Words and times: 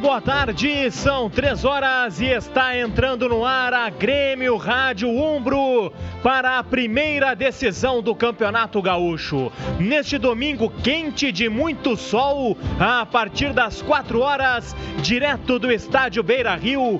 Boa 0.00 0.18
tarde, 0.18 0.90
são 0.90 1.28
três 1.28 1.62
horas 1.62 2.22
e 2.22 2.24
está 2.24 2.74
entrando 2.74 3.28
no 3.28 3.44
ar 3.44 3.74
a 3.74 3.90
Grêmio 3.90 4.56
Rádio 4.56 5.10
Umbro 5.10 5.92
para 6.22 6.58
a 6.58 6.64
primeira 6.64 7.34
decisão 7.34 8.00
do 8.00 8.14
Campeonato 8.14 8.80
Gaúcho. 8.80 9.52
Neste 9.78 10.16
domingo 10.16 10.70
quente 10.82 11.30
de 11.30 11.50
muito 11.50 11.98
sol, 11.98 12.56
a 12.78 13.04
partir 13.04 13.52
das 13.52 13.82
quatro 13.82 14.20
horas, 14.20 14.74
direto 15.02 15.58
do 15.58 15.70
estádio 15.70 16.22
Beira 16.22 16.56
Rio, 16.56 16.98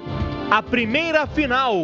a 0.51 0.61
primeira 0.61 1.29
final, 1.29 1.75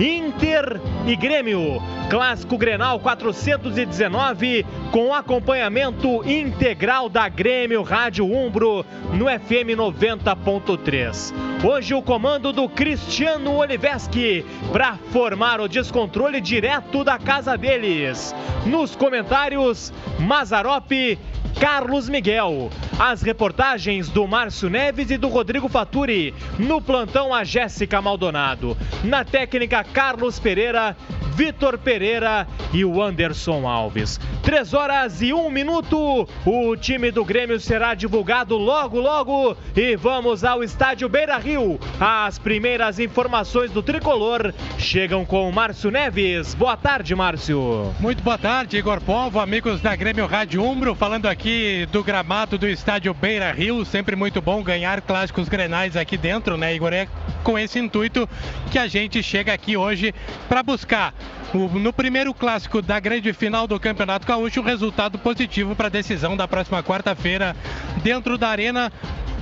Inter 0.00 0.80
e 1.06 1.14
Grêmio. 1.14 1.80
Clássico 2.08 2.56
Grenal 2.56 2.98
419, 3.00 4.64
com 4.90 5.12
acompanhamento 5.12 6.26
integral 6.28 7.08
da 7.08 7.28
Grêmio 7.28 7.82
Rádio 7.82 8.24
Umbro 8.24 8.84
no 9.12 9.26
FM 9.26 9.76
90.3. 9.76 11.34
Hoje 11.62 11.94
o 11.94 12.02
comando 12.02 12.52
do 12.52 12.68
Cristiano 12.68 13.56
Oliveski 13.56 14.44
para 14.72 14.96
formar 15.12 15.60
o 15.60 15.68
descontrole 15.68 16.40
direto 16.40 17.04
da 17.04 17.18
casa 17.18 17.56
deles. 17.56 18.34
Nos 18.66 18.94
comentários, 18.94 19.92
Mazarope 20.18 21.18
Carlos 21.60 22.08
Miguel. 22.08 22.70
As 22.98 23.22
reportagens 23.22 24.08
do 24.08 24.26
Márcio 24.26 24.68
Neves 24.68 25.10
e 25.10 25.16
do 25.16 25.28
Rodrigo 25.28 25.68
Faturi. 25.68 26.34
No 26.58 26.80
plantão, 26.80 27.32
a 27.32 27.44
Jéssica 27.44 28.00
Maldonado. 28.00 28.76
Na 29.02 29.24
técnica, 29.24 29.82
Carlos 29.84 30.38
Pereira. 30.38 30.96
Vitor 31.34 31.76
Pereira 31.78 32.46
e 32.72 32.84
o 32.84 33.02
Anderson 33.02 33.66
Alves. 33.66 34.20
Três 34.40 34.72
horas 34.72 35.20
e 35.20 35.34
um 35.34 35.50
minuto. 35.50 36.28
O 36.46 36.76
time 36.76 37.10
do 37.10 37.24
Grêmio 37.24 37.58
será 37.58 37.92
divulgado 37.92 38.56
logo, 38.56 39.00
logo. 39.00 39.56
E 39.74 39.96
vamos 39.96 40.44
ao 40.44 40.62
estádio 40.62 41.08
Beira 41.08 41.36
Rio. 41.36 41.80
As 41.98 42.38
primeiras 42.38 43.00
informações 43.00 43.72
do 43.72 43.82
tricolor 43.82 44.54
chegam 44.78 45.24
com 45.24 45.48
o 45.48 45.52
Márcio 45.52 45.90
Neves. 45.90 46.54
Boa 46.54 46.76
tarde, 46.76 47.16
Márcio. 47.16 47.92
Muito 47.98 48.22
boa 48.22 48.38
tarde, 48.38 48.76
Igor 48.76 49.00
Povo, 49.00 49.40
amigos 49.40 49.80
da 49.80 49.96
Grêmio 49.96 50.26
Rádio 50.26 50.62
Umbro, 50.62 50.94
falando 50.94 51.26
aqui 51.26 51.43
do 51.90 52.02
gramado 52.02 52.56
do 52.56 52.66
estádio 52.66 53.12
Beira 53.12 53.52
Rio. 53.52 53.84
Sempre 53.84 54.16
muito 54.16 54.40
bom 54.40 54.62
ganhar 54.62 55.02
clássicos 55.02 55.46
grenais 55.46 55.94
aqui 55.94 56.16
dentro, 56.16 56.56
né, 56.56 56.74
Igor? 56.74 56.92
É 56.94 57.06
com 57.42 57.58
esse 57.58 57.78
intuito 57.78 58.26
que 58.70 58.78
a 58.78 58.86
gente 58.86 59.22
chega 59.22 59.52
aqui 59.52 59.76
hoje 59.76 60.14
para 60.48 60.62
buscar 60.62 61.12
no 61.52 61.92
primeiro 61.92 62.32
clássico 62.32 62.80
da 62.80 62.98
grande 62.98 63.32
final 63.34 63.66
do 63.66 63.78
Campeonato 63.78 64.26
Gaúcho, 64.26 64.60
um 64.60 64.64
resultado 64.64 65.18
positivo 65.18 65.76
para 65.76 65.88
a 65.88 65.90
decisão 65.90 66.34
da 66.34 66.48
próxima 66.48 66.82
quarta-feira 66.82 67.54
dentro 68.02 68.38
da 68.38 68.48
Arena. 68.48 68.90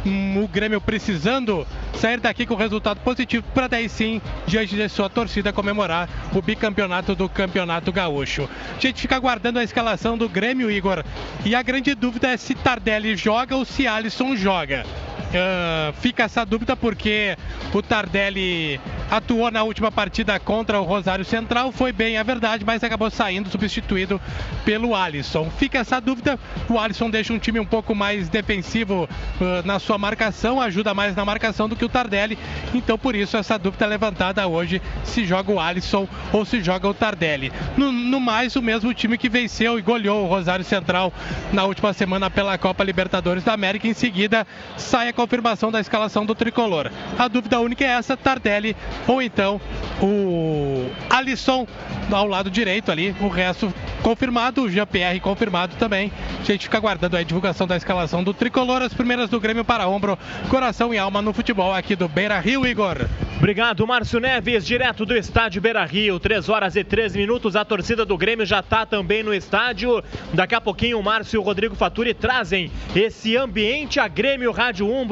O 0.04 0.48
Grêmio 0.48 0.80
precisando 0.80 1.66
sair 1.94 2.18
daqui 2.18 2.44
com 2.44 2.56
resultado 2.56 2.98
positivo 3.00 3.44
para 3.54 3.68
daí 3.68 3.88
sim, 3.88 4.20
diante 4.46 4.74
de 4.74 4.88
sua 4.88 5.08
torcida, 5.08 5.52
comemorar 5.52 6.08
o 6.34 6.42
bicampeonato 6.42 7.14
do 7.14 7.28
Campeonato 7.28 7.92
Gaúcho. 7.92 8.48
A 8.76 8.80
gente 8.80 9.00
fica 9.00 9.14
aguardando 9.14 9.60
a 9.60 9.64
escalação 9.64 10.18
do 10.18 10.28
Grêmio, 10.28 10.70
Igor, 10.70 11.04
e 11.44 11.54
a 11.54 11.62
grande 11.62 11.94
dúvida 11.94 12.28
é 12.28 12.36
se 12.36 12.54
Tardelli 12.54 13.14
joga 13.14 13.56
ou 13.56 13.64
se 13.64 13.86
Alisson 13.86 14.34
joga. 14.34 14.84
Uh, 15.32 15.94
fica 15.94 16.24
essa 16.24 16.44
dúvida 16.44 16.76
porque 16.76 17.38
o 17.72 17.80
Tardelli 17.80 18.78
atuou 19.10 19.50
na 19.50 19.62
última 19.62 19.90
partida 19.90 20.38
contra 20.38 20.78
o 20.78 20.84
Rosário 20.84 21.24
Central, 21.24 21.72
foi 21.72 21.90
bem, 21.90 22.18
é 22.18 22.24
verdade, 22.24 22.66
mas 22.66 22.84
acabou 22.84 23.10
saindo 23.10 23.48
substituído 23.48 24.20
pelo 24.62 24.94
Alisson. 24.94 25.50
Fica 25.58 25.78
essa 25.78 26.00
dúvida, 26.00 26.38
o 26.68 26.78
Alisson 26.78 27.08
deixa 27.08 27.32
um 27.32 27.38
time 27.38 27.58
um 27.58 27.64
pouco 27.64 27.94
mais 27.94 28.28
defensivo 28.28 29.04
uh, 29.04 29.66
na 29.66 29.78
sua 29.78 29.96
marcação, 29.96 30.60
ajuda 30.60 30.92
mais 30.92 31.16
na 31.16 31.24
marcação 31.24 31.66
do 31.66 31.76
que 31.76 31.84
o 31.84 31.88
Tardelli, 31.88 32.38
então 32.74 32.98
por 32.98 33.14
isso 33.14 33.34
essa 33.38 33.58
dúvida 33.58 33.86
é 33.86 33.88
levantada 33.88 34.46
hoje, 34.46 34.82
se 35.02 35.24
joga 35.24 35.50
o 35.50 35.58
Alisson 35.58 36.06
ou 36.30 36.44
se 36.44 36.62
joga 36.62 36.86
o 36.86 36.92
Tardelli. 36.92 37.50
No, 37.74 37.90
no 37.90 38.20
mais, 38.20 38.54
o 38.54 38.60
mesmo 38.60 38.92
time 38.92 39.16
que 39.16 39.30
venceu 39.30 39.78
e 39.78 39.82
goleou 39.82 40.24
o 40.24 40.28
Rosário 40.28 40.64
Central 40.64 41.10
na 41.54 41.64
última 41.64 41.94
semana 41.94 42.28
pela 42.28 42.58
Copa 42.58 42.84
Libertadores 42.84 43.44
da 43.44 43.54
América, 43.54 43.88
em 43.88 43.94
seguida 43.94 44.46
sai 44.76 45.08
a 45.08 45.12
confirmação 45.22 45.70
da 45.70 45.78
escalação 45.78 46.26
do 46.26 46.34
tricolor. 46.34 46.90
A 47.16 47.28
dúvida 47.28 47.60
única 47.60 47.84
é 47.84 47.88
essa: 47.88 48.16
Tardelli 48.16 48.76
ou 49.06 49.22
então 49.22 49.60
o 50.00 50.90
Alisson 51.08 51.66
ao 52.10 52.26
lado 52.26 52.50
direito 52.50 52.90
ali. 52.90 53.14
O 53.20 53.28
resto 53.28 53.72
confirmado, 54.02 54.62
o 54.62 54.68
Jean-Pierre 54.68 55.20
confirmado 55.20 55.76
também. 55.76 56.10
A 56.40 56.44
gente 56.44 56.64
fica 56.64 56.78
aguardando 56.78 57.16
a 57.16 57.22
divulgação 57.22 57.68
da 57.68 57.76
escalação 57.76 58.24
do 58.24 58.34
tricolor. 58.34 58.82
As 58.82 58.92
primeiras 58.92 59.30
do 59.30 59.38
Grêmio 59.38 59.64
para 59.64 59.86
ombro, 59.86 60.18
coração 60.48 60.92
e 60.92 60.98
alma 60.98 61.22
no 61.22 61.32
futebol 61.32 61.72
aqui 61.72 61.94
do 61.94 62.08
Beira 62.08 62.40
Rio, 62.40 62.66
Igor. 62.66 63.06
Obrigado, 63.36 63.84
Márcio 63.86 64.20
Neves, 64.20 64.64
direto 64.64 65.04
do 65.04 65.16
estádio 65.16 65.60
Beira 65.60 65.84
Rio. 65.84 66.18
3 66.20 66.48
horas 66.48 66.76
e 66.76 66.84
13 66.84 67.18
minutos. 67.18 67.56
A 67.56 67.64
torcida 67.64 68.04
do 68.04 68.16
Grêmio 68.16 68.46
já 68.46 68.60
está 68.60 68.86
também 68.86 69.22
no 69.22 69.34
estádio. 69.34 70.02
Daqui 70.32 70.54
a 70.54 70.60
pouquinho 70.60 70.98
o 70.98 71.02
Márcio 71.02 71.36
e 71.36 71.38
o 71.38 71.42
Rodrigo 71.42 71.74
Faturi 71.74 72.14
trazem 72.14 72.70
esse 72.94 73.36
ambiente 73.36 73.98
a 73.98 74.06
Grêmio 74.06 74.52
Rádio 74.52 74.88
Umbro 74.88 75.11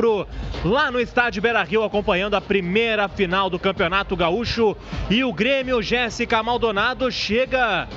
lá 0.64 0.90
no 0.90 1.00
estádio 1.00 1.42
Beira 1.42 1.62
Rio, 1.62 1.84
acompanhando 1.84 2.34
a 2.34 2.40
primeira 2.40 3.08
final 3.08 3.50
do 3.50 3.58
Campeonato 3.58 4.16
Gaúcho. 4.16 4.76
E 5.08 5.22
o 5.24 5.32
Grêmio 5.32 5.82
Jéssica 5.82 6.42
Maldonado 6.42 7.10
chega 7.10 7.88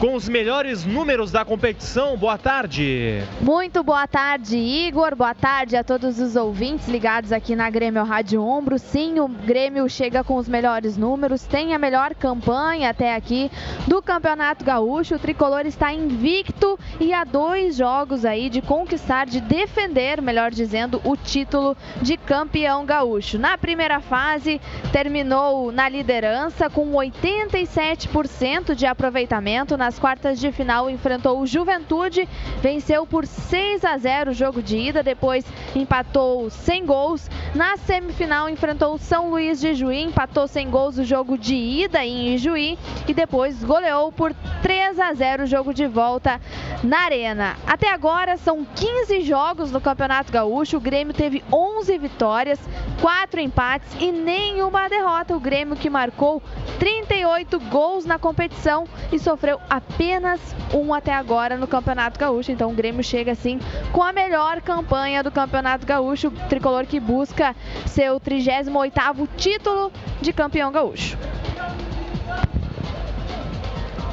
com 0.00 0.14
os 0.14 0.26
melhores 0.30 0.86
números 0.86 1.30
da 1.30 1.44
competição. 1.44 2.16
Boa 2.16 2.38
tarde. 2.38 3.22
Muito 3.42 3.84
boa 3.84 4.08
tarde, 4.08 4.56
Igor. 4.56 5.14
Boa 5.14 5.34
tarde 5.34 5.76
a 5.76 5.84
todos 5.84 6.18
os 6.18 6.36
ouvintes 6.36 6.88
ligados 6.88 7.32
aqui 7.32 7.54
na 7.54 7.68
Grêmio 7.68 8.02
Rádio 8.02 8.42
Ombro. 8.42 8.78
Sim, 8.78 9.20
o 9.20 9.28
Grêmio 9.28 9.86
chega 9.90 10.24
com 10.24 10.36
os 10.36 10.48
melhores 10.48 10.96
números, 10.96 11.44
tem 11.44 11.74
a 11.74 11.78
melhor 11.78 12.14
campanha 12.14 12.88
até 12.88 13.14
aqui 13.14 13.50
do 13.86 14.00
Campeonato 14.00 14.64
Gaúcho. 14.64 15.16
O 15.16 15.18
tricolor 15.18 15.66
está 15.66 15.92
invicto 15.92 16.78
e 16.98 17.12
há 17.12 17.22
dois 17.22 17.76
jogos 17.76 18.24
aí 18.24 18.48
de 18.48 18.62
conquistar, 18.62 19.26
de 19.26 19.42
defender, 19.42 20.22
melhor 20.22 20.50
dizendo, 20.50 20.98
o 21.04 21.14
título 21.14 21.76
de 22.00 22.16
campeão 22.16 22.86
gaúcho. 22.86 23.38
Na 23.38 23.58
primeira 23.58 24.00
fase, 24.00 24.62
terminou 24.90 25.70
na 25.70 25.90
liderança 25.90 26.70
com 26.70 26.90
87% 26.92 28.74
de 28.74 28.86
aproveitamento 28.86 29.76
na 29.76 29.89
nas 29.90 29.98
quartas 29.98 30.38
de 30.38 30.52
final 30.52 30.88
enfrentou 30.88 31.40
o 31.40 31.46
Juventude, 31.48 32.28
venceu 32.62 33.04
por 33.04 33.26
6 33.26 33.84
a 33.84 33.98
0 33.98 34.30
o 34.30 34.32
jogo 34.32 34.62
de 34.62 34.76
ida, 34.76 35.02
depois 35.02 35.44
empatou 35.74 36.48
sem 36.48 36.86
gols. 36.86 37.28
Na 37.56 37.76
semifinal 37.76 38.48
enfrentou 38.48 38.94
o 38.94 38.98
São 38.98 39.30
Luís 39.30 39.60
de 39.60 39.74
Juí, 39.74 40.00
empatou 40.00 40.46
sem 40.46 40.70
gols 40.70 40.96
o 40.96 41.02
jogo 41.02 41.36
de 41.36 41.56
ida 41.56 42.04
em 42.04 42.38
Juí 42.38 42.78
e 43.08 43.12
depois 43.12 43.64
goleou 43.64 44.12
por 44.12 44.32
3 44.62 45.00
a 45.00 45.12
0 45.12 45.42
o 45.42 45.46
jogo 45.46 45.74
de 45.74 45.88
volta 45.88 46.40
na 46.84 47.00
Arena. 47.00 47.56
Até 47.66 47.90
agora 47.90 48.36
são 48.36 48.64
15 48.64 49.22
jogos 49.22 49.72
no 49.72 49.80
Campeonato 49.80 50.30
Gaúcho, 50.30 50.76
o 50.76 50.80
Grêmio 50.80 51.12
teve 51.12 51.42
11 51.52 51.98
vitórias, 51.98 52.60
4 53.00 53.40
empates 53.40 53.92
e 53.98 54.12
nenhuma 54.12 54.88
derrota. 54.88 55.36
O 55.36 55.40
Grêmio 55.40 55.74
que 55.74 55.90
marcou 55.90 56.40
38 56.78 57.58
gols 57.58 58.04
na 58.04 58.20
competição 58.20 58.84
e 59.10 59.18
sofreu 59.18 59.58
a 59.68 59.79
apenas 60.00 60.40
um 60.74 60.94
até 60.94 61.12
agora 61.12 61.56
no 61.56 61.66
Campeonato 61.66 62.18
Gaúcho. 62.18 62.52
Então 62.52 62.70
o 62.70 62.74
Grêmio 62.74 63.02
chega 63.02 63.32
assim 63.32 63.58
com 63.92 64.02
a 64.02 64.12
melhor 64.12 64.60
campanha 64.60 65.22
do 65.22 65.30
Campeonato 65.30 65.86
Gaúcho, 65.86 66.28
o 66.28 66.48
tricolor 66.48 66.86
que 66.86 67.00
busca 67.00 67.54
seu 67.86 68.20
38º 68.20 69.28
título 69.36 69.92
de 70.20 70.32
campeão 70.32 70.70
gaúcho. 70.70 71.18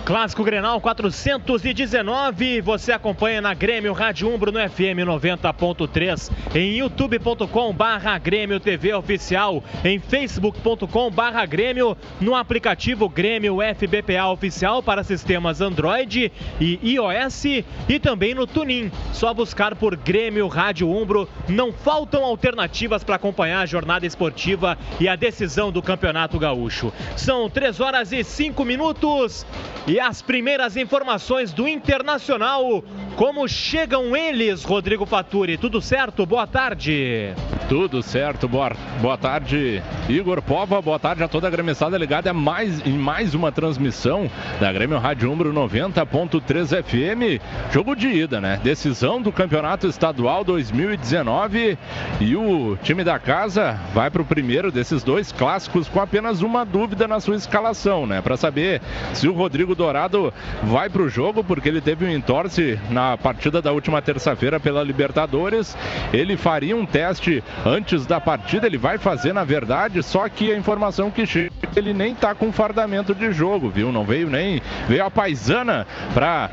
Clássico 0.07 0.42
Grenal 0.42 0.80
419, 0.80 2.62
você 2.62 2.94
acompanha 2.94 3.42
na 3.42 3.54
Grêmio 3.54 3.92
Rádio 3.92 4.33
Umbro 4.33 4.54
no 4.54 4.69
FM 4.69 5.04
90.3, 5.06 6.31
em 6.56 6.77
youtube.com 6.77 7.74
barra 7.74 8.18
Grêmio 8.18 8.57
TV 8.57 8.94
Oficial, 8.94 9.62
em 9.83 10.00
facebook.com 10.00 11.12
barra 11.12 11.45
Grêmio, 11.45 11.98
no 12.21 12.36
aplicativo 12.36 13.09
Grêmio 13.09 13.57
FBPA 13.57 14.27
Oficial 14.27 14.81
para 14.81 15.04
sistemas 15.04 15.59
Android 15.59 16.31
e 16.57 16.80
iOS 16.81 17.44
e 17.89 18.00
também 18.01 18.33
no 18.33 18.48
Tunin. 18.48 18.89
Só 19.12 19.33
buscar 19.33 19.75
por 19.75 19.98
Grêmio 19.98 20.48
Rádio 20.48 20.89
Umbro, 20.89 21.27
não 21.50 21.74
faltam 21.74 22.24
alternativas 22.24 23.03
para 23.03 23.18
acompanhar 23.18 23.60
a 23.60 23.65
jornada 23.65 24.06
esportiva 24.06 24.77
e 25.01 25.10
a 25.10 25.18
decisão 25.18 25.69
do 25.69 25.81
Campeonato 25.81 26.39
Gaúcho. 26.39 26.94
São 27.18 27.50
3 27.50 27.81
horas 27.81 28.13
e 28.13 28.24
5 28.24 28.63
minutos 28.63 29.45
e 29.86 29.96
e 29.97 29.99
as 29.99 30.21
primeiras 30.21 30.77
informações 30.77 31.51
do 31.51 31.67
Internacional. 31.67 32.83
Como 33.15 33.47
chegam 33.47 34.15
eles, 34.15 34.63
Rodrigo 34.63 35.07
Faturi? 35.07 35.57
Tudo 35.57 35.81
certo? 35.81 36.23
Boa 36.23 36.45
tarde. 36.45 37.33
Tudo 37.67 38.01
certo, 38.01 38.47
boa, 38.47 38.71
boa 39.01 39.17
tarde, 39.17 39.83
Igor 40.07 40.41
Pova, 40.41 40.81
boa 40.81 40.97
tarde 40.97 41.21
a 41.21 41.27
toda 41.27 41.47
a 41.47 41.49
gremissada 41.49 41.97
ligada 41.97 42.31
mais, 42.31 42.85
em 42.85 42.97
mais 42.97 43.33
uma 43.33 43.51
transmissão 43.51 44.31
da 44.57 44.71
Grêmio 44.71 44.97
Rádio 44.97 45.29
Umbro 45.29 45.51
90.3 45.51 46.81
FM. 46.81 47.41
Jogo 47.73 47.93
de 47.93 48.07
ida, 48.07 48.39
né? 48.39 48.57
Decisão 48.63 49.21
do 49.21 49.33
Campeonato 49.33 49.85
Estadual 49.85 50.45
2019 50.45 51.77
e 52.21 52.35
o 52.38 52.77
time 52.83 53.03
da 53.03 53.19
casa 53.19 53.77
vai 53.93 54.09
para 54.09 54.21
o 54.21 54.25
primeiro 54.25 54.71
desses 54.71 55.03
dois 55.03 55.33
clássicos 55.33 55.89
com 55.89 56.00
apenas 56.00 56.41
uma 56.41 56.63
dúvida 56.63 57.05
na 57.05 57.19
sua 57.19 57.35
escalação, 57.35 58.05
né? 58.05 58.21
Para 58.21 58.38
saber 58.38 58.81
se 59.13 59.27
o 59.27 59.33
Rodrigo 59.33 59.75
Dourado 59.88 60.34
vai 60.63 60.89
para 60.89 61.01
o 61.01 61.07
jogo, 61.07 61.45
porque 61.45 61.69
ele 61.69 61.80
teve 61.80 62.06
um 62.06 62.12
entorce 62.12 62.78
na 62.89 63.18
partida 63.18 63.62
da 63.62 63.72
última 63.72 64.01
terça-feira 64.01 64.60
pela 64.60 64.84
Libertadores. 64.84 65.78
Ele 66.12 66.36
faria 66.36 66.75
um 66.75 66.86
teste 66.86 67.42
antes 67.66 68.06
da 68.06 68.19
partida. 68.19 68.68
Ele 68.68 68.78
vai 68.78 68.98
fazer, 68.98 69.31
na 69.31 69.45
verdade, 69.45 70.04
só 70.04 70.28
que 70.28 70.51
a 70.51 70.57
informação 70.57 71.10
que 71.10 71.25
chega, 71.25 71.51
ele 71.74 71.94
nem 71.94 72.13
tá 72.13 72.36
com 72.36 72.51
fardamento 72.51 73.16
de 73.16 73.31
jogo, 73.31 73.69
viu? 73.69 73.89
Não 73.89 74.04
veio 74.04 74.30
nem. 74.30 74.62
Veio 74.89 75.06
a 75.06 75.10
paisana 75.10 75.88
para 76.13 76.50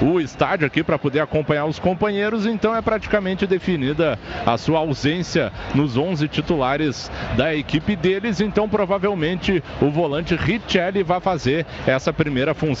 o 0.00 0.18
estádio 0.18 0.66
aqui 0.66 0.82
para 0.82 0.98
poder 0.98 1.20
acompanhar 1.20 1.66
os 1.66 1.78
companheiros, 1.78 2.46
então 2.46 2.74
é 2.74 2.82
praticamente 2.82 3.46
definida 3.46 4.18
a 4.44 4.58
sua 4.58 4.80
ausência 4.80 5.52
nos 5.72 5.96
11 5.96 6.26
titulares 6.26 7.08
da 7.36 7.54
equipe 7.54 7.94
deles, 7.94 8.40
então 8.40 8.68
provavelmente 8.68 9.62
o 9.80 9.88
volante 9.88 10.34
Richelli 10.34 11.04
vai 11.04 11.20
fazer 11.20 11.64
essa 11.86 12.12
primeira 12.12 12.54
função 12.54 12.71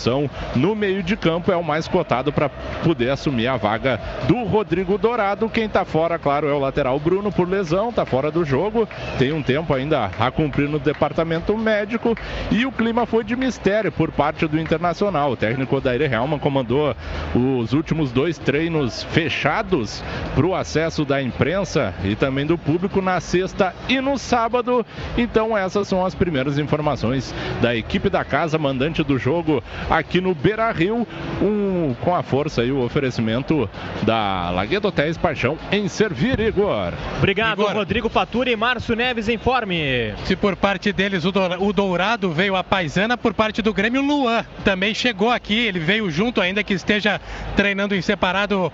no 0.54 0.74
meio 0.74 1.02
de 1.02 1.16
campo, 1.16 1.52
é 1.52 1.56
o 1.56 1.64
mais 1.64 1.86
cotado 1.88 2.32
para 2.32 2.48
poder 2.48 3.10
assumir 3.10 3.46
a 3.46 3.56
vaga 3.56 4.00
do 4.26 4.44
Rodrigo 4.44 4.98
Dourado. 4.98 5.48
Quem 5.48 5.64
está 5.64 5.84
fora, 5.84 6.18
claro, 6.18 6.48
é 6.48 6.52
o 6.52 6.58
lateral 6.58 6.98
Bruno 6.98 7.30
por 7.30 7.48
lesão 7.48 7.90
está 7.90 8.04
fora 8.04 8.30
do 8.30 8.44
jogo, 8.44 8.88
tem 9.18 9.32
um 9.32 9.42
tempo 9.42 9.72
ainda 9.72 10.10
a 10.18 10.30
cumprir 10.30 10.68
no 10.68 10.78
departamento 10.78 11.56
médico 11.56 12.16
e 12.50 12.66
o 12.66 12.72
clima 12.72 13.06
foi 13.06 13.24
de 13.24 13.36
mistério 13.36 13.92
por 13.92 14.10
parte 14.10 14.46
do 14.46 14.58
Internacional. 14.58 15.32
O 15.32 15.36
técnico 15.36 15.80
Daire 15.80 16.04
Helman 16.04 16.38
comandou 16.38 16.94
os 17.34 17.72
últimos 17.72 18.12
dois 18.12 18.38
treinos 18.38 19.02
fechados 19.04 20.02
para 20.34 20.46
o 20.46 20.54
acesso 20.54 21.04
da 21.04 21.22
imprensa 21.22 21.94
e 22.04 22.14
também 22.14 22.46
do 22.46 22.58
público 22.58 23.00
na 23.00 23.20
sexta 23.20 23.74
e 23.88 24.00
no 24.00 24.18
sábado. 24.18 24.84
Então 25.16 25.56
essas 25.56 25.88
são 25.88 26.04
as 26.04 26.14
primeiras 26.14 26.58
informações 26.58 27.34
da 27.60 27.74
equipe 27.74 28.08
da 28.08 28.24
casa, 28.24 28.58
mandante 28.58 29.02
do 29.02 29.18
jogo 29.18 29.62
aqui 29.90 30.20
no 30.20 30.34
Beira 30.34 30.70
Rio, 30.72 31.06
um, 31.40 31.94
com 32.00 32.14
a 32.14 32.22
força 32.22 32.64
e 32.64 32.72
o 32.72 32.82
oferecimento 32.82 33.68
da 34.02 34.50
Laguedo 34.50 34.88
Hotéis 34.88 35.16
Paixão 35.16 35.58
em 35.70 35.88
servir, 35.88 36.40
Igor. 36.40 36.92
Obrigado. 37.18 37.52
Obrigado, 37.60 37.76
Rodrigo 37.76 38.08
Faturi 38.08 38.52
e 38.52 38.56
Márcio 38.56 38.94
Neves 38.94 39.28
informe. 39.28 40.14
Se 40.24 40.36
por 40.36 40.56
parte 40.56 40.92
deles 40.92 41.24
o 41.24 41.72
Dourado 41.72 42.30
veio 42.30 42.56
a 42.56 42.64
paisana, 42.64 43.16
por 43.16 43.34
parte 43.34 43.62
do 43.62 43.72
Grêmio, 43.72 44.02
Luan 44.02 44.44
também 44.64 44.94
chegou 44.94 45.30
aqui. 45.30 45.58
Ele 45.58 45.78
veio 45.78 46.10
junto, 46.10 46.40
ainda 46.40 46.62
que 46.62 46.74
esteja 46.74 47.20
treinando 47.56 47.94
em 47.94 48.02
separado 48.02 48.72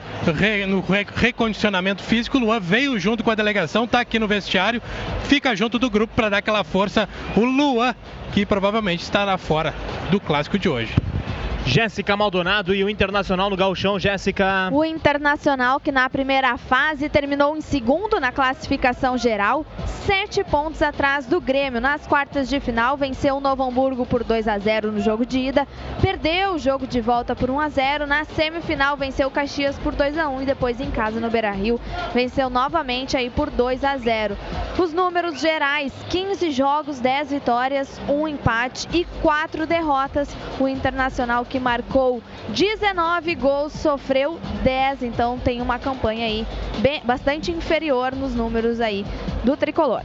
no 0.69 0.85
recondicionamento 1.15 2.03
físico. 2.03 2.39
Luan 2.39 2.61
veio 2.61 2.99
junto 2.99 3.25
com 3.25 3.31
a 3.31 3.35
delegação, 3.35 3.85
está 3.85 4.01
aqui 4.01 4.19
no 4.19 4.29
vestiário, 4.29 4.83
fica 5.25 5.55
junto 5.57 5.79
do 5.79 5.91
grupo 5.91 6.15
para 6.15 6.29
dar 6.29 6.39
aquela 6.39 6.65
força. 6.65 7.09
O 7.37 7.45
Luan, 7.45 7.95
que 8.33 8.47
provavelmente 8.47 9.03
estará 9.03 9.37
fora 9.39 9.75
do 10.11 10.21
clássico 10.21 10.59
de 10.59 10.69
hoje. 10.69 10.95
Jéssica 11.69 12.17
Maldonado 12.17 12.75
e 12.75 12.83
o 12.83 12.89
Internacional 12.89 13.51
no 13.51 13.57
Gauchão, 13.57 13.99
Jéssica. 13.99 14.71
O 14.73 14.83
Internacional 14.83 15.79
que 15.79 15.93
na 15.93 16.09
primeira 16.09 16.57
fase 16.57 17.11
terminou 17.11 17.55
em 17.55 17.61
segundo 17.61 18.19
na 18.19 18.33
classificação 18.33 19.19
geral, 19.19 19.67
sete 20.07 20.43
pontos 20.43 20.81
atrás 20.81 21.27
do 21.27 21.39
Grêmio. 21.43 21.79
Nas 21.79 22.07
quartas 22.07 22.49
de 22.49 22.59
final 22.59 22.97
venceu 22.97 23.37
o 23.37 23.41
Novo 23.41 23.63
Hamburgo 23.63 24.07
por 24.07 24.25
2 24.25 24.49
a 24.49 24.59
0 24.59 24.93
no 24.93 25.01
jogo 25.01 25.27
de 25.27 25.41
ida, 25.41 25.69
perdeu 26.01 26.55
o 26.55 26.59
jogo 26.59 26.87
de 26.87 27.03
volta 27.03 27.37
por 27.37 27.51
1 27.51 27.61
a 27.61 27.69
0. 27.69 28.07
Na 28.07 28.25
semifinal 28.25 28.97
venceu 28.97 29.29
o 29.29 29.31
Caxias 29.31 29.79
por 29.79 29.95
2 29.95 30.17
a 30.17 30.27
1 30.27 30.43
e 30.43 30.47
depois 30.47 30.81
em 30.81 30.91
casa 30.91 31.21
no 31.21 31.29
Beira-Rio 31.29 31.79
venceu 32.15 32.49
novamente 32.49 33.15
aí 33.15 33.29
por 33.29 33.51
2 33.51 33.85
a 33.85 33.99
0. 33.99 34.39
Os 34.79 34.95
números 34.95 35.39
gerais: 35.39 35.93
15 36.09 36.51
jogos, 36.51 36.99
10 36.99 37.31
vitórias, 37.31 38.01
1 38.09 38.27
empate 38.27 38.89
e 38.91 39.05
4 39.21 39.67
derrotas. 39.67 40.35
O 40.59 40.67
Internacional 40.67 41.45
que 41.45 41.58
marcou 41.59 42.23
19 42.51 43.35
gols, 43.35 43.73
sofreu 43.73 44.39
10, 44.63 45.03
então 45.03 45.39
tem 45.39 45.61
uma 45.61 45.79
campanha 45.79 46.27
aí 46.27 46.47
bem, 46.79 47.01
bastante 47.05 47.51
inferior 47.51 48.15
nos 48.15 48.35
números 48.35 48.81
aí 48.81 49.05
do 49.45 49.57
tricolor. 49.57 50.03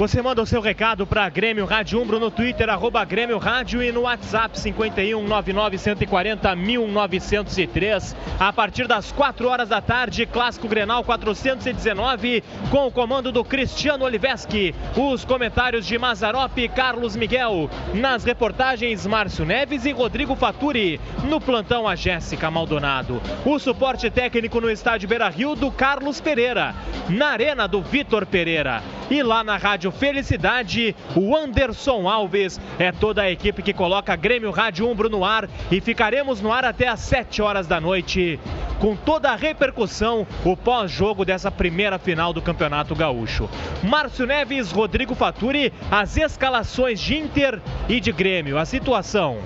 Você 0.00 0.22
manda 0.22 0.40
o 0.40 0.46
seu 0.46 0.62
recado 0.62 1.06
para 1.06 1.28
Grêmio 1.28 1.66
Rádio 1.66 2.00
Umbro 2.00 2.18
no 2.18 2.30
Twitter, 2.30 2.70
arroba 2.70 3.04
Grêmio 3.04 3.36
Rádio 3.36 3.82
e 3.82 3.92
no 3.92 4.04
WhatsApp 4.04 4.58
51 4.58 5.22
99 5.28 5.76
140 5.76 6.56
1903. 6.56 8.16
A 8.38 8.50
partir 8.50 8.86
das 8.86 9.12
4 9.12 9.46
horas 9.46 9.68
da 9.68 9.82
tarde, 9.82 10.24
Clássico 10.24 10.66
Grenal 10.66 11.04
419, 11.04 12.42
com 12.70 12.86
o 12.86 12.90
comando 12.90 13.30
do 13.30 13.44
Cristiano 13.44 14.06
Oliveski. 14.06 14.74
Os 14.96 15.22
comentários 15.22 15.84
de 15.84 15.98
Mazarop 15.98 16.56
e 16.56 16.66
Carlos 16.66 17.14
Miguel. 17.14 17.68
Nas 17.92 18.24
reportagens, 18.24 19.06
Márcio 19.06 19.44
Neves 19.44 19.84
e 19.84 19.92
Rodrigo 19.92 20.34
Faturi. 20.34 20.98
No 21.24 21.38
plantão, 21.38 21.86
a 21.86 21.94
Jéssica 21.94 22.50
Maldonado. 22.50 23.20
O 23.44 23.58
suporte 23.58 24.10
técnico 24.10 24.62
no 24.62 24.70
estádio 24.70 25.10
Beira 25.10 25.28
Rio 25.28 25.54
do 25.54 25.70
Carlos 25.70 26.22
Pereira. 26.22 26.74
Na 27.10 27.32
arena 27.32 27.68
do 27.68 27.82
Vitor 27.82 28.24
Pereira. 28.24 28.82
E 29.10 29.24
lá 29.24 29.42
na 29.42 29.56
Rádio 29.56 29.89
Rádio 29.90 29.92
Felicidade, 29.92 30.96
o 31.16 31.36
Anderson 31.36 32.08
Alves. 32.08 32.60
É 32.78 32.92
toda 32.92 33.22
a 33.22 33.30
equipe 33.30 33.62
que 33.62 33.72
coloca 33.72 34.14
Grêmio 34.16 34.50
Rádio 34.50 34.88
Umbro 34.88 35.08
no 35.08 35.24
ar 35.24 35.48
e 35.70 35.80
ficaremos 35.80 36.40
no 36.40 36.52
ar 36.52 36.64
até 36.64 36.88
às 36.88 37.00
7 37.00 37.42
horas 37.42 37.66
da 37.66 37.80
noite. 37.80 38.38
Com 38.78 38.96
toda 38.96 39.30
a 39.30 39.36
repercussão, 39.36 40.26
o 40.44 40.56
pós-jogo 40.56 41.24
dessa 41.24 41.50
primeira 41.50 41.98
final 41.98 42.32
do 42.32 42.40
Campeonato 42.40 42.94
Gaúcho. 42.94 43.48
Márcio 43.82 44.26
Neves, 44.26 44.70
Rodrigo 44.70 45.14
Faturi, 45.14 45.72
as 45.90 46.16
escalações 46.16 47.00
de 47.00 47.16
Inter 47.16 47.60
e 47.88 48.00
de 48.00 48.12
Grêmio. 48.12 48.58
A 48.58 48.64
situação. 48.64 49.38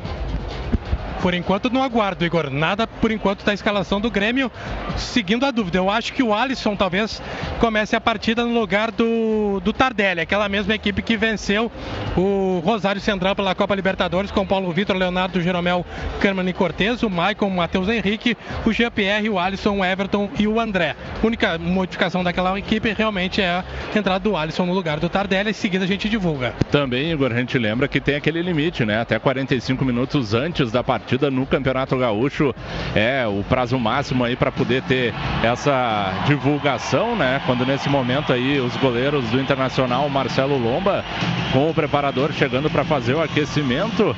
Por 1.20 1.34
enquanto 1.34 1.70
não 1.70 1.82
aguardo, 1.82 2.24
Igor. 2.24 2.50
Nada 2.50 2.86
por 2.86 3.10
enquanto 3.10 3.44
da 3.44 3.54
escalação 3.54 4.00
do 4.00 4.10
Grêmio. 4.10 4.50
Seguindo 4.96 5.46
a 5.46 5.50
dúvida, 5.50 5.78
eu 5.78 5.90
acho 5.90 6.12
que 6.12 6.22
o 6.22 6.34
Alisson 6.34 6.76
talvez 6.76 7.22
comece 7.58 7.96
a 7.96 8.00
partida 8.00 8.44
no 8.44 8.52
lugar 8.52 8.90
do, 8.90 9.60
do 9.64 9.72
Tardelli, 9.72 10.20
aquela 10.20 10.48
mesma 10.48 10.74
equipe 10.74 11.02
que 11.02 11.16
venceu 11.16 11.70
o 12.16 12.60
Rosário 12.64 13.00
Central 13.00 13.34
pela 13.34 13.54
Copa 13.54 13.74
Libertadores 13.74 14.30
com 14.30 14.46
Paulo 14.46 14.70
Vitor, 14.72 14.96
Leonardo 14.96 15.40
Jeromel, 15.40 15.84
Carmen 16.20 16.48
e 16.48 16.52
Cortez, 16.52 17.02
o 17.02 17.10
Maicon, 17.10 17.46
o 17.46 17.50
Matheus 17.50 17.88
Henrique, 17.88 18.36
o 18.66 18.72
Jean-Pierre, 18.72 19.30
o 19.30 19.38
Alisson, 19.38 19.78
o 19.78 19.84
Everton 19.84 20.28
e 20.38 20.46
o 20.46 20.60
André. 20.60 20.94
A 21.22 21.26
única 21.26 21.58
modificação 21.58 22.22
daquela 22.22 22.58
equipe 22.58 22.92
realmente 22.92 23.40
é 23.40 23.48
a 23.48 23.64
entrada 23.94 24.20
do 24.20 24.36
Alisson 24.36 24.66
no 24.66 24.74
lugar 24.74 25.00
do 25.00 25.08
Tardelli. 25.08 25.50
Em 25.50 25.54
seguida 25.54 25.84
a 25.84 25.88
gente 25.88 26.08
divulga. 26.08 26.54
Também, 26.70 27.12
Igor, 27.12 27.32
a 27.32 27.36
gente 27.36 27.58
lembra 27.58 27.88
que 27.88 28.00
tem 28.00 28.16
aquele 28.16 28.42
limite, 28.42 28.84
né? 28.84 29.00
Até 29.00 29.18
45 29.18 29.84
minutos 29.84 30.34
antes 30.34 30.70
da 30.70 30.82
partida 30.82 31.03
partida 31.04 31.30
no 31.30 31.44
Campeonato 31.44 31.98
Gaúcho 31.98 32.54
é 32.96 33.26
o 33.26 33.44
prazo 33.44 33.78
máximo 33.78 34.24
aí 34.24 34.34
para 34.34 34.50
poder 34.50 34.82
ter 34.84 35.12
essa 35.42 36.10
divulgação, 36.26 37.14
né? 37.14 37.42
Quando 37.44 37.66
nesse 37.66 37.90
momento 37.90 38.32
aí 38.32 38.58
os 38.58 38.74
goleiros 38.78 39.22
do 39.26 39.38
Internacional, 39.38 40.08
Marcelo 40.08 40.56
Lomba, 40.56 41.04
com 41.52 41.68
o 41.68 41.74
preparador 41.74 42.32
chegando 42.32 42.70
para 42.70 42.84
fazer 42.84 43.12
o 43.12 43.22
aquecimento 43.22 44.16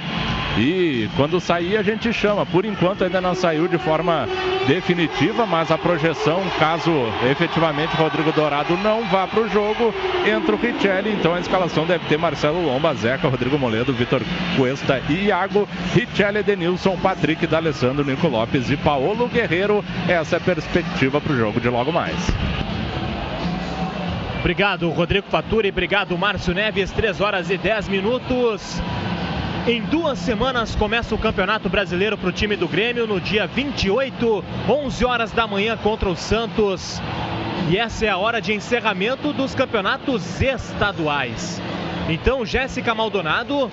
e 0.56 1.08
quando 1.16 1.40
sair 1.40 1.76
a 1.76 1.82
gente 1.82 2.12
chama. 2.12 2.46
Por 2.46 2.64
enquanto 2.64 3.02
ainda 3.02 3.20
não 3.20 3.34
saiu 3.34 3.66
de 3.66 3.78
forma 3.78 4.28
definitiva, 4.66 5.44
mas 5.44 5.70
a 5.70 5.78
projeção, 5.78 6.42
caso 6.58 6.90
efetivamente 7.30 7.96
Rodrigo 7.96 8.32
Dourado 8.32 8.76
não 8.76 9.04
vá 9.08 9.26
para 9.26 9.40
o 9.40 9.48
jogo, 9.48 9.92
entra 10.24 10.54
o 10.54 10.58
Richelli. 10.58 11.12
Então 11.12 11.34
a 11.34 11.40
escalação 11.40 11.84
deve 11.84 12.06
ter 12.06 12.16
Marcelo 12.16 12.64
Lomba, 12.64 12.94
Zeca, 12.94 13.28
Rodrigo 13.28 13.58
Moledo, 13.58 13.92
Vitor 13.92 14.22
Cuesta 14.56 15.02
e 15.08 15.26
Iago, 15.26 15.68
Richelli, 15.94 16.42
Denilson, 16.42 16.75
Patrick, 17.02 17.46
D'Alessandro, 17.46 18.04
Nico 18.04 18.28
Lopes 18.28 18.70
e 18.70 18.76
Paulo 18.76 19.28
Guerreiro. 19.28 19.84
Essa 20.08 20.36
é 20.36 20.38
a 20.38 20.40
perspectiva 20.40 21.20
para 21.20 21.32
o 21.32 21.36
jogo 21.36 21.60
de 21.60 21.68
logo 21.68 21.92
mais. 21.92 22.16
Obrigado, 24.40 24.88
Rodrigo 24.90 25.26
Faturi. 25.28 25.70
Obrigado, 25.70 26.16
Márcio 26.16 26.54
Neves. 26.54 26.92
3 26.92 27.20
horas 27.20 27.50
e 27.50 27.58
10 27.58 27.88
minutos. 27.88 28.80
Em 29.66 29.82
duas 29.82 30.20
semanas 30.20 30.76
começa 30.76 31.12
o 31.12 31.18
Campeonato 31.18 31.68
Brasileiro 31.68 32.16
para 32.16 32.28
o 32.28 32.32
time 32.32 32.54
do 32.54 32.68
Grêmio 32.68 33.04
no 33.04 33.20
dia 33.20 33.48
28, 33.48 34.44
11 34.68 35.04
horas 35.04 35.32
da 35.32 35.48
manhã 35.48 35.76
contra 35.76 36.08
o 36.08 36.14
Santos. 36.14 37.02
E 37.68 37.76
essa 37.76 38.06
é 38.06 38.08
a 38.08 38.16
hora 38.16 38.40
de 38.40 38.52
encerramento 38.52 39.32
dos 39.32 39.56
campeonatos 39.56 40.40
estaduais. 40.40 41.60
Então, 42.08 42.46
Jéssica 42.46 42.94
Maldonado, 42.94 43.68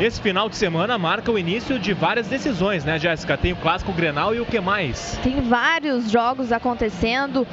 esse 0.00 0.20
final 0.20 0.48
de 0.48 0.56
semana 0.56 0.98
marca 0.98 1.30
o 1.30 1.38
início 1.38 1.78
de 1.78 1.92
várias 1.94 2.26
decisões, 2.26 2.84
né, 2.84 2.98
Jéssica? 2.98 3.36
Tem 3.36 3.52
o 3.52 3.56
clássico 3.56 3.92
Grenal 3.92 4.34
e 4.34 4.40
o 4.40 4.46
que 4.46 4.60
mais? 4.60 5.18
Tem 5.22 5.40
vários 5.42 6.10
jogos 6.10 6.50
acontecendo. 6.52 7.46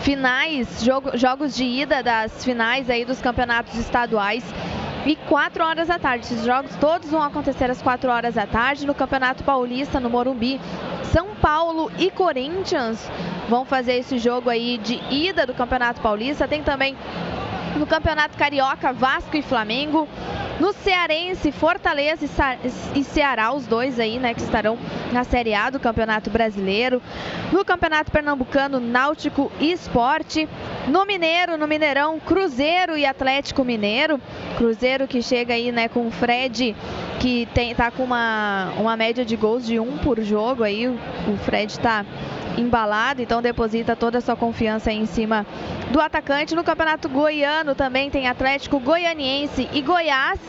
finais, 0.00 0.84
jogo, 0.84 1.16
jogos 1.16 1.54
de 1.54 1.64
ida 1.64 2.02
das 2.02 2.44
finais 2.44 2.90
aí 2.90 3.06
dos 3.06 3.22
campeonatos 3.22 3.74
estaduais 3.74 4.44
e 5.06 5.16
4 5.16 5.64
horas 5.64 5.88
da 5.88 5.98
tarde. 5.98 6.26
Esses 6.26 6.44
jogos 6.44 6.74
todos 6.76 7.10
vão 7.10 7.22
acontecer 7.22 7.70
às 7.70 7.80
4 7.80 8.10
horas 8.10 8.34
da 8.34 8.46
tarde 8.46 8.86
no 8.86 8.94
Campeonato 8.94 9.42
Paulista, 9.44 10.00
no 10.00 10.10
Morumbi. 10.10 10.60
São 11.04 11.28
Paulo 11.40 11.90
e 11.98 12.10
Corinthians 12.10 13.10
vão 13.48 13.64
fazer 13.64 13.94
esse 13.94 14.18
jogo 14.18 14.50
aí 14.50 14.78
de 14.78 15.00
ida 15.10 15.46
do 15.46 15.54
Campeonato 15.54 16.00
Paulista. 16.00 16.48
Tem 16.48 16.62
também 16.62 16.96
no 17.76 17.86
Campeonato 17.86 18.36
Carioca, 18.36 18.92
Vasco 18.92 19.36
e 19.36 19.42
Flamengo. 19.42 20.08
No 20.60 20.72
Cearense, 20.72 21.50
Fortaleza 21.50 22.24
e 22.94 23.02
Ceará, 23.02 23.52
os 23.52 23.66
dois 23.66 23.98
aí, 23.98 24.20
né, 24.20 24.32
que 24.32 24.40
estarão 24.40 24.78
na 25.12 25.24
Série 25.24 25.52
A 25.52 25.68
do 25.68 25.80
Campeonato 25.80 26.30
Brasileiro. 26.30 27.02
No 27.52 27.64
Campeonato 27.64 28.12
Pernambucano, 28.12 28.78
Náutico 28.78 29.50
e 29.58 29.72
Esporte. 29.72 30.48
No 30.86 31.04
Mineiro, 31.04 31.58
no 31.58 31.66
Mineirão, 31.66 32.20
Cruzeiro 32.20 32.96
e 32.96 33.04
Atlético 33.04 33.64
Mineiro. 33.64 34.20
Cruzeiro 34.56 35.08
que 35.08 35.20
chega 35.20 35.54
aí, 35.54 35.72
né, 35.72 35.88
com 35.88 36.06
o 36.06 36.10
Fred, 36.12 36.76
que 37.18 37.48
tem, 37.52 37.74
tá 37.74 37.90
com 37.90 38.04
uma, 38.04 38.72
uma 38.78 38.96
média 38.96 39.24
de 39.24 39.34
gols 39.34 39.66
de 39.66 39.80
um 39.80 39.98
por 39.98 40.20
jogo 40.20 40.62
aí. 40.62 40.86
O 40.86 41.36
Fred 41.44 41.80
tá 41.80 42.06
embalado, 42.56 43.22
então 43.22 43.42
deposita 43.42 43.96
toda 43.96 44.18
a 44.18 44.20
sua 44.20 44.36
confiança 44.36 44.92
em 44.92 45.06
cima 45.06 45.46
do 45.90 46.00
atacante. 46.00 46.54
No 46.54 46.64
Campeonato 46.64 47.08
Goiano 47.08 47.74
também 47.74 48.10
tem 48.10 48.28
Atlético 48.28 48.80
Goianiense 48.80 49.68
e 49.72 49.80
Goiás. 49.80 50.40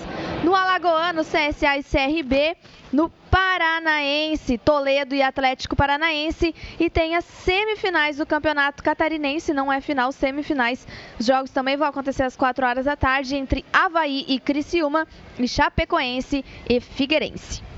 No 0.44 0.54
Alagoano, 0.54 1.24
CSA 1.24 1.78
e 1.78 1.84
CRB. 1.84 2.56
No 2.94 3.10
Paranaense, 3.10 4.58
Toledo 4.58 5.16
e 5.16 5.22
Atlético 5.22 5.76
Paranaense. 5.76 6.56
E 6.80 6.90
tem 6.90 7.16
as 7.16 7.26
semifinais 7.26 8.18
do 8.18 8.26
Campeonato 8.26 8.84
Catarinense, 8.84 9.54
não 9.54 9.74
é 9.74 9.82
final, 9.82 10.12
semifinais. 10.12 10.88
Os 11.20 11.26
jogos 11.26 11.52
também 11.52 11.76
vão 11.76 11.88
acontecer 11.88 12.24
às 12.24 12.36
4 12.38 12.66
horas 12.66 12.86
da 12.86 12.96
tarde 12.96 13.36
entre 13.36 13.66
Havaí 13.74 14.24
e 14.28 14.40
Criciúma 14.40 15.08
e 15.38 15.48
Chapecoense 15.48 16.46
e 16.70 16.80
Figueirense. 16.80 17.75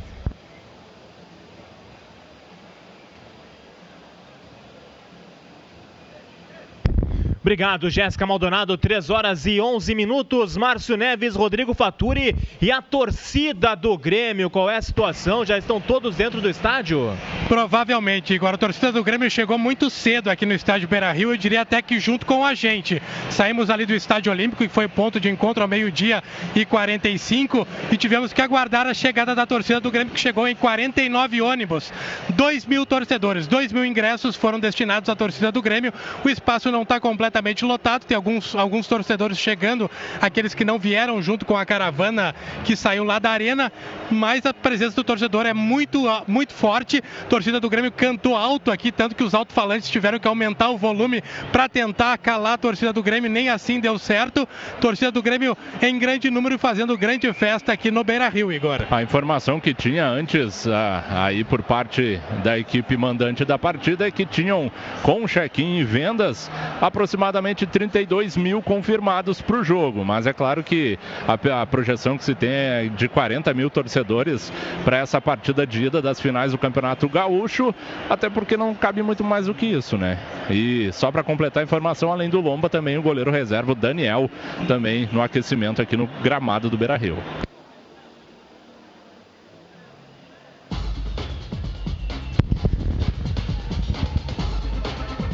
Obrigado, 7.48 7.89
Jéssica 7.89 8.25
Maldonado. 8.25 8.77
3 8.77 9.10
horas 9.10 9.46
e 9.46 9.62
11 9.62 9.96
minutos. 9.96 10.58
Márcio 10.58 10.98
Neves, 10.98 11.34
Rodrigo 11.34 11.74
Faturi 11.74 12.36
e 12.62 12.70
a 12.70 12.82
torcida 12.82 13.74
do 13.74 13.98
Grêmio. 13.98 14.50
Qual 14.50 14.70
é 14.70 14.75
a 14.75 14.82
situação? 14.82 15.46
Já 15.46 15.58
estão 15.58 15.80
todos 15.80 16.18
dentro 16.18 16.42
do 16.42 16.50
estádio? 16.50 17.18
Provavelmente, 17.48 18.34
Igor. 18.34 18.54
A 18.54 18.58
torcida 18.58 18.92
do 18.92 19.01
Grêmio 19.01 19.32
chegou 19.32 19.58
muito 19.58 19.89
cedo 19.89 20.30
aqui 20.30 20.46
no 20.46 20.54
estádio 20.54 20.89
Beira 20.89 21.10
Rio. 21.13 21.32
Eu 21.32 21.38
diria 21.38 21.62
até 21.62 21.82
que 21.82 22.01
junto 22.01 22.25
com 22.25 22.46
a 22.46 22.54
gente. 22.54 23.01
Saímos 23.30 23.70
ali 23.70 23.86
do 23.86 23.96
estádio 23.96 24.30
Olímpico, 24.30 24.63
que 24.63 24.70
foi 24.70 24.89
ponto 24.89 25.18
de 25.18 25.30
encontro 25.30 25.63
ao 25.63 25.70
meio-dia 25.70 26.22
e 26.54 26.66
45. 26.66 27.66
E 27.89 27.96
tivemos 27.96 28.34
que 28.34 28.42
aguardar 28.42 28.88
a 28.88 28.94
chegada 28.94 29.34
da 29.34 29.46
torcida 29.46 29.80
do 29.80 29.89
Grêmio, 29.89 30.13
que 30.13 30.20
chegou 30.20 30.50
em 30.50 30.56
49 30.56 31.42
ônibus. 31.42 31.94
2 32.32 32.66
mil 32.66 32.86
torcedores, 32.86 33.48
2 33.48 33.72
mil 33.72 33.86
ingressos 33.86 34.36
foram 34.36 34.60
destinados 34.60 35.10
à 35.10 35.16
torcida 35.16 35.50
do 35.50 35.62
Grêmio. 35.62 35.94
O 36.25 36.30
espaço 36.30 36.70
não 36.70 36.82
está 36.82 37.00
completamente 37.00 37.37
completamente 37.38 37.65
lotado. 37.65 38.06
Tem 38.06 38.15
alguns, 38.15 38.56
alguns 38.56 38.88
torcedores 38.88 39.38
chegando, 39.38 39.89
aqueles 40.22 40.53
que 40.53 40.65
não 40.65 40.79
vieram 40.79 41.22
junto 41.22 41.46
com 41.46 41.56
a 41.56 41.65
caravana 41.65 42.34
que 42.63 42.75
saiu 42.75 43.03
lá 43.03 43.20
da 43.20 43.29
arena, 43.29 43.72
mas 44.10 44.46
a 44.46 44.53
presença 44.53 44.96
do 44.96 45.03
torcedor 45.03 45.46
é 45.46 45.53
muito, 45.53 46.08
ah, 46.08 46.24
muito 46.27 46.53
forte. 46.53 47.03
A 47.22 47.25
torcida 47.25 47.60
do 47.60 47.70
Grêmio 47.70 47.91
cantou 47.91 48.36
alto 48.36 48.72
aqui, 48.72 48.91
tanto 48.91 49.15
que 49.15 49.24
os 49.24 49.34
alto-falantes 49.34 49.89
tiveram 49.89 50.20
que 50.20 50.27
aumentar 50.27 50.70
o 50.70 50.77
volume 50.77 51.24
para 51.51 51.70
tentar 51.70 52.17
calar 52.17 52.53
a 52.53 52.58
torcida 52.58 52.91
do 52.91 53.03
Grêmio, 53.03 53.29
nem 53.29 53.50
assim 53.50 53.79
deu 53.79 53.98
certo. 54.00 54.48
Torcida 54.82 55.12
do 55.12 55.22
Grêmio 55.22 55.58
em 55.82 55.98
grande 56.00 56.29
número 56.29 56.58
fazendo 56.58 56.98
grande 56.98 57.32
festa 57.34 57.74
aqui 57.74 57.91
no 57.91 58.03
Beira 58.03 58.29
Rio, 58.29 58.51
Igor. 58.51 58.86
A 58.89 59.01
informação 59.01 59.60
que 59.60 59.74
tinha 59.74 60.08
antes 60.08 60.67
ah, 60.67 61.25
aí 61.25 61.44
por 61.44 61.62
parte 61.62 62.20
da 62.44 62.58
equipe 62.58 62.98
mandante 62.98 63.46
da 63.46 63.58
partida 63.58 64.08
é 64.08 64.12
que 64.12 64.25
tinham 64.25 64.72
com 65.03 65.27
check-in 65.27 65.77
e 65.77 65.84
vendas 65.84 66.50
aproximadamente 66.82 67.27
aproximadamente 67.28 67.66
32 67.66 68.38
mil 68.38 68.62
confirmados 68.62 69.42
para 69.42 69.58
o 69.58 69.64
jogo, 69.64 70.04
mas 70.04 70.26
é 70.26 70.34
claro 70.34 70.64
que 70.64 70.98
a, 71.28 71.62
a, 71.62 71.66
projeção 71.66 72.18
que 72.18 72.24
se 72.24 72.34
tem 72.34 72.50
é 72.50 72.90
de 72.96 73.08
40 73.08 73.54
mil 73.54 73.70
torcedores 73.70 74.52
para 74.84 74.98
essa 74.98 75.20
partida 75.20 75.66
de 75.68 75.86
ida 75.86 76.02
das 76.02 76.20
finais 76.20 76.52
do 76.52 76.58
Campeonato 76.58 77.08
Gaúcho, 77.10 77.74
até 78.10 78.30
porque 78.30 78.56
não 78.56 78.74
cabe 78.74 79.02
muito 79.02 79.24
mais 79.24 79.48
do 79.48 79.54
que 79.54 79.66
isso, 79.66 79.98
né? 79.98 80.18
E 80.50 80.90
só 80.94 81.12
para 81.12 81.24
completar 81.24 81.62
a 81.62 81.64
informação, 81.66 82.12
além 82.12 82.30
do 82.30 82.40
Lomba, 82.40 82.70
também 82.70 82.98
o 82.98 83.02
goleiro 83.02 83.32
reserva, 83.32 83.74
o 83.74 83.76
Daniel, 83.76 84.30
também 84.68 85.10
no 85.12 85.22
aquecimento 85.22 85.82
aqui 85.82 85.98
no 85.98 86.08
gramado 86.24 86.70
do 86.70 86.78
Beira 86.78 86.96
Rio. 86.96 87.18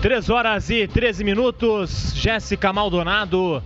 Três 0.03 0.29
horas 0.29 0.69
e 0.69 0.86
13 0.86 1.24
minutos. 1.24 2.12
Jéssica 2.13 2.74
Maldonado. 2.74 3.63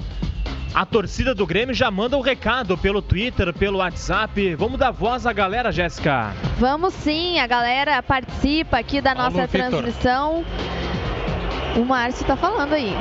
A 0.72 0.86
torcida 0.86 1.34
do 1.34 1.48
Grêmio 1.48 1.74
já 1.74 1.89
manda 1.89 2.15
o 2.15 2.20
um 2.20 2.22
recado 2.22 2.77
pelo 2.77 3.01
Twitter, 3.01 3.51
pelo 3.51 3.79
WhatsApp. 3.79 4.53
Vamos 4.53 4.77
dar 4.77 4.91
voz 4.91 5.25
à 5.25 5.34
galera, 5.34 5.72
Jéssica? 5.72 6.36
Vamos 6.60 6.94
sim, 6.94 7.39
a 7.39 7.48
galera 7.48 8.03
participa 8.03 8.77
aqui 8.77 9.01
da 9.01 9.15
Paulo 9.15 9.32
nossa 9.32 9.48
Victor. 9.48 9.82
transmissão. 9.82 10.46
O 11.78 11.86
Márcio 11.86 12.24
está 12.24 12.36
falando 12.36 12.74
aí. 12.74 12.92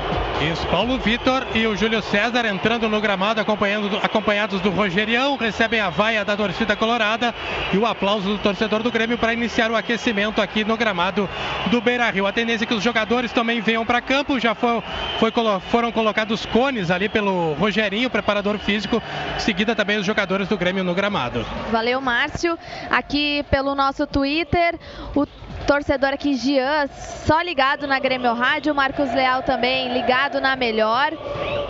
Isso, 0.52 0.66
Paulo 0.66 0.98
Vitor 0.98 1.46
e 1.54 1.66
o 1.66 1.74
Júlio 1.74 2.02
César 2.02 2.44
entrando 2.44 2.90
no 2.90 3.00
gramado, 3.00 3.40
acompanhando, 3.40 3.96
acompanhados 4.02 4.60
do 4.60 4.68
Rogerião, 4.68 5.34
recebem 5.38 5.80
a 5.80 5.88
vaia 5.88 6.26
da 6.26 6.36
torcida 6.36 6.76
colorada 6.76 7.34
e 7.72 7.78
o 7.78 7.86
aplauso 7.86 8.28
do 8.28 8.38
torcedor 8.38 8.82
do 8.82 8.92
Grêmio 8.92 9.16
para 9.16 9.32
iniciar 9.32 9.70
o 9.70 9.76
aquecimento 9.76 10.42
aqui 10.42 10.62
no 10.62 10.76
gramado 10.76 11.26
do 11.70 11.80
Beira 11.80 12.10
Rio. 12.10 12.26
A 12.26 12.32
tendência 12.32 12.64
é 12.64 12.66
que 12.66 12.74
os 12.74 12.82
jogadores 12.82 13.32
também 13.32 13.62
venham 13.62 13.86
para 13.86 14.02
campo, 14.02 14.38
já 14.38 14.54
foi, 14.54 14.82
foi, 15.18 15.32
foram 15.70 15.90
colocados 15.90 16.44
cones 16.44 16.90
ali 16.90 17.08
pelo 17.08 17.54
Rogerinho, 17.54 18.10
preparador 18.10 18.58
físico, 18.58 19.02
seguida 19.38 19.74
também 19.74 19.96
os 19.96 20.04
jogadores 20.04 20.48
do 20.48 20.58
Grêmio 20.58 20.84
no 20.84 20.94
gramado. 20.94 21.46
Valeu, 21.72 21.98
Márcio. 22.02 22.58
Aqui 22.90 23.42
pelo 23.50 23.74
nosso 23.74 24.06
Twitter, 24.06 24.78
o 25.14 25.26
torcedor 25.66 26.10
aqui, 26.10 26.34
Gian, 26.36 26.86
só 27.26 27.40
ligado 27.42 27.86
na 27.86 27.98
Grêmio 27.98 28.32
Rádio. 28.32 28.74
Marcos 28.74 29.12
Leal 29.12 29.42
também 29.42 29.92
ligado 29.92 30.40
na 30.40 30.54
melhor. 30.54 31.12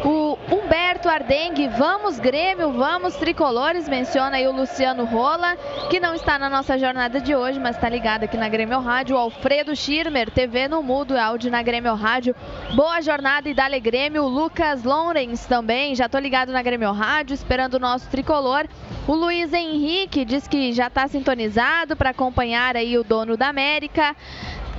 O 0.04 0.25
Humberto 0.50 1.08
Ardengue, 1.08 1.66
vamos 1.66 2.20
Grêmio, 2.20 2.70
vamos 2.70 3.16
tricolores, 3.16 3.88
menciona 3.88 4.36
aí 4.36 4.46
o 4.46 4.52
Luciano 4.52 5.04
Rola, 5.04 5.56
que 5.90 5.98
não 5.98 6.14
está 6.14 6.38
na 6.38 6.48
nossa 6.48 6.78
jornada 6.78 7.20
de 7.20 7.34
hoje, 7.34 7.58
mas 7.58 7.74
está 7.74 7.88
ligado 7.88 8.22
aqui 8.22 8.36
na 8.36 8.48
Grêmio 8.48 8.78
Rádio. 8.78 9.16
Alfredo 9.16 9.74
Schirmer, 9.74 10.30
TV 10.30 10.68
no 10.68 10.84
mudo, 10.84 11.18
áudio 11.18 11.50
na 11.50 11.62
Grêmio 11.64 11.94
Rádio. 11.94 12.34
Boa 12.76 13.00
jornada 13.00 13.48
e 13.48 13.54
dale 13.54 13.80
Grêmio. 13.80 14.28
Lucas 14.28 14.84
Lourens 14.84 15.44
também, 15.46 15.96
já 15.96 16.08
tô 16.08 16.18
ligado 16.18 16.52
na 16.52 16.62
Grêmio 16.62 16.92
Rádio, 16.92 17.34
esperando 17.34 17.74
o 17.74 17.80
nosso 17.80 18.08
tricolor. 18.08 18.68
O 19.08 19.14
Luiz 19.14 19.52
Henrique 19.52 20.24
diz 20.24 20.46
que 20.46 20.72
já 20.72 20.86
está 20.86 21.08
sintonizado 21.08 21.96
para 21.96 22.10
acompanhar 22.10 22.76
aí 22.76 22.96
o 22.96 23.02
dono 23.02 23.36
da 23.36 23.48
América. 23.48 24.14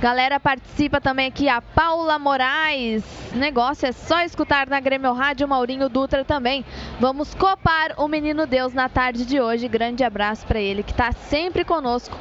Galera 0.00 0.38
participa 0.38 1.00
também 1.00 1.26
aqui, 1.26 1.48
a 1.48 1.60
Paula 1.60 2.20
Moraes. 2.20 3.02
Negócio 3.34 3.84
é 3.84 3.90
só 3.90 4.20
escutar 4.20 4.68
na 4.68 4.78
Grêmio 4.78 5.12
Rádio, 5.12 5.48
Maurinho 5.48 5.88
Dutra 5.88 6.24
também. 6.24 6.64
Vamos 7.00 7.34
copar 7.34 7.94
o 7.96 8.06
Menino 8.06 8.46
Deus 8.46 8.72
na 8.72 8.88
tarde 8.88 9.26
de 9.26 9.40
hoje. 9.40 9.66
Grande 9.66 10.04
abraço 10.04 10.46
para 10.46 10.60
ele 10.60 10.84
que 10.84 10.92
está 10.92 11.10
sempre 11.10 11.64
conosco. 11.64 12.16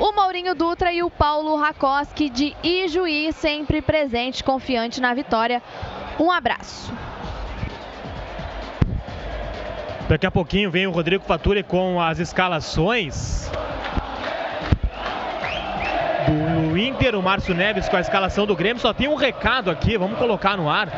O 0.00 0.10
Maurinho 0.12 0.56
Dutra 0.56 0.92
e 0.92 1.04
o 1.04 1.10
Paulo 1.10 1.54
Rakoski 1.54 2.28
de 2.28 2.56
Ijuí, 2.64 3.32
sempre 3.32 3.80
presente, 3.80 4.42
confiante 4.42 5.00
na 5.00 5.14
vitória. 5.14 5.62
Um 6.18 6.32
abraço. 6.32 6.92
Daqui 10.08 10.26
a 10.26 10.30
pouquinho 10.32 10.68
vem 10.68 10.88
o 10.88 10.90
Rodrigo 10.90 11.22
Faturi 11.22 11.62
com 11.62 12.00
as 12.00 12.18
escalações 12.18 13.48
do 16.30 16.78
Inter, 16.78 17.16
o 17.16 17.22
Márcio 17.22 17.54
Neves 17.54 17.88
com 17.88 17.96
a 17.96 18.00
escalação 18.00 18.46
do 18.46 18.54
Grêmio. 18.54 18.80
Só 18.80 18.92
tem 18.92 19.08
um 19.08 19.14
recado 19.14 19.70
aqui, 19.70 19.98
vamos 19.98 20.18
colocar 20.18 20.56
no 20.56 20.68
ar. 20.68 20.88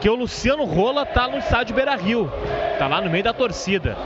Que 0.00 0.08
o 0.08 0.14
Luciano 0.14 0.64
Rola 0.64 1.06
tá 1.06 1.28
no 1.28 1.38
estádio 1.38 1.74
Beira 1.74 1.94
Rio. 1.94 2.32
Tá 2.78 2.86
lá 2.86 3.00
no 3.00 3.10
meio 3.10 3.22
da 3.22 3.32
torcida. 3.32 3.96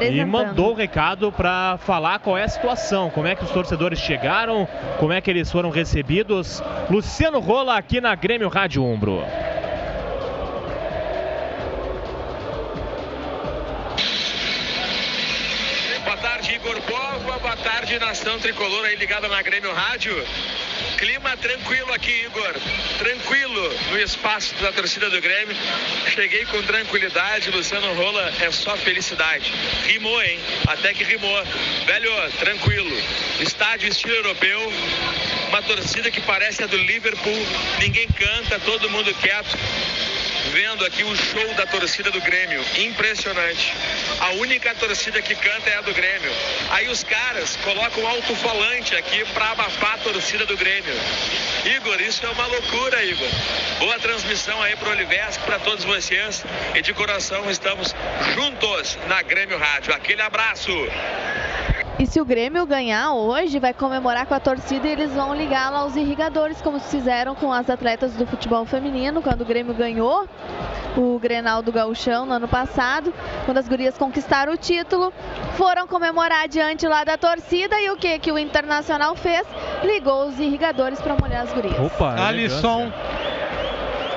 E 0.00 0.24
mandou 0.24 0.68
o 0.68 0.72
um 0.72 0.74
recado 0.74 1.30
para 1.30 1.78
falar 1.78 2.18
qual 2.20 2.36
é 2.36 2.44
a 2.44 2.48
situação, 2.48 3.10
como 3.10 3.26
é 3.26 3.34
que 3.34 3.44
os 3.44 3.50
torcedores 3.50 3.98
chegaram, 3.98 4.66
como 4.98 5.12
é 5.12 5.20
que 5.20 5.30
eles 5.30 5.50
foram 5.50 5.70
recebidos. 5.70 6.62
Luciano 6.88 7.38
Rola 7.38 7.76
aqui 7.76 8.00
na 8.00 8.14
Grêmio 8.14 8.48
Rádio 8.48 8.84
Umbro. 8.84 9.22
Igor 16.52 16.80
Pova, 16.82 17.38
boa 17.38 17.56
tarde, 17.56 17.98
nação 17.98 18.38
tricolor 18.38 18.84
aí 18.84 18.94
ligada 18.96 19.26
na 19.26 19.40
Grêmio 19.40 19.72
Rádio. 19.72 20.12
Clima 20.98 21.34
tranquilo 21.38 21.90
aqui, 21.94 22.24
Igor. 22.26 22.54
Tranquilo 22.98 23.74
no 23.90 23.98
espaço 23.98 24.54
da 24.56 24.70
torcida 24.70 25.08
do 25.08 25.20
Grêmio. 25.20 25.56
Cheguei 26.14 26.44
com 26.44 26.62
tranquilidade. 26.62 27.50
Luciano 27.50 27.94
Rola 27.94 28.32
é 28.40 28.50
só 28.50 28.76
felicidade. 28.76 29.50
Rimou, 29.86 30.22
hein? 30.22 30.38
Até 30.66 30.92
que 30.92 31.04
rimou. 31.04 31.44
Velho, 31.86 32.10
tranquilo. 32.38 32.94
Estádio 33.40 33.88
estilo 33.88 34.14
europeu. 34.16 34.72
Uma 35.48 35.62
torcida 35.62 36.10
que 36.10 36.20
parece 36.20 36.62
a 36.62 36.66
do 36.66 36.76
Liverpool. 36.76 37.46
Ninguém 37.78 38.06
canta, 38.08 38.60
todo 38.60 38.90
mundo 38.90 39.14
quieto 39.14 39.56
vendo 40.52 40.84
aqui 40.84 41.04
o 41.04 41.16
show 41.16 41.54
da 41.54 41.66
torcida 41.66 42.10
do 42.10 42.20
Grêmio. 42.20 42.64
Impressionante. 42.78 43.72
A 44.20 44.30
única 44.32 44.74
torcida 44.74 45.20
que 45.22 45.34
canta 45.34 45.70
é 45.70 45.76
a 45.76 45.80
do 45.80 45.92
Grêmio. 45.92 46.30
Aí 46.70 46.88
os 46.88 47.04
caras 47.04 47.56
colocam 47.56 48.06
alto-falante 48.06 48.94
aqui 48.96 49.24
para 49.32 49.50
abafar 49.50 49.94
a 49.94 49.98
torcida 49.98 50.46
do 50.46 50.56
Grêmio. 50.56 50.94
Igor, 51.64 52.00
isso 52.00 52.24
é 52.24 52.28
uma 52.30 52.46
loucura, 52.46 53.02
Igor. 53.04 53.28
Boa 53.78 53.98
transmissão 53.98 54.62
aí 54.62 54.76
para 54.76 54.88
o 54.88 54.92
Olivesco, 54.92 55.44
para 55.44 55.58
todos 55.58 55.84
vocês. 55.84 56.44
E 56.74 56.82
de 56.82 56.92
coração 56.94 57.50
estamos 57.50 57.94
juntos 58.34 58.98
na 59.06 59.22
Grêmio 59.22 59.58
Rádio. 59.58 59.94
Aquele 59.94 60.22
abraço. 60.22 60.70
E 62.00 62.06
se 62.06 62.18
o 62.18 62.24
Grêmio 62.24 62.64
ganhar 62.64 63.12
hoje, 63.12 63.58
vai 63.58 63.74
comemorar 63.74 64.24
com 64.24 64.32
a 64.32 64.40
torcida 64.40 64.88
e 64.88 64.92
eles 64.92 65.12
vão 65.12 65.34
ligar 65.34 65.70
lá 65.70 65.84
os 65.84 65.94
irrigadores, 65.96 66.58
como 66.62 66.80
fizeram 66.80 67.34
com 67.34 67.52
as 67.52 67.68
atletas 67.68 68.14
do 68.14 68.26
futebol 68.26 68.64
feminino, 68.64 69.20
quando 69.20 69.42
o 69.42 69.44
Grêmio 69.44 69.74
ganhou 69.74 70.26
o 70.96 71.18
Grenal 71.18 71.60
do 71.60 71.70
Gauchão 71.70 72.24
no 72.24 72.32
ano 72.32 72.48
passado, 72.48 73.12
quando 73.44 73.58
as 73.58 73.68
gurias 73.68 73.98
conquistaram 73.98 74.54
o 74.54 74.56
título, 74.56 75.12
foram 75.58 75.86
comemorar 75.86 76.48
diante 76.48 76.88
lá 76.88 77.04
da 77.04 77.18
torcida 77.18 77.78
e 77.78 77.90
o 77.90 77.96
que 77.98 78.18
que 78.18 78.32
o 78.32 78.38
Internacional 78.38 79.14
fez? 79.14 79.46
Ligou 79.84 80.28
os 80.28 80.40
irrigadores 80.40 81.02
para 81.02 81.14
molhar 81.20 81.42
as 81.42 81.52
gurias. 81.52 81.78
Opa, 81.78 82.14
Alisson. 82.18 82.90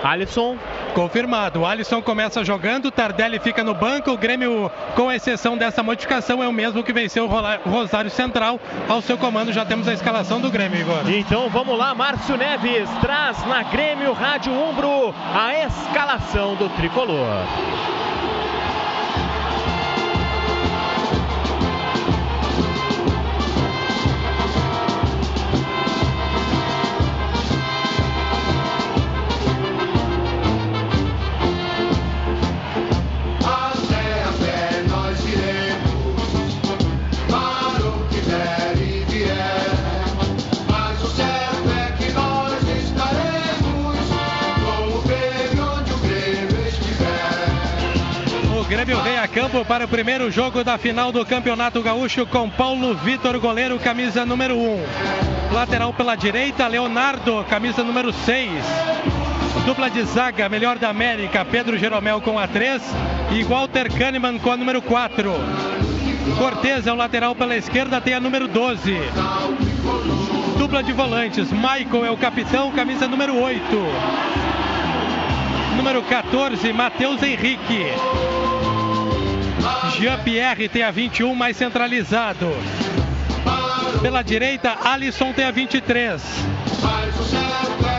Alisson 0.01 0.57
Confirmado. 0.93 1.65
Alisson 1.65 2.01
começa 2.01 2.43
jogando, 2.43 2.91
Tardelli 2.91 3.39
fica 3.39 3.63
no 3.63 3.73
banco. 3.73 4.11
O 4.11 4.17
Grêmio, 4.17 4.71
com 4.95 5.11
exceção 5.11 5.57
dessa 5.57 5.81
modificação, 5.81 6.43
é 6.43 6.47
o 6.47 6.53
mesmo 6.53 6.83
que 6.83 6.93
venceu 6.93 7.25
o 7.25 7.69
Rosário 7.69 8.11
Central. 8.11 8.59
Ao 8.87 9.01
seu 9.01 9.17
comando 9.17 9.51
já 9.51 9.65
temos 9.65 9.87
a 9.87 9.93
escalação 9.93 10.39
do 10.39 10.51
Grêmio, 10.51 10.79
Igor. 10.79 11.09
Então 11.09 11.49
vamos 11.49 11.77
lá, 11.77 11.93
Márcio 11.95 12.37
Neves 12.37 12.89
traz 13.01 13.43
na 13.47 13.63
Grêmio 13.63 14.13
Rádio 14.13 14.53
Umbro 14.53 15.13
a 15.33 15.65
escalação 15.65 16.55
do 16.55 16.69
tricolor. 16.69 17.43
Grêmio 48.83 49.01
vem 49.01 49.17
a 49.17 49.25
campo 49.29 49.63
para 49.63 49.85
o 49.85 49.87
primeiro 49.87 50.29
jogo 50.29 50.61
da 50.61 50.77
final 50.77 51.09
do 51.09 51.25
Campeonato 51.25 51.81
Gaúcho 51.81 52.25
com 52.25 52.49
Paulo 52.49 52.93
Vitor, 52.95 53.39
goleiro, 53.39 53.79
camisa 53.79 54.25
número 54.25 54.57
1. 54.57 55.53
Lateral 55.53 55.93
pela 55.93 56.17
direita, 56.17 56.67
Leonardo, 56.67 57.45
camisa 57.49 57.81
número 57.81 58.11
6. 58.11 58.51
Dupla 59.65 59.89
de 59.89 60.03
zaga, 60.03 60.49
melhor 60.49 60.77
da 60.77 60.89
América, 60.89 61.45
Pedro 61.45 61.77
Jeromel 61.77 62.19
com 62.19 62.37
a 62.37 62.45
3 62.45 62.81
e 63.31 63.41
Walter 63.43 63.89
Kahneman 63.89 64.37
com 64.37 64.51
a 64.51 64.57
número 64.57 64.81
4. 64.81 65.31
Cortez 66.37 66.85
é 66.85 66.91
o 66.91 66.95
lateral 66.97 67.33
pela 67.33 67.55
esquerda, 67.55 68.01
tem 68.01 68.15
a 68.15 68.19
número 68.19 68.49
12. 68.49 68.97
Dupla 70.57 70.83
de 70.83 70.91
volantes, 70.91 71.49
Michael 71.53 72.05
é 72.05 72.11
o 72.11 72.17
capitão, 72.17 72.69
camisa 72.73 73.07
número 73.07 73.41
8. 73.41 73.61
Número 75.77 76.03
14, 76.03 76.73
Matheus 76.73 77.23
Henrique. 77.23 77.85
Jean-Pierre 79.99 80.67
tem 80.69 80.83
a 80.83 80.91
21 80.91 81.35
mais 81.35 81.57
centralizado. 81.57 82.51
Pela 84.01 84.21
direita, 84.21 84.75
Alisson 84.83 85.31
tem 85.33 85.45
a 85.45 85.51
23. 85.51 86.21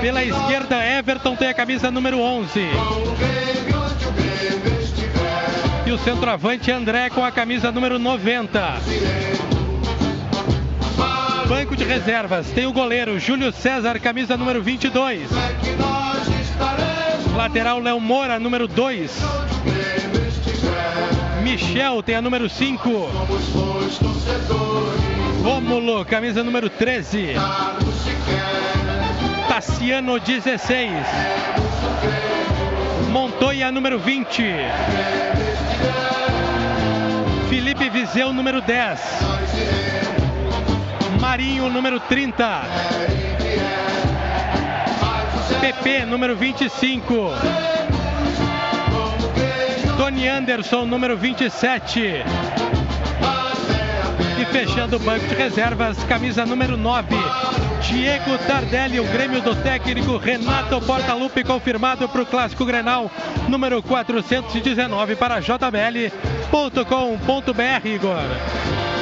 Pela 0.01 0.25
esquerda, 0.25 0.85
Everton 0.85 1.37
tem 1.37 1.49
a 1.49 1.55
camisa 1.55 1.91
número 1.91 2.19
11. 2.21 2.61
E 5.87 5.93
o 5.93 5.99
centroavante 5.99 6.71
André 6.71 7.09
com 7.11 7.25
a 7.25 7.31
camisa 7.31 7.71
número 7.71 7.99
90. 7.99 8.81
Banco 11.49 11.77
de 11.77 11.85
reservas 11.85 12.49
tem 12.51 12.67
o 12.67 12.73
goleiro 12.73 13.19
Júlio 13.19 13.53
César, 13.53 13.99
camisa 14.01 14.37
número 14.37 14.63
22. 14.63 15.29
Lateral 17.37 17.81
Léo 17.81 18.01
Moura, 18.01 18.39
número 18.39 18.67
2. 18.67 19.11
Michel 21.45 22.03
tem 22.03 22.17
a 22.17 22.23
número 22.23 22.49
5. 22.49 22.91
Rômulo, 25.43 26.03
camisa 26.07 26.43
número 26.43 26.71
13. 26.71 27.35
Tassiano, 29.47 30.19
16. 30.19 30.91
Montoya, 33.11 33.71
número 33.71 33.99
20. 33.99 34.43
Felipe 37.51 37.91
Viseu, 37.91 38.33
número 38.33 38.63
10. 38.63 39.01
Marinho, 41.21 41.69
número 41.69 42.01
30. 42.01 42.63
PP, 45.61 46.07
número 46.07 46.35
25. 46.35 47.74
Tony 50.15 50.29
Anderson, 50.29 50.85
número 50.85 51.17
27. 51.17 52.23
E 54.41 54.45
fechando 54.53 54.95
o 54.95 54.99
banco 55.01 55.27
de 55.27 55.35
reservas, 55.35 55.99
camisa 56.05 56.47
número 56.47 56.77
9. 56.77 57.09
Diego 57.83 58.39
Tardelli, 58.47 59.01
o 59.01 59.05
Grêmio 59.09 59.43
do 59.43 59.57
técnico 59.57 60.17
Renato 60.17 60.81
Portaluppi, 60.83 61.43
confirmado 61.43 62.09
para 62.09 62.23
o 62.23 62.27
Clássico 62.27 62.65
Grenal, 62.65 63.11
número 63.49 63.83
419 63.83 65.17
para 65.17 65.41
jbl.com.br, 65.41 66.29
Igor. 67.85 68.94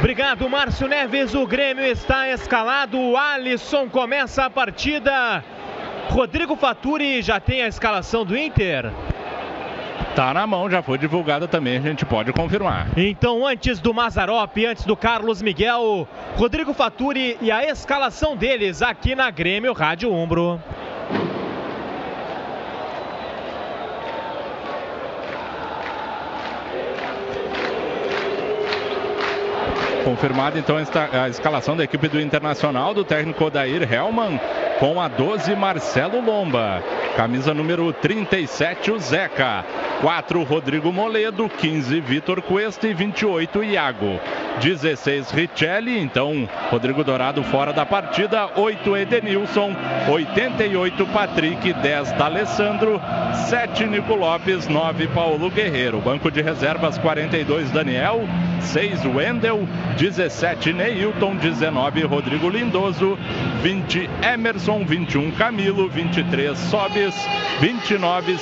Obrigado, 0.00 0.48
Márcio 0.48 0.88
Neves. 0.88 1.34
O 1.34 1.46
Grêmio 1.46 1.84
está 1.84 2.26
escalado. 2.30 2.98
O 2.98 3.18
Alisson 3.18 3.86
começa 3.86 4.46
a 4.46 4.48
partida. 4.48 5.44
Rodrigo 6.08 6.56
Faturi 6.56 7.20
já 7.20 7.38
tem 7.38 7.62
a 7.62 7.68
escalação 7.68 8.24
do 8.24 8.34
Inter? 8.34 8.90
Tá 10.16 10.32
na 10.32 10.46
mão, 10.46 10.70
já 10.70 10.82
foi 10.82 10.96
divulgada 10.96 11.46
também, 11.46 11.76
a 11.76 11.82
gente 11.82 12.06
pode 12.06 12.32
confirmar. 12.32 12.88
Então, 12.96 13.46
antes 13.46 13.78
do 13.78 13.92
Mazarop, 13.92 14.56
antes 14.64 14.86
do 14.86 14.96
Carlos 14.96 15.42
Miguel, 15.42 16.08
Rodrigo 16.34 16.72
Faturi 16.72 17.36
e 17.42 17.52
a 17.52 17.66
escalação 17.66 18.34
deles 18.34 18.80
aqui 18.80 19.14
na 19.14 19.30
Grêmio 19.30 19.74
Rádio 19.74 20.10
Umbro. 20.10 20.58
Confirmada 30.04 30.58
então 30.58 30.76
a 30.76 31.28
escalação 31.28 31.76
da 31.76 31.84
equipe 31.84 32.08
do 32.08 32.20
Internacional 32.20 32.94
do 32.94 33.04
técnico 33.04 33.44
Odair 33.44 33.92
Helman 33.92 34.40
com 34.78 35.00
a 35.00 35.08
12 35.08 35.54
Marcelo 35.54 36.20
Lomba. 36.20 36.82
Camisa 37.16 37.52
número 37.52 37.92
37 37.92 38.90
o 38.90 38.98
Zeca. 38.98 39.64
4 40.00 40.42
Rodrigo 40.42 40.90
Moledo, 40.90 41.48
15 41.48 42.00
Vitor 42.00 42.40
Cuesta. 42.40 42.88
E 42.88 42.94
28 42.94 43.62
Iago. 43.62 44.18
16 44.60 45.30
Richelli, 45.30 45.98
então 45.98 46.48
Rodrigo 46.70 47.02
Dourado 47.02 47.42
fora 47.44 47.72
da 47.72 47.86
partida, 47.86 48.50
8 48.56 48.96
Edenilson, 48.96 49.74
88 50.08 51.06
Patrick, 51.06 51.72
10 51.72 52.12
D'Alessandro, 52.12 53.00
7 53.48 53.86
Nico 53.86 54.14
Lopes, 54.14 54.68
9 54.68 55.08
Paulo 55.08 55.50
Guerreiro. 55.50 56.00
Banco 56.00 56.30
de 56.30 56.42
reservas 56.42 56.98
42 56.98 57.70
Daniel, 57.70 58.22
6 58.60 59.06
Wendel, 59.06 59.66
17 59.96 60.72
Neilton, 60.72 61.36
19 61.36 62.02
Rodrigo 62.02 62.48
Lindoso, 62.48 63.18
20 63.62 64.10
Emerson, 64.22 64.84
21 64.84 65.30
Camilo, 65.32 65.88
23 65.88 66.56
Sobis, 66.56 67.14
29 67.60 68.36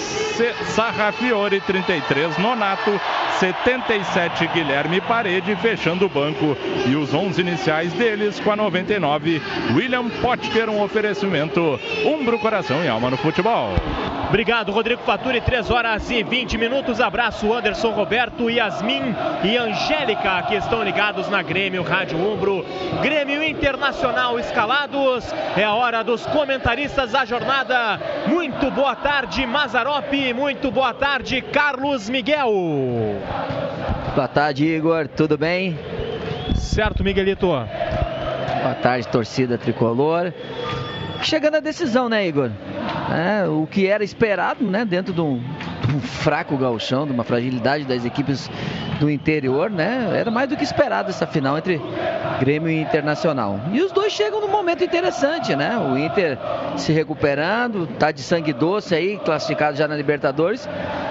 Sarrafiore, 0.64 1.60
33 1.60 2.38
Nonato, 2.38 3.00
77 3.38 4.46
Guilherme 4.48 5.00
Parede, 5.00 5.54
fechando 5.56 6.06
o 6.06 6.08
banco 6.08 6.56
e 6.86 6.94
os 6.94 7.14
11 7.14 7.40
iniciais 7.40 7.92
deles 7.92 8.40
com 8.40 8.52
a 8.52 8.56
99 8.56 9.40
William 9.74 10.08
Potker, 10.08 10.68
um 10.68 10.82
oferecimento 10.82 11.78
Umbro, 12.04 12.38
Coração 12.38 12.84
e 12.84 12.88
Alma 12.88 13.10
no 13.10 13.16
Futebol. 13.16 13.74
Obrigado, 14.28 14.70
Rodrigo 14.70 15.02
Faturi. 15.04 15.40
3 15.40 15.70
horas 15.70 16.10
e 16.10 16.22
20 16.22 16.58
minutos. 16.58 17.00
Abraço, 17.00 17.50
Anderson 17.50 17.92
Roberto, 17.92 18.50
Yasmin 18.50 19.14
e 19.42 19.56
Angélica, 19.56 20.42
que 20.42 20.54
estão 20.54 20.84
ligados 20.84 21.30
na 21.30 21.37
Grêmio 21.42 21.82
Rádio 21.82 22.18
Umbro. 22.18 22.64
Grêmio 23.02 23.42
Internacional 23.42 24.38
escalados. 24.38 25.24
É 25.56 25.64
a 25.64 25.74
hora 25.74 26.02
dos 26.02 26.26
comentaristas 26.26 27.12
da 27.12 27.24
jornada. 27.24 28.00
Muito 28.26 28.70
boa 28.70 28.94
tarde, 28.94 29.46
Mazarope. 29.46 30.32
Muito 30.34 30.70
boa 30.70 30.94
tarde, 30.94 31.40
Carlos 31.40 32.08
Miguel. 32.08 32.52
Boa 34.14 34.28
tarde, 34.28 34.66
Igor. 34.66 35.08
Tudo 35.08 35.38
bem? 35.38 35.78
Certo, 36.54 37.04
Miguelito. 37.04 37.46
Boa 37.46 38.74
tarde, 38.82 39.06
torcida 39.08 39.56
tricolor. 39.56 40.32
Chegando 41.22 41.56
a 41.56 41.60
decisão, 41.60 42.08
né, 42.08 42.26
Igor? 42.26 42.50
É, 43.10 43.48
o 43.48 43.66
que 43.66 43.86
era 43.86 44.04
esperado, 44.04 44.64
né, 44.64 44.84
dentro 44.84 45.12
de 45.12 45.20
um, 45.20 45.42
um 45.94 46.00
fraco 46.00 46.56
galchão, 46.56 47.06
de 47.06 47.12
uma 47.12 47.24
fragilidade 47.24 47.84
das 47.84 48.04
equipes 48.04 48.50
do 48.98 49.08
interior, 49.08 49.70
né? 49.70 50.10
Era 50.14 50.30
mais 50.30 50.48
do 50.48 50.56
que 50.56 50.64
esperado 50.64 51.10
essa 51.10 51.26
final 51.26 51.56
entre 51.56 51.80
Grêmio 52.40 52.68
e 52.68 52.80
Internacional. 52.80 53.60
E 53.72 53.80
os 53.80 53.92
dois 53.92 54.12
chegam 54.12 54.40
num 54.40 54.48
momento 54.48 54.84
interessante, 54.84 55.54
né? 55.54 55.78
O 55.78 55.96
Inter 55.96 56.38
se 56.76 56.92
recuperando, 56.92 57.86
tá 57.98 58.10
de 58.10 58.22
sangue 58.22 58.52
doce 58.52 58.94
aí, 58.94 59.18
classificado 59.18 59.76
já 59.76 59.86
na 59.86 59.96
Libertadores. 59.96 60.68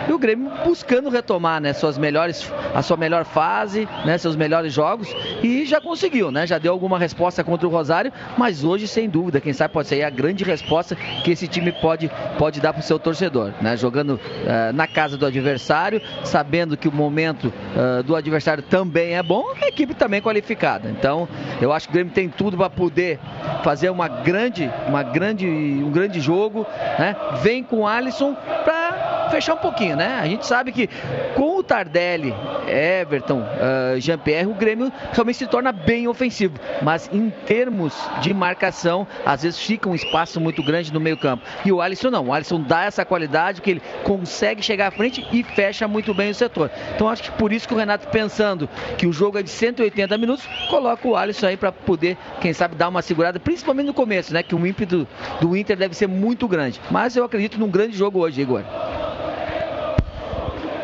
E 0.07 0.13
o 0.13 0.17
Grêmio 0.17 0.51
buscando 0.63 1.09
retomar, 1.09 1.59
né, 1.59 1.73
suas 1.73 1.97
melhores, 1.97 2.49
a 2.73 2.81
sua 2.81 2.95
melhor 2.95 3.25
fase, 3.25 3.87
né, 4.05 4.17
seus 4.17 4.37
melhores 4.37 4.71
jogos 4.71 5.13
e 5.43 5.65
já 5.65 5.81
conseguiu, 5.81 6.31
né? 6.31 6.47
Já 6.47 6.57
deu 6.57 6.71
alguma 6.71 6.97
resposta 6.97 7.43
contra 7.43 7.67
o 7.67 7.69
Rosário, 7.69 8.11
mas 8.37 8.63
hoje 8.63 8.87
sem 8.87 9.09
dúvida, 9.09 9.41
quem 9.41 9.51
sabe 9.51 9.73
pode 9.73 9.89
ser 9.89 10.03
a 10.03 10.09
grande 10.09 10.43
resposta 10.45 10.95
que 10.95 11.31
esse 11.31 11.47
time 11.47 11.71
pode 11.73 12.09
pode 12.37 12.61
dar 12.61 12.71
para 12.71 12.79
o 12.79 12.83
seu 12.83 12.97
torcedor, 12.97 13.51
né? 13.61 13.75
Jogando 13.75 14.11
uh, 14.11 14.66
na 14.73 14.87
casa 14.87 15.17
do 15.17 15.25
adversário, 15.25 16.01
sabendo 16.23 16.77
que 16.77 16.87
o 16.87 16.91
momento 16.91 17.45
uh, 17.47 18.03
do 18.03 18.15
adversário 18.15 18.63
também 18.63 19.15
é 19.15 19.23
bom, 19.23 19.43
a 19.61 19.67
equipe 19.67 19.93
também 19.93 20.21
qualificada. 20.21 20.89
Então, 20.89 21.27
eu 21.61 21.71
acho 21.71 21.87
que 21.87 21.91
o 21.91 21.93
Grêmio 21.93 22.13
tem 22.13 22.29
tudo 22.29 22.57
para 22.57 22.69
poder 22.69 23.19
fazer 23.63 23.89
uma 23.89 24.07
grande, 24.07 24.71
uma 24.87 25.03
grande, 25.03 25.47
um 25.47 25.91
grande 25.91 26.19
jogo, 26.19 26.65
né? 26.97 27.15
Vem 27.41 27.63
com 27.63 27.81
o 27.81 27.87
Alisson 27.87 28.35
para 28.63 28.86
fechar 29.29 29.53
um 29.53 29.57
pouquinho, 29.57 29.95
né? 29.95 30.19
A 30.21 30.25
gente 30.25 30.45
sabe 30.45 30.71
que 30.71 30.89
com 31.35 31.57
o 31.57 31.63
Tardelli, 31.63 32.33
Everton, 32.67 33.41
uh, 33.41 33.99
Jean-Pierre, 33.99 34.47
o 34.47 34.53
Grêmio 34.53 34.91
realmente 35.11 35.37
se 35.37 35.47
torna 35.47 35.71
bem 35.71 36.07
ofensivo. 36.07 36.59
Mas 36.81 37.09
em 37.11 37.29
termos 37.29 37.93
de 38.21 38.33
marcação, 38.33 39.07
às 39.25 39.43
vezes 39.43 39.59
fica 39.59 39.89
um 39.89 39.95
espaço 39.95 40.39
muito 40.39 40.63
grande 40.63 40.93
no 40.93 40.99
meio 40.99 41.17
campo. 41.17 41.43
E 41.65 41.71
o 41.71 41.81
Alisson 41.81 42.09
não. 42.09 42.27
O 42.27 42.33
Alisson 42.33 42.61
dá 42.61 42.83
essa 42.83 43.05
qualidade 43.05 43.61
que 43.61 43.71
ele 43.71 43.81
consegue 44.03 44.61
chegar 44.61 44.87
à 44.87 44.91
frente 44.91 45.25
e 45.31 45.43
fecha 45.43 45.87
muito 45.87 46.13
bem 46.13 46.29
o 46.29 46.35
setor. 46.35 46.71
Então 46.95 47.09
acho 47.09 47.23
que 47.23 47.31
por 47.31 47.51
isso 47.51 47.67
que 47.67 47.73
o 47.73 47.77
Renato, 47.77 48.07
pensando 48.07 48.69
que 48.97 49.07
o 49.07 49.13
jogo 49.13 49.37
é 49.37 49.43
de 49.43 49.49
180 49.49 50.17
minutos, 50.17 50.47
coloca 50.69 51.07
o 51.07 51.15
Alisson 51.15 51.47
aí 51.47 51.57
para 51.57 51.71
poder, 51.71 52.17
quem 52.41 52.53
sabe, 52.53 52.75
dar 52.75 52.89
uma 52.89 53.01
segurada, 53.01 53.39
principalmente 53.39 53.87
no 53.87 53.93
começo, 53.93 54.33
né? 54.33 54.43
Que 54.43 54.55
o 54.55 54.67
ímpeto 54.67 55.07
do 55.39 55.55
Inter 55.55 55.77
deve 55.77 55.95
ser 55.95 56.07
muito 56.07 56.47
grande. 56.47 56.79
Mas 56.89 57.15
eu 57.15 57.23
acredito 57.23 57.59
num 57.59 57.69
grande 57.69 57.97
jogo 57.97 58.19
hoje, 58.19 58.41
Igor. 58.41 58.63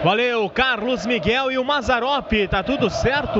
Valeu, 0.04 0.50
Carlos 0.50 1.06
Miguel 1.06 1.50
e 1.50 1.58
o 1.58 1.64
Mazarope, 1.64 2.46
tá 2.50 2.62
tudo 2.62 2.90
certo? 2.90 3.40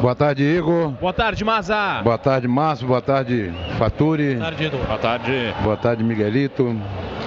Boa 0.00 0.16
tarde, 0.16 0.42
Igor. 0.42 0.88
Boa 1.00 1.12
tarde, 1.12 1.44
Maza. 1.44 2.00
Boa 2.02 2.18
tarde, 2.18 2.48
Márcio. 2.48 2.88
Boa 2.88 3.00
tarde, 3.00 3.52
Faturi. 3.78 4.34
Boa 4.34 4.46
tarde, 4.46 4.64
Edu. 4.64 4.78
Boa 4.78 4.98
tarde. 4.98 5.54
Boa 5.62 5.76
tarde, 5.76 6.02
Miguelito. 6.02 6.76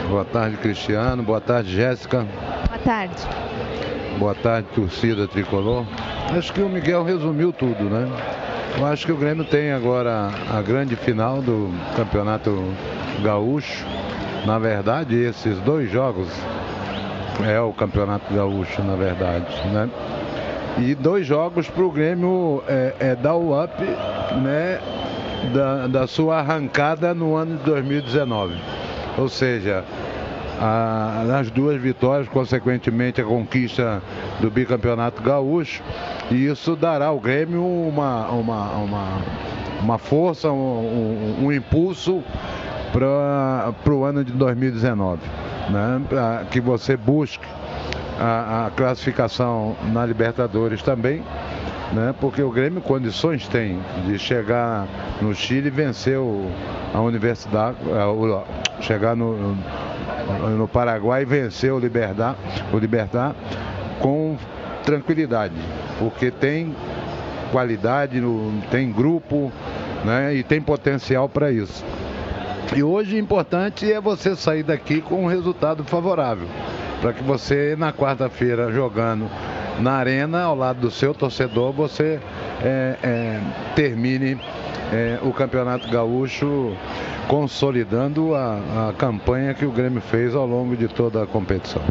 Boa 0.10 0.26
tarde, 0.26 0.58
Cristiano. 0.58 1.24
Boa 1.24 1.40
tarde, 1.40 1.74
Jéssica. 1.74 2.28
Boa 2.68 2.80
tarde. 2.84 3.24
Boa 4.20 4.36
tarde, 4.36 4.68
torcida 4.76 5.26
tricolor. 5.30 5.86
Acho 6.38 6.52
que 6.52 6.62
o 6.62 6.68
Miguel 6.68 7.06
resumiu 7.06 7.54
tudo, 7.54 7.86
né? 7.86 8.10
Eu 8.78 8.86
acho 8.86 9.06
que 9.06 9.12
o 9.14 9.16
Grêmio 9.16 9.46
tem 9.46 9.72
agora 9.72 10.30
a 10.54 10.62
grande 10.62 10.98
final 10.98 11.42
do 11.42 11.74
Campeonato 11.96 12.62
Gaúcho 13.24 13.86
na 14.46 14.60
verdade, 14.60 15.16
esses 15.16 15.60
dois 15.62 15.90
jogos 15.92 16.30
é 17.44 17.60
o 17.60 17.74
Campeonato 17.74 18.32
Gaúcho, 18.34 18.84
na 18.84 18.96
verdade, 18.96 19.46
né? 19.70 19.90
E 20.78 20.94
dois 20.94 21.26
jogos 21.26 21.68
para 21.70 21.84
o 21.84 21.92
Grêmio 21.92 22.64
é, 22.68 22.94
é, 23.00 23.16
dar 23.16 23.36
o 23.36 23.62
up, 23.62 23.74
né? 24.42 24.80
Da, 25.54 25.88
da 25.88 26.08
sua 26.08 26.40
arrancada 26.40 27.14
no 27.14 27.36
ano 27.36 27.58
de 27.58 27.64
2019. 27.64 28.56
Ou 29.18 29.30
seja, 29.30 29.84
a, 30.60 31.24
as 31.40 31.50
duas 31.50 31.82
vitórias, 31.82 32.28
consequentemente 32.28 33.22
a 33.22 33.24
conquista 33.24 34.02
do 34.40 34.50
bicampeonato 34.50 35.22
gaúcho, 35.22 35.84
e 36.30 36.46
isso 36.46 36.76
dará 36.76 37.08
ao 37.08 37.20
Grêmio 37.20 37.64
uma, 37.64 38.28
uma, 38.30 38.72
uma, 38.72 39.22
uma 39.82 39.98
força, 39.98 40.52
um, 40.52 41.38
um, 41.40 41.46
um 41.46 41.52
impulso 41.52 42.24
para 42.98 43.94
o 43.94 44.06
ano 44.06 44.24
de 44.24 44.32
2019. 44.32 45.22
Né? 45.70 46.02
Que 46.50 46.62
você 46.62 46.96
busque 46.96 47.46
a, 48.18 48.68
a, 48.68 48.72
classificação 48.72 49.76
na 49.92 50.06
Libertadores 50.06 50.82
também, 50.82 51.22
né? 51.92 52.16
porque 52.22 52.42
o 52.42 52.50
Grêmio 52.50 52.82
condições 52.82 53.48
tem 53.48 53.80
de 54.06 54.18
chegar 54.18 54.88
no 55.22 55.36
Chile 55.36 55.68
e 55.68 55.72
vencer 55.72 56.18
o, 56.18 56.50
a 56.94 57.02
Universidade, 57.02 57.78
é, 57.90 58.06
o, 58.06 58.44
chegar 58.80 59.16
no, 59.16 59.58
no 60.58 60.68
Paraguai 60.68 61.24
e 61.24 61.26
vencer 61.26 61.74
o 61.74 61.80
Libertar, 61.80 62.36
o 62.72 62.78
Libertar 62.78 63.36
com 64.00 64.38
tranquilidade, 64.86 65.56
porque 66.00 66.32
tem 66.32 66.74
qualidade, 67.52 68.22
tem 68.72 68.92
grupo 68.92 69.52
né? 70.06 70.36
e 70.36 70.44
tem 70.44 70.62
potencial 70.62 71.28
para 71.28 71.52
isso. 71.52 71.84
E 72.74 72.82
hoje 72.82 73.16
o 73.16 73.20
importante 73.20 73.92
é 73.92 74.00
você 74.00 74.36
sair 74.36 74.64
daqui 74.64 75.02
com 75.02 75.24
um 75.24 75.28
resultado 75.28 75.84
favorável. 75.84 76.48
Para 77.02 77.14
que 77.14 77.24
você, 77.24 77.76
na 77.78 77.94
quarta-feira, 77.94 78.72
jogando 78.72 79.30
na 79.80 79.94
arena, 79.94 80.44
ao 80.44 80.56
lado 80.56 80.80
do 80.80 80.92
seu 80.92 81.14
torcedor, 81.14 81.72
você 81.72 82.20
é, 82.64 82.98
é, 83.04 83.40
termine 83.76 84.40
é, 84.92 85.20
o 85.22 85.32
Campeonato 85.32 85.90
Gaúcho 85.90 86.76
consolidando 87.28 88.34
a, 88.36 88.90
a 88.90 88.94
campanha 88.94 89.54
que 89.54 89.66
o 89.66 89.72
Grêmio 89.72 90.02
fez 90.02 90.36
ao 90.36 90.46
longo 90.46 90.76
de 90.76 90.88
toda 90.88 91.24
a 91.24 91.28
competição. 91.28 91.82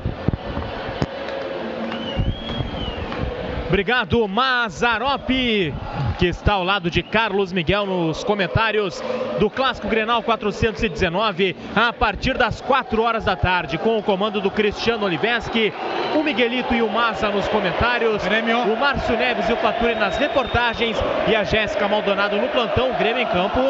Obrigado, 3.69 4.29
Mazarope, 4.29 5.75
que 6.19 6.27
está 6.27 6.55
ao 6.55 6.65
lado 6.65 6.91
de 6.91 7.03
Carlos 7.03 7.53
Miguel 7.53 7.87
nos 7.87 8.23
comentários 8.25 9.03
do 9.39 9.51
Clássico 9.51 9.89
Grenal 9.89 10.23
419, 10.23 11.57
a 11.75 11.93
partir 11.93 12.37
das 12.37 12.61
4 12.61 13.03
horas 13.03 13.25
da 13.25 13.37
tarde, 13.37 13.79
com 13.79 13.99
o 13.99 14.03
comando 14.03 14.41
do 14.41 14.51
Cristiano 14.51 15.07
Oliveski, 15.07 15.73
o 16.15 16.23
Miguelito 16.23 16.75
e 16.75 16.83
o 16.83 16.91
Maza 16.91 17.29
nos 17.29 17.49
comentários, 17.49 18.25
Grêmio. 18.25 18.59
o 18.59 18.77
Márcio 18.79 19.17
Neves 19.17 19.49
e 19.49 19.53
o 19.53 19.57
Faturi 19.57 19.95
nas 19.95 20.17
reportagens 20.17 20.97
e 21.29 21.35
a 21.35 21.45
Jéssica 21.45 21.89
Maldonado 21.89 22.37
no 22.37 22.49
plantão, 22.49 22.93
Grêmio 22.95 23.23
em 23.23 23.27
campo. 23.27 23.61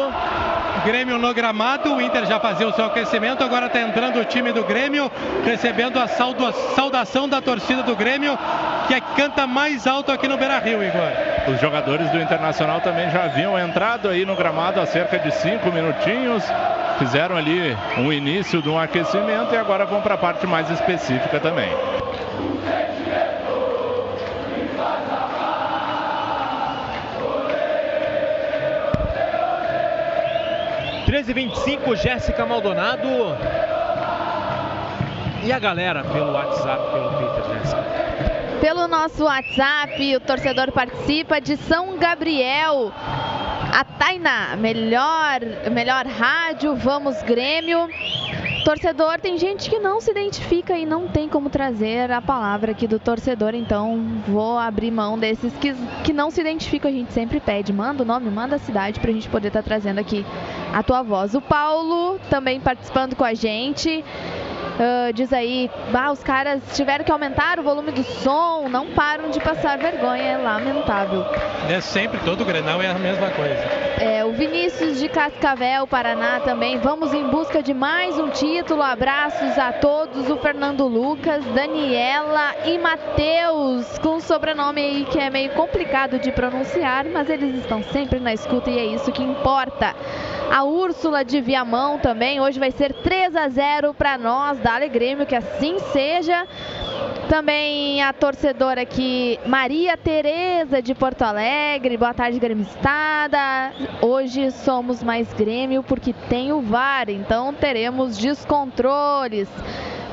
Grêmio 0.85 1.17
no 1.17 1.33
gramado, 1.33 1.95
o 1.95 1.99
Inter 1.99 2.27
já 2.27 2.39
fazia 2.39 2.67
o 2.67 2.73
seu 2.73 2.85
aquecimento, 2.85 3.43
agora 3.43 3.65
está 3.65 3.81
entrando 3.81 4.19
o 4.19 4.25
time 4.25 4.51
do 4.51 4.63
Grêmio, 4.63 5.11
recebendo 5.43 5.99
a 5.99 6.07
saudação 6.07 7.27
da 7.27 7.41
torcida 7.41 7.81
do 7.81 7.95
Grêmio, 7.95 8.37
que 8.87 9.01
canta 9.15 9.47
mais 9.47 9.87
alto 9.87 10.11
aqui 10.11 10.27
no 10.27 10.37
Beira 10.37 10.59
Rio, 10.59 10.83
Igor. 10.83 11.09
Os 11.47 11.59
jogadores 11.59 12.11
do 12.11 12.21
Internacional 12.21 12.81
também 12.81 13.09
já 13.09 13.23
haviam 13.23 13.57
entrado 13.57 14.07
aí 14.09 14.27
no 14.27 14.35
gramado 14.35 14.79
há 14.79 14.85
cerca 14.85 15.17
de 15.17 15.31
cinco 15.31 15.71
minutinhos, 15.71 16.43
fizeram 16.99 17.35
ali 17.35 17.75
um 17.97 18.13
início 18.13 18.61
de 18.61 18.69
um 18.69 18.77
aquecimento 18.77 19.55
e 19.55 19.57
agora 19.57 19.85
vão 19.85 20.01
para 20.01 20.13
a 20.13 20.19
parte 20.19 20.45
mais 20.45 20.69
específica 20.69 21.39
também. 21.39 21.69
13 31.05 31.33
25 31.33 31.95
Jéssica 31.95 32.45
Maldonado. 32.47 33.07
E 35.43 35.51
a 35.51 35.59
galera 35.59 36.03
pelo 36.03 36.31
WhatsApp, 36.31 36.91
pelo 36.91 37.09
Twitter, 37.11 37.53
Jéssica? 37.53 37.83
Pelo 38.59 38.87
nosso 38.87 39.23
WhatsApp, 39.23 40.15
o 40.15 40.19
torcedor 40.19 40.71
participa 40.71 41.39
de 41.39 41.57
São 41.57 41.99
Gabriel. 41.99 42.91
A 43.71 43.83
Tainá, 43.83 44.55
melhor, 44.55 45.41
melhor 45.71 46.07
rádio, 46.07 46.75
vamos 46.75 47.21
Grêmio. 47.21 47.87
Torcedor, 48.63 49.19
tem 49.19 49.37
gente 49.37 49.69
que 49.69 49.77
não 49.77 50.01
se 50.01 50.09
identifica 50.09 50.75
e 50.75 50.87
não 50.87 51.07
tem 51.07 51.29
como 51.29 51.51
trazer 51.51 52.11
a 52.11 52.19
palavra 52.19 52.71
aqui 52.71 52.87
do 52.87 52.97
torcedor, 52.97 53.53
então 53.53 54.23
vou 54.27 54.57
abrir 54.57 54.89
mão 54.89 55.19
desses 55.19 55.53
que, 55.57 55.75
que 56.03 56.11
não 56.11 56.31
se 56.31 56.41
identificam. 56.41 56.89
A 56.89 56.93
gente 56.93 57.13
sempre 57.13 57.39
pede, 57.39 57.71
manda 57.71 58.01
o 58.01 58.05
nome, 58.05 58.31
manda 58.31 58.55
a 58.55 58.59
cidade 58.59 58.99
para 58.99 59.11
a 59.11 59.13
gente 59.13 59.29
poder 59.29 59.49
estar 59.49 59.61
tá 59.61 59.67
trazendo 59.67 59.99
aqui 59.99 60.25
a 60.75 60.83
tua 60.83 61.01
voz. 61.01 61.33
O 61.33 61.39
Paulo 61.39 62.19
também 62.29 62.59
participando 62.59 63.15
com 63.15 63.23
a 63.23 63.33
gente. 63.33 64.03
Uh, 64.75 65.13
diz 65.13 65.31
aí, 65.31 65.71
bah, 65.89 66.11
os 66.11 66.21
caras 66.21 66.61
tiveram 66.73 67.05
que 67.05 67.11
aumentar 67.11 67.59
o 67.59 67.63
volume 67.63 67.93
do 67.93 68.03
som, 68.03 68.67
não 68.67 68.87
param 68.87 69.29
de 69.29 69.39
passar 69.39 69.77
vergonha, 69.77 70.21
é 70.21 70.37
lamentável. 70.37 71.25
É 71.69 71.79
sempre, 71.79 72.19
todo 72.25 72.41
o 72.41 72.45
Grenal 72.45 72.81
é 72.81 72.91
a 72.91 72.95
mesma 72.95 73.29
coisa. 73.29 73.85
É, 73.97 74.25
o 74.25 74.33
Vinícius 74.33 74.99
de 74.99 75.07
Cascavel, 75.07 75.87
Paraná 75.87 76.41
também, 76.41 76.77
vamos 76.77 77.13
em 77.13 77.23
busca 77.23 77.63
de 77.63 77.73
mais 77.73 78.19
um 78.19 78.29
título, 78.29 78.81
abraços 78.81 79.57
a 79.57 79.71
todos, 79.71 80.29
o 80.29 80.35
Fernando 80.37 80.85
Lucas, 80.85 81.45
Daniela 81.45 82.53
e 82.65 82.77
Matheus, 82.77 83.97
com 83.99 84.15
um 84.15 84.19
sobrenome 84.19 84.81
aí 84.81 85.05
que 85.05 85.17
é 85.17 85.29
meio 85.29 85.51
complicado 85.51 86.19
de 86.19 86.33
pronunciar, 86.33 87.05
mas 87.05 87.29
eles 87.29 87.55
estão 87.55 87.81
sempre 87.81 88.19
na 88.19 88.33
escuta 88.33 88.69
e 88.69 88.77
é 88.77 88.85
isso 88.87 89.09
que 89.13 89.23
importa. 89.23 89.95
A 90.51 90.63
Úrsula 90.63 91.23
de 91.23 91.41
Viamão 91.41 91.97
também, 91.97 92.39
hoje 92.41 92.59
vai 92.59 92.71
ser 92.71 92.93
3 92.93 93.35
a 93.35 93.47
0 93.47 93.93
para 93.93 94.17
nós, 94.17 94.59
Dale 94.65 94.89
Grêmio, 94.89 95.27
que 95.27 95.35
assim 95.35 95.77
seja. 95.93 96.47
Também 97.29 98.01
a 98.01 98.11
torcedora 98.11 98.81
aqui, 98.81 99.39
Maria 99.45 99.95
Tereza 99.95 100.81
de 100.81 100.95
Porto 100.95 101.21
Alegre. 101.21 101.95
Boa 101.97 102.15
tarde, 102.15 102.39
gremistada. 102.39 103.71
Hoje 104.01 104.49
somos 104.49 105.03
mais 105.03 105.31
Grêmio 105.33 105.83
porque 105.83 106.13
tem 106.13 106.51
o 106.51 106.61
VAR, 106.61 107.11
então 107.11 107.53
teremos 107.53 108.17
descontroles. 108.17 109.47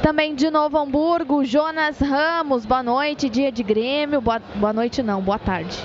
Também 0.02 0.34
de 0.34 0.50
Novo 0.50 0.76
Hamburgo, 0.76 1.46
Jonas 1.46 1.98
Ramos. 1.98 2.66
Boa 2.66 2.82
noite, 2.82 3.30
dia 3.30 3.50
de 3.50 3.62
Grêmio. 3.62 4.20
Boa, 4.20 4.38
boa 4.56 4.74
noite 4.74 5.02
não, 5.02 5.22
boa 5.22 5.38
tarde. 5.38 5.78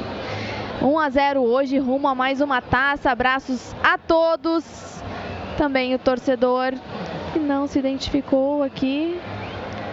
1 0.81 0.99
a 0.99 1.09
0 1.09 1.41
hoje, 1.41 1.79
rumo 1.79 2.09
a 2.09 2.13
mais 2.13 2.41
uma 2.41 2.61
taça. 2.61 3.11
Abraços 3.11 3.73
a 3.81 3.97
todos. 3.97 5.01
Também 5.57 5.95
o 5.95 5.99
torcedor 5.99 6.73
não 7.35 7.67
se 7.67 7.79
identificou 7.79 8.63
aqui. 8.63 9.19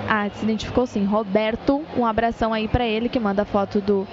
Ah, 0.08 0.28
se 0.28 0.44
identificou 0.44 0.86
sim. 0.86 1.04
Roberto, 1.04 1.82
um 1.96 2.04
abração 2.04 2.52
aí 2.52 2.68
para 2.68 2.86
ele 2.86 3.08
que 3.08 3.18
manda 3.18 3.44
foto 3.44 3.80
do, 3.80 4.06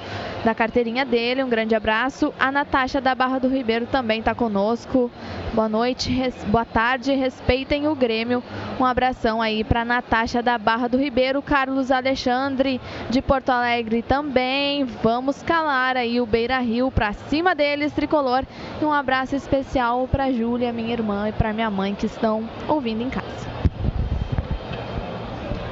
da 0.43 0.56
carteirinha 0.56 1.06
dele. 1.06 1.43
Um 1.43 1.49
grande 1.49 1.75
abraço. 1.75 2.34
A 2.39 2.51
Natasha 2.51 3.01
da 3.01 3.13
Barra 3.13 3.39
do 3.39 3.49
Ribeiro 3.49 3.86
também 3.86 4.19
está 4.19 4.34
conosco. 4.34 5.12
Boa 5.54 5.67
noite, 5.67 6.10
res, 6.10 6.34
boa 6.45 6.63
tarde. 6.63 7.13
Respeitem 7.13 7.88
o 7.88 7.95
Grêmio. 7.95 8.41
Um 8.80 8.86
abração 8.86 9.41
aí 9.41 9.63
para 9.63 9.84
Natasha 9.84 10.41
da 10.41 10.58
Barra 10.58 10.88
do 10.88 10.97
Ribeiro. 10.97 11.41
Carlos 11.41 11.91
Alexandre 11.91 12.80
de 13.10 13.21
Porto 13.21 13.49
Alegre 13.49 14.01
também. 14.01 14.86
Vamos 14.86 15.43
calar 15.43 15.97
aí 15.97 16.21
o 16.21 16.25
Beira 16.25 16.60
Rio 16.60 16.89
para 16.89 17.12
cima 17.13 17.54
deles, 17.54 17.91
tricolor. 17.91 18.45
E 18.82 18.86
um 18.86 18.93
abraço 18.93 19.36
especial 19.36 20.08
para 20.08 20.32
Júlia, 20.32 20.71
minha 20.71 20.93
irmã, 20.93 21.27
e 21.27 21.34
para 21.34 21.51
minha 21.51 21.69
mãe 21.69 21.93
que 21.93 22.06
estão 22.06 22.49
ouvindo 22.67 23.04
em 23.04 23.10
casa. 23.10 23.51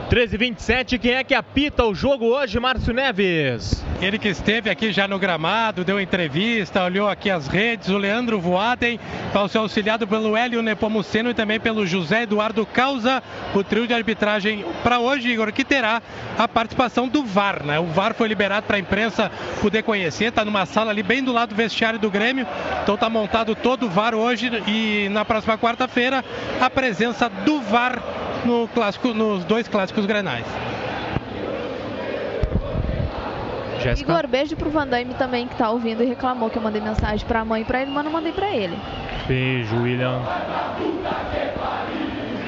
13 0.10 0.38
27 0.38 0.98
quem 0.98 1.12
é 1.12 1.24
que 1.24 1.36
apita 1.36 1.86
o 1.86 1.94
jogo 1.94 2.26
hoje, 2.26 2.60
Márcio 2.60 2.92
Neves? 2.92 3.86
Ele 4.02 4.18
que 4.18 4.28
esteve 4.28 4.68
aqui 4.68 4.92
já 4.92 5.08
no 5.08 5.20
gramado, 5.20 5.84
deu 5.84 6.02
entrevista, 6.02 6.84
olhou 6.84 7.08
aqui 7.08 7.30
as 7.30 7.48
redes, 7.48 7.90
o 7.90 7.98
Leandro 7.98 8.40
Voaden, 8.40 9.00
vai 9.32 9.48
ser 9.48 9.60
auxiliado 9.60 10.08
pelo 10.08 10.36
Hélio 10.36 10.64
Nepomuceno 10.64 11.30
e 11.30 11.36
também 11.36 11.60
pelo 11.60 11.86
José 11.86 12.24
Eduardo 12.24 12.66
Causa, 12.66 13.22
o 13.54 13.64
trio 13.64 13.86
de 13.86 13.94
arbitragem 13.94 14.66
para 14.82 14.98
hoje, 14.98 15.30
Igor, 15.30 15.54
que 15.54 15.64
terá 15.64 16.02
a 16.36 16.48
participação 16.48 17.08
do 17.08 17.24
VAR, 17.24 17.64
né? 17.64 17.78
O 17.80 17.86
VAR 17.86 18.16
foi 18.16 18.28
liberado 18.28 18.66
para 18.66 18.78
a 18.78 18.80
imprensa 18.80 19.32
poder 19.62 19.84
conhecer, 19.84 20.30
está 20.30 20.44
numa 20.44 20.66
sala 20.66 20.90
ali 20.90 21.04
bem 21.04 21.24
do 21.24 21.32
lado 21.32 21.50
do 21.50 21.56
vestiário 21.56 22.00
do 22.00 22.10
Grêmio, 22.10 22.48
então 22.82 22.96
está 22.96 23.12
montado 23.12 23.54
todo 23.54 23.86
o 23.86 23.90
VAR 23.90 24.16
hoje 24.16 24.50
e 24.68 25.08
na 25.10 25.24
próxima 25.24 25.56
quarta-feira 25.56 26.26
a 26.60 26.68
presença 26.68 27.30
do 27.30 27.62
VAR 27.62 28.02
no 28.46 28.68
clássico, 28.70 29.14
nos 29.14 29.44
dois 29.44 29.68
clássicos 29.68 29.99
grenais. 30.06 30.46
Jéssica. 33.82 34.12
Igor, 34.12 34.28
beijo 34.28 34.56
pro 34.56 34.70
Van 34.70 34.88
Damme 34.88 35.14
também 35.14 35.48
que 35.48 35.56
tá 35.56 35.70
ouvindo 35.70 36.04
e 36.04 36.06
reclamou 36.06 36.50
que 36.50 36.58
eu 36.58 36.62
mandei 36.62 36.82
mensagem 36.82 37.26
pra 37.26 37.46
mãe 37.46 37.62
e 37.62 37.66
pra 37.66 37.82
ele, 37.82 37.92
mas 37.92 38.04
não 38.04 38.12
mandei 38.12 38.32
pra 38.32 38.54
ele. 38.54 38.78
Beijo, 39.28 39.76
William. 39.82 40.22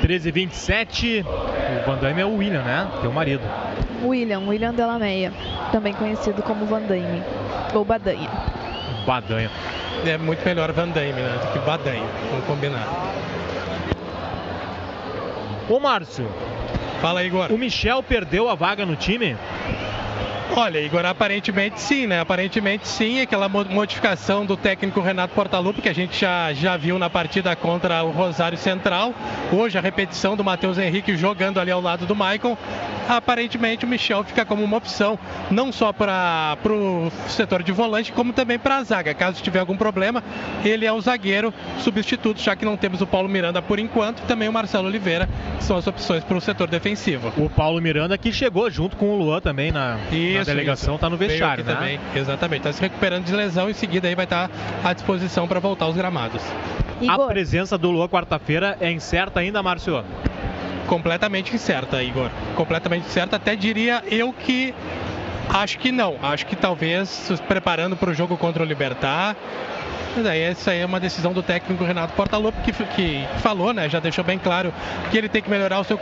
13h27. 0.02 1.24
O 1.24 1.86
Van 1.86 1.98
Damme 1.98 2.22
é 2.22 2.26
o 2.26 2.36
William, 2.36 2.64
né? 2.64 2.88
Teu 3.02 3.12
marido. 3.12 3.44
William, 4.04 4.42
William 4.48 4.74
Delameia. 4.74 5.32
Também 5.72 5.94
conhecido 5.94 6.42
como 6.44 6.66
Van 6.66 6.82
Damme. 6.82 7.24
Ou 7.74 7.86
Badanha. 7.86 8.30
Badanha. 9.06 9.50
É 10.06 10.18
muito 10.18 10.44
melhor 10.44 10.72
Van 10.74 10.90
Damme, 10.90 11.14
né? 11.14 11.40
Do 11.42 11.54
que 11.54 11.60
Badanha. 11.60 12.04
Vamos 12.30 12.46
combinar. 12.46 12.88
Ô 15.70 15.80
Márcio. 15.80 16.28
Fala, 17.02 17.24
Igor. 17.24 17.52
O 17.52 17.58
Michel 17.58 18.04
perdeu 18.04 18.48
a 18.48 18.54
vaga 18.54 18.86
no 18.86 18.96
time? 18.96 19.36
Olha, 20.54 20.80
Igor, 20.80 21.06
aparentemente 21.06 21.80
sim, 21.80 22.08
né? 22.08 22.20
Aparentemente 22.20 22.86
sim, 22.86 23.22
aquela 23.22 23.48
modificação 23.48 24.46
do 24.46 24.58
técnico 24.58 25.00
Renato 25.00 25.34
Portaluppi 25.34 25.82
que 25.82 25.88
a 25.88 25.94
gente 25.94 26.20
já, 26.20 26.52
já 26.52 26.76
viu 26.76 27.00
na 27.00 27.10
partida 27.10 27.56
contra 27.56 28.04
o 28.04 28.12
Rosário 28.12 28.58
Central. 28.58 29.14
Hoje 29.52 29.78
a 29.78 29.82
repetição 29.82 30.36
do 30.36 30.44
Matheus 30.44 30.78
Henrique 30.78 31.16
jogando 31.16 31.58
ali 31.58 31.72
ao 31.72 31.80
lado 31.80 32.06
do 32.06 32.14
Maicon. 32.14 32.58
Aparentemente 33.08 33.86
o 33.86 33.88
Michel 33.88 34.24
fica 34.24 34.46
como 34.46 34.64
uma 34.64 34.78
opção, 34.78 35.18
não 35.50 35.72
só 35.72 35.92
para 35.92 36.58
o 36.66 37.12
setor 37.28 37.64
de 37.64 37.72
volante, 37.72 38.12
como 38.12 38.32
também 38.32 38.60
para 38.60 38.78
a 38.78 38.84
zaga. 38.84 39.14
Caso 39.14 39.42
tiver 39.42 39.60
algum 39.60 39.76
problema, 39.76 40.24
ele 40.64 40.86
é 40.86 40.94
o 40.94 41.02
zagueiro 41.02 41.54
substituto, 41.80 42.40
já 42.42 42.56
que 42.56 42.64
não 42.64 42.78
temos 42.78 43.02
o 43.02 43.08
Paulo 43.08 43.28
Miranda 43.28 43.62
por 43.62 43.80
enquanto, 43.80 44.20
e 44.20 44.26
também 44.28 44.48
o 44.48 44.54
Marcelo 44.54 44.88
Oliveira, 44.88 45.28
que 45.58 45.64
são 45.64 45.78
as 45.78 45.88
opções 45.88 46.24
para 46.24 46.38
o 46.38 46.42
setor 46.42 46.70
defensivo. 46.70 47.34
O 47.38 47.50
Paulo 47.50 47.82
Miranda 47.82 48.18
que 48.18 48.32
chegou 48.32 48.70
junto 48.70 48.96
com 48.96 49.10
o 49.10 49.18
Luan 49.18 49.42
também 49.42 49.72
na, 49.72 49.98
Isso, 50.12 50.41
a 50.42 50.54
delegação 50.54 50.96
está 50.96 51.10
no 51.10 51.18
vestiário, 51.18 51.64
né? 51.64 51.74
Também. 51.74 52.00
Exatamente, 52.16 52.60
está 52.60 52.74
se 52.74 52.82
recuperando 52.82 53.26
de 53.26 53.36
lesão 53.36 53.68
e 53.68 53.72
em 53.72 53.74
seguida 53.74 54.08
aí 54.08 54.16
vai 54.16 54.26
estar 54.26 54.48
tá 54.50 54.90
à 54.90 54.94
disposição 54.94 55.48
para 55.48 55.60
voltar 55.60 55.86
aos 55.86 55.96
gramados. 55.96 56.42
Igor. 57.02 57.26
A 57.26 57.28
presença 57.28 57.78
do 57.78 57.90
Luan 57.90 58.08
quarta-feira 58.08 58.78
é 58.80 58.92
incerta 58.92 59.40
ainda, 59.40 59.62
Márcio? 59.64 60.04
Completamente 60.88 61.56
incerta, 61.56 62.04
Igor. 62.04 62.30
Completamente 62.56 63.08
incerta, 63.08 63.38
até 63.38 63.56
diria 63.56 64.04
eu 64.10 64.32
que 64.34 64.74
acho 65.50 65.80
que 65.80 65.92
não. 65.92 66.18
Acho 66.22 66.46
que 66.46 66.56
talvez 66.56 67.10
se 67.10 67.38
preparando 67.38 67.96
para 67.96 68.12
o 68.12 68.14
jogo 68.14 68.38
contra 68.38 68.64
o 68.64 68.66
Libertar, 68.66 69.36
mas 70.16 70.26
aí 70.26 70.42
essa 70.42 70.72
aí 70.72 70.80
é 70.80 70.86
uma 70.86 71.00
decisão 71.00 71.34
do 71.34 71.42
técnico 71.42 71.84
Renato 71.84 72.14
Portaluppi 72.14 72.62
que, 72.62 72.72
que 72.72 73.26
falou, 73.40 73.74
né? 73.74 73.88
Já 73.90 74.00
deixou 74.00 74.24
bem 74.24 74.38
claro 74.38 74.74
que 75.10 75.18
ele 75.18 75.30
tem 75.30 75.42
que 75.42 75.50
melhorar 75.50 75.80
o 75.80 75.84
seu 75.84 75.98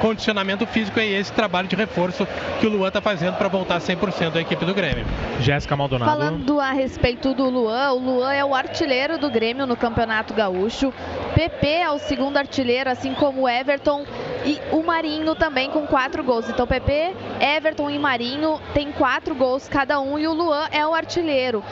condicionamento 0.00 0.66
físico 0.66 0.98
e 0.98 1.14
esse 1.14 1.32
trabalho 1.32 1.68
de 1.68 1.76
reforço 1.76 2.26
que 2.60 2.66
o 2.66 2.70
Luan 2.70 2.88
está 2.88 3.00
fazendo 3.00 3.36
para 3.36 3.48
voltar 3.48 3.80
100% 3.80 4.32
da 4.32 4.40
equipe 4.40 4.64
do 4.64 4.74
Grêmio. 4.74 5.06
Jéssica 5.40 5.76
Maldonado. 5.76 6.10
Falando 6.10 6.60
a 6.60 6.72
respeito 6.72 7.34
do 7.34 7.48
Luan, 7.48 7.92
o 7.92 7.98
Luan 7.98 8.32
é 8.32 8.44
o 8.44 8.54
artilheiro 8.54 9.18
do 9.18 9.30
Grêmio 9.30 9.66
no 9.66 9.76
Campeonato 9.76 10.34
Gaúcho. 10.34 10.92
PP 11.34 11.66
é 11.66 11.90
o 11.90 11.98
segundo 11.98 12.36
artilheiro, 12.36 12.90
assim 12.90 13.14
como 13.14 13.42
o 13.42 13.48
Everton 13.48 14.04
e 14.44 14.60
o 14.72 14.82
Marinho 14.82 15.34
também 15.34 15.70
com 15.70 15.86
quatro 15.86 16.22
gols. 16.22 16.48
Então 16.48 16.66
PP, 16.66 17.14
Everton 17.40 17.90
e 17.90 17.98
Marinho 17.98 18.60
tem 18.72 18.92
quatro 18.92 19.34
gols 19.34 19.68
cada 19.68 20.00
um 20.00 20.18
e 20.18 20.26
o 20.26 20.32
Luan 20.32 20.68
é 20.70 20.86
o 20.86 20.94
artilheiro 20.94 21.62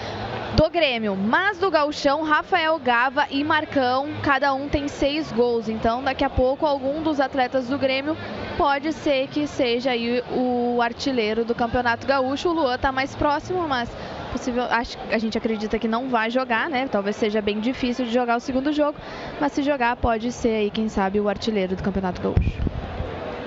do 0.55 0.69
Grêmio. 0.71 1.17
Mas 1.17 1.59
do 1.59 1.71
Gauchão, 1.71 2.23
Rafael 2.23 2.79
Gava 2.79 3.27
e 3.31 3.43
Marcão, 3.43 4.09
cada 4.23 4.53
um 4.53 4.69
tem 4.69 4.89
seis 4.89 5.33
gols. 5.33 5.69
Então, 5.69 6.03
daqui 6.03 6.25
a 6.25 6.31
pouco, 6.31 6.67
algum 6.67 7.03
dos 7.03 7.21
atletas 7.21 7.69
do 7.69 7.79
Grêmio 7.79 8.17
pode 8.57 8.93
ser 8.93 9.29
que 9.29 9.47
seja 9.47 9.91
aí 9.91 10.23
o 10.31 10.81
artilheiro 10.83 11.45
do 11.45 11.55
Campeonato 11.55 12.07
Gaúcho. 12.07 12.51
O 12.51 12.53
Luan 12.53 12.75
está 12.75 12.93
mais 12.93 13.15
próximo, 13.15 13.67
mas 13.67 13.91
possível, 14.31 14.65
acho, 14.65 14.97
a 15.11 15.19
gente 15.19 15.37
acredita 15.37 15.79
que 15.79 15.89
não 15.89 16.09
vai 16.09 16.31
jogar, 16.31 16.69
né? 16.69 16.89
Talvez 16.91 17.17
seja 17.17 17.41
bem 17.41 17.61
difícil 17.61 18.05
de 18.05 18.13
jogar 18.13 18.37
o 18.37 18.41
segundo 18.41 18.73
jogo, 18.73 18.99
mas 19.41 19.53
se 19.53 19.63
jogar 19.63 19.97
pode 19.97 20.33
ser 20.33 20.55
aí, 20.55 20.71
quem 20.71 20.89
sabe, 20.89 21.21
o 21.21 21.29
artilheiro 21.29 21.77
do 21.77 21.83
Campeonato 21.83 22.21
Gaúcho. 22.21 22.82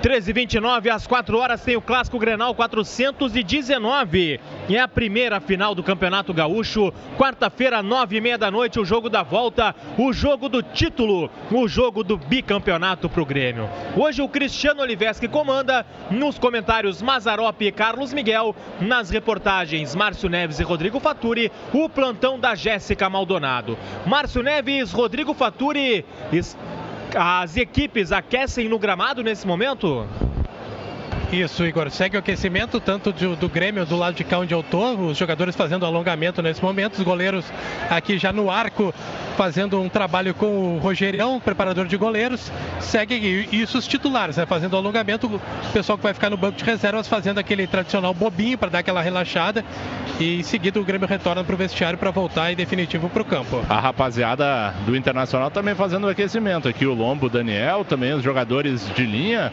13 0.05 0.33
29 0.33 0.91
às 0.91 1.07
4 1.07 1.35
horas 1.35 1.63
tem 1.63 1.75
o 1.75 1.81
Clássico 1.81 2.19
Grenal 2.19 2.53
419. 2.53 4.39
E 4.69 4.77
é 4.77 4.79
a 4.79 4.87
primeira 4.87 5.39
final 5.39 5.73
do 5.73 5.81
Campeonato 5.81 6.31
Gaúcho. 6.31 6.93
Quarta-feira, 7.17 7.81
9 7.81 8.15
e 8.15 8.21
meia 8.21 8.37
da 8.37 8.51
noite, 8.51 8.79
o 8.79 8.85
jogo 8.85 9.09
da 9.09 9.23
volta, 9.23 9.73
o 9.97 10.13
jogo 10.13 10.47
do 10.47 10.61
título, 10.61 11.27
o 11.51 11.67
jogo 11.67 12.03
do 12.03 12.17
bicampeonato 12.17 13.09
pro 13.09 13.25
Grêmio. 13.25 13.67
Hoje 13.97 14.21
o 14.21 14.29
Cristiano 14.29 14.83
Oliveski 14.83 15.27
comanda, 15.27 15.83
nos 16.11 16.37
comentários 16.37 17.01
Mazarop 17.01 17.59
e 17.63 17.71
Carlos 17.71 18.13
Miguel, 18.13 18.55
nas 18.79 19.09
reportagens 19.09 19.95
Márcio 19.95 20.29
Neves 20.29 20.59
e 20.59 20.63
Rodrigo 20.63 20.99
Faturi, 20.99 21.51
o 21.73 21.89
plantão 21.89 22.39
da 22.39 22.53
Jéssica 22.53 23.09
Maldonado. 23.09 23.75
Márcio 24.05 24.43
Neves, 24.43 24.91
Rodrigo 24.91 25.33
Faturi, 25.33 26.05
as 27.13 27.57
equipes 27.57 28.11
aquecem 28.11 28.67
no 28.67 28.79
gramado 28.79 29.21
nesse 29.21 29.45
momento? 29.45 30.07
Isso, 31.31 31.65
Igor. 31.65 31.89
Segue 31.89 32.15
o 32.15 32.19
aquecimento, 32.19 32.79
tanto 32.79 33.11
do, 33.11 33.35
do 33.35 33.49
Grêmio, 33.49 33.85
do 33.85 33.95
lado 33.95 34.15
de 34.15 34.23
cá 34.23 34.39
onde 34.39 34.53
eu 34.53 34.63
tô, 34.63 34.93
os 34.93 35.17
jogadores 35.17 35.55
fazendo 35.55 35.85
alongamento 35.85 36.41
nesse 36.41 36.61
momento, 36.63 36.97
os 36.97 37.03
goleiros 37.03 37.45
aqui 37.89 38.17
já 38.17 38.31
no 38.31 38.49
arco 38.49 38.93
fazendo 39.35 39.81
um 39.81 39.89
trabalho 39.89 40.33
com 40.33 40.75
o 40.75 40.77
Rogerião, 40.79 41.39
preparador 41.39 41.85
de 41.87 41.97
goleiros. 41.97 42.51
Segue 42.79 43.15
isso 43.51 43.77
os 43.77 43.85
titulares, 43.85 44.37
né? 44.37 44.45
Fazendo 44.45 44.77
alongamento, 44.77 45.27
o 45.27 45.71
pessoal 45.73 45.97
que 45.97 46.03
vai 46.03 46.13
ficar 46.13 46.29
no 46.29 46.37
banco 46.37 46.57
de 46.57 46.63
reservas 46.63 47.07
fazendo 47.07 47.37
aquele 47.37 47.67
tradicional 47.67 48.13
bobinho 48.13 48.57
para 48.57 48.69
dar 48.69 48.79
aquela 48.79 49.01
relaxada. 49.01 49.63
E 50.19 50.39
em 50.39 50.43
seguida 50.43 50.79
o 50.79 50.85
Grêmio 50.85 51.07
retorna 51.07 51.43
para 51.43 51.53
o 51.53 51.57
vestiário 51.57 51.99
para 51.99 52.11
voltar 52.11 52.51
em 52.51 52.55
definitivo 52.55 53.09
para 53.09 53.21
o 53.21 53.25
campo. 53.25 53.61
A 53.67 53.79
rapaziada 53.79 54.73
do 54.85 54.95
Internacional 54.95 55.51
também 55.51 55.75
fazendo 55.75 56.05
o 56.05 56.09
aquecimento. 56.09 56.67
Aqui 56.67 56.85
o 56.85 56.93
Lombo, 56.93 57.25
o 57.25 57.29
Daniel, 57.29 57.83
também 57.83 58.13
os 58.13 58.23
jogadores 58.23 58.89
de 58.95 59.05
linha 59.05 59.51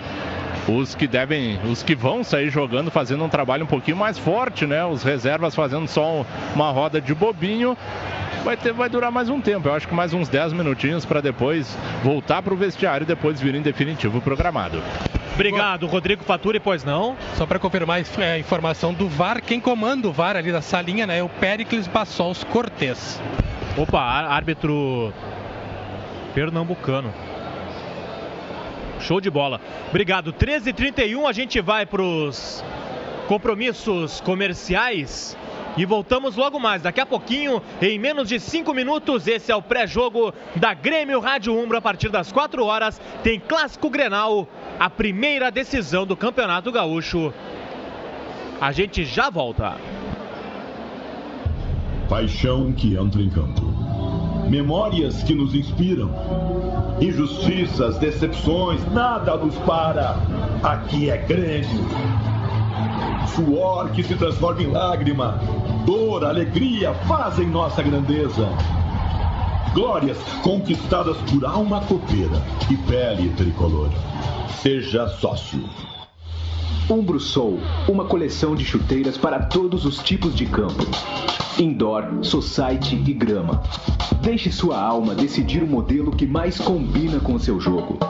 os 0.69 0.95
que 0.95 1.07
devem, 1.07 1.59
os 1.65 1.83
que 1.83 1.95
vão 1.95 2.25
sair 2.25 2.51
jogando, 2.51 2.91
fazendo 2.91 3.25
um 3.25 3.29
trabalho 3.29 3.65
um 3.65 3.69
pouquinho 3.69 3.97
mais 3.97 4.19
forte, 4.19 4.67
né? 4.67 4.85
Os 4.85 5.03
reservas 5.03 5.55
fazendo 5.55 5.87
só 5.87 6.25
uma 6.55 6.71
roda 6.71 7.01
de 7.01 7.15
bobinho. 7.15 7.77
Vai, 8.45 8.57
ter, 8.57 8.73
vai 8.73 8.89
durar 8.89 9.13
mais 9.13 9.29
um 9.29 9.41
tempo, 9.41 9.69
eu 9.69 9.75
acho 9.75 9.87
que 9.87 9.95
mais 9.95 10.13
uns 10.13 10.29
10 10.29 10.53
minutinhos 10.53 11.05
para 11.05 11.21
depois 11.21 11.79
voltar 12.03 12.43
para 12.43 12.53
o 12.53 12.57
vestiário 12.57 13.05
e 13.05 13.07
depois 13.07 13.41
vir 13.41 13.55
em 13.55 13.63
definitivo 13.63 14.21
programado. 14.21 14.83
Obrigado, 15.35 15.87
Rodrigo 15.87 16.25
Faturi, 16.25 16.59
pois 16.59 16.83
não? 16.83 17.17
Só 17.37 17.47
para 17.47 17.61
confirmar 17.61 18.03
a 18.19 18.39
informação 18.39 18.93
do 18.93 19.09
VAR, 19.09 19.41
quem 19.41 19.61
comanda 19.61 20.09
o 20.09 20.13
VAR 20.13 20.37
ali 20.37 20.51
da 20.51 20.61
salinha 20.61 21.07
né, 21.07 21.19
é 21.19 21.23
o 21.23 21.29
Pericles 21.29 21.87
Bassols 21.87 22.43
Cortes. 22.45 23.21
Opa, 23.77 24.01
árbitro 24.01 25.13
pernambucano. 26.35 27.13
Show 29.03 29.21
de 29.21 29.31
bola. 29.31 29.61
Obrigado. 29.89 30.33
13h31, 30.33 31.29
a 31.29 31.33
gente 31.33 31.61
vai 31.61 31.85
para 31.85 32.03
os 32.03 32.65
compromissos 33.27 34.21
comerciais. 34.21 35.37
E 35.77 35.87
voltamos 35.87 36.37
logo 36.37 36.61
mais, 36.61 36.83
daqui 36.83 37.01
a 37.01 37.07
pouquinho, 37.07 37.63
em 37.81 37.99
menos 37.99 38.29
de 38.29 38.39
5 38.39 38.75
minutos. 38.75 39.27
Esse 39.27 39.51
é 39.51 39.57
o 39.57 39.63
pré-jogo 39.63 40.35
da 40.57 40.75
Grêmio 40.75 41.19
Rádio 41.19 41.59
Umbro. 41.59 41.79
A 41.79 41.81
partir 41.81 42.11
das 42.11 42.31
4 42.31 42.63
horas, 42.65 43.01
tem 43.23 43.41
Clássico 43.41 43.89
Grenal, 43.89 44.47
a 44.79 44.91
primeira 44.91 45.51
decisão 45.51 46.07
do 46.07 46.15
Campeonato 46.15 46.71
Gaúcho. 46.71 47.33
A 48.61 48.71
gente 48.71 49.05
já 49.05 49.31
volta. 49.31 49.77
Paixão 52.09 52.71
que 52.73 52.95
entra 52.95 53.23
em 53.23 53.31
campo. 53.31 54.22
Memórias 54.53 55.23
que 55.23 55.35
nos 55.35 55.55
inspiram 55.55 56.11
Injustiças, 57.01 57.97
decepções, 57.97 58.81
nada 58.93 59.35
nos 59.39 59.55
para. 59.61 60.15
Aqui 60.63 61.09
é 61.09 61.17
Grêmio. 61.17 61.89
Suor 63.35 63.91
que 63.93 64.03
se 64.03 64.15
transforma 64.15 64.63
em 64.63 64.67
lágrima. 64.67 65.41
Dor, 65.87 66.27
alegria 66.27 66.93
fazem 67.09 67.49
nossa 67.49 67.83
grandeza. 67.83 68.47
Glórias 69.73 70.19
conquistadas 70.43 71.17
por 71.31 71.47
alma 71.47 71.81
copeira 71.87 72.43
e 72.71 72.77
pele 72.77 73.31
tricolor. 73.31 73.89
Seja 74.61 75.09
sócio. 75.09 75.65
Umbro 76.91 77.21
Soul, 77.21 77.61
uma 77.89 78.05
coleção 78.05 78.57
de 78.57 78.65
chuteiras 78.65 79.17
para 79.17 79.45
todos 79.45 79.85
os 79.85 79.99
tipos 79.99 80.35
de 80.35 80.47
campo. 80.47 80.85
Indoor, 81.59 82.05
society 82.23 82.97
e 82.97 83.13
grama. 83.13 83.63
Deixe 84.21 84.51
sua 84.51 84.81
alma 84.81 85.15
decidir 85.15 85.63
o 85.63 85.67
modelo 85.67 86.11
que 86.11 86.27
mais 86.27 86.59
combina 86.59 87.21
com 87.21 87.39
seu 87.39 87.61
jogo. 87.61 88.01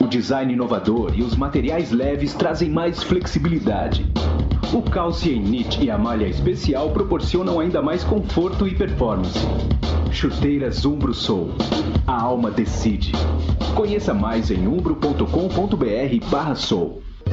O 0.00 0.06
design 0.06 0.54
inovador 0.54 1.12
e 1.14 1.22
os 1.22 1.36
materiais 1.36 1.92
leves 1.92 2.32
trazem 2.34 2.70
mais 2.70 3.02
flexibilidade. 3.02 4.06
O 4.72 4.80
Calcium 4.80 5.42
Knit 5.42 5.84
e 5.84 5.90
a 5.90 5.98
malha 5.98 6.26
especial 6.26 6.88
proporcionam 6.90 7.60
ainda 7.60 7.82
mais 7.82 8.02
conforto 8.02 8.66
e 8.66 8.74
performance. 8.74 9.38
Chuteiras 10.10 10.86
Umbro 10.86 11.12
Soul. 11.12 11.50
A 12.06 12.22
alma 12.22 12.50
decide. 12.50 13.12
Conheça 13.74 14.14
mais 14.14 14.50
em 14.50 14.66
umbro.com.br/soul. 14.66 17.02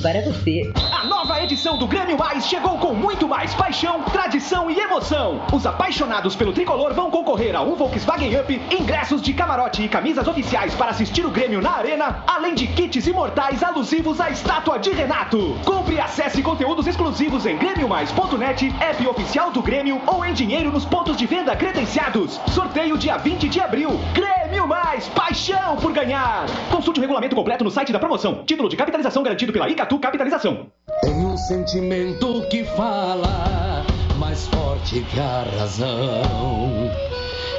para 0.00 0.20
você. 0.22 0.72
A 0.92 1.04
nova 1.04 1.42
edição 1.42 1.76
do 1.76 1.86
Grêmio 1.86 2.16
Mais 2.16 2.46
chegou 2.46 2.78
com 2.78 2.94
muito 2.94 3.28
mais 3.28 3.54
paixão, 3.54 4.02
tradição 4.04 4.70
e 4.70 4.78
emoção. 4.78 5.42
Os 5.52 5.66
apaixonados 5.66 6.36
pelo 6.36 6.52
tricolor 6.52 6.94
vão 6.94 7.10
concorrer 7.10 7.54
a 7.56 7.62
um 7.62 7.74
Volkswagen 7.74 8.40
Up, 8.40 8.62
ingressos 8.70 9.20
de 9.20 9.32
camarote 9.32 9.82
e 9.82 9.88
camisas 9.88 10.26
oficiais 10.26 10.74
para 10.74 10.90
assistir 10.90 11.26
o 11.26 11.30
Grêmio 11.30 11.60
na 11.60 11.72
arena, 11.72 12.22
além 12.26 12.54
de 12.54 12.66
kits 12.66 13.06
imortais 13.06 13.62
alusivos 13.62 14.20
à 14.20 14.30
estátua 14.30 14.78
de 14.78 14.90
Renato. 14.90 15.56
Compre 15.64 15.96
e 15.96 16.00
acesse 16.00 16.42
conteúdos 16.42 16.86
exclusivos 16.86 17.46
em 17.46 17.56
grêmiomais.net, 17.56 18.74
app 18.80 19.06
oficial 19.06 19.50
do 19.50 19.62
Grêmio 19.62 20.00
ou 20.06 20.24
em 20.24 20.32
dinheiro 20.32 20.70
nos 20.70 20.84
pontos 20.84 21.16
de 21.16 21.26
venda 21.26 21.56
credenciados. 21.56 22.40
Sorteio 22.48 22.96
dia 22.96 23.16
20 23.16 23.48
de 23.48 23.60
abril. 23.60 23.90
Grêmio 24.12 24.66
Mais, 24.66 25.08
paixão 25.08 25.76
por 25.76 25.92
ganhar. 25.92 26.46
Consulte 26.70 27.00
o 27.00 27.00
regulamento 27.00 27.34
completo 27.34 27.64
no 27.64 27.70
site 27.70 27.92
da 27.92 27.98
promoção. 27.98 28.42
Título 28.44 28.68
de 28.68 28.76
capitalização 28.76 29.22
garantido 29.22 29.52
pela 29.52 29.68
Icatu 29.82 29.98
Capitalização. 29.98 30.68
Tem 31.00 31.12
um 31.12 31.36
sentimento 31.36 32.46
que 32.48 32.62
fala 32.64 33.84
mais 34.16 34.46
forte 34.46 35.00
que 35.00 35.18
a 35.18 35.44
razão. 35.58 36.88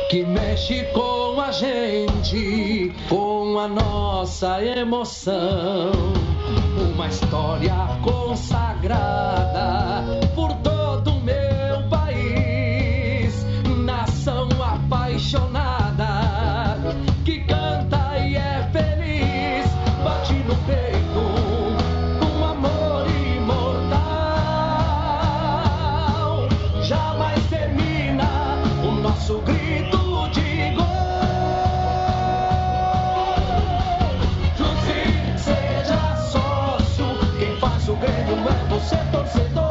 Que 0.10 0.24
mexe 0.24 0.86
com 0.94 1.42
a 1.42 1.52
gente, 1.52 2.94
com 3.10 3.60
a 3.60 3.68
nossa 3.68 4.64
emoção. 4.64 5.92
Uma 6.94 7.08
história 7.08 7.76
consagrada 8.02 9.44
você, 39.24 39.63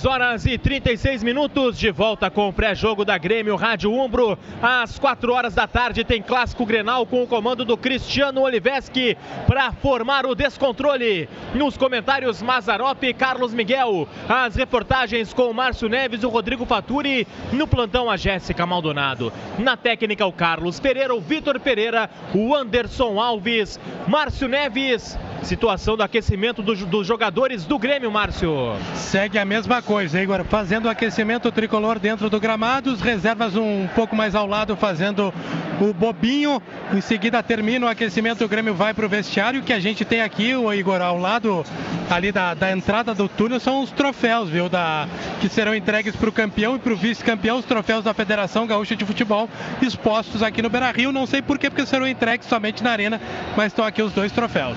3 0.00 0.06
horas 0.06 0.46
e 0.46 0.56
36 0.56 1.22
minutos, 1.22 1.78
de 1.78 1.90
volta 1.90 2.30
com 2.30 2.48
o 2.48 2.52
pré-jogo 2.52 3.04
da 3.04 3.18
Grêmio 3.18 3.54
Rádio 3.54 3.92
Umbro. 3.92 4.38
Às 4.62 4.98
4 4.98 5.30
horas 5.30 5.54
da 5.54 5.66
tarde 5.66 6.04
tem 6.04 6.22
clássico 6.22 6.64
Grenal 6.64 7.04
com 7.04 7.22
o 7.22 7.26
comando 7.26 7.66
do 7.66 7.76
Cristiano 7.76 8.40
Oliveski 8.40 9.14
para 9.46 9.72
formar 9.72 10.24
o 10.24 10.34
descontrole. 10.34 11.28
Nos 11.54 11.76
comentários 11.76 12.40
Mazarop 12.40 13.02
e 13.02 13.12
Carlos 13.12 13.52
Miguel. 13.52 14.08
As 14.26 14.56
reportagens 14.56 15.34
com 15.34 15.50
o 15.50 15.54
Márcio 15.54 15.86
Neves 15.86 16.22
e 16.22 16.26
o 16.26 16.30
Rodrigo 16.30 16.64
Faturi. 16.64 17.26
No 17.52 17.66
plantão 17.66 18.08
a 18.08 18.16
Jéssica 18.16 18.64
Maldonado. 18.64 19.30
Na 19.58 19.76
técnica 19.76 20.24
o 20.24 20.32
Carlos 20.32 20.80
Pereira, 20.80 21.14
o 21.14 21.20
Vitor 21.20 21.60
Pereira, 21.60 22.08
o 22.34 22.54
Anderson 22.54 23.20
Alves, 23.20 23.78
Márcio 24.08 24.48
Neves. 24.48 25.18
Situação 25.42 25.96
do 25.96 26.02
aquecimento 26.02 26.62
do- 26.62 26.74
dos 26.86 27.06
jogadores 27.06 27.64
do 27.64 27.78
Grêmio, 27.78 28.10
Márcio. 28.10 28.74
Segue 28.94 29.38
a 29.38 29.44
mesma 29.44 29.80
coisa, 29.82 30.20
Igor. 30.22 30.44
Fazendo 30.44 30.84
o 30.84 30.88
aquecimento 30.88 31.50
tricolor 31.50 31.98
dentro 31.98 32.28
do 32.30 32.38
gramado, 32.38 32.92
os 32.92 33.00
reservas 33.00 33.56
um 33.56 33.88
pouco 33.94 34.14
mais 34.14 34.34
ao 34.34 34.46
lado 34.46 34.76
fazendo 34.76 35.32
o 35.80 35.92
bobinho. 35.94 36.62
Em 36.94 37.00
seguida 37.00 37.42
termina 37.42 37.86
o 37.86 37.88
aquecimento, 37.88 38.44
o 38.44 38.48
Grêmio 38.48 38.74
vai 38.74 38.92
para 38.94 39.06
o 39.06 39.08
vestiário. 39.08 39.60
O 39.60 39.62
que 39.64 39.72
a 39.72 39.80
gente 39.80 40.04
tem 40.04 40.20
aqui, 40.20 40.54
o 40.54 40.72
Igor, 40.72 41.00
ao 41.00 41.18
lado 41.18 41.64
ali 42.10 42.30
da, 42.30 42.54
da 42.54 42.70
entrada 42.70 43.14
do 43.14 43.26
túnel 43.28 43.58
são 43.58 43.82
os 43.82 43.90
troféus, 43.90 44.50
viu? 44.50 44.68
Da, 44.68 45.08
que 45.40 45.48
serão 45.48 45.74
entregues 45.74 46.14
para 46.14 46.28
o 46.28 46.32
campeão 46.32 46.76
e 46.76 46.78
para 46.78 46.92
o 46.92 46.96
vice-campeão, 46.96 47.58
os 47.58 47.64
troféus 47.64 48.04
da 48.04 48.12
Federação 48.14 48.66
Gaúcha 48.66 48.94
de 48.94 49.04
Futebol, 49.06 49.48
expostos 49.80 50.42
aqui 50.42 50.60
no 50.60 50.68
Beira 50.68 50.92
Rio. 50.92 51.10
Não 51.12 51.26
sei 51.26 51.40
porquê, 51.40 51.70
porque 51.70 51.86
serão 51.86 52.06
entregues 52.06 52.46
somente 52.46 52.84
na 52.84 52.90
arena, 52.92 53.20
mas 53.56 53.68
estão 53.68 53.84
aqui 53.84 54.02
os 54.02 54.12
dois 54.12 54.30
troféus. 54.30 54.76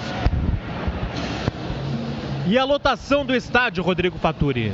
E 2.46 2.58
a 2.58 2.66
lotação 2.66 3.26
do 3.26 3.34
estádio, 3.34 3.82
Rodrigo 3.82 4.18
Faturi? 4.18 4.74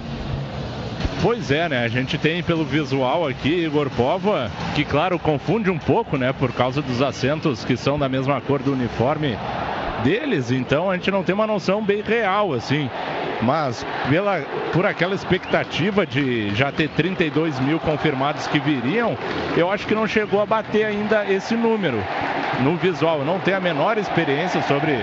Pois 1.22 1.51
é, 1.51 1.70
né? 1.70 1.84
A 1.84 1.88
gente 1.88 2.17
tem 2.17 2.41
pelo 2.41 2.65
visual 2.65 3.28
aqui 3.28 3.65
Igor 3.65 3.91
Pova, 3.91 4.49
que 4.74 4.84
claro 4.84 5.20
confunde 5.20 5.70
um 5.70 5.78
pouco, 5.78 6.17
né? 6.17 6.34
Por 6.34 6.51
causa 6.51 6.82
dos 6.82 6.99
assentos 6.99 7.63
que 7.63 7.78
são 7.78 7.99
da 7.99 8.09
mesma 8.09 8.41
cor 8.41 8.63
do 8.63 8.74
uniforme 8.74 9.38
deles, 10.03 10.49
então 10.49 10.89
a 10.89 10.95
gente 10.95 11.11
não 11.11 11.24
tem 11.24 11.36
uma 11.36 11.45
noção 11.45 11.84
bem 11.84 12.01
real, 12.01 12.53
assim. 12.53 12.89
Mas 13.41 13.86
pela, 14.09 14.41
por 14.74 14.86
aquela 14.86 15.13
expectativa 15.13 16.07
de 16.07 16.55
já 16.55 16.72
ter 16.72 16.89
32 16.89 17.59
mil 17.59 17.80
confirmados 17.80 18.47
que 18.47 18.59
viriam, 18.59 19.15
eu 19.55 19.70
acho 19.72 19.86
que 19.86 19.93
não 19.93 20.07
chegou 20.07 20.41
a 20.41 20.45
bater 20.45 20.86
ainda 20.86 21.24
esse 21.32 21.55
número 21.55 22.03
no 22.61 22.78
visual. 22.78 23.20
Eu 23.20 23.26
não 23.26 23.39
tenho 23.39 23.57
a 23.57 23.61
menor 23.61 23.97
experiência 23.97 24.61
sobre 24.63 24.97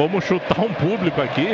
como 0.00 0.18
chutar 0.18 0.60
um 0.60 0.72
público 0.72 1.20
aqui, 1.20 1.46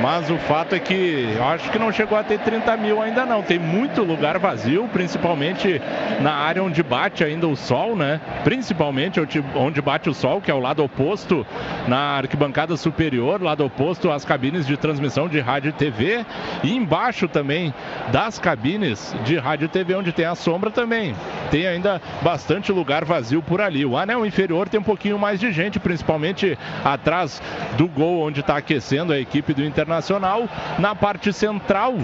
mas 0.00 0.30
o 0.30 0.36
fato 0.38 0.74
é 0.74 0.78
que 0.78 1.28
eu 1.36 1.44
acho 1.44 1.70
que 1.70 1.78
não 1.78 1.92
chegou 1.92 2.18
a 2.18 2.22
ter 2.22 2.38
30 2.38 2.76
mil 2.76 3.00
ainda 3.00 3.24
não. 3.24 3.42
Tem 3.42 3.58
muito 3.58 4.02
lugar 4.02 4.38
vazio, 4.38 4.88
principalmente 4.92 5.80
na 6.20 6.32
área 6.32 6.62
onde 6.62 6.82
bate 6.82 7.22
ainda 7.24 7.46
o 7.48 7.56
sol, 7.56 7.96
né? 7.96 8.20
Principalmente 8.42 9.20
onde- 9.54 9.80
bate 9.82 10.08
o 10.08 10.14
sol, 10.14 10.40
que 10.40 10.50
é 10.50 10.54
o 10.54 10.58
lado 10.58 10.82
oposto 10.82 11.46
na 11.86 12.16
arquibancada 12.16 12.76
superior, 12.76 13.42
lado 13.42 13.64
oposto 13.64 14.10
às 14.10 14.24
cabines 14.24 14.66
de 14.66 14.76
transmissão 14.76 15.28
de 15.28 15.40
rádio 15.40 15.68
e 15.70 15.72
TV. 15.72 16.24
E 16.62 16.74
embaixo 16.74 17.28
também 17.28 17.72
das 18.10 18.38
cabines 18.38 19.14
de 19.24 19.36
rádio 19.36 19.66
e 19.66 19.68
TV, 19.68 19.94
onde 19.94 20.12
tem 20.12 20.24
a 20.24 20.34
sombra 20.34 20.70
também. 20.70 21.14
Tem 21.50 21.66
ainda 21.66 22.00
bastante 22.22 22.72
lugar 22.72 23.04
vazio 23.04 23.42
por 23.42 23.60
ali. 23.60 23.84
O 23.84 23.96
anel 23.96 24.24
inferior 24.24 24.68
tem 24.68 24.80
um 24.80 24.84
pouquinho 24.84 25.18
mais 25.18 25.38
de 25.38 25.52
gente, 25.52 25.78
principalmente 25.78 26.58
atrás 26.84 27.42
do 27.76 27.86
gol 27.86 28.22
onde 28.26 28.40
está 28.40 28.56
aquecendo 28.56 29.12
a 29.12 29.18
equipe 29.18 29.52
do 29.52 29.62
Internacional. 29.84 30.48
Na 30.78 30.94
parte 30.94 31.32
central 31.32 31.94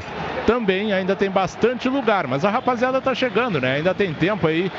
também 0.47 0.93
ainda 0.93 1.17
tem 1.17 1.31
bastante 1.31 1.89
lugar, 1.89 2.27
mas 2.27 2.45
a 2.45 2.51
rapaziada 2.51 2.99
está 2.99 3.15
chegando, 3.15 3.61
né? 3.61 3.77
Ainda 3.77 3.95
tem 3.95 4.13
tempo 4.13 4.47
aí, 4.47 4.71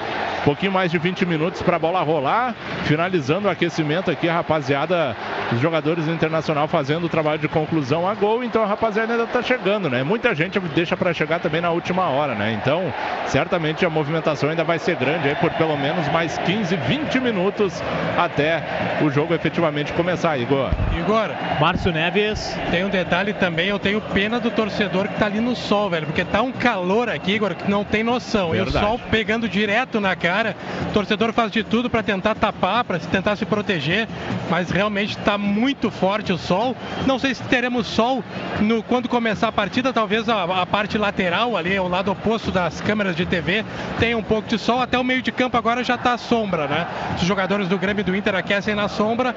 um 0.41 0.43
pouquinho 0.43 0.72
mais 0.72 0.91
de 0.91 0.97
20 0.97 1.26
minutos 1.26 1.62
para 1.62 1.76
a 1.76 1.80
bola 1.80 2.02
rolar. 2.02 2.54
Finalizando 2.84 3.47
o 3.47 3.52
aquecimento 3.52 4.12
aqui, 4.12 4.28
a 4.30 4.34
rapaziada, 4.34 5.16
os 5.52 5.60
jogadores 5.60 6.06
do 6.06 6.12
Internacional 6.12 6.68
fazendo 6.68 7.06
o 7.06 7.10
trabalho 7.10 7.39
de 7.39 7.47
conclusão 7.47 8.08
a 8.08 8.14
gol, 8.14 8.43
então 8.43 8.64
a 8.64 8.66
rapaziada 8.66 9.14
ainda 9.14 9.26
está 9.26 9.41
chegando, 9.41 9.89
né? 9.89 10.04
Muita 10.04 10.34
gente 10.36 10.60
deixa 10.60 10.95
para 10.95 11.14
chegar 11.14 11.39
também 11.39 11.62
na 11.62 11.72
última 11.72 12.10
hora, 12.10 12.36
né? 12.36 12.54
Então, 12.62 12.93
certamente 13.26 13.86
a 13.86 13.89
movimentação 13.89 14.49
ainda 14.49 14.64
vai 14.64 14.78
ser 14.78 14.95
grande 14.95 15.30
aí 15.30 15.36
por 15.36 15.52
pelo 15.52 15.78
menos 15.78 16.08
mais 16.10 16.38
15, 16.39 16.76
20 16.76 17.20
minutos 17.20 17.82
até 18.18 18.62
o 19.02 19.10
jogo 19.10 19.34
efetivamente 19.34 19.93
começar, 19.93 20.38
Igor. 20.38 20.70
Igor. 20.97 21.32
Márcio 21.60 21.91
Neves. 21.91 22.58
Tem 22.70 22.84
um 22.84 22.89
detalhe 22.92 23.34
também, 23.34 23.70
eu 23.70 23.80
tenho 23.80 24.00
pena 24.02 24.39
do 24.39 24.52
torcedor 24.52 25.08
que 25.08 25.18
tá 25.18 25.26
ali 25.26 25.39
no 25.39 25.56
sol, 25.56 25.89
velho, 25.89 26.06
porque 26.06 26.24
tá 26.24 26.42
um 26.42 26.52
calor 26.52 27.10
aqui, 27.10 27.32
Igor, 27.32 27.56
que 27.56 27.70
não 27.70 27.84
tem 27.84 28.04
noção. 28.04 28.54
E 28.54 28.62
o 28.62 28.70
sol 28.70 29.00
pegando 29.10 29.50
direto 29.50 30.00
na 30.00 30.16
cara. 30.16 30.56
O 30.89 30.94
torcedor 30.94 31.34
faz 31.34 31.52
de 31.52 31.64
tudo 31.64 31.89
para 31.89 32.04
tentar 32.04 32.36
tapar, 32.36 32.84
para 32.84 33.00
tentar 33.00 33.36
se 33.36 33.46
proteger, 33.46 34.08
mas 34.50 34.70
realmente 34.70 35.18
tá 35.18 35.38
muito 35.38 35.89
forte 35.89 36.34
o 36.34 36.38
sol. 36.38 36.76
Não 37.06 37.18
sei 37.18 37.34
se 37.34 37.44
teremos 37.44 37.88
sol 37.88 38.24
no 38.60 38.84
quando 38.84 39.08
começar 39.08 39.48
a 39.48 39.52
partida, 39.52 39.94
talvez 39.94 40.28
a, 40.28 40.44
a 40.62 40.66
parte 40.66 40.98
lateral 40.98 41.56
ali, 41.56 41.80
o 41.80 41.88
lado 41.88 42.12
oposto 42.12 42.52
das 42.52 42.82
câmeras 42.82 43.16
de 43.16 43.26
TV, 43.26 43.66
tenha 44.00 44.18
um 44.18 44.24
pouco 44.24 44.48
de 44.48 44.58
sol. 44.58 44.82
Até 44.82 45.00
o 45.00 45.04
meio 45.04 45.22
de 45.22 45.32
campo 45.32 45.58
agora 45.58 45.84
já 45.84 45.98
tá 45.98 46.18
sombra, 46.18 46.68
né? 46.68 46.88
Os 47.16 47.24
jogadores 47.24 47.68
do 47.68 47.78
Grêmio 47.78 48.02
e 48.02 48.04
do 48.04 48.16
Inter 48.16 48.36
aquecem 48.36 48.76
na 48.76 48.88
sombra, 48.88 49.36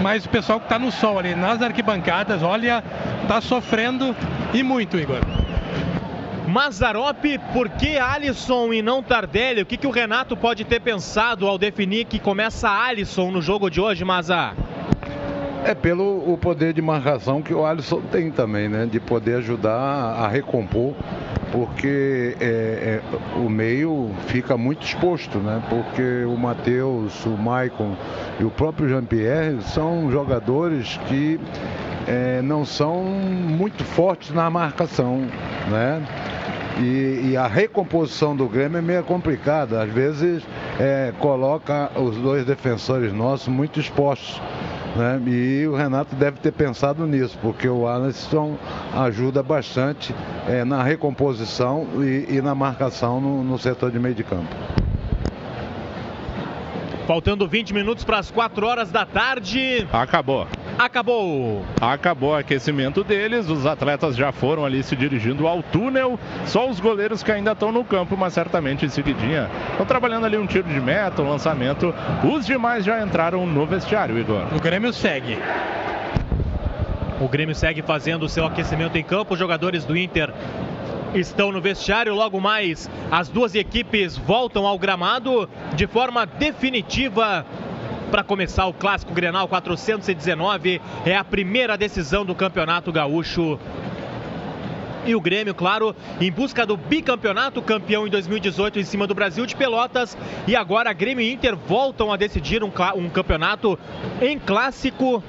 mas 0.00 0.24
o 0.24 0.28
pessoal 0.28 0.58
que 0.58 0.68
tá 0.68 0.78
no 0.78 0.90
sol 0.90 1.18
ali 1.18 1.34
nas 1.34 1.60
arquibancadas, 1.60 2.42
olha, 2.42 2.82
tá 3.26 3.40
sofrendo 3.40 4.14
e 4.52 4.62
muito, 4.62 4.98
Igor. 4.98 5.20
Mazarop, 6.46 7.24
por 7.52 7.68
que 7.70 7.96
Alisson 7.96 8.72
e 8.72 8.82
não 8.82 9.02
Tardelli? 9.02 9.62
O 9.62 9.66
que, 9.66 9.76
que 9.76 9.86
o 9.86 9.90
Renato 9.90 10.36
pode 10.36 10.64
ter 10.64 10.80
pensado 10.80 11.46
ao 11.46 11.58
definir 11.58 12.04
que 12.04 12.18
começa 12.18 12.68
Alisson 12.68 13.30
no 13.30 13.40
jogo 13.40 13.70
de 13.70 13.80
hoje, 13.80 14.04
Maza? 14.04 14.52
É 15.64 15.74
pelo 15.74 16.30
o 16.30 16.36
poder 16.36 16.74
de 16.74 16.82
marcação 16.82 17.40
que 17.40 17.54
o 17.54 17.64
Alisson 17.64 18.02
tem 18.02 18.30
também, 18.30 18.68
né? 18.68 18.86
De 18.86 19.00
poder 19.00 19.36
ajudar 19.36 19.72
a 19.72 20.28
recompor, 20.28 20.94
porque 21.50 22.36
é, 22.38 23.00
é, 23.00 23.38
o 23.38 23.48
meio 23.48 24.10
fica 24.26 24.58
muito 24.58 24.84
exposto, 24.84 25.38
né? 25.38 25.62
Porque 25.70 26.24
o 26.26 26.36
Matheus, 26.36 27.24
o 27.24 27.30
Maicon 27.30 27.96
e 28.38 28.44
o 28.44 28.50
próprio 28.50 28.86
Jean-Pierre 28.88 29.62
são 29.62 30.10
jogadores 30.10 31.00
que 31.08 31.40
é, 32.06 32.42
não 32.42 32.64
são 32.64 33.02
muito 33.02 33.84
fortes 33.84 34.30
na 34.30 34.48
marcação, 34.50 35.26
né? 35.68 36.02
E, 36.78 37.30
e, 37.30 37.36
a 37.36 37.46
recomposição 37.46 38.34
do 38.34 38.48
Grêmio 38.48 38.78
é 38.78 38.82
meio 38.82 39.04
complicada. 39.04 39.80
Às 39.80 39.92
vezes 39.92 40.42
é, 40.78 41.12
coloca 41.20 41.90
os 41.94 42.16
dois 42.16 42.44
defensores 42.44 43.12
nossos 43.12 43.46
muito 43.46 43.78
expostos. 43.78 44.42
Né? 44.96 45.20
E 45.26 45.66
o 45.66 45.76
Renato 45.76 46.14
deve 46.16 46.38
ter 46.38 46.52
pensado 46.52 47.06
nisso, 47.06 47.38
porque 47.40 47.68
o 47.68 47.86
Alisson 47.86 48.56
ajuda 48.92 49.42
bastante 49.42 50.14
é, 50.48 50.64
na 50.64 50.82
recomposição 50.82 51.86
e, 51.98 52.36
e 52.36 52.42
na 52.42 52.54
marcação 52.54 53.20
no, 53.20 53.44
no 53.44 53.58
setor 53.58 53.90
de 53.90 53.98
meio 53.98 54.14
de 54.14 54.24
campo. 54.24 54.54
Faltando 57.06 57.46
20 57.46 57.74
minutos 57.74 58.02
para 58.02 58.18
as 58.18 58.30
4 58.30 58.66
horas 58.66 58.90
da 58.90 59.04
tarde. 59.04 59.86
Acabou. 59.92 60.46
Acabou. 60.78 61.62
Acabou 61.78 62.30
o 62.30 62.34
aquecimento 62.34 63.04
deles. 63.04 63.48
Os 63.50 63.66
atletas 63.66 64.16
já 64.16 64.32
foram 64.32 64.64
ali 64.64 64.82
se 64.82 64.96
dirigindo 64.96 65.46
ao 65.46 65.62
túnel. 65.62 66.18
Só 66.46 66.68
os 66.68 66.80
goleiros 66.80 67.22
que 67.22 67.30
ainda 67.30 67.52
estão 67.52 67.70
no 67.70 67.84
campo, 67.84 68.16
mas 68.16 68.32
certamente 68.32 68.86
em 68.86 68.88
seguidinha 68.88 69.50
estão 69.70 69.84
trabalhando 69.84 70.24
ali 70.24 70.38
um 70.38 70.46
tiro 70.46 70.66
de 70.66 70.80
meta, 70.80 71.20
um 71.20 71.28
lançamento. 71.28 71.94
Os 72.24 72.46
demais 72.46 72.84
já 72.84 73.02
entraram 73.02 73.46
no 73.46 73.66
vestiário, 73.66 74.18
Igor. 74.18 74.46
O 74.54 74.60
Grêmio 74.60 74.92
segue. 74.92 75.38
O 77.20 77.28
Grêmio 77.28 77.54
segue 77.54 77.82
fazendo 77.82 78.24
o 78.24 78.28
seu 78.28 78.46
aquecimento 78.46 78.96
em 78.96 79.04
campo. 79.04 79.34
Os 79.34 79.38
jogadores 79.38 79.84
do 79.84 79.96
Inter 79.96 80.32
estão 81.14 81.52
no 81.52 81.60
vestiário. 81.60 82.14
Logo 82.14 82.40
mais, 82.40 82.90
as 83.10 83.28
duas 83.28 83.54
equipes 83.54 84.16
voltam 84.16 84.66
ao 84.66 84.78
gramado 84.78 85.48
de 85.74 85.86
forma 85.86 86.26
definitiva. 86.26 87.46
Para 88.10 88.22
começar 88.22 88.66
o 88.66 88.72
clássico 88.72 89.12
Grenal 89.12 89.48
419, 89.48 90.80
é 91.04 91.16
a 91.16 91.24
primeira 91.24 91.76
decisão 91.76 92.24
do 92.24 92.34
Campeonato 92.34 92.92
Gaúcho 92.92 93.58
e 95.06 95.14
o 95.14 95.20
Grêmio, 95.20 95.54
claro, 95.54 95.94
em 96.20 96.30
busca 96.32 96.64
do 96.64 96.76
bicampeonato, 96.76 97.60
campeão 97.60 98.06
em 98.06 98.10
2018 98.10 98.78
em 98.78 98.84
cima 98.84 99.06
do 99.06 99.14
Brasil 99.14 99.44
de 99.44 99.54
Pelotas. 99.54 100.16
E 100.46 100.56
agora 100.56 100.92
Grêmio 100.92 101.22
e 101.22 101.32
Inter 101.32 101.56
voltam 101.56 102.12
a 102.12 102.16
decidir 102.16 102.62
um, 102.64 102.70
um 102.96 103.08
campeonato 103.10 103.78
em 104.20 104.38
clássico 104.38 105.22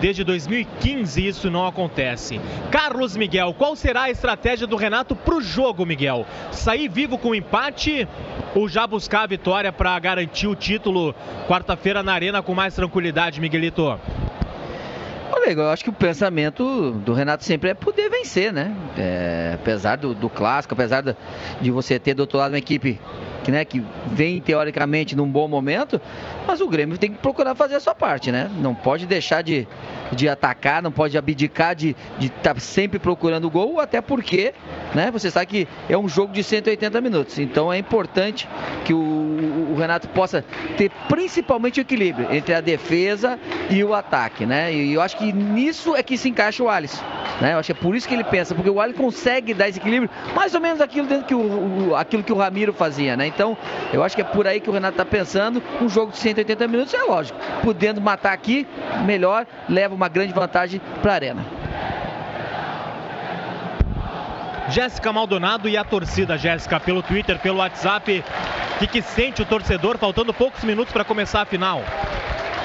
Desde 0.00 0.22
2015 0.24 1.26
isso 1.26 1.50
não 1.50 1.66
acontece. 1.66 2.40
Carlos 2.70 3.16
Miguel, 3.16 3.54
qual 3.54 3.74
será 3.74 4.02
a 4.02 4.10
estratégia 4.10 4.66
do 4.66 4.76
Renato 4.76 5.16
para 5.16 5.34
o 5.34 5.40
jogo, 5.40 5.86
Miguel? 5.86 6.26
Sair 6.52 6.88
vivo 6.88 7.16
com 7.18 7.30
o 7.30 7.34
empate 7.34 8.06
ou 8.54 8.68
já 8.68 8.86
buscar 8.86 9.22
a 9.22 9.26
vitória 9.26 9.72
para 9.72 9.98
garantir 9.98 10.46
o 10.46 10.54
título 10.54 11.14
quarta-feira 11.48 12.02
na 12.02 12.12
Arena 12.12 12.42
com 12.42 12.54
mais 12.54 12.74
tranquilidade, 12.74 13.40
Miguelito? 13.40 13.98
Olha, 15.32 15.50
eu 15.50 15.70
acho 15.70 15.84
que 15.84 15.90
o 15.90 15.92
pensamento 15.92 16.92
do 16.92 17.12
Renato 17.12 17.44
sempre 17.44 17.70
é 17.70 17.74
poder 17.74 18.08
vencer, 18.08 18.52
né? 18.52 18.74
É, 18.96 19.52
apesar 19.54 19.96
do, 19.96 20.14
do 20.14 20.28
clássico, 20.28 20.74
apesar 20.74 21.02
de 21.60 21.70
você 21.70 21.98
ter 21.98 22.14
do 22.14 22.20
outro 22.20 22.38
lado 22.38 22.52
uma 22.52 22.58
equipe 22.58 23.00
que, 23.46 23.52
né, 23.52 23.64
que 23.64 23.80
vem 24.08 24.40
teoricamente 24.40 25.14
num 25.14 25.30
bom 25.30 25.46
momento, 25.46 26.00
mas 26.48 26.60
o 26.60 26.66
Grêmio 26.66 26.98
tem 26.98 27.12
que 27.12 27.18
procurar 27.18 27.54
fazer 27.54 27.76
a 27.76 27.80
sua 27.80 27.94
parte, 27.94 28.32
né? 28.32 28.50
Não 28.60 28.74
pode 28.74 29.06
deixar 29.06 29.40
de, 29.42 29.68
de 30.12 30.28
atacar, 30.28 30.82
não 30.82 30.92
pode 30.92 31.16
abdicar 31.16 31.74
de 31.74 31.96
estar 32.20 32.54
tá 32.54 32.60
sempre 32.60 32.98
procurando 32.98 33.46
o 33.46 33.50
gol, 33.50 33.80
até 33.80 34.00
porque, 34.00 34.54
né, 34.94 35.10
você 35.10 35.30
sabe 35.30 35.46
que 35.46 35.68
é 35.88 35.96
um 35.96 36.08
jogo 36.08 36.32
de 36.32 36.42
180 36.42 37.00
minutos. 37.00 37.38
Então 37.38 37.72
é 37.72 37.78
importante 37.78 38.48
que 38.84 38.92
o, 38.92 39.72
o 39.72 39.76
Renato 39.76 40.08
possa 40.08 40.44
ter 40.76 40.90
principalmente 41.08 41.80
o 41.80 41.82
equilíbrio 41.82 42.32
entre 42.32 42.54
a 42.54 42.60
defesa 42.60 43.38
e 43.70 43.82
o 43.82 43.94
ataque, 43.94 44.46
né? 44.46 44.72
E 44.72 44.92
eu 44.92 45.00
acho 45.00 45.16
que 45.16 45.32
nisso 45.32 45.96
é 45.96 46.02
que 46.02 46.16
se 46.16 46.28
encaixa 46.28 46.62
o 46.62 46.68
Alisson. 46.68 47.04
Né? 47.40 47.52
Eu 47.52 47.58
acho 47.58 47.66
que 47.66 47.78
é 47.78 47.82
por 47.82 47.94
isso 47.94 48.08
que 48.08 48.14
ele 48.14 48.24
pensa, 48.24 48.54
porque 48.54 48.70
o 48.70 48.80
Alisson 48.80 49.02
consegue 49.02 49.52
dar 49.52 49.68
esse 49.68 49.78
equilíbrio, 49.78 50.10
mais 50.34 50.54
ou 50.54 50.60
menos 50.60 50.80
aquilo, 50.80 51.06
dentro 51.06 51.26
que 51.26 51.34
o, 51.34 51.90
o, 51.90 51.96
aquilo 51.96 52.22
que 52.22 52.32
o 52.32 52.36
Ramiro 52.36 52.72
fazia, 52.72 53.16
né? 53.16 53.26
Então, 53.26 53.56
eu 53.92 54.02
acho 54.02 54.14
que 54.14 54.22
é 54.22 54.24
por 54.24 54.46
aí 54.46 54.60
que 54.60 54.70
o 54.70 54.72
Renato 54.72 54.94
está 54.94 55.04
pensando. 55.04 55.62
Um 55.80 55.88
jogo 55.88 56.12
de 56.12 56.18
180 56.18 56.68
minutos 56.68 56.94
é 56.94 57.02
lógico. 57.02 57.38
Podendo 57.62 58.00
matar 58.00 58.32
aqui, 58.32 58.66
melhor, 59.04 59.46
leva 59.68 59.95
uma 59.96 60.08
grande 60.08 60.32
vantagem 60.32 60.80
para 61.02 61.12
a 61.12 61.14
Arena. 61.14 61.44
Jéssica 64.68 65.12
Maldonado 65.12 65.68
e 65.68 65.76
a 65.76 65.84
torcida, 65.84 66.36
Jéssica, 66.36 66.78
pelo 66.78 67.02
Twitter, 67.02 67.38
pelo 67.38 67.58
WhatsApp. 67.58 68.22
O 68.74 68.78
que, 68.78 68.86
que 68.86 69.02
sente 69.02 69.40
o 69.40 69.46
torcedor 69.46 69.96
faltando 69.96 70.34
poucos 70.34 70.62
minutos 70.64 70.92
para 70.92 71.04
começar 71.04 71.42
a 71.42 71.46
final? 71.46 71.82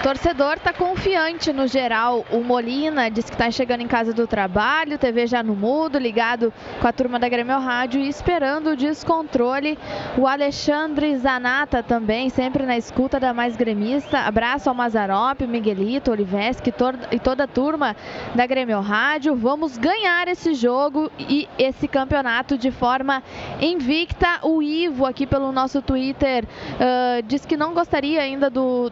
Torcedor 0.02 0.58
tá 0.58 0.74
confiante 0.74 1.54
no 1.54 1.68
geral. 1.68 2.26
O 2.32 2.42
Molina 2.44 3.08
disse 3.08 3.32
que 3.32 3.38
tá 3.38 3.52
chegando 3.52 3.82
em 3.82 3.88
casa 3.88 4.12
do 4.12 4.26
trabalho, 4.26 4.98
TV 4.98 5.28
já 5.28 5.44
no 5.44 5.56
mudo, 5.56 6.00
ligado 6.00 6.52
com 6.80 6.88
a 6.88 6.92
turma 6.92 7.20
da 7.20 7.30
Grêmio 7.30 7.60
Rádio 7.60 8.02
e 8.02 8.10
esperando 8.10 8.72
o 8.72 8.76
descontrole. 8.76 9.78
O 10.18 10.26
Alexandre 10.26 11.16
Zanata 11.18 11.84
também, 11.84 12.30
sempre 12.30 12.66
na 12.66 12.76
escuta 12.76 13.20
da 13.20 13.32
mais 13.32 13.56
gremista. 13.56 14.22
Abraço 14.22 14.70
ao 14.70 14.76
Mazarop, 14.76 15.42
Miguelito, 15.42 16.10
Oliveski 16.10 16.74
e 17.12 17.20
toda 17.20 17.44
a 17.44 17.48
turma 17.48 17.96
da 18.34 18.48
Grêmio 18.48 18.80
Rádio. 18.82 19.36
Vamos 19.36 19.78
ganhar 19.78 20.28
esse 20.28 20.56
jogo 20.56 21.12
e 21.20 21.48
esse 21.60 21.88
campeonato 21.88 22.58
de 22.58 22.72
forma 22.72 23.22
invicta. 23.62 24.40
O 24.42 24.64
Ivo 24.64 25.06
aqui 25.06 25.28
pelo 25.28 25.52
nosso 25.52 25.80
Twitter 25.80 26.44
uh, 26.44 27.22
diz 27.22 27.46
que 27.46 27.56
não 27.56 27.76
gostaria 27.76 28.20
ainda 28.20 28.50
do. 28.50 28.92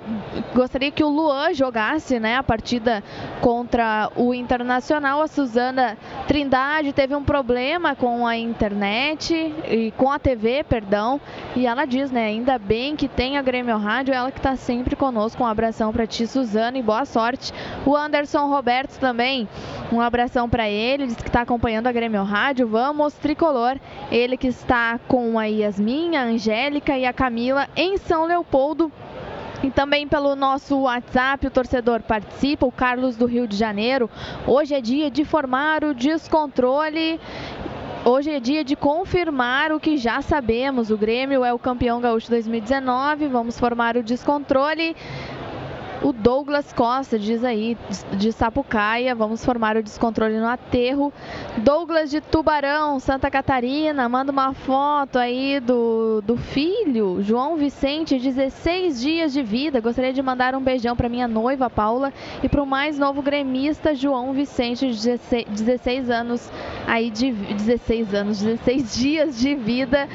Gostaria 0.54 0.92
que 0.92 0.99
que 1.00 1.04
o 1.06 1.08
Luan 1.08 1.54
jogasse 1.54 2.20
né, 2.20 2.36
a 2.36 2.44
partida 2.44 3.02
contra 3.40 4.12
o 4.18 4.34
Internacional. 4.34 5.22
A 5.22 5.28
Suzana 5.30 5.98
Trindade 6.28 6.92
teve 6.92 7.16
um 7.16 7.24
problema 7.24 7.96
com 7.96 8.28
a 8.28 8.36
internet 8.36 9.34
e 9.66 9.94
com 9.96 10.12
a 10.12 10.20
TV, 10.20 10.62
perdão. 10.66 11.22
E 11.56 11.66
ela 11.66 11.86
diz, 11.86 12.12
né, 12.12 12.26
ainda 12.26 12.60
bem 12.60 12.98
que 12.98 13.08
tem 13.08 13.38
a 13.38 13.42
Grêmio 13.42 13.78
Rádio, 13.78 14.14
ela 14.14 14.30
que 14.30 14.40
está 14.40 14.58
sempre 14.58 14.94
conosco. 14.94 15.42
Um 15.42 15.48
abração 15.48 15.94
para 15.94 16.06
ti, 16.06 16.28
Suzana, 16.28 16.78
e 16.78 16.84
boa 16.84 17.06
sorte. 17.06 17.54
O 17.86 17.96
Anderson 17.96 18.50
Roberto 18.50 19.00
também, 19.00 19.48
um 19.94 20.02
abração 20.02 20.50
para 20.50 20.68
ele, 20.68 21.06
diz 21.06 21.16
que 21.16 21.30
está 21.30 21.44
acompanhando 21.44 21.88
a 21.88 21.94
Grêmio 21.94 22.24
Rádio. 22.24 22.68
Vamos, 22.68 23.14
tricolor. 23.14 23.80
Ele 24.12 24.36
que 24.36 24.48
está 24.48 25.00
com 25.08 25.40
a 25.40 25.46
Yasmin, 25.46 26.18
a 26.18 26.24
Angélica 26.24 26.98
e 26.98 27.06
a 27.06 27.14
Camila 27.14 27.70
em 27.74 27.96
São 27.96 28.26
Leopoldo. 28.26 28.92
E 29.62 29.70
também 29.70 30.08
pelo 30.08 30.36
nosso 30.36 30.82
WhatsApp, 30.82 31.46
o 31.46 31.52
torcedor 31.52 32.02
participa, 32.02 32.66
o 32.66 32.72
Carlos 32.72 33.18
do 33.18 33.26
Rio 33.26 33.46
de 33.46 33.58
Janeiro. 33.58 34.10
Hoje 34.48 34.74
é 34.74 34.80
dia 34.80 35.12
de 35.12 35.26
formar 35.26 35.84
o 35.84 35.94
descontrole 35.94 37.20
Hoje 38.06 38.32
é 38.32 38.40
dia 38.40 38.64
de 38.64 38.78
confirmar 38.78 39.74
o 39.74 39.80
que 39.80 39.98
já 39.98 40.22
sabemos. 40.22 40.90
O 40.90 40.98
Grêmio 40.98 41.44
é 41.44 41.54
o 41.54 41.60
campeão 41.60 42.00
gaúcho 42.00 42.30
2019. 42.30 43.28
Vamos 43.28 43.60
formar 43.60 43.98
o 43.98 44.04
descontrole. 44.04 44.96
O 46.02 46.14
Douglas 46.14 46.72
Costa 46.72 47.20
diz 47.20 47.44
aí, 47.44 47.78
de 48.14 48.32
Sapucaia, 48.32 49.14
vamos 49.14 49.44
formar 49.44 49.76
o 49.76 49.84
descontrole 49.84 50.40
no 50.40 50.48
aterro. 50.48 51.12
Douglas 51.58 52.10
de 52.10 52.22
Tubarão, 52.22 53.00
Santa 53.02 53.30
Catarina, 53.30 54.08
manda 54.08 54.32
uma 54.32 54.54
foto 54.54 55.20
aí 55.20 55.60
do, 55.60 56.22
do 56.22 56.38
filho, 56.38 57.22
João 57.22 57.58
Vicente, 57.58 58.18
16 58.18 59.02
dias 59.02 59.34
de 59.34 59.44
vida. 59.44 59.82
Gostaria 59.82 60.14
de 60.14 60.22
mandar 60.22 60.56
um 60.56 60.62
beijão 60.62 60.96
para 60.96 61.10
minha 61.10 61.28
noiva, 61.28 61.70
Paula, 61.70 62.14
e 62.42 62.48
para 62.48 62.64
o 62.64 62.66
mais 62.66 62.98
novo 62.98 63.22
gremista, 63.22 63.94
João 63.94 64.32
Vicente, 64.32 64.86
16, 64.86 65.48
16 65.50 66.10
anos, 66.10 66.50
aí 66.88 67.10
de 67.10 67.32
16 67.32 68.14
anos, 68.14 68.42
16 68.42 68.96
dias 68.96 69.38
de 69.38 69.54
vida. 69.54 70.08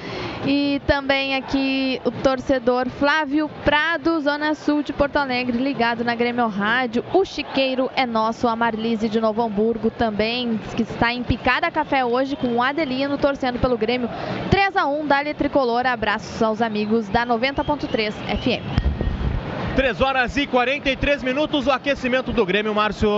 E 0.47 0.81
também 0.87 1.37
aqui 1.37 2.01
o 2.05 2.11
torcedor 2.11 2.89
Flávio 2.89 3.51
Prado, 3.65 4.21
Zona 4.21 4.55
Sul 4.55 4.83
de 4.83 4.93
Porto 4.93 5.17
Alegre, 5.17 5.59
ligado 5.75 6.05
na 6.05 6.15
Grêmio 6.15 6.47
Rádio. 6.47 7.05
O 7.13 7.25
Chiqueiro 7.25 7.91
é 7.97 8.07
nosso, 8.07 8.47
a 8.47 8.55
Marlise 8.55 9.09
de 9.09 9.21
Novo 9.21 9.43
Hamburgo 9.43 9.91
também, 9.91 10.57
que 10.77 10.83
está 10.83 11.13
em 11.13 11.25
Picada 11.25 11.69
Café 11.69 12.05
hoje 12.05 12.37
com 12.37 12.47
o 12.55 12.63
Adelino 12.63 13.19
torcendo 13.19 13.59
pelo 13.59 13.77
Grêmio. 13.77 14.09
3 14.51 14.77
a 14.77 14.87
1 14.87 15.07
Dali 15.09 15.35
Tricolor. 15.35 15.85
Abraços 15.85 16.41
aos 16.41 16.63
amigos 16.63 17.09
da 17.09 17.27
90.3 17.27 18.13
FM. 18.13 19.75
3 19.75 20.01
horas 20.01 20.37
e 20.37 20.47
43 20.47 21.25
minutos, 21.25 21.67
o 21.67 21.73
aquecimento 21.73 22.33
do 22.33 22.47
Grêmio, 22.47 22.73
Márcio. 22.73 23.09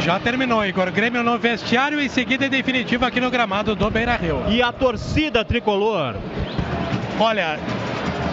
Já 0.00 0.18
terminou, 0.18 0.64
Igor. 0.64 0.90
Grêmio 0.90 1.22
no 1.22 1.38
vestiário 1.38 2.00
e 2.00 2.08
seguida 2.08 2.48
definitiva 2.48 3.08
aqui 3.08 3.20
no 3.20 3.30
gramado 3.30 3.76
do 3.76 3.90
Beira 3.90 4.16
Rio. 4.16 4.42
E 4.48 4.62
a 4.62 4.72
torcida 4.72 5.44
tricolor? 5.44 6.16
Olha, 7.20 7.58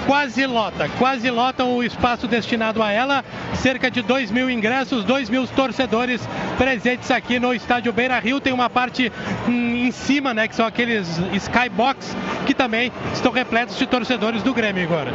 quase 0.10 0.44
lota, 0.48 0.90
quase 0.98 1.30
lota 1.30 1.64
o 1.64 1.84
espaço 1.84 2.28
destinado 2.28 2.82
a 2.82 2.92
ela. 2.92 3.24
Cerca 3.54 3.92
de 3.92 4.02
2 4.02 4.32
mil 4.32 4.50
ingressos, 4.50 5.04
2 5.04 5.30
mil 5.30 5.46
torcedores 5.46 6.28
presentes 6.58 7.12
aqui 7.12 7.40
no 7.40 7.54
estádio 7.54 7.94
Beira 7.94 8.18
Rio. 8.18 8.42
Tem 8.42 8.52
uma 8.52 8.72
parte 8.72 9.12
hum, 9.48 9.76
em 9.76 9.92
cima, 9.92 10.34
né, 10.34 10.48
que 10.48 10.56
são 10.56 10.66
aqueles 10.66 11.22
skybox 11.34 12.18
que 12.48 12.56
também 12.56 12.92
estão 13.14 13.32
repletos 13.32 13.78
de 13.78 13.86
torcedores 13.86 14.42
do 14.42 14.52
Grêmio 14.52 14.84
agora. 14.84 15.14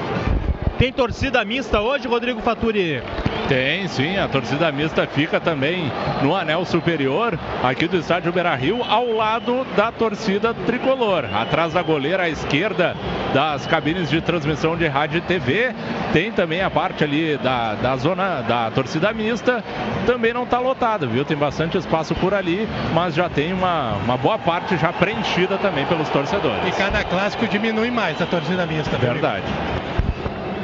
Tem 0.85 0.93
torcida 0.93 1.43
mista 1.47 1.80
hoje, 1.80 2.07
Rodrigo 2.07 2.43
Faturi? 2.43 3.03
Tem, 3.49 3.89
sim. 3.89 4.18
A 4.18 4.28
torcida 4.28 4.70
mista 4.70 5.07
fica 5.07 5.41
também 5.41 5.91
no 6.22 6.37
anel 6.37 6.62
superior 6.66 7.39
aqui 7.62 7.89
do 7.89 7.97
estádio 7.97 8.30
Beira 8.30 8.55
Rio, 8.55 8.82
ao 8.85 9.11
lado 9.11 9.66
da 9.74 9.91
torcida 9.91 10.53
tricolor. 10.53 11.24
Atrás 11.35 11.72
da 11.72 11.80
goleira 11.80 12.24
à 12.24 12.28
esquerda 12.28 12.95
das 13.32 13.66
cabines 13.66 14.11
de 14.11 14.20
transmissão 14.20 14.76
de 14.76 14.87
rádio 14.87 15.16
e 15.16 15.20
TV. 15.22 15.74
Tem 16.12 16.30
também 16.30 16.61
a 16.61 16.68
parte 16.68 17.03
ali 17.03 17.39
da, 17.39 17.76
da 17.76 17.97
zona 17.97 18.43
da 18.43 18.70
torcida 18.70 19.11
mista. 19.11 19.64
Também 20.05 20.35
não 20.35 20.43
está 20.43 20.59
lotada, 20.59 21.07
viu? 21.07 21.24
Tem 21.24 21.35
bastante 21.35 21.78
espaço 21.78 22.14
por 22.16 22.35
ali, 22.35 22.68
mas 22.93 23.14
já 23.14 23.30
tem 23.30 23.55
uma, 23.55 23.95
uma 24.05 24.18
boa 24.18 24.39
parte 24.39 24.76
já 24.76 24.93
preenchida 24.93 25.57
também 25.57 25.87
pelos 25.87 26.11
torcedores. 26.11 26.68
E 26.68 26.72
cada 26.72 27.03
clássico 27.05 27.49
diminui 27.49 27.91
mais 27.91 28.20
a 28.20 28.26
torcida 28.26 28.66
mista. 28.66 28.99
viu, 28.99 29.12
Verdade. 29.14 29.45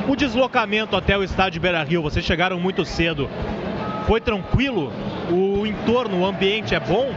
O 0.09 0.16
deslocamento 0.16 0.96
até 0.96 1.16
o 1.16 1.22
estádio 1.22 1.61
Beira 1.61 1.82
Rio, 1.82 2.03
vocês 2.03 2.24
chegaram 2.24 2.59
muito 2.59 2.84
cedo. 2.84 3.28
Foi 4.07 4.20
tranquilo? 4.20 4.92
O 5.30 5.66
entorno, 5.66 6.20
o 6.20 6.26
ambiente 6.26 6.74
é 6.74 6.80
bom? 6.80 7.11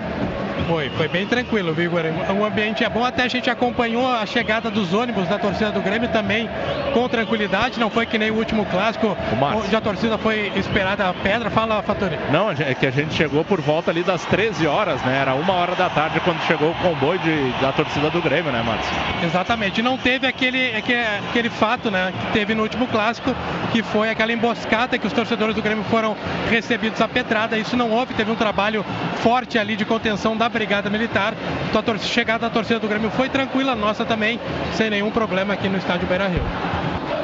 Foi, 0.67 0.89
foi 0.91 1.07
bem 1.07 1.25
tranquilo, 1.25 1.73
viu? 1.73 1.91
O 2.39 2.45
ambiente 2.45 2.83
é 2.83 2.89
bom, 2.89 3.03
até 3.03 3.23
a 3.23 3.27
gente 3.27 3.49
acompanhou 3.49 4.07
a 4.09 4.25
chegada 4.25 4.69
dos 4.71 4.93
ônibus 4.93 5.27
da 5.27 5.37
torcida 5.37 5.71
do 5.71 5.81
Grêmio 5.81 6.09
também 6.09 6.49
com 6.93 7.07
tranquilidade, 7.09 7.79
não 7.79 7.89
foi 7.89 8.05
que 8.05 8.17
nem 8.17 8.31
o 8.31 8.35
último 8.35 8.65
clássico, 8.65 9.15
Márcio. 9.39 9.63
onde 9.65 9.75
a 9.75 9.81
torcida 9.81 10.17
foi 10.17 10.51
esperada 10.55 11.09
a 11.09 11.13
pedra. 11.13 11.49
Fala, 11.49 11.81
Fatori. 11.81 12.17
Não, 12.31 12.49
é 12.51 12.73
que 12.73 12.85
a 12.85 12.91
gente 12.91 13.13
chegou 13.13 13.43
por 13.43 13.59
volta 13.61 13.91
ali 13.91 14.03
das 14.03 14.23
13 14.25 14.65
horas, 14.67 15.01
né? 15.03 15.19
Era 15.21 15.33
uma 15.35 15.53
hora 15.53 15.75
da 15.75 15.89
tarde 15.89 16.19
quando 16.21 16.39
chegou 16.47 16.71
o 16.71 16.75
comboio 16.75 17.19
de- 17.19 17.51
da 17.61 17.71
torcida 17.71 18.09
do 18.09 18.21
Grêmio, 18.21 18.51
né, 18.51 18.61
Márcio? 18.63 18.91
Exatamente, 19.23 19.81
não 19.81 19.97
teve 19.97 20.25
aquele, 20.27 20.75
aquele, 20.75 21.01
aquele 21.29 21.49
fato 21.49 21.89
né, 21.91 22.13
que 22.19 22.31
teve 22.33 22.55
no 22.55 22.63
último 22.63 22.87
clássico, 22.87 23.35
que 23.71 23.81
foi 23.83 24.09
aquela 24.09 24.31
emboscada 24.31 24.97
que 24.97 25.05
os 25.07 25.13
torcedores 25.13 25.55
do 25.55 25.61
Grêmio 25.61 25.83
foram 25.85 26.15
recebidos 26.49 27.01
a 27.01 27.07
pedrada. 27.07 27.57
Isso 27.57 27.75
não 27.75 27.91
houve, 27.91 28.13
teve 28.13 28.31
um 28.31 28.35
trabalho 28.35 28.85
forte 29.17 29.57
ali 29.57 29.75
de 29.75 29.85
contenção 29.85 30.35
da 30.35 30.49
Brigada 30.53 30.89
Militar. 30.89 31.33
A 31.73 31.97
chegada 31.97 32.47
da 32.47 32.49
torcida 32.49 32.79
do 32.79 32.87
Grêmio 32.87 33.09
foi 33.09 33.27
tranquila, 33.27 33.75
nossa 33.75 34.05
também, 34.05 34.39
sem 34.73 34.89
nenhum 34.89 35.11
problema 35.11 35.53
aqui 35.53 35.67
no 35.67 35.77
estádio 35.77 36.07
Beira 36.07 36.27
Rio. 36.27 36.43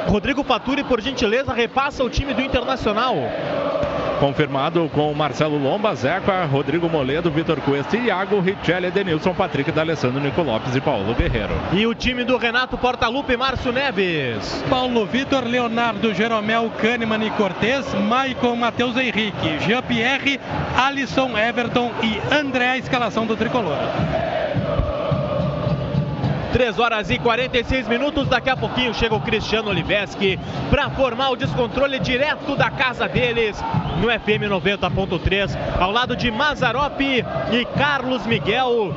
Rodrigo 0.06 0.42
Faturi, 0.42 0.82
por 0.82 1.00
gentileza, 1.00 1.52
repassa 1.52 2.02
o 2.02 2.10
time 2.10 2.34
do 2.34 2.42
Internacional. 2.42 3.14
Confirmado 4.20 4.86
com 4.92 5.14
Marcelo 5.14 5.56
Lomba, 5.56 5.94
Zeca, 5.94 6.44
Rodrigo 6.44 6.90
Moledo, 6.90 7.30
Vitor 7.30 7.58
Cuesta, 7.62 7.96
Iago, 7.96 8.38
Richelli, 8.38 8.88
Edenilson, 8.88 9.32
Patrick, 9.32 9.72
D'Alessandro, 9.72 10.20
Nico 10.20 10.42
Lopes 10.42 10.76
e 10.76 10.80
Paulo 10.80 11.14
Guerreiro. 11.14 11.54
E 11.72 11.86
o 11.86 11.94
time 11.94 12.22
do 12.22 12.36
Renato 12.36 12.76
Portaluppi 12.76 13.32
e 13.32 13.36
Márcio 13.38 13.72
Neves. 13.72 14.62
Paulo 14.68 15.06
Vitor, 15.06 15.44
Leonardo, 15.44 16.12
Jeromel, 16.12 16.70
Kahneman 16.82 17.24
e 17.24 17.30
Cortez, 17.30 17.94
Maicon, 17.94 18.56
Matheus 18.56 18.94
Henrique, 18.94 19.58
Jean-Pierre, 19.66 20.38
Alisson, 20.76 21.38
Everton 21.38 21.90
e 22.02 22.20
André, 22.34 22.68
a 22.68 22.76
escalação 22.76 23.24
do 23.24 23.34
tricolor. 23.34 23.78
3 26.52 26.78
horas 26.78 27.10
e 27.10 27.18
46 27.18 27.88
minutos. 27.88 28.28
Daqui 28.28 28.50
a 28.50 28.56
pouquinho 28.56 28.92
chega 28.94 29.14
o 29.14 29.20
Cristiano 29.20 29.70
Oliveski 29.70 30.38
para 30.68 30.90
formar 30.90 31.30
o 31.30 31.36
descontrole 31.36 31.98
direto 31.98 32.56
da 32.56 32.70
casa 32.70 33.08
deles 33.08 33.62
no 34.00 34.08
FM 34.08 34.50
90.3, 34.50 35.56
ao 35.78 35.90
lado 35.90 36.16
de 36.16 36.30
Mazarope 36.30 37.24
e 37.52 37.64
Carlos 37.78 38.26
Miguel. 38.26 38.94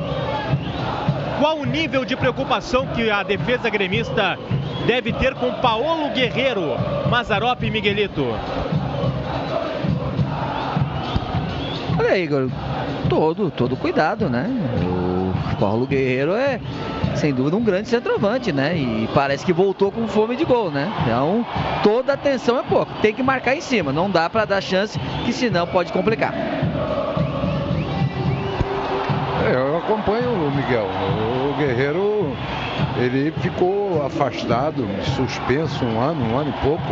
Qual 1.38 1.58
o 1.58 1.64
nível 1.64 2.04
de 2.04 2.16
preocupação 2.16 2.86
que 2.88 3.10
a 3.10 3.22
defesa 3.22 3.68
gremista 3.68 4.38
deve 4.86 5.12
ter 5.12 5.34
com 5.34 5.52
Paulo 5.54 6.10
Guerreiro, 6.10 6.76
Mazarope 7.10 7.66
e 7.66 7.70
Miguelito? 7.70 8.24
Olha 11.98 12.10
aí, 12.10 12.24
Igor, 12.24 12.48
todo, 13.08 13.50
todo 13.50 13.76
cuidado, 13.76 14.28
né? 14.28 14.48
O 14.82 15.56
Paulo 15.56 15.86
Guerreiro 15.86 16.34
é, 16.34 16.60
sem 17.16 17.32
dúvida, 17.32 17.56
um 17.56 17.62
grande 17.62 17.88
centroavante, 17.88 18.52
né? 18.52 18.76
E 18.76 19.08
parece 19.14 19.44
que 19.44 19.52
voltou 19.52 19.90
com 19.90 20.06
fome 20.08 20.36
de 20.36 20.44
gol, 20.44 20.70
né? 20.70 20.92
Então, 21.02 21.44
toda 21.82 22.12
atenção 22.12 22.58
é 22.58 22.62
pouco. 22.62 22.92
Tem 23.00 23.14
que 23.14 23.22
marcar 23.22 23.54
em 23.54 23.60
cima, 23.60 23.92
não 23.92 24.10
dá 24.10 24.28
para 24.28 24.44
dar 24.44 24.60
chance, 24.60 24.98
que 25.24 25.32
senão 25.32 25.66
pode 25.66 25.92
complicar. 25.92 26.34
É, 29.44 29.54
eu 29.54 29.76
acompanho 29.76 30.30
o 30.30 30.50
Miguel. 30.50 30.88
O 31.50 31.58
Guerreiro, 31.58 32.34
ele 32.96 33.30
ficou 33.42 34.04
afastado, 34.04 34.86
suspenso 35.16 35.84
um 35.84 36.00
ano, 36.00 36.24
um 36.32 36.38
ano 36.38 36.50
e 36.50 36.62
pouco. 36.64 36.82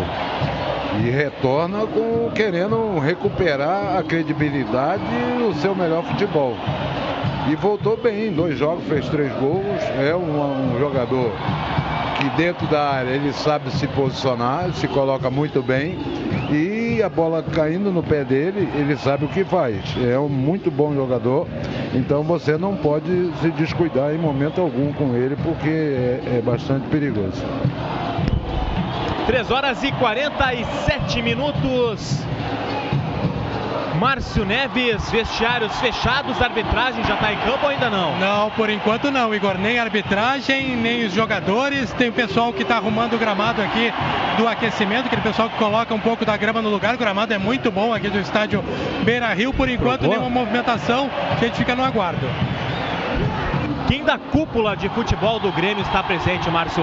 E 1.03 1.09
retorna 1.09 1.87
com, 1.87 2.31
querendo 2.35 2.99
recuperar 2.99 3.97
a 3.97 4.03
credibilidade 4.03 5.03
e 5.39 5.43
o 5.45 5.55
seu 5.55 5.75
melhor 5.75 6.05
futebol. 6.05 6.55
E 7.51 7.57
voltou 7.57 7.97
bem, 7.97 8.29
em 8.29 8.33
dois 8.33 8.57
jogos, 8.57 8.85
fez 8.85 9.09
três 9.09 9.33
gols. 9.35 9.83
É 9.99 10.15
um, 10.15 10.75
um 10.75 10.79
jogador 10.79 11.33
que 12.19 12.31
dentro 12.37 12.67
da 12.69 12.91
área 12.91 13.11
ele 13.11 13.33
sabe 13.33 13.71
se 13.73 13.87
posicionar, 13.89 14.73
se 14.75 14.87
coloca 14.87 15.29
muito 15.29 15.61
bem. 15.63 15.99
E 16.53 17.03
a 17.03 17.09
bola 17.09 17.43
caindo 17.43 17.91
no 17.91 18.03
pé 18.03 18.25
dele, 18.25 18.69
ele 18.75 18.97
sabe 18.97 19.25
o 19.25 19.29
que 19.29 19.43
faz. 19.45 19.77
É 20.07 20.19
um 20.19 20.29
muito 20.29 20.71
bom 20.71 20.95
jogador. 20.95 21.49
Então 21.95 22.23
você 22.23 22.57
não 22.57 22.77
pode 22.77 23.31
se 23.41 23.51
descuidar 23.51 24.15
em 24.15 24.19
momento 24.19 24.61
algum 24.61 24.93
com 24.93 25.17
ele, 25.17 25.37
porque 25.43 25.69
é, 25.69 26.39
é 26.39 26.43
bastante 26.45 26.87
perigoso. 26.89 27.43
3 29.27 29.51
horas 29.51 29.83
e 29.83 29.91
47 29.93 31.23
minutos. 31.23 32.23
Márcio 34.03 34.45
Neves, 34.45 35.09
vestiários 35.13 35.79
fechados, 35.79 36.43
arbitragem 36.43 37.05
já 37.05 37.15
está 37.15 37.33
em 37.33 37.37
campo 37.37 37.61
ou 37.63 37.69
ainda 37.69 37.89
não? 37.89 38.19
Não, 38.19 38.51
por 38.51 38.69
enquanto 38.69 39.13
não, 39.13 39.33
Igor. 39.33 39.57
Nem 39.57 39.79
arbitragem, 39.79 40.75
nem 40.75 41.07
os 41.07 41.13
jogadores. 41.13 41.93
Tem 41.93 42.09
o 42.09 42.13
pessoal 42.13 42.53
que 42.53 42.63
está 42.63 42.79
arrumando 42.79 43.13
o 43.13 43.19
gramado 43.19 43.63
aqui 43.63 43.93
do 44.37 44.49
aquecimento, 44.49 45.07
aquele 45.07 45.23
pessoal 45.23 45.49
que 45.49 45.57
coloca 45.57 45.95
um 45.95 46.01
pouco 46.01 46.25
da 46.25 46.37
grama 46.37 46.61
no 46.61 46.69
lugar. 46.69 46.97
O 46.97 46.99
gramado 46.99 47.33
é 47.33 47.39
muito 47.39 47.71
bom 47.71 47.95
aqui 47.95 48.09
do 48.09 48.19
estádio 48.19 48.65
Beira 49.05 49.33
Rio. 49.33 49.53
Por 49.53 49.69
enquanto, 49.69 50.09
nenhuma 50.09 50.29
movimentação. 50.29 51.09
A 51.31 51.37
gente 51.37 51.59
fica 51.59 51.77
no 51.77 51.85
aguardo. 51.85 52.27
Quem 53.87 54.03
da 54.03 54.19
cúpula 54.19 54.77
de 54.77 54.89
futebol 54.89 55.39
do 55.39 55.53
Grêmio 55.53 55.83
está 55.83 56.03
presente, 56.03 56.51
Márcio? 56.51 56.83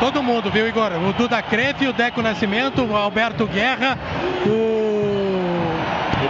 Todo 0.00 0.22
mundo, 0.22 0.50
viu, 0.50 0.68
Igor? 0.68 0.92
O 1.08 1.14
Duda 1.14 1.40
Crefe, 1.40 1.88
o 1.88 1.94
Deco 1.94 2.20
Nascimento, 2.20 2.84
o 2.84 2.94
Alberto 2.94 3.46
Guerra, 3.46 3.96
o. 4.46 4.77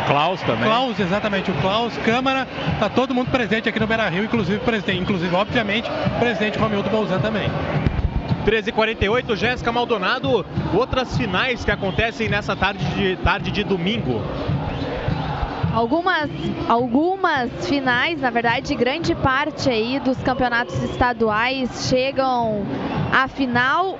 O 0.02 0.06
Klaus 0.06 0.40
também. 0.42 0.64
Klaus, 0.64 0.98
exatamente, 0.98 1.50
o 1.50 1.54
Klaus 1.54 1.96
Câmara, 1.98 2.46
tá 2.78 2.88
todo 2.88 3.14
mundo 3.14 3.30
presente 3.30 3.68
aqui 3.68 3.78
no 3.78 3.86
Beira 3.86 4.08
Rio, 4.08 4.24
inclusive 4.24 4.58
o 4.58 4.60
presidente, 4.60 5.00
inclusive, 5.02 5.34
obviamente, 5.34 5.88
o 5.88 6.18
presidente 6.18 6.58
Romildo 6.58 6.88
Bolzan 6.88 7.20
também. 7.20 7.50
13h48, 8.48 9.36
Jéssica 9.36 9.70
Maldonado. 9.70 10.44
Outras 10.72 11.16
finais 11.16 11.64
que 11.64 11.70
acontecem 11.70 12.28
nessa 12.28 12.56
tarde 12.56 12.84
de, 12.94 13.16
tarde 13.16 13.50
de 13.50 13.62
domingo. 13.62 14.22
Algumas, 15.74 16.30
algumas 16.66 17.50
finais, 17.68 18.20
na 18.20 18.30
verdade, 18.30 18.74
grande 18.74 19.14
parte 19.14 19.68
aí 19.68 20.00
dos 20.00 20.16
campeonatos 20.22 20.82
estaduais 20.82 21.88
chegam 21.90 22.66
à 23.12 23.28
final, 23.28 23.98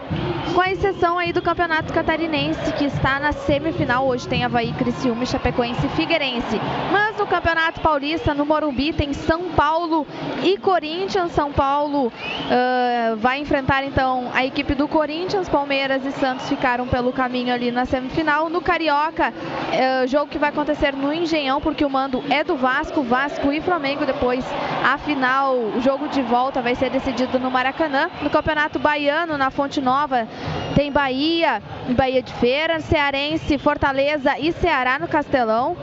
com 0.55 0.61
a 0.61 0.71
exceção 0.71 1.19
aí 1.19 1.33
do 1.33 1.43
campeonato 1.43 1.93
catarinense, 1.93 2.73
que 2.73 2.85
está 2.85 3.19
na 3.21 3.33
semifinal. 3.33 4.07
Hoje 4.07 4.27
tem 4.29 4.45
Havaí, 4.45 4.73
Criciúma, 4.73 5.25
Chapecoense 5.25 5.87
e 5.87 5.89
Figueirense. 5.91 6.61
Mas 6.93 7.17
no 7.17 7.27
Campeonato 7.27 7.81
Paulista, 7.81 8.35
no 8.35 8.45
Morumbi, 8.45 8.93
tem 8.93 9.13
São 9.13 9.51
Paulo 9.51 10.07
e 10.43 10.57
Corinthians. 10.59 11.33
São 11.33 11.53
Paulo 11.53 12.13
ah, 12.51 13.15
vai 13.17 13.41
enfrentar 13.41 13.85
então 13.85 14.31
a 14.35 14.45
equipe 14.45 14.75
do 14.75 14.89
Corinthians. 14.89 15.49
Palmeiras 15.49 16.05
e 16.05 16.13
Santos 16.13 16.49
ficaram 16.49 16.87
pelo 16.87 17.13
caminho 17.13 17.53
ali 17.53 17.71
na 17.71 17.85
semifinal. 17.85 18.49
No 18.49 18.61
Carioca, 18.61 19.33
eh, 19.73 20.07
jogo 20.07 20.27
que 20.27 20.39
vai 20.39 20.51
acontecer 20.51 20.95
no 20.95 21.13
Engenhão, 21.13 21.61
porque 21.61 21.85
o 21.85 21.91
mando 21.91 22.23
é 22.31 22.43
do 22.45 22.57
Vasco, 22.57 23.03
Vasco 23.03 23.53
e 23.53 23.61
Flamengo. 23.61 24.07
Depois, 24.07 24.45
a 24.85 24.97
final, 24.99 25.55
o 25.55 25.81
jogo 25.81 26.09
de 26.09 26.23
volta 26.23 26.63
vai 26.63 26.75
ser 26.75 26.91
decidido 26.91 27.39
no 27.39 27.51
Maracanã. 27.51 28.11
No 28.23 28.31
Campeonato 28.31 28.79
Baiano, 28.99 29.39
na 29.39 29.49
Fonte 29.49 29.81
Nova, 29.81 30.27
tem 30.75 30.91
Bahia 30.91 31.63
Bahia 31.97 32.21
de 32.21 32.33
Feira, 32.35 32.81
Cearense, 32.81 33.57
Fortaleza 33.57 34.37
e 34.39 34.51
Ceará 34.51 34.99
no 34.99 35.07
Castelão. 35.07 35.77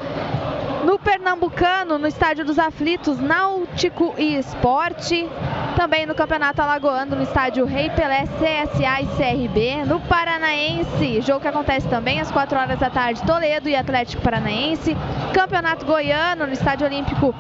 No 0.83 0.99
Pernambucano, 0.99 1.97
no 1.97 2.05
Estádio 2.05 2.45
dos 2.45 2.59
Aflitos, 2.59 3.17
Náutico 3.17 4.13
e 4.17 4.35
Esporte. 4.35 5.27
Também 5.77 6.05
no 6.05 6.13
Campeonato 6.13 6.61
Alagoano, 6.61 7.15
no 7.15 7.23
Estádio 7.23 7.65
Rei 7.65 7.89
Pelé, 7.89 8.25
CSA 8.27 9.01
e 9.01 9.07
CRB. 9.07 9.85
No 9.85 9.99
Paranaense, 10.01 11.21
jogo 11.21 11.39
que 11.39 11.47
acontece 11.47 11.87
também 11.87 12.19
às 12.19 12.29
4 12.29 12.59
horas 12.59 12.79
da 12.79 12.89
tarde, 12.89 13.23
Toledo 13.23 13.69
e 13.69 13.75
Atlético 13.75 14.21
Paranaense. 14.21 14.95
Campeonato 15.33 15.85
Goiano, 15.85 16.45
no 16.45 16.53
Estádio 16.53 16.85
Olímpico, 16.85 17.33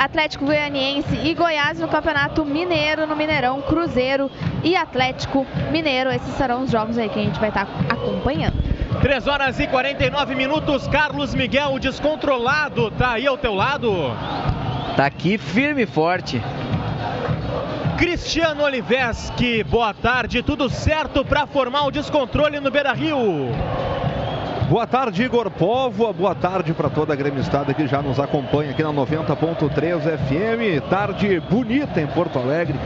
Atlético 0.00 0.46
Goianiense 0.46 1.14
e 1.14 1.34
Goiás 1.34 1.78
no 1.78 1.86
Campeonato 1.86 2.42
Mineiro, 2.42 3.06
no 3.06 3.14
Mineirão, 3.14 3.60
Cruzeiro 3.60 4.30
e 4.64 4.74
Atlético 4.74 5.46
Mineiro. 5.70 6.10
Esses 6.10 6.34
serão 6.36 6.62
os 6.62 6.70
jogos 6.70 6.96
aí 6.96 7.06
que 7.10 7.18
a 7.18 7.22
gente 7.22 7.38
vai 7.38 7.50
estar 7.50 7.68
acompanhando. 7.86 8.56
3 9.02 9.26
horas 9.26 9.60
e 9.60 9.66
49 9.66 10.34
minutos. 10.34 10.88
Carlos 10.88 11.34
Miguel, 11.34 11.78
descontrolado, 11.78 12.90
tá 12.92 13.12
aí 13.12 13.26
ao 13.26 13.36
teu 13.36 13.54
lado? 13.54 13.92
Tá 14.96 15.04
aqui 15.04 15.36
firme 15.36 15.82
e 15.82 15.86
forte. 15.86 16.40
Cristiano 17.98 18.62
Oliveski, 18.62 19.62
boa 19.64 19.92
tarde, 19.92 20.42
tudo 20.42 20.70
certo 20.70 21.22
para 21.22 21.46
formar 21.46 21.84
o 21.84 21.90
descontrole 21.90 22.58
no 22.58 22.70
Beira 22.70 22.94
Rio? 22.94 23.50
Boa 24.70 24.86
tarde, 24.86 25.24
Igor 25.24 25.50
Povo. 25.50 26.12
Boa 26.12 26.32
tarde 26.32 26.72
para 26.72 26.88
toda 26.88 27.12
a 27.12 27.16
gremistada 27.16 27.74
que 27.74 27.88
já 27.88 28.00
nos 28.00 28.20
acompanha 28.20 28.70
aqui 28.70 28.84
na 28.84 28.92
90.3 28.92 30.00
FM. 30.00 30.88
Tarde 30.88 31.40
bonita 31.40 32.00
em 32.00 32.06
Porto 32.06 32.38
Alegre. 32.38 32.78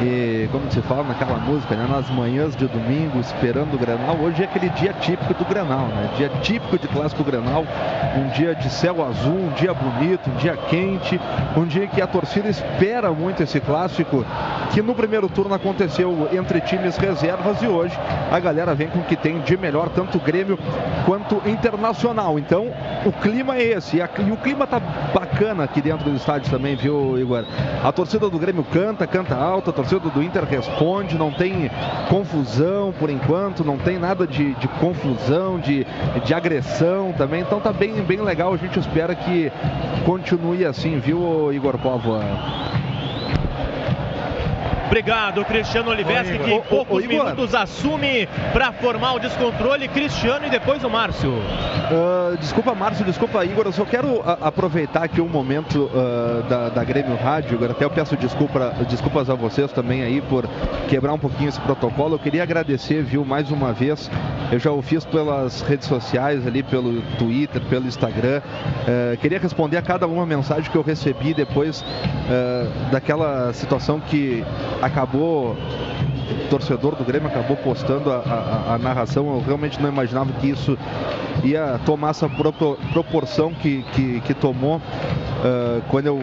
E 0.00 0.48
como 0.50 0.70
se 0.70 0.80
fala 0.82 1.04
naquela 1.04 1.36
música, 1.36 1.74
né? 1.74 1.86
Nas 1.90 2.08
manhãs 2.08 2.56
de 2.56 2.66
domingo, 2.66 3.20
esperando 3.20 3.74
o 3.74 3.78
Granal. 3.78 4.16
Hoje 4.16 4.42
é 4.42 4.46
aquele 4.46 4.70
dia 4.70 4.94
típico 4.94 5.34
do 5.34 5.44
Granal, 5.44 5.88
né? 5.88 6.10
Dia 6.16 6.30
típico 6.40 6.78
de 6.78 6.88
clássico 6.88 7.22
Granal. 7.22 7.66
Um 8.16 8.28
dia 8.28 8.54
de 8.54 8.70
céu 8.70 9.06
azul, 9.06 9.34
um 9.34 9.52
dia 9.52 9.74
bonito, 9.74 10.30
um 10.30 10.36
dia 10.36 10.56
quente. 10.56 11.20
Um 11.54 11.66
dia 11.66 11.86
que 11.86 12.00
a 12.00 12.06
torcida 12.06 12.48
espera 12.48 13.10
muito 13.12 13.42
esse 13.42 13.60
clássico. 13.60 14.24
Que 14.72 14.80
no 14.80 14.94
primeiro 14.94 15.28
turno 15.28 15.54
aconteceu 15.54 16.28
entre 16.32 16.62
times 16.62 16.96
reservas 16.96 17.62
e 17.62 17.66
hoje 17.66 17.96
a 18.30 18.38
galera 18.38 18.74
vem 18.74 18.88
com 18.88 18.98
o 18.98 19.04
que 19.04 19.16
tem 19.16 19.40
de 19.40 19.56
melhor, 19.56 19.88
tanto 19.88 20.18
Grêmio 20.18 20.58
quanto 21.06 21.25
Internacional. 21.46 22.38
Então 22.38 22.72
o 23.04 23.12
clima 23.12 23.56
é 23.56 23.62
esse. 23.62 23.96
E, 23.96 24.02
a, 24.02 24.08
e 24.18 24.30
o 24.30 24.36
clima 24.36 24.66
tá 24.66 24.78
bacana 24.78 25.64
aqui 25.64 25.80
dentro 25.80 26.10
do 26.10 26.16
estádio 26.16 26.50
também, 26.50 26.76
viu, 26.76 27.18
Igor? 27.18 27.44
A 27.82 27.92
torcida 27.92 28.28
do 28.28 28.38
Grêmio 28.38 28.64
canta, 28.64 29.06
canta 29.06 29.34
alto, 29.34 29.70
a 29.70 29.72
torcida 29.72 30.08
do 30.08 30.22
Inter 30.22 30.44
responde, 30.44 31.16
não 31.18 31.32
tem 31.32 31.70
confusão 32.08 32.92
por 32.98 33.10
enquanto, 33.10 33.64
não 33.64 33.78
tem 33.78 33.98
nada 33.98 34.26
de, 34.26 34.54
de 34.54 34.68
confusão, 34.68 35.58
de, 35.58 35.86
de 36.24 36.34
agressão 36.34 37.12
também. 37.16 37.40
Então 37.40 37.60
tá 37.60 37.72
bem, 37.72 37.94
bem 38.02 38.20
legal. 38.20 38.52
A 38.52 38.56
gente 38.56 38.78
espera 38.78 39.14
que 39.14 39.50
continue 40.04 40.64
assim, 40.64 40.98
viu, 40.98 41.52
Igor 41.52 41.78
Povo? 41.78 42.16
Obrigado, 44.86 45.44
Cristiano 45.44 45.90
Oliveski, 45.90 46.38
que 46.38 46.50
em 46.52 46.60
poucos 46.62 47.04
ô, 47.04 47.08
minutos 47.08 47.54
assume 47.54 48.28
para 48.52 48.72
formar 48.72 49.14
o 49.14 49.18
descontrole. 49.18 49.88
Cristiano 49.88 50.46
e 50.46 50.50
depois 50.50 50.82
o 50.84 50.90
Márcio. 50.90 51.32
Uh, 51.32 52.36
desculpa, 52.38 52.74
Márcio, 52.74 53.04
desculpa, 53.04 53.44
Igor. 53.44 53.66
Eu 53.66 53.72
só 53.72 53.84
quero 53.84 54.22
a, 54.22 54.48
aproveitar 54.48 55.04
aqui 55.04 55.20
um 55.20 55.28
momento 55.28 55.90
uh, 55.92 56.42
da, 56.48 56.68
da 56.68 56.84
Grêmio 56.84 57.16
Rádio. 57.16 57.54
Igor. 57.54 57.72
Até 57.72 57.84
eu 57.84 57.90
peço 57.90 58.16
desculpa, 58.16 58.74
desculpas 58.88 59.28
a 59.28 59.34
vocês 59.34 59.72
também 59.72 60.02
aí 60.02 60.20
por 60.20 60.48
quebrar 60.88 61.12
um 61.12 61.18
pouquinho 61.18 61.48
esse 61.48 61.60
protocolo. 61.60 62.14
Eu 62.14 62.18
queria 62.18 62.44
agradecer, 62.44 63.02
viu, 63.02 63.24
mais 63.24 63.50
uma 63.50 63.72
vez. 63.72 64.10
Eu 64.52 64.58
já 64.60 64.70
o 64.70 64.80
fiz 64.80 65.04
pelas 65.04 65.62
redes 65.62 65.88
sociais, 65.88 66.46
ali 66.46 66.62
pelo 66.62 67.02
Twitter, 67.18 67.60
pelo 67.62 67.86
Instagram. 67.86 68.40
Uh, 68.40 69.16
queria 69.18 69.38
responder 69.38 69.76
a 69.76 69.82
cada 69.82 70.06
uma 70.06 70.24
mensagem 70.24 70.70
que 70.70 70.76
eu 70.76 70.82
recebi 70.82 71.34
depois 71.34 71.84
daquela 72.90 73.52
situação 73.52 74.00
que 74.00 74.44
acabou 74.82 75.56
o 76.46 76.48
torcedor 76.48 76.96
do 76.96 77.04
Grêmio 77.04 77.28
acabou 77.28 77.56
postando 77.56 78.10
a, 78.10 78.16
a, 78.16 78.74
a, 78.74 78.78
narração. 78.78 79.26
Eu 79.26 79.42
realmente 79.44 79.80
não 79.80 79.88
imaginava 79.88 80.32
que 80.34 80.48
isso 80.48 80.76
ia 81.44 81.78
tomar 81.84 82.10
essa 82.10 82.28
propor, 82.28 82.78
proporção 82.92 83.52
que, 83.54 83.84
que, 83.92 84.20
que 84.20 84.34
tomou 84.34 84.76
uh, 84.76 85.82
quando 85.88 86.06
eu 86.06 86.20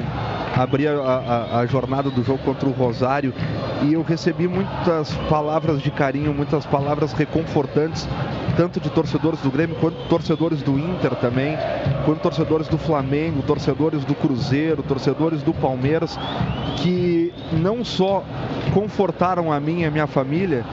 abri 0.56 0.88
a, 0.88 1.60
a, 1.60 1.66
jornada 1.66 2.10
do 2.10 2.24
jogo 2.24 2.40
contra 2.40 2.68
o 2.68 2.72
Rosário 2.72 3.34
e 3.82 3.94
eu 3.94 4.04
recebi 4.04 4.48
muitas 4.48 5.12
palavras 5.30 5.82
de 5.82 5.90
carinho, 5.90 6.34
muitas 6.34 6.66
palavras 6.66 7.12
reconfortantes, 7.14 8.08
tanto 8.56 8.80
de 8.80 8.90
torcedores 8.90 9.40
do 9.42 9.52
Grêmio 9.52 9.76
quanto 9.78 9.98
torcedores 10.08 10.62
do 10.62 10.78
Inter 10.78 11.16
também, 11.16 11.58
quanto 12.06 12.22
torcedores 12.22 12.68
do 12.68 12.78
Flamengo, 12.78 13.42
torcedores 13.44 14.06
do 14.06 14.16
Cruzeiro, 14.16 14.84
torcedores 14.84 15.42
do 15.42 15.54
Palmeiras, 15.54 16.18
que 16.78 17.34
não 17.52 17.84
só 17.84 18.24
confortaram 18.74 19.52
a 19.52 19.60
mim 19.60 19.82
e 19.82 19.86
a 19.86 19.92
minha 19.92 20.08
família, 20.08 20.66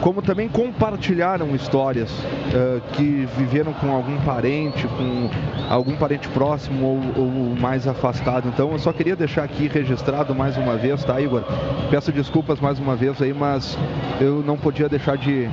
como 0.00 0.22
também 0.22 0.48
compartilharam 0.48 1.54
histórias 1.54 2.10
uh, 2.10 2.80
que 2.92 3.26
viveram 3.36 3.72
com 3.72 3.90
algum 3.90 4.18
parente, 4.20 4.86
com 4.86 5.30
algum 5.68 5.96
parente 5.96 6.28
próximo 6.28 6.86
ou, 7.16 7.24
ou, 7.24 7.56
mais 7.56 7.86
afastado. 7.86 8.48
Então 8.48 8.72
eu 8.72 8.78
só 8.78 8.92
queria 8.92 9.16
deixar 9.16 9.44
aqui 9.44 9.68
registrado 9.68 10.34
mais 10.34 10.56
uma 10.56 10.76
vez, 10.76 11.04
tá, 11.04 11.20
Igor? 11.20 11.42
Peço 11.90 12.12
desculpas 12.12 12.60
mais 12.60 12.78
uma 12.78 12.96
vez 12.96 13.20
aí, 13.20 13.32
mas 13.32 13.78
eu 14.20 14.42
não 14.42 14.56
podia 14.56 14.88
deixar 14.88 15.16
de, 15.16 15.48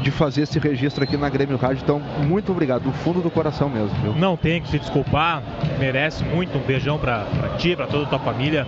de 0.00 0.10
fazer 0.10 0.42
esse 0.42 0.58
registro 0.58 1.04
aqui 1.04 1.16
na 1.16 1.28
Grêmio 1.28 1.56
Rádio. 1.56 1.82
Então, 1.82 2.00
muito 2.26 2.52
obrigado, 2.52 2.82
do 2.82 2.92
fundo 2.92 3.20
do 3.20 3.30
coração 3.30 3.68
mesmo. 3.68 3.96
Viu? 4.02 4.14
Não 4.14 4.36
tem 4.36 4.60
que 4.60 4.68
se 4.68 4.78
desculpar, 4.78 5.42
merece 5.78 6.24
muito. 6.24 6.56
Um 6.56 6.62
beijão 6.62 6.98
pra 6.98 7.26
ti, 7.58 7.76
pra 7.76 7.86
toda 7.86 8.04
a 8.04 8.08
tua 8.08 8.18
família. 8.18 8.66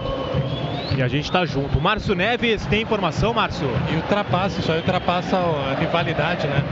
E 0.96 1.02
a 1.02 1.08
gente 1.08 1.30
tá 1.30 1.44
junto. 1.44 1.80
Márcio 1.80 2.14
Neves, 2.14 2.66
tem 2.66 2.82
informação, 2.82 3.32
Márcio? 3.34 3.68
E 3.92 3.96
ultrapassa, 3.96 4.60
isso 4.60 4.72
aí 4.72 4.78
ultrapassa 4.78 5.36
a 5.36 5.76
rivalidade, 5.78 6.46
né? 6.46 6.62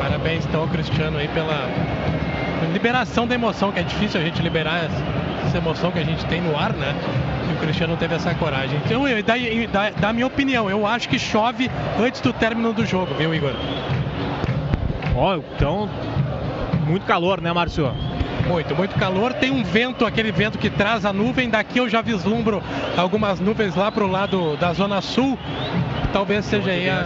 Parabéns 0.00 0.46
então 0.46 0.62
ao 0.62 0.68
Cristiano 0.68 1.18
aí 1.18 1.28
pela 1.28 1.68
liberação 2.72 3.26
da 3.26 3.34
emoção, 3.34 3.72
que 3.72 3.80
é 3.80 3.82
difícil 3.82 4.20
a 4.20 4.24
gente 4.24 4.42
liberar 4.42 4.90
essa 5.44 5.56
emoção 5.56 5.90
que 5.90 5.98
a 5.98 6.04
gente 6.04 6.24
tem 6.26 6.40
no 6.40 6.56
ar, 6.56 6.72
né? 6.72 6.94
E 7.50 7.54
o 7.54 7.56
Cristiano 7.56 7.96
teve 7.96 8.14
essa 8.14 8.34
coragem. 8.34 8.80
Então, 8.84 9.06
eu, 9.08 9.22
da, 9.22 9.34
da, 9.72 9.90
da 9.90 10.12
minha 10.12 10.26
opinião, 10.26 10.68
eu 10.68 10.86
acho 10.86 11.08
que 11.08 11.18
chove 11.18 11.70
antes 11.98 12.20
do 12.20 12.32
término 12.32 12.72
do 12.72 12.84
jogo, 12.84 13.14
viu, 13.14 13.34
Igor? 13.34 13.54
Ó, 15.14 15.34
oh, 15.34 15.42
então, 15.54 15.88
muito 16.86 17.06
calor, 17.06 17.40
né, 17.40 17.52
Márcio? 17.52 17.90
Muito, 18.48 18.74
muito 18.74 18.94
calor. 18.96 19.32
Tem 19.34 19.50
um 19.50 19.62
vento, 19.62 20.06
aquele 20.06 20.30
vento 20.30 20.58
que 20.58 20.70
traz 20.70 21.04
a 21.04 21.12
nuvem. 21.12 21.50
Daqui 21.50 21.78
eu 21.78 21.88
já 21.88 22.00
vislumbro 22.00 22.62
algumas 22.96 23.40
nuvens 23.40 23.74
lá 23.74 23.90
pro 23.90 24.06
lado 24.06 24.56
da 24.56 24.72
zona 24.72 25.00
sul. 25.00 25.38
Talvez 26.12 26.44
seja 26.44 26.70
aí 26.70 26.88
a. 26.88 27.04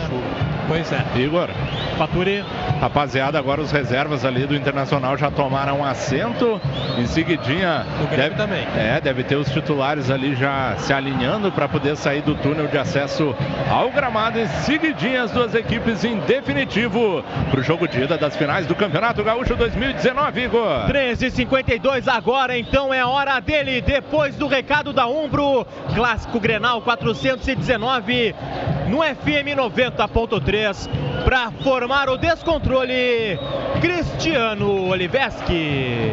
Pois 0.69 0.93
é. 0.93 1.05
Igor. 1.17 1.49
Faturi. 1.97 2.45
Rapaziada, 2.81 3.39
agora 3.39 3.61
os 3.61 3.71
reservas 3.71 4.25
ali 4.25 4.47
do 4.47 4.57
Internacional 4.57 5.15
já 5.15 5.31
tomaram 5.31 5.85
assento. 5.85 6.59
Em 6.99 7.07
seguidinha. 7.07 7.85
O 8.03 8.07
Grêmio 8.07 8.31
deve, 8.31 8.37
também. 8.37 8.67
É, 8.75 8.99
deve 8.99 9.23
ter 9.23 9.37
os 9.37 9.51
titulares 9.51 10.11
ali 10.11 10.35
já 10.35 10.75
se 10.79 10.91
alinhando 10.91 11.53
para 11.53 11.69
poder 11.69 11.95
sair 11.95 12.23
do 12.23 12.35
túnel 12.37 12.69
de 12.69 12.79
acesso 12.79 13.37
ao 13.71 13.91
gramado. 13.91 14.41
Em 14.41 14.47
seguidinha, 14.47 15.25
as 15.25 15.31
duas 15.31 15.55
equipes 15.55 16.05
em 16.05 16.21
definitivo 16.21 17.23
para 17.51 17.61
o 17.61 17.63
jogo 17.63 17.87
de 17.87 18.01
ida 18.01 18.17
das 18.17 18.35
finais 18.35 18.67
do 18.67 18.75
Campeonato 18.75 19.23
Gaúcho 19.23 19.55
2019, 19.57 20.45
Igor. 20.45 20.87
13h52 20.89 22.09
agora, 22.09 22.57
então 22.57 22.95
é 22.95 23.05
hora 23.05 23.39
dele. 23.41 23.83
Depois 23.83 24.37
do 24.37 24.47
recado 24.47 24.91
da 24.91 25.07
Umbro, 25.07 25.67
Clássico 25.95 26.41
Grenal 26.41 26.81
419 26.81 28.35
no 28.89 29.03
FM 29.03 29.55
90.3 29.55 31.10
para 31.25 31.51
formar 31.63 32.09
o 32.09 32.17
descontrole 32.17 33.39
Cristiano 33.81 34.89
Oliveski. 34.89 36.13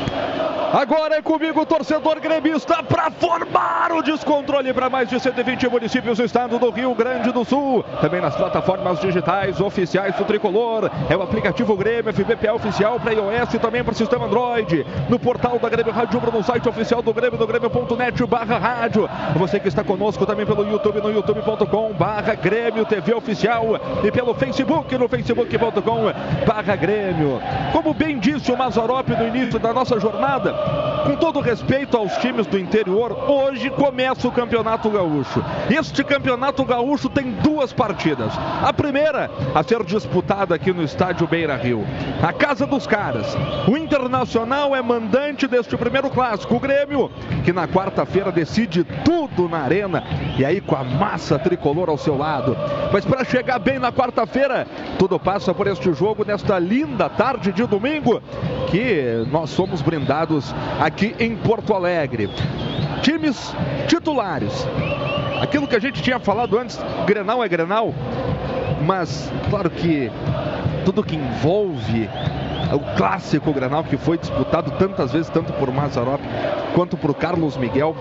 Agora 0.73 1.15
é 1.17 1.21
comigo, 1.21 1.65
torcedor 1.65 2.21
gremista, 2.21 2.81
para 2.81 3.11
formar 3.11 3.91
o 3.91 4.01
descontrole 4.01 4.73
para 4.73 4.89
mais 4.89 5.09
de 5.09 5.19
120 5.19 5.67
municípios 5.67 6.17
do 6.17 6.23
estado 6.23 6.57
do 6.57 6.69
Rio 6.69 6.95
Grande 6.95 7.29
do 7.29 7.43
Sul. 7.43 7.83
Também 7.99 8.21
nas 8.21 8.37
plataformas 8.37 9.01
digitais 9.01 9.59
oficiais 9.59 10.15
do 10.15 10.23
Tricolor. 10.23 10.89
É 11.09 11.17
o 11.17 11.21
aplicativo 11.21 11.75
Grêmio 11.75 12.13
FBPA 12.13 12.53
oficial 12.53 12.97
para 13.01 13.11
iOS 13.11 13.53
e 13.53 13.59
também 13.59 13.83
para 13.83 13.91
o 13.91 13.95
sistema 13.95 14.27
Android. 14.27 14.85
No 15.09 15.19
portal 15.19 15.59
da 15.59 15.67
Grêmio 15.67 15.91
Rádio 15.91 16.21
no 16.31 16.41
site 16.41 16.69
oficial 16.69 17.01
do 17.01 17.13
Grêmio, 17.13 17.37
do 17.37 17.45
Grêmio.net 17.45 18.25
barra 18.25 18.57
rádio. 18.57 19.09
Você 19.35 19.59
que 19.59 19.67
está 19.67 19.83
conosco 19.83 20.25
também 20.25 20.45
pelo 20.45 20.65
YouTube, 20.65 21.01
no 21.01 21.11
youtube.com 21.11 21.91
barra 21.93 22.33
Grêmio 22.35 22.85
TV 22.85 23.13
Oficial 23.13 23.77
e 24.05 24.09
pelo 24.09 24.33
Facebook, 24.33 24.97
no 24.97 25.09
facebook.com 25.09 26.13
barra 26.47 26.77
Grêmio. 26.77 27.41
Como 27.73 27.93
bem 27.93 28.19
disse 28.19 28.53
o 28.53 28.57
Mazarop 28.57 29.09
no 29.09 29.27
início 29.27 29.59
da 29.59 29.73
nossa 29.73 29.99
jornada, 29.99 30.60
com 31.03 31.15
todo 31.15 31.39
respeito 31.39 31.97
aos 31.97 32.15
times 32.17 32.45
do 32.45 32.57
interior, 32.57 33.11
hoje 33.27 33.69
começa 33.71 34.27
o 34.27 34.31
Campeonato 34.31 34.89
Gaúcho. 34.89 35.43
Este 35.69 36.03
Campeonato 36.03 36.63
Gaúcho 36.63 37.09
tem 37.09 37.31
duas 37.31 37.73
partidas. 37.73 38.31
A 38.61 38.71
primeira 38.71 39.29
a 39.53 39.63
ser 39.63 39.83
disputada 39.83 40.55
aqui 40.55 40.71
no 40.71 40.83
estádio 40.83 41.27
Beira 41.27 41.55
Rio. 41.55 41.83
A 42.21 42.31
Casa 42.31 42.65
dos 42.65 42.85
Caras. 42.85 43.35
O 43.67 43.75
Internacional 43.75 44.75
é 44.75 44.81
mandante 44.81 45.47
deste 45.47 45.75
primeiro 45.75 46.09
clássico. 46.09 46.55
O 46.55 46.59
Grêmio, 46.59 47.11
que 47.43 47.51
na 47.51 47.67
quarta-feira 47.67 48.31
decide 48.31 48.83
tudo 49.03 49.49
na 49.49 49.59
arena. 49.59 50.03
E 50.37 50.45
aí 50.45 50.61
com 50.61 50.75
a 50.75 50.83
massa 50.83 51.39
tricolor 51.39 51.89
ao 51.89 51.97
seu 51.97 52.17
lado. 52.17 52.55
Mas 52.91 53.05
para 53.05 53.25
chegar 53.25 53.59
bem 53.59 53.79
na 53.79 53.91
quarta-feira, 53.91 54.67
tudo 54.99 55.19
passa 55.19 55.53
por 55.53 55.67
este 55.67 55.91
jogo 55.93 56.23
nesta 56.25 56.59
linda 56.59 57.09
tarde 57.09 57.51
de 57.51 57.65
domingo. 57.65 58.21
Que 58.69 59.25
nós 59.29 59.49
somos 59.49 59.81
brindados 59.81 60.50
aqui 60.79 61.15
em 61.19 61.35
Porto 61.35 61.73
Alegre. 61.73 62.29
Times 63.01 63.53
titulares. 63.87 64.67
Aquilo 65.41 65.67
que 65.67 65.75
a 65.75 65.79
gente 65.79 66.01
tinha 66.01 66.19
falado 66.19 66.57
antes, 66.57 66.79
Grenal 67.05 67.43
é 67.43 67.49
Grenal, 67.49 67.93
mas 68.85 69.31
claro 69.49 69.69
que 69.69 70.11
tudo 70.85 71.03
que 71.03 71.15
envolve 71.15 72.07
o 72.71 72.79
clássico 72.95 73.53
Grenal 73.53 73.83
que 73.83 73.97
foi 73.97 74.17
disputado 74.17 74.71
tantas 74.71 75.11
vezes, 75.11 75.29
tanto 75.29 75.51
por 75.53 75.71
Mazarop 75.71 76.21
quanto 76.73 76.95
por 76.95 77.13
Carlos 77.13 77.57
Miguel, 77.57 77.95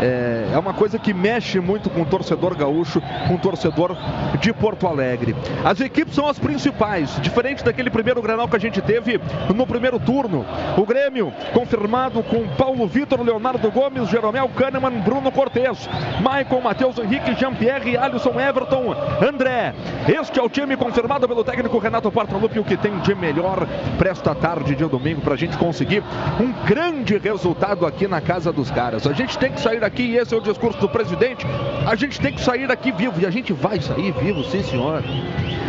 é, 0.00 0.50
é 0.52 0.58
uma 0.58 0.72
coisa 0.72 0.98
que 0.98 1.12
mexe 1.12 1.58
muito 1.60 1.90
com 1.90 2.02
o 2.02 2.06
torcedor 2.06 2.56
gaúcho, 2.56 3.02
com 3.26 3.34
o 3.34 3.38
torcedor 3.38 3.96
de 4.40 4.52
Porto 4.52 4.86
Alegre. 4.86 5.34
As 5.64 5.80
equipes 5.80 6.14
são 6.14 6.28
as 6.28 6.38
principais, 6.38 7.20
diferente 7.20 7.64
daquele 7.64 7.90
primeiro 7.90 8.22
Grenal 8.22 8.48
que 8.48 8.56
a 8.56 8.60
gente 8.60 8.80
teve 8.80 9.20
no 9.54 9.66
primeiro 9.66 9.98
turno. 9.98 10.44
O 10.76 10.86
Grêmio 10.86 11.32
confirmado 11.52 12.22
com 12.22 12.46
Paulo 12.56 12.86
Vitor, 12.86 13.20
Leonardo 13.22 13.70
Gomes, 13.70 14.08
Jeromel 14.08 14.48
Kahneman, 14.50 15.00
Bruno 15.00 15.32
Cortes, 15.32 15.88
Maicon, 16.20 16.60
Matheus 16.60 16.98
Henrique, 16.98 17.34
Jean-Pierre, 17.34 17.96
Alisson, 17.96 18.40
Everton, 18.40 18.94
André. 19.26 19.74
Este 20.08 20.38
é 20.38 20.42
o 20.42 20.48
time 20.48 20.76
confirmado 20.76 21.26
pelo 21.26 21.44
técnico 21.44 21.78
Renato 21.78 22.10
Portaluppi, 22.10 22.58
o 22.58 22.64
que 22.64 22.76
tem 22.76 22.98
de 23.00 23.14
melhor 23.14 23.66
para 23.98 24.11
esta 24.12 24.34
tarde 24.34 24.74
de 24.74 24.84
domingo 24.84 25.20
para 25.20 25.34
a 25.34 25.36
gente 25.36 25.56
conseguir 25.56 26.02
um 26.38 26.52
grande 26.66 27.18
resultado 27.18 27.86
aqui 27.86 28.06
na 28.06 28.20
casa 28.20 28.52
dos 28.52 28.70
caras. 28.70 29.06
A 29.06 29.12
gente 29.12 29.36
tem 29.38 29.50
que 29.50 29.60
sair 29.60 29.80
daqui, 29.80 30.02
e 30.02 30.16
esse 30.16 30.34
é 30.34 30.36
o 30.36 30.40
discurso 30.40 30.78
do 30.78 30.88
presidente, 30.88 31.44
a 31.86 31.96
gente 31.96 32.20
tem 32.20 32.32
que 32.32 32.40
sair 32.40 32.68
daqui 32.68 32.92
vivo, 32.92 33.20
e 33.20 33.26
a 33.26 33.30
gente 33.30 33.52
vai 33.52 33.80
sair 33.80 34.12
vivo, 34.12 34.44
sim 34.44 34.62
senhor. 34.62 35.02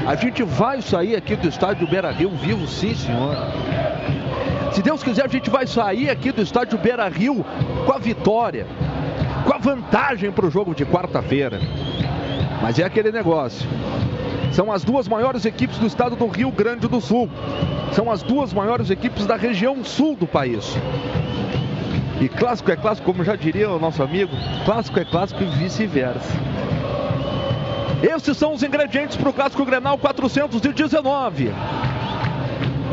A 0.05 0.15
gente 0.15 0.43
vai 0.43 0.81
sair 0.81 1.15
aqui 1.15 1.35
do 1.35 1.47
estádio 1.47 1.87
Beira 1.87 2.11
Rio 2.11 2.29
vivo, 2.31 2.67
sim 2.67 2.93
senhor. 2.93 3.35
Se 4.73 4.81
Deus 4.81 5.01
quiser, 5.01 5.25
a 5.25 5.29
gente 5.29 5.49
vai 5.49 5.65
sair 5.65 6.09
aqui 6.09 6.31
do 6.31 6.41
estádio 6.41 6.77
Beira 6.77 7.07
Rio 7.07 7.45
com 7.85 7.93
a 7.93 7.97
vitória, 7.97 8.67
com 9.45 9.53
a 9.53 9.57
vantagem 9.57 10.31
para 10.31 10.45
o 10.45 10.51
jogo 10.51 10.75
de 10.75 10.85
quarta-feira. 10.85 11.59
Mas 12.61 12.79
é 12.79 12.83
aquele 12.83 13.11
negócio. 13.11 13.67
São 14.53 14.71
as 14.71 14.83
duas 14.83 15.07
maiores 15.07 15.45
equipes 15.45 15.79
do 15.79 15.87
estado 15.87 16.15
do 16.15 16.27
Rio 16.27 16.51
Grande 16.51 16.87
do 16.87 17.01
Sul. 17.01 17.27
São 17.91 18.11
as 18.11 18.21
duas 18.21 18.53
maiores 18.53 18.91
equipes 18.91 19.25
da 19.25 19.35
região 19.35 19.83
sul 19.83 20.15
do 20.15 20.27
país. 20.27 20.77
E 22.21 22.29
clássico 22.29 22.71
é 22.71 22.75
clássico, 22.75 23.11
como 23.11 23.23
já 23.23 23.35
diria 23.35 23.69
o 23.71 23.79
nosso 23.79 24.03
amigo, 24.03 24.31
clássico 24.63 24.99
é 24.99 25.05
clássico 25.05 25.41
e 25.41 25.47
vice-versa. 25.47 26.31
Esses 28.03 28.37
são 28.37 28.53
os 28.53 28.61
ingredientes 28.61 29.17
para 29.17 29.29
o 29.29 29.33
clássico 29.33 29.65
Grenal 29.65 29.97
419. 29.97 31.51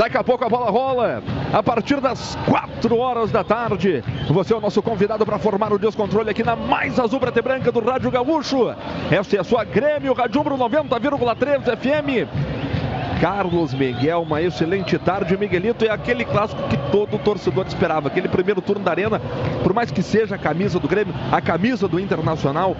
Daqui 0.01 0.16
a 0.16 0.24
pouco 0.24 0.42
a 0.42 0.48
bola 0.48 0.70
rola. 0.70 1.22
A 1.53 1.62
partir 1.62 2.01
das 2.01 2.34
4 2.46 2.96
horas 2.96 3.30
da 3.30 3.44
tarde. 3.44 4.03
Você 4.30 4.55
é 4.55 4.57
o 4.57 4.61
nosso 4.61 4.80
convidado 4.80 5.26
para 5.26 5.38
formar 5.38 5.74
o 5.74 5.78
descontrole 5.78 6.30
aqui 6.30 6.42
na 6.42 6.57
mais 6.57 6.98
azul 6.98 7.20
preta 7.20 7.38
e 7.38 7.42
branca 7.42 7.70
do 7.70 7.80
Rádio 7.80 8.11
Gaúcho. 8.11 8.74
Esta 9.11 9.36
é 9.36 9.40
a 9.40 9.44
sua 9.44 9.62
Grêmio 9.62 10.14
Rádio 10.14 10.42
90,3 10.42 11.76
FM. 11.76 13.20
Carlos 13.20 13.74
Miguel, 13.74 14.22
uma 14.22 14.40
excelente 14.40 14.96
tarde. 14.98 15.36
Miguelito 15.36 15.84
é 15.84 15.90
aquele 15.90 16.24
clássico 16.24 16.62
que 16.62 16.78
todo 16.90 17.18
torcedor 17.18 17.66
esperava. 17.66 18.09
Aquele 18.09 18.28
primeiro 18.28 18.62
turno 18.62 18.82
da 18.82 18.92
Arena, 18.92 19.20
por 19.62 19.74
mais 19.74 19.90
que 19.90 20.03
seja 20.03 20.36
a 20.36 20.38
camisa 20.38 20.80
do 20.80 20.88
Grêmio, 20.88 21.12
a 21.30 21.42
camisa 21.42 21.86
do 21.86 22.01
Internacional, 22.01 22.74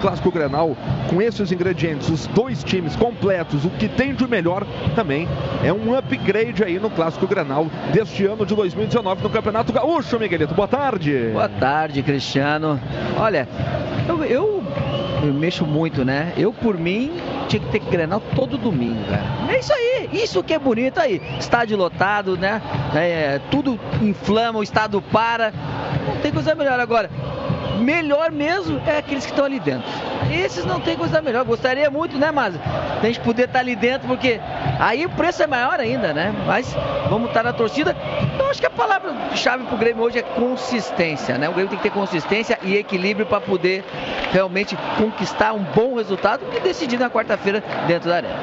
clássico 0.00 0.30
Grenal, 0.30 0.76
com 1.08 1.20
esses 1.20 1.52
ingredientes, 1.52 2.08
os 2.08 2.26
dois 2.28 2.64
times 2.64 2.96
completos, 2.96 3.64
o 3.64 3.70
que 3.70 3.88
tem 3.88 4.14
de 4.14 4.26
melhor 4.26 4.66
também 4.94 5.28
é 5.62 5.72
um 5.72 5.96
upgrade 5.96 6.64
aí 6.64 6.78
no 6.78 6.90
clássico 6.90 7.26
Grenal 7.26 7.66
deste 7.92 8.24
ano 8.26 8.44
de 8.44 8.54
2019 8.54 9.22
no 9.22 9.30
Campeonato 9.30 9.72
Gaúcho, 9.72 10.18
Miguelito. 10.18 10.54
Boa 10.54 10.68
tarde. 10.68 11.30
Boa 11.32 11.48
tarde, 11.48 12.02
Cristiano. 12.02 12.80
Olha, 13.18 13.46
eu, 14.08 14.24
eu, 14.24 14.64
eu 15.22 15.34
mexo 15.34 15.66
muito, 15.66 16.04
né? 16.04 16.32
Eu, 16.36 16.52
por 16.52 16.78
mim, 16.78 17.12
tinha 17.48 17.60
que 17.60 17.68
ter 17.68 17.80
Grenal 17.90 18.22
todo 18.34 18.56
domingo, 18.56 19.02
cara. 19.08 19.52
É 19.52 19.58
isso 19.58 19.72
aí, 19.72 20.08
isso 20.12 20.42
que 20.42 20.54
é 20.54 20.58
bonito 20.58 20.98
aí. 20.98 21.20
Estádio 21.38 21.76
lotado, 21.76 22.36
né? 22.36 22.62
É, 22.94 23.40
tudo 23.50 23.78
inflama, 24.00 24.58
o 24.58 24.62
estado 24.62 25.02
para. 25.02 25.52
Não 26.06 26.16
tem 26.22 26.32
coisa 26.32 26.54
melhor 26.54 26.80
agora 26.80 27.10
melhor 27.80 28.30
mesmo 28.30 28.80
é 28.86 28.98
aqueles 28.98 29.24
que 29.24 29.32
estão 29.32 29.44
ali 29.44 29.58
dentro. 29.58 29.88
Esses 30.30 30.64
não 30.64 30.80
tem 30.80 30.96
coisa 30.96 31.20
melhor. 31.20 31.44
Gostaria 31.44 31.90
muito, 31.90 32.16
né, 32.18 32.30
mas 32.30 32.54
a 32.56 33.06
gente 33.06 33.20
poder 33.20 33.44
estar 33.44 33.60
ali 33.60 33.74
dentro, 33.74 34.06
porque 34.06 34.40
aí 34.78 35.06
o 35.06 35.10
preço 35.10 35.42
é 35.42 35.46
maior 35.46 35.80
ainda, 35.80 36.12
né? 36.12 36.34
Mas 36.46 36.74
vamos 37.08 37.28
estar 37.28 37.42
na 37.42 37.52
torcida. 37.52 37.96
Eu 38.38 38.48
acho 38.48 38.60
que 38.60 38.66
a 38.66 38.70
palavra-chave 38.70 39.64
para 39.64 39.74
o 39.74 39.78
Grêmio 39.78 40.04
hoje 40.04 40.18
é 40.18 40.22
consistência, 40.22 41.38
né? 41.38 41.48
O 41.48 41.52
Grêmio 41.52 41.70
tem 41.70 41.78
que 41.78 41.84
ter 41.84 41.90
consistência 41.90 42.58
e 42.62 42.76
equilíbrio 42.76 43.26
para 43.26 43.40
poder 43.40 43.84
realmente 44.32 44.76
conquistar 44.98 45.52
um 45.52 45.62
bom 45.62 45.96
resultado 45.96 46.44
e 46.54 46.60
decidir 46.60 46.98
na 46.98 47.10
quarta-feira 47.10 47.62
dentro 47.86 48.08
da 48.08 48.16
arena. 48.16 48.36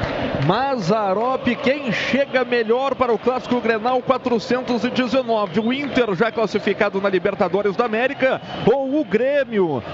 Mazarop, 0.46 1.48
quem 1.64 1.92
chega 1.92 2.44
melhor 2.44 2.96
para 2.96 3.12
o 3.14 3.18
Clássico 3.18 3.60
Grenal 3.60 4.02
419? 4.02 5.60
O 5.60 5.74
Inter 5.74 6.14
já 6.16 6.32
classificado 6.32 7.02
na 7.02 7.10
Libertadores 7.10 7.76
da 7.76 7.86
América 7.86 8.42
ou 8.72 9.00
o 9.00 9.06
Grêmio? 9.06 9.27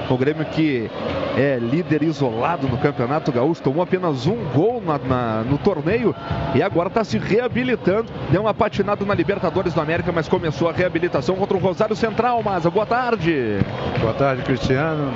O 0.10 0.18
Grêmio 0.18 0.46
que 0.46 0.90
é 1.38 1.58
líder 1.60 2.04
isolado 2.04 2.68
no 2.68 2.78
Campeonato 2.78 3.32
Gaúcho, 3.32 3.62
tomou 3.62 3.84
apenas 3.84 4.28
um 4.28 4.44
gol 4.54 4.82
na, 4.82 4.98
na, 4.98 5.44
no 5.44 5.58
torneio 5.58 6.16
e 6.54 6.62
agora 6.62 6.88
está 6.88 7.04
se 7.04 7.18
reabilitando. 7.18 8.12
Deu 8.30 8.42
uma 8.42 8.54
patinada 8.54 9.04
na 9.06 9.14
Libertadores 9.14 9.74
da 9.74 9.82
América, 9.82 10.12
mas 10.12 10.28
começou 10.28 10.70
a 10.70 10.72
reabilitação 10.72 11.36
contra 11.36 11.58
o 11.58 11.60
Rosário 11.60 11.96
Central. 11.96 12.42
Maza, 12.44 12.70
boa 12.70 12.86
tarde. 12.86 13.58
Boa 14.00 14.14
tarde, 14.14 14.44
Cristiano. 14.44 15.12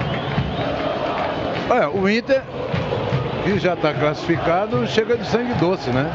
Olha, 1.70 1.90
o 1.90 2.10
Inter, 2.10 2.42
que 3.44 3.60
já 3.60 3.74
está 3.74 3.94
classificado, 3.94 4.88
chega 4.88 5.18
de 5.18 5.28
sangue 5.28 5.54
doce, 5.56 5.90
né? 5.90 6.10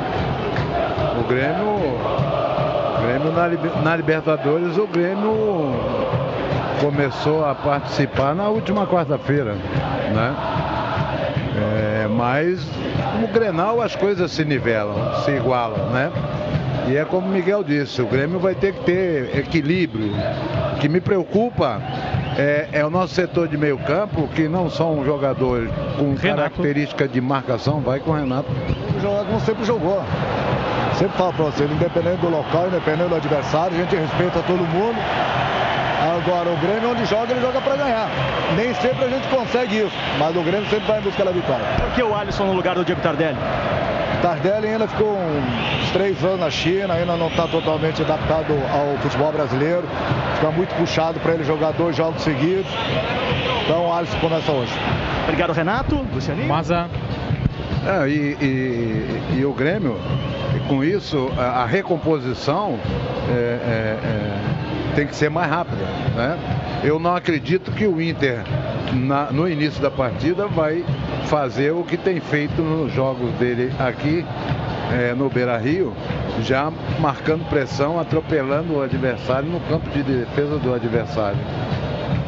O 1.20 1.28
Grêmio, 1.28 1.66
o 2.98 3.03
Grêmio 3.03 3.32
na, 3.32 3.82
na 3.82 3.96
Libertadores, 3.96 4.76
o 4.78 4.86
Grêmio 4.86 6.31
começou 6.82 7.44
a 7.44 7.54
participar 7.54 8.34
na 8.34 8.48
última 8.48 8.84
quarta-feira, 8.88 9.54
né? 9.54 10.34
É, 11.54 12.08
mas 12.08 12.66
no 13.20 13.28
Grenal 13.28 13.80
as 13.80 13.94
coisas 13.94 14.32
se 14.32 14.44
nivelam, 14.44 15.22
se 15.24 15.30
igualam, 15.30 15.90
né? 15.90 16.10
E 16.88 16.96
é 16.96 17.04
como 17.04 17.28
o 17.28 17.30
Miguel 17.30 17.62
disse, 17.62 18.02
o 18.02 18.06
Grêmio 18.06 18.40
vai 18.40 18.56
ter 18.56 18.74
que 18.74 18.80
ter 18.80 19.38
equilíbrio. 19.38 20.10
O 20.74 20.80
que 20.80 20.88
me 20.88 21.00
preocupa 21.00 21.80
é, 22.36 22.68
é 22.72 22.84
o 22.84 22.90
nosso 22.90 23.14
setor 23.14 23.46
de 23.46 23.56
meio 23.56 23.78
campo, 23.78 24.26
que 24.34 24.48
não 24.48 24.68
são 24.68 25.04
jogadores 25.04 25.70
com 25.96 26.14
Renato. 26.14 26.50
característica 26.50 27.06
de 27.06 27.20
marcação, 27.20 27.80
vai 27.80 28.00
com 28.00 28.10
o 28.10 28.14
Renato. 28.14 28.48
Jogar 29.00 29.24
como 29.24 29.38
sempre 29.40 29.64
jogou. 29.64 30.02
Sempre 30.94 31.16
falo 31.16 31.32
pra 31.32 31.44
você, 31.44 31.64
independente 31.64 32.20
do 32.20 32.28
local, 32.28 32.66
independente 32.66 33.08
do 33.08 33.14
adversário, 33.14 33.76
a 33.76 33.80
gente 33.80 33.94
respeita 33.94 34.42
todo 34.42 34.58
mundo. 34.58 34.98
Agora, 36.12 36.50
o 36.50 36.56
Grêmio, 36.58 36.90
onde 36.90 37.04
joga, 37.06 37.32
ele 37.32 37.40
joga 37.40 37.60
para 37.60 37.76
ganhar. 37.76 38.08
Nem 38.56 38.74
sempre 38.74 39.04
a 39.04 39.08
gente 39.08 39.26
consegue 39.28 39.78
isso, 39.78 39.96
mas 40.18 40.36
o 40.36 40.42
Grêmio 40.42 40.68
sempre 40.68 40.86
vai 40.86 40.98
em 40.98 41.02
busca 41.02 41.24
da 41.24 41.30
vitória. 41.30 41.64
Por 41.78 41.90
que 41.94 42.02
o 42.02 42.14
Alisson 42.14 42.44
no 42.44 42.52
lugar 42.52 42.74
do 42.74 42.84
Diego 42.84 43.00
Tardelli? 43.00 43.38
Tardelli 44.20 44.68
ainda 44.68 44.86
ficou 44.86 45.16
uns 45.16 45.90
três 45.90 46.22
anos 46.22 46.40
na 46.40 46.50
China, 46.50 46.94
ainda 46.94 47.16
não 47.16 47.28
está 47.28 47.46
totalmente 47.48 48.02
adaptado 48.02 48.52
ao 48.72 48.96
futebol 48.98 49.32
brasileiro. 49.32 49.84
Fica 50.34 50.50
muito 50.50 50.74
puxado 50.74 51.18
para 51.20 51.32
ele 51.32 51.44
jogar 51.44 51.72
dois 51.72 51.96
jogos 51.96 52.22
seguidos. 52.22 52.70
Então 53.64 53.86
o 53.86 53.92
Alisson 53.92 54.18
começa 54.18 54.52
hoje. 54.52 54.72
Obrigado, 55.24 55.52
Renato. 55.52 56.06
Lucianinho. 56.12 56.46
Maza. 56.46 56.88
É, 57.84 58.08
e, 58.08 58.36
e- 58.40 59.38
e 59.40 59.44
o 59.44 59.52
Grêmio, 59.52 59.98
com 60.68 60.84
isso, 60.84 61.28
a, 61.36 61.62
a 61.62 61.66
recomposição 61.66 62.78
é, 63.28 63.32
é, 63.32 63.98
é, 64.04 64.31
tem 64.95 65.07
que 65.07 65.14
ser 65.16 65.30
mais 65.30 65.51
rápida. 65.51 65.84
Né? 66.16 66.38
Eu 66.84 66.99
não 66.99 67.14
acredito 67.14 67.70
que 67.72 67.86
o 67.86 68.01
Inter, 68.01 68.40
na- 68.93 69.30
no 69.30 69.49
início 69.49 69.80
da 69.80 69.90
partida, 69.90 70.47
vai 70.47 70.84
fazer 71.26 71.72
o 71.72 71.82
que 71.84 71.97
tem 71.97 72.20
feito 72.20 72.61
nos 72.62 72.93
jogos 72.93 73.30
dele 73.34 73.72
aqui 73.78 74.24
é, 74.93 75.14
no 75.14 75.30
Beira 75.30 75.57
Rio, 75.57 75.95
já 76.43 76.70
marcando 77.01 77.49
pressão, 77.49 77.99
atropelando 77.99 78.74
o 78.74 78.82
adversário 78.82 79.49
no 79.49 79.61
campo 79.61 79.88
de 79.90 80.03
defesa 80.03 80.59
do 80.59 80.74
adversário. 80.74 81.38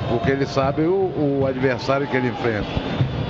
Porque 0.09 0.31
ele 0.31 0.47
sabe 0.47 0.83
o, 0.83 1.41
o 1.41 1.47
adversário 1.47 2.07
que 2.07 2.17
ele 2.17 2.29
enfrenta. 2.29 2.69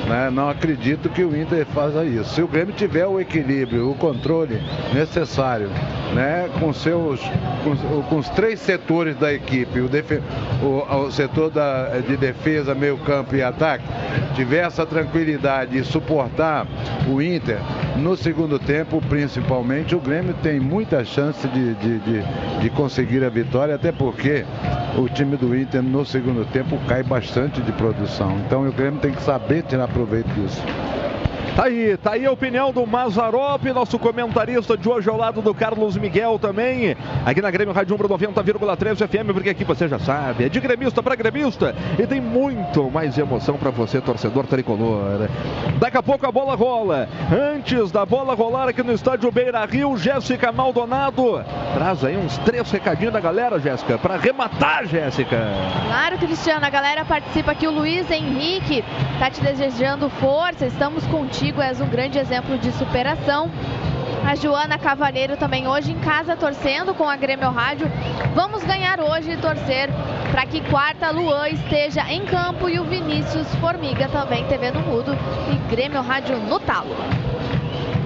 Né? 0.08 0.30
Não 0.30 0.50
acredito 0.50 1.08
que 1.08 1.24
o 1.24 1.34
Inter 1.34 1.64
faça 1.66 2.04
isso. 2.04 2.34
Se 2.34 2.42
o 2.42 2.46
Grêmio 2.46 2.74
tiver 2.74 3.06
o 3.06 3.18
equilíbrio, 3.18 3.90
o 3.90 3.94
controle 3.94 4.60
necessário, 4.92 5.68
né? 6.14 6.48
com, 6.58 6.72
seus, 6.72 7.20
com, 7.62 8.02
com 8.02 8.16
os 8.16 8.28
três 8.30 8.60
setores 8.60 9.16
da 9.16 9.32
equipe, 9.32 9.80
o, 9.80 9.88
o, 10.64 11.06
o 11.06 11.12
setor 11.12 11.50
da, 11.50 11.98
de 11.98 12.16
defesa, 12.16 12.74
meio 12.74 12.96
campo 12.98 13.34
e 13.34 13.42
ataque, 13.42 13.84
tiver 14.34 14.66
essa 14.66 14.86
tranquilidade 14.86 15.76
e 15.76 15.84
suportar 15.84 16.66
o 17.08 17.20
Inter 17.20 17.58
no 17.96 18.16
segundo 18.16 18.58
tempo, 18.58 19.00
principalmente, 19.08 19.94
o 19.94 20.00
Grêmio 20.00 20.34
tem 20.42 20.58
muita 20.58 21.04
chance 21.04 21.46
de, 21.48 21.74
de, 21.74 21.98
de, 22.00 22.22
de 22.60 22.70
conseguir 22.70 23.24
a 23.24 23.28
vitória, 23.28 23.74
até 23.74 23.92
porque 23.92 24.44
o 24.96 25.08
time 25.08 25.36
do 25.36 25.56
Inter 25.56 25.82
no 25.82 26.04
segundo 26.04 26.44
tempo 26.46 26.78
cai 26.88 27.02
bastante 27.02 27.60
de 27.60 27.72
produção. 27.72 28.36
Então 28.46 28.66
o 28.66 28.72
Grêmio 28.72 29.00
tem 29.00 29.12
que 29.12 29.22
saber 29.22 29.62
tirar 29.62 29.88
proveito 29.88 30.28
disso. 30.34 30.62
Tá 31.54 31.66
aí, 31.66 31.96
tá 31.96 32.12
aí 32.14 32.26
a 32.26 32.32
opinião 32.32 32.72
do 32.72 32.84
Mazarop, 32.84 33.64
nosso 33.72 33.96
comentarista 33.96 34.76
de 34.76 34.88
hoje 34.88 35.08
ao 35.08 35.16
lado 35.16 35.40
do 35.40 35.54
Carlos 35.54 35.96
Miguel 35.96 36.36
também, 36.36 36.96
aqui 37.24 37.40
na 37.40 37.48
Grêmio 37.48 37.72
Rádio 37.72 37.94
Umbro 37.94 38.08
90,3 38.08 39.06
FM, 39.06 39.32
porque 39.32 39.50
aqui 39.50 39.62
você 39.62 39.86
já 39.86 40.00
sabe, 40.00 40.46
é 40.46 40.48
de 40.48 40.58
gremista 40.58 41.00
para 41.00 41.14
gremista 41.14 41.72
e 41.96 42.04
tem 42.08 42.20
muito 42.20 42.90
mais 42.90 43.16
emoção 43.16 43.56
para 43.56 43.70
você, 43.70 44.00
torcedor 44.00 44.48
tricolor. 44.48 45.28
Daqui 45.78 45.96
a 45.96 46.02
pouco 46.02 46.26
a 46.26 46.32
bola 46.32 46.56
rola. 46.56 47.08
Antes 47.32 47.92
da 47.92 48.04
bola 48.04 48.34
rolar 48.34 48.68
aqui 48.68 48.82
no 48.82 48.92
estádio 48.92 49.30
Beira 49.30 49.64
Rio, 49.64 49.96
Jéssica 49.96 50.50
Maldonado 50.50 51.40
traz 51.72 52.04
aí 52.04 52.16
uns 52.16 52.36
três 52.38 52.68
recadinhos 52.68 53.12
da 53.12 53.20
galera, 53.20 53.60
Jéssica, 53.60 53.96
para 53.96 54.16
rematar, 54.16 54.86
Jéssica. 54.86 55.38
Claro, 55.86 56.18
Cristiano, 56.18 56.66
a 56.66 56.70
galera 56.70 57.04
participa 57.04 57.52
aqui, 57.52 57.66
o 57.68 57.70
Luiz 57.70 58.10
Henrique 58.10 58.84
tá 59.20 59.30
te 59.30 59.40
desejando 59.40 60.10
força, 60.10 60.66
estamos 60.66 61.06
contigo, 61.06 61.43
és 61.60 61.80
um 61.80 61.88
grande 61.88 62.18
exemplo 62.18 62.58
de 62.58 62.72
superação. 62.72 63.50
A 64.26 64.34
Joana 64.34 64.78
Cavalheiro 64.78 65.36
também 65.36 65.68
hoje 65.68 65.92
em 65.92 65.98
casa 65.98 66.34
torcendo 66.34 66.94
com 66.94 67.08
a 67.08 67.16
Grêmio 67.16 67.50
Rádio. 67.50 67.90
Vamos 68.34 68.64
ganhar 68.64 68.98
hoje 69.00 69.32
e 69.32 69.36
torcer 69.36 69.90
para 70.30 70.46
que 70.46 70.60
quarta 70.62 71.10
Luan 71.10 71.48
esteja 71.48 72.10
em 72.10 72.24
campo 72.24 72.68
e 72.68 72.78
o 72.78 72.84
Vinícius 72.84 73.54
Formiga 73.56 74.08
também 74.08 74.44
TV 74.46 74.70
no 74.70 74.80
mudo 74.80 75.16
e 75.52 75.70
Grêmio 75.70 76.00
Rádio 76.00 76.38
no 76.38 76.58
talo. 76.58 76.96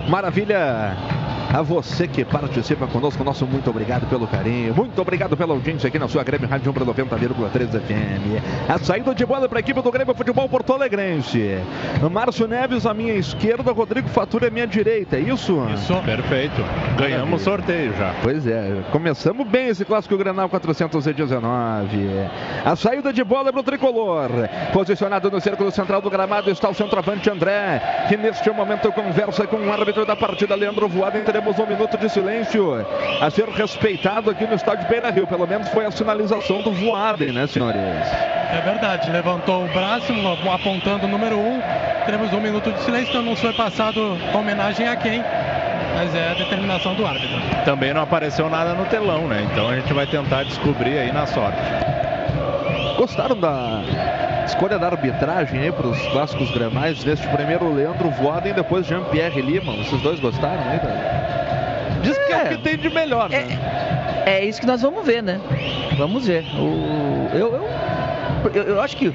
Maravilha! 0.09 1.18
A 1.53 1.63
você 1.63 2.07
que 2.07 2.25
participa 2.25 2.87
conosco, 2.87 3.25
nosso 3.25 3.47
muito 3.47 3.71
obrigado 3.71 4.07
pelo 4.07 4.27
carinho, 4.27 4.75
muito 4.75 5.01
obrigado 5.01 5.37
pela 5.37 5.55
audiência 5.55 5.89
aqui 5.89 5.99
na 5.99 6.07
sua 6.07 6.23
Grêmio 6.23 6.47
Rádio 6.47 6.71
Umbra 6.71 6.85
90,3 6.85 7.71
FM. 7.71 8.69
A 8.69 8.79
saída 8.79 9.15
de 9.15 9.25
bola 9.25 9.49
para 9.49 9.59
a 9.59 9.61
equipe 9.61 9.81
do 9.81 9.91
Grêmio 9.91 10.15
Futebol 10.15 10.47
Porto 10.49 10.75
Alegrense. 10.75 11.59
Márcio 12.11 12.47
Neves 12.47 12.85
à 12.85 12.93
minha 12.93 13.15
esquerda, 13.15 13.73
Rodrigo 13.73 14.09
Fatura 14.09 14.49
à 14.49 14.51
minha 14.51 14.67
direita, 14.67 15.17
é 15.17 15.21
isso? 15.21 15.59
Isso. 15.73 15.95
Perfeito. 16.03 16.63
Ganhamos 16.99 17.41
sorteio 17.41 17.95
já. 17.97 18.15
Pois 18.23 18.47
é, 18.47 18.83
começamos 18.93 19.47
bem 19.49 19.69
esse 19.69 19.87
clássico 19.87 20.19
Granal 20.19 20.51
419. 20.51 21.99
A 22.65 22.77
saída 22.77 23.11
de 23.11 23.25
bola 23.25 23.51
para 23.51 23.61
o 23.61 23.65
tricolor. 23.65 24.31
Posicionado 24.73 25.31
no 25.31 25.41
círculo 25.41 25.71
central 25.71 26.03
do 26.03 26.11
gramado 26.11 26.51
está 26.51 26.69
o 26.69 26.75
centroavante 26.75 27.31
André, 27.31 28.07
que 28.09 28.19
neste 28.19 28.51
momento 28.51 28.93
conversa 28.93 29.47
com 29.47 29.57
o 29.57 29.73
árbitro 29.73 30.05
da 30.05 30.15
partida, 30.15 30.55
Leandro 30.55 30.87
Voada. 30.87 31.19
Teremos 31.39 31.57
um 31.61 31.67
minuto 31.67 31.97
de 31.97 32.09
silêncio 32.09 32.85
a 33.21 33.31
ser 33.31 33.49
respeitado 33.49 34.29
aqui 34.29 34.45
no 34.45 34.55
estádio 34.55 34.89
Beira 34.89 35.09
Rio. 35.09 35.25
Pelo 35.25 35.47
menos 35.47 35.69
foi 35.69 35.87
a 35.87 35.91
sinalização 35.93 36.63
do 36.63 36.73
Voaden, 36.73 37.31
né, 37.31 37.47
senhores? 37.47 37.81
É 37.81 38.61
verdade, 38.65 39.09
levantou 39.09 39.65
o 39.65 39.69
braço 39.69 40.13
apontando 40.53 41.07
o 41.07 41.09
número 41.09 41.39
1. 41.39 41.41
Um. 41.41 41.63
Teremos 42.05 42.33
um 42.33 42.41
minuto 42.41 42.73
de 42.73 42.81
silêncio, 42.81 43.11
então 43.11 43.23
não 43.23 43.37
foi 43.37 43.53
passado 43.53 44.19
homenagem 44.35 44.89
a 44.89 44.97
quem 44.97 45.23
mas 45.95 46.13
é 46.15 46.31
a 46.31 46.35
determinação 46.35 46.95
do 46.95 47.07
árbitro. 47.07 47.41
Também 47.65 47.95
não 47.95 48.03
apareceu 48.03 48.51
nada 48.51 48.75
no 48.75 48.85
telão, 48.87 49.29
né? 49.29 49.47
Então 49.53 49.69
a 49.69 49.77
gente 49.77 49.93
vai 49.93 50.09
tentar 50.09 50.43
descobrir 50.43 50.99
aí 50.99 51.13
na 51.13 51.25
sorte. 51.27 51.59
Gostaram 52.97 53.39
da 53.39 53.81
escolha 54.49 54.79
da 54.79 54.87
arbitragem 54.87 55.61
aí 55.61 55.71
para 55.71 55.87
os 55.87 56.01
clássicos 56.09 56.51
gramais 56.51 57.05
neste 57.05 57.27
primeiro 57.29 57.73
Leandro 57.73 58.11
Voaden 58.11 58.53
e 58.53 58.55
depois 58.55 58.87
Jean-Pierre 58.87 59.41
Lima? 59.43 59.73
Vocês 59.77 60.01
dois 60.01 60.19
gostaram 60.19 60.63
aí? 60.71 60.79
Da... 60.79 62.01
Diz 62.03 62.17
que 62.17 62.33
é, 62.33 62.37
é 62.37 62.45
o 62.45 62.49
que 62.49 62.59
tem 62.59 62.79
de 62.79 62.89
melhor, 62.89 63.31
é, 63.31 63.45
né? 63.45 64.25
É 64.27 64.45
isso 64.45 64.61
que 64.61 64.67
nós 64.67 64.81
vamos 64.81 65.05
ver, 65.07 65.23
né? 65.23 65.41
Vamos 65.97 66.27
ver. 66.27 66.45
O, 66.57 67.29
eu, 67.35 67.55
eu, 67.55 68.51
eu, 68.55 68.63
eu 68.63 68.81
acho 68.81 68.97
que 68.97 69.13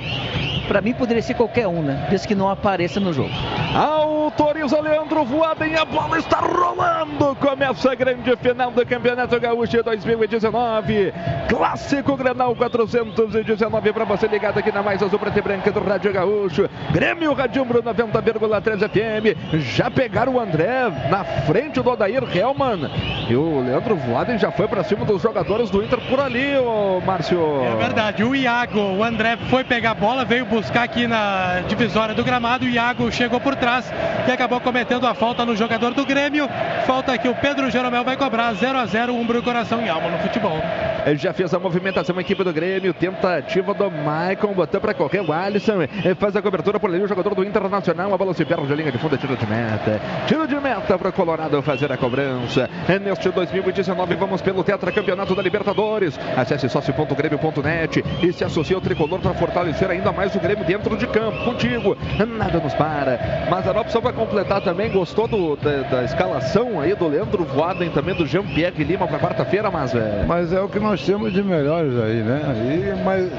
para 0.68 0.82
mim 0.82 0.93
poderia 0.93 1.22
ser 1.22 1.34
qualquer 1.34 1.68
um, 1.68 1.82
né? 1.82 2.07
Desde 2.09 2.28
que 2.28 2.36
não 2.36 2.49
apareça 2.49 2.99
no 2.99 3.14
jogo. 3.14 3.30
Autoriza 3.74 4.80
Leandro 4.80 5.24
Voaden, 5.26 5.76
a 5.76 5.86
bola 5.86 6.18
está 6.18 6.39
rolando. 6.39 7.36
Começa 7.36 7.91
a 7.91 7.95
grande 7.95 8.36
final 8.38 8.72
do 8.72 8.86
Campeonato 8.86 9.39
Gaúcho 9.39 9.84
2019. 9.84 11.14
Clássico 11.49 12.16
Granal 12.16 12.55
419 12.55 13.93
para 13.93 14.05
você 14.05 14.28
ligado 14.28 14.57
aqui 14.57 14.72
na 14.72 14.82
mais 14.82 15.01
azul 15.01 15.20
preta 15.20 15.39
e 15.39 15.41
branca 15.41 15.72
do 15.72 15.80
Rádio 15.80 16.14
Gaúcho. 16.14 16.70
Grêmio 16.91 17.34
Radiumbro 17.34 17.82
90,3 17.84 18.89
FM. 18.89 19.59
Já 19.59 19.89
pegaram 19.91 20.36
o 20.36 20.39
André 20.39 20.89
na 21.09 21.24
frente 21.24 21.82
do 21.82 21.89
Odair 21.89 22.24
Helman. 22.36 22.89
E 23.30 23.36
o 23.36 23.61
Leandro 23.61 23.95
Voaden 23.95 24.38
já 24.38 24.51
foi 24.51 24.68
para 24.68 24.84
cima 24.84 25.05
dos 25.05 25.22
jogadores 25.22 25.70
do 25.70 25.84
Inter 25.84 25.99
por 26.09 26.20
ali, 26.20 26.57
ô 26.57 27.01
Márcio. 27.05 27.39
É 27.64 27.76
verdade. 27.76 28.24
O 28.24 28.36
Iago, 28.36 28.80
o 28.80 29.03
André 29.03 29.38
foi 29.49 29.64
pegar 29.64 29.91
a 29.91 29.95
bola, 29.95 30.26
veio 30.26 30.45
buscar 30.53 30.83
aqui 30.83 31.07
na 31.07 31.61
divisória 31.67 32.13
do 32.13 32.23
gramado. 32.23 32.63
O 32.63 32.69
Iago 32.69 33.11
chegou 33.11 33.39
por 33.39 33.55
trás 33.55 33.91
e 34.27 34.31
acabou 34.31 34.61
cometendo 34.61 35.07
a 35.07 35.15
falta 35.15 35.43
no 35.43 35.55
jogador 35.55 35.95
do 35.95 36.05
Grêmio. 36.05 36.47
Falta 36.85 37.17
que 37.17 37.27
o 37.27 37.33
Pedro 37.33 37.71
Jeromel 37.71 38.03
vai 38.03 38.15
cobrar 38.15 38.53
0 38.53 38.77
a 38.77 38.85
0 38.85 39.15
Umbro, 39.15 39.41
coração 39.41 39.83
e 39.83 39.89
alma 39.89 40.11
no 40.11 40.19
futebol. 40.19 40.61
Ele 41.07 41.17
já 41.17 41.33
fez 41.33 41.53
a 41.55 41.59
movimentação, 41.59 42.15
a 42.17 42.21
equipe 42.21 42.43
do 42.43 42.53
Grêmio. 42.53 42.93
Tentativa 42.93 43.73
do 43.73 43.89
Maicon, 43.89 44.53
botou 44.53 44.79
para 44.79 44.93
correr 44.93 45.21
o 45.21 45.33
Alisson. 45.33 45.87
Faz 46.19 46.35
a 46.35 46.41
cobertura 46.41 46.79
por 46.79 46.89
ali, 46.89 47.01
o 47.01 47.07
jogador 47.07 47.33
do 47.33 47.43
Internacional. 47.43 48.13
A 48.13 48.17
bola 48.17 48.33
se 48.35 48.45
perde, 48.45 48.73
linha 48.75 48.91
de 48.91 48.99
fundo, 48.99 49.15
é 49.15 49.17
tiro 49.17 49.35
de 49.35 49.47
meta. 49.47 49.99
Tiro 50.27 50.47
de 50.47 50.55
meta 50.55 50.99
para 50.99 51.09
o 51.09 51.13
Colorado 51.13 51.59
fazer 51.63 51.91
a 51.91 51.97
cobrança. 51.97 52.69
É 52.87 52.99
neste 52.99 53.29
2019, 53.29 54.15
vamos 54.15 54.41
pelo 54.41 54.63
Tetracampeonato 54.63 55.33
da 55.33 55.41
Libertadores. 55.41 56.19
Acesse 56.37 56.69
sócio.grêmio.net 56.69 58.03
e 58.21 58.31
se 58.31 58.43
associe 58.43 58.75
ao 58.75 58.81
tricolor 58.81 59.19
para 59.19 59.33
fortalecer 59.33 59.89
ainda 59.89 60.11
mais 60.11 60.35
o 60.35 60.42
Grêmio 60.43 60.65
dentro 60.65 60.97
de 60.97 61.07
campo. 61.07 61.45
Contigo, 61.45 61.97
nada 62.37 62.59
nos 62.59 62.73
para. 62.73 63.47
Mazarop 63.49 63.89
só 63.89 64.01
para 64.01 64.11
completar 64.11 64.61
também, 64.61 64.91
gostou 64.91 65.25
do, 65.25 65.55
da, 65.55 65.83
da, 65.83 66.03
escalação 66.03 66.81
aí 66.81 66.93
do 66.93 67.07
Leandro 67.07 67.45
Voaden, 67.45 67.89
também 67.91 68.13
do 68.13 68.27
Jean-Pierre 68.27 68.83
Lima 68.83 69.07
para 69.07 69.19
quarta-feira, 69.19 69.71
mas 69.71 69.95
é. 69.95 70.25
Mas 70.27 70.51
é 70.51 70.59
o 70.59 70.67
que 70.67 70.81
nós 70.81 71.01
temos 71.05 71.31
de 71.31 71.41
melhores 71.41 71.97
aí, 71.97 72.21
né? 72.21 72.41
E, 72.57 73.03
mas 73.05 73.31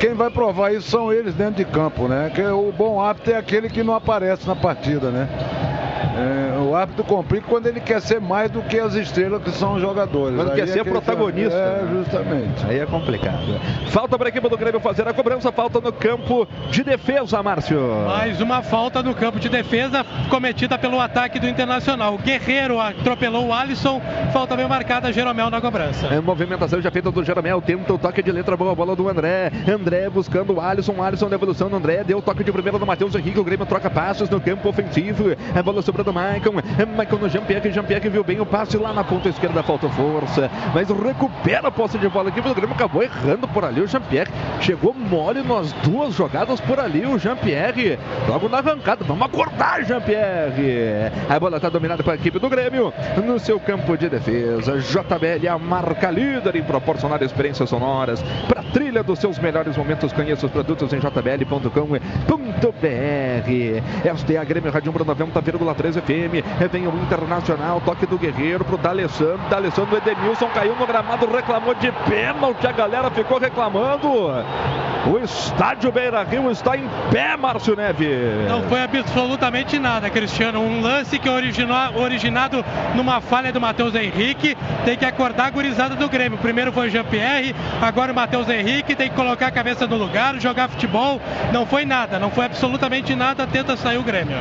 quem 0.00 0.14
vai 0.14 0.30
provar 0.30 0.72
isso 0.72 0.90
são 0.90 1.12
eles 1.12 1.32
dentro 1.32 1.64
de 1.64 1.64
campo, 1.64 2.08
né? 2.08 2.32
Que 2.34 2.42
o 2.42 2.72
bom 2.76 3.00
hábito 3.00 3.30
é 3.30 3.36
aquele 3.36 3.68
que 3.68 3.84
não 3.84 3.94
aparece 3.94 4.44
na 4.44 4.56
partida, 4.56 5.10
né? 5.10 5.28
É, 6.18 6.57
o 6.68 6.74
árbitro 6.74 7.04
complica 7.04 7.46
quando 7.48 7.66
ele 7.66 7.80
quer 7.80 8.00
ser 8.00 8.20
mais 8.20 8.50
do 8.50 8.62
que 8.62 8.78
as 8.78 8.94
estrelas 8.94 9.42
que 9.42 9.50
são 9.50 9.74
os 9.74 9.80
jogadores. 9.80 10.36
Quando 10.36 10.50
Aí 10.50 10.56
quer 10.56 10.64
é 10.64 10.66
ser 10.66 10.84
que 10.84 10.90
protagonista. 10.90 11.56
É, 11.56 11.86
justamente. 11.90 12.66
Aí 12.66 12.78
é 12.78 12.86
complicado. 12.86 13.60
Falta 13.88 14.18
para 14.18 14.28
a 14.28 14.30
equipe 14.30 14.48
do 14.48 14.56
Grêmio 14.56 14.80
fazer 14.80 15.06
a 15.06 15.12
cobrança, 15.12 15.52
falta 15.52 15.80
no 15.80 15.92
campo 15.92 16.46
de 16.70 16.82
defesa, 16.82 17.42
Márcio. 17.42 17.78
Mais 18.06 18.40
uma 18.40 18.62
falta 18.62 19.02
no 19.02 19.14
campo 19.14 19.38
de 19.38 19.48
defesa 19.48 20.04
cometida 20.28 20.76
pelo 20.78 21.00
ataque 21.00 21.38
do 21.38 21.48
Internacional. 21.48 22.14
O 22.14 22.18
Guerreiro 22.18 22.80
atropelou 22.80 23.46
o 23.46 23.52
Alisson, 23.52 24.00
falta 24.32 24.56
bem 24.56 24.68
marcada, 24.68 25.12
Jeromel 25.12 25.50
na 25.50 25.60
cobrança. 25.60 26.06
É, 26.08 26.20
movimentação 26.20 26.80
já 26.80 26.90
feita 26.90 27.10
do 27.10 27.24
Jeromel, 27.24 27.62
tenta 27.62 27.92
o 27.92 27.98
toque 27.98 28.22
de 28.22 28.32
letra, 28.32 28.56
boa 28.56 28.74
bola 28.74 28.94
do 28.94 29.08
André. 29.08 29.50
André 29.68 30.08
buscando 30.10 30.54
o 30.54 30.60
Alisson, 30.60 30.92
o 30.92 31.02
Alisson 31.02 31.28
devolução 31.28 31.68
do 31.68 31.76
André, 31.76 32.02
deu 32.04 32.18
o 32.18 32.22
toque 32.22 32.42
de 32.42 32.52
primeira 32.52 32.78
do 32.78 32.86
Matheus 32.86 33.14
Henrique, 33.14 33.38
o 33.38 33.44
Grêmio 33.44 33.66
troca 33.66 33.88
passos 33.88 34.28
no 34.28 34.40
campo 34.40 34.68
ofensivo. 34.68 35.36
A 35.54 35.62
bola 35.62 35.82
sobrando 35.82 36.08
do 36.08 36.12
Maicon, 36.12 36.52
Maicon 36.96 37.16
no 37.16 37.28
Jean-Pierre, 37.28 37.70
Jean-Pierre 37.72 38.08
viu 38.08 38.24
bem 38.24 38.40
o 38.40 38.46
passe 38.46 38.76
lá 38.76 38.92
na 38.92 39.04
ponta 39.04 39.28
esquerda, 39.28 39.62
falta 39.62 39.88
força, 39.88 40.50
mas 40.74 40.88
recupera 40.88 41.68
a 41.68 41.70
posse 41.70 41.98
de 41.98 42.08
bola 42.08 42.28
aqui, 42.28 42.40
o 42.40 42.54
Grêmio 42.54 42.74
acabou 42.74 43.02
errando 43.02 43.46
por 43.48 43.64
ali, 43.64 43.80
o 43.80 43.86
Jean-Pierre 43.86 44.30
chegou 44.60 44.94
mole 44.94 45.42
nas 45.42 45.72
duas 45.72 46.14
jogadas 46.14 46.60
por 46.60 46.78
ali, 46.78 47.06
o 47.06 47.18
Jean-Pierre, 47.18 47.98
logo 48.28 48.48
na 48.48 48.58
arrancada, 48.58 49.04
vamos 49.04 49.26
acordar 49.26 49.84
Jean-Pierre, 49.84 51.12
a 51.28 51.38
bola 51.38 51.56
está 51.56 51.68
dominada 51.68 52.02
pela 52.02 52.16
equipe 52.16 52.38
do 52.38 52.48
Grêmio, 52.48 52.92
no 53.24 53.38
seu 53.38 53.58
campo 53.60 53.96
de 53.96 54.08
defesa, 54.08 54.78
JBL 54.78 55.48
a 55.48 55.58
marca 55.58 56.10
líder 56.10 56.56
em 56.56 56.62
proporcionar 56.62 57.22
experiências 57.22 57.68
sonoras 57.68 58.22
para 58.48 58.62
trilha 58.72 59.02
dos 59.02 59.18
seus 59.18 59.38
melhores 59.38 59.76
momentos, 59.76 60.12
conheça 60.12 60.46
os 60.46 60.52
produtos 60.52 60.92
em 60.92 61.00
jbl.com.br, 61.00 61.68
esta 64.04 64.32
é 64.32 64.36
a 64.36 64.44
Grêmio 64.44 64.70
Rádio 64.70 64.92
90,3 64.92 65.58
93 65.58 65.96
FM. 65.96 66.70
Vem 66.70 66.86
o 66.86 66.94
Internacional, 67.02 67.80
toque 67.80 68.06
do 68.06 68.18
Guerreiro 68.18 68.64
pro 68.64 68.76
D'Alessandro. 68.76 69.40
D'Alessandro, 69.48 69.96
Edenilson 69.96 70.48
caiu 70.48 70.74
no 70.76 70.86
gramado, 70.86 71.26
reclamou 71.26 71.74
de 71.74 71.90
pênalti. 72.08 72.66
A 72.66 72.72
galera 72.72 73.10
ficou 73.10 73.38
reclamando. 73.38 74.08
O 75.06 75.18
estádio 75.18 75.90
Beira 75.90 76.22
Rio 76.22 76.50
está 76.50 76.76
em 76.76 76.84
pé, 77.10 77.36
Márcio 77.36 77.74
Neves. 77.76 78.48
Não 78.48 78.62
foi 78.64 78.82
absolutamente 78.82 79.78
nada, 79.78 80.10
Cristiano. 80.10 80.60
Um 80.60 80.82
lance 80.82 81.18
que 81.18 81.28
originou, 81.28 81.96
originado 81.96 82.64
numa 82.94 83.20
falha 83.20 83.52
do 83.52 83.60
Matheus 83.60 83.94
Henrique. 83.94 84.56
Tem 84.84 84.96
que 84.96 85.04
acordar 85.04 85.46
a 85.46 85.50
gurizada 85.50 85.94
do 85.94 86.08
Grêmio. 86.08 86.38
Primeiro 86.38 86.72
foi 86.72 86.90
Jean-Pierre, 86.90 87.54
agora 87.80 88.12
o 88.12 88.14
Matheus 88.14 88.48
Henrique. 88.48 88.57
Tem 88.64 89.08
que 89.08 89.14
colocar 89.14 89.46
a 89.46 89.50
cabeça 89.52 89.86
no 89.86 89.96
lugar, 89.96 90.40
jogar 90.40 90.68
futebol. 90.68 91.20
Não 91.52 91.64
foi 91.64 91.84
nada, 91.84 92.18
não 92.18 92.30
foi 92.30 92.46
absolutamente 92.46 93.14
nada. 93.14 93.46
Tenta 93.46 93.76
sair 93.76 93.98
o 93.98 94.02
Grêmio. 94.02 94.36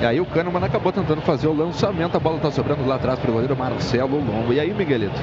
E 0.00 0.06
aí 0.06 0.20
o 0.20 0.26
Kahneman 0.26 0.64
acabou 0.64 0.90
tentando 0.90 1.20
fazer 1.20 1.46
o 1.46 1.52
lançamento. 1.52 2.16
A 2.16 2.20
bola 2.20 2.36
está 2.36 2.50
sobrando 2.50 2.84
lá 2.84 2.96
atrás 2.96 3.18
para 3.18 3.30
o 3.30 3.32
goleiro 3.32 3.56
Marcelo 3.56 4.16
Longo. 4.16 4.52
E 4.52 4.58
aí, 4.58 4.74
Miguelito? 4.74 5.20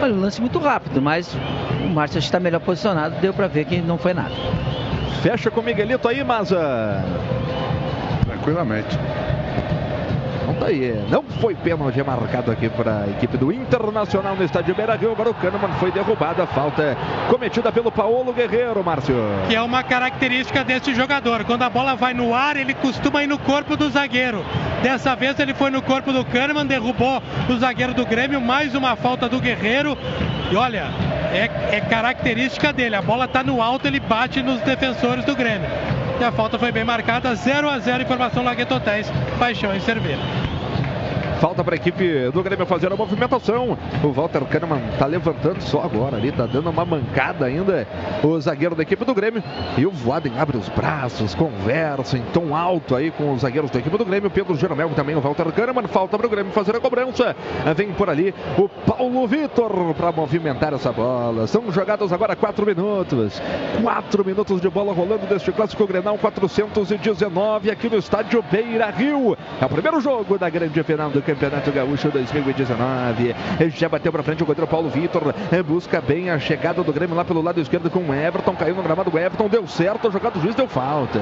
Olha, 0.00 0.14
um 0.14 0.20
lance 0.20 0.40
muito 0.40 0.58
rápido, 0.60 1.02
mas 1.02 1.36
o 1.84 1.88
Márcio 1.88 2.18
está 2.18 2.38
melhor 2.38 2.60
posicionado. 2.60 3.16
Deu 3.20 3.34
para 3.34 3.48
ver 3.48 3.64
que 3.64 3.80
não 3.80 3.98
foi 3.98 4.14
nada. 4.14 4.34
Fecha 5.22 5.50
com 5.50 5.60
o 5.60 5.64
Miguelito 5.64 6.06
aí, 6.06 6.22
Maza. 6.22 7.04
Tranquilamente. 8.26 8.96
Então 10.46 10.54
tá 10.54 10.66
aí. 10.66 10.94
Não 11.10 11.24
foi 11.24 11.56
pênalti 11.56 12.00
marcado 12.04 12.52
aqui 12.52 12.68
para 12.68 13.00
a 13.00 13.10
equipe 13.10 13.36
do 13.36 13.50
Internacional 13.50 14.36
no 14.36 14.44
estádio 14.44 14.76
Beira 14.76 14.94
Rio. 14.94 15.10
Agora 15.10 15.30
o 15.30 15.34
Kahneman 15.34 15.72
foi 15.80 15.90
derrubado. 15.90 16.40
A 16.40 16.46
falta 16.46 16.96
cometida 17.28 17.72
pelo 17.72 17.90
Paulo 17.90 18.32
Guerreiro, 18.32 18.82
Márcio. 18.84 19.16
Que 19.48 19.56
é 19.56 19.60
uma 19.60 19.82
característica 19.82 20.62
desse 20.62 20.94
jogador. 20.94 21.42
Quando 21.44 21.62
a 21.62 21.68
bola 21.68 21.96
vai 21.96 22.14
no 22.14 22.32
ar, 22.32 22.56
ele 22.56 22.74
costuma 22.74 23.24
ir 23.24 23.26
no 23.26 23.38
corpo 23.38 23.76
do 23.76 23.90
zagueiro. 23.90 24.44
Dessa 24.84 25.16
vez 25.16 25.36
ele 25.40 25.52
foi 25.52 25.70
no 25.70 25.82
corpo 25.82 26.12
do 26.12 26.24
Kahneman, 26.24 26.64
derrubou 26.64 27.20
o 27.48 27.56
zagueiro 27.58 27.92
do 27.92 28.06
Grêmio. 28.06 28.40
Mais 28.40 28.72
uma 28.76 28.94
falta 28.94 29.28
do 29.28 29.40
Guerreiro. 29.40 29.98
E 30.52 30.54
olha, 30.54 30.84
é, 31.32 31.76
é 31.76 31.80
característica 31.80 32.72
dele. 32.72 32.94
A 32.94 33.02
bola 33.02 33.26
tá 33.26 33.42
no 33.42 33.60
alto, 33.60 33.88
ele 33.88 33.98
bate 33.98 34.40
nos 34.44 34.60
defensores 34.60 35.24
do 35.24 35.34
Grêmio. 35.34 35.68
E 36.18 36.24
a 36.24 36.32
falta 36.32 36.58
foi 36.58 36.72
bem 36.72 36.82
marcada, 36.82 37.34
0 37.34 37.68
a 37.68 37.78
0 37.78 38.02
informação 38.02 38.42
Lagueto 38.42 38.74
Hotéis, 38.74 39.06
Paixão 39.38 39.74
em 39.74 39.80
Cerveira. 39.80 40.45
Falta 41.40 41.62
para 41.62 41.74
a 41.74 41.76
equipe 41.76 42.30
do 42.30 42.42
Grêmio 42.42 42.64
fazer 42.64 42.90
a 42.90 42.96
movimentação. 42.96 43.76
O 44.02 44.10
Walter 44.10 44.42
Kahneman 44.44 44.80
está 44.92 45.04
levantando 45.04 45.60
só 45.60 45.82
agora 45.82 46.16
ali, 46.16 46.28
está 46.28 46.46
dando 46.46 46.70
uma 46.70 46.84
mancada 46.84 47.44
ainda. 47.44 47.86
O 48.22 48.40
zagueiro 48.40 48.74
da 48.74 48.82
equipe 48.82 49.04
do 49.04 49.14
Grêmio. 49.14 49.42
E 49.76 49.84
o 49.84 49.90
Voaden 49.90 50.32
abre 50.38 50.56
os 50.56 50.68
braços, 50.70 51.34
conversa 51.34 52.16
em 52.16 52.22
tom 52.32 52.56
alto 52.56 52.96
aí 52.96 53.10
com 53.10 53.34
os 53.34 53.42
zagueiros 53.42 53.70
da 53.70 53.78
equipe 53.78 53.98
do 53.98 54.04
Grêmio. 54.04 54.30
Pedro 54.30 54.54
Jeromel 54.56 54.88
também 54.90 55.14
o 55.14 55.20
Walter 55.20 55.52
Kahneman. 55.52 55.86
Falta 55.88 56.16
para 56.16 56.26
o 56.26 56.30
Grêmio 56.30 56.52
fazer 56.52 56.74
a 56.74 56.80
cobrança. 56.80 57.36
Vem 57.76 57.92
por 57.92 58.08
ali 58.08 58.34
o 58.56 58.66
Paulo 58.68 59.26
Vitor 59.26 59.94
para 59.94 60.10
movimentar 60.12 60.72
essa 60.72 60.90
bola. 60.90 61.46
São 61.46 61.70
jogados 61.70 62.14
agora 62.14 62.34
quatro 62.34 62.64
minutos. 62.64 63.42
Quatro 63.82 64.24
minutos 64.24 64.58
de 64.58 64.70
bola 64.70 64.94
rolando 64.94 65.26
deste 65.26 65.52
clássico 65.52 65.86
Grenal 65.86 66.16
419 66.16 67.70
aqui 67.70 67.90
no 67.90 67.98
estádio 67.98 68.42
Beira 68.50 68.88
Rio. 68.90 69.36
É 69.60 69.66
o 69.66 69.68
primeiro 69.68 70.00
jogo 70.00 70.38
da 70.38 70.48
grande 70.48 70.82
final 70.82 71.10
do 71.10 71.25
Campeonato 71.26 71.72
Gaúcho 71.72 72.08
2019. 72.08 73.34
Já 73.74 73.88
bateu 73.88 74.12
para 74.12 74.22
frente 74.22 74.44
o 74.44 74.46
goleiro 74.46 74.66
Paulo 74.66 74.88
Vitor. 74.88 75.34
Busca 75.66 76.00
bem 76.00 76.30
a 76.30 76.38
chegada 76.38 76.84
do 76.84 76.92
Grêmio 76.92 77.16
lá 77.16 77.24
pelo 77.24 77.42
lado 77.42 77.60
esquerdo 77.60 77.90
com 77.90 77.98
o 77.98 78.14
Everton. 78.14 78.54
Caiu 78.54 78.76
no 78.76 78.82
gramado 78.82 79.10
o 79.12 79.18
Everton. 79.18 79.48
Deu 79.48 79.66
certo. 79.66 80.06
A 80.06 80.10
jogada 80.10 80.38
do 80.38 80.42
juiz 80.42 80.54
deu 80.54 80.68
falta. 80.68 81.18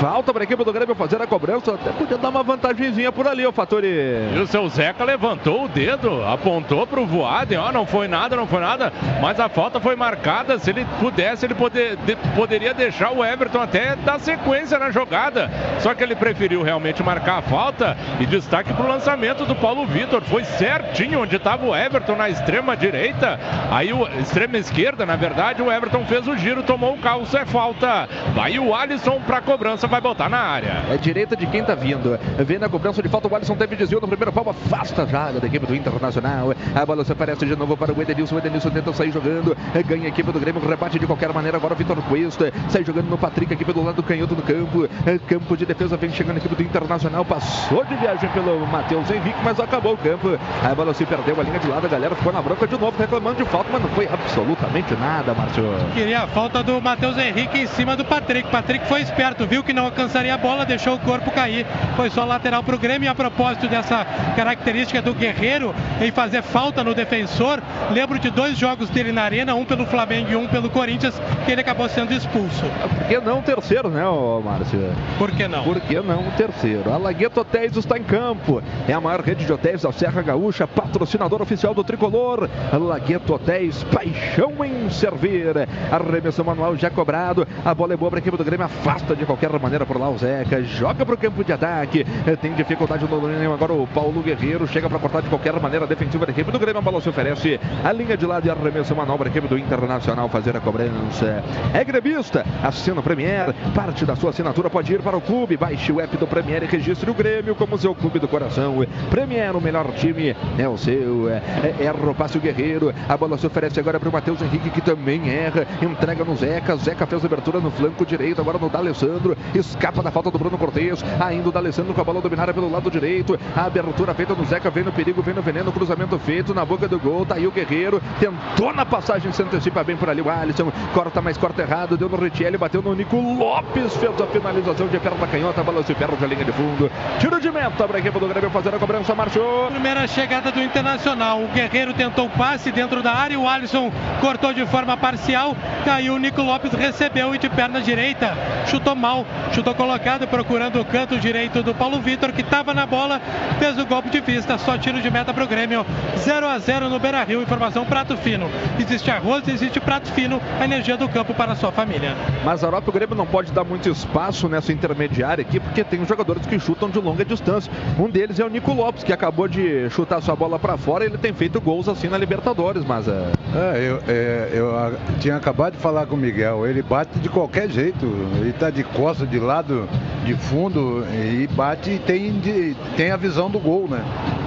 Falta 0.00 0.32
para 0.32 0.42
a 0.42 0.44
equipe 0.44 0.64
do 0.64 0.72
Grêmio 0.72 0.94
fazer 0.94 1.20
a 1.20 1.26
cobrança. 1.26 1.74
Até 1.74 1.90
podia 1.90 2.16
dar 2.16 2.30
uma 2.30 2.42
vantagemzinha 2.42 3.12
por 3.12 3.26
ali, 3.26 3.46
o 3.46 3.52
Fatori. 3.52 3.88
E 4.34 4.38
o 4.38 4.46
seu 4.46 4.66
Zeca 4.68 5.04
levantou 5.04 5.64
o 5.64 5.68
dedo, 5.68 6.24
apontou 6.24 6.86
para 6.86 7.00
o 7.00 7.06
Voaden. 7.06 7.58
Ó, 7.58 7.72
não 7.72 7.86
foi 7.86 8.08
nada, 8.08 8.34
não 8.34 8.46
foi 8.46 8.60
nada. 8.60 8.90
Mas 9.20 9.38
a 9.38 9.50
falta 9.50 9.78
foi 9.80 9.94
marcada. 9.94 10.58
Se 10.58 10.70
ele 10.70 10.86
pudesse, 10.98 11.44
ele 11.44 11.54
poder, 11.54 11.96
de, 11.96 12.16
poderia 12.34 12.72
deixar 12.72 13.12
o 13.12 13.22
Everton 13.22 13.60
até 13.60 13.96
dar 13.96 14.18
sequência 14.18 14.78
na 14.78 14.90
jogada. 14.90 15.50
Só 15.80 15.94
que 15.94 16.02
ele 16.02 16.14
preferiu 16.14 16.62
realmente 16.62 17.02
marcar 17.02 17.38
a 17.38 17.42
falta. 17.42 17.96
E 18.18 18.24
destaque 18.24 18.72
para 18.72 18.84
o 18.86 18.88
lançamento 18.88 19.41
do 19.46 19.54
Paulo 19.54 19.86
Vitor. 19.86 20.22
Foi 20.22 20.44
certinho 20.44 21.20
onde 21.20 21.36
estava 21.36 21.66
o 21.66 21.74
Everton 21.74 22.16
na 22.16 22.28
extrema 22.28 22.76
direita. 22.76 23.38
Aí 23.70 23.92
o 23.92 24.06
extrema 24.20 24.58
esquerda, 24.58 25.04
na 25.06 25.16
verdade, 25.16 25.62
o 25.62 25.70
Everton 25.70 26.04
fez 26.04 26.26
o 26.26 26.36
giro, 26.36 26.62
tomou 26.62 26.94
o 26.94 26.98
calço, 26.98 27.36
é 27.36 27.44
falta. 27.44 28.08
Vai 28.34 28.58
o 28.58 28.74
Alisson 28.74 29.20
para 29.26 29.40
cobrança, 29.40 29.86
vai 29.86 30.00
botar 30.00 30.28
na 30.28 30.38
área. 30.38 30.84
É 30.90 30.96
direita 30.96 31.36
de 31.36 31.46
quem 31.46 31.64
tá 31.64 31.74
vindo. 31.74 32.18
Vem 32.38 32.58
na 32.58 32.68
cobrança 32.68 33.02
de 33.02 33.08
falta, 33.08 33.28
o 33.28 33.34
Alisson 33.34 33.56
teve 33.56 33.76
desvio 33.76 34.00
no 34.00 34.08
primeiro 34.08 34.32
pau, 34.32 34.48
afasta 34.48 35.02
a 35.02 35.04
zaga 35.06 35.40
da 35.40 35.46
equipe 35.46 35.66
do 35.66 35.74
Internacional. 35.74 36.54
A 36.74 36.86
bola 36.86 37.04
se 37.04 37.12
aparece 37.12 37.46
de 37.46 37.56
novo 37.56 37.76
para 37.76 37.92
o 37.92 38.02
Edenilson. 38.02 38.36
O 38.36 38.38
Edenilson 38.38 38.70
tenta 38.70 38.92
sair 38.92 39.10
jogando, 39.10 39.56
ganha 39.86 40.06
a 40.06 40.08
equipe 40.08 40.30
do 40.30 40.40
Grêmio, 40.40 40.60
rebate 40.66 40.98
de 40.98 41.06
qualquer 41.06 41.32
maneira. 41.32 41.56
Agora 41.56 41.74
o 41.74 41.76
Vitor 41.76 41.96
Cuesta 42.02 42.52
sai 42.68 42.84
jogando 42.84 43.08
no 43.08 43.18
Patrick, 43.18 43.52
aqui 43.52 43.64
pelo 43.64 43.84
lado 43.84 43.96
do 43.96 44.02
canhoto 44.02 44.34
do 44.34 44.42
campo. 44.42 44.88
Campo 45.26 45.56
de 45.56 45.66
defesa 45.66 45.96
vem 45.96 46.10
chegando 46.10 46.36
a 46.36 46.38
equipe 46.38 46.54
do 46.54 46.62
Internacional. 46.62 47.24
Passou 47.24 47.84
de 47.84 47.94
viagem 47.96 48.28
pelo 48.30 48.66
Matheus 48.66 49.10
Henrique, 49.10 49.31
mas 49.42 49.58
acabou 49.58 49.94
o 49.94 49.96
campo. 49.96 50.38
A 50.62 50.74
bola 50.74 50.94
se 50.94 51.04
perdeu 51.04 51.38
a 51.38 51.42
linha 51.42 51.58
de 51.58 51.68
lado, 51.68 51.86
a 51.86 51.88
galera 51.88 52.14
ficou 52.14 52.32
na 52.32 52.42
bronca 52.42 52.66
de 52.66 52.78
novo, 52.78 52.96
reclamando 52.98 53.42
de 53.42 53.48
falta, 53.48 53.68
mas 53.72 53.82
não 53.82 53.88
foi 53.90 54.08
absolutamente 54.12 54.94
nada, 54.94 55.34
Márcio. 55.34 55.64
Queria 55.94 56.22
a 56.22 56.26
falta 56.26 56.62
do 56.62 56.80
Matheus 56.80 57.16
Henrique 57.18 57.58
em 57.58 57.66
cima 57.66 57.96
do 57.96 58.04
Patrick. 58.04 58.48
Patrick 58.50 58.86
foi 58.86 59.00
esperto, 59.00 59.46
viu 59.46 59.62
que 59.62 59.72
não 59.72 59.86
alcançaria 59.86 60.34
a 60.34 60.38
bola, 60.38 60.64
deixou 60.64 60.94
o 60.94 60.98
corpo 60.98 61.30
cair. 61.30 61.66
Foi 61.96 62.10
só 62.10 62.24
lateral 62.24 62.62
para 62.62 62.74
o 62.74 62.78
Grêmio. 62.78 63.06
E 63.06 63.08
a 63.08 63.14
propósito 63.14 63.68
dessa 63.68 64.04
característica 64.36 65.02
do 65.02 65.14
Guerreiro 65.14 65.74
em 66.00 66.10
fazer 66.10 66.42
falta 66.42 66.84
no 66.84 66.94
defensor, 66.94 67.60
lembro 67.90 68.18
de 68.18 68.30
dois 68.30 68.56
jogos 68.56 68.88
dele 68.90 69.12
na 69.12 69.22
arena, 69.22 69.54
um 69.54 69.64
pelo 69.64 69.86
Flamengo 69.86 70.30
e 70.30 70.36
um 70.36 70.46
pelo 70.46 70.70
Corinthians, 70.70 71.20
que 71.44 71.52
ele 71.52 71.60
acabou 71.60 71.88
sendo 71.88 72.12
expulso. 72.12 72.64
Por 72.98 73.06
que 73.06 73.18
não 73.20 73.38
o 73.38 73.42
terceiro, 73.42 73.88
né, 73.88 74.02
Márcio? 74.44 74.92
Por 75.18 75.30
que 75.30 75.48
não? 75.48 75.64
Por 75.64 75.80
que 75.80 76.00
não 76.00 76.28
o 76.28 76.30
terceiro? 76.32 76.92
A 76.92 76.96
Lagueto 76.96 77.40
Hotéis 77.40 77.76
está 77.76 77.98
em 77.98 78.04
campo. 78.04 78.62
É 78.86 78.92
a 78.92 79.00
maior 79.00 79.21
rede 79.22 79.44
de 79.44 79.52
hotéis 79.52 79.82
da 79.82 79.92
Serra 79.92 80.20
Gaúcha, 80.22 80.66
patrocinador 80.66 81.40
oficial 81.40 81.72
do 81.72 81.84
tricolor. 81.84 82.48
Lagueto 82.72 83.34
Hotéis, 83.34 83.82
paixão 83.84 84.64
em 84.64 84.90
servir. 84.90 85.68
Arremesso 85.90 86.44
manual 86.44 86.76
já 86.76 86.90
cobrado. 86.90 87.46
A 87.64 87.74
bola 87.74 87.94
é 87.94 87.96
boa 87.96 88.10
para 88.10 88.18
a 88.18 88.22
equipe 88.22 88.36
do 88.36 88.44
Grêmio, 88.44 88.66
afasta 88.66 89.14
de 89.14 89.24
qualquer 89.24 89.50
maneira 89.58 89.86
por 89.86 89.98
lá 89.98 90.10
o 90.10 90.18
Zeca. 90.18 90.62
Joga 90.62 91.06
para 91.06 91.14
o 91.14 91.18
campo 91.18 91.44
de 91.44 91.52
ataque. 91.52 92.04
Tem 92.40 92.52
dificuldade 92.54 93.04
no 93.04 93.20
domínio 93.20 93.52
agora 93.52 93.72
o 93.72 93.86
Paulo 93.86 94.20
Guerreiro. 94.22 94.66
Chega 94.66 94.88
para 94.88 94.98
cortar 94.98 95.22
de 95.22 95.28
qualquer 95.28 95.58
maneira 95.60 95.84
a 95.84 95.88
defensiva 95.88 96.26
da 96.26 96.32
equipe 96.32 96.50
do 96.50 96.58
Grêmio. 96.58 96.78
A 96.78 96.82
bola 96.82 97.00
se 97.00 97.08
oferece. 97.08 97.60
A 97.84 97.92
linha 97.92 98.16
de 98.16 98.26
lado 98.26 98.46
e 98.46 98.50
arremesso 98.50 98.94
manual 98.94 99.16
para 99.16 99.28
a 99.28 99.30
equipe 99.30 99.46
do 99.48 99.58
Internacional 99.58 100.28
fazer 100.28 100.56
a 100.56 100.60
cobrança. 100.60 101.42
É 101.72 101.84
gremista, 101.84 102.44
assina 102.62 103.00
o 103.00 103.02
Premier. 103.02 103.54
Parte 103.74 104.04
da 104.04 104.16
sua 104.16 104.30
assinatura 104.30 104.68
pode 104.68 104.92
ir 104.92 105.00
para 105.00 105.16
o 105.16 105.20
clube. 105.20 105.56
Baixe 105.56 105.92
o 105.92 106.00
app 106.00 106.16
do 106.16 106.26
Premier 106.26 106.62
e 106.62 106.66
registre 106.66 107.10
o 107.10 107.14
Grêmio 107.14 107.54
como 107.54 107.78
seu 107.78 107.94
clube 107.94 108.18
do 108.18 108.28
coração. 108.28 108.84
Premier, 109.12 109.54
o 109.54 109.60
melhor 109.60 109.92
time 109.92 110.34
é 110.58 110.66
o 110.66 110.78
seu. 110.78 111.28
É, 111.28 111.42
erra 111.84 112.10
o 112.10 112.14
passe 112.14 112.38
o 112.38 112.40
Guerreiro. 112.40 112.94
A 113.06 113.14
bola 113.14 113.36
se 113.36 113.46
oferece 113.46 113.78
agora 113.78 114.00
para 114.00 114.08
o 114.08 114.12
Matheus 114.12 114.40
Henrique, 114.40 114.70
que 114.70 114.80
também 114.80 115.28
erra. 115.28 115.66
Entrega 115.82 116.24
no 116.24 116.34
Zeca. 116.34 116.74
Zeca 116.76 117.06
fez 117.06 117.22
abertura 117.22 117.60
no 117.60 117.70
flanco 117.70 118.06
direito. 118.06 118.40
Agora 118.40 118.56
no 118.56 118.70
D'Alessandro. 118.70 119.36
Escapa 119.54 120.02
da 120.02 120.10
falta 120.10 120.30
do 120.30 120.38
Bruno 120.38 120.56
Cortes. 120.56 121.04
Ainda 121.20 121.50
o 121.50 121.52
D'Alessandro 121.52 121.92
com 121.92 122.00
a 122.00 122.04
bola 122.04 122.22
dominada 122.22 122.54
pelo 122.54 122.72
lado 122.72 122.90
direito. 122.90 123.38
A 123.54 123.66
abertura 123.66 124.14
feita 124.14 124.34
no 124.34 124.46
Zeca. 124.46 124.70
Vem 124.70 124.82
no 124.82 124.92
perigo, 124.92 125.20
vem 125.20 125.34
no 125.34 125.42
veneno. 125.42 125.70
Cruzamento 125.72 126.18
feito 126.18 126.54
na 126.54 126.64
boca 126.64 126.88
do 126.88 126.98
gol. 126.98 127.26
Tá 127.26 127.34
aí 127.34 127.46
o 127.46 127.50
Guerreiro. 127.50 128.00
Tentou 128.18 128.72
na 128.72 128.86
passagem, 128.86 129.30
se 129.30 129.42
antecipa 129.42 129.84
bem 129.84 129.94
por 129.94 130.08
ali 130.08 130.22
o 130.22 130.30
Alisson. 130.30 130.72
Corta, 130.94 131.20
mas 131.20 131.36
corta 131.36 131.60
errado. 131.60 131.98
Deu 131.98 132.08
no 132.08 132.16
Richelli, 132.16 132.56
bateu 132.56 132.80
no 132.80 132.94
Nico 132.94 133.20
Lopes. 133.20 133.94
Fez 133.94 134.18
a 134.18 134.26
finalização 134.28 134.88
de 134.88 134.98
perna 134.98 135.26
canhota. 135.26 135.60
A 135.60 135.64
bola 135.64 135.82
se 135.82 135.94
perde 135.94 136.24
a 136.24 136.26
linha 136.26 136.46
de 136.46 136.52
fundo. 136.52 136.90
Tiro 137.18 137.38
de 137.38 137.50
meta 137.50 137.86
para 137.86 137.98
a 137.98 138.00
equipe 138.00 138.18
do 138.18 138.26
Grêmio 138.26 138.48
fazer 138.48 138.74
a 138.74 138.78
cobrança. 138.78 139.01
Marchou. 139.10 139.66
Primeira 139.70 140.06
chegada 140.06 140.52
do 140.52 140.62
Internacional. 140.62 141.42
O 141.42 141.48
Guerreiro 141.48 141.92
tentou 141.92 142.26
o 142.26 142.30
passe 142.30 142.70
dentro 142.70 143.02
da 143.02 143.12
área. 143.12 143.38
O 143.38 143.48
Alisson 143.48 143.90
cortou 144.20 144.52
de 144.54 144.64
forma 144.66 144.96
parcial. 144.96 145.56
Caiu. 145.84 146.14
O 146.14 146.18
Nico 146.18 146.40
Lopes 146.40 146.72
recebeu 146.72 147.34
e 147.34 147.38
de 147.38 147.48
perna 147.50 147.80
direita. 147.80 148.36
Chutou 148.66 148.94
mal. 148.94 149.26
Chutou 149.52 149.74
colocado, 149.74 150.26
procurando 150.28 150.80
o 150.80 150.84
canto 150.84 151.18
direito 151.18 151.62
do 151.62 151.74
Paulo 151.74 152.00
Vitor, 152.00 152.32
que 152.32 152.42
estava 152.42 152.72
na 152.72 152.86
bola. 152.86 153.20
Fez 153.58 153.78
o 153.78 153.86
golpe 153.86 154.10
de 154.10 154.20
vista. 154.20 154.56
Só 154.58 154.78
tiro 154.78 155.00
de 155.00 155.10
meta 155.10 155.34
para 155.34 155.44
o 155.44 155.48
Grêmio. 155.48 155.84
0 156.18 156.46
a 156.46 156.58
0 156.58 156.88
no 156.88 157.00
Beira 157.00 157.24
Rio. 157.24 157.42
Informação 157.42 157.84
prato 157.84 158.16
fino. 158.16 158.48
Existe 158.78 159.10
arroz, 159.10 159.48
existe 159.48 159.80
prato 159.80 160.12
fino. 160.12 160.40
A 160.60 160.64
energia 160.64 160.96
do 160.96 161.08
campo 161.08 161.34
para 161.34 161.52
a 161.52 161.56
sua 161.56 161.72
família. 161.72 162.14
Mazarop, 162.44 162.86
o 162.86 162.92
Grêmio 162.92 163.16
não 163.16 163.26
pode 163.26 163.52
dar 163.52 163.64
muito 163.64 163.88
espaço 163.88 164.48
nessa 164.48 164.72
intermediária 164.72 165.42
aqui, 165.42 165.58
porque 165.58 165.82
tem 165.82 166.04
jogadores 166.04 166.46
que 166.46 166.58
chutam 166.58 166.90
de 166.90 166.98
longa 166.98 167.24
distância. 167.24 167.72
Um 167.98 168.10
deles 168.10 168.38
é 168.38 168.44
o 168.44 168.48
Nico 168.48 168.72
Lopes, 168.72 168.91
que 169.04 169.12
acabou 169.12 169.48
de 169.48 169.88
chutar 169.90 170.20
sua 170.22 170.36
bola 170.36 170.58
para 170.58 170.76
fora. 170.76 171.04
Ele 171.04 171.18
tem 171.18 171.32
feito 171.32 171.60
gols 171.60 171.88
assim 171.88 172.08
na 172.08 172.18
Libertadores, 172.18 172.84
mas 172.84 173.08
é... 173.08 173.12
É, 173.54 173.88
eu, 173.88 174.02
é, 174.08 174.50
eu 174.52 174.76
a- 174.78 174.92
tinha 175.20 175.36
acabado 175.36 175.74
de 175.74 175.78
falar 175.78 176.06
com 176.06 176.14
o 176.14 176.18
Miguel, 176.18 176.66
ele 176.66 176.82
bate 176.82 177.18
de 177.18 177.28
qualquer 177.28 177.68
jeito, 177.70 178.06
ele 178.40 178.52
tá 178.52 178.70
de 178.70 178.82
costa, 178.84 179.26
de 179.26 179.38
lado, 179.38 179.88
de 180.24 180.34
fundo, 180.34 181.04
e 181.12 181.46
bate 181.48 181.90
e 181.90 181.98
tem, 181.98 182.32
de- 182.40 182.74
tem 182.96 183.10
a 183.10 183.16
visão 183.16 183.50
do 183.50 183.58
gol, 183.58 183.86
né? 183.88 184.02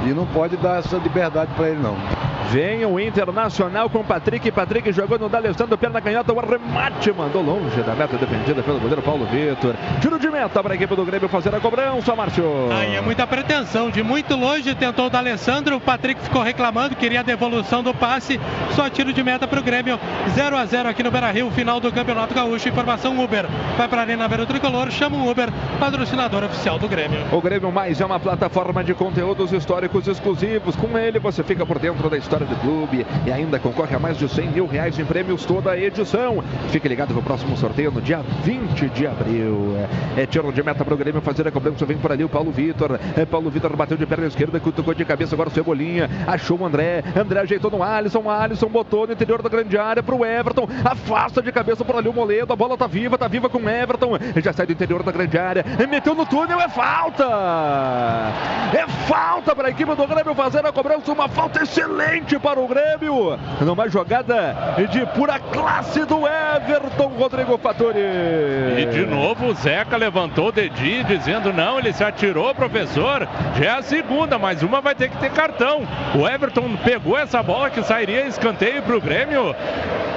E 0.06 0.10
não 0.10 0.26
pode 0.28 0.56
dar 0.58 0.80
essa 0.80 0.98
liberdade 0.98 1.52
para 1.56 1.70
ele 1.70 1.80
não. 1.82 1.96
Vem 2.52 2.86
o 2.86 3.00
Internacional 3.00 3.90
com 3.90 4.00
o 4.00 4.04
Patrick. 4.04 4.52
Patrick 4.52 4.92
jogou 4.92 5.18
no 5.18 5.28
D'Alessandro, 5.28 5.76
perna 5.80 6.00
canhota, 6.00 6.32
o 6.32 6.40
arremate 6.40 7.12
mandou 7.12 7.42
longe 7.42 7.82
da 7.82 7.96
meta 7.96 8.16
defendida 8.18 8.62
pelo 8.62 8.80
goleiro 8.80 9.02
Paulo 9.02 9.26
Vitor. 9.26 9.74
Tiro 10.00 10.20
de 10.20 10.30
meta 10.30 10.62
para 10.62 10.74
a 10.74 10.76
equipe 10.76 10.96
do 10.96 11.04
Grêmio 11.04 11.28
fazer 11.28 11.54
a 11.56 11.60
cobrança, 11.60 12.16
Márcio. 12.16 12.46
Aí 12.72 12.96
é 12.96 13.02
muita 13.02 13.26
pretensão. 13.26 13.90
De 13.90 14.04
muito 14.04 14.35
longe 14.36 14.74
tentou 14.76 15.08
o 15.08 15.10
D'Alessandro. 15.10 15.78
O 15.78 15.82
Patrick 15.82 16.22
ficou 16.22 16.42
reclamando, 16.42 16.96
queria 16.96 17.22
a 17.22 17.24
devolução 17.24 17.82
do 17.82 17.94
passe. 17.94 18.40
Só 18.72 18.90
tiro 18.90 19.14
de 19.14 19.24
meta 19.24 19.48
para 19.48 19.60
o 19.60 19.64
Grêmio. 19.64 20.00
0 20.34 20.58
a 20.58 20.66
0 20.66 20.90
aqui 20.90 21.04
no 21.04 21.12
Beira 21.12 21.32
Rio, 21.32 21.50
final 21.52 21.80
do 21.80 21.92
Campeonato 21.92 22.34
Gaúcho. 22.34 22.70
Informação 22.70 23.24
Uber. 23.24 23.46
Vai 23.78 23.88
para 23.88 24.02
a 24.02 24.04
Arena 24.04 24.28
Ver 24.28 24.40
o 24.40 24.46
Tricolor, 24.46 24.92
chama 24.92 25.18
o 25.18 25.30
Uber, 25.30 25.50
patrocinador 25.80 26.44
oficial 26.44 26.80
do 26.80 26.88
Grêmio. 26.88 27.20
O 27.32 27.42
Grêmio 27.42 27.72
Mais 27.72 28.02
é 28.02 28.06
uma 28.06 28.20
plataforma 28.20 28.84
de 28.84 28.94
conteúdos 28.94 29.52
históricos 29.52 30.08
exclusivos. 30.08 30.76
Com 30.76 30.98
ele 30.98 31.20
você 31.20 31.44
fica 31.44 31.66
por 31.66 31.80
dentro 31.80 32.10
da 32.10 32.18
história 32.18 32.46
do 32.46 32.56
clube 32.58 33.06
e 33.26 33.32
ainda 33.32 33.60
concorre 33.60 33.96
a 33.96 34.00
mais 34.00 34.18
de 34.18 34.28
100 34.28 34.50
mil 34.50 34.68
reais 34.68 34.98
em 35.00 35.06
prêmios 35.06 35.46
toda 35.46 35.72
a 35.72 35.78
edição. 35.78 36.44
Fique 36.70 36.88
ligado 36.88 37.14
pro 37.14 37.22
próximo 37.24 37.56
sorteio 37.58 37.92
no 37.92 38.02
dia 38.02 38.22
20 38.44 38.90
de 38.90 39.08
abril. 39.08 39.76
É, 40.18 40.24
é 40.24 40.26
tiro 40.26 40.52
de 40.52 40.64
meta 40.64 40.84
pro 40.84 40.98
Grêmio 40.98 41.22
fazer 41.22 41.48
a 41.48 41.52
cobrança. 41.52 41.86
Vem 41.86 41.98
por 41.98 42.12
ali 42.12 42.24
o 42.24 42.30
Paulo 42.30 42.52
Vitor. 42.52 43.00
É, 43.16 43.26
Paulo 43.26 43.50
Vitor 43.50 43.76
bateu 43.76 43.98
de 43.98 44.06
perna 44.16 44.28
esquerda, 44.28 44.60
cutucou 44.60 44.94
de 44.94 45.04
cabeça. 45.04 45.36
Agora 45.36 45.50
o 45.50 45.52
Cebolinha 45.52 46.10
achou 46.26 46.58
o 46.58 46.66
André. 46.66 47.04
André 47.16 47.42
ajeitou 47.42 47.70
no 47.70 47.84
Alisson. 47.84 48.30
Alisson 48.30 48.68
botou 48.68 49.06
no 49.06 49.14
interior 49.14 49.42
da 49.42 49.50
grande 49.50 49.78
área 49.78 50.02
pro 50.02 50.24
Everton. 50.26 50.68
Afasta 50.84 51.42
de 51.42 51.52
cabeça 51.52 51.84
por 51.84 51.98
ali 51.98 52.08
o 52.08 52.14
Moledo. 52.14 52.54
A 52.54 52.56
bola 52.56 52.78
tá 52.78 52.88
viva, 52.88 53.18
tá 53.18 53.28
viva 53.28 53.50
com 53.50 53.58
o 53.58 53.70
Everton. 53.70 54.18
Já 54.42 54.54
sai 54.54 54.66
do 54.66 54.72
interior 54.72 55.04
da 55.04 55.12
grande 55.12 55.38
área. 55.38 55.66
Meteu 55.90 56.16
no 56.16 56.26
túnel, 56.26 56.60
é 56.60 56.70
falta! 56.70 57.26
É 58.74 58.88
falta 59.08 59.56
para 59.56 59.68
a 59.68 59.72
equipe 59.72 59.94
do 59.94 60.08
Grêmio 60.08 60.34
fazer 60.34 60.66
a 60.66 60.72
cobrança. 60.72 61.12
Uma 61.12 61.28
falta 61.28 61.64
excelente 61.64 62.40
para 62.40 62.60
o 62.60 62.68
Grêmio. 62.68 63.38
Numa 63.62 63.90
jogada 63.90 64.56
de 64.90 65.06
pura 65.08 65.40
classe 65.40 66.06
do 66.06 66.22
Everton 66.26 67.08
Rodrigo 67.18 67.58
Fattori. 67.58 68.00
E 68.78 68.86
de 68.86 69.06
novo 69.06 69.48
o 69.48 69.54
Zeca 69.54 69.98
levantou 69.98 70.48
o 70.48 70.52
dedinho 70.52 71.04
dizendo 71.04 71.52
não, 71.52 71.78
ele 71.80 71.92
se 71.92 72.04
atirou, 72.04 72.54
professor. 72.56 73.28
A 73.76 73.82
segunda, 74.06 74.38
mas 74.38 74.62
uma 74.62 74.82
vai 74.82 74.94
ter 74.94 75.10
que 75.10 75.18
ter 75.18 75.32
cartão. 75.32 75.82
O 76.16 76.28
Everton 76.28 76.78
pegou 76.84 77.18
essa 77.18 77.42
bola 77.42 77.72
que 77.72 77.82
sairia 77.82 78.28
escanteio 78.28 78.84
para 78.84 78.96
o 78.96 79.02
Grêmio. 79.02 79.56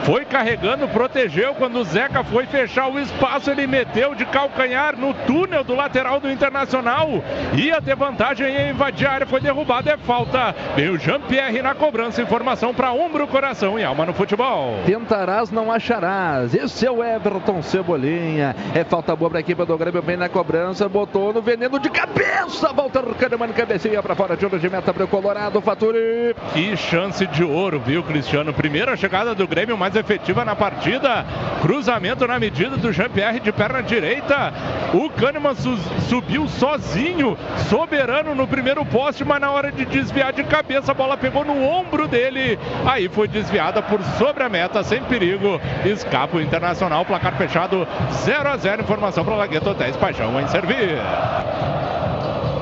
Foi 0.05 0.25
carregando, 0.25 0.89
protegeu. 0.89 1.55
Quando 1.55 1.79
o 1.79 1.85
Zeca 1.85 2.23
foi 2.25 2.47
fechar 2.47 2.89
o 2.89 2.99
espaço, 2.99 3.51
ele 3.51 3.67
meteu 3.67 4.15
de 4.15 4.25
calcanhar 4.25 4.97
no 4.97 5.13
túnel 5.13 5.65
do 5.65 5.75
lateral 5.75 6.21
do 6.21 6.31
Internacional. 6.31 7.23
Ia 7.55 7.81
ter 7.83 7.97
vantagem 7.97 8.47
e 8.47 8.71
invadir 8.71 9.07
a 9.07 9.13
área. 9.13 9.27
Foi 9.27 9.41
derrubado. 9.41 9.89
É 9.91 9.97
falta. 9.97 10.55
Vem 10.77 10.91
o 10.91 10.99
Jean-Pierre 10.99 11.63
na 11.63 11.75
cobrança. 11.75 12.23
Informação 12.23 12.73
para 12.73 12.93
Umbro, 12.93 13.27
Coração 13.27 13.79
e 13.79 13.85
Alma 13.85 14.07
no 14.07 14.15
futebol. 14.15 14.77
Tentarás, 14.87 15.51
não 15.51 15.71
acharás. 15.71 16.55
Esse 16.55 16.87
é 16.87 16.91
o 16.91 17.05
Everton 17.05 17.61
Cebolinha. 17.63 18.57
É 18.75 18.85
falta 18.85 19.15
boa 19.15 19.31
para 19.31 19.39
a 19.39 19.41
equipe 19.41 19.65
do 19.65 19.77
Grêmio, 19.77 20.01
bem 20.01 20.17
na 20.17 20.29
cobrança. 20.29 20.89
Botou 20.89 21.33
no 21.33 21.43
veneno 21.43 21.79
de 21.79 21.91
cabeça. 21.91 22.73
Walter 22.73 23.03
Kahneman, 23.19 23.53
cabecinha 23.79 24.03
para 24.03 24.15
fora. 24.15 24.37
Tiro 24.37 24.59
de 24.59 24.69
meta 24.69 24.93
para 24.93 25.05
o 25.05 25.09
Colorado. 25.09 25.61
Faturi. 25.61 26.35
Que 26.53 26.77
chance 26.77 27.25
de 27.29 27.45
ouro, 27.45 27.81
viu, 27.81 28.03
Cristiano? 28.03 28.53
Primeira 28.53 28.97
chegada 28.97 29.35
do 29.35 29.47
Grêmio 29.47 29.77
mais 29.79 29.95
efetiva 29.95 30.45
na 30.45 30.57
partida. 30.57 31.25
Cruzamento 31.63 32.27
na 32.27 32.39
medida 32.39 32.77
do 32.77 32.93
Jean-Pierre 32.93 33.41
de 33.41 33.53
perna 33.53 33.83
direita. 33.83 34.53
O 34.93 35.09
Kahneman 35.11 35.55
su- 35.55 35.77
subiu 36.09 36.49
sozinho, 36.49 37.37
soberano 37.69 38.35
no 38.35 38.47
primeiro 38.47 38.85
poste, 38.85 39.25
mas 39.25 39.41
na 39.41 39.51
hora 39.51 39.71
de 39.71 39.85
desviar 39.85 40.33
de 40.33 40.43
cabeça, 40.45 40.91
a 40.93 40.95
bola 40.95 41.17
pegou 41.17 41.45
no 41.45 41.63
ombro 41.63 42.09
dele. 42.09 42.59
Aí 42.85 43.09
foi 43.09 43.29
desviada 43.29 43.81
por 43.83 44.03
sobre 44.19 44.43
a 44.43 44.49
meta, 44.49 44.83
sem 44.83 45.03
perigo. 45.05 45.61
Escapa 45.85 46.37
o 46.37 46.41
Internacional, 46.41 47.05
placar 47.05 47.37
fechado 47.37 47.87
0 48.13 48.49
a 48.49 48.57
0 48.57 48.83
Informação 48.83 49.25
para 49.25 49.35
Lagueto 49.37 49.71
Hotéis 49.71 49.97
Paixão 49.97 50.41
em 50.41 50.49
servir. 50.49 50.99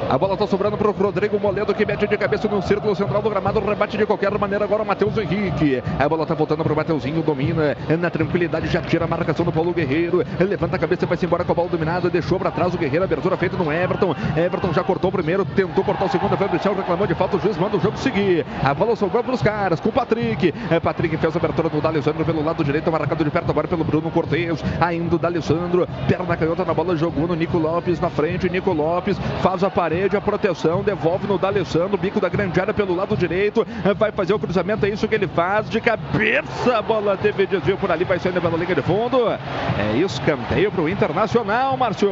A 0.08 0.16
bola 0.16 0.34
está 0.34 0.46
sobrando 0.46 0.76
para 0.78 0.88
o 0.88 0.92
Rodrigo 0.92 1.38
Moledo 1.40 1.74
que 1.74 1.84
mete 1.84 2.06
de 2.06 2.16
cabeça 2.16 2.46
no 2.46 2.62
círculo 2.62 2.94
central 2.94 3.20
do 3.20 3.28
gramado. 3.28 3.58
Rebate 3.58 3.98
de 3.98 4.06
qualquer 4.06 4.30
maneira 4.38 4.64
agora 4.64 4.84
o 4.84 4.86
Matheus 4.86 5.18
Henrique. 5.18 5.82
A 5.98 6.08
bola 6.08 6.22
está 6.22 6.32
voltando 6.32 6.62
para 6.62 6.72
o 6.72 6.76
Mateuzinho. 6.76 7.22
Domina 7.22 7.76
na 7.98 8.08
tranquilidade. 8.08 8.68
Já 8.68 8.80
tira 8.80 9.04
a 9.04 9.08
marcação 9.08 9.44
do 9.44 9.50
Paulo 9.50 9.74
Guerreiro. 9.74 10.24
Levanta 10.38 10.76
a 10.76 10.78
cabeça 10.78 11.04
e 11.04 11.08
vai 11.08 11.16
se 11.16 11.26
embora 11.26 11.44
com 11.44 11.50
a 11.50 11.54
bola 11.56 11.68
dominada. 11.68 12.08
Deixou 12.08 12.38
para 12.38 12.52
trás 12.52 12.72
o 12.72 12.78
Guerreiro. 12.78 13.04
Abertura 13.04 13.36
feita 13.36 13.56
no 13.56 13.72
Everton. 13.72 14.14
Everton 14.36 14.72
já 14.72 14.84
cortou 14.84 15.08
o 15.08 15.12
primeiro. 15.12 15.44
Tentou 15.44 15.82
cortar 15.82 16.04
o 16.04 16.08
segundo. 16.08 16.36
Foi 16.36 16.46
o 16.46 16.52
Michel 16.52 16.74
reclamou 16.74 17.06
de 17.06 17.14
falta. 17.16 17.36
O 17.36 17.40
juiz 17.40 17.56
manda 17.56 17.76
o 17.76 17.80
jogo 17.80 17.98
seguir. 17.98 18.46
A 18.62 18.72
bola 18.72 18.94
sobrou 18.94 19.24
para 19.24 19.34
os 19.34 19.42
caras 19.42 19.80
com 19.80 19.88
o 19.88 19.92
Patrick. 19.92 20.54
É, 20.70 20.78
Patrick 20.78 21.16
fez 21.16 21.34
a 21.34 21.38
abertura 21.38 21.68
no 21.68 21.80
D'Alessandro 21.80 22.24
pelo 22.24 22.44
lado 22.44 22.62
direito. 22.62 22.92
Marcado 22.92 23.24
de 23.24 23.30
perto 23.30 23.50
agora 23.50 23.66
pelo 23.66 23.82
Bruno 23.82 24.08
Cortez. 24.12 24.62
Ainda 24.80 25.16
o 25.16 25.18
D'Alessandro. 25.18 25.88
Perna 26.06 26.36
canhota 26.36 26.64
na 26.64 26.72
bola. 26.72 26.94
Jogou 26.94 27.26
no 27.26 27.34
Nico 27.34 27.58
Lopes 27.58 27.98
na 27.98 28.08
frente. 28.08 28.48
Nico 28.48 28.72
Lopes 28.72 29.18
faz 29.42 29.64
a 29.64 29.70
parede, 29.96 30.16
a 30.16 30.20
proteção. 30.20 30.82
Devolve 30.82 31.26
no 31.26 31.38
D'Alessandro. 31.38 31.96
Bico 31.96 32.20
da 32.20 32.28
grande 32.28 32.60
área 32.60 32.74
pelo 32.74 32.94
lado 32.94 33.16
direito. 33.16 33.66
Vai 33.96 34.12
fazer 34.12 34.34
o 34.34 34.38
cruzamento. 34.38 34.84
É 34.84 34.90
isso 34.90 35.08
que 35.08 35.14
ele 35.14 35.26
faz. 35.26 35.70
De 35.70 35.80
cabeça. 35.80 36.76
A 36.76 36.82
bola 36.82 37.16
teve 37.16 37.46
desvio 37.46 37.78
por 37.78 37.90
ali. 37.90 38.04
Vai 38.04 38.18
saindo 38.18 38.40
pela 38.40 38.56
linha 38.56 38.74
de 38.74 38.82
fundo. 38.82 39.28
É 39.28 39.96
escanteio 39.96 40.70
para 40.70 40.82
o 40.82 40.88
Internacional, 40.88 41.76
Márcio. 41.76 42.10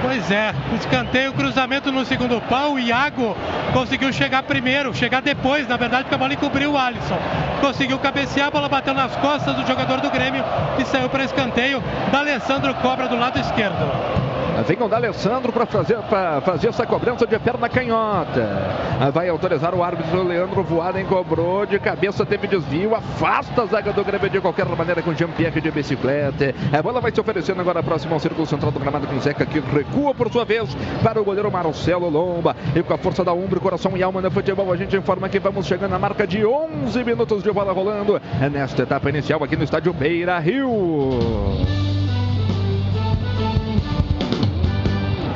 Pois 0.00 0.30
é, 0.30 0.54
escanteio, 0.78 1.32
cruzamento 1.32 1.90
no 1.90 2.04
segundo 2.04 2.40
pau. 2.42 2.74
O 2.74 2.78
Iago 2.78 3.36
conseguiu 3.72 4.12
chegar 4.12 4.44
primeiro, 4.44 4.94
chegar 4.94 5.20
depois, 5.20 5.66
na 5.66 5.76
verdade, 5.76 6.04
porque 6.04 6.14
a 6.14 6.18
bola 6.18 6.32
encobriu 6.32 6.72
o 6.72 6.78
Alisson. 6.78 7.18
Conseguiu 7.60 7.98
cabecear, 7.98 8.46
a 8.46 8.50
bola 8.50 8.68
bateu 8.68 8.94
nas 8.94 9.16
costas 9.16 9.56
do 9.56 9.66
jogador 9.66 10.00
do 10.00 10.10
Grêmio 10.10 10.44
e 10.78 10.84
saiu 10.84 11.08
para 11.08 11.24
escanteio. 11.24 11.82
D'Alessandro 12.12 12.72
cobra 12.76 13.08
do 13.08 13.18
lado 13.18 13.40
esquerdo. 13.40 14.37
Vem 14.66 14.82
o 14.82 14.88
D'Alessandro 14.88 15.52
para 15.52 15.66
fazer, 15.66 15.96
pra 16.08 16.40
fazer 16.40 16.68
essa 16.68 16.86
cobrança 16.86 17.26
de 17.26 17.38
perna 17.38 17.68
canhota. 17.68 19.10
Vai 19.12 19.28
autorizar 19.28 19.74
o 19.74 19.82
árbitro 19.82 20.22
Leandro 20.22 20.62
Voaden, 20.62 21.04
cobrou 21.06 21.64
de 21.64 21.78
cabeça, 21.78 22.26
teve 22.26 22.46
desvio, 22.46 22.94
afasta 22.94 23.62
a 23.62 23.66
zaga 23.66 23.92
do 23.92 24.04
Grêmio 24.04 24.28
de 24.28 24.40
qualquer 24.40 24.66
maneira 24.66 25.02
com 25.02 25.14
Jean-Pierre 25.14 25.60
de 25.60 25.70
bicicleta. 25.70 26.54
A 26.72 26.82
bola 26.82 27.00
vai 27.00 27.12
se 27.12 27.20
oferecendo 27.20 27.60
agora 27.60 27.82
próximo 27.82 28.14
ao 28.14 28.20
círculo 28.20 28.46
central 28.46 28.72
do 28.72 28.80
gramado 28.80 29.06
com 29.06 29.20
Zeca 29.20 29.46
que 29.46 29.60
recua 29.60 30.14
por 30.14 30.30
sua 30.32 30.44
vez 30.44 30.74
para 31.02 31.20
o 31.20 31.24
goleiro 31.24 31.50
Marcelo 31.50 32.08
Lomba. 32.08 32.56
E 32.74 32.82
com 32.82 32.94
a 32.94 32.98
força 32.98 33.24
da 33.24 33.32
Umbro, 33.32 33.60
coração 33.60 33.96
e 33.96 34.02
alma 34.02 34.20
no 34.20 34.30
futebol, 34.30 34.72
a 34.72 34.76
gente 34.76 34.96
informa 34.96 35.28
que 35.28 35.38
vamos 35.38 35.66
chegando 35.66 35.92
na 35.92 35.98
marca 35.98 36.26
de 36.26 36.44
11 36.44 37.04
minutos 37.04 37.42
de 37.42 37.52
bola 37.52 37.72
rolando 37.72 38.20
nesta 38.50 38.82
etapa 38.82 39.08
inicial 39.08 39.42
aqui 39.44 39.56
no 39.56 39.64
estádio 39.64 39.92
Beira 39.92 40.38
Rio. 40.38 41.97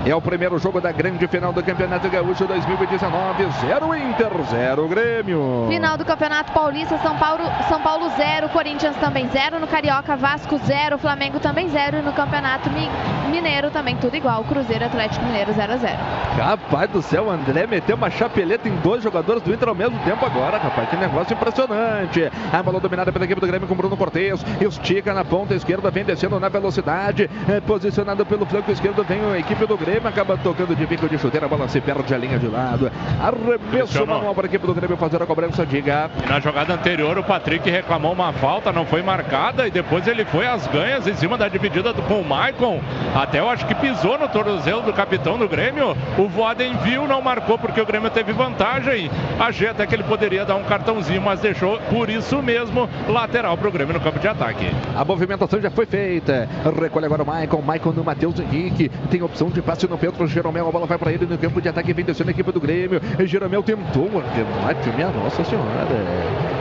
É 0.05 0.13
o 0.15 0.21
primeiro 0.21 0.59
jogo 0.59 0.81
da 0.81 0.91
grande 0.91 1.29
final 1.29 1.53
do 1.53 1.63
Campeonato 1.63 2.09
Gaúcho 2.11 2.45
2019. 2.45 3.47
0 3.61 3.95
Inter, 3.95 4.31
0 4.51 4.89
Grêmio. 4.89 5.67
Final 5.69 5.97
do 5.97 6.05
Campeonato 6.05 6.51
Paulista, 6.53 6.99
São 6.99 7.17
Paulo, 7.17 7.45
São 7.69 7.81
Paulo 7.81 8.11
0, 8.17 8.49
Corinthians 8.49 8.97
também 8.97 9.29
0, 9.29 9.61
no 9.61 9.69
Carioca 9.69 10.17
Vasco 10.17 10.59
0, 10.59 10.99
Flamengo 10.99 11.39
também 11.39 11.69
0 11.69 11.99
e 11.99 12.03
no 12.03 12.13
Campeonato 12.13 12.69
Mi- 12.71 12.91
Mineiro 13.31 13.71
também 13.71 13.97
tudo 13.97 14.17
igual, 14.17 14.43
Cruzeiro 14.45 14.85
Atlético 14.85 15.25
Mineiro 15.25 15.53
0 15.53 15.73
a 15.73 15.77
0. 15.77 15.97
Rapaz 16.37 16.91
do 16.91 17.01
céu, 17.01 17.31
André 17.31 17.67
meteu 17.69 17.95
uma 17.97 18.11
chapeleta 18.11 18.69
em 18.69 18.75
dois 18.79 19.03
jogadores 19.05 19.41
do 19.43 19.55
Inter 19.55 19.69
ao 19.69 19.75
mesmo 19.75 19.99
tempo 20.01 20.27
agora, 20.27 20.59
rapaz. 20.59 20.89
Que 20.91 20.97
negócio 20.97 21.33
impressionante. 21.33 22.29
A 22.53 22.61
bola 22.63 22.81
dominada 22.81 23.13
pela 23.13 23.25
equipe 23.25 23.41
do 23.41 23.47
Grêmio 23.47 23.69
com 23.69 23.75
Bruno 23.77 23.97
Cortes. 23.97 24.45
Estica 24.61 25.15
na 25.15 25.25
ponta 25.25 25.55
esquerda, 25.55 25.91
vem 25.93 26.05
descendo 26.05 26.41
na 26.41 26.49
velocidade. 26.49 27.31
É, 27.49 27.61
posicionado 27.61 28.27
pelo 28.27 28.45
flanco 28.45 28.71
esquerdo, 28.73 29.05
vem 29.05 29.21
a 29.33 29.39
equipe 29.39 29.65
do 29.65 29.77
Grêmio. 29.77 29.92
Acaba 30.05 30.37
tocando 30.37 30.75
de 30.77 30.87
bico 30.87 31.09
de 31.09 31.17
chuteira, 31.17 31.47
a 31.47 31.49
bola 31.49 31.69
se 31.69 31.81
perde 31.81 32.15
a 32.15 32.19
linha 32.19 32.39
de 32.39 32.47
lado. 32.47 32.91
Arremesso 33.21 34.07
manual 34.07 34.35
para 34.35 34.47
a 34.47 34.49
equipe 34.49 34.67
do 34.67 34.75
Grêmio 34.75 34.97
fazer 34.97 35.23
a 35.23 35.27
cobrança. 35.27 35.65
Diga. 35.65 36.11
E 36.23 36.29
na 36.29 36.41
jogada 36.41 36.75
anterior, 36.75 37.17
o 37.19 37.23
Patrick 37.23 37.69
reclamou 37.71 38.13
uma 38.13 38.33
falta, 38.33 38.73
não 38.73 38.85
foi 38.85 39.03
marcada, 39.03 39.67
e 39.67 39.71
depois 39.71 40.07
ele 40.07 40.25
foi 40.25 40.47
às 40.47 40.67
ganhas 40.67 41.07
em 41.07 41.15
cima 41.15 41.39
da 41.39 41.49
dividida 41.49 41.93
do, 41.93 42.03
com 42.03 42.21
o 42.21 42.25
Maicon. 42.25 42.81
Até 43.15 43.41
eu 43.41 43.49
acho 43.49 43.67
que 43.67 43.75
pisou 43.75 44.19
no 44.19 44.29
tornozelo 44.29 44.83
do 44.83 44.93
capitão 44.93 45.39
do 45.39 45.49
Grêmio. 45.49 45.97
O 46.19 46.29
Voaden 46.29 46.77
viu, 46.79 47.07
não 47.07 47.23
marcou 47.23 47.59
porque 47.59 47.81
o 47.81 47.87
Grêmio 47.87 48.11
teve 48.11 48.33
vantagem. 48.33 49.11
Achei 49.39 49.69
até 49.69 49.87
que 49.87 49.95
ele 49.95 50.05
poderia 50.05 50.45
dar 50.45 50.57
um 50.57 50.65
cartãozinho, 50.65 51.23
mas 51.23 51.41
deixou 51.41 51.79
por 51.91 52.11
isso 52.11 52.43
mesmo 52.43 52.89
lateral 53.09 53.57
para 53.57 53.69
o 53.69 53.73
Grêmio 53.73 53.95
no 53.95 54.01
campo 54.01 54.19
de 54.19 54.29
ataque. 54.29 54.71
A 54.97 55.05
movimentação 55.05 55.61
já 55.61 55.71
foi 55.71 55.87
feita. 55.87 56.49
Recolhe 56.81 57.07
agora 57.07 57.23
o 57.23 57.27
Maicon. 57.27 57.63
Maicon 57.63 57.93
no 57.93 58.05
Matheus 58.05 58.39
Henrique. 58.39 58.91
Tem 59.11 59.23
opção 59.23 59.49
de 59.49 59.63
passe 59.63 59.82
lance 59.83 59.87
no 59.89 59.99
Pedro 59.99 60.27
Jeromel. 60.27 60.69
A 60.69 60.71
bola 60.71 60.87
vai 60.87 60.99
para 60.99 61.13
ele 61.13 61.27
no 61.27 61.39
campo 61.39 61.61
de 61.61 61.69
ataque. 61.69 61.93
Vem 61.93 62.05
descendo 62.05 62.31
a 62.31 62.33
equipe 62.33 62.53
do 62.53 62.61
Grêmio. 62.61 63.01
Jeromel 63.27 63.63
tentou 63.63 64.07
o. 64.07 64.23
Minha 64.95 65.11
nossa 65.11 65.45
senhora. 65.45 65.67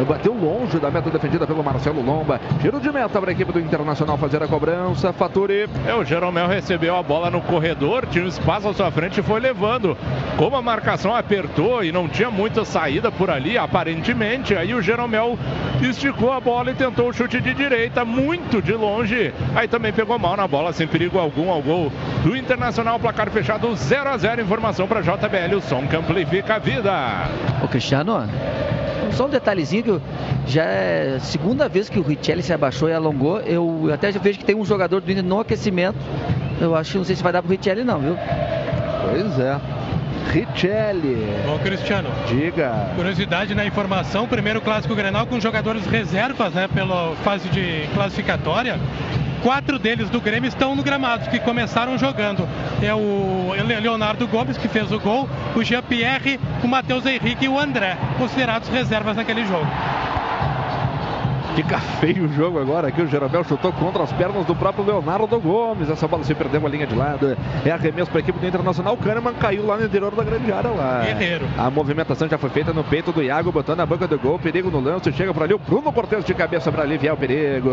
Bateu 0.08 0.34
longe 0.34 0.80
da 0.80 0.90
meta 0.90 1.10
defendida 1.10 1.46
pelo 1.46 1.64
Marcelo 1.64 2.02
Lomba. 2.02 2.40
Giro 2.62 2.80
de 2.80 2.92
meta 2.92 3.20
para 3.20 3.32
a 3.32 3.34
equipe 3.34 3.52
do 3.52 3.60
Internacional 3.60 4.18
fazer 4.18 4.42
a 4.42 4.48
cobrança. 4.48 5.14
Faturi. 5.14 5.70
É, 5.86 5.94
o 5.94 6.04
Jeromel 6.04 6.48
recebeu 6.48 6.96
a 6.96 7.04
bola 7.04 7.30
no 7.30 7.42
corredor, 7.42 8.06
tinha 8.08 8.24
um 8.24 8.28
espaço 8.28 8.70
à 8.70 8.74
sua 8.74 8.92
frente 8.92 9.20
e 9.20 9.24
foi 9.24 9.40
levando. 9.40 9.98
Como 10.38 10.56
a 10.56 10.62
marcação 10.62 11.16
apertou 11.16 11.84
e 11.84 11.92
não 11.92 12.08
tinha 12.08 12.32
muita 12.32 12.66
saída 12.66 13.12
por 13.12 13.30
ali, 13.30 13.58
aparentemente, 13.58 14.56
aí 14.56 14.74
o 14.74 14.82
Jeromel 14.82 15.38
esticou 15.82 16.32
a 16.32 16.40
bola 16.40 16.72
e 16.72 16.76
tentou 16.76 17.10
o 17.10 17.14
chute 17.14 17.40
de 17.40 17.54
direita, 17.54 18.04
muito 18.04 18.62
de 18.62 18.74
longe. 18.74 19.34
Aí 19.56 19.68
também 19.68 19.92
pegou 19.92 20.18
mal 20.18 20.36
na 20.36 20.48
bola, 20.48 20.74
sem 20.74 20.88
perigo 20.88 21.20
algum 21.20 21.52
ao 21.52 21.62
gol 21.62 21.92
do 22.24 22.36
Internacional. 22.36 23.00
Placar 23.12 23.30
fechado 23.30 23.76
0 23.76 24.10
a 24.10 24.18
0 24.18 24.42
Informação 24.42 24.88
para 24.88 25.02
JBL, 25.02 25.58
o 25.58 25.62
som 25.62 25.86
que 25.86 25.98
amplifica 25.98 26.56
a 26.56 26.60
vida. 26.60 26.92
Ô 27.62 27.68
Cristiano, 27.68 28.26
só 29.12 29.26
um 29.26 29.30
detalhezinho 29.30 29.84
que 29.84 30.02
já 30.48 30.64
é 30.64 31.16
a 31.18 31.20
segunda 31.20 31.68
vez 31.68 31.90
que 31.90 32.00
o 32.00 32.02
Richelli 32.02 32.42
se 32.42 32.54
abaixou 32.54 32.88
e 32.88 32.94
alongou. 32.94 33.42
Eu 33.42 33.90
até 33.94 34.14
já 34.14 34.20
vejo 34.20 34.40
que 34.40 34.46
tem 34.46 34.56
um 34.56 34.64
jogador 34.64 35.02
do 35.02 35.12
Inter 35.12 35.26
no 35.26 35.42
aquecimento. 35.42 35.98
Eu 36.62 36.74
acho 36.74 36.94
que 36.94 36.98
não 37.00 37.04
sei 37.04 37.18
se 37.18 37.22
vai 37.22 37.34
dar 37.34 37.42
pro 37.42 37.52
Richelli 37.52 37.84
não, 37.84 38.00
viu? 38.00 38.18
Pois 39.10 39.40
é. 39.40 39.60
Richelli. 40.32 41.28
Bom, 41.46 41.60
Cristiano. 41.60 42.08
Diga. 42.30 42.92
Curiosidade 42.96 43.54
na 43.54 43.66
informação, 43.66 44.26
primeiro 44.26 44.62
clássico 44.62 44.96
Grenal 44.96 45.28
com 45.28 45.38
jogadores 45.38 45.86
reservas, 45.86 46.54
né, 46.54 46.70
pela 46.74 47.14
fase 47.18 47.50
de 47.50 47.90
classificatória. 47.94 48.80
Quatro 49.42 49.80
deles 49.80 50.10
do 50.10 50.22
Grêmio 50.22 50.48
estão 50.48 50.76
no 50.76 50.84
gramado, 50.84 51.30
que 51.30 51.40
começaram 51.40 51.98
jogando. 51.98 52.48
É 52.82 52.94
o 52.94 53.54
Leonardo 53.82 54.28
Gomes, 54.28 54.58
que 54.58 54.68
fez 54.68 54.92
o 54.92 55.00
gol, 55.00 55.28
o 55.56 55.64
Jean-Pierre, 55.64 56.40
o 56.64 56.68
Matheus 56.68 57.06
Henrique 57.06 57.46
e 57.46 57.50
o 57.50 57.58
André, 57.58 57.98
considerados 58.20 58.70
reservas 58.70 59.16
naquele 59.16 59.44
jogo. 59.46 59.66
Fica 61.56 61.80
feio 61.80 62.26
o 62.26 62.34
jogo 62.34 62.60
agora 62.60 62.88
aqui. 62.88 63.02
O 63.02 63.08
Jeromel 63.08 63.44
chutou 63.44 63.74
contra 63.74 64.04
as 64.04 64.12
pernas 64.14 64.46
do 64.46 64.56
próprio 64.56 64.86
Leonardo 64.86 65.40
Gomes. 65.40 65.90
Essa 65.90 66.08
bola 66.08 66.24
se 66.24 66.34
perdeu 66.34 66.66
a 66.66 66.70
linha 66.70 66.88
de 66.88 66.96
lado. 66.96 67.38
É 67.66 67.72
arremesso 67.72 68.10
para 68.10 68.20
a 68.20 68.22
equipe 68.22 68.40
do 68.40 68.48
Internacional. 68.48 68.94
O 68.94 68.98
Kahneman 68.98 69.34
caiu 69.34 69.66
lá 69.66 69.78
no 69.78 69.86
interior 69.86 70.16
da 70.16 70.24
grande 70.24 70.52
área 70.52 70.72
lá. 70.72 71.02
Guerreiro. 71.06 71.46
A 71.58 71.70
movimentação 71.70 72.28
já 72.30 72.38
foi 72.38 72.50
feita 72.50 72.72
no 72.72 72.84
peito 72.84 73.12
do 73.12 73.22
Iago, 73.22 73.52
botando 73.52 73.82
a 73.82 73.86
banca 73.86 74.08
do 74.08 74.18
gol. 74.18 74.40
Perigo 74.40 74.72
no 74.72 74.80
lance. 74.80 75.12
Chega 75.12 75.34
para 75.34 75.44
ali 75.44 75.54
o 75.54 75.60
Bruno 75.60 75.92
Cortes 75.92 76.24
de 76.24 76.34
cabeça 76.34 76.72
para 76.72 76.84
aliviar 76.84 77.16
o 77.16 77.18
perigo. 77.18 77.72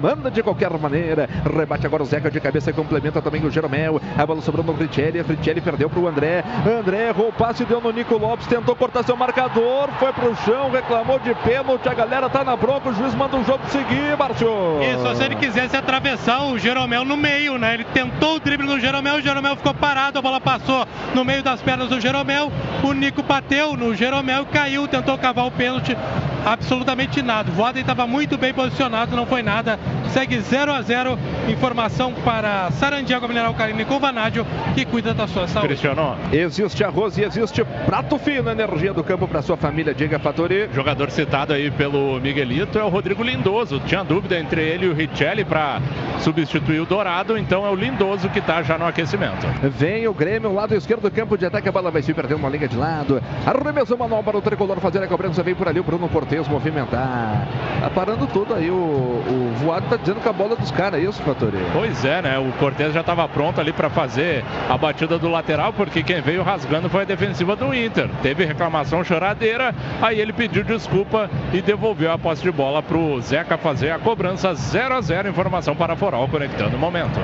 Manda 0.00 0.30
de 0.30 0.42
qualquer 0.42 0.70
maneira. 0.78 1.28
Rebate 1.44 1.86
agora 1.86 2.02
o 2.02 2.06
Zeca 2.06 2.30
de 2.30 2.40
cabeça. 2.40 2.72
Complementa 2.72 3.20
também 3.20 3.44
o 3.44 3.50
Jeromel. 3.50 4.00
A 4.16 4.24
bola 4.24 4.40
sobrou 4.40 4.64
no 4.64 4.72
Richelli. 4.72 5.20
Richelli 5.20 5.60
perdeu 5.60 5.90
para 5.90 6.00
o 6.00 6.08
André. 6.08 6.42
André 6.66 7.08
errou 7.08 7.28
o 7.28 7.32
passe, 7.32 7.64
deu 7.66 7.80
no 7.80 7.90
Nico 7.90 8.16
Lopes. 8.16 8.46
Tentou 8.46 8.74
cortar 8.74 9.02
seu 9.02 9.16
marcador. 9.16 9.88
Foi 9.98 10.12
para 10.14 10.30
o 10.30 10.36
chão. 10.36 10.70
Reclamou 10.70 11.18
de 11.18 11.34
pênalti. 11.34 11.88
A 11.88 11.94
galera 11.94 12.30
tá 12.30 12.42
na 12.42 12.56
bronca. 12.56 12.88
O 12.88 12.94
juiz 12.94 13.14
manda 13.18 13.36
o 13.36 13.44
jogo 13.44 13.64
seguir, 13.68 14.16
Márcio. 14.16 14.48
Isso, 14.80 15.16
se 15.16 15.24
ele 15.24 15.34
quisesse 15.34 15.76
atravessar 15.76 16.44
o 16.44 16.56
Jeromel 16.56 17.04
no 17.04 17.16
meio, 17.16 17.58
né? 17.58 17.74
Ele 17.74 17.84
tentou 17.84 18.36
o 18.36 18.40
drible 18.40 18.66
no 18.66 18.78
Jeromel, 18.78 19.16
o 19.16 19.20
Jeromel 19.20 19.56
ficou 19.56 19.74
parado, 19.74 20.20
a 20.20 20.22
bola 20.22 20.40
passou 20.40 20.86
no 21.14 21.24
meio 21.24 21.42
das 21.42 21.60
pernas 21.60 21.88
do 21.88 22.00
Jeromel, 22.00 22.52
o 22.82 22.92
Nico 22.92 23.22
bateu 23.22 23.76
no 23.76 23.92
Jeromel, 23.94 24.46
caiu, 24.46 24.86
tentou 24.86 25.18
cavar 25.18 25.46
o 25.46 25.50
pênalti, 25.50 25.96
absolutamente 26.44 27.22
nada. 27.22 27.50
O 27.50 27.54
Voaden 27.54 27.82
estava 27.82 28.06
muito 28.06 28.36
bem 28.36 28.52
posicionado, 28.52 29.16
não 29.16 29.26
foi 29.26 29.42
nada. 29.42 29.78
Segue 30.12 30.40
0 30.40 30.72
a 30.72 30.82
0 30.82 31.18
Informação 31.48 32.12
para 32.24 32.70
Sarandiago 32.72 33.26
Mineral 33.26 33.54
Carine 33.54 33.84
com 33.84 33.98
Vanádio, 33.98 34.46
que 34.74 34.84
cuida 34.84 35.14
da 35.14 35.26
sua 35.26 35.48
saúde. 35.48 35.68
Cristiano. 35.68 36.16
Existe 36.32 36.84
arroz 36.84 37.16
e 37.16 37.24
existe 37.24 37.64
prato 37.86 38.18
fino, 38.18 38.50
energia 38.50 38.92
do 38.92 39.02
campo 39.02 39.26
para 39.26 39.42
sua 39.42 39.56
família. 39.56 39.94
Diga, 39.94 40.18
Fatori. 40.18 40.68
Jogador 40.72 41.10
citado 41.10 41.52
aí 41.52 41.70
pelo 41.70 42.20
Miguelito 42.20 42.78
é 42.78 42.84
o 42.84 42.88
Rodrigo 42.88 43.22
Lindoso. 43.22 43.80
Tinha 43.80 44.04
dúvida 44.04 44.38
entre 44.38 44.62
ele 44.62 44.86
e 44.86 44.88
o 44.88 44.94
Richelli 44.94 45.44
para 45.44 45.80
substituir 46.20 46.80
o 46.80 46.86
Dourado, 46.86 47.38
então 47.38 47.64
é 47.64 47.70
o 47.70 47.74
Lindoso 47.74 48.28
que 48.28 48.38
está 48.38 48.62
já 48.62 48.76
no 48.76 48.86
aquecimento. 48.86 49.46
Vem 49.62 50.06
o 50.06 50.14
Grêmio, 50.14 50.52
lado 50.52 50.74
esquerdo 50.74 51.02
do 51.02 51.10
campo 51.10 51.36
de 51.38 51.46
ataque, 51.46 51.68
a 51.68 51.72
bola 51.72 51.90
vai 51.90 52.02
se 52.02 52.12
perder 52.12 52.34
uma 52.34 52.48
linha 52.48 52.68
de 52.68 52.76
lado. 52.76 53.22
Arremessou 53.46 53.96
manual 53.96 54.22
para 54.22 54.36
o 54.36 54.42
tricolor 54.42 54.78
fazer 54.80 55.02
a 55.02 55.06
cobrança, 55.06 55.42
vem 55.42 55.54
por 55.54 55.68
ali 55.68 55.80
o 55.80 55.84
Bruno 55.84 56.08
Cortes 56.28 56.46
movimentar. 56.46 57.48
Tá 57.80 57.90
parando 57.90 58.26
tudo 58.26 58.54
aí, 58.54 58.70
o, 58.70 58.74
o 58.74 59.52
Voado 59.56 59.86
tá 59.88 59.96
dizendo 59.96 60.20
que 60.20 60.28
a 60.28 60.32
bola 60.32 60.54
dos 60.56 60.70
caras, 60.70 61.00
é 61.00 61.04
isso, 61.04 61.22
Fatori? 61.22 61.56
Pois 61.72 62.04
é, 62.04 62.20
né? 62.20 62.38
O 62.38 62.52
Cortes 62.58 62.92
já 62.92 63.00
estava 63.00 63.26
pronto 63.28 63.60
ali 63.60 63.72
para 63.72 63.88
fazer 63.88 64.44
a 64.68 64.76
batida 64.76 65.18
do 65.18 65.28
lateral, 65.28 65.72
porque 65.72 66.02
quem 66.02 66.20
veio 66.20 66.42
rasgando 66.42 66.88
foi 66.90 67.02
a 67.02 67.04
defensiva 67.04 67.56
do 67.56 67.74
Inter. 67.74 68.10
Teve 68.22 68.44
reclamação 68.44 69.02
choradeira, 69.02 69.74
aí 70.02 70.20
ele 70.20 70.32
pediu 70.32 70.62
desculpa 70.62 71.30
e 71.52 71.62
devolveu 71.62 72.12
a 72.12 72.18
posse 72.18 72.42
de 72.42 72.52
bola 72.52 72.82
para 72.82 72.98
o 72.98 73.20
Zeca 73.20 73.56
fazer 73.56 73.90
a 73.90 73.98
cobrança 73.98 74.54
0 74.54 74.94
a 74.94 75.00
0 75.00 75.28
Informação 75.28 75.74
para 75.74 75.96
Forol, 75.96 76.28
conectando 76.28 76.76
momentos. 76.76 77.18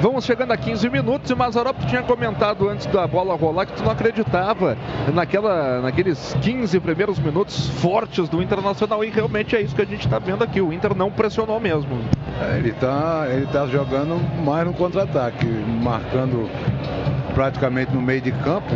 Vamos 0.00 0.24
chegando 0.24 0.52
a 0.52 0.56
15 0.56 0.88
minutos 0.88 1.30
e 1.30 1.34
o 1.34 1.36
Mazarop 1.36 1.78
tinha 1.86 2.02
comentado 2.02 2.68
antes 2.68 2.86
da 2.86 3.06
bola 3.06 3.36
rolar 3.36 3.66
que 3.66 3.74
tu 3.74 3.84
não 3.84 3.92
acreditava 3.92 4.76
naquela, 5.12 5.80
naqueles 5.80 6.36
15 6.40 6.80
primeiros 6.80 7.18
minutos 7.18 7.68
fortes 7.80 8.28
do 8.28 8.39
Internacional 8.42 9.04
e 9.04 9.10
realmente 9.10 9.56
é 9.56 9.60
isso 9.60 9.74
que 9.74 9.82
a 9.82 9.86
gente 9.86 10.06
está 10.06 10.18
vendo 10.18 10.42
aqui. 10.42 10.60
O 10.60 10.72
Inter 10.72 10.94
não 10.94 11.10
pressionou 11.10 11.60
mesmo. 11.60 11.98
É, 12.40 12.58
ele 12.58 12.70
está 12.70 13.26
ele 13.28 13.46
tá 13.46 13.66
jogando 13.66 14.16
mais 14.44 14.66
no 14.66 14.72
contra-ataque, 14.72 15.46
marcando 15.46 16.48
praticamente 17.34 17.92
no 17.94 18.02
meio 18.02 18.20
de 18.20 18.32
campo, 18.32 18.74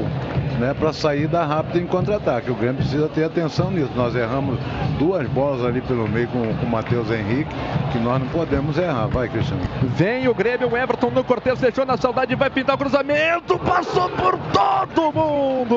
né, 0.58 0.72
para 0.78 0.92
saída 0.92 1.44
rápida 1.44 1.78
em 1.78 1.86
contra-ataque. 1.86 2.50
O 2.50 2.54
Grêmio 2.54 2.76
precisa 2.76 3.08
ter 3.08 3.24
atenção 3.24 3.70
nisso. 3.70 3.90
Nós 3.94 4.14
erramos 4.14 4.58
duas 4.98 5.26
bolas 5.28 5.64
ali 5.64 5.80
pelo 5.80 6.08
meio 6.08 6.28
com, 6.28 6.54
com 6.54 6.66
o 6.66 6.70
Matheus 6.70 7.10
Henrique, 7.10 7.50
que 7.92 7.98
nós 7.98 8.20
não 8.20 8.28
podemos 8.28 8.78
errar. 8.78 9.06
Vai, 9.08 9.28
Cristiano. 9.28 9.62
Vem 9.96 10.28
o 10.28 10.34
Grêmio, 10.34 10.70
o 10.70 10.76
Everton 10.76 11.10
no 11.10 11.24
Cortez, 11.24 11.58
deixou 11.60 11.84
na 11.84 11.96
saudade, 11.96 12.34
vai 12.34 12.50
pintar 12.50 12.76
o 12.76 12.78
cruzamento, 12.78 13.58
passou 13.58 14.08
por 14.10 14.38
todo 14.52 15.12
mundo! 15.12 15.74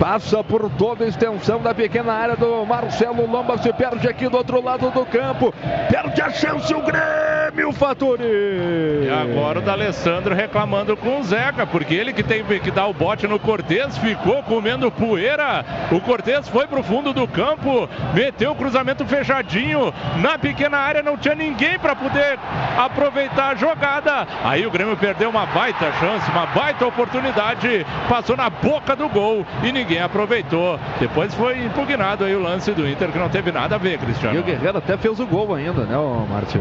Passa 0.00 0.42
por 0.42 0.70
toda 0.70 1.04
a 1.04 1.08
extensão 1.08 1.60
da 1.60 1.74
pequena 1.74 2.14
área 2.14 2.34
do 2.34 2.64
Marcelo 2.64 3.30
Lomba, 3.30 3.58
se 3.58 3.70
perde 3.70 4.08
aqui 4.08 4.30
do 4.30 4.38
outro 4.38 4.64
lado 4.64 4.90
do 4.90 5.04
campo, 5.04 5.52
perde 5.90 6.22
a 6.22 6.30
chance 6.30 6.72
o 6.72 6.80
Grêmio, 6.80 7.70
Faturi! 7.70 8.24
E 8.24 9.10
agora 9.10 9.58
o 9.58 9.62
D'Alessandro 9.62 10.34
reclamando 10.34 10.96
com 10.96 11.20
o 11.20 11.22
Zeca, 11.22 11.66
porque 11.66 11.92
ele 11.92 12.14
que 12.14 12.22
tem 12.22 12.42
que 12.42 12.70
dar 12.70 12.86
o 12.86 12.94
bote 12.94 13.28
no 13.28 13.38
Cortez, 13.38 13.98
ficou 13.98 14.42
comendo 14.44 14.90
poeira. 14.90 15.62
O 15.92 16.00
Cortez 16.00 16.48
foi 16.48 16.66
pro 16.66 16.82
fundo 16.82 17.12
do 17.12 17.28
campo, 17.28 17.86
meteu 18.14 18.52
o 18.52 18.56
cruzamento 18.56 19.04
fechadinho 19.04 19.92
na 20.16 20.38
pequena 20.38 20.78
área, 20.78 21.02
não 21.02 21.18
tinha 21.18 21.34
ninguém 21.34 21.78
para 21.78 21.94
poder 21.94 22.38
aproveitar 22.78 23.50
a 23.50 23.54
jogada. 23.54 24.26
Aí 24.44 24.66
o 24.66 24.70
Grêmio 24.70 24.96
perdeu 24.96 25.28
uma 25.28 25.44
baita 25.44 25.92
chance, 26.00 26.30
uma 26.30 26.46
baita 26.46 26.86
oportunidade, 26.86 27.84
passou 28.08 28.34
na 28.34 28.48
boca 28.48 28.96
do 28.96 29.06
gol 29.06 29.44
e 29.62 29.70
ninguém 29.70 29.89
aproveitou. 29.98 30.78
Depois 30.98 31.34
foi 31.34 31.64
impugnado 31.64 32.24
aí 32.24 32.34
o 32.34 32.40
lance 32.40 32.72
do 32.72 32.88
Inter, 32.88 33.08
que 33.10 33.18
não 33.18 33.28
teve 33.28 33.50
nada 33.52 33.74
a 33.74 33.78
ver, 33.78 33.98
Cristiano. 33.98 34.36
E 34.36 34.38
o 34.38 34.42
Guerreiro 34.42 34.78
até 34.78 34.96
fez 34.96 35.18
o 35.18 35.26
gol 35.26 35.54
ainda, 35.54 35.84
né, 35.84 35.96
Márcio? 36.28 36.60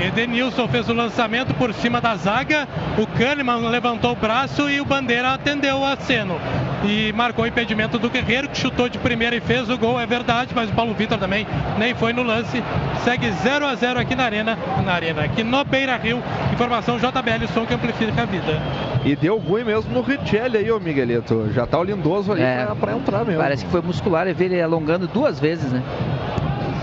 Edenilson 0.00 0.68
fez 0.68 0.88
o 0.88 0.92
lançamento 0.92 1.54
por 1.54 1.72
cima 1.74 2.00
da 2.00 2.14
zaga, 2.16 2.68
o 2.98 3.06
Kahneman 3.06 3.68
levantou 3.68 4.12
o 4.12 4.16
braço 4.16 4.68
e 4.70 4.80
o 4.80 4.84
Bandeira 4.84 5.34
atendeu 5.34 5.78
o 5.78 5.84
aceno. 5.84 6.36
E 6.84 7.12
marcou 7.12 7.44
o 7.44 7.48
impedimento 7.48 7.98
do 7.98 8.08
Guerreiro, 8.08 8.48
que 8.48 8.56
chutou 8.56 8.88
de 8.88 8.98
primeira 8.98 9.36
e 9.36 9.40
fez 9.40 9.68
o 9.68 9.76
gol, 9.76 10.00
é 10.00 10.06
verdade, 10.06 10.52
mas 10.54 10.70
o 10.70 10.72
Paulo 10.72 10.94
Vitor 10.94 11.18
também 11.18 11.46
nem 11.78 11.94
foi 11.94 12.12
no 12.12 12.22
lance. 12.22 12.62
Segue 13.04 13.30
0 13.30 13.66
a 13.66 13.74
0 13.74 14.00
aqui 14.00 14.14
na 14.14 14.24
Arena, 14.24 14.58
na 14.84 14.92
Arena, 14.92 15.22
aqui 15.24 15.44
no 15.44 15.62
Beira 15.64 15.96
Rio. 15.96 16.22
Informação 16.52 16.98
JBL, 16.98 17.46
som 17.52 17.66
que 17.66 17.74
amplifica 17.74 18.22
a 18.22 18.24
vida. 18.24 18.60
E 19.04 19.16
deu 19.16 19.38
ruim 19.38 19.64
mesmo 19.64 19.92
no 19.92 20.02
Richelli 20.02 20.58
aí, 20.58 20.70
ô 20.70 20.78
Miguelito. 20.78 21.50
Já 21.52 21.66
tá 21.66 21.78
o 21.78 21.84
lindoso 21.84 22.32
ali 22.32 22.42
É, 22.42 22.66
pra 22.74 22.92
entrar 22.92 23.24
mesmo. 23.24 23.40
Parece 23.40 23.64
que 23.64 23.70
foi 23.70 23.82
muscular 23.82 24.26
e 24.26 24.32
ver 24.32 24.46
ele 24.46 24.60
alongando 24.62 25.06
duas 25.06 25.38
vezes, 25.38 25.72
né? 25.72 25.82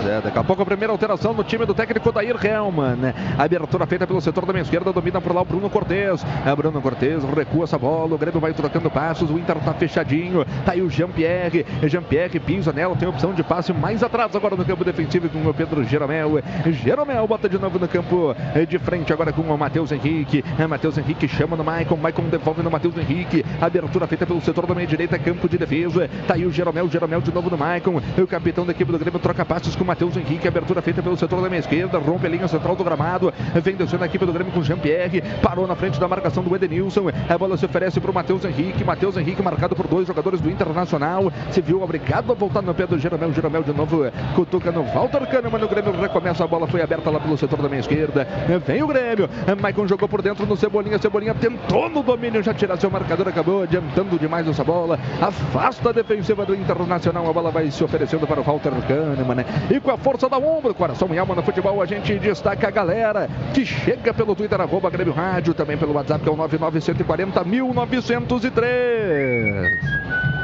É, 0.07 0.21
daqui 0.21 0.39
a 0.39 0.43
pouco 0.43 0.61
a 0.61 0.65
primeira 0.65 0.91
alteração 0.93 1.33
no 1.33 1.43
time 1.43 1.65
do 1.65 1.73
técnico 1.73 2.11
Dair 2.13 2.37
Helman. 2.43 2.95
né? 2.95 3.13
Abertura 3.37 3.85
feita 3.85 4.07
pelo 4.07 4.21
setor 4.21 4.45
da 4.45 4.53
minha 4.53 4.61
esquerda, 4.61 4.93
domina 4.93 5.19
por 5.19 5.35
lá 5.35 5.41
o 5.41 5.45
Bruno 5.45 5.69
Cortes. 5.69 6.25
É, 6.45 6.55
Bruno 6.55 6.81
Cortes 6.81 7.23
recua 7.35 7.65
essa 7.65 7.77
bola, 7.77 8.15
o 8.15 8.17
Grêmio 8.17 8.39
vai 8.39 8.53
trocando 8.53 8.89
passos, 8.89 9.29
o 9.29 9.37
Inter 9.37 9.57
tá 9.57 9.73
fechadinho. 9.73 10.45
Tá 10.65 10.71
aí 10.71 10.81
o 10.81 10.89
Jean-Pierre. 10.89 11.65
Jean-Pierre 11.83 12.39
pisa 12.39 12.71
nela, 12.71 12.95
tem 12.95 13.07
opção 13.07 13.33
de 13.33 13.43
passe 13.43 13.73
mais 13.73 14.01
atrás 14.01 14.33
agora 14.33 14.55
no 14.55 14.63
campo 14.63 14.85
defensivo 14.85 15.27
com 15.27 15.45
o 15.45 15.53
Pedro 15.53 15.83
Jeromel. 15.83 16.39
Jeromel 16.67 17.27
bota 17.27 17.49
de 17.49 17.59
novo 17.59 17.77
no 17.77 17.87
campo 17.87 18.33
eh, 18.55 18.65
de 18.65 18.79
frente 18.79 19.11
agora 19.11 19.33
com 19.33 19.41
o 19.41 19.57
Matheus 19.57 19.91
Henrique. 19.91 20.43
É, 20.57 20.65
Matheus 20.65 20.97
Henrique 20.97 21.27
chama 21.27 21.57
no 21.57 21.63
Maicon, 21.65 21.97
Maicon 21.97 22.23
devolve 22.23 22.63
no 22.63 22.71
Matheus 22.71 22.95
Henrique. 22.97 23.43
Abertura 23.59 24.07
feita 24.07 24.25
pelo 24.25 24.39
setor 24.39 24.65
da 24.65 24.73
meia 24.73 24.87
direita, 24.87 25.19
campo 25.19 25.49
de 25.49 25.57
defesa. 25.57 26.09
Tá 26.25 26.35
aí 26.35 26.45
o 26.45 26.51
Jeromel, 26.51 26.89
Jeromel 26.89 27.19
de 27.19 27.33
novo 27.33 27.49
no 27.49 27.57
Maicon. 27.57 28.01
O 28.17 28.27
capitão 28.27 28.65
da 28.65 28.71
equipe 28.71 28.89
do 28.89 28.97
Grêmio 28.97 29.19
troca 29.19 29.43
passos 29.43 29.75
com 29.75 29.83
o 29.83 29.87
Matheus 29.87 29.96
Henrique, 30.05 30.47
abertura 30.47 30.81
feita 30.81 31.01
pelo 31.01 31.17
setor 31.17 31.41
da 31.41 31.49
minha 31.49 31.59
esquerda, 31.59 31.97
rompe 31.97 32.27
a 32.27 32.29
linha 32.29 32.47
central 32.47 32.75
do 32.75 32.83
gramado, 32.83 33.33
vem 33.63 33.75
descendo 33.75 34.03
a 34.03 34.07
equipe 34.07 34.25
do 34.25 34.31
Grêmio 34.31 34.53
com 34.53 34.61
Jean-Pierre, 34.61 35.23
parou 35.41 35.65
na 35.65 35.75
frente 35.75 35.99
da 35.99 36.07
marcação 36.07 36.43
do 36.43 36.55
Edenilson, 36.55 37.05
a 37.27 37.37
bola 37.37 37.57
se 37.57 37.65
oferece 37.65 37.99
para 37.99 38.11
o 38.11 38.13
Matheus 38.13 38.45
Henrique, 38.45 38.83
Matheus 38.83 39.17
Henrique 39.17 39.41
marcado 39.41 39.75
por 39.75 39.87
dois 39.87 40.07
jogadores 40.07 40.39
do 40.39 40.49
Internacional, 40.49 41.31
se 41.51 41.61
viu 41.61 41.81
obrigado 41.81 42.31
a 42.31 42.35
voltar 42.35 42.61
no 42.61 42.73
pé 42.73 42.85
do 42.85 42.99
Jeromel, 42.99 43.33
Jeromel 43.33 43.63
de 43.63 43.73
novo 43.73 44.03
cutuca 44.35 44.71
no 44.71 44.83
Walter 44.83 45.25
Kahneman, 45.25 45.63
o 45.63 45.67
Grêmio 45.67 45.91
recomeça, 45.99 46.43
a 46.43 46.47
bola 46.47 46.67
foi 46.67 46.81
aberta 46.81 47.09
lá 47.09 47.19
pelo 47.19 47.37
setor 47.37 47.61
da 47.61 47.67
minha 47.67 47.81
esquerda, 47.81 48.27
vem 48.65 48.83
o 48.83 48.87
Grêmio, 48.87 49.29
Maicon 49.59 49.87
jogou 49.87 50.07
por 50.07 50.21
dentro 50.21 50.45
no 50.45 50.55
Cebolinha, 50.55 50.99
Cebolinha 50.99 51.33
tentou 51.33 51.89
no 51.89 52.03
domínio 52.03 52.43
já 52.43 52.53
tirar 52.53 52.77
seu 52.77 52.91
marcador, 52.91 53.27
acabou 53.27 53.63
adiantando 53.63 54.19
demais 54.19 54.47
essa 54.47 54.63
bola, 54.63 54.99
afasta 55.19 55.89
a 55.89 55.93
defensiva 55.93 56.45
do 56.45 56.53
Internacional, 56.53 57.29
a 57.29 57.33
bola 57.33 57.51
vai 57.51 57.71
se 57.71 57.83
oferecendo 57.83 58.27
para 58.27 58.41
o 58.41 58.43
Walter 58.43 58.71
Kahneman, 58.87 59.45
e 59.69 59.76
com 59.79 59.91
a 59.91 59.97
força 59.97 60.29
da 60.29 60.37
ombro, 60.37 60.73
coração 60.73 61.13
e 61.13 61.19
alma 61.19 61.35
no 61.35 61.43
futebol, 61.43 61.81
a 61.81 61.85
gente 61.85 62.17
destaca 62.19 62.67
a 62.67 62.71
galera 62.71 63.29
que 63.53 63.65
chega 63.65 64.13
pelo 64.13 64.35
Twitter, 64.35 64.59
arroba 64.59 64.89
Grêmio 64.89 65.13
Rádio, 65.13 65.53
também 65.53 65.77
pelo 65.77 65.93
WhatsApp, 65.93 66.23
que 66.23 66.29
é 66.29 66.31
o 66.31 66.35
99140 66.35 67.43
1903. 67.43 70.36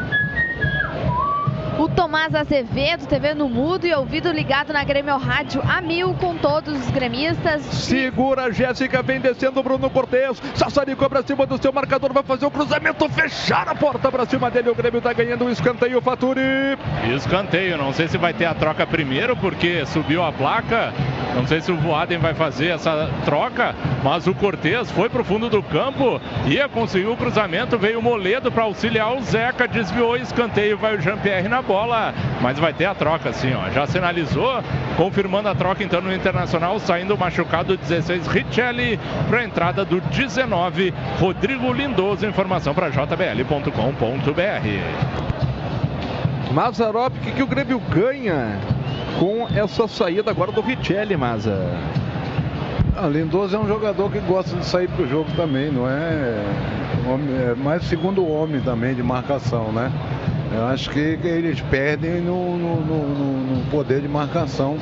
O 1.80 1.90
Tomás 1.90 2.36
Azevedo, 2.36 3.08
TV 3.08 3.34
no 3.34 3.50
mudo 3.50 3.88
e 3.88 3.94
ouvido 3.94 4.32
ligado 4.32 4.72
na 4.72 4.84
Grêmio 4.84 5.18
Rádio 5.18 5.60
a 5.68 5.82
mil 5.82 6.14
com 6.14 6.38
todos 6.38 6.80
os 6.80 6.92
gremistas. 6.92 7.64
Segura 7.64 8.44
a 8.44 8.52
Jéssica, 8.52 9.02
vem 9.02 9.20
descendo 9.20 9.60
o 9.60 9.64
Bruno 9.64 9.90
Cortes. 9.90 10.40
Sassaricou 10.54 11.10
pra 11.10 11.24
cima 11.24 11.48
do 11.48 11.60
seu 11.60 11.74
marcador, 11.74 12.14
vai 12.14 12.22
fazer 12.22 12.46
o 12.46 12.52
cruzamento, 12.52 13.10
fechar 13.10 13.68
a 13.68 13.74
porta 13.74 14.12
pra 14.12 14.26
cima 14.26 14.52
dele. 14.52 14.70
O 14.70 14.76
Grêmio 14.76 15.02
tá 15.02 15.14
ganhando 15.14 15.46
o 15.46 15.50
escanteio, 15.50 16.00
Faturi. 16.00 16.42
Escanteio, 17.16 17.76
não 17.76 17.92
sei 17.92 18.08
se 18.08 18.20
vai 18.20 18.34
ter 18.34 18.46
a 18.46 18.54
troca 18.54 18.86
primeiro, 18.86 19.36
porque 19.36 19.84
subiu 19.88 20.24
a 20.24 20.32
placa. 20.32 20.94
Não 21.36 21.48
sei 21.48 21.62
se 21.62 21.72
o 21.72 21.78
Voaden 21.78 22.20
vai 22.20 22.36
fazer 22.36 22.68
essa 22.68 23.10
troca, 23.26 23.74
mas 24.04 24.28
o 24.28 24.36
Cortes 24.36 24.92
foi 24.92 25.10
pro 25.10 25.24
fundo 25.24 25.50
do 25.50 25.64
campo, 25.64 26.22
ia 26.46 26.70
conseguir 26.70 27.08
o 27.08 27.18
cruzamento, 27.18 27.76
veio 27.76 27.98
o 27.98 28.04
Moledo 28.04 28.52
para 28.52 28.64
auxiliar 28.64 29.18
o 29.18 29.22
Zeca, 29.22 29.68
desviou 29.68 30.16
escanteio, 30.16 30.78
vai 30.78 30.96
o 30.96 31.02
Jean-Pierre 31.02 31.48
na 31.48 31.63
bola, 31.64 32.14
mas 32.42 32.60
vai 32.60 32.74
ter 32.74 32.86
a 32.86 32.94
troca 32.94 33.30
assim, 33.30 33.54
ó. 33.54 33.70
Já 33.72 33.88
sinalizou, 33.88 34.62
confirmando 34.96 35.50
a 35.50 35.56
troca 35.56 35.84
então 35.84 36.02
no 36.02 36.14
Internacional, 36.14 36.80
saindo 36.80 37.18
machucado 37.18 37.76
16 37.78 38.28
Richelli 38.28 39.00
para 39.28 39.40
a 39.40 39.44
entrada 39.44 39.84
do 39.84 40.00
19 40.02 40.94
Rodrigo 41.20 41.74
Lindoso. 41.74 42.26
Informação 42.26 42.74
para 42.74 42.90
jbl.com.br. 42.90 43.74
Mazarop, 46.54 47.18
o 47.18 47.20
que, 47.22 47.32
que 47.32 47.42
o 47.42 47.48
Grêmio 47.48 47.80
ganha 47.90 48.60
com 49.20 49.48
essa 49.56 49.88
saída 49.88 50.30
agora 50.30 50.52
do 50.52 50.62
Richelli, 50.62 51.18
Maza? 51.18 51.58
Ah, 52.96 53.08
Lindoso 53.08 53.56
é 53.56 53.60
um 53.60 53.68
jogador 53.68 54.12
que 54.12 54.20
gosta 54.20 54.56
de 54.56 54.66
sair 54.66 54.88
pro 54.90 55.08
jogo 55.08 55.32
também, 55.36 55.72
não 55.72 55.90
é, 55.90 56.44
é 57.52 57.56
mais 57.56 57.84
segundo 57.86 58.28
homem 58.28 58.62
também 58.62 58.94
de 58.94 59.02
marcação, 59.02 59.72
né? 59.72 59.92
Eu 60.54 60.68
acho 60.68 60.90
que 60.92 61.00
eles 61.00 61.60
perdem 61.62 62.22
no, 62.22 62.56
no, 62.58 62.80
no, 62.80 63.08
no, 63.08 63.72
poder 63.72 64.02
de 64.02 64.08
marcação 64.08 64.78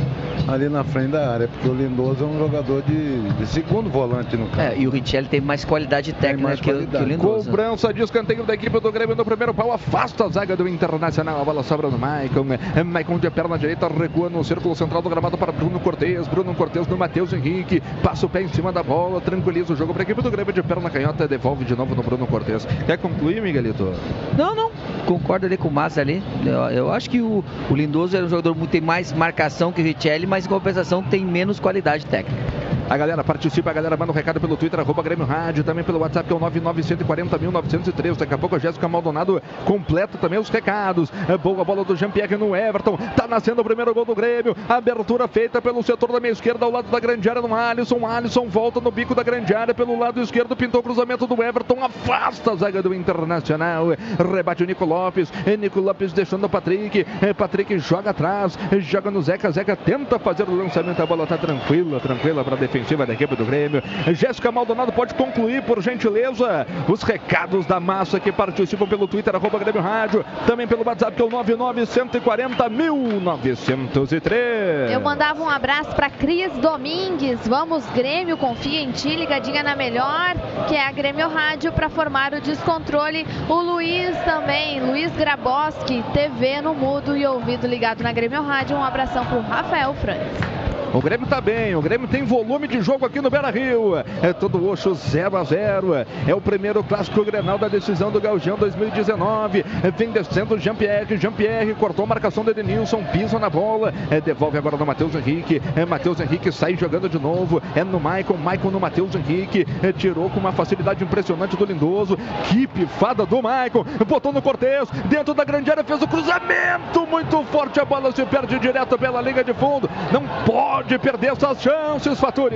ali 0.45 0.67
na 0.67 0.83
frente 0.83 1.11
da 1.11 1.31
área, 1.31 1.47
porque 1.47 1.65
o 1.69 1.73
Lindoso 1.73 2.25
é 2.25 2.27
um 2.27 2.37
jogador 2.37 2.81
de, 2.81 3.21
de 3.21 3.47
segundo 3.47 3.89
volante 3.89 4.35
no 4.35 4.47
campo. 4.47 4.59
É, 4.59 4.77
e 4.77 4.85
o 4.85 4.89
Richelli 4.89 5.29
tem 5.29 5.39
mais 5.39 5.63
qualidade 5.63 6.11
técnica 6.11 6.43
mais 6.43 6.59
que, 6.59 6.69
qualidade. 6.69 7.05
que, 7.05 7.09
o 7.09 7.13
Lindoso. 7.13 7.49
Cobrança 7.49 7.93
de 7.93 8.01
escanteio 8.01 8.43
da 8.43 8.53
equipe 8.53 8.77
do 8.81 8.91
Grêmio 8.91 9.15
no 9.15 9.23
primeiro 9.23 9.53
pau, 9.53 9.71
afasta 9.71 10.25
a 10.25 10.29
zaga 10.29 10.57
do 10.57 10.67
Internacional, 10.67 11.41
a 11.41 11.45
bola 11.45 11.63
sobra 11.63 11.89
no 11.89 11.97
Maicon, 11.97 12.45
Maicon 12.85 13.17
de 13.17 13.29
perna 13.29 13.57
direita 13.57 13.87
recua 13.87 14.29
no 14.29 14.43
círculo 14.43 14.75
central 14.75 15.01
do 15.01 15.09
gramado 15.09 15.37
para 15.37 15.53
Bruno 15.53 15.79
Cortes, 15.79 16.27
Bruno 16.27 16.53
Cortes 16.53 16.85
no 16.85 16.97
Matheus 16.97 17.31
Henrique, 17.31 17.81
passa 18.03 18.25
o 18.25 18.29
pé 18.29 18.41
em 18.41 18.49
cima 18.49 18.73
da 18.73 18.83
bola, 18.83 19.21
tranquiliza 19.21 19.71
o 19.71 19.75
jogo 19.77 19.93
para 19.93 20.01
a 20.01 20.03
equipe 20.03 20.21
do 20.21 20.29
Grêmio 20.29 20.51
de 20.51 20.61
perna 20.61 20.89
canhota, 20.89 21.25
devolve 21.29 21.63
de 21.63 21.77
novo 21.77 21.95
no 21.95 22.03
Bruno 22.03 22.27
Cortes. 22.27 22.67
Quer 22.85 22.97
concluir, 22.97 23.41
Miguelito? 23.41 23.93
Não, 24.37 24.53
não, 24.53 24.71
concordo 25.05 25.45
ali 25.45 25.60
com 25.61 25.69
o 25.69 25.71
Massa 25.71 26.01
ali. 26.01 26.21
Eu, 26.45 26.51
eu, 26.69 26.91
acho 26.91 27.09
que 27.09 27.21
o, 27.21 27.43
o 27.69 27.75
Lindoso 27.75 28.17
é 28.17 28.21
um 28.21 28.27
jogador 28.27 28.55
que 28.55 28.67
tem 28.67 28.81
mais 28.81 29.13
marcação 29.13 29.71
que 29.71 29.81
o 29.81 29.83
Richelli, 29.83 30.25
mas 30.25 30.45
em 30.45 30.49
compensação 30.49 31.01
tem 31.01 31.23
menos 31.23 31.59
qualidade 31.59 32.05
técnica. 32.05 32.70
A 32.91 32.97
galera 32.97 33.23
participa, 33.23 33.69
a 33.69 33.73
galera 33.73 33.95
manda 33.95 34.11
um 34.11 34.15
recado 34.15 34.41
pelo 34.41 34.57
Twitter, 34.57 34.77
arroba 34.77 35.01
Grêmio 35.01 35.25
Rádio, 35.25 35.63
também 35.63 35.81
pelo 35.81 35.99
WhatsApp, 35.99 36.27
que 36.27 36.33
é 36.33 36.35
o 36.35 36.39
99140.903. 36.41 38.17
Daqui 38.17 38.33
a 38.33 38.37
pouco 38.37 38.57
a 38.57 38.59
Jéssica 38.59 38.85
Maldonado 38.85 39.41
completa 39.63 40.17
também 40.17 40.37
os 40.37 40.49
recados. 40.49 41.09
É 41.29 41.37
boa 41.37 41.63
bola 41.63 41.85
do 41.85 41.95
Jean-Pierre 41.95 42.35
no 42.35 42.53
Everton. 42.53 42.97
Tá 43.15 43.29
nascendo 43.29 43.61
o 43.61 43.63
primeiro 43.63 43.93
gol 43.93 44.03
do 44.03 44.13
Grêmio. 44.13 44.53
Abertura 44.67 45.25
feita 45.29 45.61
pelo 45.61 45.81
setor 45.81 46.11
da 46.11 46.19
meia 46.19 46.33
esquerda, 46.33 46.65
ao 46.65 46.71
lado 46.71 46.91
da 46.91 46.99
grande 46.99 47.29
área 47.29 47.41
no 47.41 47.55
Alisson. 47.55 48.05
Alisson 48.05 48.49
volta 48.49 48.81
no 48.81 48.91
bico 48.91 49.15
da 49.15 49.23
grande 49.23 49.53
área 49.53 49.73
pelo 49.73 49.97
lado 49.97 50.19
esquerdo, 50.19 50.53
pintou 50.53 50.81
o 50.81 50.83
cruzamento 50.83 51.25
do 51.25 51.41
Everton, 51.41 51.81
afasta 51.85 52.51
a 52.51 52.55
zaga 52.57 52.83
do 52.83 52.93
Internacional. 52.93 53.85
Rebate 54.19 54.63
o 54.63 54.67
Nico 54.67 54.83
Lopes. 54.83 55.31
Nico 55.57 55.79
Lopes 55.79 56.11
deixando 56.11 56.43
o 56.43 56.49
Patrick. 56.49 57.05
Patrick 57.37 57.79
joga 57.79 58.09
atrás, 58.09 58.59
joga 58.79 59.09
no 59.09 59.21
Zeca. 59.21 59.49
Zeca 59.49 59.77
tenta 59.77 60.19
fazer 60.19 60.43
o 60.43 60.53
lançamento, 60.53 61.01
a 61.01 61.05
bola 61.05 61.25
tá 61.25 61.37
tranquila, 61.37 61.97
tranquila 61.97 62.43
para 62.43 62.57
defender 62.57 62.80
ofensiva 62.81 63.05
da 63.05 63.13
equipe 63.13 63.35
do 63.35 63.45
Grêmio. 63.45 63.81
Jéssica 64.13 64.51
Maldonado 64.51 64.91
pode 64.91 65.13
concluir, 65.13 65.61
por 65.63 65.81
gentileza, 65.81 66.65
os 66.87 67.03
recados 67.03 67.65
da 67.65 67.79
massa 67.79 68.19
que 68.19 68.31
participam 68.31 68.87
pelo 68.87 69.07
Twitter, 69.07 69.35
arroba 69.35 69.59
Grêmio 69.59 69.81
Rádio, 69.81 70.25
também 70.45 70.67
pelo 70.67 70.85
WhatsApp, 70.85 71.15
que 71.15 71.21
é 71.21 71.25
o 71.25 71.29
99140 71.29 72.69
1903. 72.69 74.91
Eu 74.91 74.99
mandava 74.99 75.41
um 75.41 75.49
abraço 75.49 75.95
para 75.95 76.09
Cris 76.09 76.51
Domingues. 76.53 77.47
Vamos, 77.47 77.85
Grêmio, 77.91 78.37
confia 78.37 78.81
em 78.81 78.91
ti, 78.91 79.15
ligadinha 79.15 79.63
na 79.63 79.75
melhor, 79.75 80.35
que 80.67 80.75
é 80.75 80.85
a 80.85 80.91
Grêmio 80.91 81.29
Rádio, 81.29 81.71
para 81.71 81.89
formar 81.89 82.33
o 82.33 82.41
descontrole. 82.41 83.25
O 83.47 83.61
Luiz 83.61 84.17
também, 84.23 84.81
Luiz 84.81 85.11
Graboski, 85.15 86.03
TV 86.13 86.61
no 86.61 86.73
mudo 86.73 87.15
e 87.15 87.25
ouvido 87.25 87.67
ligado 87.67 88.01
na 88.01 88.11
Grêmio 88.11 88.41
Rádio. 88.41 88.75
Um 88.75 88.83
abração 88.83 89.25
para 89.25 89.37
o 89.37 89.41
Rafael 89.41 89.93
Franz. 89.95 90.61
O 90.93 90.99
Grêmio 90.99 91.25
tá 91.25 91.39
bem, 91.39 91.73
o 91.73 91.81
Grêmio 91.81 92.05
tem 92.05 92.23
volume 92.23 92.67
de 92.67 92.81
jogo 92.81 93.05
aqui 93.05 93.21
no 93.21 93.29
Beira 93.29 93.49
Rio. 93.49 93.93
É 94.21 94.33
todo 94.33 94.69
oxo 94.69 94.93
0 94.93 95.37
a 95.37 95.43
0 95.45 95.93
É 96.27 96.35
o 96.35 96.41
primeiro 96.41 96.83
clássico 96.83 97.23
Grenal 97.23 97.57
da 97.57 97.69
decisão 97.69 98.11
do 98.11 98.19
Gaudião 98.19 98.57
2019. 98.57 99.63
Vem 99.97 100.11
descendo 100.11 100.59
Jean-Pierre. 100.59 101.15
Jean-Pierre 101.15 101.73
cortou 101.75 102.03
a 102.03 102.07
marcação 102.09 102.43
do 102.43 102.51
Edenilson, 102.51 103.01
pisa 103.05 103.39
na 103.39 103.49
bola. 103.49 103.93
É, 104.09 104.19
devolve 104.19 104.57
agora 104.57 104.75
no 104.75 104.85
Matheus 104.85 105.15
Henrique. 105.15 105.61
É, 105.77 105.85
Matheus 105.85 106.19
Henrique 106.19 106.51
sai 106.51 106.75
jogando 106.75 107.07
de 107.07 107.17
novo. 107.17 107.63
É 107.73 107.85
no 107.85 107.99
Maicon, 107.99 108.35
Maicon 108.35 108.69
no 108.69 108.79
Matheus 108.79 109.15
Henrique. 109.15 109.65
É, 109.81 109.93
tirou 109.93 110.29
com 110.29 110.41
uma 110.41 110.51
facilidade 110.51 111.01
impressionante 111.01 111.55
do 111.55 111.63
Lindoso. 111.63 112.17
Que 112.49 112.67
pifada 112.67 113.25
do 113.25 113.41
Maicon. 113.41 113.85
Botou 114.05 114.33
no 114.33 114.41
Cortez. 114.41 114.89
Dentro 115.05 115.33
da 115.33 115.45
grande 115.45 115.71
área 115.71 115.85
fez 115.85 116.01
o 116.01 116.07
cruzamento 116.07 117.07
muito 117.07 117.41
forte. 117.45 117.79
A 117.79 117.85
bola 117.85 118.11
se 118.11 118.25
perde 118.25 118.59
direto 118.59 118.97
pela 118.97 119.21
linha 119.21 119.41
de 119.41 119.53
fundo. 119.53 119.89
Não 120.11 120.23
pode 120.45 120.80
pode 120.81 120.97
perder 120.97 121.31
essas 121.31 121.61
chances, 121.61 122.19
Faturi. 122.19 122.55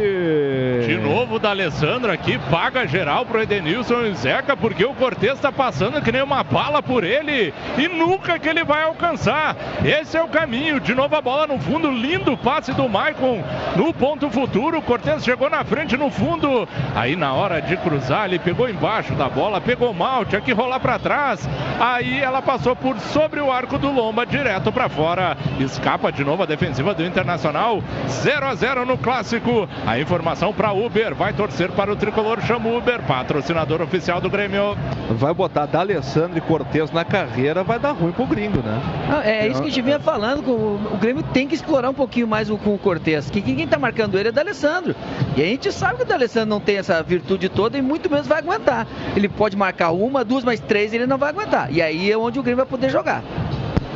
De 0.86 0.98
novo 0.98 1.38
da 1.38 1.52
Alessandro 1.52 2.12
aqui, 2.12 2.40
paga 2.50 2.88
geral 2.88 3.26
pro 3.26 3.42
Edenilson 3.42 4.06
e 4.06 4.16
Zeca, 4.16 4.58
porque 4.58 4.84
o 4.84 4.94
Cortez 4.96 5.34
está 5.34 5.52
passando 5.52 6.02
que 6.02 6.12
nem 6.12 6.24
uma 6.24 6.44
bala 6.44 6.82
por 6.82 7.04
ele 7.04 7.54
e 7.78 7.88
nunca 7.88 8.40
que 8.40 8.50
ele 8.50 8.64
vai 8.64 8.84
alcançar. 8.84 9.56
Esse 9.84 10.18
é 10.18 10.24
o 10.24 10.28
caminho. 10.28 10.80
De 10.80 10.96
novo 10.96 11.16
a 11.16 11.22
bola 11.22 11.46
no 11.46 11.60
fundo, 11.60 11.92
lindo 11.92 12.36
passe 12.38 12.74
do 12.74 12.90
Maicon 12.90 13.44
no 13.76 13.94
ponto 13.94 14.30
futuro. 14.30 14.82
Cortez 14.82 15.24
chegou 15.24 15.50
na 15.50 15.64
frente 15.64 15.96
no 15.96 16.10
fundo. 16.10 16.68
Aí 16.96 17.16
na 17.16 17.34
hora 17.34 17.62
de 17.62 17.78
cruzar, 17.78 18.26
ele 18.26 18.40
pegou 18.40 18.68
embaixo 18.68 19.14
da 19.14 19.30
bola, 19.30 19.62
pegou 19.62 19.94
mal, 19.94 20.26
tinha 20.26 20.42
que 20.42 20.52
rolar 20.52 20.80
para 20.80 20.98
trás. 20.98 21.48
Aí 21.80 22.20
ela 22.22 22.42
passou 22.42 22.76
por 22.76 23.00
sobre 23.00 23.40
o 23.40 23.52
arco 23.52 23.78
do 23.78 23.92
Lomba, 23.92 24.26
direto 24.26 24.72
para 24.72 24.90
fora. 24.90 25.38
Escapa 25.60 26.12
de 26.12 26.24
novo 26.24 26.42
a 26.42 26.46
defensiva 26.46 26.94
do 26.94 27.06
Internacional. 27.06 27.84
0 28.22 28.46
a 28.48 28.56
0 28.56 28.86
no 28.86 28.98
clássico. 28.98 29.68
A 29.86 30.00
informação 30.00 30.54
para 30.54 30.74
Uber, 30.74 31.14
vai 31.16 31.34
torcer 31.34 31.72
para 31.72 31.92
o 31.92 31.96
tricolor 31.96 32.42
chama 32.42 32.70
Uber, 32.70 33.02
patrocinador 33.04 33.82
oficial 33.82 34.22
do 34.22 34.30
Grêmio. 34.30 34.78
Vai 35.12 35.34
botar 35.34 35.66
D'Alessandro 35.66 36.38
e 36.38 36.42
Cortez 36.42 36.92
na 36.92 37.04
carreira, 37.04 37.64
vai 37.64 37.80
dar 37.80 37.92
ruim 37.92 38.12
pro 38.12 38.26
gringo, 38.26 38.62
né? 38.62 38.82
Não, 39.10 39.22
é, 39.22 39.48
isso 39.48 39.62
que 39.62 39.68
a 39.68 39.72
gente 39.72 39.82
vinha 39.82 40.00
falando, 40.00 40.50
o, 40.50 40.98
Grêmio 40.98 41.24
tem 41.24 41.48
que 41.48 41.56
explorar 41.56 41.90
um 41.90 41.94
pouquinho 41.94 42.28
mais 42.28 42.50
o, 42.50 42.58
com 42.58 42.74
o 42.74 42.78
Cortez, 42.78 43.30
que 43.30 43.42
quem 43.42 43.68
tá 43.68 43.78
marcando 43.78 44.18
ele 44.18 44.30
é 44.30 44.32
D'Alessandro. 44.32 44.96
E 45.36 45.42
a 45.42 45.46
gente 45.46 45.72
sabe 45.72 45.98
que 45.98 46.04
o 46.04 46.06
D'Alessandro 46.06 46.50
não 46.50 46.60
tem 46.60 46.78
essa 46.78 47.02
virtude 47.04 47.50
toda 47.50 47.78
e 47.78 47.82
muito 47.82 48.10
menos 48.10 48.28
vai 48.28 48.40
aguentar. 48.40 48.88
Ele 49.16 49.28
pode 49.30 49.56
marcar 49.56 49.92
uma, 49.92 50.24
duas, 50.24 50.44
mas 50.44 50.60
três 50.60 50.94
ele 50.94 51.06
não 51.06 51.18
vai 51.18 51.30
aguentar. 51.30 51.72
E 51.72 51.82
aí 51.82 52.12
é 52.12 52.18
onde 52.18 52.40
o 52.40 52.44
Grêmio 52.44 52.58
vai 52.58 52.66
poder 52.66 52.90
jogar. 52.90 53.24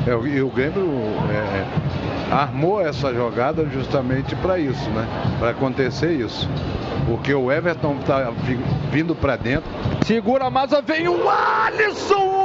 É, 0.08 0.12
e 0.12 0.42
o 0.42 0.50
Grêmio 0.50 0.90
é, 1.30 1.89
armou 2.32 2.82
essa 2.82 3.14
jogada 3.14 3.66
justamente 3.66 4.36
para 4.38 4.60
isso, 4.60 4.90
né? 4.92 5.08
Para 5.40 5.52
acontecer 5.52 6.14
isso. 6.14 6.50
Porque 7.06 7.34
o 7.34 7.52
Everton 7.52 7.98
está 8.00 8.32
vindo 8.92 9.16
para 9.16 9.36
dentro. 9.36 9.70
Segura 10.06 10.46
a 10.46 10.50
massa, 10.50 10.82
vem 10.82 11.08
o 11.08 11.30
Alisson! 11.30 12.40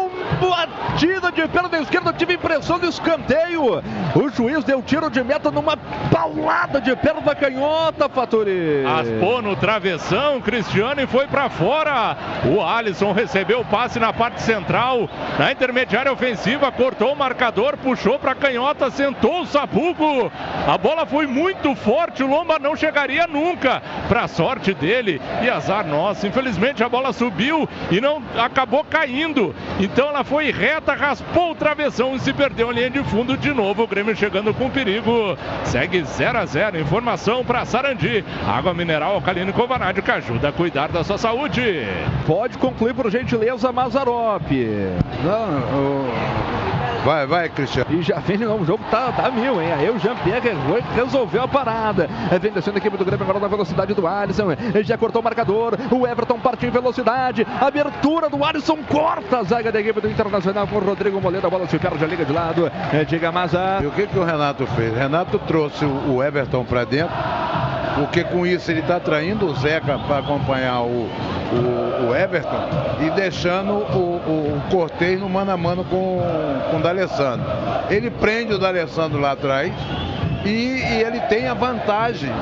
batida 0.94 1.32
de 1.32 1.48
perna 1.48 1.78
esquerda, 1.78 2.12
tive 2.12 2.34
impressão 2.34 2.78
do 2.78 2.86
escanteio. 2.86 3.82
O 4.14 4.28
juiz 4.28 4.64
deu 4.64 4.80
tiro 4.80 5.10
de 5.10 5.22
meta 5.22 5.50
numa 5.50 5.76
paulada 5.76 6.80
de 6.80 6.94
perna 6.96 7.34
canhota, 7.34 8.08
Faturi. 8.08 8.84
Aspou 8.86 9.42
no 9.42 9.56
travessão, 9.56 10.40
Cristiano 10.40 11.00
e 11.00 11.06
foi 11.06 11.26
para 11.26 11.50
fora. 11.50 12.16
O 12.44 12.62
Alisson 12.62 13.12
recebeu 13.12 13.60
o 13.60 13.64
passe 13.64 13.98
na 13.98 14.12
parte 14.12 14.40
central, 14.40 15.08
na 15.38 15.50
intermediária 15.50 16.12
ofensiva, 16.12 16.70
cortou 16.70 17.12
o 17.12 17.16
marcador, 17.16 17.76
puxou 17.76 18.18
para 18.18 18.34
canhota, 18.34 18.90
sentou 18.90 19.42
o 19.42 19.46
Sapuco. 19.74 20.30
A 20.66 20.78
bola 20.78 21.04
foi 21.04 21.26
muito 21.26 21.74
forte, 21.74 22.22
o 22.22 22.28
Lomba 22.28 22.58
não 22.58 22.76
chegaria 22.76 23.26
nunca. 23.26 23.82
Para 24.08 24.28
sorte 24.28 24.72
dele 24.72 25.20
e 25.42 25.50
azar 25.50 25.84
nosso. 25.84 26.26
Infelizmente 26.26 26.82
a 26.84 26.88
bola 26.88 27.12
subiu 27.12 27.68
e 27.90 28.00
não 28.00 28.22
acabou 28.38 28.84
caindo. 28.84 29.54
Então 29.80 30.08
ela 30.08 30.22
foi 30.22 30.52
reta, 30.52 30.94
raspou 30.94 31.50
o 31.50 31.54
travessão 31.54 32.14
e 32.14 32.20
se 32.20 32.32
perdeu 32.32 32.70
a 32.70 32.72
linha 32.72 32.90
de 32.90 33.02
fundo 33.04 33.36
de 33.36 33.52
novo. 33.52 33.82
O 33.82 33.86
Grêmio 33.86 34.16
chegando 34.16 34.54
com 34.54 34.70
perigo. 34.70 35.36
Segue 35.64 36.02
0 36.04 36.38
a 36.38 36.46
0. 36.46 36.80
Informação 36.80 37.44
para 37.44 37.64
Sarandi. 37.64 38.24
Água 38.46 38.72
mineral 38.72 39.14
alcalina 39.14 39.50
e 39.50 39.52
Covanade 39.52 40.00
que 40.00 40.10
ajuda 40.10 40.48
a 40.48 40.52
cuidar 40.52 40.88
da 40.88 41.02
sua 41.02 41.18
saúde. 41.18 41.86
Pode 42.26 42.56
concluir 42.58 42.94
por 42.94 43.10
gentileza, 43.10 43.72
Mazarop. 43.72 44.50
Não, 45.24 45.58
o... 45.78 46.73
Vai, 47.04 47.26
vai, 47.26 47.48
Cristiano. 47.48 47.90
E 47.90 48.02
já 48.02 48.18
vem, 48.18 48.44
o 48.46 48.64
jogo 48.64 48.82
tá, 48.90 49.12
tá 49.12 49.30
mil, 49.30 49.60
hein? 49.60 49.72
Aí 49.72 49.90
o 49.90 49.98
Jean-Pierre 49.98 50.56
resolveu 50.94 51.42
a 51.42 51.48
parada. 51.48 52.08
Vem 52.40 52.52
descendo 52.52 52.76
a 52.76 52.78
equipe 52.78 52.96
do 52.96 53.04
Grêmio 53.04 53.24
agora 53.24 53.38
na 53.38 53.48
velocidade 53.48 53.92
do 53.92 54.06
Alisson. 54.06 54.52
Ele 54.52 54.84
já 54.84 54.96
cortou 54.96 55.20
o 55.20 55.24
marcador. 55.24 55.76
O 55.90 56.06
Everton 56.06 56.38
partiu 56.38 56.68
em 56.68 56.72
velocidade. 56.72 57.46
Abertura 57.60 58.30
do 58.30 58.42
Alisson 58.42 58.78
corta 58.88 59.38
a 59.38 59.42
zaga 59.42 59.70
da 59.70 59.80
equipe 59.80 60.00
do 60.00 60.10
Internacional 60.10 60.66
com 60.66 60.76
o 60.76 60.80
Rodrigo 60.80 61.20
Moledo. 61.20 61.46
A 61.46 61.50
bola 61.50 61.66
se 61.66 61.78
perde, 61.78 62.04
a 62.04 62.06
liga 62.06 62.24
de 62.24 62.32
lado. 62.32 62.70
Diga 63.06 63.30
Maza. 63.30 63.80
E 63.82 63.86
o 63.86 63.90
que, 63.90 64.06
que 64.06 64.18
o 64.18 64.24
Renato 64.24 64.66
fez? 64.68 64.94
Renato 64.96 65.38
trouxe 65.40 65.84
o 65.84 66.22
Everton 66.22 66.64
para 66.64 66.84
dentro, 66.84 67.14
porque 67.96 68.24
com 68.24 68.46
isso 68.46 68.70
ele 68.70 68.80
está 68.80 68.98
traindo 68.98 69.46
o 69.46 69.54
Zeca 69.54 69.98
para 69.98 70.18
acompanhar 70.18 70.82
o, 70.82 71.08
o, 71.52 72.08
o, 72.08 72.16
Everton 72.16 72.68
e 73.00 73.10
deixando 73.10 73.72
o, 73.72 74.20
o, 74.26 74.56
o 74.56 74.70
Cortez 74.70 75.20
no 75.20 75.28
mano 75.28 75.50
a 75.50 75.56
mano 75.56 75.84
com, 75.84 76.20
com 76.70 76.76
o 76.76 76.80
D'Alessandro. 76.94 77.46
Ele 77.90 78.10
prende 78.10 78.54
o 78.54 78.58
D'Alessandro 78.58 79.18
lá 79.18 79.32
atrás 79.32 79.72
e, 80.44 80.48
e 80.48 81.02
ele 81.02 81.20
tem 81.22 81.48
a 81.48 81.54
vantagem 81.54 82.32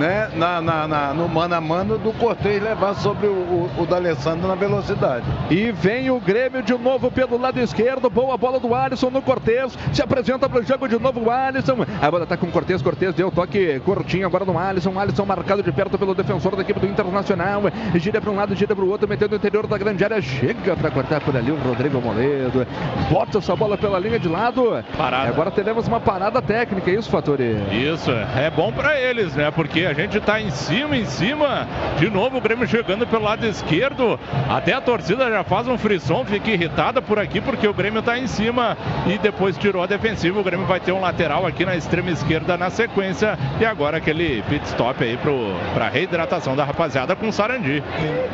né, 0.00 0.30
na, 0.34 0.62
na, 0.62 0.88
na, 0.88 1.14
no 1.14 1.28
mano 1.28 1.54
a 1.54 1.60
mano 1.60 1.98
do 1.98 2.10
Cortez 2.14 2.62
levar 2.62 2.94
sobre 2.94 3.26
o, 3.26 3.32
o, 3.32 3.70
o 3.82 3.86
D'Alessandro 3.86 4.48
na 4.48 4.54
velocidade. 4.54 5.26
E 5.50 5.70
vem 5.70 6.10
o 6.10 6.18
Grêmio 6.18 6.62
de 6.62 6.72
novo 6.72 7.10
pelo 7.10 7.36
lado 7.36 7.60
esquerdo. 7.60 8.08
Boa 8.08 8.36
bola 8.38 8.58
do 8.58 8.74
Alisson 8.74 9.10
no 9.10 9.20
Cortez. 9.20 9.76
Se 9.92 10.02
apresenta 10.02 10.48
para 10.48 10.60
o 10.60 10.62
jogo 10.62 10.88
de 10.88 10.98
novo 10.98 11.20
o 11.20 11.30
Alisson. 11.30 11.84
A 12.00 12.10
bola 12.10 12.24
está 12.24 12.34
com 12.36 12.46
o 12.46 12.50
Cortez. 12.50 12.80
Cortez 12.80 13.14
deu 13.14 13.30
toque 13.30 13.78
curtinho 13.80 14.26
agora 14.26 14.46
no 14.46 14.58
Alisson. 14.58 14.98
Alisson 14.98 15.26
marcado 15.26 15.62
de 15.62 15.70
perto 15.70 15.98
pelo 15.98 16.14
defensor 16.14 16.56
da 16.56 16.62
equipe 16.62 16.80
do 16.80 16.86
Internacional. 16.86 17.62
Gira 17.96 18.22
para 18.22 18.30
um 18.30 18.36
lado, 18.36 18.54
gira 18.56 18.74
para 18.74 18.84
o 18.84 18.88
outro, 18.88 19.06
metendo 19.06 19.32
no 19.32 19.36
interior 19.36 19.66
da 19.66 19.76
grande 19.76 20.02
área. 20.02 20.22
Chega 20.22 20.74
para 20.76 20.90
cortar 20.90 21.20
por 21.20 21.36
ali 21.36 21.50
o 21.50 21.56
Rodrigo 21.56 22.00
Moledo. 22.00 22.66
Bota 23.10 23.36
essa 23.36 23.54
bola 23.54 23.76
pela 23.76 23.98
linha 23.98 24.18
de 24.18 24.28
lado. 24.28 24.82
Parada. 24.96 25.28
Agora 25.28 25.50
teremos 25.50 25.86
uma 25.86 26.00
parada 26.00 26.40
técnica, 26.40 26.90
é 26.90 26.94
isso, 26.94 27.10
Fatori? 27.10 27.56
Isso, 27.70 28.10
é 28.10 28.50
bom 28.50 28.72
para 28.72 28.98
eles, 28.98 29.34
né? 29.34 29.50
Porque 29.50 29.89
a 29.90 29.92
gente 29.92 30.18
está 30.18 30.40
em 30.40 30.50
cima, 30.50 30.96
em 30.96 31.04
cima. 31.04 31.66
De 31.98 32.08
novo 32.08 32.38
o 32.38 32.40
Grêmio 32.40 32.66
chegando 32.66 33.06
pelo 33.06 33.24
lado 33.24 33.44
esquerdo. 33.44 34.18
Até 34.48 34.72
a 34.72 34.80
torcida 34.80 35.28
já 35.28 35.42
faz 35.42 35.66
um 35.66 35.76
frisson, 35.76 36.24
fica 36.24 36.48
irritada 36.50 37.02
por 37.02 37.18
aqui 37.18 37.40
porque 37.40 37.66
o 37.66 37.74
Grêmio 37.74 37.98
está 37.98 38.16
em 38.16 38.28
cima 38.28 38.76
e 39.06 39.18
depois 39.18 39.58
tirou 39.58 39.82
a 39.82 39.86
defensiva. 39.86 40.38
O 40.38 40.44
Grêmio 40.44 40.64
vai 40.64 40.78
ter 40.78 40.92
um 40.92 41.00
lateral 41.00 41.44
aqui 41.44 41.64
na 41.64 41.74
extrema 41.74 42.10
esquerda 42.10 42.56
na 42.56 42.70
sequência. 42.70 43.36
E 43.60 43.64
agora 43.64 43.96
aquele 43.96 44.42
pit 44.42 44.64
stop 44.66 45.02
aí 45.02 45.18
para 45.74 45.88
reidratação 45.88 46.54
da 46.54 46.64
rapaziada 46.64 47.16
com 47.16 47.28
o 47.28 47.32
Sarandi. 47.32 47.82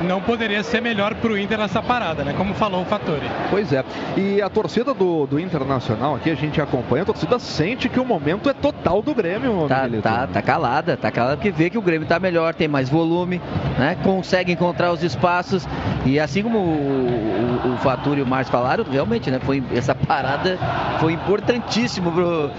Não 0.03 0.21
poderia 0.21 0.63
ser 0.63 0.83
melhor 0.83 1.15
para 1.15 1.33
o 1.33 1.39
Inter 1.39 1.59
nessa 1.59 1.83
parada, 1.83 2.23
né? 2.23 2.35
Como 2.37 2.53
falou 2.53 2.83
o 2.83 2.85
Fattori. 2.85 3.27
Pois 3.51 3.73
é. 3.73 3.83
E 4.15 4.43
a 4.43 4.51
torcida 4.51 4.93
do, 4.93 5.27
do 5.27 5.41
Internacional 5.41 6.17
aqui, 6.17 6.31
a 6.31 6.35
gente 6.35 6.61
acompanha, 6.61 7.03
a 7.03 7.07
torcida 7.07 7.39
sente 7.39 7.89
que 7.89 7.99
o 7.99 8.05
momento 8.05 8.51
é 8.51 8.53
total 8.53 9.01
do 9.01 9.15
Grêmio. 9.15 9.67
Tá, 9.69 9.89
tá, 10.03 10.27
tá 10.27 10.43
calada, 10.43 10.97
tá 10.97 11.11
calada 11.11 11.36
porque 11.37 11.51
vê 11.51 11.71
que 11.71 11.79
o 11.79 11.83
Grêmio 11.83 12.05
está 12.05 12.19
melhor, 12.19 12.55
tem 12.55 12.67
mais 12.67 12.89
volume, 12.89 13.41
né? 13.79 13.97
consegue 14.03 14.53
encontrar 14.53 14.93
os 14.93 15.03
espaços. 15.03 15.67
E 16.05 16.19
assim 16.19 16.43
como 16.43 16.59
o, 16.59 16.63
o, 16.63 18.11
o 18.11 18.17
e 18.17 18.23
o 18.23 18.27
Márcio 18.27 18.53
falaram, 18.53 18.85
realmente, 18.85 19.31
né? 19.31 19.41
Foi, 19.41 19.63
essa 19.75 19.95
parada 19.95 20.59
foi 21.01 21.13
importantíssimo 21.13 22.13
pro, 22.13 22.51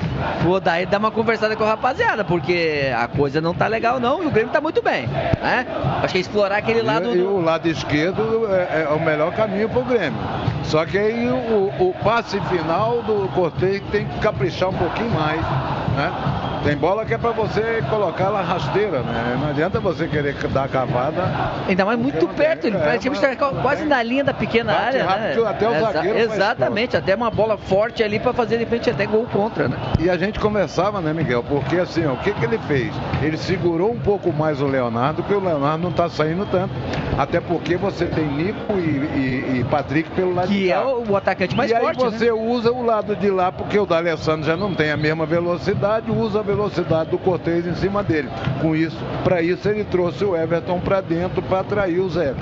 pro 0.42 0.52
Odair 0.52 0.88
dar 0.88 1.00
uma 1.00 1.12
conversada 1.12 1.56
com 1.56 1.64
a 1.64 1.68
rapaziada, 1.68 2.24
porque 2.24 2.92
a 2.96 3.08
coisa 3.08 3.40
não 3.40 3.54
tá 3.54 3.68
legal 3.68 4.00
não 4.00 4.24
e 4.24 4.28
o 4.28 4.32
Grêmio 4.32 4.52
tá 4.52 4.62
muito 4.62 4.82
bem. 4.82 5.08
Né? 5.08 5.66
Acho 6.04 6.12
que 6.12 6.18
é 6.18 6.22
explorar 6.22 6.58
aquele 6.58 6.82
lado. 6.82 7.16
E, 7.16 7.20
e 7.20 7.22
o 7.22 7.40
lado 7.40 7.68
esquerdo 7.68 8.48
é, 8.52 8.84
é, 8.84 8.90
o 8.90 9.00
melhor 9.00 9.34
caminho 9.34 9.70
pro 9.70 9.84
Grêmio. 9.84 10.20
Só 10.64 10.86
que 10.86 10.98
aí 10.98 11.28
o, 11.30 11.72
o 11.80 11.96
passe 12.04 12.40
final 12.42 13.02
do 13.04 13.30
Cortez 13.34 13.82
tem 13.92 14.06
que 14.06 14.20
caprichar 14.20 14.70
um 14.70 14.74
pouquinho 14.74 15.12
mais. 15.12 15.42
Né? 15.96 16.12
Tem 16.64 16.76
bola 16.76 17.06
que 17.06 17.14
é 17.14 17.18
para 17.18 17.32
você 17.32 17.82
colocar 17.90 18.26
ela 18.26 18.42
rasteira, 18.68 19.00
né? 19.02 19.38
Não 19.40 19.50
adianta 19.50 19.80
você 19.80 20.08
querer 20.08 20.36
dar 20.50 20.66
a 20.66 20.68
cavada. 20.68 21.24
Ainda 21.68 21.86
mais 21.86 21.98
muito 22.00 22.28
perto, 22.30 22.62
tem, 22.62 22.72
ele 22.72 22.78
é, 22.78 22.82
praticamente 22.84 23.26
está 23.26 23.36
quase 23.62 23.86
na 23.86 24.02
linha 24.04 24.24
da 24.24 24.34
pequena 24.34 24.74
área. 24.74 25.04
rápido, 25.06 25.44
né? 25.44 25.50
até 25.50 25.68
o 25.68 25.74
Exa- 25.76 25.92
zagueiro 25.92 26.18
Exatamente, 26.20 26.98
até 26.98 27.16
uma 27.16 27.32
bola 27.32 27.58
forte 27.58 28.04
ali 28.04 28.20
para 28.20 28.34
fazer 28.34 28.58
de 28.58 28.66
frente 28.66 28.90
até 28.90 29.06
gol 29.06 29.26
contra, 29.32 29.68
né? 29.68 29.78
E 30.00 30.10
a 30.10 30.18
gente 30.18 30.40
conversava, 30.40 31.02
né, 31.02 31.14
Miguel? 31.14 31.44
Porque 31.44 31.78
assim, 31.78 32.06
ó, 32.06 32.14
o 32.14 32.18
que, 32.18 32.32
que 32.32 32.46
ele 32.46 32.58
fez? 32.60 32.94
Ele 33.22 33.38
segurou 33.38 33.92
um 33.92 34.00
pouco 34.00 34.32
mais 34.32 34.62
o 34.62 34.68
Leonardo, 34.68 35.24
porque 35.24 35.34
o 35.34 35.40
Leonardo 35.44 35.82
não 35.84 35.90
está 35.90 36.10
saindo 36.10 36.46
tanto. 36.46 36.74
Até 37.18 37.40
porque 37.40 37.78
você 37.78 38.06
tem 38.06 38.28
Nico 38.28 38.74
e, 38.74 38.80
e- 38.80 39.60
e 39.60 39.64
Patrick 39.70 40.10
pelo 40.12 40.34
lado 40.36 40.50
de 40.50 40.54
Que 40.60 40.70
cá. 40.70 40.76
é 40.76 40.80
o, 40.86 41.04
o 41.10 41.16
atacante 41.16 41.56
mais 41.56 41.72
e 41.72 41.76
aí 41.76 41.82
forte, 41.82 42.00
você 42.04 42.26
né? 42.26 42.32
usa 42.32 42.72
o 42.72 42.84
lado 42.86 43.16
de 43.16 43.30
lá, 43.30 43.52
porque 43.52 43.80
o 43.80 43.86
D'Alessandro 43.86 44.46
já 44.46 44.56
não 44.56 44.74
tem 44.74 44.92
a 44.92 44.98
mesma 44.98 45.26
velocidade, 45.26 46.12
usa 46.12 46.40
a 46.40 46.44
velocidade 46.44 47.10
do 47.10 47.18
Cortez 47.18 47.66
em 47.66 47.74
cima 47.76 48.04
dele. 48.04 48.30
Com 48.62 48.76
isso, 48.76 48.98
para 49.24 49.42
isso 49.42 49.68
ele 49.70 49.84
trouxe 49.84 50.24
o 50.24 50.36
Everton 50.36 50.80
para 50.80 51.02
dentro 51.02 51.42
para 51.42 51.60
atrair 51.60 52.00
o 52.00 52.10
Zeca. 52.10 52.42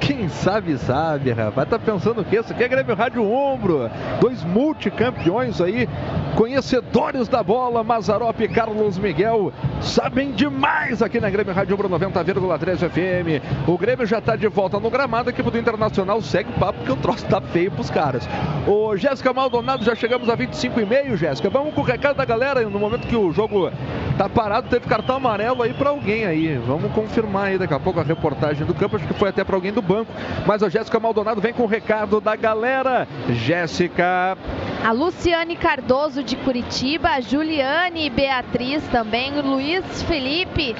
Quem 0.00 0.28
sabe, 0.28 0.78
sabe, 0.78 1.32
rapaz. 1.32 1.68
Tá 1.68 1.78
pensando 1.78 2.20
o 2.20 2.24
quê? 2.24 2.38
Isso 2.38 2.52
aqui 2.52 2.62
é 2.62 2.68
Grêmio 2.68 2.94
Rádio 2.94 3.24
Ombro. 3.24 3.90
Dois 4.20 4.44
multicampeões 4.44 5.60
aí, 5.60 5.88
conhecedores 6.36 7.28
da 7.28 7.42
bola, 7.42 7.82
Mazarop 7.82 8.40
e 8.40 8.48
Carlos 8.48 8.98
Miguel, 8.98 9.52
sabem 9.80 10.32
demais 10.32 11.02
aqui 11.02 11.18
na 11.18 11.28
Grêmio 11.28 11.52
Rádio 11.52 11.74
Ombro 11.74 11.88
90,3 11.88 12.88
FM. 12.88 13.68
O 13.68 13.76
Grêmio 13.76 14.06
já 14.06 14.20
tá 14.20 14.36
de 14.36 14.46
volta 14.46 14.78
no 14.78 14.90
gramado, 14.90 15.30
a 15.30 15.32
equipe 15.32 15.50
do 15.50 15.58
Internacional 15.58 16.20
segue 16.22 16.50
o 16.50 16.60
papo, 16.60 16.78
porque 16.78 16.92
o 16.92 16.96
troço 16.96 17.26
tá 17.26 17.40
feio 17.40 17.70
pros 17.70 17.90
caras. 17.90 18.28
Ô, 18.66 18.96
Jéssica 18.96 19.32
Maldonado, 19.32 19.84
já 19.84 19.94
chegamos 19.94 20.28
a 20.28 20.34
25 20.34 20.80
e 20.80 20.86
meio, 20.86 21.16
Jéssica. 21.16 21.50
Vamos 21.50 21.74
com 21.74 21.80
o 21.80 21.84
recado 21.84 22.16
da 22.16 22.24
galera, 22.24 22.62
no 22.62 22.78
momento 22.78 23.06
que 23.08 23.16
o 23.16 23.32
jogo 23.32 23.70
tá 24.16 24.28
parado, 24.28 24.68
teve 24.68 24.86
cartão 24.86 25.16
amarelo 25.16 25.62
aí 25.62 25.74
pra 25.74 25.90
alguém 25.90 26.24
aí. 26.26 26.56
Vamos 26.66 26.92
confirmar 26.92 27.46
aí 27.46 27.58
daqui 27.58 27.74
a 27.74 27.80
pouco 27.80 28.00
a 28.00 28.02
reportagem 28.02 28.66
do 28.66 28.74
campo, 28.74 28.96
acho 28.96 29.06
que 29.06 29.14
foi 29.14 29.30
até 29.30 29.42
pra 29.42 29.56
alguém 29.56 29.72
do 29.72 29.82
banco. 29.86 30.12
Mas 30.46 30.62
a 30.62 30.68
Jéssica 30.68 31.00
Maldonado 31.00 31.40
vem 31.40 31.52
com 31.52 31.62
o 31.62 31.66
recado 31.66 32.20
da 32.20 32.36
galera. 32.36 33.06
Jéssica. 33.30 34.36
A 34.84 34.92
Luciane 34.92 35.56
Cardoso 35.56 36.22
de 36.22 36.36
Curitiba, 36.36 37.10
a 37.10 37.20
Juliane 37.20 38.10
Beatriz 38.10 38.82
também, 38.88 39.38
o 39.38 39.42
Luiz 39.42 40.02
Felipe 40.02 40.74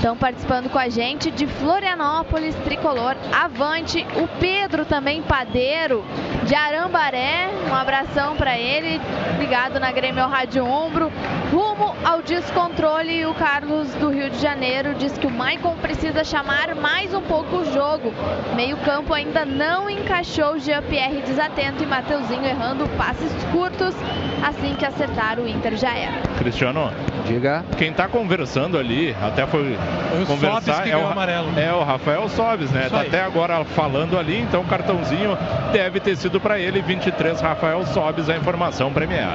estão 0.00 0.16
participando 0.16 0.70
com 0.70 0.78
a 0.78 0.88
gente 0.88 1.30
de 1.30 1.46
Florianópolis, 1.46 2.54
Tricolor, 2.64 3.16
Avante, 3.30 4.06
o 4.16 4.26
Pedro 4.40 4.86
também, 4.86 5.20
Padeiro, 5.20 6.02
de 6.44 6.54
Arambaré, 6.54 7.50
um 7.70 7.74
abração 7.74 8.34
para 8.34 8.58
ele, 8.58 8.98
ligado 9.38 9.78
na 9.78 9.92
Grêmio 9.92 10.26
Rádio 10.26 10.64
Ombro, 10.64 11.12
rumo 11.52 11.94
ao 12.02 12.22
descontrole, 12.22 13.26
o 13.26 13.34
Carlos 13.34 13.92
do 13.96 14.08
Rio 14.08 14.30
de 14.30 14.38
Janeiro 14.38 14.94
diz 14.94 15.18
que 15.18 15.26
o 15.26 15.30
Maicon 15.30 15.76
precisa 15.76 16.24
chamar 16.24 16.74
mais 16.74 17.12
um 17.12 17.20
pouco 17.20 17.56
o 17.56 17.70
jogo, 17.70 18.10
meio 18.56 18.78
campo 18.78 19.12
ainda 19.12 19.44
não 19.44 19.90
encaixou, 19.90 20.58
Jean-Pierre 20.58 21.20
desatento 21.26 21.82
e 21.82 21.86
Mateuzinho 21.86 22.46
errando 22.46 22.88
passes 22.96 23.30
curtos, 23.52 23.94
assim 24.42 24.74
que 24.76 24.86
acertar 24.86 25.38
o 25.38 25.46
Inter 25.46 25.76
já 25.76 25.94
era. 25.94 26.22
Cristiano, 26.38 26.90
diga. 27.26 27.62
Quem 27.76 27.92
tá 27.92 28.08
conversando 28.08 28.78
ali, 28.78 29.14
até 29.20 29.46
foi 29.46 29.76
o 30.12 30.26
Sobis 30.26 30.28
conversar, 30.28 30.82
que 30.82 30.90
é, 30.90 30.96
o, 30.96 31.06
amarelo. 31.06 31.48
é 31.58 31.72
o 31.72 31.82
Rafael 31.84 32.28
Sobis, 32.28 32.70
né? 32.70 32.82
Isso 32.82 32.90
Tá 32.90 33.00
aí. 33.00 33.08
até 33.08 33.22
agora 33.22 33.64
falando 33.64 34.18
ali, 34.18 34.40
então 34.40 34.60
o 34.62 34.64
cartãozinho 34.64 35.36
deve 35.72 36.00
ter 36.00 36.16
sido 36.16 36.40
para 36.40 36.58
ele, 36.58 36.80
23 36.82 37.40
Rafael 37.40 37.84
Sobis, 37.86 38.28
a 38.28 38.36
informação 38.36 38.92
Premier. 38.92 39.26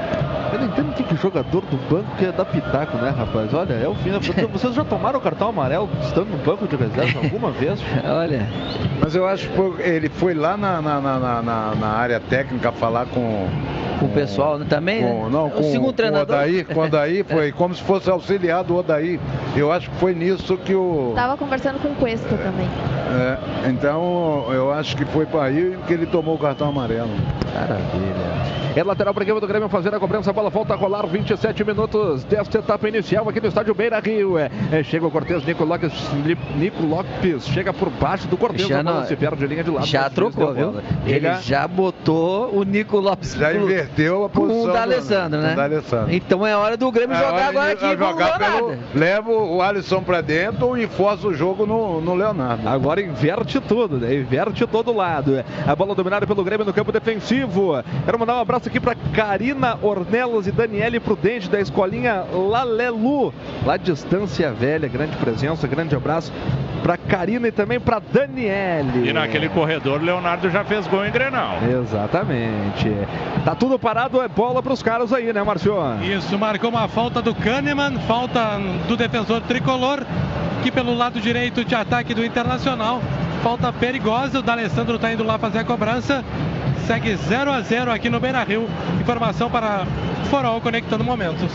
Eu 0.52 0.60
não 0.60 0.66
entendo 0.68 0.90
o 0.90 0.94
que, 0.94 1.04
que 1.04 1.16
jogador 1.16 1.62
do 1.62 1.78
banco 1.90 2.16
quer 2.18 2.32
dar 2.32 2.46
pitaco, 2.46 2.98
né, 2.98 3.14
rapaz? 3.18 3.54
Olha, 3.54 3.74
é 3.74 3.88
o 3.88 3.96
fim. 3.96 4.12
da- 4.12 4.48
Vocês 4.48 4.74
já 4.74 4.84
tomaram 4.84 5.20
o 5.20 5.22
cartão 5.22 5.50
amarelo 5.50 5.90
estando 6.02 6.30
no 6.30 6.38
banco 6.38 6.68
de 6.68 6.76
reserva 6.76 7.20
alguma 7.20 7.52
vez? 7.52 7.80
Olha. 8.06 8.48
Mas 9.02 9.16
eu 9.16 9.28
acho 9.28 9.50
que 9.50 9.82
ele 9.82 10.10
foi 10.10 10.34
lá 10.34 10.56
na, 10.56 10.82
na, 10.82 11.00
na, 11.02 11.74
na- 11.76 11.88
área 11.96 12.20
técnica 12.20 12.72
falar 12.72 13.06
com. 13.08 13.48
Com 14.00 14.08
o 14.08 14.10
pessoal 14.10 14.58
né, 14.60 14.66
também, 14.70 15.02
com- 15.02 15.24
né? 15.24 15.30
Não, 15.32 15.48
o 15.48 15.52
com, 15.52 15.64
segundo 15.64 15.86
com 15.88 15.94
treinador. 15.94 16.36
o 16.36 16.40
Odaí, 16.40 16.64
com 16.66 16.80
o 16.82 16.84
Odaí 16.84 17.24
foi 17.24 17.52
como 17.56 17.74
se 17.74 17.82
fosse 17.82 18.10
auxiliar 18.10 18.62
do 18.62 18.76
Odaí. 18.76 19.18
Eu 19.56 19.72
acho 19.72 19.90
que 19.90 19.96
foi 19.96 20.14
nisso 20.14 20.45
que 20.54 20.76
o. 20.76 21.14
Tava 21.16 21.36
conversando 21.38 21.80
com 21.80 21.90
o 21.90 21.96
Cuesta 21.96 22.38
também. 22.38 22.68
É, 23.10 23.70
então 23.70 24.46
eu 24.52 24.72
acho 24.72 24.96
que 24.96 25.06
foi 25.06 25.26
para 25.26 25.46
aí 25.46 25.78
que 25.88 25.94
ele 25.94 26.06
tomou 26.06 26.36
o 26.36 26.40
cartão 26.40 26.70
amarelo. 26.70 27.10
Maravilha. 27.54 28.65
É 28.76 28.84
lateral 28.84 29.14
para 29.14 29.24
a 29.24 29.26
equipe 29.26 29.40
do 29.40 29.48
Grêmio 29.48 29.70
fazer 29.70 29.94
a 29.96 30.00
cobrança. 30.00 30.30
A 30.32 30.34
bola 30.34 30.50
volta 30.50 30.74
a 30.74 30.76
rolar 30.76 31.06
27 31.08 31.64
minutos 31.64 32.26
desta 32.26 32.58
etapa 32.60 32.90
inicial 32.90 33.28
aqui 33.30 33.40
no 33.40 33.48
estádio 33.48 33.74
Beira 33.74 34.00
Rio. 34.00 34.38
É, 34.38 34.52
é, 34.72 34.84
chega 34.84 35.08
o 35.08 35.12
Cortez, 35.12 35.46
Nico 35.46 35.64
Lopes, 35.64 35.94
Nico 36.58 36.84
Lopes 36.86 37.48
chega 37.48 37.72
por 37.72 37.90
baixo 37.90 38.28
do 38.28 38.36
Cortez. 38.36 38.68
Já 38.68 38.84
não- 38.84 39.06
se 39.06 39.16
perde 39.16 39.38
de 39.38 39.48
linha 39.48 39.64
de 39.64 39.72
lado. 39.72 39.86
Já 39.86 40.08
o 40.08 40.10
trocou, 40.10 40.54
viu? 40.54 40.74
Ele 41.06 41.34
já 41.42 41.66
botou 41.68 42.54
o 42.54 42.64
Nico 42.64 42.98
Lopes 43.00 43.34
Já 43.34 43.50
pro- 43.52 43.62
inverteu 43.64 44.26
a 44.26 44.30
com 44.30 44.42
posição 44.42 44.64
o 44.64 44.68
do- 44.68 44.74
D'Alessandro, 44.74 45.40
do 45.40 45.48
né? 45.48 45.56
D'Alessandro. 45.56 46.14
Então 46.14 46.46
é 46.46 46.56
hora 46.58 46.76
do 46.76 46.92
Grêmio 46.92 47.16
É 47.16 47.20
jogar 47.20 47.48
agora 47.50 47.76
de- 47.76 47.86
aqui 47.86 47.96
o 47.96 47.98
jogar 47.98 48.38
pelo- 48.40 48.76
Leva 48.94 49.32
o 49.32 49.62
Alisson 49.62 50.02
para 50.04 50.20
dentro 50.20 50.78
e 50.78 50.86
força 50.88 51.26
o 51.28 51.34
jogo 51.34 51.66
no, 51.66 52.02
no 52.02 52.14
Leonardo. 52.14 52.68
Agora 52.68 53.02
inverte 53.02 53.62
tudo, 53.62 53.98
né? 53.98 54.14
Inverte 54.16 54.68
todo 54.68 54.94
lado. 54.94 55.44
A 55.66 55.76
bola 55.76 55.96
dominada 55.96 56.28
pelo 56.28 56.44
Grêmio 56.44 56.66
no 56.66 56.74
campo 56.74 56.92
defensivo. 56.92 57.74
Quero 58.04 58.20
mandar 58.20 58.36
um 58.36 58.42
abraço 58.42 58.65
aqui 58.68 58.80
para 58.80 58.96
Karina 59.14 59.78
Ornelas 59.82 60.48
e 60.48 60.52
Daniele 60.52 61.00
Prudente 61.00 61.50
da 61.50 61.60
escolinha 61.60 62.24
Lalelu, 62.32 63.34
lá 63.66 63.78
de 63.78 63.86
Distância 63.86 64.52
Velha. 64.52 64.88
Grande 64.88 65.16
presença, 65.18 65.68
grande 65.68 65.96
abraço 65.96 66.32
para 66.84 66.98
Karina 66.98 67.48
e 67.48 67.52
também 67.52 67.80
para 67.80 68.00
Daniele. 68.00 69.10
E 69.10 69.14
naquele 69.14 69.50
corredor, 69.50 70.02
Leonardo 70.02 70.50
já 70.50 70.64
fez 70.64 70.86
gol 70.88 71.06
em 71.06 71.12
Grenal. 71.12 71.58
Exatamente. 71.82 72.92
Tá 73.44 73.56
tudo 73.56 73.80
parado, 73.80 74.22
é 74.22 74.28
bola 74.28 74.62
para 74.62 74.74
os 74.74 74.84
caras 74.84 75.12
aí, 75.12 75.34
né, 75.34 75.42
Marcio? 75.42 75.76
Isso, 76.04 76.38
marcou 76.38 76.70
uma 76.70 76.88
falta 76.88 77.22
do 77.22 77.34
Kahneman, 77.34 77.98
falta 78.08 78.60
do 78.88 78.96
defensor 78.96 79.42
tricolor, 79.42 80.06
que 80.62 80.72
pelo 80.72 80.96
lado 80.96 81.20
direito 81.20 81.66
de 81.66 81.74
ataque 81.74 82.14
do 82.14 82.24
Internacional. 82.24 83.02
Falta 83.42 83.72
perigosa, 83.74 84.40
o 84.40 84.42
D'Alessandro 84.42 84.96
está 84.96 85.12
indo 85.12 85.24
lá 85.24 85.38
fazer 85.38 85.60
a 85.60 85.64
cobrança. 85.64 86.24
Segue 86.88 87.16
0 87.16 87.52
a 87.52 87.62
0 87.62 87.92
aqui 87.92 88.10
no 88.10 88.20
Beira 88.20 88.44
Rio. 88.44 88.68
Informação 89.00 89.50
para 89.50 89.86
Forol 90.30 90.62
conectando 90.62 91.04
momentos. 91.04 91.52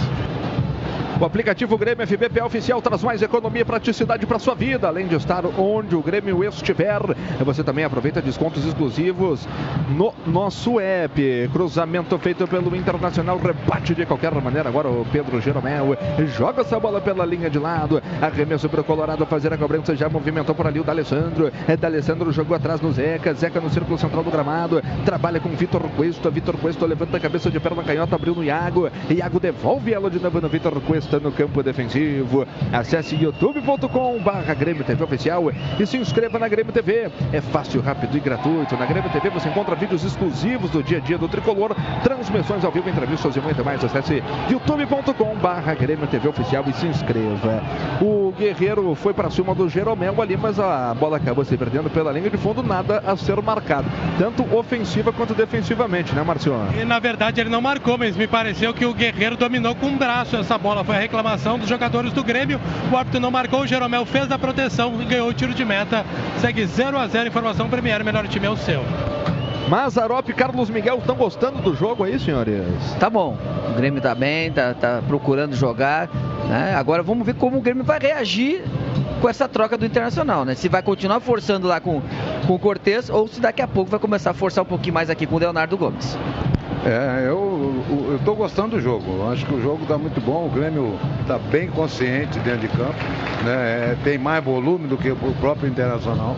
O 1.19 1.25
aplicativo 1.25 1.77
Grêmio 1.77 2.07
FBPA 2.07 2.47
oficial 2.47 2.81
traz 2.81 3.03
mais 3.03 3.21
economia 3.21 3.63
e 3.63 3.65
praticidade 3.65 4.27
para 4.27 4.39
sua 4.39 4.55
vida. 4.55 4.89
Além 4.89 5.07
de 5.07 5.17
estar 5.17 5.45
onde 5.45 5.95
o 5.95 6.03
Grêmio 6.03 6.43
estiver, 6.45 7.01
você 7.45 7.63
também 7.63 7.85
aproveita 7.85 8.23
descontos 8.23 8.65
exclusivos 8.65 9.47
no 9.91 10.15
nosso 10.27 10.81
app. 10.81 11.51
Cruzamento 11.53 12.19
feito 12.19 12.47
pelo 12.47 12.75
Internacional, 12.75 13.39
rebate 13.39 13.95
de 13.95 14.07
qualquer 14.07 14.33
maneira. 14.35 14.69
Agora 14.69 14.89
o 14.89 15.05
Pedro 15.13 15.41
Jeromel 15.41 15.97
joga 16.35 16.63
essa 16.63 16.79
bola 16.79 17.01
pela 17.01 17.27
linha 17.27 17.51
de 17.51 17.59
lado. 17.59 18.03
Arremesso 18.23 18.69
para 18.69 18.81
o 18.81 18.85
Colorado 18.85 19.27
fazer 19.27 19.53
a 19.53 19.59
cobrança. 19.59 19.95
Já 19.95 20.09
movimentou 20.09 20.55
por 20.55 20.67
ali 20.67 20.81
o 20.81 20.85
D'Alessandro. 20.85 21.53
É 21.69 21.77
D'Alessandro 21.77 22.33
jogou 22.33 22.57
atrás 22.57 22.81
no 22.81 22.93
Zeca. 22.93 23.35
Zeca 23.35 23.61
no 23.61 23.69
círculo 23.69 23.99
central 23.99 24.23
do 24.23 24.31
gramado. 24.31 24.83
Trabalha 25.05 25.39
com 25.39 25.51
Vitor 25.51 25.83
Cuesta. 25.97 26.31
Vitor 26.31 26.57
Cuesta 26.57 26.87
levanta 26.87 27.19
a 27.19 27.21
cabeça 27.21 27.51
de 27.51 27.61
perna 27.61 27.83
canhota, 27.83 28.15
abriu 28.15 28.35
no 28.35 28.43
Iago. 28.43 28.89
Iago 29.11 29.39
devolve 29.39 29.93
ela 29.93 30.09
de 30.09 30.19
novo 30.19 30.41
no 30.41 30.49
Vitor 30.49 30.81
Cuesta 30.81 31.00
no 31.23 31.33
campo 31.33 31.63
defensivo. 31.63 32.47
Acesse 32.73 33.17
youtube.com 33.17 34.19
barra 34.21 34.55
Grêmio 34.55 34.85
TV 34.85 35.03
Oficial 35.05 35.51
e 35.79 35.87
se 35.87 35.97
inscreva 35.97 36.39
na 36.39 36.49
Grêmio 36.49 36.73
TV. 36.73 37.11
É 37.33 37.41
fácil, 37.41 37.81
rápido 37.81 38.17
e 38.17 38.21
gratuito. 38.21 38.77
Na 38.77 38.87
Grêmio 38.87 39.11
TV 39.11 39.31
você 39.31 39.49
encontra 39.49 39.75
vídeos 39.75 40.05
exclusivos 40.05 40.71
do 40.71 40.83
dia 40.83 40.99
a 40.99 41.01
dia 41.01 41.19
do 41.19 41.29
Tricolor, 41.29 41.75
transmissões 42.03 42.65
ao 42.65 42.71
vivo, 42.71 42.89
entrevistas 42.89 43.37
e 43.37 43.41
muito 43.41 43.65
mais. 43.65 43.85
Acesse 43.85 44.23
youtube.com 44.51 45.37
barra 45.37 45.75
Grêmio 45.75 46.07
TV 46.07 46.29
Oficial 46.29 46.65
e 46.67 46.73
se 46.73 46.87
inscreva. 46.87 47.63
O 48.01 48.33
Guerreiro 48.39 48.95
foi 48.95 49.15
para 49.15 49.31
cima 49.31 49.55
do 49.55 49.69
Jeromel 49.69 50.21
ali, 50.21 50.37
mas 50.37 50.59
a 50.59 50.95
bola 50.95 51.17
acabou 51.17 51.45
se 51.45 51.57
perdendo 51.57 51.91
pela 51.91 52.13
linha 52.13 52.31
de 52.31 52.37
fundo, 52.37 52.63
nada 52.63 53.03
a 53.07 53.17
ser 53.17 53.41
marcado. 53.43 53.89
Tanto 54.19 54.43
ofensiva 54.57 55.13
quanto 55.13 55.35
defensivamente, 55.35 56.15
né, 56.15 56.23
Marciano? 56.23 56.75
E 56.81 56.85
na 56.85 56.99
verdade 56.99 57.41
ele 57.41 57.51
não 57.51 57.61
marcou, 57.61 57.97
mas 57.97 58.17
me 58.17 58.27
pareceu 58.27 58.73
que 58.75 58.85
o 58.85 58.95
Guerreiro 58.95 59.37
dominou 59.37 59.75
com 59.75 59.89
o 59.89 59.97
braço 59.97 60.37
essa 60.37 60.59
bola. 60.59 60.85
Foi 60.91 60.97
a 60.97 61.03
reclamação 61.03 61.57
dos 61.57 61.69
jogadores 61.69 62.13
do 62.13 62.25
Grêmio. 62.25 62.61
O 62.91 62.97
árbitro 62.97 63.21
não 63.21 63.31
marcou, 63.31 63.61
o 63.61 63.67
Jeromel 63.67 64.05
fez 64.05 64.29
a 64.33 64.37
proteção 64.37 65.01
e 65.01 65.05
ganhou 65.05 65.29
o 65.29 65.33
tiro 65.33 65.55
de 65.55 65.65
meta. 65.65 66.05
Segue 66.41 66.67
0 66.67 66.99
a 66.99 67.07
0 67.07 67.29
Informação 67.29 67.69
Premier, 67.69 68.03
melhor 68.03 68.27
time 68.27 68.45
é 68.45 68.51
o 68.51 68.57
seu. 68.57 68.83
Mazarop 69.69 70.29
e 70.29 70.35
Carlos 70.35 70.69
Miguel 70.69 70.99
estão 70.99 71.15
gostando 71.15 71.63
do 71.63 71.77
jogo 71.77 72.03
aí, 72.03 72.19
senhores? 72.19 72.65
Tá 72.99 73.09
bom. 73.09 73.39
O 73.71 73.75
Grêmio 73.75 74.03
tá 74.03 74.17
bem, 74.17 74.51
tá, 74.51 74.75
tá 74.75 75.01
procurando 75.07 75.55
jogar. 75.55 76.09
né? 76.49 76.75
Agora 76.77 77.05
vamos 77.05 77.25
ver 77.25 77.37
como 77.37 77.59
o 77.59 77.61
Grêmio 77.61 77.85
vai 77.85 78.01
reagir 78.01 78.65
com 79.21 79.29
essa 79.29 79.49
troca 79.49 79.79
do 79.79 79.87
Internacional, 79.87 80.45
né? 80.45 80.57
Se 80.57 80.69
vai 80.69 80.83
continuar 80.83 81.21
forçando 81.21 81.69
lá 81.69 81.79
com, 81.79 82.03
com 82.49 82.55
o 82.55 82.59
Cortez 82.59 83.09
ou 83.09 83.29
se 83.29 83.41
daqui 83.41 83.63
a 83.63 83.69
pouco 83.69 83.93
vai 83.93 84.01
começar 84.01 84.33
a 84.33 84.35
forçar 84.35 84.65
um 84.65 84.67
pouquinho 84.67 84.95
mais 84.95 85.09
aqui 85.09 85.25
com 85.25 85.37
o 85.37 85.39
Leonardo 85.39 85.79
Gomes. 85.79 86.19
É, 86.85 87.27
eu, 87.29 88.19
tô 88.25 88.35
gostando 88.35 88.77
do 88.77 88.81
jogo. 88.81 89.29
Acho 89.31 89.45
que 89.45 89.55
o 89.55 89.63
jogo 89.63 89.83
está 89.83 89.99
muito 89.99 90.21
bom. 90.21 90.47
O 90.47 90.49
Grêmio 90.49 90.99
está 91.21 91.39
bem 91.39 91.69
consciente 91.69 92.39
dentro 92.41 92.61
de 92.61 92.69
campo. 92.69 92.95
Né? 93.45 93.53
É, 93.93 93.97
tem 94.03 94.17
mais 94.17 94.43
volume 94.43 94.87
do 94.87 94.97
que 94.97 95.11
o 95.11 95.35
próprio 95.41 95.69
Internacional. 95.69 96.37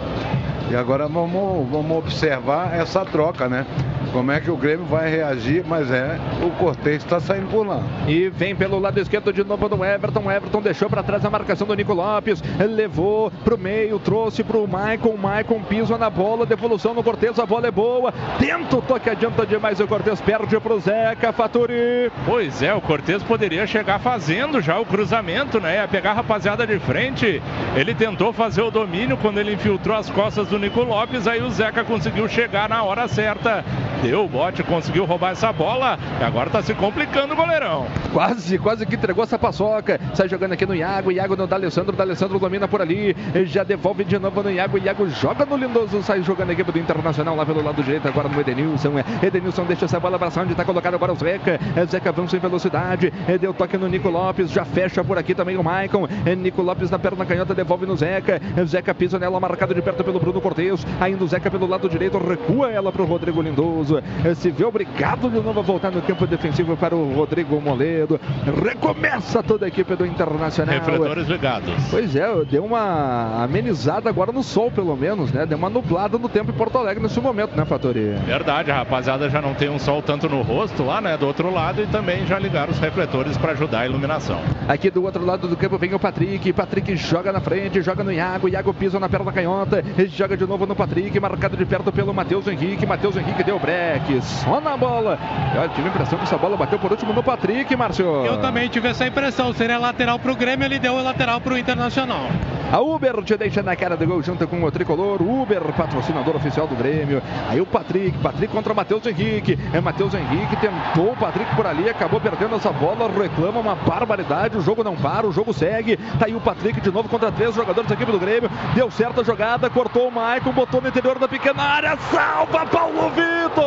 E 0.72 0.74
agora 0.74 1.06
vamos, 1.06 1.68
vamos 1.68 1.98
observar 1.98 2.74
essa 2.74 3.04
troca, 3.04 3.46
né? 3.46 3.66
Como 4.10 4.32
é 4.32 4.40
que 4.40 4.50
o 4.50 4.56
Grêmio 4.56 4.86
vai 4.86 5.10
reagir, 5.10 5.64
mas 5.66 5.90
é, 5.90 6.18
o 6.42 6.50
Cortez 6.52 7.02
está 7.02 7.20
saindo 7.20 7.50
por 7.50 7.66
lá. 7.66 7.82
E 8.06 8.28
vem 8.28 8.54
pelo 8.54 8.78
lado 8.78 8.98
esquerdo 8.98 9.32
de 9.32 9.44
novo 9.44 9.68
do 9.68 9.84
Everton. 9.84 10.30
Everton 10.30 10.60
deixou 10.60 10.88
para 10.88 11.02
trás 11.02 11.24
a 11.24 11.30
marcação 11.30 11.66
do 11.66 11.74
Nico 11.74 11.92
Lopes. 11.92 12.42
Levou 12.58 13.30
para 13.44 13.54
o 13.54 13.58
meio, 13.58 13.98
trouxe 13.98 14.42
para 14.42 14.58
o 14.58 14.66
Maicon. 14.66 15.16
Maicon 15.16 15.62
pisa 15.62 15.96
na 15.96 16.10
bola, 16.10 16.44
devolução 16.44 16.92
no 16.92 17.02
Cortez. 17.02 17.38
A 17.38 17.46
bola 17.46 17.68
é 17.68 17.70
boa. 17.70 18.12
Tenta 18.38 18.76
o 18.76 18.82
toque, 18.82 19.08
adianta 19.08 19.46
demais. 19.46 19.80
O 19.80 19.86
Cortez 19.86 20.20
perde 20.20 20.58
para 20.60 20.74
o 20.74 20.80
Zeca 20.80 21.32
Faturi. 21.32 22.10
Pois 22.26 22.62
é, 22.62 22.74
o 22.74 22.82
Cortez 22.82 23.22
poderia 23.22 23.66
chegar 23.66 23.98
fazendo 23.98 24.60
já 24.60 24.78
o 24.78 24.84
cruzamento, 24.84 25.58
né? 25.58 25.76
Ia 25.76 25.88
pegar 25.88 26.10
a 26.10 26.14
rapaziada 26.14 26.66
de 26.66 26.78
frente. 26.78 27.42
Ele 27.74 27.94
tentou 27.94 28.32
fazer 28.32 28.62
o 28.62 28.70
domínio 28.70 29.16
quando 29.16 29.38
ele 29.38 29.54
infiltrou 29.54 29.96
as 29.96 30.10
costas 30.10 30.48
do 30.48 30.61
Nico 30.62 30.84
Lopes. 30.84 31.26
Aí 31.26 31.42
o 31.42 31.50
Zeca 31.50 31.82
conseguiu 31.82 32.28
chegar 32.28 32.68
na 32.68 32.84
hora 32.84 33.08
certa. 33.08 33.64
Deu 34.00 34.24
o 34.24 34.28
bote, 34.28 34.62
conseguiu 34.62 35.04
roubar 35.04 35.32
essa 35.32 35.52
bola. 35.52 35.98
E 36.20 36.24
agora 36.24 36.50
tá 36.50 36.62
se 36.62 36.72
complicando 36.72 37.34
o 37.34 37.36
goleirão. 37.36 37.86
Quase, 38.12 38.58
quase 38.58 38.86
que 38.86 38.94
entregou 38.94 39.24
essa 39.24 39.36
paçoca. 39.36 40.00
Sai 40.14 40.28
jogando 40.28 40.52
aqui 40.52 40.64
no 40.64 40.74
Iago. 40.74 41.10
Iago 41.10 41.34
no 41.34 41.48
D'Alessandro. 41.48 41.96
D'Alessandro 41.96 42.38
domina 42.38 42.68
por 42.68 42.80
ali. 42.80 43.16
Já 43.44 43.64
devolve 43.64 44.04
de 44.04 44.18
novo 44.20 44.40
no 44.42 44.50
Iago. 44.52 44.78
Iago 44.78 45.08
joga 45.08 45.44
no 45.44 45.56
Lindoso. 45.56 46.00
Sai 46.02 46.22
jogando 46.22 46.50
a 46.50 46.52
equipe 46.52 46.70
do 46.70 46.78
Internacional 46.78 47.34
lá 47.34 47.44
pelo 47.44 47.62
lado 47.62 47.82
direito. 47.82 48.06
Agora 48.06 48.28
no 48.28 48.40
Edenilson. 48.40 48.92
Edenilson 49.20 49.64
deixa 49.64 49.86
essa 49.86 49.98
bola 49.98 50.16
para 50.16 50.28
onde 50.40 50.52
está 50.52 50.64
colocado 50.64 50.94
agora 50.94 51.12
o 51.12 51.16
Zeca. 51.16 51.58
Zeca 51.88 52.10
avança 52.10 52.36
em 52.36 52.40
velocidade. 52.40 53.12
Deu 53.40 53.52
toque 53.52 53.76
no 53.76 53.88
Nico 53.88 54.08
Lopes. 54.08 54.50
Já 54.50 54.64
fecha 54.64 55.02
por 55.02 55.18
aqui 55.18 55.34
também 55.34 55.56
o 55.56 55.64
Maicon. 55.64 56.06
Nico 56.38 56.62
Lopes 56.62 56.88
na 56.88 57.00
perna 57.00 57.26
canhota. 57.26 57.52
Devolve 57.52 57.84
no 57.84 57.96
Zeca. 57.96 58.40
Zeca 58.64 58.94
pisa 58.94 59.18
nela, 59.18 59.40
marcado 59.40 59.74
de 59.74 59.82
perto 59.82 60.04
pelo 60.04 60.20
Bruno 60.20 60.40
Cortez. 60.42 60.84
Ainda 61.00 61.24
o 61.24 61.28
Zeca 61.28 61.50
pelo 61.50 61.66
lado 61.66 61.88
direito. 61.88 62.18
Recua 62.18 62.70
ela 62.70 62.92
para 62.92 63.02
o 63.02 63.06
Rodrigo 63.06 63.40
Lindoso. 63.40 64.02
Se 64.36 64.50
vê 64.50 64.64
obrigado 64.64 65.30
de 65.30 65.40
novo 65.40 65.60
a 65.60 65.62
voltar 65.62 65.90
no 65.90 66.02
campo 66.02 66.26
defensivo 66.26 66.76
para 66.76 66.94
o 66.94 67.14
Rodrigo 67.14 67.60
Moledo. 67.60 68.20
Recomeça 68.62 69.42
toda 69.42 69.64
a 69.64 69.68
equipe 69.68 69.94
do 69.96 70.04
Internacional. 70.04 70.74
Refletores 70.74 71.28
ligados. 71.28 71.72
Pois 71.90 72.14
é, 72.16 72.28
deu 72.44 72.64
uma 72.64 73.42
amenizada 73.44 74.08
agora 74.08 74.32
no 74.32 74.42
sol, 74.42 74.70
pelo 74.70 74.96
menos, 74.96 75.32
né? 75.32 75.46
Deu 75.46 75.56
uma 75.56 75.70
nublada 75.70 76.18
no 76.18 76.28
tempo 76.28 76.50
em 76.50 76.54
Porto 76.54 76.78
Alegre 76.78 77.02
nesse 77.02 77.20
momento, 77.20 77.56
né, 77.56 77.64
Fatori? 77.64 78.14
Verdade, 78.26 78.70
a 78.70 78.76
rapaziada 78.76 79.28
já 79.30 79.40
não 79.40 79.54
tem 79.54 79.68
um 79.68 79.78
sol 79.78 80.02
tanto 80.02 80.28
no 80.28 80.42
rosto 80.42 80.82
lá, 80.82 81.00
né? 81.00 81.16
Do 81.16 81.26
outro 81.26 81.52
lado 81.52 81.82
e 81.82 81.86
também 81.86 82.26
já 82.26 82.38
ligaram 82.38 82.72
os 82.72 82.78
refletores 82.78 83.36
para 83.36 83.52
ajudar 83.52 83.80
a 83.80 83.86
iluminação. 83.86 84.40
Aqui 84.68 84.90
do 84.90 85.04
outro 85.04 85.24
lado 85.24 85.46
do 85.46 85.56
campo 85.56 85.78
vem 85.78 85.94
o 85.94 85.98
Patrick. 85.98 86.52
Patrick 86.52 86.96
joga 86.96 87.32
na 87.32 87.40
frente, 87.40 87.80
joga 87.80 88.02
no 88.02 88.12
Iago. 88.12 88.48
Iago 88.48 88.74
pisa 88.74 88.98
na 88.98 89.08
perna 89.08 89.32
canhota. 89.32 89.84
Joga 90.08 90.31
de 90.36 90.46
novo 90.46 90.66
no 90.66 90.74
Patrick, 90.74 91.18
marcado 91.20 91.56
de 91.56 91.64
perto 91.64 91.92
pelo 91.92 92.12
Matheus 92.12 92.46
Henrique. 92.46 92.86
Matheus 92.86 93.16
Henrique 93.16 93.42
deu 93.42 93.58
break. 93.58 94.20
Só 94.22 94.60
na 94.60 94.76
bola. 94.76 95.18
E 95.54 95.58
olha, 95.58 95.68
tive 95.70 95.88
a 95.88 95.90
impressão 95.90 96.18
que 96.18 96.24
essa 96.24 96.38
bola 96.38 96.56
bateu 96.56 96.78
por 96.78 96.90
último 96.90 97.12
no 97.12 97.22
Patrick, 97.22 97.74
Márcio. 97.76 98.06
Eu 98.24 98.40
também 98.40 98.68
tive 98.68 98.88
essa 98.88 99.06
impressão. 99.06 99.52
Seria 99.52 99.78
lateral 99.78 100.18
pro 100.18 100.34
Grêmio, 100.34 100.64
ele 100.64 100.78
deu 100.78 100.94
o 100.94 101.02
lateral 101.02 101.40
pro 101.40 101.56
Internacional. 101.56 102.26
A 102.72 102.80
Uber 102.80 103.22
te 103.22 103.36
deixa 103.36 103.62
na 103.62 103.76
cara 103.76 103.98
do 103.98 104.06
gol 104.06 104.22
junto 104.22 104.48
com 104.48 104.62
o 104.64 104.70
tricolor. 104.70 105.20
Uber, 105.20 105.60
patrocinador 105.74 106.36
oficial 106.36 106.66
do 106.66 106.74
Grêmio. 106.74 107.20
Aí 107.46 107.60
o 107.60 107.66
Patrick, 107.66 108.16
Patrick 108.16 108.50
contra 108.50 108.72
o 108.72 108.76
Matheus 108.76 109.04
Henrique. 109.04 109.58
É 109.74 109.80
Matheus 109.80 110.14
Henrique, 110.14 110.56
tentou 110.56 111.12
o 111.12 111.16
Patrick 111.16 111.54
por 111.54 111.66
ali, 111.66 111.90
acabou 111.90 112.18
perdendo 112.18 112.56
essa 112.56 112.72
bola, 112.72 113.10
reclama 113.10 113.60
uma 113.60 113.74
barbaridade. 113.74 114.56
O 114.56 114.62
jogo 114.62 114.82
não 114.82 114.96
para, 114.96 115.26
o 115.26 115.32
jogo 115.32 115.52
segue. 115.52 115.98
Tá 116.18 116.24
aí 116.24 116.34
o 116.34 116.40
Patrick 116.40 116.80
de 116.80 116.90
novo 116.90 117.10
contra 117.10 117.30
três 117.30 117.54
jogadores 117.54 117.90
da 117.90 117.94
equipe 117.94 118.10
do 118.10 118.18
Grêmio. 118.18 118.50
Deu 118.74 118.90
certo 118.90 119.20
a 119.20 119.24
jogada, 119.24 119.68
cortou 119.68 120.08
o 120.08 120.10
Maicon, 120.22 120.52
botou 120.52 120.80
no 120.80 120.86
interior 120.86 121.18
da 121.18 121.26
pequena 121.26 121.60
área. 121.60 121.96
Salva 121.96 122.64
Paulo 122.66 123.10
Vitor! 123.10 123.62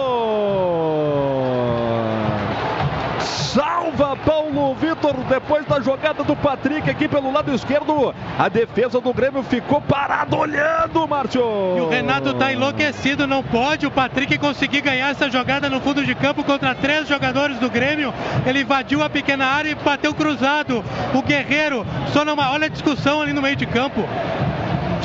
Salva 3.19 4.15
Paulo 4.15 4.73
Vitor 4.75 5.15
depois 5.27 5.65
da 5.65 5.81
jogada 5.81 6.23
do 6.23 6.33
Patrick 6.33 6.89
aqui 6.89 7.09
pelo 7.09 7.29
lado 7.29 7.53
esquerdo. 7.53 8.15
A 8.39 8.47
defesa 8.47 9.01
do 9.01 9.13
Grêmio 9.13 9.43
ficou 9.43 9.81
parado 9.81 10.37
olhando, 10.37 11.05
Márcio. 11.05 11.41
E 11.75 11.81
o 11.81 11.89
Renato 11.89 12.33
tá 12.35 12.53
enlouquecido, 12.53 13.27
não 13.27 13.43
pode 13.43 13.85
o 13.85 13.91
Patrick 13.91 14.37
conseguir 14.37 14.79
ganhar 14.79 15.09
essa 15.09 15.29
jogada 15.29 15.69
no 15.69 15.81
fundo 15.81 16.05
de 16.05 16.15
campo 16.15 16.41
contra 16.41 16.73
três 16.73 17.05
jogadores 17.05 17.59
do 17.59 17.69
Grêmio. 17.69 18.13
Ele 18.45 18.61
invadiu 18.61 19.03
a 19.03 19.09
pequena 19.09 19.45
área 19.45 19.71
e 19.71 19.75
bateu 19.75 20.13
cruzado. 20.13 20.81
O 21.13 21.21
Guerreiro, 21.21 21.85
só 22.13 22.23
numa, 22.23 22.49
olha 22.53 22.67
a 22.67 22.69
discussão 22.69 23.21
ali 23.21 23.33
no 23.33 23.41
meio 23.41 23.57
de 23.57 23.65
campo. 23.65 24.07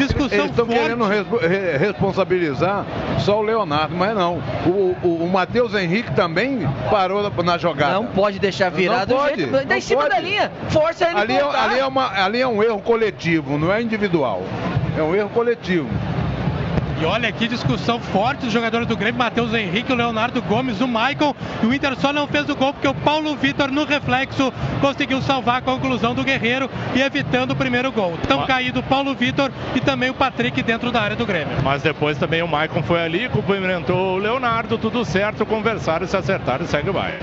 Discussão 0.06 0.38
Eles 0.38 0.50
estão 0.50 0.66
querendo 0.66 1.04
re- 1.04 1.76
responsabilizar 1.78 2.84
só 3.18 3.38
o 3.38 3.42
Leonardo, 3.42 3.94
mas 3.94 4.14
não. 4.14 4.42
O, 4.66 4.96
o, 5.02 5.24
o 5.24 5.28
Matheus 5.28 5.74
Henrique 5.74 6.12
também 6.14 6.60
parou 6.90 7.22
na, 7.22 7.42
na 7.42 7.58
jogada. 7.58 7.94
Não 7.94 8.06
pode 8.06 8.38
deixar 8.38 8.70
virar 8.70 9.06
Não 9.06 9.16
pode, 9.16 9.36
jeito. 9.42 9.66
Tá 9.66 9.76
em 9.76 9.80
cima 9.80 10.02
pode. 10.02 10.14
da 10.14 10.20
linha. 10.20 10.50
Força 10.68 11.08
ele 11.08 11.18
ali 11.20 11.34
é, 11.34 11.42
ali, 11.42 11.78
é 11.78 11.86
uma, 11.86 12.22
ali 12.24 12.40
é 12.40 12.46
um 12.46 12.62
erro 12.62 12.80
coletivo, 12.80 13.58
não 13.58 13.72
é 13.72 13.80
individual. 13.82 14.42
É 14.96 15.02
um 15.02 15.14
erro 15.14 15.28
coletivo. 15.30 15.88
E 17.00 17.04
olha 17.06 17.30
aqui, 17.30 17.48
discussão 17.48 17.98
forte 17.98 18.40
dos 18.40 18.52
jogadores 18.52 18.86
do 18.86 18.94
Grêmio, 18.94 19.18
Matheus 19.18 19.54
Henrique, 19.54 19.90
o 19.90 19.94
Leonardo 19.94 20.42
Gomes, 20.42 20.82
o 20.82 20.86
Maicon. 20.86 21.34
E 21.62 21.66
o 21.66 21.72
Inter 21.72 21.96
só 21.96 22.12
não 22.12 22.26
fez 22.26 22.46
o 22.50 22.54
gol 22.54 22.74
porque 22.74 22.86
o 22.86 22.92
Paulo 22.92 23.34
Vitor, 23.36 23.70
no 23.70 23.86
reflexo, 23.86 24.52
conseguiu 24.82 25.22
salvar 25.22 25.56
a 25.56 25.62
conclusão 25.62 26.14
do 26.14 26.22
Guerreiro 26.22 26.68
e 26.94 27.00
evitando 27.00 27.52
o 27.52 27.56
primeiro 27.56 27.90
gol. 27.90 28.18
Tão 28.28 28.44
caído 28.44 28.80
o 28.80 28.82
Paulo 28.82 29.14
Vitor 29.14 29.50
e 29.74 29.80
também 29.80 30.10
o 30.10 30.14
Patrick 30.14 30.62
dentro 30.62 30.92
da 30.92 31.00
área 31.00 31.16
do 31.16 31.24
Grêmio. 31.24 31.56
Mas 31.64 31.80
depois 31.80 32.18
também 32.18 32.42
o 32.42 32.48
Maicon 32.48 32.82
foi 32.82 33.02
ali, 33.02 33.30
cumprimentou 33.30 34.16
o 34.16 34.18
Leonardo, 34.18 34.76
tudo 34.76 35.02
certo, 35.02 35.46
conversaram, 35.46 36.06
se 36.06 36.18
acertaram 36.18 36.66
e 36.66 36.68
segue 36.68 36.90
o 36.90 36.92
baile. 36.92 37.18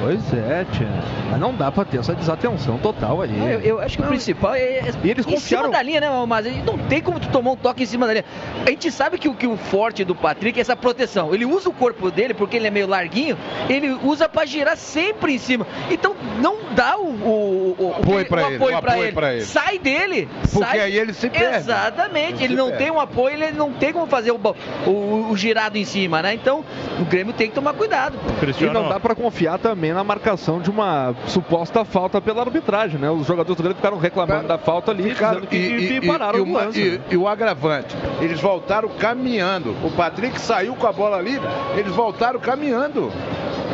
Pois 0.00 0.32
é, 0.34 0.64
tia. 0.72 0.88
Mas 1.30 1.40
não 1.40 1.54
dá 1.54 1.70
pra 1.72 1.84
ter 1.84 1.98
essa 1.98 2.14
desatenção 2.14 2.78
total 2.78 3.22
aí. 3.22 3.30
Não, 3.32 3.48
eu, 3.48 3.60
eu 3.60 3.80
acho 3.80 3.96
que 3.96 4.02
o 4.02 4.06
principal 4.06 4.54
é, 4.54 4.60
é 4.60 4.92
eles 5.04 5.26
em 5.26 5.30
confiaram- 5.32 5.66
cima 5.66 5.68
da 5.76 5.82
linha, 5.82 6.00
né, 6.00 6.08
mas 6.26 6.46
não 6.64 6.78
tem 6.78 7.00
como 7.02 7.18
tu 7.20 7.28
tomar 7.28 7.50
um 7.52 7.56
toque 7.56 7.82
em 7.82 7.86
cima 7.86 8.06
da 8.06 8.12
linha. 8.12 8.24
A 8.66 8.70
gente 8.70 8.90
sabe 8.90 9.18
que 9.18 9.28
o, 9.28 9.34
que 9.34 9.46
o 9.46 9.56
forte 9.56 10.04
do 10.04 10.14
Patrick 10.14 10.58
é 10.58 10.62
essa 10.62 10.76
proteção. 10.76 11.34
Ele 11.34 11.44
usa 11.44 11.68
o 11.68 11.72
corpo 11.72 12.10
dele, 12.10 12.34
porque 12.34 12.56
ele 12.56 12.66
é 12.66 12.70
meio 12.70 12.86
larguinho, 12.86 13.36
ele 13.68 13.90
usa 14.04 14.28
pra 14.28 14.44
girar 14.46 14.76
sempre 14.76 15.34
em 15.34 15.38
cima. 15.38 15.66
Então 15.90 16.14
não 16.40 16.56
dá 16.74 16.96
o, 16.96 17.06
o, 17.08 17.76
o, 17.78 17.84
o 17.88 17.94
Apoio 17.98 18.26
pra 18.26 18.42
ele, 18.46 18.56
apoio 18.56 18.76
o 18.76 18.80
pra 18.80 18.92
apoio 18.92 19.04
ele. 19.06 19.12
pra 19.12 19.32
ele. 19.34 19.42
Sai 19.44 19.78
dele. 19.78 20.28
Porque 20.52 20.58
sai- 20.68 20.80
aí 20.80 20.96
ele 20.96 21.12
se 21.12 21.28
perde. 21.28 21.56
Exatamente. 21.56 22.34
Ele 22.44 22.44
Ele, 22.44 22.56
não 22.56 22.68
perde. 22.68 22.84
tem 22.84 22.92
um 22.92 23.00
apoio, 23.00 23.34
ele 23.34 23.52
não 23.52 23.72
tem 23.72 23.92
como 23.92 24.06
fazer 24.06 24.30
o, 24.30 24.40
o, 24.86 25.28
o 25.30 25.36
girado 25.36 25.76
em 25.76 25.84
cima, 25.84 26.22
né? 26.22 26.34
Então 26.34 26.64
o 27.00 27.04
Grêmio 27.04 27.32
tem 27.32 27.48
que 27.48 27.54
tomar 27.54 27.74
cuidado. 27.74 28.18
E 28.60 28.64
não 28.66 28.88
dá 28.88 28.98
pra 29.00 29.14
confiar 29.14 29.58
também 29.58 29.87
na 29.92 30.04
marcação 30.04 30.60
de 30.60 30.70
uma 30.70 31.14
suposta 31.26 31.84
falta 31.84 32.20
pela 32.20 32.42
arbitragem, 32.42 32.98
né? 33.00 33.10
Os 33.10 33.26
jogadores 33.26 33.56
do 33.56 33.62
Grêmio 33.62 33.76
ficaram 33.76 33.98
reclamando 33.98 34.48
da 34.48 34.58
falta 34.58 34.90
ali, 34.90 35.04
Ficaram- 35.10 35.40
dizendo 35.40 35.48
que, 35.48 35.94
e, 35.96 36.06
pararam 36.06 36.38
e 36.38 36.42
o 36.42 36.52
lance. 36.52 36.80
e- 36.80 36.90
né? 36.92 37.00
e 37.10 37.16
o 37.16 37.26
agravante, 37.28 37.96
eles 38.20 38.40
voltaram 38.40 38.88
caminhando. 38.88 39.74
O 39.84 39.90
Patrick 39.90 40.40
saiu 40.40 40.74
com 40.74 40.86
a 40.86 40.92
bola 40.92 41.16
ali, 41.16 41.38
eles 41.76 41.92
voltaram 41.92 42.38
caminhando, 42.40 43.10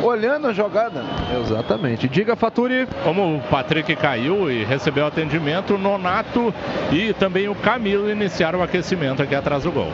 olhando 0.03 0.47
a 0.47 0.53
jogada. 0.53 1.03
Exatamente. 1.41 2.07
Diga, 2.07 2.35
Faturi. 2.35 2.87
Como 3.03 3.37
o 3.37 3.41
Patrick 3.49 3.95
caiu 3.95 4.49
e 4.51 4.63
recebeu 4.63 5.05
atendimento, 5.07 5.75
o 5.75 5.77
Nonato 5.77 6.53
e 6.91 7.13
também 7.13 7.47
o 7.47 7.55
Camilo 7.55 8.09
iniciaram 8.09 8.59
o 8.59 8.63
aquecimento 8.63 9.21
aqui 9.21 9.35
atrás 9.35 9.63
do 9.63 9.71
gol. 9.71 9.89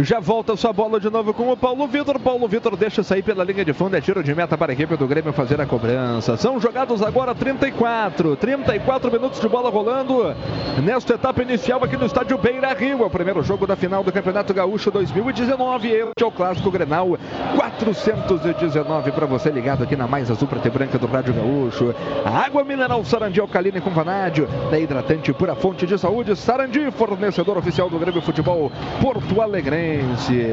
Já 0.00 0.18
volta 0.18 0.56
sua 0.56 0.72
bola 0.72 0.98
de 0.98 1.10
novo 1.10 1.34
com 1.34 1.52
o 1.52 1.56
Paulo 1.56 1.86
Vitor. 1.86 2.18
Paulo 2.18 2.48
Vitor 2.48 2.76
deixa 2.76 3.02
sair 3.02 3.22
pela 3.22 3.44
linha 3.44 3.64
de 3.64 3.72
fundo. 3.72 3.94
É 3.94 4.00
tiro 4.00 4.22
de 4.22 4.34
meta 4.34 4.56
para 4.56 4.72
a 4.72 4.74
equipe 4.74 4.96
do 4.96 5.06
Grêmio 5.06 5.32
fazer 5.32 5.60
a 5.60 5.66
cobrança. 5.66 6.36
São 6.36 6.58
jogados 6.58 7.02
agora 7.02 7.34
34. 7.34 8.34
34 8.36 9.12
minutos 9.12 9.40
de 9.40 9.48
bola 9.48 9.70
rolando 9.70 10.34
nesta 10.82 11.14
etapa 11.14 11.42
inicial 11.42 11.84
aqui 11.84 11.96
no 11.96 12.06
estádio 12.06 12.38
Beira 12.38 12.72
Rio. 12.72 13.02
É 13.02 13.06
o 13.06 13.10
primeiro 13.10 13.42
jogo 13.42 13.66
da 13.66 13.76
final 13.76 14.02
do 14.02 14.10
Campeonato 14.10 14.54
Gaúcho 14.54 14.90
2019. 14.90 15.88
Este 15.88 16.24
é 16.24 16.26
o 16.26 16.32
clássico 16.32 16.70
Grenal 16.70 17.18
419 17.56 19.12
para 19.12 19.26
você 19.26 19.50
ligado 19.50 19.84
aqui 19.84 19.94
na 19.94 20.08
mais 20.08 20.30
azul 20.30 20.48
preta 20.48 20.68
e 20.68 20.70
branca 20.70 20.98
do 20.98 21.06
Rádio 21.06 21.34
Gaúcho. 21.34 21.94
Água 22.24 22.64
mineral 22.64 23.04
Sarandi 23.04 23.40
alcalina 23.40 23.80
com 23.80 23.90
vanádio. 23.90 24.48
Da 24.70 24.78
hidratante 24.78 25.32
pura 25.32 25.54
fonte 25.54 25.86
de 25.86 25.98
saúde. 25.98 26.34
Sarandi, 26.34 26.90
fornecedor 26.92 27.58
oficial 27.58 27.90
do 27.90 27.98
Grêmio 27.98 28.22
Futebol 28.22 28.72
Porto 29.00 29.40
Alegrense. 29.82 30.46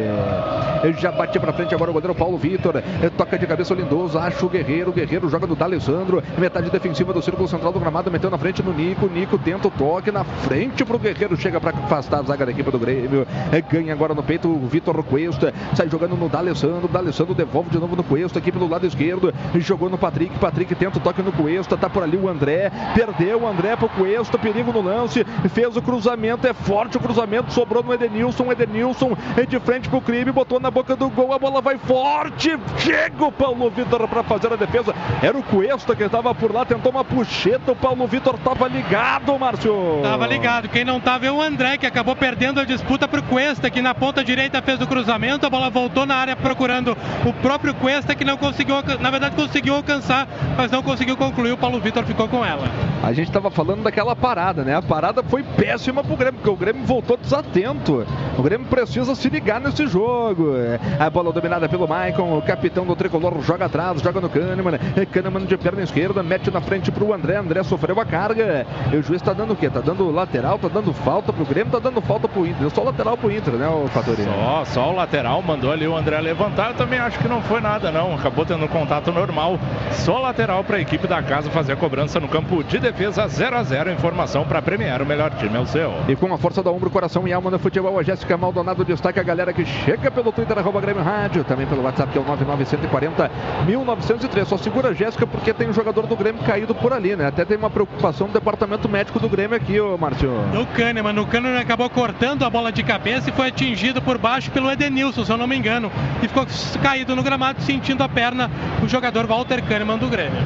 Ele 0.83 0.93
já 0.93 1.11
bate 1.11 1.39
pra 1.39 1.53
frente 1.53 1.75
agora 1.75 1.91
o 1.91 1.93
goleiro 1.93 2.15
Paulo 2.15 2.37
Vitor. 2.37 2.77
Ele 2.77 3.09
Toca 3.11 3.37
de 3.37 3.45
cabeça 3.45 3.73
o 3.73 3.77
Lindoso. 3.77 4.17
Acha 4.17 4.45
o 4.45 4.49
Guerreiro. 4.49 4.89
O 4.89 4.93
Guerreiro 4.93 5.29
joga 5.29 5.45
no 5.45 5.55
D'Alessandro. 5.55 6.23
Metade 6.37 6.69
defensiva 6.69 7.13
do 7.13 7.21
círculo 7.21 7.47
central 7.47 7.71
do 7.71 7.79
gramado. 7.79 8.09
Meteu 8.09 8.29
na 8.29 8.37
frente 8.37 8.63
no 8.63 8.73
Nico. 8.73 9.07
Nico 9.07 9.37
tenta 9.37 9.67
o 9.67 9.71
toque 9.71 10.11
na 10.11 10.23
frente 10.23 10.83
pro 10.83 10.97
Guerreiro. 10.97 11.35
Chega 11.37 11.59
pra 11.59 11.71
afastar 11.71 12.19
a 12.19 12.23
zaga 12.23 12.45
da 12.45 12.51
equipe 12.51 12.71
do 12.71 12.79
Grêmio. 12.79 13.27
É, 13.51 13.61
Ganha 13.61 13.93
agora 13.93 14.13
no 14.13 14.23
peito 14.23 14.49
o 14.49 14.67
Vitor 14.67 15.03
Cuesta. 15.03 15.53
Sai 15.75 15.89
jogando 15.89 16.15
no 16.15 16.29
D'Alessandro. 16.29 16.87
D'Alessandro 16.87 17.35
devolve 17.35 17.69
de 17.69 17.77
novo 17.77 17.95
no 17.95 18.03
Cuesta 18.03 18.39
aqui 18.39 18.51
pelo 18.51 18.67
lado 18.67 18.85
esquerdo. 18.85 19.33
Jogou 19.55 19.89
no 19.89 19.97
Patrick. 19.97 20.37
Patrick 20.39 20.73
tenta 20.75 20.97
o 20.97 21.01
toque 21.01 21.21
no 21.21 21.31
Cuesta. 21.31 21.77
Tá 21.77 21.89
por 21.89 22.03
ali 22.03 22.17
o 22.17 22.29
André. 22.29 22.71
Perdeu 22.95 23.41
o 23.41 23.47
André 23.47 23.75
pro 23.75 23.89
Cuesta. 23.89 24.37
Perigo 24.37 24.71
no 24.71 24.81
lance. 24.81 25.25
Fez 25.49 25.75
o 25.75 25.81
cruzamento. 25.81 26.47
É 26.47 26.53
forte 26.53 26.95
o 26.95 26.99
cruzamento. 27.01 27.51
Sobrou 27.51 27.83
no 27.83 27.93
Edenilson. 27.93 28.49
Edenilson 28.51 29.11
é 29.11 29.18
de 29.47 29.59
frente 29.59 29.89
pro 29.89 30.01
crime. 30.01 30.31
Botou 30.31 30.59
na 30.59 30.69
boca 30.69 30.95
do 30.95 31.09
gol. 31.09 31.33
A 31.33 31.39
bola 31.39 31.61
vai 31.61 31.77
forte. 31.77 32.57
Chega 32.77 33.25
o 33.25 33.31
Paulo 33.31 33.69
Vitor 33.69 34.07
pra 34.07 34.23
fazer 34.23 34.51
a 34.53 34.55
defesa. 34.55 34.93
Era 35.21 35.37
o 35.37 35.43
Cuesta 35.43 35.95
que 35.95 36.03
estava 36.03 36.33
por 36.33 36.53
lá. 36.53 36.65
Tentou 36.65 36.91
uma 36.91 37.03
puxeta. 37.03 37.71
O 37.71 37.75
Paulo 37.75 38.07
Vitor 38.07 38.37
tava 38.39 38.67
ligado, 38.67 39.37
Márcio. 39.37 39.99
Tava 40.01 40.27
ligado. 40.27 40.69
Quem 40.69 40.83
não 40.83 40.99
tava 40.99 41.25
é 41.25 41.31
o 41.31 41.41
André, 41.41 41.77
que 41.77 41.85
acabou 41.85 42.15
perdendo 42.15 42.59
a 42.59 42.65
disputa 42.65 43.07
pro 43.07 43.23
Cuesta, 43.23 43.69
que 43.69 43.81
na 43.81 43.93
ponta 43.93 44.23
direita 44.23 44.61
fez 44.61 44.81
o 44.81 44.87
cruzamento. 44.87 45.45
A 45.45 45.49
bola 45.49 45.69
voltou 45.69 46.05
na 46.05 46.15
área 46.15 46.35
procurando 46.35 46.95
o 47.25 47.33
próprio 47.33 47.73
Cuesta, 47.73 48.15
que 48.15 48.25
não 48.25 48.37
conseguiu, 48.37 48.75
na 48.99 49.11
verdade 49.11 49.35
conseguiu 49.35 49.75
alcançar, 49.75 50.27
mas 50.57 50.71
não 50.71 50.81
conseguiu 50.81 51.15
concluir. 51.17 51.51
O 51.51 51.57
Paulo 51.57 51.79
Vitor 51.79 52.03
ficou 52.03 52.27
com 52.27 52.45
ela. 52.45 52.67
A 53.01 53.13
gente 53.13 53.27
estava 53.27 53.49
falando 53.49 53.83
daquela 53.83 54.15
parada, 54.15 54.63
né? 54.63 54.75
A 54.75 54.81
parada 54.81 55.23
foi 55.23 55.43
péssima 55.43 56.03
pro 56.03 56.15
Grêmio, 56.15 56.39
porque 56.39 56.49
o 56.49 56.55
Grêmio 56.55 56.83
voltou 56.85 57.17
desatento. 57.17 58.05
O 58.37 58.41
Grêmio 58.41 58.67
precisa 58.67 59.08
se 59.15 59.29
ligar 59.29 59.59
nesse 59.59 59.87
jogo. 59.87 60.53
A 60.99 61.09
bola 61.09 61.31
dominada 61.31 61.67
pelo 61.67 61.87
Maicon, 61.87 62.37
o 62.37 62.41
capitão 62.41 62.85
do 62.85 62.95
tricolor 62.95 63.41
joga 63.41 63.65
atrás, 63.65 64.01
joga 64.01 64.21
no 64.21 64.29
Kahneman. 64.29 64.79
É 64.95 65.05
Kahneman 65.05 65.45
de 65.45 65.57
perna 65.57 65.81
esquerda, 65.81 66.23
mete 66.23 66.51
na 66.51 66.61
frente 66.61 66.91
pro 66.91 67.13
André. 67.13 67.37
André 67.37 67.63
sofreu 67.63 67.99
a 67.99 68.05
carga. 68.05 68.65
E 68.91 68.95
o 68.95 69.03
juiz 69.03 69.21
tá 69.21 69.33
dando 69.33 69.53
o 69.53 69.55
quê? 69.55 69.69
Tá 69.69 69.79
dando 69.79 70.09
lateral, 70.11 70.57
tá 70.57 70.67
dando 70.67 70.93
falta 70.93 71.31
pro 71.31 71.45
Grêmio, 71.45 71.71
tá 71.71 71.79
dando 71.79 72.01
falta 72.01 72.27
pro 72.27 72.45
Inter. 72.45 72.69
Só 72.69 72.83
lateral 72.83 73.17
pro 73.17 73.31
Inter, 73.31 73.53
né, 73.53 73.67
o 73.67 73.87
Fatori? 73.87 74.23
Só, 74.23 74.65
só 74.65 74.91
o 74.91 74.95
lateral 74.95 75.41
mandou 75.41 75.71
ali 75.71 75.87
o 75.87 75.95
André 75.95 76.19
levantar. 76.19 76.71
Eu 76.71 76.75
também 76.75 76.99
acho 76.99 77.19
que 77.19 77.27
não 77.27 77.41
foi 77.41 77.61
nada, 77.61 77.91
não. 77.91 78.15
Acabou 78.15 78.45
tendo 78.45 78.67
contato 78.67 79.11
normal. 79.11 79.59
Só 79.91 80.19
lateral 80.19 80.63
para 80.63 80.77
a 80.77 80.81
equipe 80.81 81.07
da 81.07 81.21
casa 81.21 81.49
fazer 81.49 81.73
a 81.73 81.75
cobrança 81.75 82.19
no 82.19 82.27
campo 82.27 82.63
de 82.63 82.79
defesa 82.79 83.27
0 83.27 83.57
a 83.57 83.63
0 83.63 83.91
Informação 83.91 84.45
para 84.45 84.61
premiar 84.61 85.01
o 85.01 85.05
melhor 85.05 85.31
time 85.31 85.55
é 85.55 85.59
o 85.59 85.65
seu. 85.65 85.93
E 86.07 86.15
com 86.15 86.33
a 86.33 86.37
força 86.37 86.61
da 86.61 86.71
ombro, 86.71 86.89
coração 86.89 87.27
e 87.27 87.33
alma 87.33 87.49
no 87.49 87.59
futebol, 87.59 87.97
a 87.97 88.03
Jéssica 88.03 88.37
Maldonado 88.37 88.83
destaca 88.99 89.21
a 89.21 89.23
galera 89.23 89.53
que 89.53 89.65
chega 89.65 90.11
pelo 90.11 90.29
Twitter, 90.31 90.57
arroba 90.57 90.81
Grêmio 90.81 91.01
Rádio, 91.01 91.45
também 91.45 91.65
pelo 91.65 91.81
WhatsApp, 91.81 92.11
que 92.11 92.17
é 92.17 92.21
o 92.21 92.25
99140 92.25 93.31
1903. 93.65 94.47
Só 94.47 94.57
segura 94.57 94.89
a 94.89 94.93
Jéssica 94.93 95.25
porque 95.25 95.53
tem 95.53 95.69
um 95.69 95.73
jogador 95.73 96.05
do 96.05 96.15
Grêmio 96.17 96.43
caído 96.43 96.75
por 96.75 96.91
ali, 96.91 97.15
né? 97.15 97.27
Até 97.27 97.45
tem 97.45 97.57
uma 97.57 97.69
preocupação 97.69 98.27
do 98.27 98.33
departamento 98.33 98.89
médico 98.89 99.17
do 99.17 99.29
Grêmio 99.29 99.55
aqui, 99.55 99.79
ô 99.79 99.97
Márcio. 99.97 100.29
No 100.53 100.65
Kahneman, 100.67 101.17
o 101.17 101.25
Kahneman 101.25 101.59
acabou 101.59 101.89
cortando 101.89 102.43
a 102.43 102.49
bola 102.49 102.71
de 102.73 102.83
cabeça 102.83 103.29
e 103.29 103.33
foi 103.33 103.47
atingido 103.47 104.01
por 104.01 104.17
baixo 104.17 104.51
pelo 104.51 104.69
Edenilson, 104.69 105.23
se 105.23 105.31
eu 105.31 105.37
não 105.37 105.47
me 105.47 105.55
engano. 105.55 105.89
E 106.21 106.27
ficou 106.27 106.45
caído 106.83 107.15
no 107.15 107.23
gramado, 107.23 107.61
sentindo 107.61 108.03
a 108.03 108.09
perna 108.09 108.51
o 108.83 108.87
jogador 108.87 109.25
Walter 109.25 109.63
Kahneman 109.63 109.97
do 109.97 110.09
Grêmio. 110.09 110.41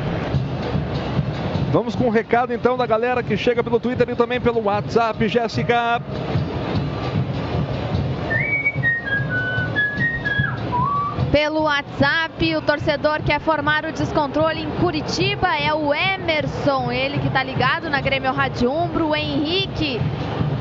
Vamos 1.71 1.95
com 1.95 2.05
o 2.05 2.11
recado 2.11 2.53
então 2.53 2.77
da 2.77 2.85
galera 2.85 3.23
que 3.23 3.35
chega 3.35 3.63
pelo 3.63 3.80
Twitter 3.80 4.07
e 4.11 4.15
também 4.15 4.39
pelo 4.39 4.63
WhatsApp, 4.63 5.27
Jéssica. 5.27 5.99
Pelo 11.34 11.64
WhatsApp, 11.64 12.55
o 12.55 12.61
torcedor 12.61 13.23
quer 13.23 13.39
formar 13.39 13.85
o 13.85 13.91
descontrole 13.91 14.61
em 14.61 14.69
Curitiba 14.80 15.57
é 15.57 15.73
o 15.73 15.91
Emerson, 15.91 16.91
ele 16.91 17.18
que 17.18 17.27
tá 17.27 17.41
ligado 17.41 17.89
na 17.89 17.99
Grêmio 18.01 18.31
Rádio 18.31 18.72
Umbro, 18.72 19.07
o 19.07 19.15
Henrique 19.15 19.99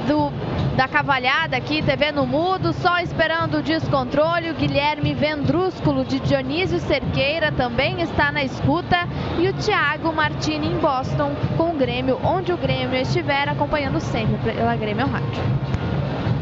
do 0.09 0.33
da 0.75 0.89
Cavalhada 0.89 1.59
aqui, 1.59 1.83
TV 1.83 2.11
no 2.11 2.27
Mudo, 2.27 2.73
só 2.73 3.01
esperando 3.01 3.59
o 3.59 3.63
descontrole. 3.63 4.51
O 4.51 4.55
Guilherme 4.55 5.13
Vendrúsculo 5.13 6.07
de 6.07 6.19
Dionísio 6.21 6.79
Cerqueira 6.81 7.53
também 7.53 8.01
está 8.01 8.33
na 8.33 8.43
escuta. 8.43 9.07
E 9.39 9.49
o 9.49 9.53
Thiago 9.53 10.11
Martini 10.11 10.69
em 10.69 10.79
Boston 10.79 11.33
com 11.59 11.73
o 11.73 11.77
Grêmio, 11.77 12.19
onde 12.25 12.51
o 12.51 12.57
Grêmio 12.57 12.99
estiver 12.99 13.47
acompanhando 13.47 14.01
sempre 14.01 14.39
pela 14.39 14.75
Grêmio 14.75 15.07
Rádio. 15.07 15.62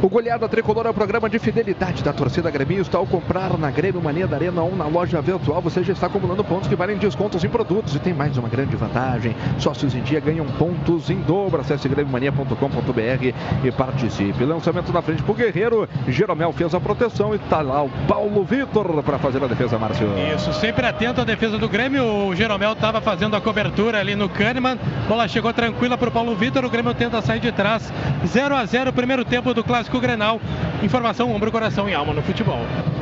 O 0.02 0.08
Goleada 0.08 0.48
Tricolor 0.48 0.86
é 0.86 0.90
o 0.90 0.94
programa 0.94 1.28
de 1.28 1.38
fidelidade 1.38 2.02
da 2.02 2.10
torcida 2.10 2.50
gremista. 2.50 2.96
Ao 2.96 3.06
comprar 3.06 3.58
na 3.58 3.70
Grêmio 3.70 4.00
Mania 4.00 4.26
da 4.26 4.34
Arena 4.34 4.62
ou 4.62 4.74
na 4.74 4.86
loja 4.86 5.20
virtual, 5.20 5.60
você 5.60 5.84
já 5.84 5.92
está 5.92 6.06
acumulando 6.06 6.42
pontos 6.42 6.70
que 6.70 6.74
valem 6.74 6.96
descontos 6.96 7.44
em 7.44 7.50
produtos. 7.50 7.94
E 7.94 7.98
tem 7.98 8.14
mais 8.14 8.38
uma 8.38 8.48
grande 8.48 8.74
vantagem: 8.76 9.36
sócios 9.58 9.94
em 9.94 10.00
dia 10.00 10.18
ganham 10.18 10.46
pontos 10.52 11.10
em 11.10 11.20
dobro. 11.20 11.60
Acesse 11.60 11.86
grêmiomania.com.br 11.86 13.34
e 13.62 13.70
participe. 13.70 14.42
Lançamento 14.42 14.90
na 14.90 15.02
frente 15.02 15.22
para 15.22 15.32
o 15.32 15.34
Guerreiro. 15.34 15.86
Jeromel 16.08 16.50
fez 16.54 16.74
a 16.74 16.80
proteção 16.80 17.34
e 17.34 17.36
está 17.36 17.60
lá 17.60 17.82
o 17.82 17.90
Paulo 18.08 18.42
Vitor 18.42 19.02
para 19.02 19.18
fazer 19.18 19.44
a 19.44 19.46
defesa, 19.46 19.78
Márcio. 19.78 20.08
Isso, 20.34 20.50
sempre 20.54 20.86
atento 20.86 21.20
à 21.20 21.24
defesa 21.24 21.58
do 21.58 21.68
Grêmio. 21.68 22.28
O 22.28 22.34
Jeromel 22.34 22.72
estava 22.72 23.02
fazendo 23.02 23.36
a 23.36 23.40
cobertura 23.40 24.00
ali 24.00 24.14
no 24.14 24.30
Kahneman. 24.30 24.78
Bola 25.06 25.28
chegou 25.28 25.52
tranquila 25.52 25.98
para 25.98 26.08
o 26.08 26.12
Paulo 26.12 26.34
Vitor. 26.34 26.64
O 26.64 26.70
Grêmio 26.70 26.94
tenta 26.94 27.20
sair 27.20 27.40
de 27.40 27.52
trás. 27.52 27.92
0 28.26 28.56
a 28.56 28.64
0 28.64 28.94
primeiro 28.94 29.26
tempo 29.26 29.52
do 29.52 29.62
Clássico 29.62 29.89
Grenal. 29.98 30.40
Informação, 30.82 31.34
ombro, 31.34 31.50
coração 31.50 31.88
e 31.88 31.94
alma 31.94 32.12
no 32.12 32.22
futebol. 32.22 32.60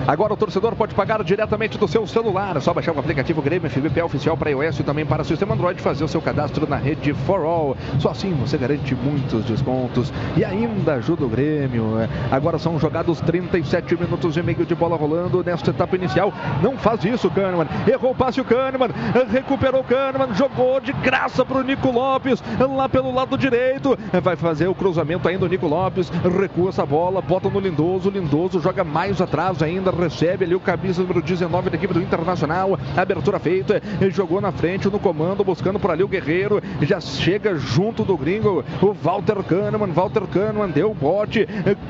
Agora 0.09 0.33
o 0.33 0.37
torcedor 0.39 0.75
pode 0.75 0.95
pagar 0.95 1.23
diretamente 1.23 1.77
do 1.77 1.87
seu 1.87 2.07
celular. 2.07 2.57
É 2.57 2.61
só 2.61 2.73
baixar 2.73 2.97
o 2.97 2.99
aplicativo 2.99 3.43
Grêmio 3.43 3.69
FBP 3.69 4.01
oficial 4.01 4.39
para 4.39 4.49
iOS 4.49 4.81
e 4.81 4.83
também 4.83 5.05
para 5.05 5.21
o 5.21 5.25
sistema 5.25 5.53
Android 5.53 5.83
fazer 5.83 6.03
o 6.03 6.09
seu 6.09 6.23
cadastro 6.23 6.67
na 6.67 6.77
rede 6.77 7.13
For 7.13 7.43
All. 7.43 7.77
Só 7.99 8.13
assim 8.13 8.33
você 8.33 8.57
garante 8.57 8.95
muitos 8.95 9.45
descontos 9.45 10.11
e 10.35 10.43
ainda 10.43 10.95
ajuda 10.95 11.27
o 11.27 11.29
Grêmio. 11.29 11.97
Agora 12.33 12.59
são 12.59 12.79
jogados 12.79 13.21
37 13.21 14.01
minutos 14.01 14.35
e 14.39 14.43
meio 14.43 14.65
de 14.65 14.75
bola 14.75 14.97
rolando 14.97 15.45
nesta 15.45 15.73
etapa 15.73 15.95
inicial. 15.97 16.33
Não 16.63 16.79
faz 16.79 17.05
isso, 17.05 17.29
Kahneman. 17.29 17.69
Errou 17.87 18.13
o 18.13 18.15
passe 18.15 18.41
o 18.41 18.47
Kahneman. 18.47 18.89
Recuperou 19.31 19.83
o 19.83 19.85
Kahneman. 19.85 20.33
Jogou 20.33 20.81
de 20.81 20.95
graça 20.95 21.45
para 21.45 21.59
o 21.59 21.63
Nico 21.63 21.91
Lopes. 21.91 22.43
Lá 22.59 22.89
pelo 22.89 23.13
lado 23.13 23.37
direito. 23.37 23.95
Vai 24.23 24.37
fazer 24.37 24.69
o 24.69 24.75
cruzamento 24.75 25.29
ainda 25.29 25.45
o 25.45 25.49
Nico 25.51 25.67
Lopes. 25.67 26.09
Recua 26.09 26.71
essa 26.71 26.87
bola. 26.87 27.21
Bota 27.21 27.51
no 27.51 27.61
Lindoso. 27.61 28.09
Lindoso 28.09 28.59
joga 28.59 28.83
mais 28.83 29.21
atrás 29.21 29.63
ainda 29.63 29.98
recebe 29.99 30.45
ali 30.45 30.55
o 30.55 30.61
camisa 30.61 31.03
número 31.03 31.21
19 31.21 31.71
da 31.71 31.77
equipe 31.77 31.93
do 31.93 32.03
Internacional. 32.03 32.79
Abertura 32.97 33.39
feita, 33.39 33.83
jogou 34.11 34.41
na 34.41 34.53
frente 34.53 34.89
no 34.89 34.99
comando, 34.99 35.45
buscando 35.45 35.79
por 35.79 35.91
ali 35.91 36.03
o 36.03 36.09
Guerreiro. 36.09 36.63
Já 36.83 37.01
chega 37.01 37.57
junto 37.57 38.05
do 38.05 38.17
gringo 38.17 38.65
o 38.81 38.93
Walter 38.93 39.43
Kahneman. 39.43 39.93
Walter 39.93 40.23
Kahneman 40.27 40.71
deu 40.71 40.91
o 40.91 40.95
bote. 40.95 41.47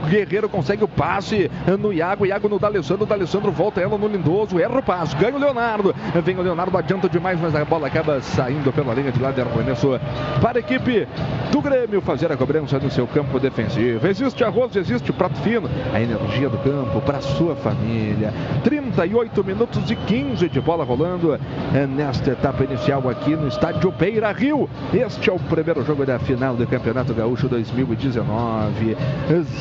Guerreiro 0.09 0.49
consegue 0.49 0.85
o 0.85 0.89
passe 0.89 1.51
no 1.79 1.93
Iago. 1.93 2.27
Iago 2.27 2.49
no 2.49 2.59
D'Alessandro. 2.59 3.07
D'Alessandro 3.07 3.53
volta 3.53 3.81
ela 3.81 3.99
no 3.99 4.09
Lindoso. 4.09 4.59
Erra 4.59 4.79
o 4.79 4.83
passe. 4.83 5.17
Ganha 5.17 5.37
o 5.37 5.39
Leonardo. 5.39 5.95
Vem 6.25 6.39
o 6.39 6.43
Leonardo, 6.43 6.77
adianta 6.77 7.09
demais, 7.09 7.39
mas 7.41 7.55
a 7.55 7.65
bola 7.65 7.87
acaba 7.87 8.21
saindo 8.21 8.73
pela 8.73 8.95
linha 8.95 9.13
de 9.13 9.21
lado. 9.21 9.41
Arremesso 9.41 9.99
para 10.41 10.59
a 10.59 10.61
equipe 10.61 11.07
do 11.51 11.61
Grêmio 11.61 12.01
fazer 12.01 12.31
a 12.33 12.37
cobrança 12.37 12.79
no 12.79 12.91
seu 12.91 13.07
campo 13.07 13.39
defensivo. 13.39 14.07
Existe 14.07 14.43
arroz, 14.45 14.75
existe 14.75 15.13
prato 15.13 15.37
fino. 15.41 15.69
A 15.93 16.01
energia 16.01 16.49
do 16.49 16.59
campo 16.59 17.01
para 17.01 17.21
sua 17.21 17.55
família 17.57 17.98
família. 17.99 18.33
38 18.63 19.45
minutos 19.45 19.91
e 19.91 19.97
15 19.97 20.49
de 20.49 20.61
bola 20.61 20.85
rolando 20.85 21.35
é, 21.35 21.87
nesta 21.87 22.31
etapa 22.31 22.65
inicial 22.65 23.09
aqui 23.09 23.35
no 23.35 23.49
estádio 23.49 23.91
Beira 23.91 24.31
Rio. 24.33 24.69
Este 24.93 25.31
é 25.31 25.33
o 25.33 25.39
primeiro 25.39 25.85
jogo 25.85 26.07
da 26.07 26.19
final 26.19 26.55
do 26.55 26.67
Campeonato 26.67 27.13
Gaúcho 27.13 27.49
2019. 27.49 28.97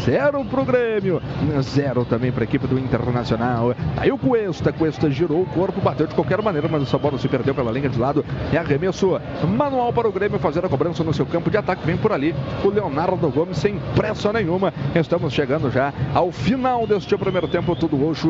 Zero 0.06 0.46
para 0.46 0.62
o 0.62 0.66
Grêmio, 0.66 1.22
zero 1.62 2.06
também 2.06 2.32
para 2.32 2.44
a 2.44 2.46
equipe 2.46 2.68
do 2.68 2.78
Internacional. 2.78 3.76
Aí 3.98 4.12
o 4.12 4.18
Cuesta, 4.18 4.72
Cuesta 4.72 5.10
girou 5.10 5.42
o 5.42 5.46
corpo, 5.46 5.82
bateu 5.82 6.08
de 6.08 6.16
qualquer 6.16 6.42
maneira, 6.42 6.68
mas 6.70 6.84
essa 6.84 6.98
bola 6.98 7.18
se 7.18 7.28
perdeu 7.28 7.56
pela 7.56 7.72
linha 7.72 7.90
de 7.90 7.98
lado. 7.98 8.24
É 8.54 8.58
arremesso 8.58 9.20
manual 9.48 9.92
para 9.92 10.08
o 10.08 10.12
Grêmio 10.12 10.40
fazer 10.40 10.64
a 10.66 10.70
cobrança 10.70 11.04
no 11.04 11.14
seu 11.14 11.26
campo 11.26 11.50
de 11.50 11.58
ataque. 11.58 11.86
Vem 11.86 11.98
por 11.98 12.12
ali 12.12 12.36
o 12.64 12.70
Leonardo 12.70 13.30
Gomes 13.30 13.58
sem 13.58 13.80
pressa 13.96 14.32
nenhuma. 14.32 14.74
Estamos 14.96 15.34
chegando 15.34 15.72
já 15.72 15.94
ao 16.14 16.32
final 16.32 16.86
deste 16.86 17.18
primeiro 17.18 17.48
tempo, 17.48 17.76
tudo 17.76 17.98
roxo 17.98 18.27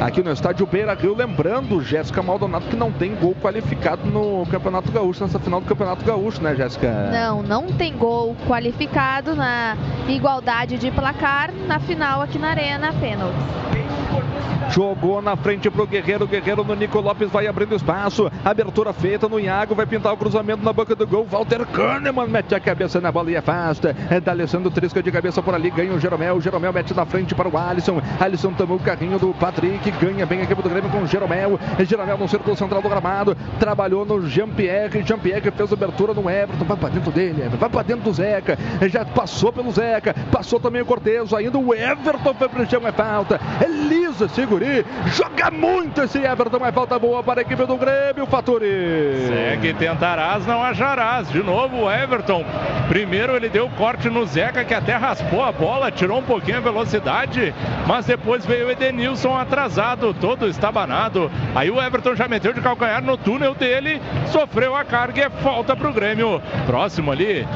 aqui 0.00 0.22
no 0.22 0.32
estádio 0.32 0.66
Beira 0.66 0.94
Rio. 0.94 1.14
Lembrando, 1.14 1.82
Jéssica 1.82 2.22
Maldonado, 2.22 2.66
que 2.66 2.76
não 2.76 2.92
tem 2.92 3.14
gol 3.14 3.34
qualificado 3.40 4.06
no 4.06 4.46
Campeonato 4.46 4.90
Gaúcho, 4.92 5.22
nessa 5.22 5.38
final 5.38 5.60
do 5.60 5.66
Campeonato 5.66 6.04
Gaúcho, 6.04 6.42
né, 6.42 6.54
Jéssica? 6.54 7.10
Não, 7.12 7.42
não 7.42 7.66
tem 7.66 7.96
gol 7.96 8.36
qualificado 8.46 9.34
na 9.34 9.76
igualdade 10.08 10.78
de 10.78 10.90
placar 10.90 11.52
na 11.66 11.78
final 11.80 12.22
aqui 12.22 12.38
na 12.38 12.50
Arena, 12.50 12.92
pênaltis. 12.94 13.58
Jogou 14.70 15.22
na 15.22 15.34
frente 15.34 15.70
pro 15.70 15.86
Guerreiro. 15.86 16.26
Guerreiro 16.26 16.62
no 16.62 16.74
Nico 16.74 17.00
Lopes 17.00 17.30
vai 17.30 17.46
abrindo 17.46 17.74
espaço. 17.74 18.30
Abertura 18.44 18.92
feita 18.92 19.28
no 19.28 19.40
Iago. 19.40 19.74
Vai 19.74 19.86
pintar 19.86 20.12
o 20.12 20.16
cruzamento 20.16 20.62
na 20.62 20.72
boca 20.72 20.94
do 20.94 21.06
gol. 21.06 21.24
Walter 21.24 21.64
Kahneman 21.66 22.26
mete 22.28 22.54
a 22.54 22.60
cabeça 22.60 23.00
na 23.00 23.10
bola 23.10 23.30
e 23.30 23.36
afasta. 23.36 23.96
É 24.10 24.20
da 24.20 24.32
Alessandro 24.32 24.70
Trisca 24.70 25.02
de 25.02 25.10
cabeça 25.10 25.42
por 25.42 25.54
ali. 25.54 25.70
Ganha 25.70 25.92
o 25.92 25.98
Jeromel. 25.98 26.36
O 26.36 26.40
Jeromel 26.40 26.72
mete 26.72 26.94
na 26.94 27.06
frente 27.06 27.34
para 27.34 27.48
o 27.48 27.56
Alisson. 27.56 28.00
Alisson 28.20 28.52
tomou 28.52 28.76
o 28.76 28.80
carrinho 28.80 29.18
do 29.18 29.27
Patrick. 29.34 29.90
Ganha 29.92 30.26
bem 30.26 30.40
a 30.40 30.42
equipe 30.42 30.62
do 30.62 30.68
Grêmio 30.68 30.90
com 30.90 30.98
o 30.98 31.06
Jeromel. 31.06 31.58
Jeromel 31.80 32.18
no 32.18 32.28
círculo 32.28 32.56
central 32.56 32.82
do 32.82 32.88
gramado. 32.88 33.36
Trabalhou 33.58 34.04
no 34.04 34.26
Jean-Pierre. 34.26 35.02
Jean-Pierre 35.04 35.50
fez 35.50 35.72
abertura 35.72 36.14
no 36.14 36.28
Everton. 36.28 36.64
Vai 36.64 36.76
para 36.76 36.88
dentro 36.90 37.10
dele. 37.10 37.48
Vai 37.58 37.68
para 37.68 37.82
dentro 37.82 38.04
do 38.04 38.12
Zeca. 38.12 38.58
Já 38.88 39.04
passou 39.04 39.52
pelo 39.52 39.70
Zeca. 39.72 40.14
Passou 40.30 40.60
também 40.60 40.82
o 40.82 40.86
Cortez. 40.86 41.32
Ainda 41.32 41.58
o 41.58 41.74
Everton 41.74 42.34
foi 42.34 42.48
pro 42.48 42.68
chão. 42.68 42.86
É 42.86 42.92
falta. 42.92 43.40
Elisa 43.64 44.28
Seguri. 44.28 44.84
Joga 45.06 45.50
muito 45.50 46.02
esse 46.02 46.18
Everton. 46.18 46.64
É 46.64 46.72
falta 46.72 46.98
boa 46.98 47.22
para 47.22 47.40
a 47.40 47.42
equipe 47.42 47.64
do 47.66 47.76
Grêmio. 47.76 48.26
Faturi. 48.26 49.26
Segue, 49.26 49.74
tentarás, 49.74 50.46
não 50.46 50.62
acharás. 50.62 51.28
De 51.30 51.42
novo 51.42 51.84
o 51.84 51.92
Everton. 51.92 52.44
Primeiro 52.88 53.34
ele 53.36 53.48
deu 53.48 53.68
corte 53.70 54.08
no 54.08 54.24
Zeca, 54.26 54.64
que 54.64 54.72
até 54.72 54.94
raspou 54.94 55.42
a 55.42 55.52
bola, 55.52 55.90
tirou 55.90 56.20
um 56.20 56.22
pouquinho 56.22 56.58
a 56.58 56.60
velocidade, 56.60 57.54
mas 57.86 58.06
depois 58.06 58.46
veio 58.46 58.68
o 58.68 58.70
Edenilson 58.70 59.17
atrasado, 59.36 60.14
todo 60.14 60.46
estabanado. 60.46 61.30
Aí 61.54 61.70
o 61.70 61.80
Everton 61.80 62.14
já 62.14 62.28
meteu 62.28 62.52
de 62.52 62.60
calcanhar 62.60 63.02
no 63.02 63.16
túnel 63.16 63.54
dele, 63.54 64.00
sofreu 64.26 64.76
a 64.76 64.84
carga 64.84 65.20
e 65.20 65.24
é 65.24 65.30
falta 65.30 65.74
para 65.74 65.88
o 65.88 65.92
Grêmio. 65.92 66.40
Próximo 66.66 67.10
ali, 67.10 67.46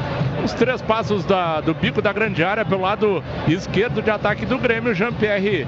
os 0.43 0.53
três 0.53 0.81
passos 0.81 1.23
da, 1.25 1.61
do 1.61 1.73
bico 1.73 2.01
da 2.01 2.11
grande 2.11 2.43
área 2.43 2.65
pelo 2.65 2.81
lado 2.81 3.23
esquerdo 3.47 4.01
de 4.01 4.09
ataque 4.09 4.45
do 4.45 4.57
Grêmio, 4.57 4.93
Jean-Pierre 4.93 5.67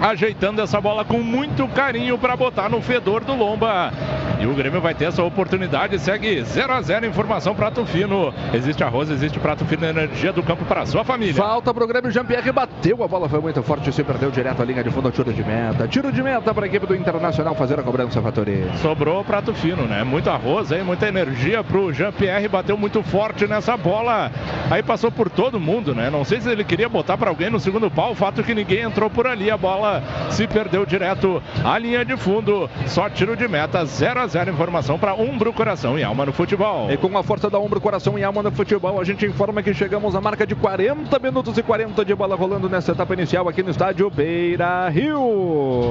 ajeitando 0.00 0.62
essa 0.62 0.80
bola 0.80 1.04
com 1.04 1.18
muito 1.18 1.68
carinho 1.68 2.16
para 2.16 2.34
botar 2.34 2.68
no 2.68 2.80
fedor 2.80 3.22
do 3.22 3.34
Lomba. 3.34 3.92
E 4.40 4.46
o 4.46 4.54
Grêmio 4.54 4.80
vai 4.80 4.94
ter 4.94 5.04
essa 5.04 5.22
oportunidade. 5.22 5.98
Segue 5.98 6.42
0 6.42 6.72
a 6.72 6.80
0 6.80 7.06
informação 7.06 7.54
prato 7.54 7.84
fino. 7.84 8.32
Existe 8.54 8.82
arroz, 8.82 9.10
existe 9.10 9.38
prato 9.38 9.66
fino, 9.66 9.84
energia 9.84 10.32
do 10.32 10.42
campo 10.42 10.64
para 10.64 10.86
sua 10.86 11.04
família. 11.04 11.34
Falta 11.34 11.74
pro 11.74 11.86
Grêmio, 11.86 12.10
Jean-Pierre 12.10 12.50
bateu, 12.50 13.04
a 13.04 13.08
bola 13.08 13.28
foi 13.28 13.40
muito 13.40 13.62
forte, 13.62 13.92
se 13.92 14.02
perdeu 14.02 14.30
direto 14.30 14.62
a 14.62 14.64
linha 14.64 14.82
de 14.82 14.90
fundo, 14.90 15.10
tiro 15.10 15.30
de 15.30 15.44
meta. 15.44 15.86
Tiro 15.86 16.10
de 16.10 16.22
meta 16.22 16.54
para 16.54 16.64
a 16.64 16.68
equipe 16.68 16.86
do 16.86 16.96
Internacional 16.96 17.54
fazer 17.54 17.78
a 17.78 17.82
cobrança, 17.82 18.22
Fatori. 18.22 18.70
Sobrou 18.80 19.22
prato 19.22 19.52
fino, 19.52 19.82
né? 19.82 20.02
Muito 20.04 20.30
arroz 20.30 20.72
aí, 20.72 20.82
muita 20.82 21.06
energia 21.06 21.62
pro 21.62 21.92
Jean-Pierre, 21.92 22.48
bateu 22.48 22.78
muito 22.78 23.02
forte 23.02 23.46
nessa 23.46 23.76
bola. 23.76 24.32
Aí 24.70 24.82
passou 24.82 25.10
por 25.10 25.28
todo 25.28 25.60
mundo, 25.60 25.94
né? 25.94 26.08
Não 26.08 26.24
sei 26.24 26.40
se 26.40 26.48
ele 26.48 26.64
queria 26.64 26.88
botar 26.88 27.18
para 27.18 27.28
alguém 27.28 27.50
no 27.50 27.60
segundo 27.60 27.90
pau, 27.90 28.12
o 28.12 28.14
fato 28.14 28.40
é 28.40 28.44
que 28.44 28.54
ninguém 28.54 28.80
entrou 28.80 29.10
por 29.10 29.26
ali, 29.26 29.50
a 29.50 29.58
bola 29.58 29.89
se 30.30 30.46
perdeu 30.46 30.84
direto 30.86 31.42
à 31.64 31.78
linha 31.78 32.04
de 32.04 32.16
fundo. 32.16 32.68
Só 32.86 33.08
tiro 33.08 33.36
de 33.36 33.46
meta, 33.48 33.84
0 33.84 34.20
a 34.20 34.26
0 34.26 34.50
informação 34.50 34.98
para 34.98 35.14
Umbro 35.14 35.52
Coração 35.52 35.98
e 35.98 36.04
Alma 36.04 36.26
no 36.26 36.32
futebol. 36.32 36.90
E 36.90 36.96
com 36.96 37.16
a 37.16 37.22
força 37.22 37.48
da 37.48 37.58
Umbro 37.58 37.80
Coração 37.80 38.18
e 38.18 38.24
Alma 38.24 38.42
no 38.42 38.52
futebol, 38.52 39.00
a 39.00 39.04
gente 39.04 39.26
informa 39.26 39.62
que 39.62 39.74
chegamos 39.74 40.14
à 40.14 40.20
marca 40.20 40.46
de 40.46 40.54
40 40.54 41.18
minutos 41.18 41.56
e 41.56 41.62
40 41.62 42.04
de 42.04 42.14
bola 42.14 42.36
rolando 42.36 42.68
nessa 42.68 42.92
etapa 42.92 43.14
inicial 43.14 43.48
aqui 43.48 43.62
no 43.62 43.70
estádio 43.70 44.10
Beira 44.10 44.88
Rio. 44.88 45.90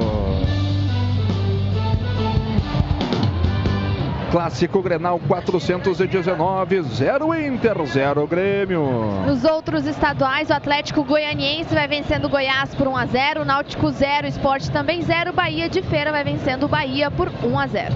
Clássico 4.32 4.82
Grenal 4.84 5.20
419, 5.28 6.82
0 6.84 7.34
Inter, 7.34 7.76
0 7.84 8.28
Grêmio. 8.28 8.82
Nos 9.26 9.44
outros 9.44 9.88
estaduais, 9.88 10.50
o 10.52 10.54
Atlético 10.54 11.04
Goianiense 11.04 11.74
vai 11.74 11.88
vencendo 11.88 12.26
o 12.26 12.30
Goiás 12.30 12.76
por 12.76 12.88
1 12.88 12.96
a 12.96 13.06
0, 13.08 13.44
Náutico 13.46 13.90
0, 13.90 14.28
Esporte 14.28 14.70
também 14.72 15.02
0, 15.02 15.34
Bahia 15.34 15.68
de 15.68 15.82
Feira 15.82 16.12
vai 16.12 16.24
vencendo 16.24 16.66
o 16.66 16.68
Bahia 16.68 17.10
por 17.10 17.32
1 17.44 17.60
a 17.60 17.68
0. 17.68 17.96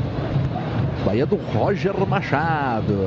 Aí 1.09 1.21
é 1.21 1.25
do 1.25 1.35
Roger 1.35 1.93
Machado. 2.07 2.97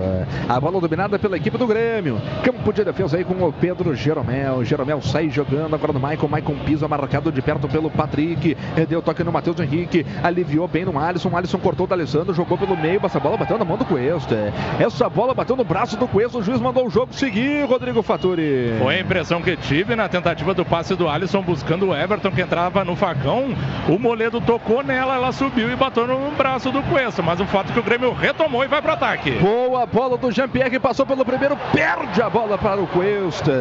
A 0.49 0.61
bola 0.61 0.81
dominada 0.81 1.19
pela 1.19 1.37
equipe 1.37 1.57
do 1.57 1.67
Grêmio. 1.67 2.21
Campo 2.43 2.73
de 2.73 2.85
defesa 2.85 3.17
aí 3.17 3.25
com 3.25 3.35
o 3.35 3.53
Pedro 3.53 3.95
Jeromel. 3.95 4.65
Jeromel 4.65 5.01
sai 5.01 5.31
jogando 5.31 5.75
agora 5.75 5.93
no 5.93 6.01
Maicon. 6.01 6.29
Maicon 6.29 6.57
pisa 6.65 6.87
marcado 6.87 7.33
de 7.33 7.43
perto 7.43 7.69
pelo 7.69 7.91
Patrick. 7.91 8.57
Deu 8.89 9.03
toque 9.03 9.25
no 9.25 9.33
Matheus 9.33 9.59
Henrique. 9.59 10.05
Aliviou 10.23 10.69
bem 10.69 10.85
no 10.85 10.99
Alisson. 10.99 11.35
Alisson 11.37 11.59
cortou 11.59 11.87
o 11.89 11.93
Alessandro. 11.93 12.35
Jogou 12.35 12.59
pelo 12.59 12.77
meio. 12.77 13.01
Essa 13.03 13.19
bola 13.19 13.37
bateu 13.37 13.59
na 13.59 13.65
mão 13.65 13.77
do 13.77 13.85
Cuesta. 13.85 14.53
Essa 14.79 15.09
bola 15.09 15.35
bateu 15.35 15.57
no 15.57 15.65
braço 15.65 15.97
do 15.97 16.07
Cuesta. 16.07 16.39
O 16.39 16.43
juiz 16.43 16.61
mandou 16.61 16.87
o 16.87 16.91
jogo 16.91 17.15
seguir. 17.15 17.65
Rodrigo 17.65 18.03
Faturi. 18.03 18.75
Foi 18.79 18.97
a 18.97 19.01
impressão 19.01 19.41
que 19.41 19.57
tive 19.57 19.97
na 19.97 20.09
tentativa 20.09 20.53
do 20.55 20.65
passe 20.65 20.95
do 20.95 21.09
Alisson 21.09 21.43
buscando 21.43 21.89
o 21.89 21.97
Everton 21.97 22.31
que 22.31 22.43
entrava 22.43 22.85
no 22.85 22.95
facão. 22.95 23.55
O 23.89 23.99
Moledo 23.99 24.41
tocou 24.41 24.83
nela, 24.83 25.15
ela 25.15 25.33
subiu 25.33 25.71
e 25.71 25.77
bateu 25.77 26.07
no 26.07 26.31
braço 26.33 26.71
do 26.71 26.83
Cuesta. 26.83 27.23
Mas 27.23 27.41
o 27.41 27.47
fato 27.47 27.73
que 27.73 27.79
o 27.79 27.83
Grêmio 27.87 28.13
retomou 28.13 28.65
e 28.65 28.67
vai 28.67 28.83
para 28.83 28.95
ataque. 28.95 29.31
Boa 29.31 29.87
bola 29.87 30.19
do 30.19 30.33
Jean-Pierre, 30.33 30.81
passou 30.81 31.07
pelo 31.07 31.25
primeiro, 31.25 31.57
perde 31.73 32.21
a 32.21 32.29
bola 32.29 32.59
para 32.59 32.81
o 32.81 32.87
Cuesta. 32.89 33.53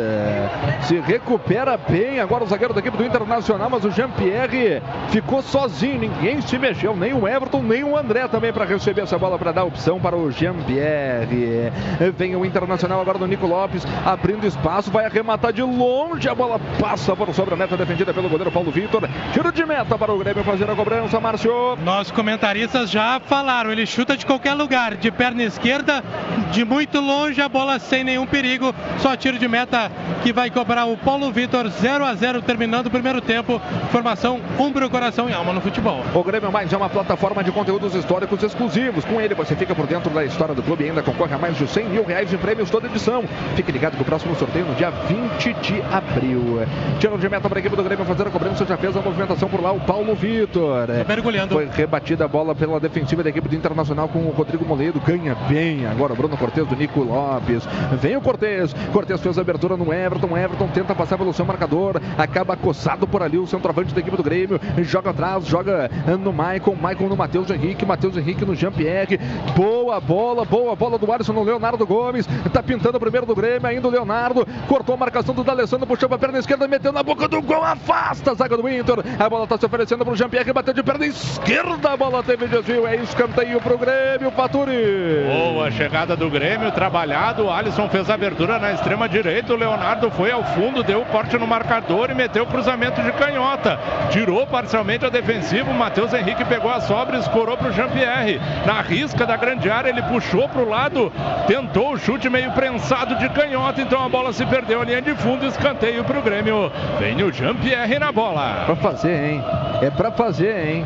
Se 0.81 0.99
recupera 0.99 1.77
bem 1.77 2.19
agora 2.19 2.43
o 2.43 2.47
zagueiro 2.47 2.73
da 2.73 2.80
equipe 2.80 2.97
do 2.97 3.06
Internacional, 3.06 3.69
mas 3.69 3.85
o 3.85 3.91
Jean-Pierre 3.91 4.81
ficou 5.10 5.43
sozinho, 5.43 5.99
ninguém 5.99 6.41
se 6.41 6.57
mexeu, 6.57 6.95
nem 6.95 7.14
o 7.14 7.27
Everton, 7.27 7.61
nem 7.61 7.84
o 7.84 7.95
André 7.95 8.27
também 8.27 8.52
para 8.52 8.65
receber 8.65 9.03
essa 9.03 9.18
bola 9.18 9.38
para 9.38 9.52
dar 9.52 9.64
opção 9.64 9.99
para 9.99 10.15
o 10.15 10.31
Jean-Pierre. 10.31 11.72
Vem 12.18 12.35
o 12.35 12.43
Internacional 12.43 12.99
agora 12.99 13.19
do 13.19 13.27
Nico 13.27 13.45
Lopes, 13.45 13.85
abrindo 14.03 14.47
espaço, 14.47 14.89
vai 14.89 15.06
arrematar 15.06 15.53
de 15.53 15.61
longe, 15.61 16.27
a 16.27 16.34
bola 16.34 16.60
passa 16.80 17.15
por 17.15 17.31
sobre 17.31 17.53
a 17.53 17.57
meta 17.57 17.77
defendida 17.77 18.11
pelo 18.11 18.27
goleiro 18.27 18.52
Paulo 18.52 18.72
Vitor. 18.72 19.07
Tiro 19.34 19.52
de 19.52 19.65
meta 19.68 19.99
para 19.99 20.11
o 20.11 20.18
Grêmio 20.18 20.43
fazer 20.43 20.68
a 20.68 20.76
cobrança, 20.76 21.19
Márcio. 21.19 21.77
Nós 21.84 22.10
comentaristas 22.10 22.89
já 22.89 23.19
falaram, 23.19 23.72
ele 23.72 23.85
chuta 23.85 24.14
de 24.17 24.25
qualquer 24.25 24.53
lugar, 24.53 24.95
de 24.95 25.11
perna 25.11 25.43
esquerda, 25.43 26.03
de 26.51 26.63
muito 26.63 26.99
longe, 26.99 27.41
a 27.41 27.49
bola 27.49 27.79
sem 27.79 28.03
nenhum 28.03 28.25
perigo. 28.25 28.73
Só 28.99 29.15
tiro 29.15 29.37
de 29.37 29.47
meta 29.47 29.91
que 30.23 30.33
vai 30.33 30.49
cobrar 30.49 30.85
o 30.85 30.97
Paulo 30.97 31.31
Vitor, 31.31 31.67
0 31.69 32.05
a 32.05 32.13
0 32.15 32.41
terminando 32.41 32.87
o 32.87 32.91
primeiro 32.91 33.21
tempo. 33.21 33.61
Formação 33.91 34.39
Umbro, 34.59 34.89
Coração 34.89 35.29
e 35.29 35.33
Alma 35.33 35.53
no 35.53 35.61
futebol. 35.61 36.03
O 36.13 36.23
Grêmio 36.23 36.51
Mais 36.51 36.71
é 36.71 36.77
uma 36.77 36.89
plataforma 36.89 37.43
de 37.43 37.51
conteúdos 37.51 37.95
históricos 37.95 38.41
exclusivos. 38.43 39.05
Com 39.05 39.19
ele 39.19 39.35
você 39.35 39.55
fica 39.55 39.75
por 39.75 39.87
dentro 39.87 40.09
da 40.11 40.23
história 40.23 40.53
do 40.53 40.63
clube 40.63 40.83
e 40.83 40.89
ainda 40.89 41.03
concorre 41.03 41.33
a 41.33 41.37
mais 41.37 41.57
de 41.57 41.67
100 41.67 41.85
mil 41.89 42.03
reais 42.03 42.31
em 42.31 42.37
prêmios 42.37 42.69
toda 42.69 42.87
edição. 42.87 43.23
Fique 43.55 43.71
ligado 43.71 43.95
que 43.95 44.01
o 44.01 44.05
próximo 44.05 44.35
sorteio 44.35 44.65
no 44.65 44.75
dia 44.75 44.89
20 44.89 45.53
de 45.61 45.81
abril. 45.91 46.59
Tiro 46.99 47.17
de 47.17 47.29
meta 47.29 47.49
para 47.49 47.59
a 47.59 47.61
equipe 47.61 47.75
do 47.75 47.83
Grêmio 47.83 48.05
fazer 48.05 48.27
a 48.27 48.31
cobrança. 48.31 48.65
Já 48.65 48.77
fez 48.77 48.95
a 48.95 49.01
movimentação 49.01 49.49
por 49.49 49.61
lá 49.61 49.71
o 49.71 49.79
Paulo 49.79 50.15
Vitor. 50.15 50.87
Tá 50.87 51.05
mergulhando. 51.07 51.53
Foi 51.53 51.67
rebatida 51.71 52.25
a 52.25 52.27
bola 52.27 52.55
pela 52.55 52.79
defensiva 52.79 53.23
da 53.23 53.29
equipe 53.29 53.47
do 53.47 53.55
Internacional 53.55 54.05
com 54.07 54.19
o 54.19 54.32
Rodrigo 54.32 54.65
Moledo. 54.65 54.99
Ganha 54.99 55.36
bem 55.48 55.86
agora 55.86 56.15
Bruno 56.15 56.38
Cortes 56.38 56.65
do 56.68 56.76
Nico 56.76 57.02
Lopes. 57.02 57.64
Vem 58.02 58.15
o 58.15 58.22
Cortes. 58.22 58.73
Cortes 58.91 59.22
fez 59.22 59.38
a 59.38 59.41
abertura 59.41 59.77
no 59.77 59.94
Everton. 59.94 60.38
Everton 60.38 60.68
tenta 60.68 60.95
passar 60.95 61.18
pelo 61.18 61.34
seu 61.34 61.45
marcador. 61.45 62.02
Acaba 62.18 62.53
acossado 62.53 63.07
por 63.07 63.22
ali 63.22 63.38
o 63.38 63.48
centroavante 63.48 63.94
da 63.94 63.99
equipe 63.99 64.18
do 64.18 64.23
Grêmio. 64.23 64.60
Joga 64.80 65.10
atrás, 65.10 65.45
joga 65.45 65.90
no 66.19 66.32
Maicon. 66.32 66.76
Maicon 66.76 67.07
no 67.07 67.15
Matheus 67.15 67.49
Henrique. 67.49 67.86
Matheus 67.86 68.18
Henrique 68.18 68.45
no 68.45 68.56
Jean-Pierre. 68.56 69.19
Boa 69.56 69.99
bola, 69.99 70.45
boa 70.45 70.76
bola 70.76 70.98
do 70.98 71.11
Alisson 71.11 71.34
no 71.34 71.44
Leonardo 71.44 71.86
Gomes. 71.86 72.27
Tá 72.52 72.61
pintando 72.61 72.98
o 72.98 72.99
primeiro 72.99 73.26
do 73.26 73.36
Grêmio. 73.36 73.68
Ainda 73.68 73.88
o 73.88 73.91
Leonardo. 73.91 74.48
Cortou 74.68 74.95
a 74.95 74.98
marcação 74.98 75.34
do 75.34 75.44
D'Alessandro. 75.44 75.88
Puxou 75.88 76.10
pra 76.10 76.18
perna 76.18 76.40
esquerda. 76.40 76.68
Meteu 76.68 76.91
na 76.91 77.03
boca 77.03 77.27
do 77.27 77.41
gol. 77.41 77.64
Afasta 77.64 78.32
a 78.32 78.36
zaga 78.36 78.57
do 78.57 78.68
Inter. 78.68 78.98
A 79.19 79.30
bola 79.30 79.48
tá 79.48 79.57
se 79.57 79.65
oferecendo 79.65 80.06
pro 80.06 80.15
Jean-Pierre. 80.15 80.53
Bateu 80.53 80.73
de 80.73 80.84
perna 80.84 81.06
esquerda. 81.06 81.91
A 81.91 81.98
bola 81.98 82.23
teve 82.23 82.48
desvio. 82.48 82.88
É 82.88 82.95
escanteio 82.98 83.60
pro 83.61 83.77
Grêmio. 83.77 83.94
Faturi. 84.35 85.26
Boa 85.26 85.72
chegada 85.72 86.15
do 86.15 86.30
Grêmio. 86.30 86.72
Trabalhado. 86.72 87.45
O 87.45 87.51
Alisson 87.51 87.88
fez 87.89 88.09
a 88.09 88.13
abertura 88.13 88.59
na 88.59 88.73
extrema 88.73 89.07
direita. 89.07 89.53
O 89.53 89.57
Leonardo 89.57 90.11
foi 90.11 90.31
ao 90.31 90.43
fundo. 90.43 90.84
Deu 90.84 91.01
o 91.01 91.05
corte 91.05 91.38
no 91.38 91.47
marcador 91.47 92.09
e 92.11 92.13
meteu 92.13 92.43
o 92.43 92.47
cruzamento 92.47 93.01
de 93.01 93.11
canhota. 93.13 93.80
Tirou 94.09 94.45
parcialmente 94.45 95.05
a 95.05 95.09
defensiva. 95.09 95.72
O 95.72 95.73
Matheus 95.73 96.13
Henrique 96.13 96.43
pegou 96.45 96.69
a 96.69 96.81
sobra 96.81 97.15
e 97.15 97.19
escorou 97.19 97.55
pro 97.55 97.72
Jean-Pierre. 97.72 98.41
Na 98.65 98.81
risca 98.81 99.26
da 99.26 99.38
grande 99.38 99.69
área, 99.69 99.89
ele 99.89 100.01
puxou 100.03 100.49
pro 100.49 100.67
lado. 100.67 101.11
Tentou 101.47 101.93
o 101.93 101.97
chute 101.97 102.30
meio 102.30 102.51
prensado 102.51 103.15
de 103.15 103.30
canhota. 103.30 103.81
Então 103.81 104.03
a 104.03 104.09
bola 104.09 104.34
se 104.34 104.45
perdeu 104.45 104.81
a 104.81 104.85
linha 104.85 105.01
de 105.01 105.15
fundo. 105.15 105.45
Escanteio 105.45 106.03
pro 106.03 106.22
Grêmio. 106.22 106.72
Vem 106.99 107.23
o 107.23 107.31
Jean-Pierre 107.31 107.99
na 107.99 108.11
bola. 108.11 108.63
Pra 108.65 108.76
fazer, 108.76 109.31
hein? 109.31 109.43
É 109.81 109.89
pra 109.89 110.11
fazer, 110.11 110.67
hein? 110.67 110.85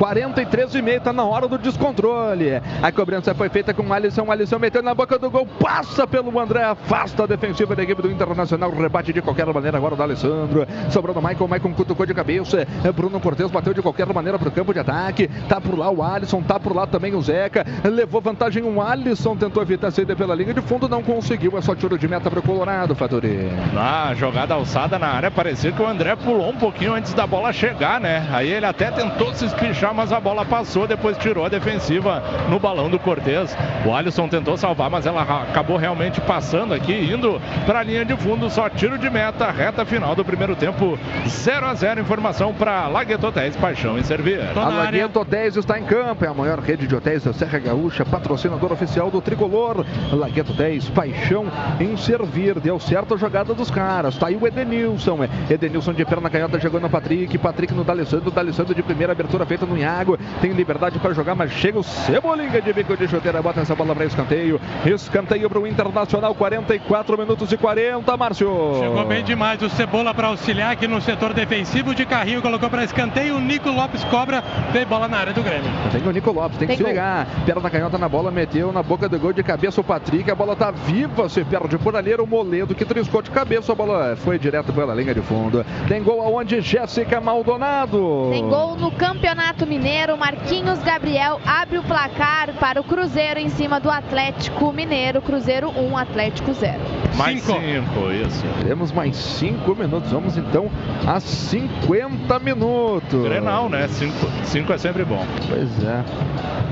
43 0.00 0.76
e 0.76 0.80
meio, 0.80 0.98
tá 0.98 1.12
na 1.12 1.24
hora 1.24 1.46
do 1.46 1.58
descontrole. 1.58 2.52
A 2.82 2.90
cobrança 2.90 3.34
foi 3.34 3.50
feita 3.50 3.74
com 3.74 3.82
o 3.82 3.92
Alisson. 3.92 4.22
O 4.22 4.32
Alisson 4.32 4.58
meteu 4.58 4.82
na 4.82 4.94
boca 4.94 5.18
do 5.18 5.30
gol, 5.30 5.46
passa 5.46 6.06
pelo 6.06 6.40
André, 6.40 6.64
afasta 6.64 7.24
a 7.24 7.26
defensiva 7.26 7.76
da 7.76 7.82
equipe 7.82 8.00
do 8.00 8.10
Internacional. 8.10 8.70
Rebate 8.70 9.12
de 9.12 9.20
qualquer 9.20 9.44
maneira 9.52 9.76
agora 9.76 9.94
do 9.94 10.02
Alessandro. 10.02 10.66
Sobrou 10.88 11.14
no 11.14 11.20
Michael, 11.20 11.46
Michael 11.46 11.74
cutucou 11.74 12.06
de 12.06 12.14
cabeça. 12.14 12.66
Bruno 12.96 13.20
Cortes 13.20 13.50
bateu 13.50 13.74
de 13.74 13.82
qualquer 13.82 14.06
maneira 14.06 14.38
pro 14.38 14.50
campo 14.50 14.72
de 14.72 14.78
ataque. 14.78 15.28
Tá 15.46 15.60
por 15.60 15.78
lá 15.78 15.90
o 15.90 16.02
Alisson, 16.02 16.40
tá 16.40 16.58
por 16.58 16.74
lá 16.74 16.86
também 16.86 17.14
o 17.14 17.20
Zeca. 17.20 17.66
Levou 17.84 18.22
vantagem 18.22 18.62
o 18.62 18.80
Alisson, 18.80 19.36
tentou 19.36 19.62
evitar 19.62 19.88
a 19.88 19.90
saída 19.90 20.16
pela 20.16 20.34
linha 20.34 20.54
de 20.54 20.62
fundo, 20.62 20.88
não 20.88 21.02
conseguiu. 21.02 21.58
É 21.58 21.60
só 21.60 21.74
tiro 21.74 21.98
de 21.98 22.08
meta 22.08 22.30
pro 22.30 22.40
Colorado, 22.40 22.94
Fatori. 22.94 23.50
Na 23.74 24.14
jogada 24.14 24.54
alçada 24.54 24.98
na 24.98 25.08
área, 25.08 25.30
parecia 25.30 25.70
que 25.70 25.82
o 25.82 25.86
André 25.86 26.16
pulou 26.16 26.48
um 26.48 26.56
pouquinho 26.56 26.94
antes 26.94 27.12
da 27.12 27.26
bola 27.26 27.52
chegar, 27.52 28.00
né? 28.00 28.26
Aí 28.32 28.48
ele 28.50 28.64
até 28.64 28.90
tentou 28.90 29.34
se 29.34 29.44
espichar, 29.44 29.89
mas 29.92 30.12
a 30.12 30.20
bola 30.20 30.44
passou, 30.44 30.86
depois 30.86 31.16
tirou 31.18 31.44
a 31.44 31.48
defensiva 31.48 32.22
no 32.48 32.58
balão 32.58 32.88
do 32.88 32.98
Cortez. 32.98 33.56
O 33.84 33.94
Alisson 33.94 34.28
tentou 34.28 34.56
salvar, 34.56 34.90
mas 34.90 35.06
ela 35.06 35.22
acabou 35.22 35.76
realmente 35.76 36.20
passando 36.20 36.74
aqui, 36.74 36.92
indo 36.92 37.40
para 37.66 37.80
a 37.80 37.82
linha 37.82 38.04
de 38.04 38.16
fundo, 38.16 38.48
só 38.50 38.68
tiro 38.68 38.98
de 38.98 39.08
meta, 39.08 39.50
reta 39.50 39.84
final 39.84 40.14
do 40.14 40.24
primeiro 40.24 40.54
tempo, 40.56 40.98
0 41.26 41.66
a 41.66 41.74
0 41.74 42.00
Informação 42.00 42.52
para 42.52 42.88
Lagueto 42.88 43.26
Hotéis, 43.26 43.56
Paixão 43.56 43.98
em 43.98 44.02
Servir. 44.02 44.40
A 44.56 44.68
Lagueto 44.68 45.20
Hotéis 45.20 45.56
está 45.56 45.78
em 45.78 45.84
campo, 45.84 46.24
é 46.24 46.28
a 46.28 46.34
maior 46.34 46.58
rede 46.58 46.86
de 46.86 46.94
hotéis 46.94 47.24
da 47.24 47.32
Serra 47.32 47.58
Gaúcha, 47.58 48.04
patrocinador 48.04 48.72
oficial 48.72 49.10
do 49.10 49.20
Tricolor. 49.20 49.84
Lagueto 50.12 50.52
Hotéis, 50.52 50.88
Paixão 50.88 51.46
em 51.78 51.96
Servir. 51.96 52.58
Deu 52.60 52.78
certo 52.78 53.14
a 53.14 53.16
jogada 53.16 53.54
dos 53.54 53.70
caras. 53.70 54.16
Tá 54.16 54.28
aí 54.28 54.36
o 54.36 54.46
Edenilson. 54.46 55.18
Edenilson 55.48 55.92
de 55.92 56.04
perna 56.04 56.30
canhota 56.30 56.58
chegando 56.58 56.82
no 56.82 56.90
Patrick. 56.90 57.36
Patrick 57.38 57.74
no 57.74 57.84
D'Alessandro. 57.84 58.30
D'Alessandro 58.30 58.74
de 58.74 58.82
primeira 58.82 59.12
abertura 59.12 59.46
feita 59.46 59.66
no 59.66 59.69
Iago. 59.76 60.18
Tem 60.40 60.52
liberdade 60.52 60.98
para 60.98 61.12
jogar, 61.14 61.34
mas 61.34 61.50
chega 61.52 61.78
o 61.78 61.82
Cebolinha 61.82 62.60
de 62.60 62.72
bico 62.72 62.96
de 62.96 63.08
chuteira. 63.08 63.40
Bota 63.42 63.60
essa 63.60 63.74
bola 63.74 63.94
para 63.94 64.04
escanteio. 64.04 64.60
Escanteio 64.84 65.48
para 65.48 65.58
o 65.60 65.66
Internacional. 65.66 66.34
44 66.34 67.18
minutos 67.18 67.52
e 67.52 67.56
40, 67.56 68.16
Márcio. 68.16 68.50
Chegou 68.78 69.04
bem 69.06 69.24
demais 69.24 69.60
o 69.62 69.68
Cebola 69.70 70.12
para 70.14 70.28
auxiliar 70.28 70.72
aqui 70.72 70.86
no 70.88 71.00
setor 71.00 71.32
defensivo 71.32 71.94
de 71.94 72.04
carrinho. 72.04 72.42
Colocou 72.42 72.68
para 72.70 72.84
escanteio. 72.84 73.36
O 73.36 73.40
Nico 73.40 73.70
Lopes 73.70 74.04
cobra. 74.04 74.42
Veio 74.72 74.86
bola 74.86 75.08
na 75.08 75.18
área 75.18 75.32
do 75.32 75.42
Grêmio. 75.42 75.70
Tem 75.92 76.02
o 76.06 76.10
Nico 76.10 76.32
Lopes, 76.32 76.58
tem, 76.58 76.68
Tem 76.68 76.76
que 76.76 76.82
se 76.82 76.82
gol. 76.82 76.90
ligar. 76.92 77.26
Perna 77.46 77.70
canhota 77.70 77.98
na 77.98 78.08
bola, 78.08 78.30
meteu 78.30 78.72
na 78.72 78.82
boca 78.82 79.08
do 79.08 79.18
gol 79.18 79.32
de 79.32 79.42
cabeça 79.42 79.80
o 79.80 79.84
Patrick. 79.84 80.30
A 80.30 80.34
bola 80.34 80.54
tá 80.56 80.70
viva, 80.70 81.28
se 81.28 81.44
perde 81.44 81.78
por 81.78 81.94
ali. 81.96 82.12
Era 82.12 82.22
o 82.22 82.26
Moledo 82.26 82.74
que 82.74 82.84
triscou 82.84 83.22
de 83.22 83.30
cabeça. 83.30 83.72
A 83.72 83.74
bola 83.74 84.16
foi 84.16 84.38
direto 84.38 84.72
pela 84.72 84.94
linha 84.94 85.14
de 85.14 85.20
fundo. 85.20 85.64
Tem 85.88 86.02
gol 86.02 86.20
aonde 86.22 86.60
Jéssica 86.60 87.20
Maldonado. 87.20 88.28
Tem 88.30 88.48
gol 88.48 88.76
no 88.76 88.90
Campeonato 88.92 89.59
Mineiro. 89.66 90.16
Marquinhos 90.16 90.78
Gabriel 90.80 91.40
abre 91.44 91.78
o 91.78 91.82
placar 91.82 92.52
para 92.54 92.80
o 92.80 92.84
Cruzeiro 92.84 93.38
em 93.38 93.48
cima 93.48 93.80
do 93.80 93.90
Atlético 93.90 94.72
Mineiro. 94.72 95.20
Cruzeiro 95.20 95.70
1, 95.70 95.96
Atlético 95.96 96.52
0. 96.52 96.80
Mais 97.16 97.42
cinco, 97.42 98.10
isso. 98.10 98.44
Temos 98.66 98.92
mais 98.92 99.16
5 99.16 99.74
minutos. 99.74 100.10
Vamos 100.10 100.36
então 100.36 100.70
a 101.06 101.20
50 101.20 102.38
minutos. 102.38 103.24
Grenal, 103.24 103.68
né? 103.68 103.88
5 103.88 104.72
é 104.72 104.78
sempre 104.78 105.04
bom. 105.04 105.24
Pois 105.48 105.84
é. 105.84 106.04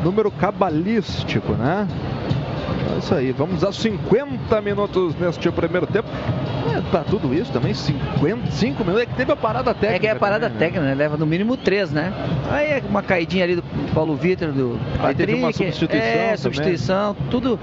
Número 0.02 0.30
cabalístico, 0.30 1.52
né? 1.52 1.86
É 2.94 2.98
isso 2.98 3.14
aí, 3.14 3.32
vamos 3.32 3.64
a 3.64 3.72
50 3.72 4.60
minutos 4.60 5.14
neste 5.16 5.50
primeiro 5.50 5.86
tempo. 5.86 6.08
É, 6.74 6.80
tá 6.92 7.02
tudo 7.02 7.32
isso 7.34 7.50
também, 7.52 7.72
55 7.74 8.84
minutos. 8.84 9.02
É 9.02 9.06
que 9.06 9.14
teve 9.14 9.32
a 9.32 9.36
parada 9.36 9.72
técnica. 9.74 9.96
É 9.96 9.98
que 9.98 10.06
é 10.06 10.10
a 10.10 10.16
parada 10.16 10.46
também, 10.48 10.58
né? 10.58 10.66
técnica, 10.66 10.84
né? 10.86 10.94
Leva 10.94 11.16
no 11.16 11.26
mínimo 11.26 11.56
três, 11.56 11.90
né? 11.90 12.12
Aí 12.50 12.66
é 12.66 12.82
uma 12.88 13.02
caidinha 13.02 13.44
ali 13.44 13.56
do 13.56 13.62
Paulo 13.94 14.14
Vitor, 14.16 14.52
do 14.52 14.78
Aí 15.00 15.14
teve 15.14 15.34
uma 15.34 15.52
substituição 15.52 15.98
É, 16.06 16.22
também. 16.24 16.36
substituição, 16.36 17.16
tudo. 17.30 17.58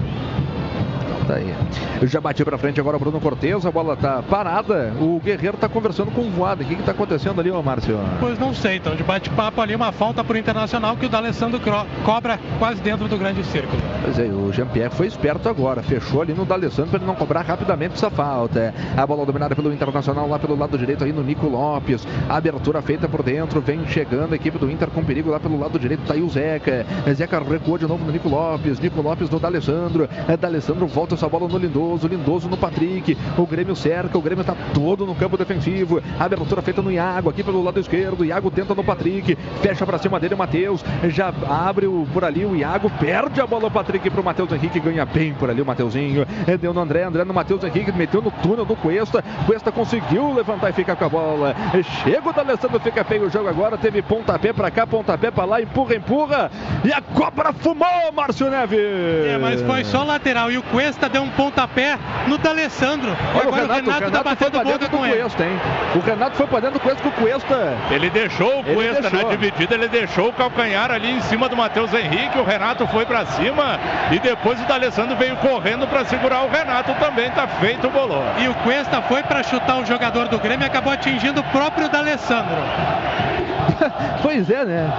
Tá 1.26 1.34
aí. 1.34 1.52
Eu 2.00 2.06
já 2.06 2.20
bati 2.20 2.44
pra 2.44 2.56
frente 2.56 2.78
agora 2.78 2.96
o 2.96 3.00
Bruno 3.00 3.20
Cortez, 3.20 3.66
a 3.66 3.70
bola 3.70 3.96
tá 3.96 4.22
parada. 4.22 4.92
O 5.00 5.18
Guerreiro 5.18 5.56
tá 5.56 5.68
conversando 5.68 6.12
com 6.12 6.20
o 6.22 6.30
Voada. 6.30 6.62
O 6.62 6.66
que 6.66 6.76
que 6.76 6.82
tá 6.82 6.92
acontecendo 6.92 7.40
ali, 7.40 7.50
ô 7.50 7.60
Márcio? 7.62 7.98
Pois 8.20 8.38
não 8.38 8.54
sei, 8.54 8.76
então 8.76 8.94
de 8.94 9.02
bate-papo 9.02 9.60
ali, 9.60 9.74
uma 9.74 9.90
falta 9.90 10.22
pro 10.22 10.38
Internacional 10.38 10.96
que 10.96 11.06
o 11.06 11.08
D'Alessandro 11.08 11.60
cobra 12.04 12.38
quase 12.58 12.80
dentro 12.80 13.08
do 13.08 13.16
grande 13.16 13.42
círculo. 13.44 13.80
Pois 14.04 14.18
é, 14.18 14.24
o 14.24 14.52
Jean-Pierre 14.52 14.94
foi 14.94 15.06
esperto 15.06 15.48
agora, 15.48 15.82
fechou 15.82 16.22
ali 16.22 16.32
no 16.32 16.44
D'Alessandro 16.44 16.90
para 16.90 16.98
ele 16.98 17.06
não 17.06 17.16
cobrar 17.16 17.42
rapidamente 17.42 17.94
essa 17.94 18.10
falta. 18.10 18.72
A 18.96 19.06
bola 19.06 19.26
dominada 19.26 19.56
pelo 19.56 19.72
Internacional 19.72 20.28
lá 20.28 20.38
pelo 20.38 20.56
lado 20.56 20.78
direito 20.78 21.02
aí 21.02 21.12
no 21.12 21.24
Nico 21.24 21.48
Lopes. 21.48 22.06
A 22.28 22.36
abertura 22.36 22.80
feita 22.82 23.08
por 23.08 23.22
dentro, 23.22 23.60
vem 23.60 23.84
chegando 23.88 24.32
a 24.32 24.36
equipe 24.36 24.58
do 24.58 24.70
Inter 24.70 24.88
com 24.90 25.02
perigo 25.02 25.30
lá 25.30 25.40
pelo 25.40 25.58
lado 25.58 25.76
direito, 25.78 26.02
tá 26.06 26.14
aí 26.14 26.22
o 26.22 26.28
Zeca. 26.28 26.86
Zeca 27.14 27.42
recuou 27.42 27.78
de 27.78 27.86
novo 27.86 28.04
no 28.04 28.12
Nico 28.12 28.28
Lopes, 28.28 28.78
Nico 28.78 29.02
Lopes 29.02 29.28
no 29.28 29.40
D'Alessandro. 29.40 30.08
É, 30.28 30.36
D'Alessandro 30.36 30.86
volta 30.86 31.15
essa 31.16 31.28
bola 31.28 31.48
no 31.48 31.58
Lindoso, 31.58 32.06
Lindoso 32.06 32.48
no 32.48 32.56
Patrick. 32.56 33.16
O 33.36 33.46
Grêmio 33.46 33.74
cerca, 33.74 34.16
o 34.16 34.22
Grêmio 34.22 34.44
tá 34.44 34.54
todo 34.72 35.04
no 35.04 35.14
campo 35.14 35.36
defensivo. 35.36 36.00
A 36.18 36.24
abertura 36.24 36.62
feita 36.62 36.80
no 36.80 36.92
Iago 36.92 37.30
aqui 37.30 37.42
pelo 37.42 37.62
lado 37.62 37.80
esquerdo. 37.80 38.24
Iago 38.24 38.50
tenta 38.50 38.74
no 38.74 38.84
Patrick, 38.84 39.36
fecha 39.60 39.84
para 39.84 39.98
cima 39.98 40.20
dele 40.20 40.34
o 40.34 40.38
Matheus. 40.38 40.84
Já 41.08 41.32
abre 41.48 41.86
o, 41.86 42.06
por 42.12 42.24
ali 42.24 42.44
o 42.44 42.54
Iago, 42.54 42.90
perde 43.00 43.40
a 43.40 43.46
bola 43.46 43.66
o 43.66 43.70
Patrick 43.70 44.08
pro 44.10 44.22
Matheus 44.22 44.52
Henrique, 44.52 44.78
ganha 44.78 45.04
bem 45.04 45.34
por 45.34 45.50
ali 45.50 45.60
o 45.60 45.66
Mateuzinho. 45.66 46.26
É, 46.46 46.56
Deu 46.56 46.72
no 46.72 46.80
André, 46.80 47.04
André 47.04 47.24
no 47.24 47.34
Matheus 47.34 47.64
Henrique, 47.64 47.90
meteu 47.92 48.22
no 48.22 48.30
túnel 48.30 48.64
do 48.64 48.76
Cuesta. 48.76 49.24
Cuesta 49.46 49.72
conseguiu 49.72 50.34
levantar 50.34 50.70
e 50.70 50.72
ficar 50.72 50.96
com 50.96 51.04
a 51.04 51.08
bola. 51.08 51.56
Chega 52.04 52.28
o 52.28 52.32
D'Alessandro, 52.32 52.78
fica 52.80 53.04
feio 53.04 53.26
o 53.26 53.30
jogo 53.30 53.48
agora. 53.48 53.78
Teve 53.78 54.02
pontapé 54.02 54.52
pra 54.52 54.70
cá, 54.70 54.86
pontapé 54.86 55.30
pra 55.30 55.44
lá, 55.44 55.60
empurra, 55.60 55.94
empurra. 55.94 56.50
E 56.84 56.92
a 56.92 57.00
cobra 57.00 57.52
fumou, 57.52 58.12
Márcio 58.14 58.50
Neves. 58.50 58.78
É, 58.78 59.38
mas 59.40 59.62
foi 59.62 59.84
só 59.84 60.02
lateral 60.04 60.50
e 60.50 60.58
o 60.58 60.62
Cuesta 60.62 61.05
deu 61.08 61.22
um 61.22 61.30
pontapé 61.30 61.98
no 62.26 62.38
D'Alessandro. 62.38 63.10
E 63.10 63.36
Olha 63.36 63.44
o 63.50 63.54
agora 63.54 63.62
Renato, 63.62 63.80
o 63.80 63.92
Renato, 63.92 64.10
tá 64.10 64.18
foi 64.18 64.22
batendo 64.24 64.58
boca 64.58 64.64
dentro 64.78 64.88
do 64.88 64.96
com 64.96 65.06
ele. 65.06 65.16
Cuesta, 65.20 65.44
hein? 65.44 65.60
O 65.94 65.98
Renato 66.00 66.36
foi 66.36 66.46
pra 66.46 66.60
dentro 66.60 66.78
do 66.78 66.80
Cuesta 66.80 67.02
com 67.02 67.08
o 67.08 67.12
Cuesta. 67.12 67.76
Ele 67.90 68.10
deixou 68.10 68.60
o 68.60 68.64
Cuesta 68.64 69.02
deixou. 69.02 69.22
na 69.22 69.28
dividida, 69.36 69.74
ele 69.74 69.88
deixou 69.88 70.28
o 70.28 70.32
calcanhar 70.32 70.90
ali 70.90 71.10
em 71.10 71.20
cima 71.22 71.48
do 71.48 71.56
Matheus 71.56 71.92
Henrique, 71.92 72.38
o 72.38 72.44
Renato 72.44 72.86
foi 72.88 73.06
pra 73.06 73.24
cima 73.26 73.78
e 74.10 74.18
depois 74.18 74.60
o 74.60 74.64
D'Alessandro 74.66 75.16
veio 75.16 75.36
correndo 75.36 75.86
pra 75.86 76.04
segurar 76.04 76.42
o 76.44 76.50
Renato 76.50 76.94
também, 76.94 77.30
tá 77.30 77.46
feito 77.46 77.86
o 77.86 77.90
bolão. 77.90 78.22
E 78.38 78.48
o 78.48 78.54
Cuesta 78.56 79.00
foi 79.02 79.22
pra 79.22 79.42
chutar 79.42 79.78
o 79.78 79.86
jogador 79.86 80.28
do 80.28 80.38
Grêmio 80.38 80.64
e 80.64 80.66
acabou 80.66 80.92
atingindo 80.92 81.40
o 81.40 81.44
próprio 81.44 81.88
D'Alessandro. 81.88 82.56
Pois 84.22 84.48
é, 84.50 84.64
né? 84.64 84.90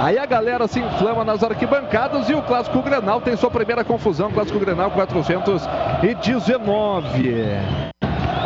Aí 0.00 0.16
a 0.16 0.26
galera 0.26 0.68
se 0.68 0.78
inflama 0.78 1.24
nas 1.24 1.42
arquibancadas 1.42 2.30
e 2.30 2.34
o 2.34 2.40
Clássico 2.42 2.80
Grenal 2.80 3.20
tem 3.20 3.36
sua 3.36 3.50
primeira 3.50 3.82
confusão. 3.82 4.30
Clássico 4.30 4.60
Grenal 4.60 4.92
419. 4.92 7.32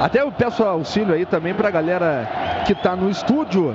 Até 0.02 0.20
eu 0.20 0.32
peço 0.32 0.64
auxílio 0.64 1.14
aí 1.14 1.24
também 1.24 1.54
pra 1.54 1.70
galera 1.70 2.28
que 2.66 2.74
tá 2.74 2.96
no 2.96 3.08
estúdio 3.08 3.72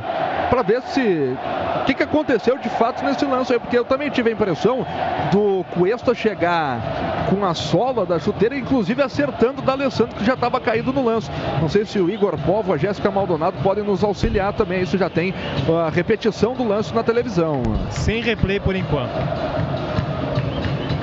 pra 0.50 0.62
ver 0.62 0.82
se 0.82 1.34
o 1.82 1.86
que, 1.86 1.94
que 1.94 2.04
aconteceu 2.04 2.58
de 2.58 2.68
fato 2.68 3.02
nesse 3.06 3.24
lance 3.24 3.54
aí, 3.54 3.60
porque 3.60 3.78
eu 3.78 3.86
também 3.86 4.10
tive 4.10 4.30
a 4.30 4.34
impressão 4.34 4.86
do 5.32 5.64
Cuesta 5.72 6.14
chegar 6.14 7.28
com 7.30 7.46
a 7.46 7.54
sola 7.54 8.06
da 8.06 8.20
chuteira, 8.20 8.58
inclusive 8.58 9.02
acertando 9.02 9.62
o 9.62 9.66
D'Alessandro 9.66 10.18
que 10.18 10.26
já 10.26 10.34
estava 10.34 10.60
caído 10.60 10.92
no 10.92 11.06
lance. 11.06 11.32
Não 11.62 11.70
sei 11.70 11.86
se 11.86 11.98
o 11.98 12.10
Igor 12.10 12.38
Povo, 12.40 12.74
a 12.74 12.78
Jéssica 12.78 13.10
Maldonado 13.10 13.56
podem 13.64 13.86
nos 13.86 14.04
auxiliar 14.04 14.52
também. 14.52 14.82
Isso 14.82 14.98
já 14.98 15.10
tem 15.10 15.34
a 15.70 15.90
repetição 15.90 16.54
do 16.54 16.68
lance 16.68 16.94
na 16.94 17.04
televisão. 17.04 17.64
Sem 17.90 18.22
replay 18.22 18.60
por 18.60 18.76
enquanto. 18.76 19.97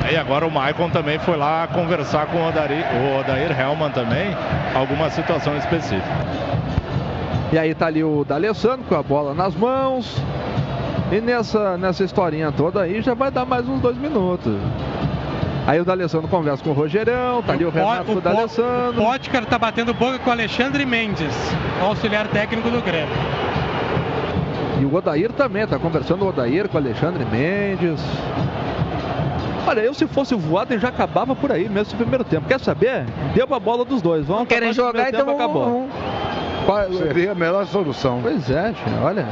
Aí 0.04 0.18
agora 0.18 0.46
o 0.46 0.50
Maicon 0.50 0.90
também 0.90 1.18
foi 1.18 1.34
lá 1.34 1.66
conversar 1.66 2.26
com 2.26 2.36
o 2.36 2.48
Odair, 2.48 2.84
o 2.94 3.20
Odair 3.20 3.58
Hellman 3.58 3.90
também, 3.90 4.36
alguma 4.74 5.08
situação 5.08 5.56
específica. 5.56 6.06
E 7.50 7.58
aí 7.58 7.74
tá 7.74 7.86
ali 7.86 8.04
o 8.04 8.22
D'Alessandro 8.22 8.84
com 8.86 8.94
a 8.94 9.02
bola 9.02 9.32
nas 9.32 9.54
mãos. 9.54 10.20
E 11.10 11.22
nessa, 11.22 11.78
nessa 11.78 12.04
historinha 12.04 12.52
toda 12.52 12.82
aí 12.82 13.00
já 13.00 13.14
vai 13.14 13.30
dar 13.30 13.46
mais 13.46 13.66
uns 13.66 13.80
dois 13.80 13.96
minutos. 13.96 14.52
Aí 15.66 15.80
o 15.80 15.84
D'Alessandro 15.86 16.28
conversa 16.28 16.62
com 16.62 16.70
o 16.70 16.72
Rogerão, 16.74 17.42
tá 17.42 17.54
ali 17.54 17.64
o 17.64 17.70
Renato 17.70 18.04
com 18.04 18.12
o 18.12 18.18
O 18.18 18.20
D'Alessandro. 18.20 19.02
Potker 19.02 19.46
tá 19.46 19.58
batendo 19.58 19.94
boca 19.94 20.18
com 20.18 20.28
o 20.28 20.32
Alexandre 20.34 20.84
Mendes, 20.84 21.34
auxiliar 21.80 22.28
técnico 22.28 22.68
do 22.68 22.82
Grêmio. 22.82 23.16
E 24.78 24.84
o 24.84 24.94
Odair 24.94 25.32
também, 25.32 25.66
tá 25.66 25.78
conversando 25.78 26.26
o 26.26 26.28
Odair 26.28 26.68
com 26.68 26.76
o 26.76 26.80
Alexandre 26.80 27.24
Mendes. 27.24 28.02
Olha, 29.66 29.80
eu 29.80 29.94
se 29.94 30.06
fosse 30.06 30.34
o 30.34 30.38
Voaden 30.38 30.78
já 30.78 30.88
acabava 30.88 31.34
por 31.34 31.50
aí 31.50 31.62
mesmo 31.62 31.80
esse 31.82 31.96
primeiro 31.96 32.22
tempo. 32.24 32.46
Quer 32.46 32.60
saber? 32.60 33.04
Deu 33.34 33.46
a 33.54 33.60
bola 33.60 33.84
dos 33.84 34.02
dois. 34.02 34.26
Vamos 34.26 34.48
querem 34.48 34.72
jogar, 34.72 35.08
então 35.08 35.26
tempo, 35.26 35.30
acabou. 35.30 35.88
Seria 36.98 37.32
a 37.32 37.34
melhor 37.34 37.66
solução. 37.66 38.20
Pois 38.22 38.50
é, 38.50 38.72
tia, 38.72 39.00
olha. 39.02 39.26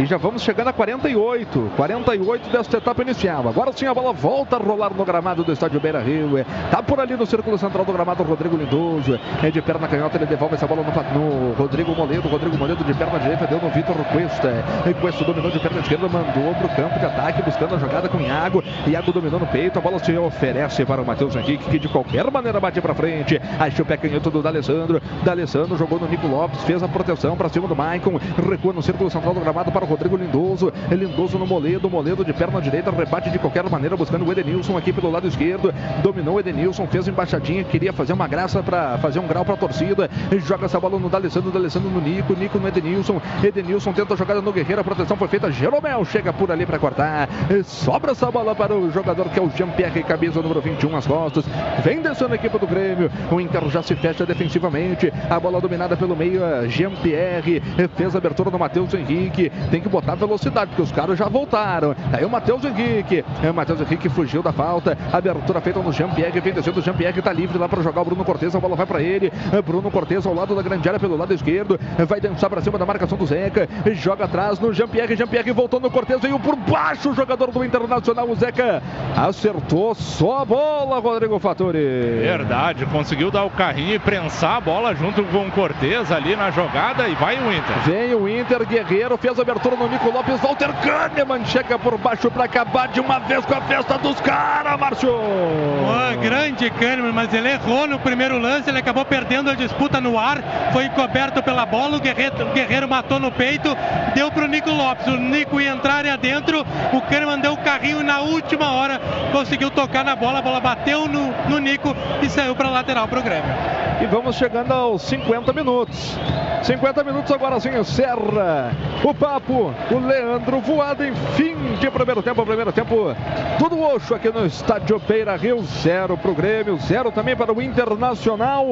E 0.00 0.06
já 0.06 0.16
vamos 0.16 0.40
chegando 0.40 0.68
a 0.68 0.72
48. 0.72 1.72
48 1.76 2.48
desta 2.48 2.78
etapa 2.78 3.02
inicial. 3.02 3.46
Agora 3.46 3.70
sim 3.70 3.84
a 3.84 3.92
bola 3.92 4.14
volta 4.14 4.56
a 4.56 4.58
rolar 4.58 4.94
no 4.94 5.04
gramado 5.04 5.44
do 5.44 5.52
estádio 5.52 5.78
Beira 5.78 6.00
Rio. 6.00 6.42
Tá 6.70 6.82
por 6.82 6.98
ali 6.98 7.14
no 7.14 7.26
círculo 7.26 7.58
central 7.58 7.84
do 7.84 7.92
gramado 7.92 8.22
Rodrigo 8.22 8.56
Lindoso. 8.56 9.20
É 9.42 9.50
de 9.50 9.60
perna 9.60 9.86
canhota, 9.86 10.16
ele 10.16 10.24
devolve 10.24 10.54
essa 10.54 10.66
bola 10.66 10.82
no, 10.82 11.50
no 11.50 11.52
Rodrigo 11.52 11.94
Moledo. 11.94 12.30
Rodrigo 12.30 12.56
Moledo 12.56 12.82
de 12.82 12.94
perna 12.94 13.18
direita 13.18 13.46
deu 13.46 13.60
no 13.60 13.68
Vitor 13.68 13.94
Cuesta. 14.10 14.64
E 14.88 14.94
Cuesta 14.94 15.22
dominou 15.22 15.50
de 15.50 15.60
perna 15.60 15.80
esquerda, 15.80 16.08
mandou 16.08 16.54
pro 16.54 16.68
campo 16.70 16.98
de 16.98 17.04
ataque, 17.04 17.42
buscando 17.42 17.74
a 17.74 17.78
jogada 17.78 18.08
com 18.08 18.18
Iago. 18.22 18.64
Iago 18.86 19.12
dominou 19.12 19.38
no 19.38 19.46
peito, 19.48 19.78
a 19.78 19.82
bola 19.82 19.98
se 19.98 20.16
oferece 20.16 20.82
para 20.86 21.02
o 21.02 21.04
Matheus 21.04 21.36
Henrique, 21.36 21.68
que 21.68 21.78
de 21.78 21.88
qualquer 21.88 22.30
maneira 22.30 22.58
bate 22.58 22.80
para 22.80 22.94
frente. 22.94 23.38
Achou 23.58 23.84
o 23.84 23.86
pé 23.86 23.98
canhoto 23.98 24.30
do 24.30 24.40
D'Alessandro. 24.40 25.02
D'Alessandro 25.22 25.76
jogou 25.76 26.00
no 26.00 26.08
Nico 26.08 26.26
Lopes, 26.26 26.64
fez 26.64 26.82
a 26.82 26.88
proteção 26.88 27.36
para 27.36 27.50
cima 27.50 27.68
do 27.68 27.76
Maicon. 27.76 28.18
Recua 28.48 28.72
no 28.72 28.82
círculo 28.82 29.10
central 29.10 29.34
do 29.34 29.40
gramado 29.40 29.70
para 29.70 29.84
o 29.84 29.89
Rodrigo 29.90 30.16
Lindoso. 30.16 30.72
Lindoso 30.90 31.38
no 31.38 31.46
Moledo, 31.46 31.90
Moledo 31.90 32.24
de 32.24 32.32
perna 32.32 32.60
direita, 32.60 32.90
rebate 32.90 33.30
de 33.30 33.38
qualquer 33.38 33.68
maneira, 33.68 33.96
buscando 33.96 34.24
o 34.24 34.32
Edenilson 34.32 34.76
aqui 34.76 34.92
pelo 34.92 35.10
lado 35.10 35.26
esquerdo. 35.26 35.74
Dominou 36.02 36.36
o 36.36 36.40
Edenilson, 36.40 36.86
fez 36.86 37.08
embaixadinha, 37.08 37.64
queria 37.64 37.92
fazer 37.92 38.12
uma 38.12 38.28
graça 38.28 38.62
para 38.62 38.96
fazer 38.98 39.18
um 39.18 39.26
grau 39.26 39.44
para 39.44 39.54
a 39.54 39.58
torcida. 39.58 40.08
Joga 40.46 40.66
essa 40.66 40.78
bola 40.78 40.98
no 40.98 41.08
D'Alessandro, 41.08 41.50
D'Alessandro 41.50 41.90
no 41.90 42.00
Nico, 42.00 42.34
Nico 42.34 42.58
no 42.58 42.68
Edenilson. 42.68 43.20
Edenilson 43.42 43.92
tenta 43.92 44.14
a 44.14 44.16
jogada 44.16 44.40
no 44.40 44.52
Guerreiro, 44.52 44.80
a 44.80 44.84
proteção 44.84 45.16
foi 45.16 45.28
feita. 45.28 45.50
Jeromel 45.50 46.04
chega 46.04 46.32
por 46.32 46.50
ali 46.52 46.64
para 46.64 46.78
cortar. 46.78 47.28
Sobra 47.64 48.12
essa 48.12 48.30
bola 48.30 48.54
para 48.54 48.74
o 48.76 48.90
jogador 48.90 49.28
que 49.28 49.38
é 49.38 49.42
o 49.42 49.50
Jean-Pierre, 49.50 50.04
camisa 50.04 50.40
número 50.40 50.60
21 50.60 50.96
às 50.96 51.06
costas. 51.06 51.44
Vem 51.82 52.00
descendo 52.00 52.32
a 52.32 52.36
equipe 52.36 52.56
do 52.58 52.66
Grêmio. 52.66 53.10
O 53.30 53.40
Inter 53.40 53.68
já 53.68 53.82
se 53.82 53.96
fecha 53.96 54.24
defensivamente. 54.24 55.12
A 55.28 55.40
bola 55.40 55.60
dominada 55.60 55.96
pelo 55.96 56.16
meio, 56.16 56.44
é 56.44 56.68
Jean-Pierre. 56.68 57.60
Fez 57.96 58.14
a 58.14 58.18
abertura 58.18 58.50
no 58.50 58.58
Matheus 58.58 58.92
Henrique. 58.94 59.50
Tem 59.70 59.79
que 59.80 59.88
botar 59.88 60.14
velocidade, 60.14 60.68
porque 60.68 60.82
os 60.82 60.92
caras 60.92 61.18
já 61.18 61.28
voltaram. 61.28 61.94
Aí 62.12 62.24
o 62.24 62.30
Matheus 62.30 62.64
Henrique. 62.64 63.24
É, 63.42 63.50
O 63.50 63.54
Matheus 63.54 63.80
Henrique 63.80 64.08
fugiu 64.08 64.42
da 64.42 64.52
falta. 64.52 64.96
Abertura 65.12 65.60
feita 65.60 65.80
no 65.80 65.92
Jean-Pierre. 65.92 66.40
Vem 66.40 66.52
descendo 66.52 66.80
o 66.80 66.82
Jean-Pierre, 66.82 67.20
tá 67.22 67.32
livre 67.32 67.58
lá 67.58 67.68
para 67.68 67.82
jogar 67.82 68.02
o 68.02 68.04
Bruno 68.04 68.24
Cortes. 68.24 68.54
A 68.54 68.60
bola 68.60 68.76
vai 68.76 68.86
para 68.86 69.02
ele. 69.02 69.32
É, 69.52 69.60
Bruno 69.62 69.90
Cortes 69.90 70.26
ao 70.26 70.34
lado 70.34 70.54
da 70.54 70.62
grande 70.62 70.88
área 70.88 71.00
pelo 71.00 71.16
lado 71.16 71.32
esquerdo. 71.34 71.78
É, 71.98 72.04
Vai 72.04 72.20
dançar 72.20 72.50
para 72.50 72.60
cima 72.60 72.76
da 72.78 72.84
marcação 72.86 73.16
do 73.16 73.24
Zeca. 73.26 73.68
Joga 73.92 74.24
atrás 74.24 74.58
no 74.58 74.72
Jean-Pierre. 74.72 75.16
Jean-Pierre 75.16 75.52
voltou 75.52 75.78
no 75.80 75.90
Cortes. 75.90 76.20
Veio 76.20 76.38
por 76.38 76.56
baixo 76.56 77.10
o 77.10 77.14
jogador 77.14 77.50
do 77.50 77.64
Internacional. 77.64 78.28
O 78.28 78.34
Zeca 78.34 78.82
acertou 79.16 79.94
só 79.94 80.38
a 80.40 80.44
bola, 80.44 80.98
Rodrigo 80.98 81.38
Fattori. 81.38 81.78
Verdade, 82.20 82.84
conseguiu 82.86 83.30
dar 83.30 83.44
o 83.44 83.50
carrinho 83.50 83.94
e 83.94 83.98
prensar 83.98 84.56
a 84.56 84.60
bola 84.60 84.94
junto 84.94 85.22
com 85.24 85.46
o 85.46 85.50
Cortez 85.50 86.10
ali 86.10 86.34
na 86.36 86.50
jogada 86.50 87.08
e 87.08 87.14
vai 87.14 87.36
o 87.36 87.52
Inter. 87.52 87.78
Vem 87.84 88.14
o 88.14 88.28
Inter, 88.28 88.66
Guerreiro 88.66 89.16
fez 89.16 89.38
a 89.38 89.42
abertura 89.42 89.59
no 89.68 89.88
Nico 89.88 90.10
Lopes, 90.10 90.40
Walter 90.40 90.72
Kahneman 90.82 91.44
chega 91.44 91.78
por 91.78 91.98
baixo 91.98 92.30
para 92.30 92.44
acabar 92.44 92.88
de 92.88 92.98
uma 92.98 93.18
vez 93.18 93.44
com 93.44 93.54
a 93.54 93.60
festa 93.60 93.98
dos 93.98 94.18
caras, 94.20 94.78
Márcio. 94.80 95.10
Ó, 95.12 96.16
grande 96.20 96.70
Kahneman, 96.70 97.12
mas 97.12 97.32
ele 97.34 97.50
errou 97.50 97.86
no 97.86 97.98
primeiro 97.98 98.38
lance, 98.38 98.70
ele 98.70 98.78
acabou 98.78 99.04
perdendo 99.04 99.50
a 99.50 99.54
disputa 99.54 100.00
no 100.00 100.18
ar, 100.18 100.38
foi 100.72 100.86
encoberto 100.86 101.42
pela 101.42 101.66
bola, 101.66 101.98
o 101.98 102.00
Guerreiro, 102.00 102.48
o 102.48 102.52
Guerreiro 102.52 102.88
matou 102.88 103.18
no 103.18 103.30
peito, 103.30 103.76
deu 104.14 104.30
pro 104.32 104.48
Nico 104.48 104.70
Lopes, 104.70 105.06
o 105.06 105.16
Nico 105.16 105.60
ia 105.60 105.72
entrar 105.72 105.96
área 105.96 106.16
dentro, 106.16 106.64
o 106.92 107.00
Kahneman 107.02 107.40
deu 107.40 107.52
o 107.52 107.58
carrinho 107.58 108.00
e 108.00 108.04
na 108.04 108.20
última 108.20 108.72
hora 108.72 108.98
conseguiu 109.30 109.70
tocar 109.70 110.02
na 110.04 110.16
bola, 110.16 110.38
a 110.38 110.42
bola 110.42 110.60
bateu 110.60 111.06
no, 111.06 111.32
no 111.48 111.58
Nico 111.58 111.94
e 112.22 112.30
saiu 112.30 112.54
para 112.54 112.70
lateral 112.70 113.06
pro 113.06 113.22
Grêmio. 113.22 113.52
E 114.00 114.06
vamos 114.06 114.36
chegando 114.36 114.72
aos 114.72 115.02
50 115.02 115.52
minutos. 115.52 116.18
50 116.62 117.04
minutos 117.04 117.32
agora 117.32 117.58
sim, 117.60 117.70
encerra 117.70 118.72
o 119.04 119.14
papo. 119.14 119.49
O 119.50 119.98
Leandro 119.98 120.60
voado 120.60 121.04
em 121.04 121.12
fim 121.36 121.56
de 121.80 121.90
primeiro 121.90 122.22
tempo. 122.22 122.46
Primeiro 122.46 122.72
tempo, 122.72 123.16
tudo 123.58 123.80
oxo 123.80 124.14
aqui 124.14 124.30
no 124.30 124.46
estádio 124.46 125.00
Beira 125.00 125.34
Rio. 125.34 125.60
Zero 125.62 126.16
para 126.16 126.30
o 126.30 126.34
Grêmio, 126.34 126.78
zero 126.78 127.10
também 127.10 127.34
para 127.34 127.52
o 127.52 127.60
Internacional. 127.60 128.66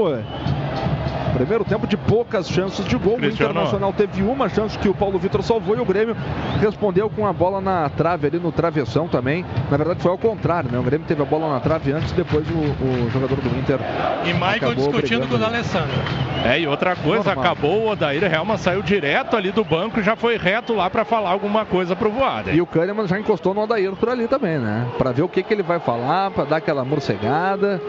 Primeiro 1.39 1.65
tempo 1.65 1.87
de 1.87 1.97
poucas 1.97 2.49
chances 2.49 2.85
de 2.85 2.97
gol. 2.97 3.17
Cristiano. 3.17 3.51
O 3.51 3.53
Internacional 3.53 3.93
teve 3.93 4.23
uma 4.23 4.49
chance 4.49 4.77
que 4.77 4.89
o 4.89 4.95
Paulo 4.95 5.19
Vitor 5.21 5.41
salvou 5.43 5.77
e 5.77 5.81
o 5.81 5.85
Grêmio 5.85 6.17
respondeu 6.61 7.09
com 7.09 7.27
a 7.27 7.33
bola 7.33 7.61
na 7.61 7.89
trave 7.89 8.27
ali 8.27 8.41
no 8.41 8.51
travessão 8.51 9.07
também. 9.07 9.45
Na 9.71 9.77
verdade 9.77 10.01
foi 10.01 10.11
ao 10.11 10.19
contrário, 10.19 10.71
né? 10.71 10.79
O 10.79 10.83
Grêmio 10.83 11.07
teve 11.07 11.23
a 11.23 11.25
bola 11.25 11.49
na 11.49 11.61
trave 11.61 11.93
antes, 11.93 12.11
depois 12.11 12.45
o, 12.51 12.55
o 12.55 13.11
jogador 13.11 13.37
do 13.37 13.57
Inter. 13.57 13.79
E 14.25 14.33
Michael 14.33 14.75
discutindo 14.75 15.21
com 15.21 15.35
o 15.35 15.39
brigando. 15.39 15.39
D'Alessandro. 15.39 16.03
É, 16.45 16.61
e 16.61 16.67
outra 16.67 16.97
coisa, 16.97 17.35
Normal. 17.35 17.45
acabou 17.45 17.83
o 17.83 17.91
Odair 17.91 18.25
Helman 18.25 18.57
saiu 18.57 18.83
direto 18.83 19.37
ali 19.37 19.53
do 19.53 19.65
banco 19.65 20.01
e 20.01 20.03
já 20.03 20.17
foi 20.17 20.37
reto 20.37 20.75
lá 20.75 20.91
para 20.91 21.05
falar 21.05 21.31
alguma 21.31 21.65
coisa 21.65 21.95
pro 21.95 22.11
Voaden. 22.11 22.55
E 22.55 22.61
o 22.61 22.67
Kahneman 22.67 23.07
já 23.07 23.19
encostou 23.19 23.55
no 23.55 23.63
Odair 23.63 23.93
por 23.93 24.09
ali 24.09 24.27
também, 24.27 24.59
né? 24.59 24.87
Pra 24.99 25.13
ver 25.13 25.23
o 25.23 25.29
que, 25.29 25.43
que 25.43 25.55
ele 25.55 25.63
vai 25.63 25.79
falar, 25.79 26.31
pra 26.31 26.45
dar 26.45 26.57
aquela 26.57 26.85
morcegada. 26.85 27.81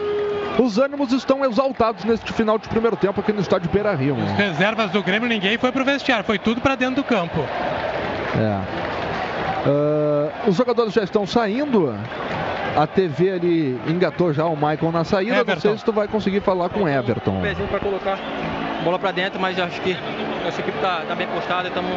Os 0.60 0.78
ânimos 0.78 1.10
estão 1.12 1.42
exaltados 1.44 2.04
neste 2.04 2.32
final 2.34 2.58
de 2.58 2.68
primeiro 2.68 2.96
tempo 2.96 3.20
aqui 3.20 3.32
no 3.32 3.40
estádio 3.40 3.70
Beira 3.70 3.94
Rio. 3.94 4.14
Né? 4.14 4.34
Reservas 4.36 4.90
do 4.90 5.02
Grêmio, 5.02 5.28
ninguém 5.28 5.56
foi 5.56 5.72
pro 5.72 5.84
vestiário, 5.84 6.24
foi 6.24 6.38
tudo 6.38 6.60
pra 6.60 6.74
dentro 6.74 6.96
do 6.96 7.04
campo. 7.04 7.40
É. 8.38 8.90
Ah, 9.66 10.28
os 10.46 10.56
jogadores 10.56 10.92
já 10.92 11.02
estão 11.02 11.26
saindo. 11.26 11.94
A 12.76 12.86
TV 12.86 13.30
ali 13.30 13.80
engatou 13.88 14.32
já 14.32 14.44
o 14.44 14.54
Michael 14.54 14.92
na 14.92 15.02
saída. 15.02 15.36
Não 15.36 15.44
sei 15.44 15.52
Everton. 15.54 15.78
se 15.78 15.84
tu 15.84 15.92
vai 15.92 16.06
conseguir 16.06 16.40
falar 16.40 16.68
com 16.68 16.84
o 16.84 16.88
Everton. 16.88 17.40
pezinho 17.40 17.68
para 17.68 17.80
colocar 17.80 18.18
a 18.18 18.82
bola 18.82 18.98
para 18.98 19.12
dentro, 19.12 19.40
mas 19.40 19.58
acho 19.58 19.80
que 19.80 19.96
essa 20.46 20.60
equipe 20.60 20.76
está 20.76 21.14
bem 21.16 21.26
postada, 21.26 21.68
estamos 21.68 21.90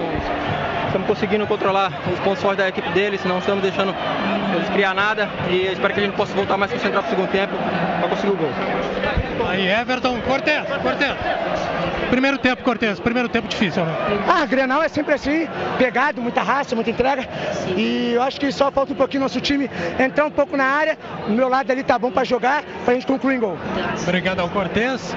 conseguindo 1.01 1.45
controlar 1.47 1.91
os 2.11 2.19
pontos 2.19 2.41
fortes 2.41 2.57
da 2.57 2.69
equipe 2.69 2.89
deles, 2.91 3.23
não 3.25 3.39
estamos 3.39 3.61
deixando 3.61 3.93
eles 4.55 4.69
criar 4.69 4.93
nada 4.93 5.29
e 5.49 5.67
espero 5.71 5.93
que 5.93 5.99
a 5.99 6.03
gente 6.03 6.15
possa 6.15 6.33
voltar 6.33 6.57
mais 6.57 6.71
concentrado 6.71 7.07
pro 7.07 7.15
segundo 7.15 7.31
tempo 7.31 7.53
para 7.99 8.09
conseguir 8.09 8.33
o 8.33 8.37
gol. 8.37 8.51
Aí, 9.49 9.67
Everton, 9.67 10.19
Cortez, 10.21 10.65
Cortez. 10.81 11.15
Primeiro 12.09 12.37
tempo, 12.37 12.63
Cortez, 12.63 12.99
primeiro 12.99 13.27
tempo 13.27 13.47
difícil, 13.47 13.83
né? 13.83 13.93
Ah, 14.27 14.45
Grenal 14.45 14.83
é 14.83 14.87
sempre 14.87 15.15
assim, 15.15 15.47
pegado, 15.77 16.21
muita 16.21 16.43
raça, 16.43 16.75
muita 16.75 16.91
entrega. 16.91 17.27
E 17.75 18.13
eu 18.13 18.21
acho 18.21 18.39
que 18.39 18.51
só 18.51 18.71
falta 18.71 18.93
um 18.93 18.95
pouquinho 18.95 19.23
nosso 19.23 19.41
time 19.41 19.69
entrar 19.99 20.25
um 20.25 20.31
pouco 20.31 20.55
na 20.55 20.65
área. 20.65 20.97
O 21.27 21.31
meu 21.31 21.49
lado 21.49 21.71
ali 21.71 21.83
tá 21.83 21.97
bom 21.97 22.11
pra 22.11 22.23
jogar, 22.23 22.63
pra 22.85 22.93
gente 22.93 23.07
concluir 23.07 23.37
em 23.37 23.39
gol. 23.39 23.57
Obrigado 24.03 24.39
ao 24.39 24.49
Cortez. 24.49 25.15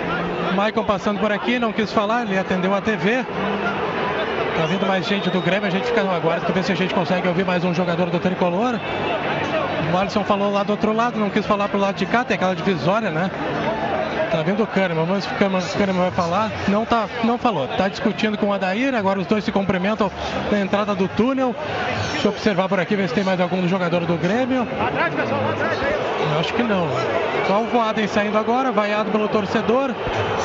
Michael 0.52 0.84
passando 0.86 1.20
por 1.20 1.30
aqui, 1.30 1.58
não 1.58 1.72
quis 1.72 1.92
falar, 1.92 2.22
ele 2.22 2.38
atendeu 2.38 2.74
a 2.74 2.80
TV. 2.80 3.24
Tá 4.56 4.64
vindo 4.64 4.86
mais 4.86 5.06
gente 5.06 5.28
do 5.28 5.42
Grêmio, 5.42 5.66
a 5.66 5.70
gente 5.70 5.86
fica 5.86 6.02
no 6.02 6.10
aguardo 6.10 6.46
para 6.46 6.54
ver 6.54 6.64
se 6.64 6.72
a 6.72 6.74
gente 6.74 6.94
consegue 6.94 7.28
ouvir 7.28 7.44
mais 7.44 7.62
um 7.62 7.74
jogador 7.74 8.08
do 8.08 8.18
Tricolor. 8.18 8.80
O 9.92 9.96
Alisson 9.96 10.24
falou 10.24 10.50
lá 10.50 10.62
do 10.62 10.70
outro 10.70 10.94
lado, 10.94 11.18
não 11.18 11.28
quis 11.28 11.44
falar 11.44 11.68
pro 11.68 11.78
lado 11.78 11.96
de 11.96 12.06
cá, 12.06 12.24
tem 12.24 12.36
aquela 12.36 12.56
divisória, 12.56 13.10
né? 13.10 13.30
Tá 14.36 14.42
vindo 14.42 14.62
o 14.62 14.66
Kahneman, 14.66 15.18
se 15.18 15.28
o 15.28 15.30
Kahneman- 15.38 15.60
o 15.64 15.78
Kahneman 15.78 16.00
vai 16.02 16.10
falar. 16.10 16.52
Não, 16.68 16.84
tá, 16.84 17.08
não 17.24 17.38
falou, 17.38 17.66
tá 17.68 17.88
discutindo 17.88 18.36
com 18.36 18.48
o 18.48 18.52
Adair, 18.52 18.94
agora 18.94 19.18
os 19.18 19.26
dois 19.26 19.42
se 19.42 19.50
cumprimentam 19.50 20.10
na 20.52 20.60
entrada 20.60 20.94
do 20.94 21.08
túnel. 21.08 21.54
Deixa 22.12 22.28
eu 22.28 22.32
observar 22.32 22.68
por 22.68 22.78
aqui, 22.78 22.94
ver 22.96 23.08
se 23.08 23.14
tem 23.14 23.24
mais 23.24 23.40
algum 23.40 23.66
jogador 23.66 24.04
do 24.04 24.14
Grêmio. 24.18 24.66
Eu 26.32 26.40
acho 26.40 26.52
que 26.52 26.62
não. 26.62 26.86
Só 27.46 27.62
o 27.62 27.66
Voaden 27.66 28.06
saindo 28.08 28.36
agora, 28.36 28.72
vaiado 28.72 29.10
pelo 29.10 29.28
torcedor. 29.28 29.94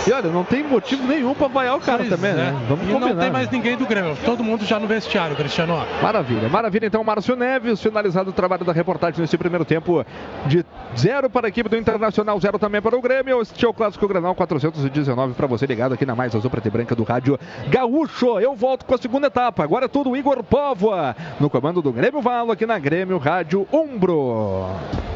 E 0.07 0.11
olha, 0.11 0.29
não 0.29 0.43
tem 0.43 0.63
motivo 0.63 1.05
nenhum 1.07 1.33
pra 1.33 1.47
vaiar 1.47 1.75
o 1.75 1.79
cara 1.79 1.99
Pois 1.99 2.09
também, 2.09 2.31
é. 2.31 2.35
né? 2.35 2.55
Vamos 2.69 2.87
e 2.87 2.91
combinar. 2.91 3.13
não 3.13 3.19
tem 3.21 3.31
mais 3.31 3.49
ninguém 3.49 3.75
do 3.75 3.85
Grêmio. 3.87 4.15
Todo 4.23 4.43
mundo 4.43 4.63
já 4.65 4.79
no 4.79 4.87
vestiário, 4.87 5.35
Cristiano. 5.35 5.83
Maravilha, 6.01 6.47
maravilha. 6.47 6.85
Então, 6.85 7.03
Márcio 7.03 7.35
Neves, 7.35 7.81
finalizado 7.81 8.29
o 8.29 8.33
trabalho 8.33 8.63
da 8.63 8.71
reportagem 8.71 9.19
nesse 9.19 9.37
primeiro 9.37 9.65
tempo 9.65 10.05
de 10.45 10.63
zero 10.97 11.29
para 11.29 11.47
a 11.47 11.49
equipe 11.49 11.67
do 11.69 11.75
Internacional, 11.77 12.39
zero 12.39 12.59
também 12.59 12.81
para 12.81 12.95
o 12.95 13.01
Grêmio. 13.01 13.41
Este 13.41 13.65
é 13.65 13.67
o 13.67 13.73
Clássico 13.81 14.07
Granal 14.07 14.35
419 14.35 15.33
para 15.33 15.47
você 15.47 15.65
ligado 15.65 15.95
aqui 15.95 16.05
na 16.05 16.15
Mais 16.15 16.35
Azul 16.35 16.51
Preta 16.51 16.67
e 16.67 16.71
Branca 16.71 16.95
do 16.95 17.01
Rádio 17.01 17.39
Gaúcho. 17.67 18.39
Eu 18.39 18.55
volto 18.55 18.85
com 18.85 18.93
a 18.93 18.97
segunda 18.99 19.25
etapa. 19.25 19.63
Agora 19.63 19.85
é 19.85 19.87
tudo 19.87 20.15
Igor 20.15 20.43
Póvoa 20.43 21.15
no 21.39 21.49
comando 21.49 21.81
do 21.81 21.91
Grêmio 21.91 22.21
Valo 22.21 22.51
aqui 22.51 22.67
na 22.67 22.77
Grêmio 22.77 23.17
Rádio 23.17 23.67
Umbro. 23.73 24.67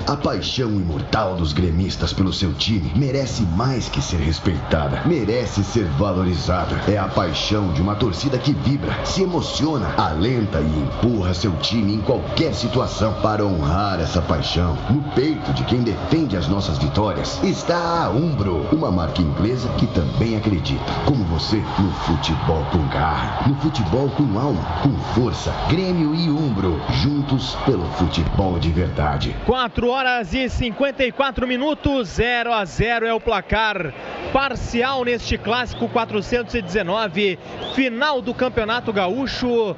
A 0.08 0.16
paixão 0.16 0.70
imortal 0.70 1.36
dos 1.36 1.52
gremistas 1.52 2.14
pelo 2.14 2.32
seu 2.32 2.54
time 2.54 2.92
merece 2.96 3.42
mais 3.42 3.90
que 3.90 4.00
ser 4.00 4.18
respeitada, 4.18 5.02
merece 5.04 5.64
ser 5.64 5.86
valorizada. 5.98 6.80
É 6.88 6.96
a 6.96 7.08
paixão 7.08 7.74
de 7.74 7.82
uma 7.82 7.96
torcida 7.96 8.38
que 8.38 8.54
vibra, 8.54 8.94
se 9.04 9.24
emociona, 9.24 9.96
alenta 9.98 10.60
e 10.60 10.80
empurra 10.80 11.34
seu 11.34 11.52
time 11.58 11.96
em 11.96 12.02
qualquer 12.02 12.54
situação. 12.54 13.16
Para 13.22 13.44
honrar 13.44 14.00
essa 14.00 14.22
paixão, 14.22 14.78
no 14.92 15.02
peito 15.16 15.52
de 15.54 15.64
quem 15.64 15.82
defende 15.82 16.38
as 16.38 16.48
nossas 16.48 16.78
vitórias, 16.78 17.42
está 17.44 18.06
a 18.06 18.10
Umbro, 18.12 18.45
uma 18.54 18.92
marca 18.92 19.22
inglesa 19.22 19.70
que 19.78 19.88
também 19.88 20.36
acredita, 20.36 20.92
como 21.06 21.24
você, 21.26 21.58
no 21.58 21.92
futebol 21.92 22.64
com 22.72 22.88
garra, 22.88 23.48
no 23.48 23.56
futebol 23.56 24.10
com 24.10 24.40
alma, 24.40 24.62
com 24.84 24.96
força. 25.14 25.54
Grêmio 25.70 26.14
e 26.14 26.30
Umbro, 26.30 26.80
juntos 27.02 27.56
pelo 27.66 27.86
futebol 27.94 28.60
de 28.60 28.72
verdade. 28.72 29.36
4 29.46 29.90
horas 29.90 30.34
e 30.34 30.50
54 30.50 31.48
minutos, 31.48 32.10
0 32.10 32.54
a 32.54 32.66
0 32.66 33.06
é 33.06 33.14
o 33.14 33.20
placar 33.20 33.94
parcial 34.32 35.04
neste 35.04 35.38
clássico 35.38 35.88
419, 35.88 37.40
final 37.74 38.22
do 38.22 38.34
Campeonato 38.34 38.92
Gaúcho. 38.92 39.76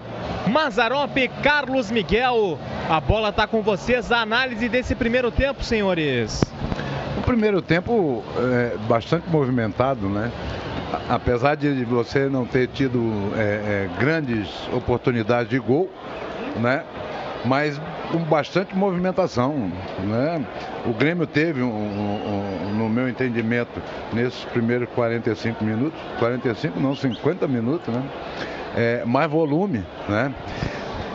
Mazarope, 0.48 1.27
Carlos 1.44 1.91
Miguel, 1.91 2.57
a 2.89 2.99
bola 2.99 3.30
está 3.30 3.45
com 3.45 3.61
vocês. 3.61 4.11
A 4.11 4.22
análise 4.22 4.69
desse 4.69 4.95
primeiro 4.95 5.30
tempo, 5.30 5.64
senhores. 5.64 6.41
O 7.18 7.22
primeiro 7.22 7.61
tempo 7.61 8.23
é 8.57 8.77
bastante 8.88 9.29
movimentado, 9.29 10.07
né? 10.09 10.31
Apesar 11.09 11.55
de 11.55 11.84
você 11.85 12.27
não 12.29 12.45
ter 12.45 12.67
tido 12.67 12.99
é, 13.35 13.41
é, 13.41 13.89
grandes 13.99 14.49
oportunidades 14.73 15.49
de 15.49 15.59
gol, 15.59 15.89
né? 16.57 16.84
Mas 17.45 17.79
com 18.11 18.19
bastante 18.19 18.75
movimentação, 18.75 19.53
né? 20.03 20.43
O 20.85 20.93
Grêmio 20.93 21.27
teve, 21.27 21.61
um, 21.61 21.67
um- 21.69 22.69
um- 22.71 22.73
no 22.77 22.89
meu 22.89 23.07
entendimento, 23.07 23.81
nesses 24.13 24.43
primeiros 24.45 24.88
45 24.95 25.63
minutos, 25.63 25.99
45 26.19 26.79
não, 26.79 26.95
50 26.95 27.47
minutos, 27.47 27.93
né? 27.93 28.01
É, 28.75 29.03
mais 29.05 29.29
volume, 29.29 29.84
né? 30.09 30.34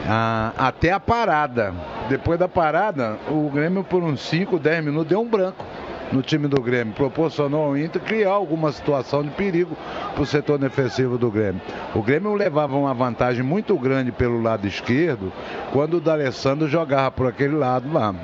Ah, 0.09 0.52
até 0.59 0.93
a 0.93 1.01
parada. 1.01 1.73
Depois 2.09 2.39
da 2.39 2.48
parada, 2.48 3.16
o 3.28 3.48
Grêmio 3.51 3.85
por 3.85 4.02
uns 4.02 4.20
5, 4.20 4.59
10 4.59 4.85
minutos 4.85 5.09
deu 5.09 5.20
um 5.20 5.28
branco 5.28 5.64
no 6.12 6.22
time 6.22 6.47
do 6.47 6.60
Grêmio. 6.60 6.94
Proporcionou 6.94 7.64
ao 7.64 7.76
Inter 7.76 8.01
criar 8.02 8.30
alguma 8.30 8.70
situação 8.72 9.22
de 9.22 9.30
perigo 9.30 9.76
para 10.14 10.22
o 10.22 10.26
setor 10.26 10.59
defensivo 10.59 11.18
do 11.18 11.30
Grêmio. 11.30 11.60
O 11.94 12.02
Grêmio 12.02 12.34
levava 12.34 12.76
uma 12.76 12.94
vantagem 12.94 13.43
muito 13.43 13.76
grande 13.78 14.12
pelo 14.12 14.40
lado 14.40 14.66
esquerdo 14.66 15.32
quando 15.72 15.94
o 15.94 16.01
D'Alessandro 16.01 16.68
jogava 16.68 17.10
por 17.10 17.26
aquele 17.26 17.56
lado 17.56 17.93
lá. 17.93 18.14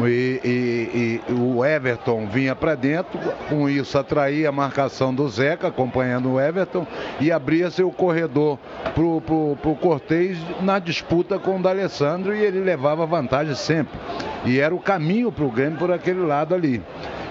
E, 0.00 0.40
e- 0.42 1.20
e 1.28 1.32
o 1.32 1.64
Everton 1.64 2.26
vinha 2.26 2.56
para 2.56 2.74
dentro, 2.74 3.18
com 3.48 3.68
isso 3.68 3.98
atraía 3.98 4.48
a 4.48 4.52
marcação 4.52 5.14
do 5.14 5.28
Zeca, 5.28 5.68
acompanhando 5.68 6.32
o 6.32 6.40
Everton, 6.40 6.86
e 7.20 7.30
abria-se 7.30 7.82
o 7.82 7.90
corredor 7.90 8.58
pro, 8.94 9.20
pro 9.20 9.74
Cortez 9.76 10.38
na 10.62 10.78
disputa 10.78 11.38
com 11.38 11.56
o 11.58 11.62
D'Alessandro 11.62 12.34
e 12.34 12.42
ele 12.42 12.60
levava 12.60 13.04
vantagem 13.04 13.54
sempre. 13.54 13.98
E 14.46 14.58
era 14.58 14.74
o 14.74 14.80
caminho 14.80 15.30
para 15.30 15.44
o 15.44 15.50
Grêmio 15.50 15.78
por 15.78 15.92
aquele 15.92 16.20
lado 16.24 16.54
ali. 16.54 16.82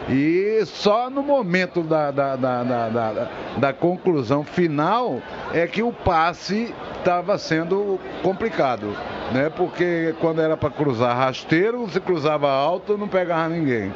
E 0.10 0.62
só 0.66 1.10
no 1.10 1.22
momento 1.24 1.82
da, 1.84 2.12
da, 2.12 2.36
da, 2.36 2.64
da- 2.64 3.28
da 3.58 3.74
conclusão 3.74 4.44
final 4.44 5.20
é 5.54 5.66
que 5.68 5.82
o 5.84 5.92
passe 5.92 6.74
estava 7.02 7.38
sendo 7.38 8.00
complicado, 8.22 8.96
né? 9.32 9.52
Porque 9.56 10.16
quando 10.20 10.40
era 10.42 10.56
para 10.56 10.70
cruzar 10.70 11.18
rasteiro, 11.18 11.90
se 11.90 12.00
cruzava 12.00 12.50
alto, 12.50 12.98
não 12.98 13.08
pegava 13.08 13.50
ninguém. 13.50 13.92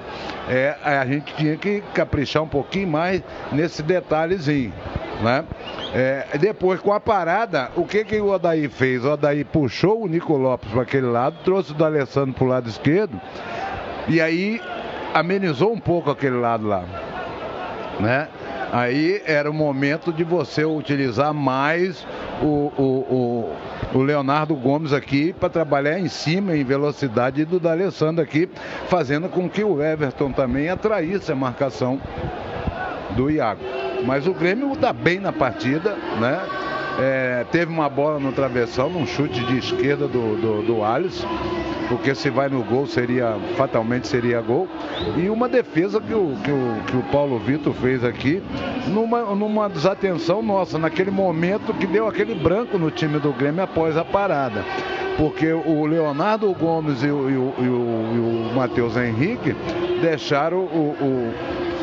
É, 0.49 0.76
a 0.84 1.06
gente 1.06 1.34
tinha 1.36 1.56
que 1.56 1.82
caprichar 1.94 2.44
um 2.44 2.48
pouquinho 2.48 2.88
mais 2.88 3.22
nesse 3.52 3.82
detalhezinho. 3.82 4.73
Né? 5.22 5.45
É, 5.94 6.38
depois, 6.38 6.82
com 6.82 6.91
a 6.91 6.99
parada, 6.99 7.72
o 7.76 7.86
que, 7.86 8.03
que 8.03 8.19
o 8.19 8.27
Odaí 8.27 8.68
fez? 8.68 9.06
O 9.06 9.11
Odaí 9.11 9.45
puxou 9.45 10.03
o 10.03 10.07
Nico 10.07 10.36
Lopes 10.36 10.69
para 10.69 10.82
aquele 10.82 11.07
lado, 11.07 11.38
trouxe 11.44 11.72
o 11.72 11.76
D'Alessandro 11.76 12.34
para 12.34 12.44
o 12.44 12.48
lado 12.48 12.68
esquerdo, 12.68 13.19
e 14.07 14.19
aí 14.19 14.60
amenizou 15.14 15.72
um 15.72 15.80
pouco 15.80 16.11
aquele 16.11 16.38
lado 16.38 16.68
lá. 16.68 16.84
Né? 17.99 18.27
Aí 18.76 19.22
era 19.26 19.49
o 19.49 19.53
momento 19.53 20.11
de 20.11 20.26
você 20.26 20.65
utilizar 20.65 21.34
mais 21.34 22.06
o, 22.41 22.73
o, 22.77 23.56
o, 23.93 23.97
o 23.97 24.02
Leonardo 24.02 24.53
Gomes 24.53 24.91
aqui 24.91 25.31
para 25.31 25.47
trabalhar 25.47 25.97
em 25.97 26.10
cima, 26.10 26.57
em 26.57 26.64
velocidade 26.65 27.45
do 27.45 27.57
D'Alessandro 27.57 28.22
aqui, 28.22 28.49
fazendo 28.89 29.30
com 29.30 29.49
que 29.49 29.64
o 29.64 29.81
Everton 29.81 30.34
também 30.34 30.68
atraísse 30.68 31.31
a 31.31 31.35
marcação 31.38 32.02
do 33.15 33.31
Iago. 33.31 33.61
Mas 34.06 34.27
o 34.27 34.34
Grêmio 34.34 34.73
está 34.73 34.91
bem 34.91 35.22
na 35.22 35.31
partida, 35.31 35.95
né? 36.19 36.64
É, 36.97 37.45
teve 37.51 37.72
uma 37.72 37.89
bola 37.89 38.19
no 38.19 38.31
travessão, 38.31 38.89
num 38.89 39.05
chute 39.05 39.43
de 39.45 39.57
esquerda 39.57 40.07
do, 40.07 40.35
do, 40.38 40.61
do 40.65 40.84
Alisson, 40.84 41.27
porque 41.89 42.15
se 42.15 42.30
vai 42.30 42.47
no 42.47 42.63
gol 42.63 42.88
seria, 42.88 43.35
fatalmente 43.57 44.07
seria 44.07 44.39
gol. 44.39 44.67
E 45.17 45.30
uma 45.30 45.49
defesa 45.49 45.99
que 45.99 46.13
o, 46.13 46.35
que 46.43 46.51
o, 46.51 46.84
que 46.88 46.95
o 46.95 47.03
Paulo 47.11 47.38
Vitor 47.39 47.73
fez 47.73 48.03
aqui, 48.03 48.41
numa, 48.88 49.23
numa 49.35 49.67
desatenção 49.67 50.41
nossa, 50.41 50.77
naquele 50.77 51.11
momento 51.11 51.73
que 51.73 51.85
deu 51.85 52.07
aquele 52.07 52.34
branco 52.34 52.77
no 52.77 52.89
time 52.89 53.19
do 53.19 53.34
Grêmio 53.34 53.63
após 53.63 53.97
a 53.97 54.05
parada. 54.05 54.63
Porque 55.17 55.51
o 55.51 55.85
Leonardo 55.85 56.51
Gomes 56.53 57.01
e 57.01 57.07
o, 57.07 57.30
e 57.30 57.38
o, 57.38 57.53
e 57.59 57.67
o, 57.69 58.55
Matheus 58.55 58.97
Henrique 58.97 59.55
deixaram 60.01 60.59
o, 60.59 60.95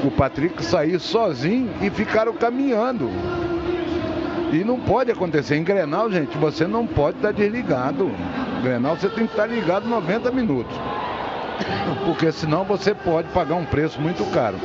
o, 0.04 0.06
o 0.08 0.10
Patrick 0.10 0.62
sair 0.62 0.98
sozinho 0.98 1.70
e 1.80 1.90
ficaram 1.90 2.32
caminhando. 2.34 3.10
E 4.52 4.62
não 4.62 4.78
pode 4.78 5.10
acontecer. 5.10 5.56
Em 5.56 5.64
Grenal, 5.64 6.10
gente, 6.10 6.36
você 6.36 6.66
não 6.66 6.86
pode 6.86 7.16
estar 7.16 7.32
desligado. 7.32 8.10
Grenal 8.62 8.96
você 8.96 9.08
tem 9.08 9.26
que 9.26 9.32
estar 9.32 9.46
ligado 9.46 9.88
90 9.88 10.30
minutos. 10.30 10.76
Porque 12.04 12.30
senão 12.30 12.62
você 12.62 12.94
pode 12.94 13.28
pagar 13.28 13.54
um 13.54 13.64
preço 13.64 13.98
muito 14.00 14.24
caro. 14.26 14.58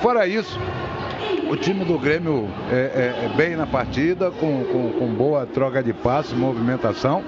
Fora 0.00 0.28
isso, 0.28 0.58
o 1.48 1.56
time 1.56 1.84
do 1.84 1.98
Grêmio 1.98 2.48
é, 2.70 2.74
é- 2.74 3.24
é 3.26 3.36
bem 3.36 3.56
na 3.56 3.66
partida, 3.66 4.30
com, 4.30 4.64
com- 4.64 4.92
com 4.98 5.06
boa 5.14 5.46
troca 5.46 5.82
de 5.82 5.92
passos, 5.92 6.32
movimentação, 6.36 7.22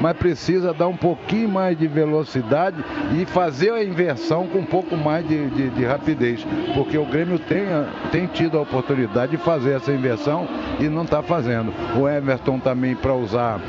mas 0.00 0.16
precisa 0.16 0.72
dar 0.72 0.88
um 0.88 0.96
pouquinho 0.96 1.48
mais 1.48 1.76
de 1.78 1.86
velocidade 1.86 2.76
e 3.20 3.24
fazer 3.26 3.70
a 3.72 3.84
inversão 3.84 4.46
com 4.46 4.58
um 4.58 4.64
pouco 4.64 4.96
mais 4.96 5.26
de, 5.26 5.48
de- 5.50 5.70
de 5.70 5.84
rapidez, 5.84 6.46
porque 6.74 6.96
o 6.96 7.04
Grêmio 7.04 7.38
tem, 7.38 7.62
tem 8.10 8.26
tido 8.26 8.56
a 8.58 8.62
oportunidade 8.62 9.32
de 9.32 9.38
fazer 9.38 9.76
essa 9.76 9.92
inversão 9.92 10.46
e 10.80 10.88
não 10.88 11.02
está 11.02 11.22
fazendo. 11.22 11.72
O 11.98 12.08
Everton 12.08 12.58
também, 12.58 12.94
para 12.94 13.14
usar 13.14 13.60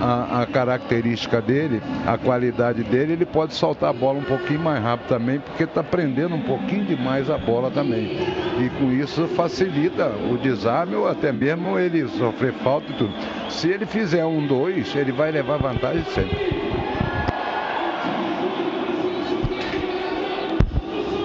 a, 0.00 0.42
a 0.42 0.46
característica 0.46 1.40
dele, 1.40 1.82
a 2.06 2.16
qualidade 2.16 2.82
dele, 2.84 3.12
ele 3.14 3.26
pode 3.26 3.54
soltar 3.54 3.90
a 3.90 3.92
bola 3.92 4.18
um 4.18 4.24
pouquinho 4.24 4.60
mais 4.60 4.82
rápido 4.82 5.08
também, 5.08 5.38
porque 5.40 5.64
está 5.64 5.82
prendendo 5.82 6.34
um 6.34 6.42
pouquinho 6.42 6.84
demais 6.84 7.28
a 7.30 7.36
bola 7.38 7.70
também. 7.70 8.16
E 8.58 8.68
com 8.78 8.90
isso 8.90 9.27
facilita 9.36 10.08
o 10.30 10.36
desarme 10.38 10.94
ou 10.94 11.08
até 11.08 11.32
mesmo 11.32 11.78
ele 11.78 12.08
sofrer 12.08 12.52
falta 12.54 12.90
e 12.90 12.94
tudo. 12.94 13.12
Se 13.48 13.68
ele 13.68 13.86
fizer 13.86 14.24
um 14.24 14.46
dois, 14.46 14.94
ele 14.94 15.12
vai 15.12 15.30
levar 15.30 15.58
vantagem 15.58 16.04
sempre. 16.04 16.58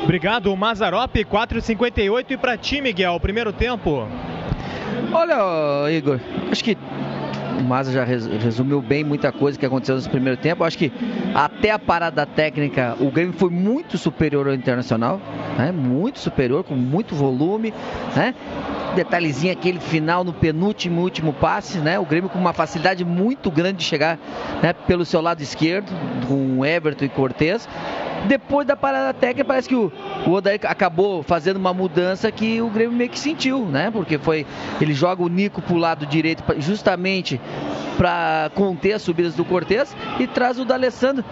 Obrigado, 0.03 0.55
Mazarop, 0.55 1.15
4,58 1.15 2.31
e 2.31 2.37
para 2.37 2.57
ti, 2.57 2.81
Miguel, 2.81 3.19
primeiro 3.19 3.53
tempo. 3.53 4.07
Olha, 5.13 5.89
Igor, 5.91 6.19
acho 6.51 6.63
que 6.63 6.77
o 7.59 7.63
Maza 7.63 7.91
já 7.91 8.03
res- 8.03 8.25
resumiu 8.27 8.81
bem 8.81 9.03
muita 9.03 9.31
coisa 9.31 9.57
que 9.57 9.65
aconteceu 9.65 9.95
nesse 9.95 10.09
primeiro 10.09 10.37
tempo. 10.37 10.63
Acho 10.63 10.77
que 10.77 10.91
até 11.33 11.71
a 11.71 11.79
parada 11.79 12.25
técnica, 12.25 12.95
o 12.99 13.09
Grêmio 13.11 13.33
foi 13.33 13.49
muito 13.49 13.97
superior 13.97 14.47
ao 14.47 14.53
Internacional, 14.53 15.19
né? 15.57 15.71
muito 15.71 16.19
superior, 16.19 16.63
com 16.63 16.75
muito 16.75 17.15
volume, 17.15 17.73
né? 18.15 18.33
Detalhezinho 18.95 19.51
aquele 19.51 19.79
final 19.79 20.23
no 20.23 20.31
penúltimo 20.33 21.01
último 21.01 21.33
passe, 21.33 21.79
né? 21.79 21.97
O 21.97 22.05
Grêmio 22.05 22.29
com 22.29 22.37
uma 22.37 22.53
facilidade 22.53 23.03
muito 23.03 23.49
grande 23.49 23.79
de 23.79 23.83
chegar 23.83 24.19
né, 24.61 24.71
pelo 24.71 25.03
seu 25.03 25.19
lado 25.19 25.41
esquerdo, 25.41 25.91
com 26.27 26.63
Everton 26.63 27.05
e 27.05 27.09
Cortez. 27.09 27.67
Depois 28.27 28.65
da 28.65 28.75
parada 28.75 29.13
técnica, 29.13 29.45
parece 29.45 29.67
que 29.69 29.75
o, 29.75 29.91
o 30.25 30.31
Odair 30.31 30.59
acabou 30.63 31.23
fazendo 31.23 31.57
uma 31.57 31.73
mudança 31.73 32.31
que 32.31 32.61
o 32.61 32.69
Grêmio 32.69 32.95
meio 32.95 33.09
que 33.09 33.19
sentiu, 33.19 33.65
né? 33.65 33.89
Porque 33.91 34.17
foi. 34.17 34.45
Ele 34.79 34.93
joga 34.93 35.21
o 35.23 35.27
Nico 35.27 35.61
pro 35.61 35.75
lado 35.77 36.05
direito 36.05 36.43
justamente 36.59 37.39
para 37.97 38.49
conter 38.55 38.93
as 38.93 39.01
subidas 39.01 39.35
do 39.35 39.45
Cortez 39.45 39.95
e 40.19 40.25
traz 40.27 40.59
o 40.59 40.65
D'Alessandro 40.65 41.23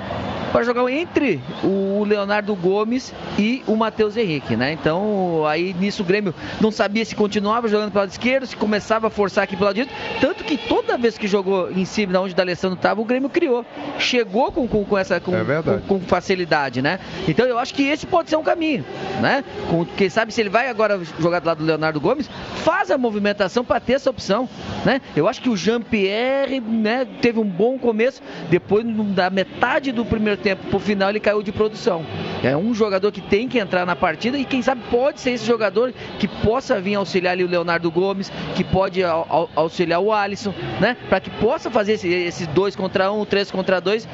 para 0.51 0.63
jogar 0.63 0.87
entre 0.91 1.39
o 1.63 2.03
Leonardo 2.03 2.53
Gomes 2.55 3.13
e 3.39 3.63
o 3.65 3.75
Matheus 3.75 4.17
Henrique, 4.17 4.55
né? 4.57 4.73
Então, 4.73 5.45
aí 5.47 5.73
nisso 5.79 6.03
o 6.03 6.05
Grêmio 6.05 6.35
não 6.59 6.69
sabia 6.71 7.05
se 7.05 7.15
continuava 7.15 7.69
jogando 7.69 7.89
pelo 7.91 8.01
lado 8.01 8.11
esquerdo, 8.11 8.45
se 8.45 8.55
começava 8.57 9.07
a 9.07 9.09
forçar 9.09 9.45
aqui 9.45 9.55
pelo 9.55 9.67
lado 9.67 9.75
direito, 9.75 9.93
tanto 10.19 10.43
que 10.43 10.57
toda 10.57 10.97
vez 10.97 11.17
que 11.17 11.25
jogou 11.25 11.71
em 11.71 11.85
cima 11.85 12.11
de 12.11 12.19
onde 12.19 12.33
o 12.33 12.35
D'Alessandro 12.35 12.75
estava, 12.75 12.99
o 12.99 13.05
Grêmio 13.05 13.29
criou. 13.29 13.65
Chegou 13.97 14.51
com, 14.51 14.67
com, 14.67 14.83
com 14.83 14.97
essa 14.97 15.21
com, 15.21 15.31
É 15.33 15.79
com- 15.87 15.99
com 15.99 15.99
facilidade, 16.01 16.80
né? 16.81 16.99
Então 17.27 17.45
eu 17.45 17.57
acho 17.59 17.73
que 17.73 17.83
esse 17.83 18.05
pode 18.05 18.29
ser 18.29 18.35
um 18.35 18.43
caminho, 18.43 18.83
né? 19.21 19.43
Com, 19.69 19.85
quem 19.85 20.09
sabe 20.09 20.33
se 20.33 20.41
ele 20.41 20.49
vai 20.49 20.67
agora 20.69 20.99
jogar 21.19 21.39
do 21.39 21.45
lado 21.47 21.57
do 21.59 21.65
Leonardo 21.65 21.99
Gomes, 21.99 22.29
faz 22.63 22.91
a 22.91 22.97
movimentação 22.97 23.63
para 23.63 23.79
ter 23.79 23.93
essa 23.93 24.09
opção, 24.09 24.47
né? 24.85 25.01
Eu 25.15 25.27
acho 25.27 25.41
que 25.41 25.49
o 25.49 25.55
Jean-Pierre, 25.57 26.59
né, 26.59 27.05
teve 27.21 27.39
um 27.39 27.45
bom 27.45 27.77
começo, 27.77 28.21
depois 28.49 28.85
da 29.13 29.29
metade 29.29 29.91
do 29.91 30.05
primeiro 30.05 30.39
tempo 30.41 30.65
pro 30.69 30.79
final 30.79 31.09
ele 31.09 31.19
caiu 31.19 31.41
de 31.43 31.51
produção. 31.51 32.05
É 32.43 32.55
um 32.57 32.73
jogador 32.73 33.11
que 33.11 33.21
tem 33.21 33.47
que 33.47 33.59
entrar 33.59 33.85
na 33.85 33.95
partida 33.95 34.37
e 34.37 34.45
quem 34.45 34.61
sabe 34.61 34.81
pode 34.89 35.21
ser 35.21 35.31
esse 35.31 35.45
jogador 35.45 35.93
que 36.19 36.27
possa 36.27 36.79
vir 36.79 36.95
auxiliar 36.95 37.33
ali 37.33 37.43
o 37.43 37.47
Leonardo 37.47 37.89
Gomes, 37.91 38.31
que 38.55 38.63
pode 38.63 39.03
au- 39.03 39.25
au- 39.29 39.49
auxiliar 39.55 39.99
o 39.99 40.11
Alisson, 40.11 40.53
né? 40.79 40.97
Para 41.09 41.19
que 41.19 41.29
possa 41.29 41.69
fazer 41.69 41.93
esse, 41.93 42.07
esse 42.07 42.47
dois 42.47 42.75
contra 42.75 43.11
um, 43.11 43.25
três 43.25 43.51
contra 43.51 43.79
dois, 43.79 44.07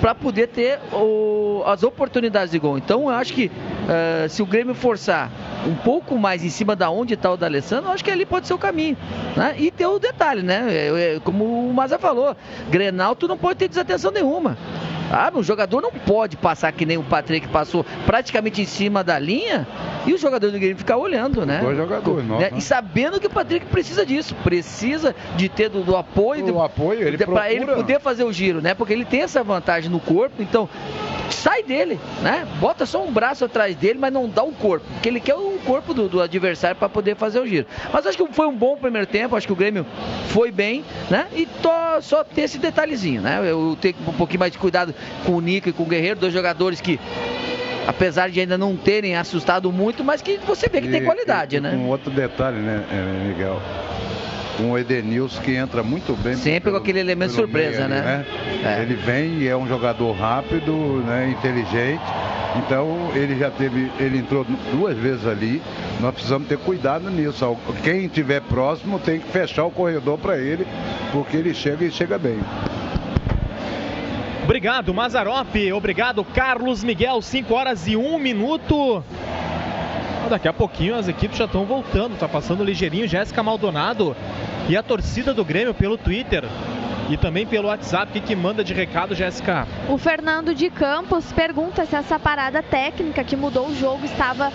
para 0.00 0.14
poder 0.14 0.48
ter 0.48 0.78
o- 0.92 1.62
as 1.66 1.82
oportunidades 1.82 2.09
de 2.50 2.58
gol. 2.58 2.78
Então 2.78 3.02
eu 3.02 3.10
acho 3.10 3.32
que 3.32 3.50
eh, 3.88 4.26
se 4.28 4.42
o 4.42 4.46
Grêmio 4.46 4.74
forçar 4.74 5.30
um 5.66 5.74
pouco 5.74 6.18
mais 6.18 6.44
em 6.44 6.48
cima 6.48 6.74
da 6.74 6.90
onde 6.90 7.14
está 7.14 7.30
o 7.30 7.36
D'Alessandro, 7.36 7.88
eu 7.88 7.92
acho 7.92 8.04
que 8.04 8.10
ali 8.10 8.26
pode 8.26 8.46
ser 8.46 8.54
o 8.54 8.58
caminho. 8.58 8.96
Né? 9.36 9.54
E 9.58 9.70
ter 9.70 9.86
o 9.86 9.98
detalhe, 9.98 10.42
né? 10.42 11.20
Como 11.24 11.68
o 11.68 11.72
Maza 11.72 11.98
falou, 11.98 12.36
Grenal 12.70 13.14
tu 13.14 13.28
não 13.28 13.36
pode 13.36 13.58
ter 13.58 13.68
desatenção 13.68 14.10
nenhuma. 14.10 14.56
Ah, 15.10 15.30
o 15.34 15.42
jogador 15.42 15.80
não 15.82 15.90
pode 15.90 16.36
passar 16.36 16.70
que 16.72 16.86
nem 16.86 16.96
o 16.96 17.02
Patrick 17.02 17.48
passou 17.48 17.84
praticamente 18.06 18.62
em 18.62 18.64
cima 18.64 19.02
da 19.02 19.18
linha 19.18 19.66
e 20.06 20.14
o 20.14 20.18
jogador 20.18 20.50
do 20.50 20.58
Grêmio 20.58 20.76
ficar 20.76 20.96
olhando, 20.96 21.44
né? 21.44 21.58
Dois 21.62 21.76
jogadores, 21.76 22.24
Né? 22.24 22.28
nossa. 22.44 22.54
E 22.56 22.60
sabendo 22.60 23.18
que 23.20 23.26
o 23.26 23.30
Patrick 23.30 23.66
precisa 23.66 24.06
disso, 24.06 24.34
precisa 24.44 25.14
de 25.36 25.48
ter 25.48 25.68
do, 25.68 25.82
do 25.82 25.96
apoio, 25.96 26.54
O 26.54 26.62
apoio, 26.62 27.06
ele 27.06 27.18
para 27.18 27.52
ele 27.52 27.66
poder 27.66 28.00
fazer 28.00 28.24
o 28.24 28.32
giro, 28.32 28.60
né? 28.62 28.74
Porque 28.74 28.92
ele 28.92 29.04
tem 29.04 29.22
essa 29.22 29.42
vantagem 29.42 29.90
no 29.90 30.00
corpo, 30.00 30.42
então 30.42 30.68
sai 31.30 31.62
dele, 31.62 31.98
né? 32.22 32.46
Bota 32.60 32.84
só 32.84 33.04
um 33.04 33.10
braço 33.10 33.44
atrás 33.44 33.74
dele, 33.76 33.98
mas 33.98 34.12
não 34.12 34.28
dá 34.28 34.42
o 34.42 34.52
corpo, 34.52 34.84
porque 34.92 35.08
ele 35.08 35.20
quer 35.20 35.34
o 35.34 35.58
corpo 35.64 35.94
do, 35.94 36.08
do 36.08 36.20
adversário 36.20 36.76
para 36.76 36.88
poder 36.88 37.16
fazer 37.16 37.40
o 37.40 37.46
giro. 37.46 37.66
Mas 37.92 38.06
acho 38.06 38.18
que 38.18 38.32
foi 38.32 38.46
um 38.46 38.54
bom 38.56 38.76
primeiro 38.76 39.06
tempo, 39.06 39.36
acho 39.36 39.46
que 39.46 39.52
o 39.52 39.56
Grêmio 39.56 39.86
foi 40.28 40.50
bem, 40.50 40.84
né? 41.08 41.26
E 41.34 41.48
só 42.02 42.24
ter 42.24 42.42
esse 42.42 42.58
detalhezinho, 42.58 43.20
né? 43.20 43.40
Eu 43.44 43.76
tenho 43.80 43.94
um 44.08 44.12
pouquinho 44.12 44.40
mais 44.40 44.52
de 44.52 44.58
cuidado 44.58 44.94
com 45.24 45.32
o 45.32 45.40
Nico 45.40 45.68
e 45.68 45.72
com 45.72 45.82
o 45.82 45.86
Guerreiro, 45.86 46.18
dois 46.20 46.32
jogadores 46.32 46.80
que 46.80 46.98
apesar 47.86 48.30
de 48.30 48.40
ainda 48.40 48.56
não 48.58 48.76
terem 48.76 49.16
assustado 49.16 49.72
muito, 49.72 50.04
mas 50.04 50.22
que 50.22 50.38
você 50.46 50.68
vê 50.68 50.80
que 50.80 50.88
tem 50.88 51.02
E- 51.02 51.04
qualidade, 51.04 51.56
e 51.56 51.60
né? 51.60 51.72
Um 51.74 51.88
outro 51.88 52.10
detalhe, 52.10 52.58
né, 52.58 52.84
eh, 52.90 53.28
Miguel? 53.28 53.60
Com 54.56 54.72
o 54.72 54.78
Edenilson 54.78 55.40
que 55.40 55.54
entra 55.54 55.82
muito 55.82 56.12
bem. 56.22 56.34
Sempre 56.36 56.70
com 56.70 56.76
aquele 56.76 57.00
elemento 57.00 57.34
pelo 57.34 57.46
surpresa, 57.46 57.88
meio 57.88 58.00
ali, 58.02 58.06
né? 58.06 58.26
É. 58.62 58.82
Ele 58.82 58.94
vem 58.94 59.38
e 59.38 59.48
é 59.48 59.56
um 59.56 59.66
jogador 59.66 60.12
rápido, 60.12 60.72
né, 61.06 61.30
inteligente. 61.30 62.02
Então 62.56 63.10
ele 63.14 63.38
já 63.38 63.50
teve, 63.50 63.90
ele 63.98 64.18
entrou 64.18 64.44
duas 64.72 64.96
vezes 64.98 65.26
ali. 65.26 65.62
Nós 66.00 66.12
precisamos 66.12 66.46
ter 66.48 66.58
cuidado 66.58 67.08
nisso. 67.08 67.56
Quem 67.82 68.04
estiver 68.04 68.40
próximo 68.42 68.98
tem 68.98 69.20
que 69.20 69.28
fechar 69.28 69.64
o 69.64 69.70
corredor 69.70 70.18
para 70.18 70.36
ele, 70.36 70.66
porque 71.12 71.36
ele 71.38 71.54
chega 71.54 71.84
e 71.84 71.90
chega 71.90 72.18
bem. 72.18 72.38
Obrigado, 74.50 74.92
Mazarop. 74.92 75.54
Obrigado, 75.72 76.24
Carlos 76.24 76.82
Miguel. 76.82 77.22
5 77.22 77.54
horas 77.54 77.86
e 77.86 77.96
1 77.96 78.18
minuto. 78.18 79.00
Ah, 80.24 80.28
Daqui 80.28 80.48
a 80.48 80.52
pouquinho 80.52 80.96
as 80.96 81.06
equipes 81.06 81.38
já 81.38 81.44
estão 81.44 81.64
voltando. 81.64 82.18
Tá 82.18 82.26
passando 82.26 82.64
ligeirinho 82.64 83.06
Jéssica 83.06 83.44
Maldonado 83.44 84.16
e 84.68 84.76
a 84.76 84.82
torcida 84.82 85.32
do 85.32 85.44
Grêmio 85.44 85.72
pelo 85.72 85.96
Twitter 85.96 86.42
e 87.08 87.16
também 87.16 87.46
pelo 87.46 87.68
WhatsApp. 87.68 88.10
O 88.10 88.12
que, 88.12 88.20
que 88.20 88.34
manda 88.34 88.64
de 88.64 88.74
recado, 88.74 89.14
Jéssica? 89.14 89.68
O 89.88 89.96
Fernando 89.96 90.52
de 90.52 90.68
Campos 90.68 91.30
pergunta 91.30 91.86
se 91.86 91.94
essa 91.94 92.18
parada 92.18 92.60
técnica 92.60 93.22
que 93.22 93.36
mudou 93.36 93.68
o 93.68 93.76
jogo 93.76 94.04
estava 94.04 94.52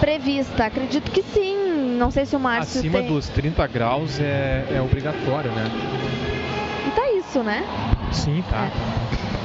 prevista. 0.00 0.66
Acredito 0.66 1.10
que 1.10 1.22
sim. 1.22 1.96
Não 1.96 2.10
sei 2.10 2.26
se 2.26 2.36
o 2.36 2.38
Márcio 2.38 2.80
Acima 2.80 2.98
tem... 2.98 3.08
dos 3.08 3.26
30 3.30 3.66
graus 3.68 4.20
é, 4.20 4.66
é 4.70 4.82
obrigatório, 4.82 5.50
né? 5.52 5.64
E 6.86 6.90
tá 6.90 7.10
isso, 7.12 7.42
né? 7.42 7.64
Sim, 8.12 8.44
tá. 8.50 8.68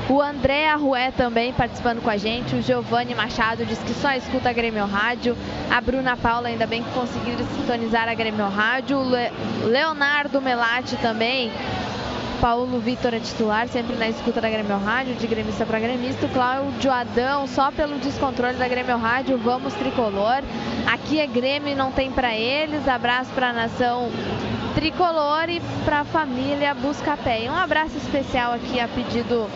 O 0.08 0.22
André 0.22 0.70
Arrué 0.70 1.10
também 1.12 1.52
participando 1.52 2.00
com 2.02 2.10
a 2.10 2.18
gente. 2.18 2.56
O 2.56 2.62
Giovanni 2.62 3.16
Machado 3.16 3.66
diz 3.66 3.80
que 3.80 3.94
só 3.94 4.12
escuta 4.14 4.50
a 4.50 4.54
Grêmio 4.54 4.86
Rádio. 4.86 5.36
A 5.72 5.82
Bruna 5.82 6.16
Paula, 6.16 6.48
ainda 6.48 6.68
bem 6.68 6.84
que 6.84 6.92
conseguiram 6.92 7.44
sintonizar 7.58 8.08
a 8.08 8.14
Grêmio 8.14 8.48
Rádio. 8.48 9.00
O 9.00 9.10
Le- 9.10 9.32
Leonardo 9.64 10.40
Melati 10.42 10.96
também. 10.98 11.52
Paulo 12.40 12.80
Vitor 12.80 13.14
é 13.14 13.20
titular, 13.20 13.68
sempre 13.68 13.96
na 13.96 14.08
escuta 14.08 14.40
da 14.40 14.50
Grêmio 14.50 14.78
Rádio, 14.78 15.16
de 15.16 15.26
gremista 15.26 15.66
para 15.66 15.80
gremista. 15.80 16.28
O 16.28 16.30
Cláudio 16.30 16.92
Adão, 16.92 17.48
só 17.48 17.72
pelo 17.72 17.98
descontrole 17.98 18.56
da 18.58 18.68
Grêmio 18.68 18.98
Rádio, 18.98 19.38
vamos 19.40 19.74
tricolor. 19.74 20.44
Aqui 20.86 21.20
é 21.20 21.26
Grêmio 21.26 21.76
não 21.76 21.92
tem 21.92 22.12
para 22.12 22.36
eles. 22.36 22.88
Abraço 22.88 23.32
para 23.32 23.50
a 23.50 23.54
nação 23.54 24.12
tricolor 24.76 25.50
e 25.50 25.60
para 25.84 26.02
a 26.02 26.06
família 26.06 26.76
Buscapé. 26.76 27.46
E 27.46 27.50
um 27.50 27.56
abraço 27.56 27.98
especial 27.98 28.54
aqui 28.54 28.80
a 28.80 28.88
pedido 28.88 29.50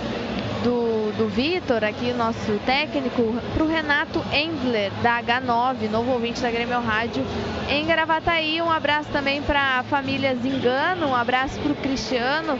do, 0.63 1.11
do 1.17 1.27
Vitor, 1.27 1.83
aqui 1.83 2.13
nosso 2.13 2.59
técnico, 2.65 3.35
para 3.53 3.63
o 3.63 3.67
Renato 3.67 4.23
Endler, 4.31 4.91
da 5.01 5.21
H9, 5.21 5.89
novo 5.89 6.11
ouvinte 6.11 6.41
da 6.41 6.51
Grêmio 6.51 6.79
Rádio, 6.79 7.23
em 7.69 7.85
Gravataí. 7.85 8.61
Um 8.61 8.69
abraço 8.69 9.09
também 9.11 9.41
para 9.41 9.79
a 9.79 9.83
família 9.83 10.35
Zingano, 10.35 11.07
um 11.07 11.15
abraço 11.15 11.59
para 11.59 11.71
o 11.71 11.75
Cristiano. 11.75 12.59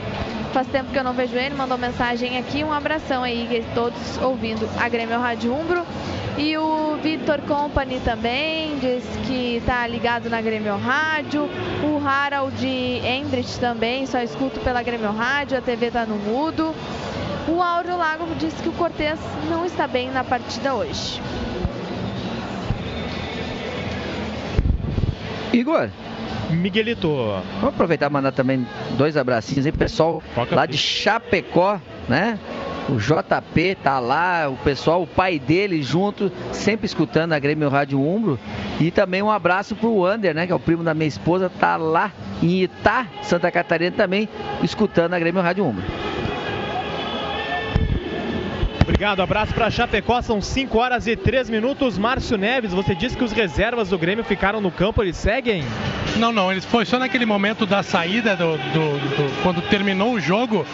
Faz 0.53 0.67
tempo 0.67 0.91
que 0.91 0.97
eu 0.97 1.03
não 1.03 1.13
vejo 1.13 1.35
ele, 1.35 1.53
mandou 1.53 1.77
mensagem 1.77 2.37
aqui. 2.37 2.63
Um 2.63 2.73
abração 2.73 3.23
aí, 3.23 3.63
todos 3.75 4.17
ouvindo 4.17 4.67
a 4.79 4.89
Grêmio 4.89 5.19
Rádio 5.19 5.53
Umbro. 5.53 5.85
E 6.37 6.57
o 6.57 6.97
Vitor 7.03 7.41
Company 7.41 7.99
também 7.99 8.79
diz 8.79 9.03
que 9.27 9.57
está 9.57 9.85
ligado 9.85 10.29
na 10.29 10.41
Grêmio 10.41 10.75
Rádio. 10.77 11.49
O 11.83 12.01
Harald 12.03 12.65
Endrich 12.65 13.59
também, 13.59 14.05
só 14.05 14.19
escuto 14.21 14.59
pela 14.61 14.81
Grêmio 14.81 15.11
Rádio, 15.11 15.57
a 15.57 15.61
TV 15.61 15.87
está 15.87 16.05
no 16.05 16.15
mudo. 16.15 16.73
O 17.49 17.63
Áureo 17.63 17.97
Lago 17.97 18.27
disse 18.35 18.61
que 18.61 18.69
o 18.69 18.73
Cortez 18.73 19.19
não 19.49 19.65
está 19.65 19.87
bem 19.87 20.11
na 20.11 20.23
partida 20.23 20.75
hoje. 20.75 21.19
Igor. 25.51 25.89
Miguelito. 26.51 27.07
Vamos 27.59 27.75
aproveitar 27.75 28.07
e 28.07 28.13
mandar 28.13 28.31
também 28.31 28.67
dois 28.97 29.17
abracinhos 29.17 29.65
aí, 29.65 29.71
pessoal 29.71 30.21
lá 30.51 30.65
de 30.65 30.77
Chapecó, 30.77 31.79
né? 32.07 32.39
O 32.87 32.97
JP 32.97 33.77
tá 33.83 33.99
lá, 33.99 34.49
o 34.49 34.57
pessoal, 34.57 35.03
o 35.03 35.07
pai 35.07 35.37
dele 35.37 35.83
junto, 35.83 36.31
sempre 36.51 36.87
escutando 36.87 37.33
a 37.33 37.39
Grêmio 37.39 37.69
Rádio 37.69 37.99
Umbro. 37.99 38.39
E 38.79 38.89
também 38.89 39.21
um 39.21 39.29
abraço 39.29 39.75
pro 39.75 40.05
Ander, 40.05 40.33
né? 40.33 40.47
Que 40.47 40.51
é 40.51 40.55
o 40.55 40.59
primo 40.59 40.83
da 40.83 40.93
minha 40.93 41.07
esposa, 41.07 41.51
tá 41.59 41.77
lá 41.77 42.11
em 42.41 42.63
Itá, 42.63 43.05
Santa 43.21 43.51
Catarina 43.51 43.95
também, 43.95 44.27
escutando 44.63 45.13
a 45.13 45.19
Grêmio 45.19 45.41
Rádio 45.41 45.65
Umbro. 45.65 45.83
Obrigado, 48.89 49.21
abraço 49.21 49.53
para 49.53 49.69
Chapecó, 49.69 50.19
são 50.19 50.41
5 50.41 50.75
horas 50.75 51.05
e 51.05 51.15
3 51.15 51.47
minutos. 51.47 51.95
Márcio 51.95 52.39
Neves, 52.39 52.73
você 52.73 52.95
disse 52.95 53.15
que 53.15 53.23
os 53.23 53.31
reservas 53.31 53.89
do 53.89 53.99
Grêmio 53.99 54.25
ficaram 54.25 54.59
no 54.59 54.71
campo, 54.71 55.03
eles 55.03 55.15
seguem? 55.15 55.63
Não, 56.17 56.31
não, 56.31 56.51
eles 56.51 56.65
foi 56.65 56.85
só 56.85 56.97
naquele 56.97 57.25
momento 57.25 57.67
da 57.67 57.83
saída, 57.83 58.35
do, 58.35 58.57
do, 58.57 58.97
do 58.97 59.43
quando 59.43 59.61
terminou 59.69 60.13
o 60.13 60.19
jogo. 60.19 60.65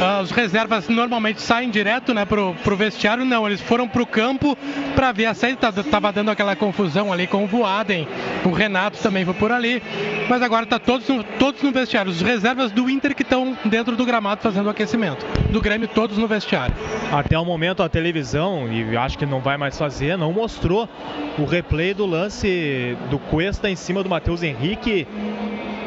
Uh, 0.00 0.22
os 0.22 0.30
reservas 0.30 0.88
normalmente 0.88 1.42
saem 1.42 1.68
direto 1.68 2.14
né, 2.14 2.24
pro, 2.24 2.54
pro 2.64 2.74
vestiário, 2.74 3.22
não, 3.22 3.46
eles 3.46 3.60
foram 3.60 3.86
pro 3.86 4.06
campo 4.06 4.56
para 4.96 5.12
ver 5.12 5.26
a 5.26 5.34
saída, 5.34 5.70
tava 5.70 6.10
dando 6.10 6.30
aquela 6.30 6.56
confusão 6.56 7.12
ali 7.12 7.26
com 7.26 7.44
o 7.44 7.46
Voaden, 7.46 8.08
o 8.44 8.50
Renato 8.50 8.98
também 8.98 9.26
foi 9.26 9.34
por 9.34 9.52
ali, 9.52 9.82
mas 10.26 10.40
agora 10.40 10.64
tá 10.64 10.78
todos 10.78 11.06
no, 11.06 11.22
todos 11.22 11.60
no 11.62 11.70
vestiário, 11.70 12.10
os 12.10 12.22
reservas 12.22 12.72
do 12.72 12.88
Inter 12.88 13.14
que 13.14 13.22
estão 13.22 13.54
dentro 13.66 13.94
do 13.94 14.06
gramado 14.06 14.40
fazendo 14.40 14.66
o 14.66 14.70
aquecimento, 14.70 15.26
do 15.50 15.60
Grêmio 15.60 15.86
todos 15.86 16.16
no 16.16 16.26
vestiário. 16.26 16.74
Até 17.12 17.38
o 17.38 17.44
momento 17.50 17.82
a 17.82 17.88
televisão, 17.88 18.72
e 18.72 18.96
acho 18.96 19.18
que 19.18 19.26
não 19.26 19.40
vai 19.40 19.56
mais 19.56 19.76
fazer, 19.76 20.16
não 20.16 20.32
mostrou 20.32 20.88
o 21.36 21.44
replay 21.44 21.92
do 21.92 22.06
lance 22.06 22.96
do 23.10 23.18
Cuesta 23.18 23.68
em 23.68 23.74
cima 23.74 24.04
do 24.04 24.08
Matheus 24.08 24.44
Henrique. 24.44 25.04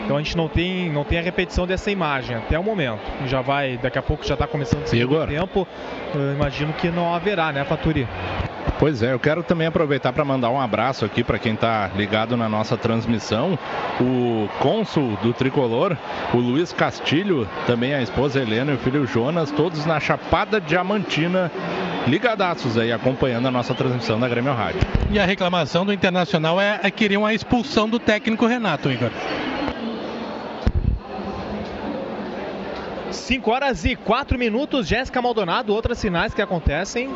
Então 0.03 0.17
a 0.17 0.21
gente 0.21 0.35
não 0.35 0.47
tem, 0.47 0.91
não 0.91 1.03
tem 1.03 1.19
a 1.19 1.21
repetição 1.21 1.65
dessa 1.65 1.89
imagem 1.89 2.35
até 2.35 2.57
o 2.59 2.63
momento. 2.63 3.01
Já 3.25 3.41
vai, 3.41 3.77
daqui 3.77 3.97
a 3.97 4.01
pouco 4.01 4.25
já 4.25 4.33
está 4.33 4.45
começando 4.45 4.83
o 4.83 4.87
segundo 4.87 5.27
tempo. 5.27 5.67
Eu 6.13 6.33
imagino 6.33 6.73
que 6.73 6.89
não 6.89 7.13
haverá, 7.13 7.51
né, 7.51 7.63
Faturi? 7.63 8.07
Pois 8.79 9.01
é, 9.01 9.13
eu 9.13 9.19
quero 9.19 9.43
também 9.43 9.67
aproveitar 9.67 10.11
para 10.11 10.25
mandar 10.25 10.49
um 10.49 10.59
abraço 10.59 11.05
aqui 11.05 11.23
para 11.23 11.39
quem 11.39 11.53
está 11.53 11.89
ligado 11.95 12.35
na 12.35 12.49
nossa 12.49 12.75
transmissão. 12.75 13.57
O 14.01 14.49
cônsul 14.59 15.17
do 15.21 15.31
tricolor, 15.31 15.95
o 16.33 16.37
Luiz 16.37 16.73
Castilho, 16.73 17.47
também 17.65 17.93
a 17.93 18.01
esposa 18.01 18.41
Helena 18.41 18.71
e 18.71 18.75
o 18.75 18.77
filho 18.77 19.05
Jonas, 19.07 19.51
todos 19.51 19.85
na 19.85 20.01
Chapada 20.01 20.59
Diamantina, 20.59 21.49
ligadaços 22.07 22.77
aí, 22.77 22.91
acompanhando 22.91 23.47
a 23.47 23.51
nossa 23.51 23.73
transmissão 23.73 24.19
da 24.19 24.27
Grêmio 24.27 24.53
Rádio. 24.53 24.81
E 25.09 25.17
a 25.17 25.25
reclamação 25.25 25.85
do 25.85 25.93
Internacional 25.93 26.59
é, 26.59 26.81
é 26.83 26.91
queriam 26.91 27.25
a 27.25 27.33
expulsão 27.33 27.87
do 27.87 27.99
técnico 27.99 28.45
Renato, 28.45 28.91
Igor. 28.91 29.11
5 33.15 33.51
horas 33.51 33.85
e 33.85 33.95
4 33.95 34.37
minutos, 34.37 34.87
Jéssica 34.87 35.21
Maldonado, 35.21 35.73
outras 35.73 35.97
sinais 35.97 36.33
que 36.33 36.41
acontecem. 36.41 37.09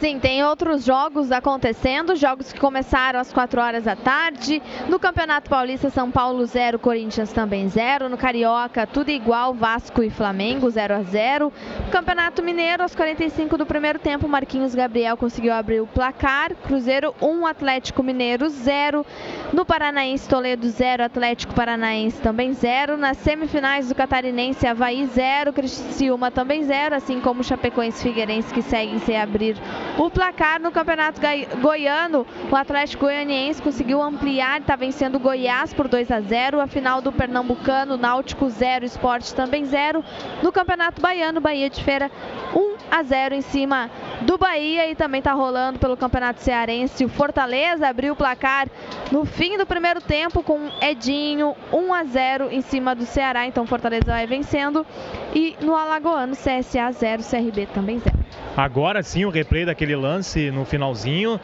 Sim, 0.00 0.18
tem 0.18 0.42
outros 0.42 0.82
jogos 0.82 1.30
acontecendo, 1.30 2.16
jogos 2.16 2.54
que 2.54 2.58
começaram 2.58 3.20
às 3.20 3.30
4 3.34 3.60
horas 3.60 3.84
da 3.84 3.94
tarde. 3.94 4.62
No 4.88 4.98
Campeonato 4.98 5.50
Paulista, 5.50 5.90
São 5.90 6.10
Paulo 6.10 6.46
0, 6.46 6.78
Corinthians 6.78 7.34
também 7.34 7.68
0. 7.68 8.08
No 8.08 8.16
Carioca, 8.16 8.86
tudo 8.86 9.10
igual, 9.10 9.52
Vasco 9.52 10.02
e 10.02 10.08
Flamengo 10.08 10.70
0 10.70 10.94
a 10.94 11.02
0. 11.02 11.52
No 11.84 11.92
Campeonato 11.92 12.42
Mineiro, 12.42 12.82
aos 12.82 12.94
45 12.94 13.58
do 13.58 13.66
primeiro 13.66 13.98
tempo, 13.98 14.26
Marquinhos 14.26 14.74
Gabriel 14.74 15.18
conseguiu 15.18 15.52
abrir 15.52 15.82
o 15.82 15.86
placar. 15.86 16.54
Cruzeiro 16.54 17.14
1, 17.20 17.46
Atlético 17.46 18.02
Mineiro 18.02 18.48
0. 18.48 19.04
No 19.52 19.66
Paranaense, 19.66 20.26
Toledo 20.26 20.66
0, 20.66 21.04
Atlético 21.04 21.52
Paranaense 21.52 22.22
também 22.22 22.54
0. 22.54 22.96
Nas 22.96 23.18
semifinais 23.18 23.90
do 23.90 23.94
Catarinense, 23.94 24.66
Havaí 24.66 25.04
0, 25.04 25.52
Criciúma 25.52 26.30
também 26.30 26.62
0, 26.62 26.94
assim 26.94 27.20
como 27.20 27.44
Chapecoense 27.44 28.02
Figueirense 28.02 28.54
que 28.54 28.62
seguem 28.62 28.98
sem 29.00 29.20
abrir 29.20 29.56
o 29.98 30.10
placar 30.10 30.60
no 30.60 30.70
Campeonato 30.70 31.20
Goiano, 31.60 32.26
o 32.50 32.56
Atlético 32.56 33.04
Goianiense 33.04 33.60
conseguiu 33.60 34.02
ampliar, 34.02 34.60
está 34.60 34.76
vencendo 34.76 35.16
o 35.16 35.20
Goiás 35.20 35.72
por 35.74 35.88
2 35.88 36.10
a 36.10 36.20
0. 36.20 36.60
A 36.60 36.66
final 36.66 37.00
do 37.00 37.12
Pernambucano, 37.12 37.96
Náutico 37.96 38.48
0, 38.48 38.84
Esporte 38.84 39.34
também 39.34 39.64
0. 39.64 40.04
No 40.42 40.52
Campeonato 40.52 41.00
Baiano, 41.00 41.40
Bahia 41.40 41.68
de 41.68 41.82
Feira 41.82 42.10
1 42.54 42.76
a 42.90 43.02
0 43.02 43.34
em 43.34 43.40
cima 43.40 43.90
do 44.22 44.36
Bahia 44.36 44.90
e 44.90 44.94
também 44.94 45.20
está 45.20 45.32
rolando 45.32 45.78
pelo 45.78 45.96
Campeonato 45.96 46.40
Cearense. 46.40 47.04
O 47.04 47.08
Fortaleza 47.08 47.88
abriu 47.88 48.12
o 48.12 48.16
placar 48.16 48.68
no 49.10 49.24
fim 49.24 49.56
do 49.56 49.66
primeiro 49.66 50.00
tempo 50.00 50.42
com 50.42 50.70
Edinho 50.80 51.54
1 51.72 51.94
a 51.94 52.04
0 52.04 52.48
em 52.50 52.60
cima 52.60 52.94
do 52.94 53.04
Ceará. 53.04 53.46
Então 53.46 53.66
Fortaleza 53.66 54.06
vai 54.06 54.26
vencendo. 54.26 54.86
E 55.34 55.56
no 55.60 55.74
Alagoano, 55.74 56.34
CSA 56.34 56.90
0, 56.92 57.22
CRB 57.22 57.66
também 57.66 57.98
0. 57.98 58.18
Agora 58.56 59.02
sim 59.02 59.24
o 59.24 59.30
replay 59.30 59.64
daquele 59.64 59.94
lance 59.94 60.50
no 60.50 60.64
finalzinho. 60.64 61.40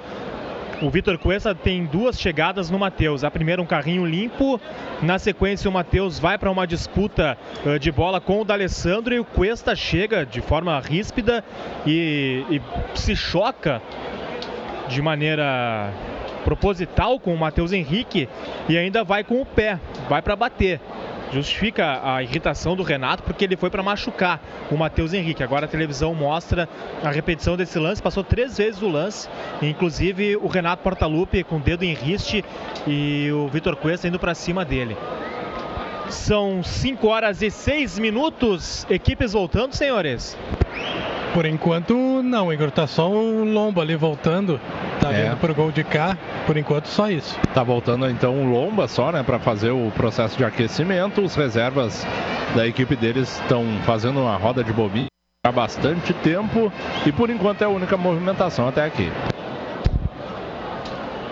O 0.83 0.91
Vitor 0.91 1.17
Cuesta 1.17 1.55
tem 1.55 1.87
duas 1.87 2.21
chegadas 2.21 2.69
no 2.69 2.79
Matheus. 2.79 3.25
A 3.25 3.31
primeira, 3.31 3.63
um 3.63 3.67
carrinho 3.67 4.05
limpo. 4.05 4.61
Na 5.01 5.19
sequência, 5.19 5.71
o 5.71 5.73
Matheus 5.73 6.19
vai 6.19 6.37
para 6.37 6.51
uma 6.51 6.67
disputa 6.67 7.39
uh, 7.65 7.79
de 7.79 7.91
bola 7.91 8.21
com 8.21 8.43
o 8.43 8.45
D'Alessandro 8.45 9.15
e 9.15 9.19
o 9.19 9.25
Cuesta 9.25 9.75
chega 9.75 10.27
de 10.27 10.43
forma 10.43 10.79
ríspida 10.81 11.43
e, 11.87 12.45
e 12.51 12.61
se 12.95 13.17
choca 13.17 13.81
de 14.89 15.01
maneira 15.01 15.91
proposital 16.45 17.19
com 17.19 17.35
o 17.35 17.39
Matheus 17.39 17.73
Henrique 17.73 18.29
e 18.69 18.77
ainda 18.77 19.03
vai 19.03 19.25
com 19.25 19.41
o 19.41 19.47
pé, 19.47 19.81
vai 20.09 20.23
para 20.23 20.37
bater 20.37 20.81
justifica 21.33 22.01
a 22.03 22.23
irritação 22.23 22.77
do 22.77 22.83
Renato 22.83 23.23
porque 23.23 23.45
ele 23.45 23.57
foi 23.57 23.71
para 23.71 23.83
machucar 23.83 24.41
o 24.71 24.77
Matheus 24.77 25.13
Henrique. 25.13 25.43
Agora 25.43 25.67
a 25.67 25.69
televisão 25.69 26.15
mostra 26.15 26.69
a 27.03 27.11
repetição 27.11 27.57
desse 27.57 27.79
lance, 27.79 28.03
passou 28.03 28.25
três 28.25 28.57
vezes 28.57 28.83
o 28.83 28.89
lance, 28.89 29.29
inclusive 29.63 30.37
o 30.37 30.47
Renato 30.47 30.83
Portaluppi 30.83 31.43
com 31.43 31.57
o 31.57 31.61
dedo 31.61 31.85
em 31.85 31.95
riste 31.95 32.45
e 32.87 33.31
o 33.33 33.49
Vitor 33.49 33.77
Cuesta 33.77 34.09
indo 34.09 34.19
para 34.19 34.35
cima 34.35 34.65
dele. 34.65 34.97
São 36.11 36.63
5 36.63 37.07
horas 37.09 37.43
e 37.43 37.51
6 37.51 37.99
minutos. 37.99 38.87
Equipes 38.89 39.33
voltando, 39.33 39.75
senhores? 39.75 40.37
Por 41.35 41.45
enquanto, 41.45 42.23
não, 42.23 42.53
Igor. 42.53 42.71
Tá 42.71 42.87
só 42.87 43.11
o 43.11 43.45
Lomba 43.45 43.83
ali 43.83 43.95
voltando. 43.95 44.61
Tá 45.01 45.13
é. 45.13 45.25
vindo 45.25 45.37
pro 45.37 45.55
gol 45.55 45.71
de 45.71 45.85
cá. 45.85 46.17
Por 46.47 46.57
enquanto, 46.57 46.87
só 46.87 47.11
isso. 47.11 47.39
Tá 47.53 47.63
voltando 47.63 48.09
então 48.09 48.41
o 48.41 48.51
Lomba 48.51 48.89
só, 48.89 49.13
né? 49.13 49.23
Para 49.23 49.39
fazer 49.39 49.71
o 49.71 49.93
processo 49.95 50.37
de 50.37 50.45
aquecimento. 50.45 51.21
Os 51.21 51.35
reservas 51.35 52.07
da 52.55 52.67
equipe 52.67 52.97
deles 52.97 53.41
estão 53.41 53.65
fazendo 53.85 54.21
uma 54.21 54.37
roda 54.37 54.65
de 54.65 54.73
bobinha 54.73 55.09
há 55.45 55.53
bastante 55.53 56.15
tempo. 56.15 56.73
E 57.05 57.13
por 57.13 57.29
enquanto 57.29 57.63
é 57.63 57.65
a 57.67 57.69
única 57.69 57.97
movimentação 57.97 58.67
até 58.69 58.85
aqui. 58.85 59.11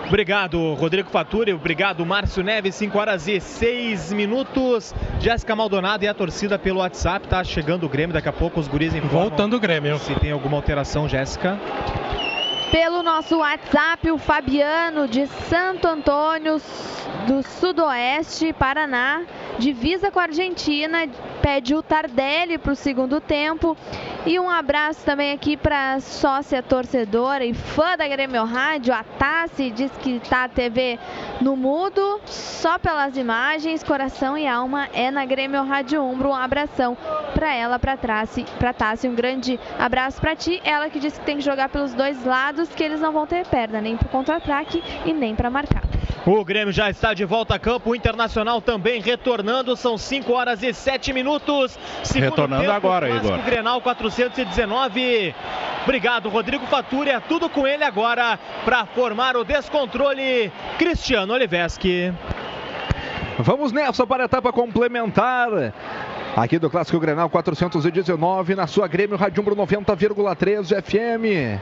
Obrigado, 0.07 0.73
Rodrigo 0.75 1.09
Faturi. 1.09 1.51
Obrigado, 1.51 2.05
Márcio 2.05 2.43
Neves. 2.43 2.75
5 2.75 2.97
horas 2.97 3.27
e 3.27 3.39
6 3.39 4.13
minutos. 4.13 4.93
Jéssica 5.19 5.55
Maldonado 5.55 6.03
e 6.03 6.07
a 6.07 6.13
torcida 6.13 6.59
pelo 6.59 6.79
WhatsApp. 6.79 7.27
Tá 7.27 7.43
chegando 7.43 7.85
o 7.85 7.89
Grêmio. 7.89 8.13
Daqui 8.13 8.29
a 8.29 8.33
pouco 8.33 8.59
os 8.59 8.67
guris 8.67 8.93
informam. 8.93 9.29
Voltando 9.29 9.55
o 9.55 9.59
Grêmio. 9.59 9.97
Se 9.99 10.13
tem 10.15 10.31
alguma 10.31 10.57
alteração, 10.57 11.09
Jéssica. 11.09 11.59
Pelo 12.71 13.03
nosso 13.03 13.37
WhatsApp, 13.37 14.11
o 14.11 14.17
Fabiano 14.17 15.07
de 15.07 15.27
Santo 15.27 15.87
Antônio 15.87 16.61
do 17.27 17.41
Sudoeste, 17.43 18.53
Paraná, 18.53 19.23
divisa 19.57 20.11
com 20.11 20.19
a 20.19 20.23
Argentina, 20.23 21.07
pede 21.41 21.75
o 21.75 21.81
Tardelli 21.81 22.57
para 22.57 22.73
o 22.73 22.75
segundo 22.75 23.21
tempo. 23.21 23.77
E 24.25 24.39
um 24.39 24.49
abraço 24.49 25.05
também 25.05 25.31
aqui 25.31 25.55
para 25.55 25.99
sócia 25.99 26.61
torcedora 26.63 27.45
e 27.45 27.53
fã 27.53 27.95
da 27.95 28.07
Grêmio 28.07 28.43
Rádio, 28.43 28.93
a 28.93 29.03
Tassi, 29.03 29.69
diz 29.69 29.91
que 29.97 30.19
tá 30.19 30.45
a 30.45 30.49
TV 30.49 30.99
no 31.39 31.55
mudo, 31.55 32.19
só 32.25 32.79
pelas 32.79 33.15
imagens, 33.15 33.83
coração 33.83 34.37
e 34.37 34.47
alma 34.47 34.89
é 34.93 35.11
na 35.11 35.25
Grêmio 35.25 35.63
Rádio 35.63 36.03
Umbro. 36.03 36.29
Um 36.29 36.35
abração 36.35 36.97
para 37.35 37.53
ela, 37.53 37.77
para 37.77 37.97
Tassi, 37.97 38.45
para 38.57 38.73
Tassi, 38.73 39.07
um 39.07 39.13
grande 39.13 39.59
abraço 39.77 40.21
para 40.21 40.35
ti. 40.35 40.61
Ela 40.63 40.89
que 40.89 40.99
disse 40.99 41.19
que 41.19 41.25
tem 41.25 41.37
que 41.37 41.43
jogar 41.43 41.67
pelos 41.69 41.93
dois 41.93 42.23
lados, 42.25 42.69
que 42.69 42.81
eles 42.81 43.01
não 43.01 43.11
vão 43.11 43.27
ter 43.27 43.45
perna, 43.45 43.81
nem 43.81 43.97
para 43.97 44.07
contra-ataque 44.07 44.81
e 45.05 45.13
nem 45.13 45.35
para 45.35 45.49
marcar. 45.49 45.83
O 46.25 46.43
Grêmio 46.43 46.73
já 46.73 46.89
está 46.89 47.13
de 47.13 47.23
volta 47.23 47.53
a 47.53 47.59
campo, 47.59 47.91
o 47.91 47.95
Internacional 47.95 48.59
também 48.59 48.99
retornando, 48.99 49.75
são 49.75 49.95
5 49.95 50.33
horas 50.33 50.63
e 50.63 50.73
7 50.73 51.13
minutos. 51.13 51.77
Segundo 52.03 52.29
Retornando 52.31 52.63
tempo, 52.63 52.73
agora, 52.73 53.07
clássico 53.07 53.27
Igor. 53.27 53.45
Grenal 53.45 53.81
419. 53.81 55.35
Obrigado, 55.83 56.29
Rodrigo 56.29 56.65
Faturi. 56.65 57.11
É 57.11 57.19
tudo 57.19 57.47
com 57.47 57.67
ele 57.67 57.83
agora 57.83 58.39
para 58.63 58.87
formar 58.87 59.37
o 59.37 59.43
descontrole. 59.43 60.51
Cristiano 60.79 61.31
Oliveski. 61.33 62.11
Vamos 63.37 63.71
nessa 63.71 64.07
para 64.07 64.23
a 64.23 64.25
etapa 64.25 64.51
complementar. 64.51 65.49
Aqui 66.35 66.59
do 66.59 66.69
Clássico 66.69 66.99
Grenal 66.99 67.29
419, 67.29 68.55
na 68.55 68.67
sua 68.67 68.87
Grêmio 68.89 69.15
Radiumbro 69.15 69.55
90,3 69.55 70.73
FM. 70.83 71.57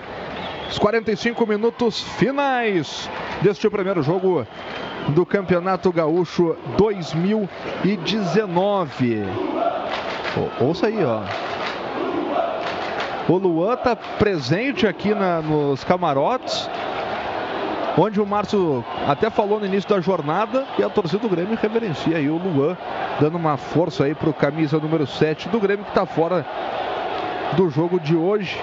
Os 0.70 0.80
45 0.80 1.46
minutos 1.46 2.02
finais 2.02 3.08
deste 3.42 3.70
primeiro 3.70 4.02
jogo 4.02 4.48
do 5.10 5.24
Campeonato 5.26 5.92
Gaúcho 5.92 6.56
2019. 6.78 9.24
Ô- 10.60 10.64
Ouça 10.66 10.88
aí, 10.88 11.04
ó. 11.06 11.22
O 13.32 13.38
Luan 13.38 13.76
tá 13.78 13.96
presente 13.96 14.88
aqui 14.88 15.14
na- 15.14 15.40
nos 15.42 15.84
camarotes 15.84 16.68
onde 17.98 18.20
o 18.20 18.26
Márcio 18.26 18.84
até 19.08 19.30
falou 19.30 19.60
no 19.60 19.66
início 19.66 19.90
da 19.90 20.00
jornada 20.00 20.66
e 20.78 20.84
a 20.84 20.90
torcida 20.90 21.20
do 21.20 21.30
Grêmio 21.30 21.58
reverencia 21.62 22.18
aí 22.18 22.30
o 22.30 22.38
Luan, 22.38 22.78
dando 23.20 23.38
uma 23.38 23.58
força 23.58 24.06
aí 24.06 24.16
pro 24.16 24.34
camisa 24.34 24.80
número 24.80 25.06
7 25.06 25.50
do 25.50 25.60
Grêmio 25.60 25.86
que 25.86 25.92
está 25.92 26.06
fora 26.06 26.46
do 27.56 27.70
jogo 27.70 28.00
de 28.00 28.16
hoje. 28.16 28.60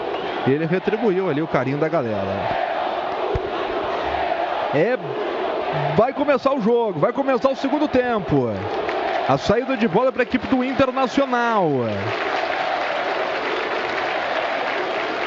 Ele 0.47 0.67
retribuiu 0.67 1.29
ali 1.29 1.43
o 1.43 1.47
carinho 1.47 1.79
da 1.79 1.89
galera. 1.89 2.71
É 4.75 4.99
vai 5.97 6.13
começar 6.13 6.53
o 6.53 6.61
jogo, 6.61 6.99
vai 6.99 7.13
começar 7.13 7.51
o 7.51 7.57
segundo 7.57 7.87
tempo. 7.87 8.51
A 9.29 9.39
saída 9.39 9.77
de 9.77 9.87
bola 9.87 10.11
para 10.11 10.23
a 10.23 10.25
equipe 10.25 10.47
do 10.49 10.65
Internacional. 10.65 11.69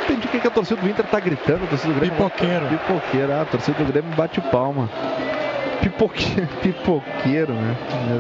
Entendi 0.04 0.28
o 0.28 0.30
que 0.30 0.40
que 0.40 0.48
a 0.48 0.52
torcida 0.52 0.82
do 0.82 0.90
Inter 0.90 1.06
tá 1.06 1.20
gritando, 1.20 1.64
a 1.64 1.68
torcida 1.68 1.94
do 1.94 2.00
Grêmio. 2.00 2.16
Pipoqueiro. 2.16 2.68
Pipoqueiro, 2.68 3.32
ah, 3.32 3.42
a 3.42 3.46
torcida 3.46 3.78
do 3.84 3.86
Grêmio 3.86 4.12
bate 4.16 4.42
palma. 4.42 4.90
Pipoqueiro, 5.84 6.48
pipoqueiro, 6.64 7.54
né? 7.54 7.76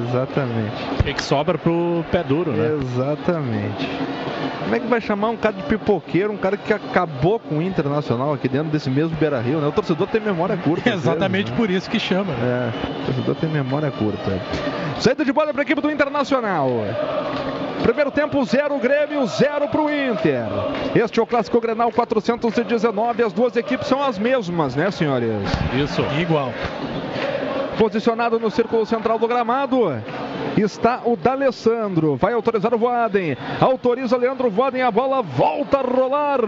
Exatamente. 0.08 1.00
O 1.00 1.04
que, 1.04 1.14
que 1.14 1.24
sobra 1.24 1.58
pro 1.58 2.04
pé 2.12 2.24
duro, 2.24 2.52
né? 2.52 2.78
Exatamente. 2.82 3.90
Como 4.64 4.76
é 4.76 4.80
que 4.80 4.88
vai 4.88 5.02
chamar 5.02 5.30
um 5.30 5.38
cara 5.38 5.56
de 5.56 5.64
pipoqueiro, 5.64 6.34
um 6.34 6.38
cara 6.38 6.58
que 6.58 6.74
acabou 6.74 7.40
com 7.40 7.60
o 7.60 7.62
Internacional 7.62 8.34
aqui 8.34 8.48
dentro 8.48 8.72
desse 8.72 8.90
mesmo 8.90 9.16
Beira 9.18 9.40
Rio, 9.40 9.60
né? 9.60 9.68
O 9.68 9.72
torcedor 9.72 10.08
tem 10.08 10.20
memória 10.22 10.58
curta. 10.58 10.90
Exatamente 10.94 11.46
vezes, 11.46 11.52
né? 11.52 11.58
por 11.58 11.70
isso 11.70 11.90
que 11.90 12.00
chama. 12.00 12.34
É, 12.34 12.72
o 13.02 13.06
torcedor 13.06 13.36
tem 13.36 13.50
memória 13.50 13.92
curta. 13.92 14.40
Saída 15.00 15.24
de 15.24 15.32
bola 15.32 15.52
para 15.52 15.62
a 15.62 15.64
equipe 15.64 15.82
do 15.82 15.92
Internacional. 15.92 16.70
Primeiro 17.84 18.12
tempo, 18.12 18.44
0 18.46 18.80
Grêmio, 18.80 19.26
0 19.28 19.68
para 19.68 19.82
o 19.82 19.90
Inter. 19.90 20.46
Este 20.96 21.20
é 21.20 21.24
o 21.24 21.28
Clássico 21.28 21.60
Grenal 21.60 21.92
419. 21.92 23.24
As 23.24 23.34
duas 23.34 23.56
equipes 23.58 23.88
são 23.88 24.02
as 24.02 24.18
mesmas, 24.18 24.76
né, 24.76 24.90
senhores? 24.90 25.30
Isso. 25.74 26.02
Igual. 26.18 26.54
Posicionado 27.84 28.40
no 28.40 28.50
círculo 28.50 28.86
central 28.86 29.20
do 29.20 29.28
gramado. 29.28 29.92
Está 30.58 31.02
o 31.06 31.16
D'Alessandro. 31.16 32.16
Vai 32.16 32.34
autorizar 32.34 32.74
o 32.74 32.78
Voaden. 32.78 33.36
Autoriza 33.60 34.18
Leandro 34.18 34.50
Voaden. 34.50 34.84
A 34.84 34.92
bola 34.92 35.22
volta 35.22 35.80
a 35.80 35.82
rolar. 35.82 36.40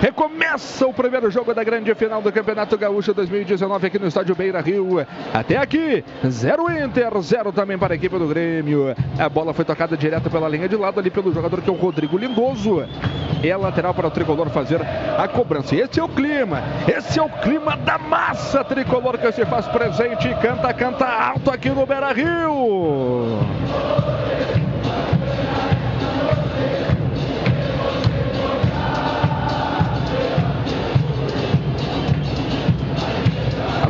Recomeça 0.00 0.86
o 0.86 0.92
primeiro 0.92 1.30
jogo 1.30 1.54
da 1.54 1.64
grande 1.64 1.94
final 1.94 2.20
do 2.20 2.32
Campeonato 2.32 2.76
Gaúcho 2.76 3.14
2019 3.14 3.86
aqui 3.86 3.98
no 3.98 4.06
estádio 4.06 4.34
Beira 4.34 4.60
Rio. 4.60 5.04
Até 5.32 5.56
aqui, 5.56 6.04
0 6.26 6.84
Inter, 6.84 7.20
0 7.20 7.52
também 7.52 7.78
para 7.78 7.94
a 7.94 7.96
equipe 7.96 8.18
do 8.18 8.28
Grêmio. 8.28 8.94
A 9.18 9.28
bola 9.28 9.54
foi 9.54 9.64
tocada 9.64 9.96
direto 9.96 10.30
pela 10.30 10.48
linha 10.48 10.68
de 10.68 10.76
lado 10.76 11.00
ali 11.00 11.10
pelo 11.10 11.32
jogador 11.32 11.60
que 11.60 11.70
é 11.70 11.72
o 11.72 11.76
Rodrigo 11.76 12.18
Lindoso. 12.18 12.84
É 13.42 13.56
lateral 13.56 13.92
para 13.92 14.08
o 14.08 14.10
tricolor 14.10 14.48
fazer 14.50 14.80
a 15.18 15.28
cobrança. 15.28 15.76
Esse 15.76 16.00
é 16.00 16.04
o 16.04 16.08
clima. 16.08 16.62
Esse 16.88 17.18
é 17.18 17.22
o 17.22 17.28
clima 17.28 17.76
da 17.76 17.98
massa 17.98 18.64
tricolor 18.64 19.18
que 19.18 19.30
se 19.32 19.44
faz 19.44 19.66
presente 19.68 20.28
e 20.28 20.34
canta, 20.36 20.72
canta 20.72 21.06
alto 21.06 21.50
aqui 21.50 21.68
no 21.68 21.84
Beira 21.84 22.12
Rio. 22.12 23.53
Oh, 23.66 24.53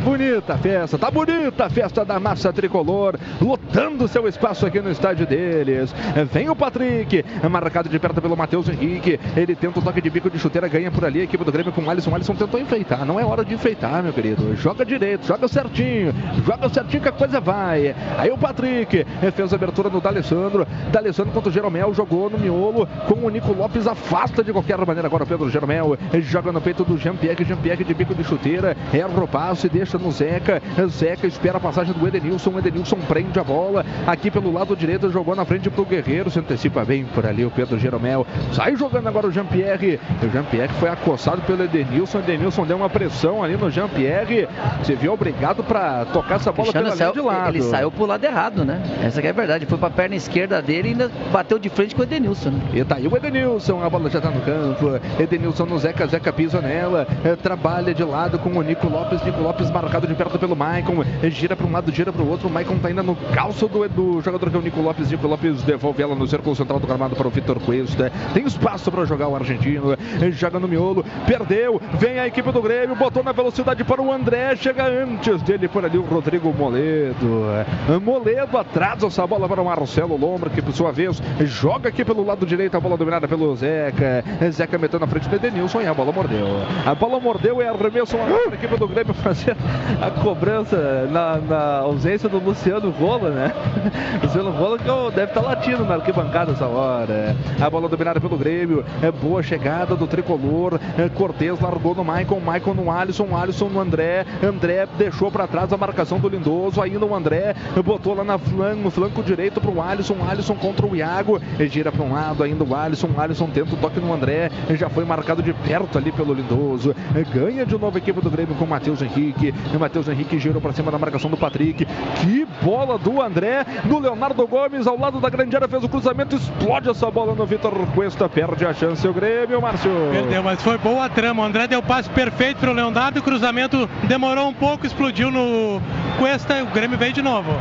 bonita 0.05 0.53
a 0.53 0.57
festa, 0.57 0.99
tá 0.99 1.09
bonita 1.09 1.65
a 1.65 1.69
festa 1.69 2.05
da 2.05 2.19
massa 2.19 2.53
tricolor, 2.53 3.15
lotando 3.41 4.07
seu 4.07 4.27
espaço 4.27 4.63
aqui 4.63 4.79
no 4.79 4.91
estádio 4.91 5.25
deles. 5.25 5.93
Vem 6.31 6.47
o 6.47 6.55
Patrick, 6.55 7.25
marcado 7.49 7.89
de 7.89 7.97
perto 7.97 8.21
pelo 8.21 8.37
Matheus 8.37 8.69
Henrique. 8.69 9.19
Ele 9.35 9.55
tenta 9.55 9.79
o 9.79 9.81
toque 9.81 9.99
de 9.99 10.09
bico 10.11 10.29
de 10.29 10.37
chuteira, 10.37 10.67
ganha 10.67 10.91
por 10.91 11.03
ali 11.03 11.21
a 11.21 11.23
equipe 11.23 11.43
do 11.43 11.51
Grêmio 11.51 11.73
com 11.73 11.81
o 11.81 11.89
Alisson. 11.89 12.11
O 12.11 12.15
Alisson 12.15 12.35
tentou 12.35 12.59
enfeitar, 12.59 13.03
não 13.03 13.19
é 13.19 13.25
hora 13.25 13.43
de 13.43 13.55
enfeitar, 13.55 14.03
meu 14.03 14.13
querido. 14.13 14.55
Joga 14.55 14.85
direito, 14.85 15.25
joga 15.25 15.47
certinho, 15.47 16.13
joga 16.45 16.69
certinho 16.69 17.01
que 17.01 17.09
a 17.09 17.11
coisa 17.11 17.41
vai. 17.41 17.95
Aí 18.19 18.29
o 18.29 18.37
Patrick 18.37 19.03
fez 19.35 19.53
a 19.53 19.55
abertura 19.55 19.89
no 19.89 19.99
D'Alessandro. 19.99 20.67
D'Alessandro 20.91 21.33
contra 21.33 21.49
o 21.49 21.51
Jeromel, 21.51 21.95
jogou 21.95 22.29
no 22.29 22.37
miolo 22.37 22.87
com 23.07 23.25
o 23.25 23.29
Nico 23.29 23.53
Lopes, 23.53 23.87
afasta 23.87 24.43
de 24.43 24.53
qualquer 24.53 24.77
maneira 24.85 25.07
agora 25.07 25.23
o 25.23 25.27
Pedro 25.27 25.49
Jeromel. 25.49 25.97
Joga 26.21 26.51
no 26.51 26.61
peito 26.61 26.83
do 26.83 26.95
Jean-Pierre, 26.95 27.43
Jean-Pierre 27.43 27.83
de 27.83 27.93
bico 27.95 28.13
de 28.13 28.23
chuteira, 28.23 28.77
erra 28.93 29.23
o 29.23 29.27
passe, 29.27 29.67
deixa 29.67 29.94
no 29.97 30.11
Zeca. 30.11 30.61
Zeca 30.89 31.27
espera 31.27 31.57
a 31.57 31.61
passagem 31.61 31.93
do 31.93 32.07
Edenilson. 32.07 32.51
O 32.51 32.59
Edenilson 32.59 32.97
prende 33.07 33.39
a 33.39 33.43
bola 33.43 33.85
aqui 34.05 34.29
pelo 34.31 34.51
lado 34.51 34.75
direito, 34.75 35.09
jogou 35.11 35.35
na 35.35 35.45
frente 35.45 35.69
pro 35.69 35.85
Guerreiro, 35.85 36.29
se 36.29 36.39
antecipa 36.39 36.83
bem 36.85 37.05
por 37.05 37.25
ali 37.25 37.45
o 37.45 37.51
Pedro 37.51 37.77
Jeromel. 37.79 38.25
Sai 38.51 38.75
jogando 38.75 39.07
agora 39.07 39.27
o 39.27 39.31
Jean-Pierre. 39.31 39.99
O 40.23 40.29
Jean-Pierre 40.29 40.73
foi 40.79 40.89
acossado 40.89 41.41
pelo 41.43 41.63
Edenilson. 41.63 42.17
O 42.19 42.21
Edenilson 42.21 42.65
deu 42.65 42.77
uma 42.77 42.89
pressão 42.89 43.43
ali 43.43 43.55
no 43.57 43.69
Jean-Pierre. 43.69 44.47
Se 44.83 44.95
viu 44.95 45.13
obrigado 45.13 45.63
para 45.63 46.05
tocar 46.05 46.35
essa 46.35 46.51
bola 46.51 46.71
Cristiano 46.71 46.85
pela 46.87 46.97
saiu- 46.97 47.13
de 47.13 47.21
lado. 47.21 47.49
Ele 47.49 47.61
saiu 47.63 47.91
pro 47.91 48.05
lado 48.05 48.23
errado, 48.23 48.65
né? 48.65 48.81
Essa 49.03 49.21
que 49.21 49.27
é 49.27 49.29
a 49.29 49.33
verdade. 49.33 49.65
Foi 49.65 49.77
pra 49.77 49.89
perna 49.89 50.15
esquerda 50.15 50.61
dele 50.61 50.89
e 50.89 50.91
ainda 50.91 51.11
bateu 51.31 51.57
de 51.59 51.69
frente 51.69 51.95
com 51.95 52.01
o 52.01 52.03
Edenilson. 52.03 52.49
Né? 52.51 52.59
E 52.73 52.83
tá 52.83 52.95
aí 52.95 53.07
o 53.07 53.15
Edenilson, 53.15 53.83
a 53.83 53.89
bola 53.89 54.09
já 54.09 54.19
tá 54.21 54.29
no 54.29 54.41
campo. 54.41 54.99
Edenilson 55.19 55.65
no 55.65 55.77
Zeca, 55.77 56.05
Zeca 56.07 56.31
pisa 56.33 56.61
nela. 56.61 57.07
eh, 57.23 57.35
trabalha 57.35 57.93
de 57.93 58.03
lado 58.03 58.37
com 58.39 58.49
o 58.49 58.61
Nico 58.61 58.87
Lopes. 58.87 59.23
Nico 59.23 59.41
Lopes 59.41 59.69
marcado 59.85 60.07
de 60.07 60.15
perto 60.15 60.39
pelo 60.39 60.55
Maicon. 60.55 61.03
eh, 61.21 61.29
gira 61.29 61.55
para 61.55 61.65
um 61.65 61.71
lado, 61.71 61.91
gira 61.91 62.11
para 62.11 62.23
o 62.23 62.27
outro. 62.29 62.47
O 62.47 62.51
Maicon 62.51 62.77
tá 62.79 62.87
ainda 62.87 63.03
no 63.03 63.15
calço 63.15 63.67
do, 63.67 63.87
do 63.87 64.21
jogador 64.21 64.49
que 64.49 64.55
é 64.55 64.59
o 64.59 64.61
Nico 64.61 64.81
Lopes. 64.81 65.11
Nico 65.11 65.27
Lopes 65.27 65.61
devolve 65.63 66.01
ela 66.01 66.15
no 66.15 66.27
círculo 66.27 66.55
central 66.55 66.79
do 66.79 66.87
gramado 66.87 67.15
para 67.15 67.27
o 67.27 67.29
Vitor 67.31 67.59
Cuesta. 67.59 68.11
Tem 68.33 68.45
espaço 68.45 68.91
para 68.91 69.05
jogar 69.05 69.27
o 69.27 69.35
argentino. 69.35 69.93
eh, 69.93 70.31
Joga 70.31 70.59
no 70.59 70.67
miolo. 70.67 71.05
Perdeu. 71.27 71.79
Vem 71.99 72.19
a 72.19 72.27
equipe 72.27 72.51
do 72.51 72.61
Grêmio. 72.61 72.95
Botou 72.95 73.23
na 73.23 73.31
velocidade 73.31 73.83
para 73.83 74.01
o 74.01 74.11
André. 74.11 74.55
Chega 74.55 74.85
antes 74.87 75.41
dele 75.43 75.67
por 75.67 75.85
ali 75.85 75.97
o 75.97 76.01
Rodrigo 76.03 76.51
Moledo. 76.51 77.45
Eh, 77.89 77.99
Moledo 77.99 78.57
atrasa 78.57 79.05
essa 79.07 79.25
bola 79.27 79.47
para 79.47 79.61
o 79.61 79.65
Marcelo 79.65 80.17
Lombra, 80.17 80.49
que 80.49 80.61
por 80.61 80.73
sua 80.73 80.91
vez 80.91 81.21
joga 81.41 81.89
aqui 81.89 82.03
pelo 82.03 82.25
lado 82.25 82.45
direito. 82.45 82.75
A 82.75 82.79
bola 82.79 82.97
dominada 82.97 83.27
pelo 83.27 83.55
Zeca. 83.55 84.23
Zeca 84.51 84.77
metendo 84.77 85.05
na 85.05 85.07
frente 85.07 85.29
do 85.29 85.35
Edenilson 85.35 85.81
e 85.81 85.87
a 85.87 85.93
bola 85.93 86.11
mordeu. 86.11 86.47
A 86.85 86.95
bola 86.95 87.19
mordeu 87.19 87.61
e 87.61 87.67
arremesso 87.67 88.15
agora 88.17 88.43
para 88.45 88.51
a 88.51 88.55
equipe 88.55 88.77
do 88.77 88.87
Grêmio 88.87 89.13
fazer 89.15 89.55
a 90.01 90.11
cobrança 90.21 91.07
na, 91.11 91.37
na 91.37 91.77
ausência 91.79 92.27
do 92.29 92.37
Luciano 92.39 92.89
Rola, 92.91 93.29
né? 93.29 93.53
Luciano 94.21 94.51
Rola 94.51 94.77
que 94.77 95.15
deve 95.15 95.31
estar 95.31 95.41
latindo 95.41 95.83
na 95.85 95.95
arquibancada 95.95 96.51
essa 96.51 96.65
hora. 96.65 97.35
A 97.59 97.69
bola 97.69 97.87
dominada 97.87 98.19
pelo 98.19 98.37
Grêmio. 98.37 98.83
É 99.01 99.11
boa 99.11 99.41
chegada 99.41 99.95
do 99.95 100.07
tricolor. 100.07 100.79
É, 100.97 101.09
Cortez 101.09 101.59
largou 101.59 101.95
no 101.95 102.03
Maicon. 102.03 102.39
Maicon 102.39 102.73
no 102.73 102.91
Alisson. 102.91 103.35
Alisson 103.35 103.69
no 103.69 103.79
André. 103.79 104.25
André 104.43 104.87
deixou 104.97 105.31
para 105.31 105.47
trás 105.47 105.71
a 105.71 105.77
marcação 105.77 106.19
do 106.19 106.29
Lindoso. 106.29 106.81
Ainda 106.81 107.05
o 107.05 107.15
André 107.15 107.55
botou 107.83 108.13
lá 108.13 108.23
na 108.23 108.37
flan, 108.37 108.75
no 108.75 108.89
flanco 108.89 109.23
direito 109.23 109.59
para 109.59 109.71
o 109.71 109.81
Alisson. 109.81 110.17
Alisson 110.27 110.55
contra 110.55 110.85
o 110.85 110.95
Iago. 110.95 111.39
Gira 111.59 111.91
para 111.91 112.03
um 112.03 112.13
lado 112.13 112.43
ainda 112.43 112.63
o 112.63 112.75
Alisson. 112.75 113.09
Alisson 113.17 113.47
tenta 113.47 113.73
o 113.73 113.77
toque 113.77 113.99
no 113.99 114.13
André. 114.13 114.49
Já 114.71 114.89
foi 114.89 115.05
marcado 115.05 115.41
de 115.41 115.53
perto 115.53 115.97
ali 115.97 116.11
pelo 116.11 116.33
Lindoso. 116.33 116.95
Ganha 117.33 117.65
de 117.65 117.77
novo 117.77 117.97
a 117.97 117.99
equipe 117.99 118.21
do 118.21 118.29
Grêmio 118.29 118.55
com 118.55 118.65
o 118.65 118.67
Matheus 118.67 119.01
Henrique. 119.01 119.53
Matheus 119.79 120.07
Henrique 120.07 120.39
girou 120.39 120.61
para 120.61 120.73
cima 120.73 120.91
da 120.91 120.97
marcação 120.97 121.29
do 121.29 121.37
Patrick. 121.37 121.85
Que 121.85 122.47
bola 122.61 122.97
do 122.97 123.21
André 123.21 123.65
no 123.85 123.99
Leonardo 123.99 124.45
Gomes 124.47 124.87
ao 124.87 124.97
lado 124.97 125.19
da 125.19 125.29
grande 125.29 125.55
área, 125.55 125.67
fez 125.67 125.83
o 125.83 125.89
cruzamento, 125.89 126.35
explode 126.35 126.89
essa 126.89 127.09
bola 127.11 127.33
no 127.35 127.45
Vitor 127.45 127.73
Cuesta, 127.93 128.27
perde 128.29 128.65
a 128.65 128.73
chance 128.73 129.07
o 129.07 129.13
Grêmio, 129.13 129.61
Márcio. 129.61 129.91
Perdeu, 130.11 130.43
mas 130.43 130.61
foi 130.61 130.77
boa 130.77 131.05
a 131.05 131.09
trama. 131.09 131.43
O 131.43 131.45
André 131.45 131.67
deu 131.67 131.79
o 131.79 131.83
passe 131.83 132.09
perfeito 132.09 132.59
para 132.59 132.71
o 132.71 132.73
Leonardo, 132.73 133.19
o 133.19 133.23
cruzamento 133.23 133.89
demorou 134.03 134.47
um 134.47 134.53
pouco, 134.53 134.85
explodiu 134.85 135.31
no 135.31 135.81
Cuesta 136.17 136.57
e 136.57 136.61
o 136.61 136.67
Grêmio 136.67 136.97
veio 136.97 137.13
de 137.13 137.21
novo. 137.21 137.51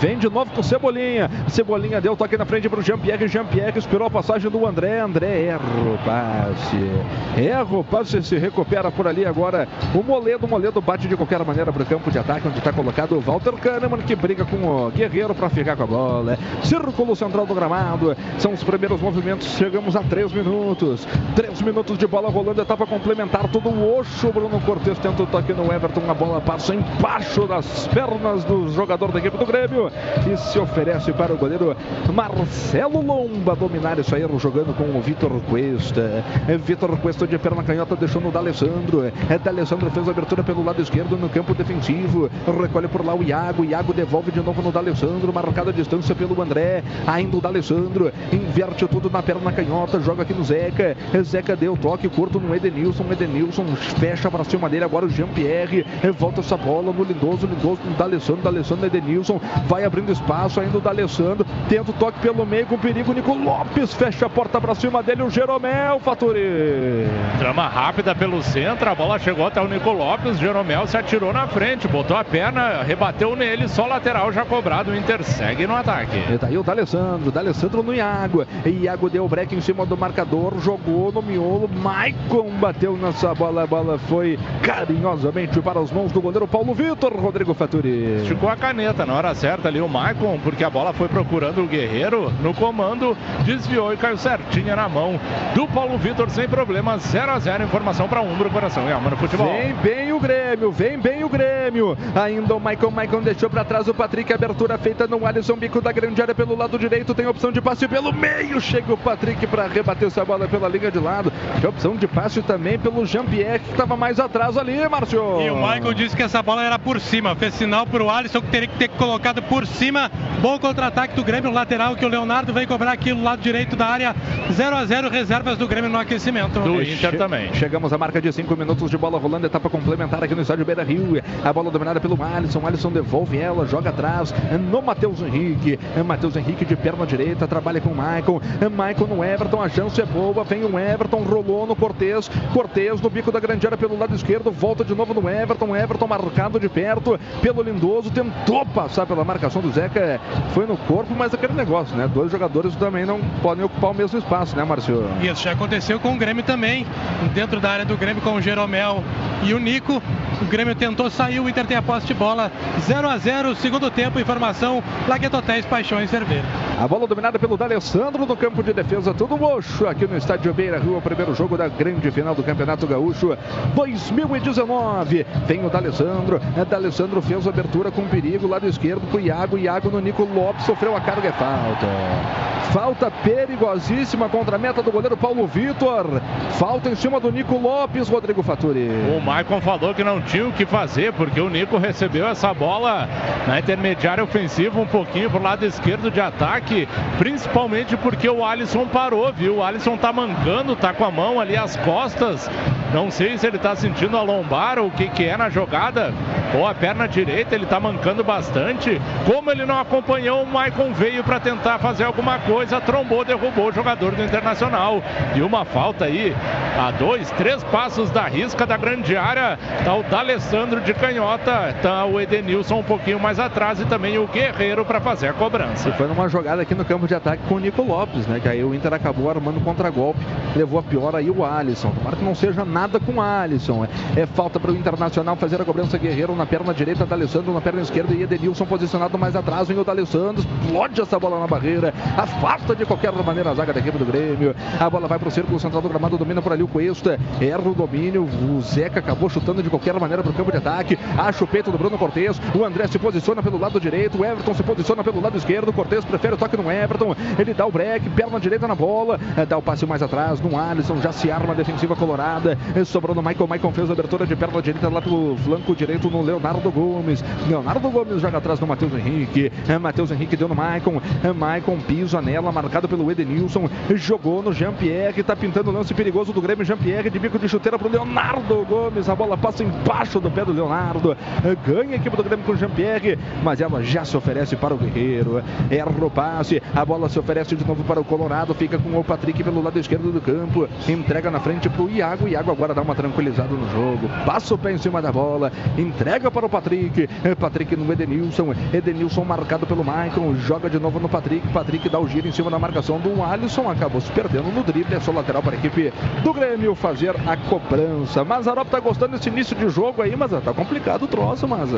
Vem 0.00 0.18
de 0.18 0.28
novo 0.28 0.50
com 0.50 0.62
Cebolinha. 0.62 1.30
Cebolinha 1.48 2.00
deu 2.00 2.16
toque 2.16 2.36
na 2.36 2.44
frente 2.44 2.68
para 2.68 2.80
o 2.80 2.82
Jean-Pierre. 2.82 3.28
Jean-Pierre 3.28 3.78
esperou 3.78 4.06
a 4.06 4.10
passagem 4.10 4.50
do 4.50 4.66
André. 4.66 5.00
André 5.00 5.46
erra 5.46 5.60
o 5.60 5.98
passe. 6.04 7.40
Erra 7.40 7.76
o 7.76 7.84
passe 7.84 8.22
se 8.22 8.36
recupera 8.36 8.90
por 8.90 9.06
ali 9.06 9.24
agora. 9.24 9.68
O 9.94 10.02
Moledo. 10.02 10.46
O 10.46 10.48
Moledo 10.48 10.80
bate 10.80 11.08
de 11.08 11.16
qualquer 11.16 11.43
maneira 11.44 11.72
para 11.72 11.82
o 11.82 11.86
campo 11.86 12.10
de 12.10 12.18
ataque, 12.18 12.48
onde 12.48 12.58
está 12.58 12.72
colocado 12.72 13.16
o 13.16 13.20
Walter 13.20 13.52
Kahneman, 13.52 14.02
que 14.02 14.16
briga 14.16 14.44
com 14.44 14.56
o 14.56 14.90
Guerreiro 14.90 15.34
para 15.34 15.48
ficar 15.48 15.76
com 15.76 15.84
a 15.84 15.86
bola. 15.86 16.38
Círculo 16.62 17.14
central 17.14 17.46
do 17.46 17.54
gramado. 17.54 18.16
São 18.38 18.52
os 18.52 18.64
primeiros 18.64 19.00
movimentos. 19.00 19.46
Chegamos 19.56 19.96
a 19.96 20.02
três 20.02 20.32
minutos. 20.32 21.06
Três 21.36 21.60
minutos 21.62 21.98
de 21.98 22.06
bola 22.06 22.30
rolando. 22.30 22.60
Etapa 22.60 22.86
complementar. 22.86 23.48
Todo 23.48 23.68
o 23.68 23.98
Oxo. 23.98 24.32
Bruno 24.32 24.60
Cortes 24.60 24.98
tenta 24.98 25.22
o 25.22 25.26
toque 25.26 25.52
no 25.52 25.72
Everton. 25.72 26.02
A 26.08 26.14
bola 26.14 26.40
passa 26.40 26.74
embaixo 26.74 27.46
das 27.46 27.86
pernas 27.88 28.44
do 28.44 28.68
jogador 28.68 29.12
da 29.12 29.18
equipe 29.18 29.36
do 29.36 29.46
Grêmio 29.46 29.90
e 30.30 30.36
se 30.36 30.58
oferece 30.58 31.12
para 31.12 31.32
o 31.32 31.36
goleiro 31.36 31.76
Marcelo 32.12 33.00
Lomba 33.02 33.54
dominar 33.54 33.98
isso 33.98 34.14
aí, 34.14 34.24
jogando 34.38 34.74
com 34.76 34.84
o 34.96 35.00
Vitor 35.00 35.30
Cuesta. 35.48 36.24
É 36.48 36.56
Vitor 36.56 36.96
Cuesta 36.98 37.26
de 37.26 37.38
perna 37.38 37.62
canhota 37.62 37.96
deixou 37.96 38.20
no 38.20 38.30
D'Alessandro. 38.30 39.12
É 39.28 39.38
D'Alessandro 39.38 39.90
fez 39.90 40.08
a 40.08 40.10
abertura 40.10 40.42
pelo 40.42 40.64
lado 40.64 40.80
esquerdo 40.80 41.16
no 41.16 41.28
campo 41.34 41.52
defensivo. 41.52 42.30
Recolhe 42.60 42.86
por 42.86 43.04
lá 43.04 43.14
o 43.14 43.22
Iago. 43.22 43.64
Iago 43.64 43.92
devolve 43.92 44.30
de 44.30 44.40
novo 44.40 44.62
no 44.62 44.70
D'Alessandro. 44.70 45.32
Marcada 45.32 45.70
a 45.70 45.72
distância 45.72 46.14
pelo 46.14 46.40
André. 46.40 46.84
Ainda 47.06 47.36
o 47.36 47.40
D'Alessandro. 47.40 48.12
Inverte 48.32 48.86
tudo 48.86 49.10
na 49.10 49.20
perna 49.20 49.50
canhota. 49.50 49.98
Joga 50.00 50.22
aqui 50.22 50.32
no 50.32 50.44
Zeca. 50.44 50.96
Zeca 51.24 51.56
deu 51.56 51.76
toque 51.76 52.08
curto 52.08 52.38
no 52.38 52.54
Edenilson. 52.54 53.04
Edenilson 53.10 53.66
fecha 53.98 54.30
para 54.30 54.44
cima 54.44 54.68
dele. 54.68 54.84
Agora 54.84 55.06
o 55.06 55.08
Jean-Pierre. 55.08 55.84
Volta 56.16 56.40
essa 56.40 56.56
bola 56.56 56.92
no 56.92 57.02
Lindoso. 57.02 57.46
Lindoso 57.46 57.80
no 57.84 57.96
D'Alessandro. 57.96 58.42
D'Alessandro 58.42 58.86
Edenilson. 58.86 59.40
Vai 59.66 59.84
abrindo 59.84 60.12
espaço 60.12 60.60
ainda 60.60 60.78
o 60.78 60.80
D'Alessandro. 60.80 61.44
Tenta 61.68 61.90
o 61.90 61.94
toque 61.94 62.20
pelo 62.20 62.46
meio 62.46 62.66
com 62.66 62.78
perigo. 62.78 63.12
Nico 63.12 63.34
Lopes 63.34 63.92
fecha 63.92 64.26
a 64.26 64.30
porta 64.30 64.60
para 64.60 64.74
cima 64.76 65.02
dele. 65.02 65.22
O 65.24 65.30
Jeromel, 65.30 65.98
Faturi. 65.98 67.08
Trama 67.38 67.66
rápida 67.66 68.14
pelo 68.14 68.40
centro. 68.42 68.88
A 68.88 68.94
bola 68.94 69.18
chegou 69.18 69.46
até 69.46 69.60
o 69.60 69.66
Nico 69.66 69.90
Lopes. 69.90 70.38
Jeromel 70.38 70.86
se 70.86 70.96
atirou 70.96 71.23
na 71.32 71.46
frente. 71.46 71.88
Botou 71.88 72.16
a 72.16 72.24
perna, 72.24 72.82
rebateu 72.82 73.36
nele. 73.36 73.68
Só 73.68 73.86
lateral 73.86 74.32
já 74.32 74.44
cobrado. 74.44 74.90
O 74.90 74.96
Inter 74.96 75.22
segue 75.22 75.66
no 75.66 75.74
ataque. 75.74 76.16
E 76.32 76.38
tá 76.38 76.46
aí 76.46 76.58
o 76.58 76.62
D'Alessandro. 76.62 77.30
D'Alessandro 77.30 77.82
no 77.82 77.94
Iago. 77.94 78.46
Iago 78.64 79.10
deu 79.10 79.24
o 79.24 79.28
break 79.28 79.54
em 79.54 79.60
cima 79.60 79.86
do 79.86 79.96
marcador. 79.96 80.58
Jogou 80.60 81.12
no 81.12 81.22
miolo. 81.22 81.68
Maicon 81.68 82.50
bateu 82.60 82.96
nessa 82.96 83.34
bola. 83.34 83.64
A 83.64 83.66
bola 83.66 83.98
foi 83.98 84.38
carinhosamente 84.62 85.60
para 85.60 85.80
as 85.80 85.90
mãos 85.90 86.12
do 86.12 86.20
goleiro 86.20 86.46
Paulo 86.46 86.74
Vitor. 86.74 87.14
Rodrigo 87.14 87.54
Faturi. 87.54 88.22
Esticou 88.22 88.48
a 88.48 88.56
caneta 88.56 89.06
na 89.06 89.14
hora 89.14 89.34
certa 89.34 89.68
ali 89.68 89.80
o 89.80 89.88
Maicon, 89.88 90.38
porque 90.42 90.64
a 90.64 90.70
bola 90.70 90.92
foi 90.92 91.08
procurando 91.08 91.62
o 91.62 91.66
Guerreiro 91.66 92.32
no 92.42 92.54
comando, 92.54 93.16
desviou 93.44 93.92
e 93.92 93.96
caiu 93.96 94.16
certinha 94.16 94.76
na 94.76 94.88
mão 94.88 95.18
do 95.54 95.66
Paulo 95.68 95.96
Vitor 95.98 96.28
sem 96.30 96.48
problema. 96.48 96.98
0 96.98 97.32
a 97.32 97.38
0 97.38 97.64
informação 97.64 98.08
para 98.08 98.20
Umbro, 98.20 98.50
coração 98.50 98.88
e 98.88 98.92
alma 98.92 99.10
no 99.10 99.16
futebol. 99.16 99.46
Vem 99.46 99.74
bem 99.74 100.12
o 100.12 100.20
Grêmio, 100.20 100.70
vem 100.70 100.98
bem 100.98 101.13
o 101.22 101.28
Grêmio. 101.28 101.96
Ainda 102.14 102.54
o 102.54 102.60
Maicon, 102.60 102.90
Maicon 102.90 103.20
deixou 103.20 103.48
para 103.48 103.64
trás 103.64 103.86
o 103.86 103.94
Patrick, 103.94 104.32
abertura 104.32 104.76
feita 104.78 105.06
no 105.06 105.24
Alisson, 105.26 105.54
bico 105.56 105.80
da 105.80 105.92
grande 105.92 106.20
área 106.20 106.34
pelo 106.34 106.56
lado 106.56 106.78
direito, 106.78 107.14
tem 107.14 107.26
opção 107.26 107.52
de 107.52 107.60
passe 107.60 107.86
pelo 107.86 108.12
meio. 108.12 108.60
Chega 108.60 108.92
o 108.92 108.96
Patrick 108.96 109.46
para 109.46 109.66
rebater 109.66 110.08
essa 110.08 110.24
bola 110.24 110.48
pela 110.48 110.68
linha 110.68 110.90
de 110.90 110.98
lado. 110.98 111.32
Tem 111.60 111.68
opção 111.68 111.94
de 111.94 112.08
passe 112.08 112.42
também 112.42 112.78
pelo 112.78 113.04
Jean-Pierre, 113.06 113.60
que 113.60 113.70
estava 113.70 113.96
mais 113.96 114.18
atrás 114.18 114.56
ali, 114.56 114.88
Márcio. 114.88 115.40
E 115.40 115.50
o 115.50 115.56
Maicon 115.56 115.92
disse 115.94 116.16
que 116.16 116.22
essa 116.22 116.42
bola 116.42 116.64
era 116.64 116.78
por 116.78 116.98
cima, 116.98 117.36
fez 117.36 117.54
sinal 117.54 117.86
para 117.86 118.02
o 118.02 118.10
Alisson 118.10 118.40
que 118.40 118.48
teria 118.48 118.68
que 118.68 118.78
ter 118.78 118.88
colocado 118.88 119.42
por 119.42 119.66
cima. 119.66 120.10
Bom 120.40 120.58
contra-ataque 120.58 121.14
do 121.14 121.22
Grêmio, 121.22 121.52
lateral 121.52 121.94
que 121.94 122.04
o 122.04 122.08
Leonardo 122.08 122.52
vem 122.52 122.66
cobrar 122.66 122.92
aqui 122.92 123.12
no 123.12 123.22
lado 123.22 123.40
direito 123.40 123.76
da 123.76 123.86
área. 123.86 124.14
0 124.50 124.76
a 124.76 124.84
0 124.84 125.10
reservas 125.10 125.58
do 125.58 125.68
Grêmio 125.68 125.90
no 125.90 125.98
aquecimento. 125.98 126.60
Do 126.60 126.82
Inter 126.82 127.10
che 127.10 127.16
também. 127.16 127.52
Chegamos 127.54 127.92
à 127.92 127.98
marca 127.98 128.20
de 128.20 128.32
5 128.32 128.56
minutos 128.56 128.90
de 128.90 128.96
bola 128.96 129.18
rolando, 129.18 129.46
etapa 129.46 129.68
complementar 129.68 130.22
aqui 130.22 130.34
no 130.34 130.42
estádio 130.42 130.64
Beira 130.64 130.82
Rio. 130.82 131.03
A 131.44 131.52
bola 131.52 131.70
dominada 131.70 132.00
pelo 132.00 132.20
Alisson. 132.22 132.66
Alisson 132.66 132.90
devolve 132.90 133.38
ela, 133.38 133.66
joga 133.66 133.90
atrás 133.90 134.34
no 134.70 134.82
Matheus 134.82 135.20
Henrique. 135.20 135.78
Matheus 136.04 136.36
Henrique 136.36 136.64
de 136.64 136.76
perna 136.76 137.06
direita, 137.06 137.46
trabalha 137.46 137.80
com 137.80 137.90
o 137.90 137.94
Maicon. 137.94 138.40
Maicon 138.74 139.06
no 139.06 139.24
Everton, 139.24 139.62
a 139.62 139.68
chance 139.68 140.00
é 140.00 140.06
boa. 140.06 140.44
Vem 140.44 140.64
o 140.64 140.78
Everton, 140.78 141.22
rolou 141.22 141.66
no 141.66 141.76
Cortez. 141.76 142.30
Cortez 142.52 143.00
no 143.00 143.10
bico 143.10 143.32
da 143.32 143.40
grande 143.40 143.66
área 143.66 143.76
pelo 143.76 143.98
lado 143.98 144.14
esquerdo, 144.14 144.50
volta 144.50 144.84
de 144.84 144.94
novo 144.94 145.14
no 145.14 145.28
Everton. 145.28 145.76
Everton 145.76 146.06
marcado 146.06 146.60
de 146.60 146.68
perto 146.68 147.18
pelo 147.42 147.62
Lindoso, 147.62 148.10
tentou 148.10 148.64
passar 148.66 149.06
pela 149.06 149.24
marcação 149.24 149.60
do 149.60 149.70
Zeca. 149.70 150.20
Foi 150.52 150.66
no 150.66 150.76
corpo, 150.76 151.14
mas 151.14 151.34
aquele 151.34 151.54
negócio, 151.54 151.96
né? 151.96 152.08
Dois 152.12 152.30
jogadores 152.30 152.76
também 152.76 153.04
não 153.04 153.20
podem 153.42 153.64
ocupar 153.64 153.90
o 153.90 153.94
mesmo 153.94 154.18
espaço, 154.18 154.56
né, 154.56 154.64
Márcio? 154.64 155.04
Isso 155.22 155.42
já 155.42 155.52
aconteceu 155.52 155.98
com 155.98 156.14
o 156.14 156.16
Grêmio 156.16 156.42
também. 156.42 156.86
Dentro 157.34 157.60
da 157.60 157.70
área 157.70 157.84
do 157.84 157.96
Grêmio 157.96 158.22
com 158.22 158.34
o 158.34 158.40
Jeromel 158.40 159.02
e 159.42 159.54
o 159.54 159.58
Nico. 159.58 160.02
O 160.42 160.44
Grêmio 160.46 160.74
tentou 160.74 160.93
sair, 161.10 161.40
o 161.40 161.48
Inter 161.48 161.66
tem 161.66 161.76
a 161.76 161.82
posse 161.82 162.06
de 162.06 162.14
bola. 162.14 162.50
0 162.80 163.08
a 163.08 163.18
0 163.18 163.54
segundo 163.56 163.90
tempo, 163.90 164.18
informação, 164.18 164.82
Lagueto 165.08 165.36
Hotéis 165.36 165.66
Paixões 165.66 166.10
Cerveira. 166.10 166.44
A 166.80 166.88
bola 166.88 167.06
dominada 167.06 167.38
pelo 167.38 167.56
D'Alessandro 167.56 168.26
no 168.26 168.36
campo 168.36 168.62
de 168.62 168.72
defesa, 168.72 169.14
tudo 169.14 169.36
mocho 169.36 169.86
aqui 169.86 170.06
no 170.06 170.16
estádio 170.16 170.52
Beira 170.52 170.78
Rio, 170.78 170.96
o 170.96 171.02
primeiro 171.02 171.34
jogo 171.34 171.56
da 171.56 171.68
grande 171.68 172.10
final 172.10 172.34
do 172.34 172.42
Campeonato 172.42 172.86
Gaúcho 172.86 173.36
2019. 173.74 175.26
Vem 175.46 175.64
o 175.64 175.70
D'Alessandro, 175.70 176.40
é, 176.56 176.64
D'Alessandro 176.64 177.22
fez 177.22 177.46
a 177.46 177.50
abertura 177.50 177.90
com 177.90 178.06
perigo, 178.08 178.48
lado 178.48 178.66
esquerdo 178.66 179.06
pro 179.10 179.20
Iago, 179.20 179.58
Iago 179.58 179.90
no 179.90 180.00
Nico 180.00 180.24
Lopes, 180.24 180.64
sofreu 180.64 180.96
a 180.96 181.00
carga, 181.00 181.28
é 181.28 181.32
falta. 181.32 182.44
Falta 182.74 183.08
perigosíssima 183.08 184.28
contra 184.28 184.56
a 184.56 184.58
meta 184.58 184.82
do 184.82 184.90
goleiro 184.90 185.16
Paulo 185.16 185.46
Vitor. 185.46 186.20
Falta 186.58 186.90
em 186.90 186.96
cima 186.96 187.20
do 187.20 187.30
Nico 187.30 187.56
Lopes, 187.56 188.08
Rodrigo 188.08 188.42
Faturi. 188.42 188.88
O 189.16 189.20
Maicon 189.20 189.60
falou 189.60 189.94
que 189.94 190.02
não 190.02 190.20
tinha 190.20 190.48
o 190.48 190.52
que 190.52 190.66
fazer, 190.66 190.83
porque 191.16 191.40
o 191.40 191.48
Nico 191.48 191.78
recebeu 191.78 192.28
essa 192.28 192.52
bola 192.52 193.08
na 193.46 193.58
intermediária 193.58 194.22
ofensiva, 194.22 194.78
um 194.78 194.86
pouquinho 194.86 195.30
pro 195.30 195.42
lado 195.42 195.64
esquerdo 195.64 196.10
de 196.10 196.20
ataque, 196.20 196.86
principalmente 197.18 197.96
porque 197.96 198.28
o 198.28 198.44
Alisson 198.44 198.86
parou, 198.86 199.32
viu? 199.32 199.56
O 199.56 199.62
Alisson 199.62 199.96
tá 199.96 200.12
mancando, 200.12 200.76
tá 200.76 200.92
com 200.92 201.04
a 201.04 201.10
mão 201.10 201.40
ali 201.40 201.56
às 201.56 201.74
costas. 201.76 202.50
Não 202.92 203.10
sei 203.10 203.38
se 203.38 203.46
ele 203.46 203.58
tá 203.58 203.74
sentindo 203.74 204.16
a 204.16 204.22
lombar 204.22 204.78
ou 204.78 204.86
o 204.86 204.90
que 204.90 205.08
que 205.08 205.24
é 205.24 205.36
na 205.36 205.48
jogada, 205.50 206.12
ou 206.54 206.66
a 206.66 206.74
perna 206.74 207.08
direita, 207.08 207.54
ele 207.54 207.66
tá 207.66 207.80
mancando 207.80 208.22
bastante. 208.22 209.00
Como 209.26 209.50
ele 209.50 209.66
não 209.66 209.80
acompanhou, 209.80 210.42
o 210.42 210.46
Maicon 210.46 210.92
veio 210.92 211.24
para 211.24 211.40
tentar 211.40 211.78
fazer 211.78 212.04
alguma 212.04 212.38
coisa, 212.38 212.80
trombou, 212.80 213.24
derrubou 213.24 213.68
o 213.68 213.72
jogador 213.72 214.14
do 214.14 214.22
Internacional. 214.22 215.02
E 215.34 215.42
uma 215.42 215.64
falta 215.64 216.04
aí, 216.04 216.34
a 216.78 216.92
dois, 216.92 217.30
três 217.32 217.64
passos 217.64 218.10
da 218.10 218.22
risca 218.22 218.64
da 218.64 218.76
grande 218.76 219.16
área, 219.16 219.58
tá 219.84 219.94
o 219.94 220.02
D'Alessandro 220.04 220.73
de 220.80 220.94
canhota, 220.94 221.74
tá 221.82 222.04
o 222.04 222.20
Edenilson 222.20 222.78
um 222.78 222.82
pouquinho 222.82 223.20
mais 223.20 223.38
atrás 223.38 223.80
e 223.80 223.84
também 223.84 224.18
o 224.18 224.26
Guerreiro 224.26 224.84
para 224.84 225.00
fazer 225.00 225.28
a 225.28 225.32
cobrança. 225.32 225.88
E 225.88 225.92
foi 225.92 226.06
numa 226.06 226.28
jogada 226.28 226.62
aqui 226.62 226.74
no 226.74 226.84
campo 226.84 227.06
de 227.06 227.14
ataque 227.14 227.42
com 227.48 227.56
o 227.56 227.58
Nico 227.58 227.82
Lopes, 227.82 228.26
né? 228.26 228.40
Que 228.40 228.48
aí 228.48 228.64
o 228.64 228.74
Inter 228.74 228.94
acabou 228.94 229.28
armando 229.28 229.60
contra-golpe, 229.60 230.20
levou 230.56 230.78
a 230.78 230.82
pior 230.82 231.14
aí 231.14 231.30
o 231.30 231.44
Alisson. 231.44 231.90
Tomara 231.90 232.16
que 232.16 232.24
não 232.24 232.34
seja 232.34 232.64
nada 232.64 232.98
com 232.98 233.12
o 233.12 233.20
Alisson. 233.20 233.84
É, 234.16 234.20
é 234.20 234.26
falta 234.26 234.58
para 234.58 234.70
o 234.70 234.76
Internacional 234.76 235.36
fazer 235.36 235.60
a 235.60 235.64
cobrança 235.64 235.98
Guerreiro 235.98 236.34
na 236.34 236.46
perna 236.46 236.72
direita, 236.72 237.04
D'Alessandro 237.04 237.52
na 237.52 237.60
perna 237.60 237.82
esquerda 237.82 238.14
e 238.14 238.22
Edenilson 238.22 238.64
posicionado 238.64 239.18
mais 239.18 239.36
atrás. 239.36 239.68
Vem 239.68 239.78
o 239.78 239.84
D'Alessandro, 239.84 240.42
explode 240.42 241.00
essa 241.00 241.18
bola 241.18 241.38
na 241.38 241.46
barreira, 241.46 241.92
afasta 242.16 242.74
de 242.74 242.84
qualquer 242.84 243.12
maneira 243.12 243.50
a 243.50 243.54
zaga 243.54 243.72
da 243.72 243.80
equipe 243.80 243.98
do 243.98 244.04
Grêmio. 244.04 244.54
A 244.78 244.88
bola 244.88 245.06
vai 245.06 245.18
para 245.18 245.28
o 245.28 245.30
círculo 245.30 245.58
central 245.58 245.82
do 245.82 245.88
gramado, 245.88 246.16
domina 246.16 246.40
por 246.40 246.52
ali 246.52 246.62
o 246.62 246.68
Cuesta, 246.68 247.18
erra 247.40 247.68
o 247.68 247.74
domínio. 247.74 248.24
O 248.24 248.60
Zeca 248.60 249.00
acabou 249.00 249.28
chutando 249.28 249.62
de 249.62 249.70
qualquer 249.70 249.98
maneira 249.98 250.22
para 250.22 250.30
o 250.30 250.34
campo 250.34 250.50
de 250.54 250.58
ataque. 250.58 250.98
Acha 251.18 251.44
o 251.44 251.46
peito 251.46 251.70
do 251.70 251.78
Bruno 251.78 251.98
Cortes. 251.98 252.40
O 252.54 252.64
André 252.64 252.86
se 252.86 252.98
posiciona 252.98 253.42
pelo 253.42 253.58
lado 253.58 253.80
direito, 253.80 254.18
o 254.18 254.24
Everton 254.24 254.54
se 254.54 254.62
posiciona 254.62 255.02
pelo 255.02 255.20
lado 255.20 255.36
esquerdo. 255.36 255.72
Cortes 255.72 256.04
prefere 256.04 256.34
o 256.34 256.36
toque 256.36 256.56
no 256.56 256.70
Everton. 256.70 257.14
Ele 257.38 257.52
dá 257.52 257.66
o 257.66 257.72
break, 257.72 258.10
perna 258.10 258.38
direita 258.38 258.68
na 258.68 258.74
bola, 258.74 259.18
dá 259.48 259.58
o 259.58 259.62
passe 259.62 259.84
mais 259.86 260.02
atrás 260.02 260.40
no 260.40 260.58
Alisson. 260.58 261.00
Já 261.00 261.12
se 261.12 261.30
arma 261.30 261.52
a 261.52 261.56
defensiva 261.56 261.96
colorada. 261.96 262.56
Sobrou 262.84 263.14
no 263.14 263.22
Michael. 263.22 263.48
Michael 263.48 263.72
fez 263.72 263.90
a 263.90 263.92
abertura 263.92 264.26
de 264.26 264.36
perna 264.36 264.62
direita 264.62 264.88
lá 264.88 265.02
pelo 265.02 265.36
flanco 265.38 265.74
direito 265.74 266.08
no 266.08 266.22
Leonardo 266.22 266.70
Gomes. 266.70 267.24
Leonardo 267.48 267.90
Gomes 267.90 268.20
joga 268.20 268.38
atrás 268.38 268.58
do 268.58 268.66
Matheus 268.66 268.92
Henrique. 268.94 269.50
É, 269.68 269.78
Matheus 269.78 270.10
Henrique 270.10 270.36
deu 270.36 270.48
no 270.48 270.54
Maicon. 270.54 271.00
Maicon 271.34 271.78
pisa 271.80 272.22
nela, 272.22 272.52
marcado 272.52 272.88
pelo 272.88 273.10
Edenilson. 273.10 273.68
Jogou 273.94 274.42
no 274.42 274.52
Jean-Pierre. 274.52 275.22
Tá 275.22 275.34
pintando 275.34 275.70
o 275.70 275.72
lance 275.72 275.92
perigoso 275.94 276.32
do 276.32 276.40
Grêmio. 276.40 276.64
Jean-Pierre 276.64 277.10
de 277.10 277.18
bico 277.18 277.38
de 277.38 277.48
chuteira 277.48 277.78
pro 277.78 277.88
Leonardo 277.88 278.64
Gomes. 278.68 279.08
A 279.08 279.14
bola 279.14 279.36
passa 279.36 279.64
embaixo 279.64 280.20
do 280.20 280.30
pé 280.30 280.43
do 280.44 280.52
Leonardo. 280.52 281.16
É, 281.44 281.54
Ganha 281.66 281.92
a 281.92 281.96
equipe 281.96 282.16
do 282.16 282.22
Grêmio 282.22 282.44
com 282.44 282.52
o 282.52 282.56
Jean-Pierre. 282.56 283.18
Mas 283.42 283.60
ela 283.60 283.82
já 283.82 284.04
se 284.04 284.16
oferece 284.16 284.56
para 284.56 284.74
o 284.74 284.78
Guerreiro. 284.78 285.42
Erra 285.70 285.90
o 286.04 286.10
passe. 286.10 286.62
A 286.74 286.84
bola 286.84 287.08
se 287.08 287.18
oferece 287.18 287.56
de 287.56 287.66
novo 287.66 287.84
para 287.84 288.00
o 288.00 288.04
Colorado. 288.04 288.54
Fica 288.54 288.78
com 288.78 288.98
o 288.98 289.04
Patrick 289.04 289.42
pelo 289.42 289.62
lado 289.62 289.78
esquerdo 289.78 290.12
do 290.12 290.20
campo. 290.20 290.68
Entrega 290.88 291.30
na 291.30 291.40
frente 291.40 291.68
pro 291.68 291.88
Iago. 291.88 292.28
Iago 292.28 292.50
agora 292.50 292.74
dá 292.74 292.82
uma 292.82 292.94
tranquilizada 292.94 293.54
no 293.54 293.68
jogo. 293.70 294.08
Passa 294.26 294.54
o 294.54 294.58
pé 294.58 294.72
em 294.72 294.78
cima 294.78 295.00
da 295.00 295.12
bola. 295.12 295.52
Entrega 295.78 296.30
para 296.30 296.46
o 296.46 296.48
Patrick. 296.48 297.08
É, 297.22 297.34
Patrick 297.34 297.76
no 297.76 297.90
Edenilson. 297.92 298.54
Edenilson 298.72 299.24
marcado 299.24 299.66
pelo 299.66 299.84
Michael. 299.84 300.34
Joga 300.36 300.68
de 300.68 300.78
novo 300.78 300.98
no 301.00 301.08
Patrick. 301.08 301.46
Patrick 301.48 301.88
dá 301.88 301.98
o 301.98 302.08
giro 302.08 302.28
em 302.28 302.32
cima 302.32 302.50
da 302.50 302.58
marcação 302.58 302.98
do 302.98 303.22
Alisson. 303.22 303.70
Acabou 303.70 304.00
se 304.00 304.10
perdendo 304.12 304.52
no 304.52 304.62
drible. 304.62 304.94
É 304.94 305.00
só 305.00 305.12
lateral 305.12 305.42
para 305.42 305.52
a 305.52 305.58
equipe 305.58 305.92
do 306.22 306.32
Grêmio 306.32 306.74
fazer 306.74 307.14
a 307.26 307.36
cobrança. 307.36 308.24
Mazarop 308.24 308.68
tá 308.68 308.80
gostando 308.80 309.16
desse 309.16 309.28
início 309.28 309.56
de 309.56 309.68
jogo 309.68 310.02
aí, 310.02 310.14
mas 310.16 310.32
tá 310.40 310.52
complicado 310.52 311.04
o 311.04 311.08
troço, 311.08 311.46
mas. 311.46 311.70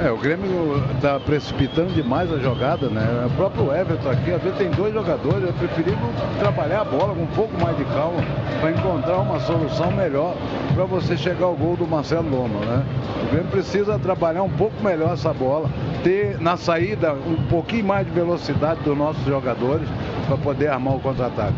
É, 0.00 0.10
o 0.12 0.16
Grêmio 0.16 0.80
está 0.94 1.18
precipitando 1.18 1.92
demais 1.92 2.32
a 2.32 2.38
jogada, 2.38 2.88
né? 2.88 3.26
O 3.26 3.30
próprio 3.30 3.72
Everton 3.72 4.10
aqui, 4.10 4.30
às 4.30 4.40
vezes 4.40 4.56
tem 4.56 4.70
dois 4.70 4.94
jogadores, 4.94 5.48
é 5.48 5.52
preferível 5.52 6.08
trabalhar 6.38 6.82
a 6.82 6.84
bola 6.84 7.14
com 7.14 7.22
um 7.22 7.34
pouco 7.34 7.60
mais 7.60 7.76
de 7.76 7.84
calma 7.86 8.22
para 8.60 8.70
encontrar 8.70 9.18
uma 9.18 9.40
solução 9.40 9.90
melhor 9.90 10.36
para 10.74 10.84
você 10.84 11.16
chegar 11.16 11.46
ao 11.46 11.56
gol 11.56 11.76
do 11.76 11.86
Marcelo 11.86 12.30
Loma, 12.30 12.60
né? 12.60 12.84
O 13.24 13.30
Grêmio 13.32 13.50
precisa 13.50 13.98
trabalhar 13.98 14.42
um 14.44 14.50
pouco 14.50 14.80
melhor 14.84 15.14
essa 15.14 15.32
bola, 15.32 15.68
ter 16.04 16.40
na 16.40 16.56
saída 16.56 17.14
um 17.14 17.48
pouquinho 17.48 17.84
mais 17.84 18.06
de 18.06 18.12
velocidade 18.12 18.80
dos 18.82 18.96
nossos 18.96 19.24
jogadores 19.24 19.88
para 20.28 20.36
poder 20.36 20.68
armar 20.68 20.94
o 20.94 21.00
contra-ataque. 21.00 21.56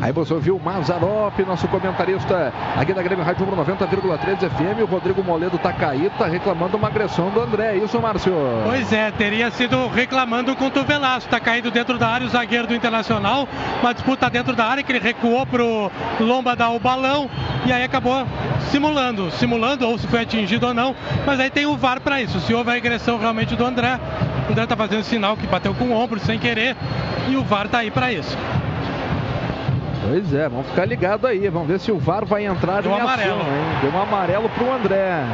Aí 0.00 0.12
você 0.12 0.34
ouviu 0.34 0.56
o 0.56 0.62
Mazarop, 0.62 1.38
nosso 1.46 1.66
comentarista 1.68 2.52
aqui 2.76 2.92
da 2.92 3.02
Grêmio 3.02 3.24
Rádio 3.24 3.46
90,3 3.46 4.50
FM. 4.50 4.82
O 4.82 4.86
Rodrigo 4.86 5.22
Moledo 5.24 5.56
tá 5.58 5.72
caído, 5.72 6.10
tá 6.18 6.26
reclamando 6.26 6.76
uma 6.76 6.88
agressão 6.88 7.30
do 7.30 7.40
André. 7.40 7.74
É 7.74 7.76
isso, 7.76 8.00
Márcio? 8.00 8.32
Pois 8.64 8.92
é, 8.92 9.10
teria 9.10 9.50
sido 9.50 9.88
reclamando 9.88 10.52
o 10.52 10.56
cotovelaço. 10.56 11.28
Tá 11.28 11.40
caído 11.40 11.70
dentro 11.70 11.98
da 11.98 12.08
área 12.08 12.26
o 12.26 12.30
zagueiro 12.30 12.66
do 12.66 12.74
Internacional. 12.74 13.48
Uma 13.82 13.94
disputa 13.94 14.28
dentro 14.28 14.54
da 14.54 14.66
área 14.66 14.82
que 14.82 14.92
ele 14.92 14.98
recuou 14.98 15.46
pro 15.46 15.90
Lomba 16.20 16.54
dar 16.54 16.70
o 16.70 16.78
balão 16.78 17.30
e 17.64 17.72
aí 17.72 17.82
acabou 17.82 18.26
simulando, 18.70 19.30
simulando 19.30 19.88
ou 19.88 19.98
se 19.98 20.06
foi 20.06 20.20
atingido 20.20 20.66
ou 20.66 20.74
não. 20.74 20.94
Mas 21.24 21.40
aí 21.40 21.48
tem 21.48 21.64
o 21.64 21.76
VAR 21.76 22.00
para 22.00 22.20
isso. 22.20 22.38
Se 22.40 22.52
houve 22.52 22.70
a 22.70 22.74
agressão 22.74 23.18
realmente 23.18 23.56
do 23.56 23.64
André, 23.64 23.98
o 24.48 24.52
André 24.52 24.66
tá 24.66 24.76
fazendo 24.76 25.02
sinal 25.04 25.36
que 25.36 25.46
bateu 25.46 25.74
com 25.74 25.86
o 25.86 25.92
ombro 25.92 26.20
sem 26.20 26.38
querer 26.38 26.76
e 27.28 27.36
o 27.36 27.42
VAR 27.42 27.66
tá 27.68 27.78
aí 27.78 27.90
para 27.90 28.12
isso. 28.12 28.36
Pois 30.08 30.32
é, 30.32 30.48
vamos 30.48 30.66
ficar 30.68 30.84
ligado 30.84 31.26
aí. 31.26 31.48
Vamos 31.48 31.68
ver 31.68 31.80
se 31.80 31.90
o 31.90 31.98
VAR 31.98 32.24
vai 32.24 32.46
entrar 32.46 32.82
Deu 32.82 32.92
em 32.92 33.00
amarelo. 33.00 33.40
ação, 33.40 33.46
hein? 33.46 33.78
Deu 33.82 33.90
um 33.90 34.02
amarelo 34.02 34.48
pro 34.50 34.72
André. 34.72 35.24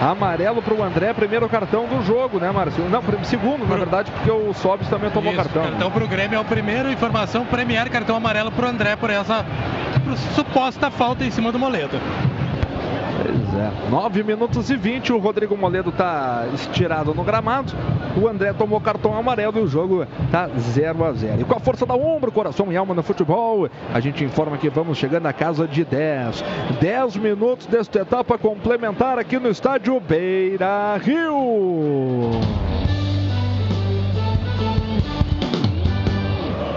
Amarelo 0.00 0.62
pro 0.62 0.82
André, 0.82 1.12
primeiro 1.12 1.48
cartão 1.48 1.86
do 1.86 2.04
jogo, 2.04 2.38
né, 2.38 2.52
Márcio? 2.52 2.84
Não, 2.88 3.02
segundo, 3.24 3.66
na 3.66 3.76
verdade, 3.76 4.12
porque 4.12 4.30
o 4.30 4.54
Sobis 4.54 4.88
também 4.88 5.10
tomou 5.10 5.32
Isso, 5.32 5.42
cartão. 5.42 5.64
Cartão 5.64 5.90
pro 5.90 6.06
Grêmio 6.06 6.36
é 6.36 6.40
o 6.40 6.44
primeiro, 6.44 6.90
informação 6.90 7.44
Premier, 7.44 7.90
cartão 7.90 8.14
amarelo 8.14 8.52
pro 8.52 8.68
André 8.68 8.94
por 8.94 9.10
essa 9.10 9.44
suposta 10.36 10.88
falta 10.88 11.24
em 11.24 11.30
cima 11.32 11.50
do 11.50 11.58
Moledo. 11.58 11.98
Pois 13.58 13.88
é. 13.88 13.90
9 13.90 14.22
minutos 14.22 14.70
e 14.70 14.76
20, 14.76 15.12
o 15.12 15.18
Rodrigo 15.18 15.56
Moledo 15.56 15.90
tá 15.90 16.46
estirado 16.54 17.12
no 17.12 17.24
gramado. 17.24 17.72
O 18.16 18.28
André 18.28 18.52
tomou 18.52 18.80
cartão 18.80 19.18
amarelo 19.18 19.58
e 19.58 19.62
o 19.62 19.66
jogo 19.66 20.06
tá 20.30 20.48
0 20.48 21.04
a 21.04 21.12
0. 21.12 21.40
E 21.40 21.44
com 21.44 21.56
a 21.56 21.60
força 21.60 21.84
da 21.84 21.94
ombro, 21.94 22.30
coração 22.30 22.72
e 22.72 22.76
alma 22.76 22.94
no 22.94 23.02
futebol, 23.02 23.68
a 23.92 24.00
gente 24.00 24.22
informa 24.24 24.56
que 24.56 24.70
vamos 24.70 24.96
chegando 24.96 25.24
na 25.24 25.32
casa 25.32 25.66
de 25.66 25.84
10. 25.84 26.44
10 26.80 27.16
minutos 27.16 27.66
desta 27.66 28.00
etapa 28.00 28.38
complementar 28.38 29.18
aqui 29.18 29.38
no 29.38 29.48
estádio 29.48 29.98
Beira 29.98 30.96
Rio. 30.98 32.47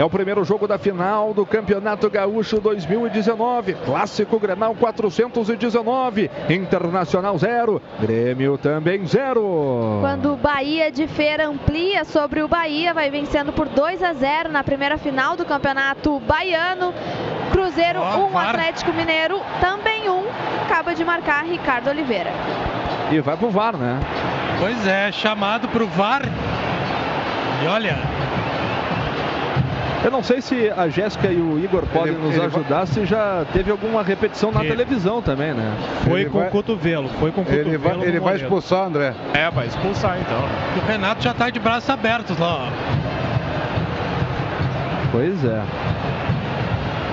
É 0.01 0.03
o 0.03 0.09
primeiro 0.09 0.43
jogo 0.43 0.67
da 0.67 0.79
final 0.79 1.31
do 1.31 1.45
Campeonato 1.45 2.09
Gaúcho 2.09 2.59
2019. 2.59 3.75
Clássico 3.85 4.39
Grenal 4.39 4.73
419. 4.73 6.27
Internacional 6.49 7.37
0. 7.37 7.79
Grêmio 7.99 8.57
também 8.57 9.05
0. 9.05 9.99
Quando 10.01 10.33
o 10.33 10.35
Bahia 10.35 10.91
de 10.91 11.05
Feira 11.05 11.47
amplia 11.47 12.03
sobre 12.03 12.41
o 12.41 12.47
Bahia, 12.47 12.95
vai 12.95 13.11
vencendo 13.11 13.53
por 13.53 13.69
2 13.69 14.01
a 14.01 14.11
0 14.13 14.51
na 14.51 14.63
primeira 14.63 14.97
final 14.97 15.37
do 15.37 15.45
Campeonato 15.45 16.19
Baiano. 16.21 16.91
Cruzeiro 17.51 17.99
1, 17.99 18.03
um, 18.03 18.37
Atlético 18.39 18.91
Mineiro 18.93 19.39
também 19.59 20.09
1. 20.09 20.13
Um, 20.13 20.23
acaba 20.65 20.95
de 20.95 21.05
marcar 21.05 21.45
Ricardo 21.45 21.91
Oliveira. 21.91 22.31
E 23.11 23.19
vai 23.19 23.37
pro 23.37 23.51
VAR, 23.51 23.77
né? 23.77 23.99
Pois 24.59 24.87
é, 24.87 25.11
chamado 25.11 25.67
pro 25.67 25.85
VAR. 25.85 26.23
E 27.63 27.67
olha, 27.67 27.99
Eu 30.03 30.09
não 30.09 30.23
sei 30.23 30.41
se 30.41 30.69
a 30.75 30.87
Jéssica 30.89 31.27
e 31.31 31.39
o 31.39 31.59
Igor 31.63 31.83
podem 31.93 32.13
Ele- 32.13 32.23
nos 32.23 32.35
ele 32.35 32.45
ajudar, 32.45 32.87
se 32.87 33.05
já 33.05 33.45
teve 33.53 33.69
alguma 33.69 34.01
repetição 34.01 34.51
na 34.51 34.61
Ele- 34.61 34.69
televisão 34.69 35.21
também, 35.21 35.53
né? 35.53 35.71
Foi 36.03 36.21
Ele 36.21 36.29
com 36.31 36.39
vai- 36.39 36.47
o 36.47 36.51
cotovelo, 36.51 37.07
foi 37.19 37.31
com 37.31 37.41
o 37.41 37.45
cotovelo. 37.45 37.69
Ele 37.69 37.77
vai, 37.77 38.01
ele 38.01 38.19
vai 38.19 38.35
expulsar 38.37 38.85
André. 38.87 39.13
É, 39.33 39.51
vai 39.51 39.67
expulsar 39.67 40.17
então. 40.19 40.41
o 40.81 40.87
Renato 40.87 41.23
já 41.23 41.33
tá 41.33 41.49
de 41.51 41.59
braços 41.59 41.89
abertos 41.89 42.35
lá, 42.39 42.67
ó. 42.67 42.67
Pois 45.11 45.43
é. 45.45 45.61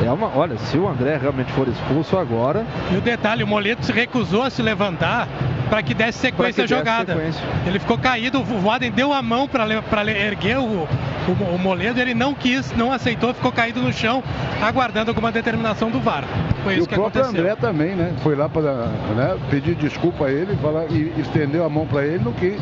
É 0.04 0.10
uma, 0.12 0.30
olha, 0.36 0.56
se 0.58 0.78
o 0.78 0.88
André 0.88 1.16
realmente 1.16 1.50
for 1.52 1.66
expulso 1.66 2.16
agora, 2.16 2.64
E 2.92 2.96
o 2.96 3.00
detalhe, 3.00 3.42
o 3.42 3.46
Moledo 3.46 3.84
se 3.84 3.90
recusou 3.92 4.42
a 4.44 4.50
se 4.50 4.62
levantar 4.62 5.26
para 5.68 5.82
que 5.82 5.92
desse 5.92 6.18
sequência 6.20 6.62
à 6.62 6.66
desse 6.66 6.78
jogada. 6.78 7.14
sequência. 7.14 7.42
Ele 7.66 7.78
ficou 7.78 7.98
caído, 7.98 8.40
o 8.40 8.44
Voaden 8.44 8.90
deu 8.92 9.12
a 9.12 9.20
mão 9.20 9.48
para 9.48 9.66
erguer 10.12 10.58
o, 10.58 10.62
o, 10.62 11.54
o 11.54 11.58
Moledo, 11.58 12.00
ele 12.00 12.14
não 12.14 12.32
quis, 12.32 12.72
não 12.76 12.92
aceitou, 12.92 13.34
ficou 13.34 13.50
caído 13.52 13.82
no 13.82 13.92
chão, 13.92 14.22
aguardando 14.62 15.10
alguma 15.10 15.32
determinação 15.32 15.90
do 15.90 16.00
VAR. 16.00 16.24
Foi 16.62 16.74
E 16.74 16.76
isso 16.76 16.86
o 16.86 16.88
que 16.88 16.94
próprio 16.94 17.22
aconteceu. 17.22 17.44
André 17.44 17.56
também, 17.56 17.96
né? 17.96 18.14
Foi 18.22 18.36
lá 18.36 18.48
para 18.48 18.86
né, 19.16 19.36
pedir 19.50 19.74
desculpa 19.74 20.26
a 20.26 20.30
ele 20.32 20.56
falar, 20.56 20.84
e 20.90 21.12
estendeu 21.18 21.64
a 21.64 21.68
mão 21.68 21.86
para 21.86 22.06
ele, 22.06 22.22
não 22.24 22.32
quis. 22.32 22.60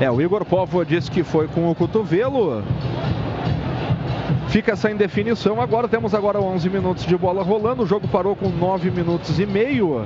É, 0.00 0.10
o 0.10 0.20
Igor 0.20 0.44
Povo 0.44 0.84
disse 0.84 1.10
que 1.10 1.22
foi 1.22 1.46
com 1.46 1.70
o 1.70 1.74
cotovelo. 1.74 2.64
Fica 4.48 4.72
essa 4.72 4.90
indefinição. 4.90 5.60
Agora 5.60 5.88
temos 5.88 6.14
agora 6.14 6.40
11 6.40 6.68
minutos 6.70 7.04
de 7.06 7.16
bola 7.16 7.42
rolando. 7.42 7.82
O 7.82 7.86
jogo 7.86 8.06
parou 8.06 8.36
com 8.36 8.48
9 8.48 8.90
minutos 8.90 9.38
e 9.40 9.46
meio. 9.46 10.04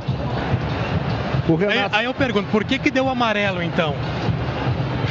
O 1.48 1.52
Aí, 1.52 1.66
Renato 1.74 1.96
aí 1.96 2.04
eu 2.06 2.14
pergunto, 2.14 2.48
por 2.50 2.64
que 2.64 2.78
que 2.78 2.90
deu 2.90 3.08
amarelo 3.08 3.62
então? 3.62 3.94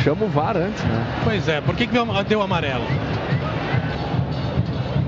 chama 0.03 0.25
o 0.25 0.29
VAR 0.29 0.55
antes, 0.55 0.83
né? 0.83 1.05
Pois 1.23 1.47
é, 1.49 1.59
por 1.59 1.75
que 1.75 1.87
que 1.87 1.91
deu- 1.93 2.05
deu 2.23 2.41
amarelo? 2.41 2.83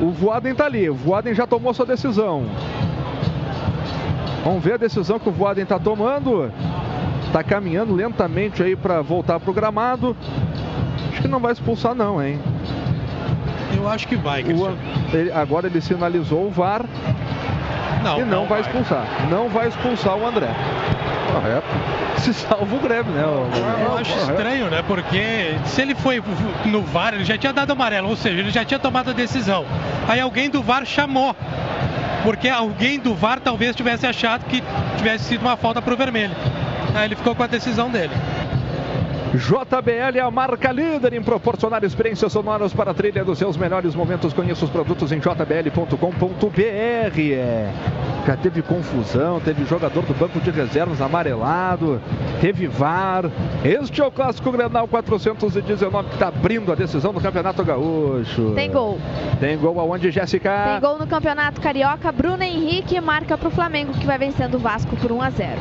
O 0.02 0.10
Voaden 0.12 0.56
tá 0.56 0.66
ali. 0.66 0.90
O 0.90 0.96
Voaden 0.96 1.34
já 1.34 1.46
tomou 1.46 1.74
sua 1.74 1.86
decisão. 1.86 2.46
Vamos 4.44 4.64
ver 4.64 4.74
a 4.74 4.78
decisão 4.78 5.20
que 5.20 5.30
o 5.30 5.32
Voaden 5.32 5.66
tá 5.66 5.78
tomando. 5.78 6.52
Tá 7.32 7.44
caminhando 7.44 7.94
lentamente 7.94 8.64
aí 8.64 8.76
para 8.76 9.02
voltar 9.02 9.40
pro 9.40 9.54
gramado. 9.54 10.16
Acho 11.12 11.22
que 11.22 11.28
não 11.28 11.40
vai 11.40 11.52
expulsar 11.52 11.94
não, 11.94 12.22
hein? 12.24 12.40
Eu 13.80 13.90
acho 13.90 14.08
que 14.08 14.16
vai, 14.16 14.42
O 14.42 14.46
Cristiano. 14.46 14.78
Ele- 15.14 15.32
agora 15.32 15.68
ele 15.68 15.80
sinalizou 15.82 16.48
o 16.48 16.52
VAR 16.52 16.84
Não, 18.04 18.20
e 18.20 18.24
não, 18.26 18.46
vai, 18.46 18.62
expulsar. 18.62 19.06
Não 19.30 19.48
vai 19.50 19.68
expulsar 19.68 20.16
o 20.18 20.26
André. 20.28 20.48
Correto. 21.32 21.68
Se 22.18 22.34
salva 22.34 22.76
o 22.76 22.80
Grêmio, 22.80 23.12
né? 23.14 23.24
o- 23.26 23.84
Eu 23.92 23.98
acho 23.98 24.12
estranho, 24.18 24.70
né? 24.70 24.84
Porque 24.86 25.56
se 25.66 25.82
ele 25.82 25.96
foi 25.96 26.22
no 26.66 26.82
VAR, 26.82 27.14
ele 27.14 27.24
já 27.24 27.38
tinha 27.38 27.54
dado 27.54 27.72
amarelo, 27.72 28.10
ou 28.10 28.16
seja, 28.16 28.40
ele 28.40 28.52
já 28.52 28.66
tinha 28.66 28.80
tomado 28.80 29.12
a 29.12 29.14
decisão. 29.14 29.66
Aí 30.08 30.20
alguém 30.20 30.50
do 30.50 30.62
VAR 30.62 30.86
chamou. 30.86 31.36
Porque 32.24 32.50
alguém 32.50 33.00
do 33.00 33.16
VAR 33.16 33.40
talvez 33.40 33.74
tivesse 33.76 34.06
achado 34.06 34.44
que 34.46 34.62
tivesse 34.98 35.24
sido 35.26 35.42
uma 35.42 35.56
falta 35.56 35.82
pro 35.82 35.96
vermelho. 35.96 36.36
Aí 36.94 37.06
ele 37.06 37.16
ficou 37.16 37.34
com 37.34 37.44
a 37.44 37.48
decisão 37.48 37.90
dele. 37.90 38.12
JBL 39.34 40.18
é 40.18 40.22
a 40.22 40.32
marca 40.32 40.72
líder 40.72 41.14
em 41.14 41.22
proporcionar 41.22 41.84
experiências 41.84 42.32
sonoras 42.32 42.74
para 42.74 42.92
a 42.92 42.94
trilha 42.96 43.24
dos 43.24 43.38
seus 43.38 43.56
melhores 43.58 43.94
momentos. 43.94 44.34
Conheça 44.34 44.66
os 44.66 44.72
produtos 44.72 45.12
em 45.12 45.20
jbl.com.br. 45.20 46.60
É. 47.32 47.72
Já 48.26 48.36
teve 48.36 48.62
confusão, 48.62 49.40
teve 49.40 49.66
jogador 49.66 50.04
do 50.04 50.14
banco 50.14 50.40
de 50.40 50.50
reservas 50.50 51.00
amarelado, 51.00 52.02
teve 52.42 52.68
VAR. 52.68 53.26
Este 53.64 54.02
é 54.02 54.06
o 54.06 54.12
clássico 54.12 54.52
Grenal 54.52 54.88
419 54.88 56.10
que 56.10 56.14
está 56.16 56.28
abrindo 56.28 56.72
a 56.72 56.76
decisão 56.76 57.14
do 57.14 57.22
Campeonato 57.22 57.64
Gaúcho. 57.64 58.54
Tem 58.56 58.72
gol. 58.72 59.00
Tem 59.40 59.58
gol 59.58 59.80
aonde, 59.80 60.10
Jéssica? 60.10 60.52
Tem 60.74 60.80
gol 60.80 60.98
no 60.98 61.08
Campeonato 61.08 61.62
Carioca. 61.62 62.12
Bruno 62.12 62.44
Henrique 62.44 63.00
marca 63.00 63.38
para 63.38 63.48
o 63.48 63.52
Flamengo, 63.52 63.94
que 63.94 64.06
vai 64.06 64.18
vencendo 64.18 64.56
o 64.56 64.60
Vasco 64.60 64.96
por 64.96 65.12
1 65.12 65.22
a 65.22 65.30
0. 65.30 65.60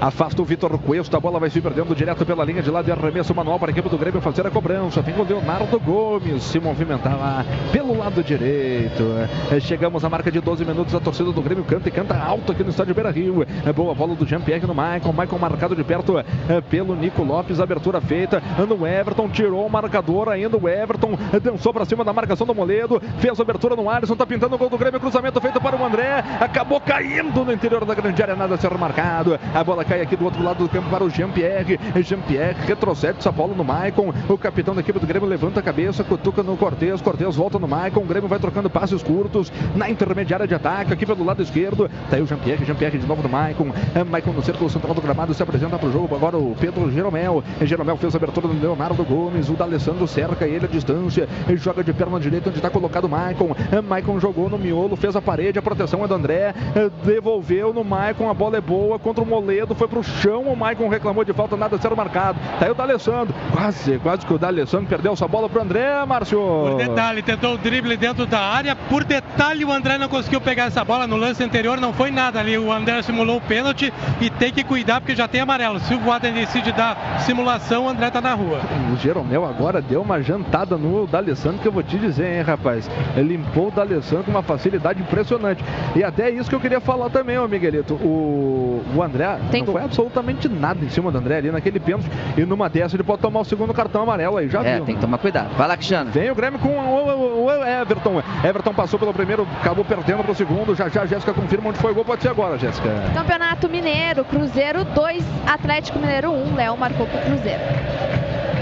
Afasta 0.00 0.40
o 0.42 0.44
Vitor 0.44 0.76
Cuesta. 0.78 1.16
A 1.16 1.20
bola 1.20 1.38
vai 1.38 1.50
se 1.50 1.60
perdendo 1.60 1.94
direto 1.94 2.24
pela 2.26 2.44
linha 2.44 2.62
de 2.62 2.70
lado 2.70 2.88
e 2.88 2.92
arremesso 2.92 3.34
manual 3.34 3.58
para 3.58 3.70
a 3.70 3.72
equipe 3.72 3.88
do 3.88 3.96
Grêmio 3.96 4.20
fazer 4.20 4.46
a 4.46 4.50
cobrança. 4.50 5.02
Tem 5.02 5.14
o 5.18 5.24
Leonardo 5.24 5.80
Gomes 5.80 6.42
se 6.42 6.60
movimentar 6.60 7.16
lá 7.16 7.44
pelo 7.72 7.96
lado 7.96 8.22
direito. 8.22 9.02
É, 9.50 9.58
Chegamos 9.60 10.04
à 10.04 10.08
marca 10.08 10.30
de 10.30 10.40
12 10.40 10.64
minutos. 10.64 10.94
A 10.94 11.00
torcida 11.00 11.32
do 11.32 11.42
Grêmio 11.42 11.64
canta 11.64 11.88
e 11.88 11.92
canta 11.92 12.16
alto 12.16 12.52
aqui 12.52 12.62
no 12.62 12.70
estádio 12.70 12.94
Beira 12.94 13.10
Rio. 13.10 13.46
É 13.64 13.72
boa 13.72 13.94
bola 13.94 14.14
do 14.14 14.26
Jean-Pierre 14.26 14.66
no 14.66 14.74
Maicon. 14.74 15.12
Maicon 15.12 15.38
marcado 15.38 15.74
de 15.74 15.82
perto 15.82 16.18
é, 16.18 16.60
pelo 16.60 16.94
Nico 16.94 17.22
Lopes. 17.22 17.58
Abertura 17.58 18.00
feita 18.00 18.42
no 18.68 18.86
Everton. 18.86 19.28
Tirou 19.28 19.66
o 19.66 19.70
marcador 19.70 20.28
ainda. 20.28 20.56
O 20.56 20.68
Everton 20.68 21.18
é, 21.32 21.40
dançou 21.40 21.72
para 21.72 21.84
cima 21.84 22.04
da 22.04 22.12
marcação 22.12 22.46
do 22.46 22.54
Moledo. 22.54 23.00
Fez 23.18 23.38
a 23.38 23.42
abertura 23.42 23.74
no 23.74 23.88
Alisson. 23.88 24.14
Tá 24.14 24.26
pintando 24.26 24.54
o 24.54 24.58
gol 24.58 24.68
do 24.68 24.76
Grêmio. 24.76 25.00
Cruzamento 25.00 25.40
feito 25.40 25.60
para 25.60 25.74
o 25.76 25.84
André. 25.84 26.22
Acabou 26.40 26.80
caindo 26.80 27.44
no 27.44 27.52
interior 27.52 27.84
da 27.84 27.94
grande 27.94 28.22
área. 28.22 28.36
Nada 28.36 28.54
a 28.54 28.58
ser 28.58 28.76
marcado. 28.76 29.38
A 29.54 29.64
bola 29.64 29.85
cai 29.86 30.00
aqui 30.00 30.16
do 30.16 30.24
outro 30.24 30.42
lado 30.42 30.58
do 30.58 30.68
campo 30.68 30.90
para 30.90 31.04
o 31.04 31.10
Jean-Pierre. 31.10 31.78
Jean-Pierre 32.02 32.56
retrocede 32.66 33.18
essa 33.18 33.32
bola 33.32 33.54
no 33.54 33.64
Maicon. 33.64 34.12
O 34.28 34.36
capitão 34.36 34.74
da 34.74 34.80
equipe 34.80 34.98
do 34.98 35.06
Grêmio 35.06 35.28
levanta 35.28 35.60
a 35.60 35.62
cabeça, 35.62 36.04
cutuca 36.04 36.42
no 36.42 36.56
Cortez. 36.56 37.00
Cortez 37.00 37.36
volta 37.36 37.58
no 37.58 37.68
Maicon. 37.68 38.00
O 38.00 38.06
Grêmio 38.06 38.28
vai 38.28 38.38
trocando 38.38 38.68
passes 38.68 39.02
curtos 39.02 39.52
na 39.74 39.88
intermediária 39.88 40.46
de 40.46 40.54
ataque. 40.54 40.92
Aqui 40.92 41.06
pelo 41.06 41.24
lado 41.24 41.42
esquerdo. 41.42 41.88
Tá 42.10 42.16
aí 42.16 42.22
o 42.22 42.26
Jean-Pierre. 42.26 42.64
Jean-Pierre 42.64 42.98
de 42.98 43.06
novo 43.06 43.22
no 43.22 43.28
Maicon. 43.28 43.70
É, 43.94 44.02
Maicon 44.02 44.32
no 44.32 44.42
círculo 44.42 44.68
central 44.68 44.94
do 44.94 45.00
gramado 45.00 45.32
se 45.32 45.42
apresenta 45.42 45.78
para 45.78 45.88
o 45.88 45.92
jogo. 45.92 46.14
Agora 46.14 46.36
o 46.36 46.54
Pedro 46.58 46.90
Jeromel. 46.90 47.42
Jeromel 47.62 47.96
fez 47.96 48.14
a 48.14 48.18
abertura 48.18 48.48
do 48.48 48.60
Leonardo 48.60 49.04
Gomes. 49.04 49.48
O 49.48 49.54
D'Alessandro 49.54 50.06
cerca 50.06 50.46
ele 50.46 50.64
à 50.64 50.68
distância. 50.68 51.28
Ele 51.48 51.56
joga 51.56 51.84
de 51.84 51.92
perna 51.92 52.18
direita 52.18 52.48
onde 52.48 52.58
está 52.58 52.70
colocado 52.70 53.04
o 53.04 53.08
Maicon. 53.08 53.54
É, 53.70 53.80
Maicon 53.80 54.18
jogou 54.18 54.50
no 54.50 54.58
miolo, 54.58 54.96
fez 54.96 55.14
a 55.14 55.22
parede. 55.22 55.58
A 55.58 55.62
proteção 55.62 56.04
é 56.04 56.08
do 56.08 56.14
André. 56.14 56.54
É, 56.74 56.90
Devolveu 57.04 57.72
no 57.72 57.84
Maicon. 57.84 58.28
A 58.28 58.34
bola 58.34 58.56
é 58.56 58.60
boa 58.60 58.98
contra 58.98 59.22
o 59.22 59.26
Moledo. 59.26 59.75
Foi 59.76 59.88
pro 59.88 60.02
chão. 60.02 60.42
O 60.42 60.56
Maicon 60.56 60.88
reclamou 60.88 61.24
de 61.24 61.32
falta. 61.32 61.56
Nada 61.56 61.78
ser 61.78 61.94
marcado. 61.94 62.38
Tá 62.58 62.66
aí 62.66 62.70
o 62.70 62.74
D'Alessandro. 62.74 63.34
Quase, 63.52 63.98
quase 63.98 64.26
que 64.26 64.32
o 64.32 64.38
D'Alessandro 64.38 64.86
perdeu 64.86 65.12
essa 65.12 65.28
bola 65.28 65.48
pro 65.48 65.62
André, 65.62 66.04
Márcio. 66.06 66.38
Por 66.38 66.76
detalhe, 66.76 67.22
tentou 67.22 67.54
o 67.54 67.58
drible 67.58 67.96
dentro 67.96 68.26
da 68.26 68.40
área. 68.40 68.74
Por 68.74 69.04
detalhe, 69.04 69.64
o 69.64 69.72
André 69.72 69.98
não 69.98 70.08
conseguiu 70.08 70.40
pegar 70.40 70.64
essa 70.64 70.84
bola 70.84 71.06
no 71.06 71.16
lance 71.16 71.42
anterior. 71.42 71.80
Não 71.80 71.92
foi 71.92 72.10
nada 72.10 72.40
ali. 72.40 72.58
O 72.58 72.72
André 72.72 73.02
simulou 73.02 73.36
o 73.36 73.40
pênalti 73.40 73.92
e 74.20 74.30
tem 74.30 74.52
que 74.52 74.64
cuidar 74.64 75.00
porque 75.00 75.14
já 75.14 75.28
tem 75.28 75.40
amarelo. 75.40 75.78
Se 75.80 75.94
o 75.94 75.98
Voaden 76.00 76.32
decide 76.32 76.72
dar 76.72 77.20
simulação, 77.20 77.86
o 77.86 77.88
André 77.88 78.10
tá 78.10 78.20
na 78.20 78.34
rua. 78.34 78.60
O 78.92 78.96
Jeromel 78.96 79.44
agora 79.44 79.80
deu 79.80 80.02
uma 80.02 80.20
jantada 80.22 80.76
no 80.76 81.06
D'Alessandro 81.06 81.58
que 81.60 81.68
eu 81.68 81.72
vou 81.72 81.82
te 81.82 81.98
dizer, 81.98 82.36
hein, 82.36 82.42
rapaz. 82.42 82.90
Ele 83.16 83.36
limpou 83.36 83.68
o 83.68 83.70
D'Alessandro 83.70 84.24
com 84.24 84.30
uma 84.30 84.42
facilidade 84.42 85.00
impressionante. 85.00 85.64
E 85.94 86.02
até 86.02 86.30
isso 86.30 86.48
que 86.48 86.54
eu 86.54 86.60
queria 86.60 86.80
falar 86.80 87.10
também, 87.10 87.38
ô 87.38 87.46
Miguelito. 87.46 87.94
O, 87.94 88.82
o 88.94 89.02
André 89.02 89.38
Tem 89.50 89.64
não 89.66 89.72
foi 89.74 89.82
absolutamente 89.82 90.48
nada 90.48 90.84
em 90.84 90.88
cima 90.88 91.10
do 91.10 91.18
André 91.18 91.36
ali 91.38 91.50
naquele 91.50 91.78
pênalti. 91.80 92.06
E 92.36 92.44
numa 92.44 92.68
dessa 92.68 92.96
ele 92.96 93.02
pode 93.02 93.20
tomar 93.22 93.40
o 93.40 93.44
segundo 93.44 93.74
cartão 93.74 94.02
amarelo 94.02 94.36
aí, 94.38 94.48
já 94.48 94.62
É, 94.64 94.76
viu. 94.76 94.84
tem 94.84 94.94
que 94.94 95.00
tomar 95.00 95.18
cuidado. 95.18 95.50
Vai 95.56 95.68
lá, 95.68 95.76
Cristiano. 95.76 96.10
Vem 96.10 96.30
o 96.30 96.34
Grêmio 96.34 96.58
com 96.58 96.68
o, 96.68 97.50
Everton. 97.50 98.22
Everton 98.44 98.72
passou 98.74 98.98
pelo 98.98 99.12
primeiro, 99.12 99.46
acabou 99.60 99.84
perdendo 99.84 100.22
pro 100.24 100.34
segundo. 100.34 100.74
Já 100.74 100.88
já 100.88 101.02
a 101.02 101.06
Jéssica 101.06 101.32
confirma 101.34 101.68
onde 101.70 101.78
foi 101.78 101.92
o 101.92 101.94
gol. 101.94 102.04
Pode 102.04 102.22
ser 102.22 102.28
agora, 102.28 102.56
Jéssica. 102.58 102.88
Campeonato 103.14 103.68
Mineiro, 103.68 104.24
Cruzeiro 104.24 104.84
2, 104.84 105.24
Atlético 105.46 105.98
Mineiro 105.98 106.30
1. 106.30 106.54
Léo 106.54 106.76
marcou 106.76 107.06
pro 107.06 107.18
Cruzeiro. 107.20 107.60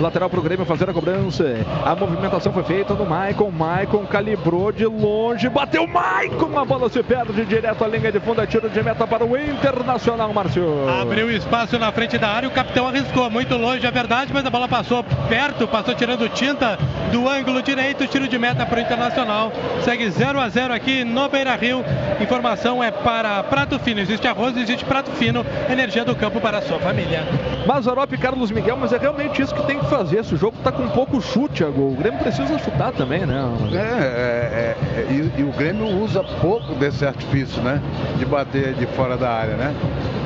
Lateral 0.01 0.29
pro 0.29 0.43
Grêmio 0.43 0.67
fazer 0.67 0.89
a 0.91 0.93
cobrança. 0.93 1.45
A 1.85 1.95
movimentação 1.95 2.53
foi 2.53 2.65
feita 2.65 2.95
no 2.95 3.07
Maicon. 3.07 3.51
Maicon 3.51 4.05
calibrou 4.07 4.73
de 4.73 4.85
longe. 4.87 5.49
Bateu 5.49 5.87
Maicon. 5.87 6.59
A 6.59 6.65
bola 6.65 6.89
se 6.89 7.03
perde 7.03 7.45
direto 7.45 7.85
à 7.85 7.89
linha 7.89 8.11
de 8.11 8.21
fundo. 8.21 8.41
É 8.41 8.47
tiro 8.47 8.69
de 8.69 8.83
meta 8.83 9.07
para 9.07 9.25
o 9.25 9.37
Internacional, 9.37 10.33
Márcio. 10.33 10.89
Abriu 10.89 11.31
espaço 11.31 11.79
na 11.79 11.93
frente 11.93 12.19
da 12.19 12.29
área, 12.29 12.49
o 12.49 12.53
capitão 12.53 12.87
arriscou 12.87 13.31
muito 13.31 13.57
longe, 13.57 13.87
é 13.87 13.91
verdade, 13.91 14.33
mas 14.33 14.45
a 14.45 14.51
bola 14.51 14.69
passou 14.69 15.05
perto, 15.29 15.67
passou 15.69 15.95
tirando 15.95 16.29
tinta 16.29 16.79
do 17.13 17.29
ângulo 17.29 17.63
direito, 17.63 18.07
tiro 18.07 18.27
de 18.27 18.39
meta 18.39 18.67
para 18.67 18.79
o 18.79 18.83
Internacional. 18.83 19.53
Segue 19.83 20.11
0 20.11 20.41
a 20.41 20.49
0 20.49 20.75
aqui 20.75 21.05
no 21.05 21.29
Beira 21.29 21.55
Rio. 21.55 21.85
Informação 22.21 22.83
é 22.83 22.91
para 22.91 23.43
Prato 23.45 23.79
Fino. 23.79 24.01
Existe 24.01 24.27
arroz, 24.27 24.57
existe 24.57 24.85
prato 24.85 25.11
fino, 25.13 25.45
energia 25.71 26.05
do 26.05 26.15
campo 26.15 26.41
para 26.41 26.59
a 26.59 26.63
sua 26.63 26.79
família. 26.79 27.25
Mazarop 27.67 28.13
e 28.13 28.19
Carlos 28.19 28.51
Miguel, 28.51 28.77
mas 28.77 28.93
é 28.93 28.99
realmente 28.99 29.41
isso 29.41 29.55
que 29.55 29.63
tem 29.67 29.79
que 29.85 29.91
fazer. 29.91 30.19
Esse 30.21 30.37
jogo 30.37 30.57
tá 30.63 30.73
com 30.73 30.89
pouco 30.89 31.21
chute 31.21 31.63
a 31.65 31.69
gol. 31.69 31.93
O 31.93 31.97
Grêmio 31.97 32.19
precisa 32.21 32.59
chutar 32.59 32.93
também, 32.93 33.25
né? 33.27 33.45
É, 33.73 33.77
é, 33.77 34.77
é, 35.01 35.07
e, 35.11 35.41
e 35.41 35.43
o 35.43 35.53
Grêmio 35.53 35.87
usa 36.03 36.23
pouco 36.41 36.75
desse 36.75 37.05
artifício, 37.05 37.63
né? 37.63 37.81
De 38.19 38.25
bater 38.25 38.75
de 38.75 38.87
fora 38.87 39.17
da 39.17 39.31
área, 39.31 39.57
né? 39.57 39.75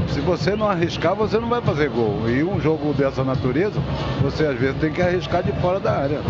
Se 0.09 0.21
você 0.21 0.57
não 0.57 0.69
arriscar, 0.69 1.15
você 1.15 1.39
não 1.39 1.49
vai 1.49 1.61
fazer 1.61 1.91
gol. 1.91 2.29
E 2.29 2.43
um 2.43 2.61
jogo 2.61 2.93
dessa 2.95 3.23
natureza, 3.23 3.81
você 4.23 4.47
às 4.47 4.59
vezes 4.59 4.77
tem 4.81 4.91
que 4.91 5.03
arriscar 5.03 5.43
de 5.43 5.53
fora 5.61 5.79
da 5.79 5.93
área. 5.93 6.21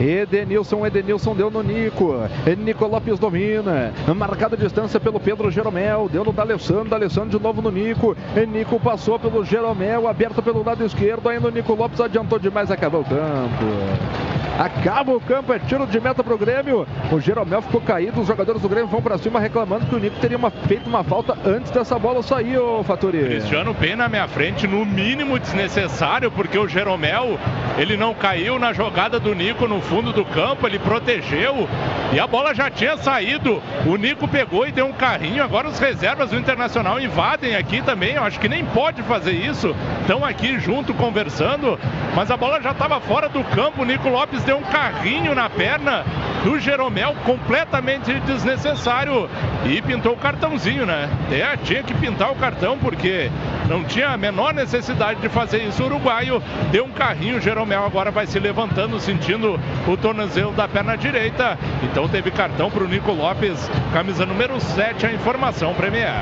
Edenilson, 0.00 0.84
Edenilson 0.84 1.34
deu 1.34 1.50
no 1.50 1.62
Nico. 1.62 2.14
Nico 2.58 2.86
Lopes 2.86 3.18
domina. 3.18 3.92
Marcada 4.14 4.56
a 4.56 4.58
distância 4.58 4.98
pelo 4.98 5.20
Pedro 5.20 5.50
Jeromel. 5.50 6.08
Deu 6.10 6.24
no 6.24 6.32
D'Alessandro. 6.32 6.88
D'Alessandro 6.88 7.38
de 7.38 7.42
novo 7.42 7.62
no 7.62 7.70
Nico. 7.70 8.16
Nico 8.48 8.80
passou 8.80 9.18
pelo 9.18 9.44
Jeromel. 9.44 10.08
Aberto 10.08 10.42
pelo 10.42 10.64
lado 10.64 10.84
esquerdo. 10.84 11.28
Ainda 11.28 11.48
o 11.48 11.50
Nico 11.50 11.74
Lopes 11.74 12.00
adiantou 12.00 12.38
demais. 12.38 12.70
Acabou 12.70 13.02
o 13.02 13.04
campo. 13.04 14.33
Acaba 14.58 15.12
o 15.12 15.20
campo, 15.20 15.52
é 15.52 15.58
tiro 15.58 15.84
de 15.84 15.98
meta 16.00 16.22
pro 16.22 16.38
Grêmio. 16.38 16.86
O 17.10 17.20
Jeromel 17.20 17.60
ficou 17.60 17.80
caído, 17.80 18.20
os 18.20 18.26
jogadores 18.28 18.62
do 18.62 18.68
Grêmio 18.68 18.86
vão 18.86 19.02
pra 19.02 19.18
cima 19.18 19.40
reclamando 19.40 19.86
que 19.86 19.94
o 19.94 19.98
Nico 19.98 20.16
teria 20.20 20.38
uma- 20.38 20.50
feito 20.50 20.88
uma 20.88 21.02
falta 21.02 21.36
antes 21.44 21.72
dessa 21.72 21.98
bola 21.98 22.22
sair, 22.22 22.56
ô 22.58 22.82
Faturi. 22.84 23.18
Cristiano 23.24 23.74
bem 23.74 23.96
na 23.96 24.08
minha 24.08 24.28
frente, 24.28 24.68
no 24.68 24.84
mínimo 24.86 25.40
desnecessário, 25.40 26.30
porque 26.30 26.56
o 26.56 26.68
Jeromel, 26.68 27.36
ele 27.76 27.96
não 27.96 28.14
caiu 28.14 28.56
na 28.58 28.72
jogada 28.72 29.18
do 29.18 29.34
Nico 29.34 29.66
no 29.66 29.80
fundo 29.80 30.12
do 30.12 30.24
campo, 30.24 30.66
ele 30.68 30.78
protegeu 30.78 31.68
e 32.12 32.20
a 32.20 32.26
bola 32.26 32.54
já 32.54 32.70
tinha 32.70 32.96
saído. 32.96 33.60
O 33.84 33.96
Nico 33.96 34.28
pegou 34.28 34.68
e 34.68 34.70
deu 34.72 34.86
um 34.86 34.92
carrinho, 34.92 35.42
agora 35.42 35.66
os 35.66 35.80
reservas 35.80 36.30
do 36.30 36.36
Internacional 36.38 37.00
invadem 37.00 37.56
aqui 37.56 37.82
também, 37.82 38.14
eu 38.14 38.22
acho 38.22 38.38
que 38.38 38.48
nem 38.48 38.64
pode 38.66 39.02
fazer 39.02 39.32
isso. 39.32 39.74
Estão 40.02 40.24
aqui 40.24 40.60
junto 40.60 40.94
conversando, 40.94 41.76
mas 42.14 42.30
a 42.30 42.36
bola 42.36 42.62
já 42.62 42.70
estava 42.70 43.00
fora 43.00 43.28
do 43.28 43.42
campo, 43.42 43.82
o 43.82 43.84
Nico 43.84 44.08
Lopes 44.08 44.43
deu 44.44 44.58
um 44.58 44.62
carrinho 44.62 45.34
na 45.34 45.48
perna 45.48 46.04
do 46.44 46.58
Jeromel, 46.60 47.14
completamente 47.24 48.12
desnecessário 48.20 49.28
e 49.64 49.80
pintou 49.80 50.12
o 50.12 50.16
cartãozinho, 50.16 50.84
né? 50.84 51.08
É, 51.32 51.56
tinha 51.56 51.82
que 51.82 51.94
pintar 51.94 52.30
o 52.30 52.36
cartão 52.36 52.78
porque 52.78 53.30
não 53.68 53.82
tinha 53.82 54.10
a 54.10 54.16
menor 54.16 54.52
necessidade 54.52 55.20
de 55.20 55.28
fazer 55.28 55.62
isso. 55.62 55.82
O 55.82 55.86
uruguaio 55.86 56.42
deu 56.70 56.84
um 56.84 56.90
carrinho, 56.90 57.38
o 57.38 57.40
Jeromel 57.40 57.84
agora 57.84 58.10
vai 58.10 58.26
se 58.26 58.38
levantando, 58.38 59.00
sentindo 59.00 59.58
o 59.88 59.96
tornozelo 59.96 60.52
da 60.52 60.68
perna 60.68 60.96
direita. 60.96 61.58
Então 61.82 62.06
teve 62.08 62.30
cartão 62.30 62.70
para 62.70 62.84
o 62.84 62.88
Nico 62.88 63.12
Lopes, 63.12 63.70
camisa 63.92 64.26
número 64.26 64.60
7, 64.60 65.06
a 65.06 65.12
informação 65.12 65.72
Premier. 65.74 66.12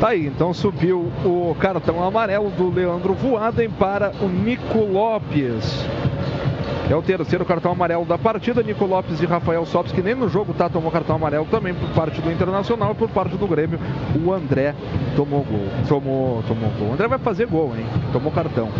Tá 0.00 0.10
aí, 0.10 0.26
então 0.26 0.54
subiu 0.54 1.12
o 1.24 1.54
cartão 1.58 2.02
amarelo 2.02 2.50
do 2.50 2.70
Leandro 2.70 3.14
Voaden 3.14 3.68
para 3.70 4.12
o 4.20 4.28
Nico 4.28 4.78
Lopes. 4.78 5.84
É 6.90 6.96
o 6.96 7.00
terceiro 7.00 7.44
cartão 7.44 7.70
amarelo 7.70 8.04
da 8.04 8.18
partida. 8.18 8.64
Nico 8.64 8.84
Lopes 8.84 9.22
e 9.22 9.26
Rafael 9.26 9.64
Sopes, 9.64 9.92
que 9.92 10.02
nem 10.02 10.12
no 10.12 10.28
jogo 10.28 10.52
tá, 10.52 10.68
tomou 10.68 10.90
cartão 10.90 11.14
amarelo 11.14 11.46
também 11.46 11.72
por 11.72 11.88
parte 11.90 12.20
do 12.20 12.32
Internacional 12.32 12.90
e 12.90 12.96
por 12.96 13.08
parte 13.10 13.36
do 13.36 13.46
Grêmio. 13.46 13.78
O 14.24 14.32
André 14.32 14.74
tomou 15.14 15.44
gol. 15.44 15.68
Tomou, 15.86 16.42
tomou 16.48 16.68
gol. 16.70 16.88
O 16.88 16.94
André 16.94 17.06
vai 17.06 17.20
fazer 17.20 17.46
gol, 17.46 17.76
hein? 17.76 17.86
Tomou 18.12 18.32
cartão. 18.32 18.70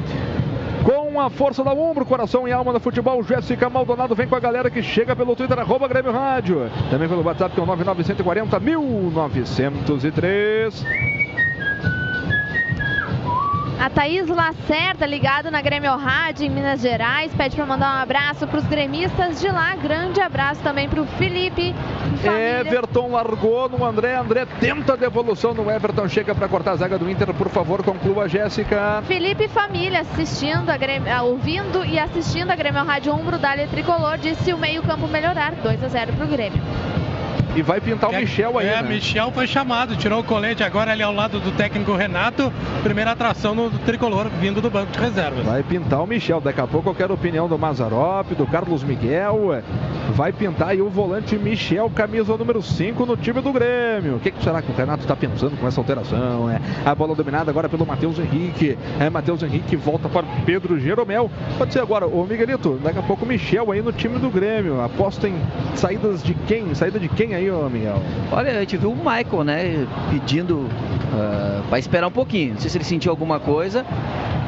Com 0.83 1.21
a 1.21 1.31
força 1.31 1.63
da 1.63 1.73
Umbro, 1.73 2.05
coração 2.05 2.49
e 2.49 2.53
alma 2.53 2.73
do 2.73 2.81
futebol, 2.81 3.23
Jéssica 3.23 3.71
Maldonado 3.71 4.13
vem 4.17 4.27
com 4.27 4.35
a 4.35 4.41
galera 4.41 4.69
que 4.69 4.83
chega 4.83 5.15
pelo 5.15 5.37
Twitter, 5.37 5.61
arroba 5.61 5.87
Grêmio 5.87 6.11
Rádio. 6.11 6.69
Também 6.91 7.09
pelo 7.09 7.23
WhatsApp, 7.23 7.55
que 7.55 7.61
é 7.61 7.63
o 7.63 7.67
99140 7.67 8.59
1903. 8.59 11.20
A 13.81 13.89
Thaís 13.89 14.29
Lacerda, 14.29 15.07
ligado 15.07 15.51
na 15.51 15.63
Grêmio 15.63 15.97
Rádio 15.97 16.45
em 16.45 16.51
Minas 16.51 16.83
Gerais, 16.83 17.33
pede 17.35 17.57
para 17.57 17.65
mandar 17.65 17.97
um 17.97 18.03
abraço 18.03 18.47
para 18.47 18.59
os 18.59 18.67
gremistas 18.67 19.41
de 19.41 19.49
lá. 19.49 19.75
Grande 19.75 20.21
abraço 20.21 20.61
também 20.61 20.87
para 20.87 21.01
o 21.01 21.07
Felipe. 21.07 21.75
família. 22.23 22.61
Everton 22.61 23.13
largou 23.13 23.71
no 23.71 23.83
André. 23.83 24.17
André 24.17 24.45
tenta 24.61 24.93
a 24.93 24.97
devolução 24.97 25.55
no 25.55 25.71
Everton. 25.71 26.07
Chega 26.09 26.35
para 26.35 26.47
cortar 26.47 26.73
a 26.73 26.77
zaga 26.77 26.99
do 26.99 27.09
Inter. 27.09 27.33
Por 27.33 27.49
favor, 27.49 27.83
conclua, 27.83 28.29
Jéssica. 28.29 29.03
Felipe 29.07 29.49
família 29.49 30.01
assistindo 30.01 30.69
a 30.69 30.77
Grêmio, 30.77 31.11
ah, 31.11 31.23
ouvindo 31.23 31.83
e 31.83 31.99
assistindo 31.99 32.51
a 32.51 32.57
Grêmio 32.57 32.85
Rádio 32.85 33.15
Umbro 33.15 33.39
Dália 33.39 33.67
Tricolor, 33.67 34.19
disse 34.19 34.53
o 34.53 34.59
meio-campo 34.59 35.09
melhorar, 35.09 35.53
2 35.55 35.83
a 35.83 35.89
0 35.89 36.13
para 36.13 36.27
o 36.27 36.29
Grêmio. 36.29 36.61
E 37.57 37.63
vai 37.63 37.81
pintar 37.81 38.11
o 38.11 38.15
Michel 38.15 38.59
aí, 38.59 38.69
É, 38.69 38.83
né? 38.83 38.89
Michel 38.89 39.31
foi 39.33 39.47
chamado, 39.47 39.97
tirou 39.97 40.21
o 40.21 40.25
colete 40.25 40.63
agora 40.63 40.93
ali 40.93 41.03
ao 41.03 41.13
lado 41.13 41.41
do 41.41 41.51
técnico 41.53 41.95
Renato. 41.95 42.53
Primeira 42.83 43.11
atração 43.11 43.55
no 43.55 43.71
tricolor 43.71 44.29
vindo 44.41 44.61
do 44.61 44.71
banco 44.71 44.93
de 44.93 44.99
reservas. 44.99 45.45
Vai 45.45 45.63
pintar 45.63 46.03
o 46.03 46.07
Michel. 46.07 46.41
Daqui 46.41 46.61
a 46.61 46.67
pouco 46.67 46.89
eu 46.91 46.95
quero 46.95 47.13
a 47.13 47.15
opinião 47.17 47.49
do 47.49 47.59
Mazarop, 47.59 48.33
do 48.35 48.47
Carlos 48.47 48.83
Miguel. 48.85 49.53
é. 49.55 49.63
Vai 50.13 50.33
pintar 50.33 50.69
aí 50.69 50.81
o 50.83 50.89
volante 50.91 51.37
Michel, 51.37 51.89
camisa 51.91 52.37
número 52.37 52.61
5 52.61 53.07
no 53.07 53.17
time 53.17 53.41
do 53.41 53.53
Grêmio. 53.53 54.17
O 54.17 54.21
que, 54.21 54.31
que 54.31 54.43
será 54.43 54.61
que 54.61 54.71
o 54.71 54.75
Renato 54.75 55.03
está 55.03 55.15
pensando 55.15 55.57
com 55.57 55.67
essa 55.67 55.81
alteração? 55.81 56.51
É, 56.51 56.61
a 56.85 56.95
bola 56.95 57.15
dominada 57.15 57.51
agora 57.51 57.69
pelo 57.69 57.87
Matheus 57.87 58.19
Henrique. 58.19 58.77
É, 58.99 59.09
Matheus 59.09 59.43
Henrique 59.43 59.77
volta 59.77 60.09
para 60.09 60.27
Pedro 60.45 60.79
Jeromel. 60.81 61.31
Pode 61.59 61.73
ser 61.73 61.81
agora, 61.81 62.07
o 62.07 62.27
Miguelito, 62.27 62.79
daqui 62.83 62.99
a 62.99 63.03
pouco 63.03 63.25
o 63.25 63.29
Michel 63.29 63.71
aí 63.71 63.81
no 63.83 63.93
time 63.93 64.19
do 64.19 64.29
Grêmio. 64.31 64.81
Aposta 64.81 65.29
em 65.29 65.35
saídas 65.75 66.23
de 66.23 66.35
quem? 66.35 66.75
Saída 66.75 66.99
de 66.99 67.09
quem 67.09 67.35
aí, 67.35 67.40
ô 67.49 67.71
Miguel? 67.71 68.03
Olha, 68.33 68.57
a 68.57 68.61
gente 68.61 68.77
viu 68.77 68.91
o 68.93 68.97
Michael, 68.97 69.45
né, 69.45 69.87
pedindo 70.11 70.69
para 71.69 71.79
esperar 71.79 72.09
um 72.09 72.13
pouquinho. 72.13 72.55
Não 72.55 72.61
sei 72.61 72.69
se 72.69 72.77
ele 72.77 72.85
sentiu 72.85 73.11
alguma 73.11 73.39
coisa, 73.39 73.87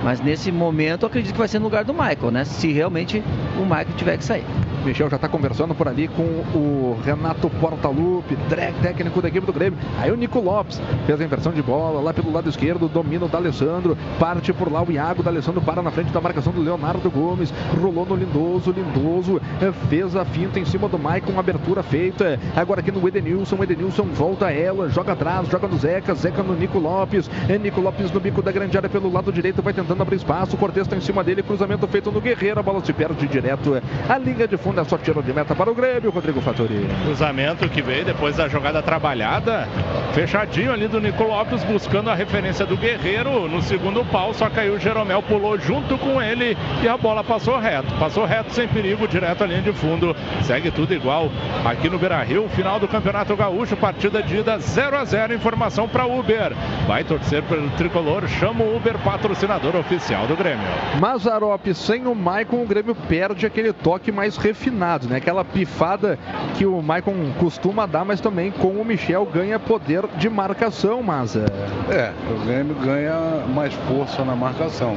mas 0.03 0.21
nesse 0.21 0.51
momento 0.51 1.07
acredito 1.07 1.33
que 1.33 1.39
vai 1.39 1.49
ser 1.49 1.61
no 1.61 1.65
lugar 1.65 1.85
do 1.85 1.95
Michael, 1.95 2.31
né? 2.33 2.45
Se 2.45 2.73
realmente 2.73 3.23
o 3.57 3.63
Michael 3.63 3.97
tiver 3.97 4.17
que 4.19 4.25
sair. 4.25 4.45
Michel 4.85 5.09
já 5.09 5.17
está 5.17 5.29
conversando 5.29 5.75
por 5.75 5.87
ali 5.89 6.09
com 6.09 6.23
o 6.23 6.99
Renato 7.05 7.49
Portaluppi, 7.49 8.37
técnico 8.83 9.23
da 9.23 9.29
equipe 9.29 9.47
do 9.47 9.53
Grêmio. 9.53 9.79
Aí 10.01 10.11
o 10.11 10.17
Nico 10.17 10.41
Lopes 10.41 10.81
fez 11.07 11.21
a 11.21 11.25
inversão 11.25 11.53
de 11.53 11.63
bola 11.63 12.01
lá 12.01 12.13
pelo 12.13 12.33
lado 12.33 12.49
esquerdo, 12.49 12.89
domina 12.89 13.27
o 13.27 13.29
D'Alessandro, 13.29 13.97
parte 14.19 14.53
por 14.53 14.71
lá 14.71 14.83
o 14.83 14.91
Iago, 14.91 15.23
D'Alessandro 15.23 15.61
para 15.61 15.83
na 15.83 15.91
frente 15.91 16.13
da 16.13 16.21
marcação 16.21 16.53
do 16.53 16.61
Leonardo 16.61 17.11
Gomes, 17.11 17.53
rolou 17.81 18.05
no 18.05 18.17
Lindoso, 18.17 18.73
Lindoso 18.73 19.41
eh, 19.61 19.73
fez 19.89 20.17
a 20.17 20.25
finta 20.25 20.59
em 20.59 20.65
cima 20.65 20.89
do 20.89 20.99
Maicon, 20.99 21.39
abertura 21.39 21.83
feita. 21.83 22.39
Agora 22.57 22.81
aqui 22.81 22.91
no 22.91 23.07
Edenilson, 23.07 23.57
o 23.57 23.65
Edenilson 23.65 24.05
volta 24.05 24.51
ela, 24.51 24.89
joga 24.89 25.13
atrás, 25.13 25.49
joga 25.49 25.69
no 25.69 25.79
Zeca, 25.79 26.15
Zeca 26.15 26.43
no 26.43 26.55
Nico 26.55 26.79
Lopes, 26.79 27.31
é 27.49 27.57
Nico 27.59 27.81
Lopes 27.81 28.11
no 28.11 28.21
bico 28.21 28.43
da 28.43 28.51
grande 28.53 28.77
área 28.77 28.89
pelo 28.89 29.13
lado 29.13 29.33
direito, 29.33 29.63
vai 29.63 29.73
tentando 29.73 30.03
abrir 30.03 30.17
espaço, 30.17 30.57
o 30.57 30.59
Cortez 30.59 30.87
está 30.87 30.97
em 30.97 31.01
cima 31.01 31.23
dele, 31.23 31.43
cruzamento 31.43 31.87
feito 31.87 32.11
no 32.11 32.21
Guerreiro, 32.21 32.61
a 32.61 32.63
bola 32.63 32.85
se 32.85 32.93
perde 32.93 33.27
direto. 33.27 33.77
eh, 33.77 33.83
A 34.09 34.19
linha 34.19 34.47
de 34.49 34.57
fundo 34.57 34.72
é 34.81 34.85
só 34.85 34.97
de 34.97 35.33
meta 35.33 35.55
para 35.55 35.71
o 35.71 35.75
Grêmio, 35.75 36.11
Rodrigo 36.11 36.41
Fattori. 36.41 36.87
Cruzamento 37.05 37.69
que 37.69 37.83
veio 37.83 38.05
depois 38.05 38.37
da 38.37 38.49
jogada 38.49 38.83
trabalhada. 38.83 39.69
Fechadinho 40.13 40.73
ali 40.73 40.89
do 40.89 41.01
Nico 41.01 41.25
Lopes, 41.25 41.63
buscando 41.65 42.11
a 42.11 42.15
referência 42.15 42.65
do 42.65 42.77
Guerreiro 42.77 43.49
no 43.49 43.61
segundo 43.63 44.05
pau. 44.05 44.33
Só 44.35 44.49
caiu 44.49 44.75
o 44.75 44.79
Jeromel, 44.79 45.23
pulou 45.23 45.59
junto 45.59 45.99
com 45.99 46.21
ele 46.21 46.57
e 46.83 46.89
a 46.89 46.97
bola 46.97 47.23
passou 47.23 47.59
reto. 47.59 47.93
Passou 47.99 48.25
reto, 48.25 48.53
sem 48.53 48.67
perigo, 48.69 49.07
direto 49.07 49.45
à 49.45 49.47
linha 49.47 49.63
de 49.63 49.73
fundo. 49.73 50.17
Segue 50.43 50.71
tudo 50.71 50.95
igual 50.95 51.31
aqui 51.65 51.89
no 51.89 51.99
Beira 51.99 52.23
Rio. 52.23 52.49
Final 52.51 52.81
do 52.81 52.89
Campeonato 52.89 53.37
Gaúcho, 53.37 53.77
partida 53.77 54.23
de 54.23 54.39
ida 54.39 54.59
0 54.59 54.97
a 54.97 55.05
0 55.05 55.35
Informação 55.35 55.89
para 55.89 56.07
Uber. 56.07 56.53
Vai 56.87 57.05
torcer 57.05 57.43
pelo 57.45 57.69
tricolor, 57.71 58.27
chama 58.29 58.65
o 58.65 58.77
Uber, 58.77 58.99
patrocinador 58.99 59.77
oficial 59.77 60.27
do 60.27 60.37
Grêmio. 60.37 60.67
Mazarop 61.01 61.67
sem 61.75 62.07
o 62.07 62.15
Maicon, 62.15 62.63
o 62.63 62.67
Grêmio 62.67 62.95
perde 62.95 63.47
aquele 63.47 63.73
toque 63.73 64.13
mais 64.13 64.37
refinado, 64.37 64.62
né? 64.71 65.17
Aquela 65.17 65.45
pifada 65.45 66.19
que 66.55 66.67
o 66.67 66.81
Maicon 66.83 67.15
costuma 67.39 67.87
dar, 67.87 68.05
mas 68.05 68.21
também 68.21 68.51
com 68.51 68.69
o 68.69 68.85
Michel 68.85 69.27
ganha 69.27 69.59
poder 69.59 70.07
de 70.17 70.29
marcação, 70.29 71.03
Maza. 71.03 71.47
É, 71.91 72.13
o 72.31 72.45
Grêmio 72.45 72.75
ganha 72.77 73.45
mais 73.55 73.73
força 73.89 74.25
na 74.25 74.37
marcação. 74.37 74.97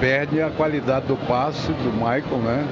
Perde 0.00 0.40
a 0.40 0.50
qualidade 0.50 1.06
do 1.06 1.16
passe 1.26 1.72
do 1.72 1.92
Michael, 1.92 2.38
né? 2.44 2.66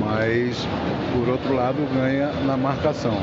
Mas, 0.00 0.66
por 1.12 1.28
outro 1.28 1.54
lado, 1.54 1.78
ganha 1.94 2.30
na 2.44 2.56
marcação. 2.56 3.18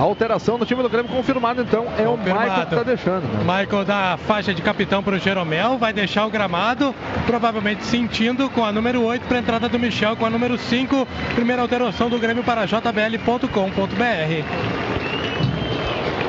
A 0.00 0.02
alteração 0.02 0.56
no 0.56 0.64
time 0.64 0.82
do 0.82 0.88
Grêmio 0.88 1.12
confirmado, 1.12 1.60
então, 1.60 1.84
é 1.98 2.08
o 2.08 2.16
Maicon 2.16 2.54
que 2.54 2.74
está 2.74 2.82
deixando. 2.82 3.24
Né? 3.24 3.40
Michael 3.40 3.84
dá 3.84 4.14
a 4.14 4.16
faixa 4.16 4.54
de 4.54 4.62
capitão 4.62 5.02
para 5.02 5.16
o 5.16 5.18
Jeromel, 5.18 5.76
vai 5.76 5.92
deixar 5.92 6.24
o 6.24 6.30
gramado, 6.30 6.94
provavelmente 7.26 7.84
sentindo 7.84 8.48
com 8.48 8.64
a 8.64 8.72
número 8.72 9.02
8 9.02 9.26
para 9.26 9.36
a 9.36 9.40
entrada 9.40 9.68
do 9.68 9.78
Michel 9.78 10.16
com 10.16 10.24
a 10.24 10.30
número 10.30 10.56
5. 10.56 11.06
Primeira 11.34 11.60
alteração 11.60 12.08
do 12.08 12.18
Grêmio 12.18 12.42
para 12.42 12.64
jbl.com.br. 12.64 13.44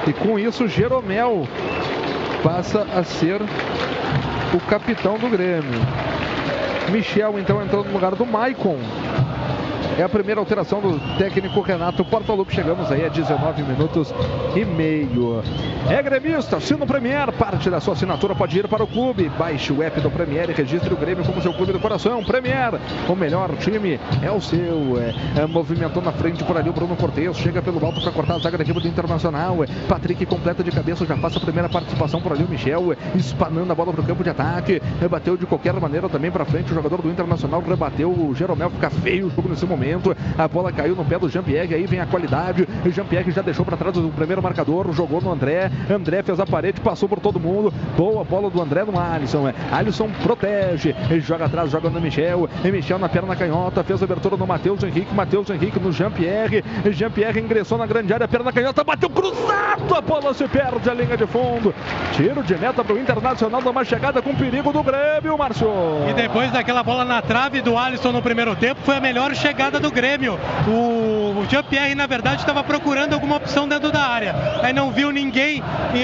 E 0.06 0.14
com 0.16 0.38
isso, 0.38 0.68
Jeromel 0.68 1.48
passa 2.44 2.86
a 2.94 3.06
ser 3.06 3.42
o 4.54 4.60
capitão 4.68 5.18
do 5.18 5.30
Grêmio. 5.30 5.80
Michel, 6.92 7.40
então, 7.40 7.64
entrou 7.64 7.86
no 7.86 7.94
lugar 7.94 8.16
do 8.16 8.26
Maicon. 8.26 8.78
É 9.98 10.04
a 10.04 10.10
primeira 10.10 10.40
alteração 10.40 10.80
do 10.82 11.00
técnico 11.18 11.62
Renato 11.62 12.04
Portaluppi. 12.06 12.56
Chegamos 12.56 12.92
aí 12.92 13.06
a 13.06 13.10
19 13.10 13.64
minutos 13.64 14.14
e 14.56 14.64
meio. 14.64 15.44
É 15.90 16.02
gremista, 16.02 16.58
assina 16.58 16.84
o 16.84 16.88
Premier. 16.88 17.32
Parte 17.32 17.70
da 17.70 17.80
sua 17.80 17.94
assinatura 17.94 18.34
pode 18.34 18.58
ir 18.58 18.68
para 18.68 18.84
o 18.84 18.88
clube. 18.88 19.30
Baixe 19.38 19.74
o 19.74 19.84
app 19.84 20.00
do 20.00 20.10
Premier 20.10 20.50
e 20.50 20.54
registre 20.54 20.94
o 20.94 20.98
Grêmio 20.98 21.26
como 21.26 21.42
seu 21.42 21.54
clube 21.54 21.74
do 21.74 21.80
coração. 21.80 22.24
Premier, 22.24 22.80
o 23.08 23.16
melhor 23.16 23.56
time 23.58 24.00
é 24.22 24.32
o 24.32 24.42
seu. 24.42 24.98
É, 25.00 25.42
é, 25.42 25.46
movimentou 25.46 26.02
na 26.02 26.12
frente 26.12 26.44
por 26.44 26.58
ali 26.58 26.70
o 26.70 26.74
Bruno 26.74 26.96
Cortes. 26.96 27.38
Chega 27.38 27.62
pelo 27.62 27.84
alto 27.86 28.02
para 28.02 28.12
cortar 28.12 28.36
a 28.36 28.40
zaga 28.40 28.58
do 28.58 28.88
Internacional. 28.88 29.64
É, 29.64 29.68
Patrick 29.88 30.26
completa 30.26 30.64
de 30.64 30.72
cabeça, 30.72 31.06
já 31.06 31.18
passa 31.18 31.38
a 31.38 31.42
primeira 31.42 31.68
participação 31.68 32.22
por 32.22 32.32
ali 32.32 32.44
o 32.44 32.48
Michel. 32.48 32.94
É, 32.94 33.18
espanando 33.18 33.72
a 33.72 33.76
bola 33.76 33.92
para 33.92 34.02
o 34.02 34.06
campo 34.06 34.24
de 34.24 34.30
ataque. 34.30 34.82
É, 35.02 35.08
bateu 35.08 35.36
de 35.36 35.46
qualquer 35.46 35.74
maneira 35.74 36.08
também 36.08 36.32
para 36.32 36.46
frente. 36.46 36.72
O 36.72 36.76
jogador 36.76 37.02
do 37.02 37.10
Internacional 37.10 37.62
rebateu. 37.62 38.10
O 38.10 38.34
Jeromel 38.36 38.70
fica 38.70 38.90
feio 38.90 39.28
o 39.28 39.30
jogo 39.30 39.50
nesse 39.50 39.66
momento. 39.72 40.16
A 40.38 40.48
bola 40.48 40.72
caiu 40.72 40.96
no 40.96 41.06
pé 41.06 41.18
do 41.18 41.30
Jean-Pierre. 41.30 41.74
Aí 41.74 41.86
vem 41.86 42.00
a 42.00 42.06
qualidade. 42.06 42.68
O 42.86 42.90
Jean-Pierre 42.92 43.32
já 43.32 43.42
deixou 43.42 43.66
para 43.66 43.78
trás 43.78 43.96
o 43.98 44.10
primeiro 44.10 44.42
marcador. 44.42 44.92
Jogou 44.92 45.22
no 45.22 45.32
André. 45.32 45.72
André 45.90 46.22
fez 46.22 46.40
a 46.40 46.46
parede, 46.46 46.82
passou 46.82 47.08
por 47.08 47.20
todo 47.20 47.40
mundo. 47.40 47.74
Boa 47.98 48.24
bola 48.24 48.50
do 48.50 48.62
André 48.62 48.84
no 48.84 49.00
Alisson. 49.00 49.52
Alisson 49.72 50.10
protege. 50.22 50.94
Ele 51.10 51.22
joga 51.22 51.46
atrás, 51.46 51.72
joga 51.72 51.90
no 51.90 52.02
Michel. 52.02 52.50
E 52.64 52.72
Michel 52.72 53.00
na 53.00 53.08
perna 53.08 53.36
canhota. 53.36 53.84
Fez 53.84 54.02
a 54.02 54.06
abertura 54.06 54.36
no 54.36 54.46
Matheus 54.46 54.84
Henrique. 54.84 55.14
Matheus 55.14 55.50
Henrique 55.50 55.80
no 55.80 55.92
Jean-Pierre. 55.92 56.64
Jean-Pierre 56.92 57.40
ingressou 57.40 57.78
na 57.78 57.86
grande 57.86 58.14
área. 58.14 58.28
Perna 58.28 58.52
canhota. 58.52 58.84
Bateu 58.84 59.10
cruzado. 59.10 59.96
A 59.96 60.02
bola 60.02 60.34
se 60.34 60.48
perde 60.48 60.90
a 60.90 60.94
linha 60.94 61.16
de 61.16 61.26
fundo. 61.26 61.74
Tiro 62.14 62.44
de 62.44 62.58
meta 62.58 62.84
para 62.84 62.94
o 62.94 63.00
Internacional. 63.00 63.62
Numa 63.62 63.86
chegada 63.86 64.22
com 64.22 64.36
perigo 64.36 64.74
do 64.74 64.84
Grêmio, 64.84 65.38
Márcio. 65.38 65.70
E 66.10 66.14
depois 66.14 66.52
daquela 66.52 66.84
bola 66.84 67.06
na 67.06 67.22
trave 67.22 67.62
do 67.62 67.78
Alisson 67.78 68.12
no 68.12 68.22
primeiro 68.22 68.56
tempo, 68.56 68.82
foi 68.84 68.98
a 68.98 69.00
melhor 69.00 69.34
chegada 69.36 69.61
do 69.70 69.92
Grêmio. 69.92 70.40
O 70.68 71.46
Jean-Pierre, 71.48 71.94
na 71.94 72.08
verdade, 72.08 72.42
estava 72.42 72.64
procurando 72.64 73.14
alguma 73.14 73.36
opção 73.36 73.68
dentro 73.68 73.92
da 73.92 74.02
área. 74.02 74.34
Aí 74.64 74.74
não 74.74 74.92
viu 74.92 75.12
ninguém 75.12 75.62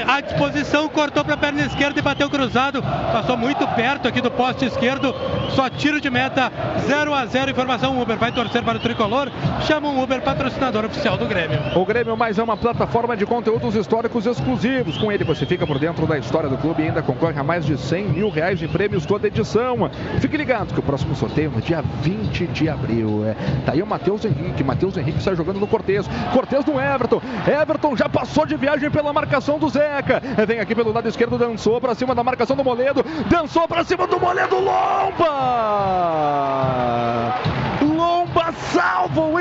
à 0.08 0.22
disposição, 0.22 0.88
cortou 0.88 1.24
para 1.24 1.34
a 1.34 1.38
perna 1.38 1.61
esquerda 1.61 2.00
e 2.00 2.02
bateu 2.02 2.30
cruzado. 2.30 2.82
Passou 2.84 3.36
muito 3.36 3.68
perto 3.69 4.08
aqui 4.08 4.22
do 4.22 4.30
poste 4.30 4.66
esquerdo. 4.66 5.14
Só 5.56 5.69
tiro 5.69 6.00
de 6.00 6.10
meta, 6.10 6.52
0 6.86 7.14
a 7.14 7.26
0 7.26 7.52
Informação 7.52 8.00
Uber 8.00 8.18
vai 8.18 8.32
torcer 8.32 8.61
para 8.61 8.77
o 8.77 8.80
tricolor. 8.80 9.32
Chama 9.66 9.90
o 9.90 10.03
Uber, 10.03 10.22
patrocinador 10.22 10.86
oficial 10.86 11.18
do 11.18 11.26
Grêmio. 11.26 11.60
O 11.76 11.86
Grêmio 11.86 12.16
mais 12.16 12.38
é 12.38 12.44
uma 12.44 12.56
plataforma 12.56 13.18
de 13.18 13.26
conteúdos 13.26 13.76
históricos 13.76 14.26
exclusivos. 14.26 14.98
Com 14.98 15.11
ele 15.11 15.24
você 15.24 15.45
fica 15.45 15.66
por 15.66 15.80
dentro 15.80 16.06
da 16.06 16.18
história 16.18 16.48
do 16.48 16.58
clube 16.58 16.84
e 16.84 16.88
ainda 16.88 17.02
concorre 17.02 17.40
a 17.40 17.44
mais 17.44 17.66
de 17.66 17.77
100 17.77 18.10
mil 18.10 18.30
reais 18.30 18.61
em 18.61 18.68
prêmios 18.68 19.06
toda 19.06 19.27
edição. 19.27 19.90
Fique 20.19 20.38
ligado 20.38 20.74
que 20.74 20.80
o 20.80 20.84
próximo 20.84 21.16
sorteio 21.16 21.52
é 21.52 21.56
no 21.56 21.61
dia 21.61 21.84
20 22.02 22.48
de 22.48 22.69
abril. 22.69 23.26
Tá 23.66 23.74
aí 23.74 23.82
o 23.82 23.88
Matheus 23.88 24.24
Henrique. 24.26 24.64
Matheus 24.64 24.95
Henrique 24.98 25.22
sai 25.22 25.35
jogando 25.35 25.59
no 25.59 25.67
Cortez. 25.67 26.08
Cortez 26.34 26.66
no 26.66 26.80
Everton. 26.80 27.22
Everton 27.45 27.95
já 27.95 28.08
passou 28.09 28.45
de 28.45 28.56
viagem 28.56 28.90
pela 28.90 29.11
marcação 29.11 29.59
do 29.59 29.69
Zeca. 29.69 30.22
Vem 30.48 30.59
aqui 30.59 30.74
pelo 30.76 30.92
lado 30.92 31.08
esquerdo, 31.08 31.38
dançou 31.38 31.80
para 31.82 31.95
cima 31.95 32.16
da 32.16 32.24
marcação 32.24 32.56
do 32.56 32.64
Moledo. 32.64 33.03
Dançou 33.30 33.67
para 33.67 33.84
cima 33.84 34.08
do 34.08 34.19
Moledo. 34.19 34.56
Lomba! 34.59 35.27
Lomba 37.82 38.51
salva 38.72 39.22
o 39.22 39.40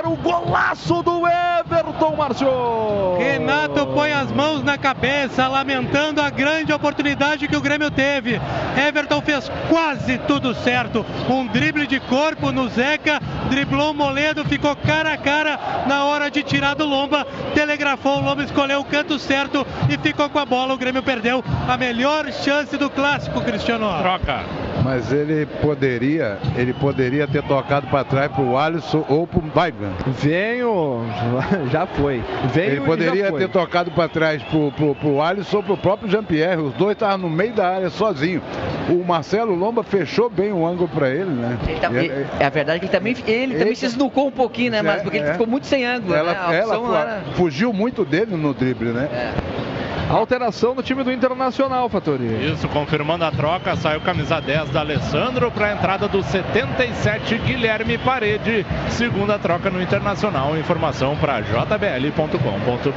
Era 0.00 0.08
o 0.08 0.16
golaço 0.16 1.02
do 1.02 1.22
Everton, 1.26 2.16
Márcio. 2.16 3.18
Renato 3.18 3.86
põe 3.88 4.12
as 4.12 4.30
mãos 4.30 4.62
na 4.62 4.78
cabeça, 4.78 5.46
lamentando 5.48 6.22
a 6.22 6.30
grande 6.30 6.72
oportunidade 6.72 7.48
que 7.48 7.56
o 7.56 7.60
Grêmio 7.60 7.90
teve. 7.90 8.40
Everton 8.76 9.20
fez 9.20 9.50
quase 9.68 10.16
tudo 10.18 10.54
certo. 10.54 11.04
Um 11.28 11.46
drible 11.46 11.86
de 11.86 12.00
corpo 12.00 12.50
no 12.50 12.68
Zeca, 12.68 13.20
driblou 13.50 13.90
o 13.90 13.94
Moledo, 13.94 14.44
ficou 14.44 14.74
cara 14.76 15.12
a 15.12 15.18
cara 15.18 15.84
na 15.86 16.04
hora 16.04 16.30
de 16.30 16.42
tirar 16.42 16.74
do 16.74 16.86
Lomba. 16.86 17.26
Telegrafou, 17.54 18.18
o 18.18 18.24
Lomba 18.24 18.44
escolheu 18.44 18.80
o 18.80 18.84
canto 18.84 19.18
certo 19.18 19.66
e 19.88 19.98
ficou 19.98 20.30
com 20.30 20.38
a 20.38 20.46
bola. 20.46 20.74
O 20.74 20.78
Grêmio 20.78 21.02
perdeu 21.02 21.44
a 21.68 21.76
melhor 21.76 22.30
chance 22.32 22.76
do 22.78 22.88
clássico, 22.88 23.40
Cristiano. 23.42 23.86
Troca. 24.00 24.44
Mas 24.82 25.12
ele 25.12 25.46
poderia, 25.60 26.38
ele 26.56 26.72
poderia 26.72 27.26
ter 27.26 27.42
tocado 27.42 27.86
para 27.88 28.02
trás 28.04 28.30
pro 28.32 28.56
Alisson 28.56 29.04
ou 29.08 29.26
pro 29.26 29.40
Baigan. 29.40 29.92
Venho, 30.06 31.04
já 31.70 31.86
foi. 31.86 32.22
Venho 32.52 32.70
ele 32.72 32.80
poderia 32.80 33.30
ter 33.32 33.48
tocado 33.48 33.90
para 33.90 34.08
trás 34.08 34.42
pro, 34.44 34.72
pro, 34.72 34.94
pro 34.94 35.20
Alisson 35.20 35.58
ou 35.58 35.62
pro 35.62 35.76
próprio 35.76 36.10
Jean-Pierre. 36.10 36.60
Os 36.62 36.72
dois 36.74 36.92
estavam 36.92 37.18
no 37.18 37.30
meio 37.30 37.52
da 37.52 37.68
área 37.68 37.90
sozinho. 37.90 38.40
O 38.88 39.04
Marcelo 39.04 39.54
Lomba 39.54 39.82
fechou 39.82 40.28
bem 40.30 40.52
o 40.52 40.66
ângulo 40.66 40.88
para 40.88 41.10
ele, 41.10 41.30
né? 41.30 41.58
Ele 41.68 41.78
tá- 41.80 41.92
E- 41.92 41.96
ele- 42.06 42.26
é 42.40 42.44
a 42.46 42.50
verdade 42.50 42.80
que 42.80 42.86
ele 42.86 42.92
também, 42.92 43.16
ele 43.26 43.54
também 43.58 43.74
se 43.74 43.86
esnucou 43.86 44.28
um 44.28 44.32
pouquinho, 44.32 44.72
né? 44.72 44.82
Mas 44.82 45.02
porque 45.02 45.18
ele 45.18 45.28
É. 45.28 45.32
ficou 45.32 45.46
muito 45.46 45.66
sem 45.66 45.84
ângulo. 45.84 46.14
ela, 46.14 46.32
né? 46.32 46.58
Ela 46.58 46.74
era- 47.00 47.20
fugiu 47.34 47.72
muito 47.72 48.04
dele 48.04 48.34
no 48.36 48.52
drible, 48.54 48.88
né? 48.90 49.08
Alteração 50.10 50.74
no 50.74 50.82
time 50.82 51.04
do 51.04 51.12
Internacional, 51.12 51.88
Fatori. 51.88 52.52
Isso, 52.52 52.66
confirmando 52.68 53.24
a 53.24 53.30
troca, 53.30 53.76
saiu 53.76 54.00
camisa 54.00 54.40
10 54.40 54.70
da 54.70 54.80
Alessandro 54.80 55.52
para 55.52 55.68
a 55.68 55.72
entrada 55.72 56.08
do 56.08 56.20
77 56.20 57.38
Guilherme 57.38 57.96
Parede. 57.96 58.66
Segunda 58.88 59.38
troca 59.38 59.70
no 59.70 59.80
Internacional. 59.80 60.58
Informação 60.58 61.16
para 61.16 61.40
jbl.com.br. 61.42 62.90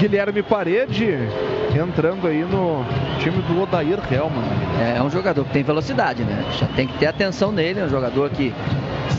Guilherme 0.00 0.42
Parede 0.42 1.16
entrando 1.76 2.26
aí 2.26 2.42
no 2.44 2.84
time 3.20 3.40
do 3.42 3.62
Odair 3.62 4.00
Helman. 4.10 4.42
É 4.96 5.00
um 5.00 5.10
jogador 5.10 5.44
que 5.44 5.52
tem 5.52 5.62
velocidade, 5.62 6.24
né? 6.24 6.44
Já 6.58 6.66
tem 6.66 6.88
que 6.88 6.98
ter 6.98 7.06
atenção 7.06 7.52
nele, 7.52 7.78
é 7.78 7.84
um 7.84 7.88
jogador 7.88 8.28
que 8.30 8.52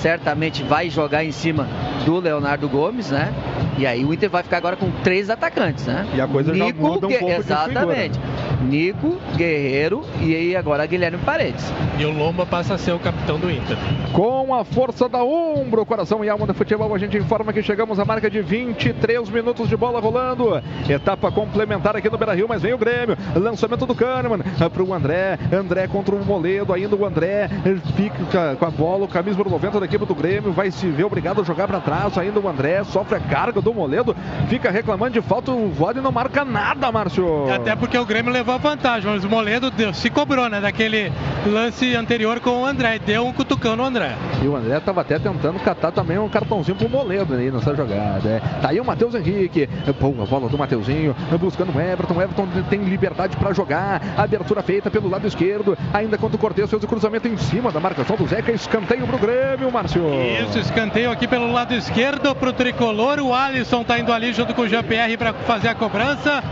certamente 0.01 0.63
vai 0.63 0.89
jogar 0.89 1.23
em 1.23 1.31
cima 1.31 1.65
do 2.05 2.19
Leonardo 2.19 2.67
Gomes, 2.67 3.11
né? 3.11 3.33
E 3.77 3.85
aí 3.87 4.03
o 4.03 4.13
Inter 4.13 4.29
vai 4.29 4.43
ficar 4.43 4.57
agora 4.57 4.75
com 4.75 4.91
três 5.03 5.29
atacantes, 5.29 5.85
né? 5.85 6.07
E 6.13 6.21
a 6.21 6.27
coisa 6.27 6.53
já 6.53 6.65
muda 6.73 7.07
um 7.07 7.11
pouco 7.11 7.25
de 7.25 7.39
Exatamente. 7.39 8.19
Nico, 8.61 9.17
Guerreiro 9.35 10.03
e 10.21 10.35
aí 10.35 10.55
agora 10.55 10.85
Guilherme 10.85 11.17
Paredes. 11.19 11.65
E 11.97 12.05
o 12.05 12.11
Lomba 12.11 12.45
passa 12.45 12.73
a 12.73 12.77
ser 12.77 12.91
o 12.91 12.99
capitão 12.99 13.39
do 13.39 13.49
Inter. 13.49 13.77
Com 14.13 14.53
a 14.53 14.63
força 14.63 15.07
da 15.07 15.23
Umbro, 15.23 15.85
coração 15.85 16.23
e 16.25 16.29
alma 16.29 16.45
do 16.45 16.53
futebol, 16.53 16.93
a 16.93 16.97
gente 16.97 17.17
informa 17.17 17.53
que 17.53 17.63
chegamos 17.63 17.99
à 17.99 18.05
marca 18.05 18.29
de 18.29 18.41
23 18.41 19.29
minutos 19.29 19.69
de 19.69 19.77
bola 19.77 19.99
rolando. 19.99 20.61
Etapa 20.89 21.31
complementar 21.31 21.95
aqui 21.95 22.09
no 22.09 22.17
Beira 22.17 22.33
Rio, 22.33 22.47
mas 22.49 22.61
vem 22.61 22.73
o 22.73 22.77
Grêmio. 22.77 23.17
Lançamento 23.35 23.85
do 23.85 23.95
Kahneman 23.95 24.39
para 24.39 24.83
o 24.83 24.93
André. 24.93 25.39
André 25.53 25.87
contra 25.87 26.13
o 26.15 26.25
Moledo, 26.25 26.73
ainda 26.73 26.95
o 26.95 27.05
André 27.05 27.49
fica 27.95 28.55
com 28.57 28.65
a 28.65 28.69
bola, 28.69 29.05
o 29.05 29.07
camisa 29.07 29.37
número 29.37 29.51
90 29.51 29.79
da 29.79 29.85
equipe 29.85 30.05
do 30.05 30.15
Grêmio. 30.15 30.51
Vai 30.51 30.71
se 30.71 30.87
ver 30.87 31.05
obrigado 31.05 31.41
a 31.41 31.43
jogar 31.43 31.67
para 31.67 31.79
trás. 31.79 32.17
Ainda 32.17 32.39
o 32.39 32.47
André 32.47 32.83
sofre 32.83 33.15
a 33.15 33.19
carga 33.19 33.58
do 33.61 33.73
Moledo, 33.73 34.15
fica 34.47 34.69
reclamando 34.71 35.13
de 35.13 35.21
falta. 35.21 35.51
O 35.51 35.69
Vode 35.69 36.01
não 36.01 36.11
marca 36.11 36.43
nada, 36.45 36.91
Márcio. 36.91 37.51
Até 37.51 37.75
porque 37.75 37.97
o 37.97 38.05
Grêmio 38.05 38.31
levou 38.31 38.55
a 38.55 38.57
vantagem, 38.57 39.09
mas 39.11 39.23
o 39.23 39.29
Moledo 39.29 39.69
deu- 39.71 39.93
se 39.93 40.09
cobrou, 40.09 40.47
né? 40.49 40.59
Daquele 40.61 41.11
lance 41.45 41.95
anterior 41.95 42.39
com 42.39 42.61
o 42.61 42.65
André. 42.65 42.99
Deu 42.99 43.25
um 43.25 43.33
cutucão 43.33 43.75
no 43.75 43.83
André. 43.83 44.15
E 44.43 44.47
o 44.47 44.55
André 44.55 44.77
estava 44.77 45.01
até 45.01 45.17
tentando 45.19 45.59
catar 45.59 45.91
também 45.91 46.17
um 46.17 46.29
cartãozinho 46.29 46.77
pro 46.77 46.89
Moledo 46.89 47.33
aí 47.35 47.51
nessa 47.51 47.75
jogada. 47.75 48.27
É. 48.29 48.39
Tá 48.61 48.69
aí 48.69 48.79
o 48.79 48.85
Matheus 48.85 49.15
Henrique. 49.15 49.67
Boa 49.99 50.25
bola 50.25 50.49
do 50.49 50.57
Mateuzinho. 50.57 51.15
Buscando 51.39 51.75
o 51.75 51.81
Everton. 51.81 52.13
O 52.15 52.21
Everton 52.21 52.47
tem 52.69 52.81
liberdade 52.83 53.35
para 53.37 53.53
jogar. 53.53 54.01
Abertura 54.17 54.61
feita 54.63 54.89
pelo 54.89 55.09
lado 55.09 55.25
esquerdo. 55.27 55.77
Ainda 55.93 56.17
quando 56.17 56.35
o 56.35 56.37
Cortez 56.37 56.69
fez 56.69 56.83
o 56.83 56.87
cruzamento 56.87 57.27
em 57.27 57.37
cima 57.37 57.71
da 57.71 57.79
marcação 57.79 58.15
do 58.15 58.27
Zeca. 58.27 58.51
Escanteio 58.51 59.05
pro 59.07 59.17
Grêmio, 59.17 59.71
Márcio. 59.71 60.03
Isso, 60.47 60.59
escanteio 60.59 61.11
aqui 61.11 61.27
pelo 61.27 61.51
lado 61.51 61.73
esquerdo 61.73 62.33
pro 62.35 62.51
tricolor. 62.53 63.19
O 63.19 63.33
Alisson 63.49 63.83
tá 63.83 63.97
indo 63.97 64.13
ali 64.13 64.31
junto 64.31 64.53
com 64.53 64.61
o 64.61 64.67
Jean-Pierre 64.69 65.17
para 65.17 65.33
fazer 65.33 65.69
a 65.69 65.75
cobrança. 65.75 66.43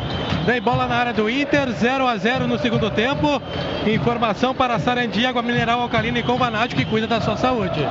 Vem 0.47 0.61
bola 0.61 0.87
na 0.87 0.95
área 0.95 1.13
do 1.13 1.29
Inter, 1.29 1.69
0 1.69 2.07
a 2.07 2.17
0 2.17 2.47
no 2.47 2.57
segundo 2.57 2.89
tempo. 2.89 3.41
Informação 3.85 4.55
para 4.55 4.79
Sarandi, 4.79 5.25
água 5.25 5.41
mineral 5.41 5.81
alcalina 5.81 6.19
e 6.19 6.23
com 6.23 6.37
vanádio 6.37 6.75
que 6.75 6.85
cuida 6.85 7.05
da 7.05 7.21
sua 7.21 7.37
saúde. 7.37 7.85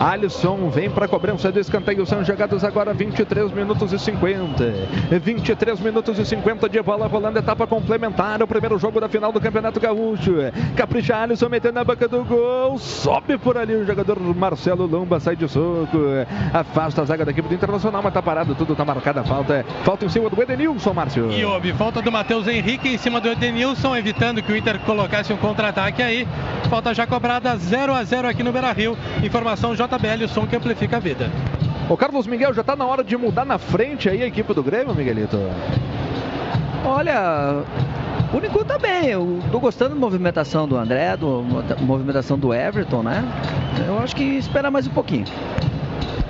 Alisson 0.00 0.70
vem 0.70 0.90
para 0.90 1.04
a 1.04 1.08
cobrança 1.08 1.52
do 1.52 1.60
escanteio. 1.60 2.04
São 2.06 2.24
jogados 2.24 2.64
agora 2.64 2.92
23 2.92 3.52
minutos 3.52 3.92
e 3.92 3.98
50. 3.98 4.64
23 5.20 5.80
minutos 5.80 6.18
e 6.18 6.24
50 6.24 6.68
de 6.68 6.82
bola 6.82 7.06
rolando, 7.06 7.38
etapa 7.38 7.66
complementar. 7.66 8.42
O 8.42 8.46
primeiro 8.46 8.78
jogo 8.78 9.00
da 9.00 9.08
final 9.08 9.30
do 9.30 9.40
Campeonato 9.40 9.78
Gaúcho. 9.78 10.34
Capricha 10.74 11.14
Alisson 11.14 11.48
metendo 11.48 11.74
na 11.74 11.84
boca 11.84 12.08
do 12.08 12.24
gol. 12.24 12.78
Sobe 12.78 13.36
por 13.38 13.56
ali 13.56 13.74
o 13.74 13.86
jogador 13.86 14.18
Marcelo 14.34 14.86
Lomba, 14.86 15.20
sai 15.20 15.36
de 15.36 15.46
soco. 15.46 15.98
Afasta 16.52 17.02
a 17.02 17.04
zaga 17.04 17.24
da 17.24 17.30
equipe 17.30 17.48
do 17.48 17.54
Internacional, 17.54 18.02
mas 18.02 18.14
tá 18.14 18.22
parado 18.22 18.47
tudo, 18.54 18.74
tá 18.74 18.84
marcada 18.84 19.20
a 19.20 19.24
falta. 19.24 19.64
Falta 19.84 20.04
em 20.04 20.08
cima 20.08 20.28
do 20.30 20.42
Edenilson, 20.42 20.92
Márcio. 20.92 21.30
E 21.30 21.44
houve 21.44 21.72
falta 21.72 22.00
do 22.02 22.10
Matheus 22.10 22.46
Henrique 22.46 22.88
em 22.88 22.98
cima 22.98 23.20
do 23.20 23.28
Edenilson, 23.28 23.96
evitando 23.96 24.42
que 24.42 24.52
o 24.52 24.56
Inter 24.56 24.78
colocasse 24.80 25.32
um 25.32 25.36
contra-ataque 25.36 26.02
aí. 26.02 26.26
Falta 26.68 26.94
já 26.94 27.06
cobrada 27.06 27.56
0 27.56 27.94
a 27.94 28.04
0 28.04 28.28
aqui 28.28 28.42
no 28.42 28.52
Beira 28.52 28.72
Rio. 28.72 28.96
Informação 29.22 29.74
JBL, 29.74 30.24
o 30.24 30.28
som 30.28 30.46
que 30.46 30.56
amplifica 30.56 30.96
a 30.96 31.00
vida. 31.00 31.30
O 31.88 31.96
Carlos 31.96 32.26
Miguel 32.26 32.52
já 32.52 32.62
tá 32.62 32.76
na 32.76 32.84
hora 32.84 33.02
de 33.02 33.16
mudar 33.16 33.46
na 33.46 33.56
frente 33.56 34.08
aí 34.08 34.22
a 34.22 34.26
equipe 34.26 34.52
do 34.52 34.62
Grêmio, 34.62 34.94
Miguelito. 34.94 35.38
Olha, 36.84 37.64
por 38.30 38.44
enquanto 38.44 38.66
tá 38.66 38.78
bem. 38.78 39.06
Eu 39.06 39.40
tô 39.50 39.58
gostando 39.58 39.94
da 39.94 40.00
movimentação 40.00 40.68
do 40.68 40.76
André, 40.76 41.16
do, 41.16 41.42
da 41.62 41.76
movimentação 41.76 42.38
do 42.38 42.52
Everton, 42.52 43.02
né? 43.02 43.24
Eu 43.86 43.98
acho 43.98 44.14
que 44.14 44.22
esperar 44.22 44.70
mais 44.70 44.86
um 44.86 44.90
pouquinho. 44.90 45.24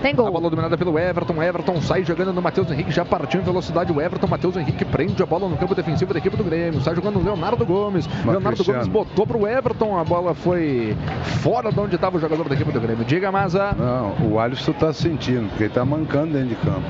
Tem 0.01 0.13
A 0.13 0.17
gol. 0.17 0.31
bola 0.31 0.49
dominada 0.51 0.77
pelo 0.79 0.99
Everton. 0.99 1.43
Everton 1.43 1.81
sai 1.81 2.05
jogando 2.05 2.33
no 2.33 2.41
Matheus 2.41 2.71
Henrique. 2.71 2.91
Já 2.93 3.05
partiu 3.05 3.41
em 3.41 3.45
velocidade 3.45 3.93
o 3.93 4.01
Everton. 4.01 4.27
Matheus 4.27 4.57
Henrique 4.57 4.85
prende 4.85 5.23
a 5.23 5.27
bola 5.27 5.49
no 5.49 5.57
campo 5.57 5.75
defensivo 5.75 6.13
da 6.13 6.19
equipe 6.19 6.37
do 6.37 6.45
Grêmio. 6.45 6.81
Sai 6.81 6.95
jogando 6.95 7.19
o 7.19 7.23
Leonardo 7.23 7.65
Gomes. 7.67 8.07
Leonardo 8.25 8.49
Cristiano. 8.57 8.79
Gomes 8.81 8.93
botou 8.93 9.27
pro 9.27 9.47
Everton. 9.47 9.99
A 9.99 10.05
bola 10.05 10.35
foi 10.35 10.97
fora 11.43 11.73
de 11.73 11.81
onde 11.81 11.95
estava 11.97 12.17
o 12.17 12.21
jogador 12.21 12.49
da 12.49 12.55
equipe 12.55 12.71
do 12.71 12.81
Grêmio. 12.81 13.05
Diga, 13.05 13.33
Maza. 13.33 13.75
Não, 13.77 14.31
o 14.31 14.39
Alisson 14.39 14.73
tá 14.73 14.93
sentindo, 14.93 15.49
porque 15.49 15.65
ele 15.65 15.73
tá 15.73 15.85
mancando 15.85 16.33
dentro 16.35 16.49
de 16.51 16.55
campo. 16.57 16.87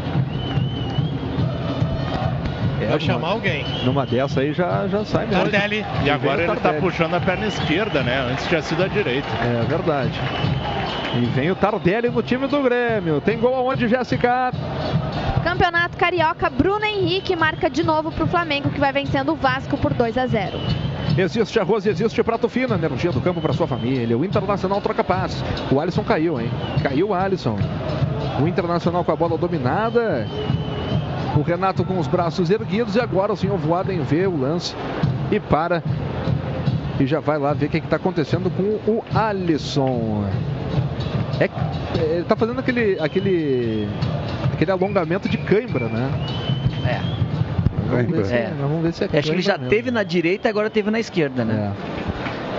Vai 2.89 3.01
chamar 3.01 3.29
alguém. 3.29 3.65
Numa 3.85 4.07
dessa 4.07 4.41
aí 4.41 4.53
já, 4.53 4.87
já 4.89 5.05
sai 5.05 5.27
mesmo. 5.27 5.43
Tardelli. 5.43 5.85
E 6.05 6.11
agora 6.11 6.39
o 6.39 6.41
ele 6.41 6.47
tá 6.49 6.57
Tardelli. 6.57 6.81
puxando 6.85 7.15
a 7.15 7.21
perna 7.21 7.47
esquerda, 7.47 8.03
né? 8.03 8.27
Antes 8.31 8.47
tinha 8.47 8.63
sido 8.63 8.83
a 8.83 8.89
direita. 8.89 9.29
É 9.43 9.65
verdade. 9.69 10.19
E 11.17 11.27
vem 11.27 11.51
o 11.51 11.55
Tardelli 11.57 12.09
no 12.09 12.23
time 12.23 12.47
do 12.47 12.63
Grêmio. 12.63 13.21
Tem 13.21 13.39
gol 13.39 13.55
aonde, 13.55 13.89
Jéssica? 13.89 14.53
Campeonato 15.43 15.97
Carioca, 15.97 16.51
Bruno 16.51 16.85
Henrique 16.85 17.35
marca 17.37 17.71
de 17.71 17.83
novo 17.83 18.11
pro 18.13 18.27
Flamengo, 18.27 18.71
que 18.71 18.81
vai 18.81 18.93
vencendo 18.93 19.33
o 19.33 19.37
Vasco 19.37 19.77
por 19.79 19.95
2 19.95 20.19
a 20.19 20.27
0. 20.27 20.59
Existe 21.17 21.59
arroz 21.59 21.85
e 21.87 21.89
existe 21.89 22.23
prato 22.23 22.49
fino, 22.49 22.75
energia 22.75 23.11
do 23.11 23.21
campo 23.21 23.41
para 23.41 23.53
sua 23.53 23.67
família. 23.67 24.17
O 24.17 24.25
Internacional 24.25 24.81
troca 24.81 25.03
passes. 25.03 25.43
O 25.71 25.81
Alisson 25.81 26.05
caiu, 26.05 26.41
hein? 26.41 26.51
Caiu 26.83 27.09
o 27.09 27.15
Alisson. 27.15 27.57
O 28.41 28.47
Internacional 28.47 29.03
com 29.05 29.11
a 29.13 29.17
bola 29.17 29.37
dominada. 29.37 30.29
O 31.39 31.43
Renato 31.43 31.85
com 31.85 31.99
os 31.99 32.07
braços 32.09 32.51
erguidos 32.51 32.97
e 32.97 33.01
agora 33.01 33.33
o 33.33 33.37
senhor 33.37 33.57
Voaden 33.57 34.01
vê 34.03 34.27
o 34.27 34.37
lance 34.37 34.75
e 35.31 35.39
para. 35.39 35.83
E 36.99 37.07
já 37.07 37.21
vai 37.21 37.39
lá 37.39 37.53
ver 37.53 37.67
o 37.67 37.69
que 37.69 37.79
está 37.79 37.95
acontecendo 37.97 38.51
com 38.51 38.63
o 38.91 39.05
Alisson. 39.15 40.25
É, 41.39 41.45
é, 41.45 42.17
ele 42.17 42.25
tá 42.25 42.35
fazendo 42.35 42.59
aquele, 42.59 42.99
aquele, 42.99 43.89
aquele 44.53 44.71
alongamento 44.73 45.29
de 45.29 45.39
cãibra, 45.39 45.87
né? 45.89 46.11
É. 46.85 47.01
Vamos 47.89 48.11
ver 48.11 48.25
se 48.27 48.35
É. 48.35 48.53
vamos 48.61 48.83
ver 48.83 48.93
se 48.93 49.05
é 49.05 49.07
Acho 49.19 49.23
que 49.29 49.35
ele 49.37 49.43
já 49.43 49.57
mesmo. 49.57 49.71
teve 49.71 49.91
na 49.93 50.03
direita 50.03 50.49
e 50.49 50.51
agora 50.51 50.69
teve 50.69 50.91
na 50.91 50.99
esquerda, 50.99 51.45
né? 51.45 51.73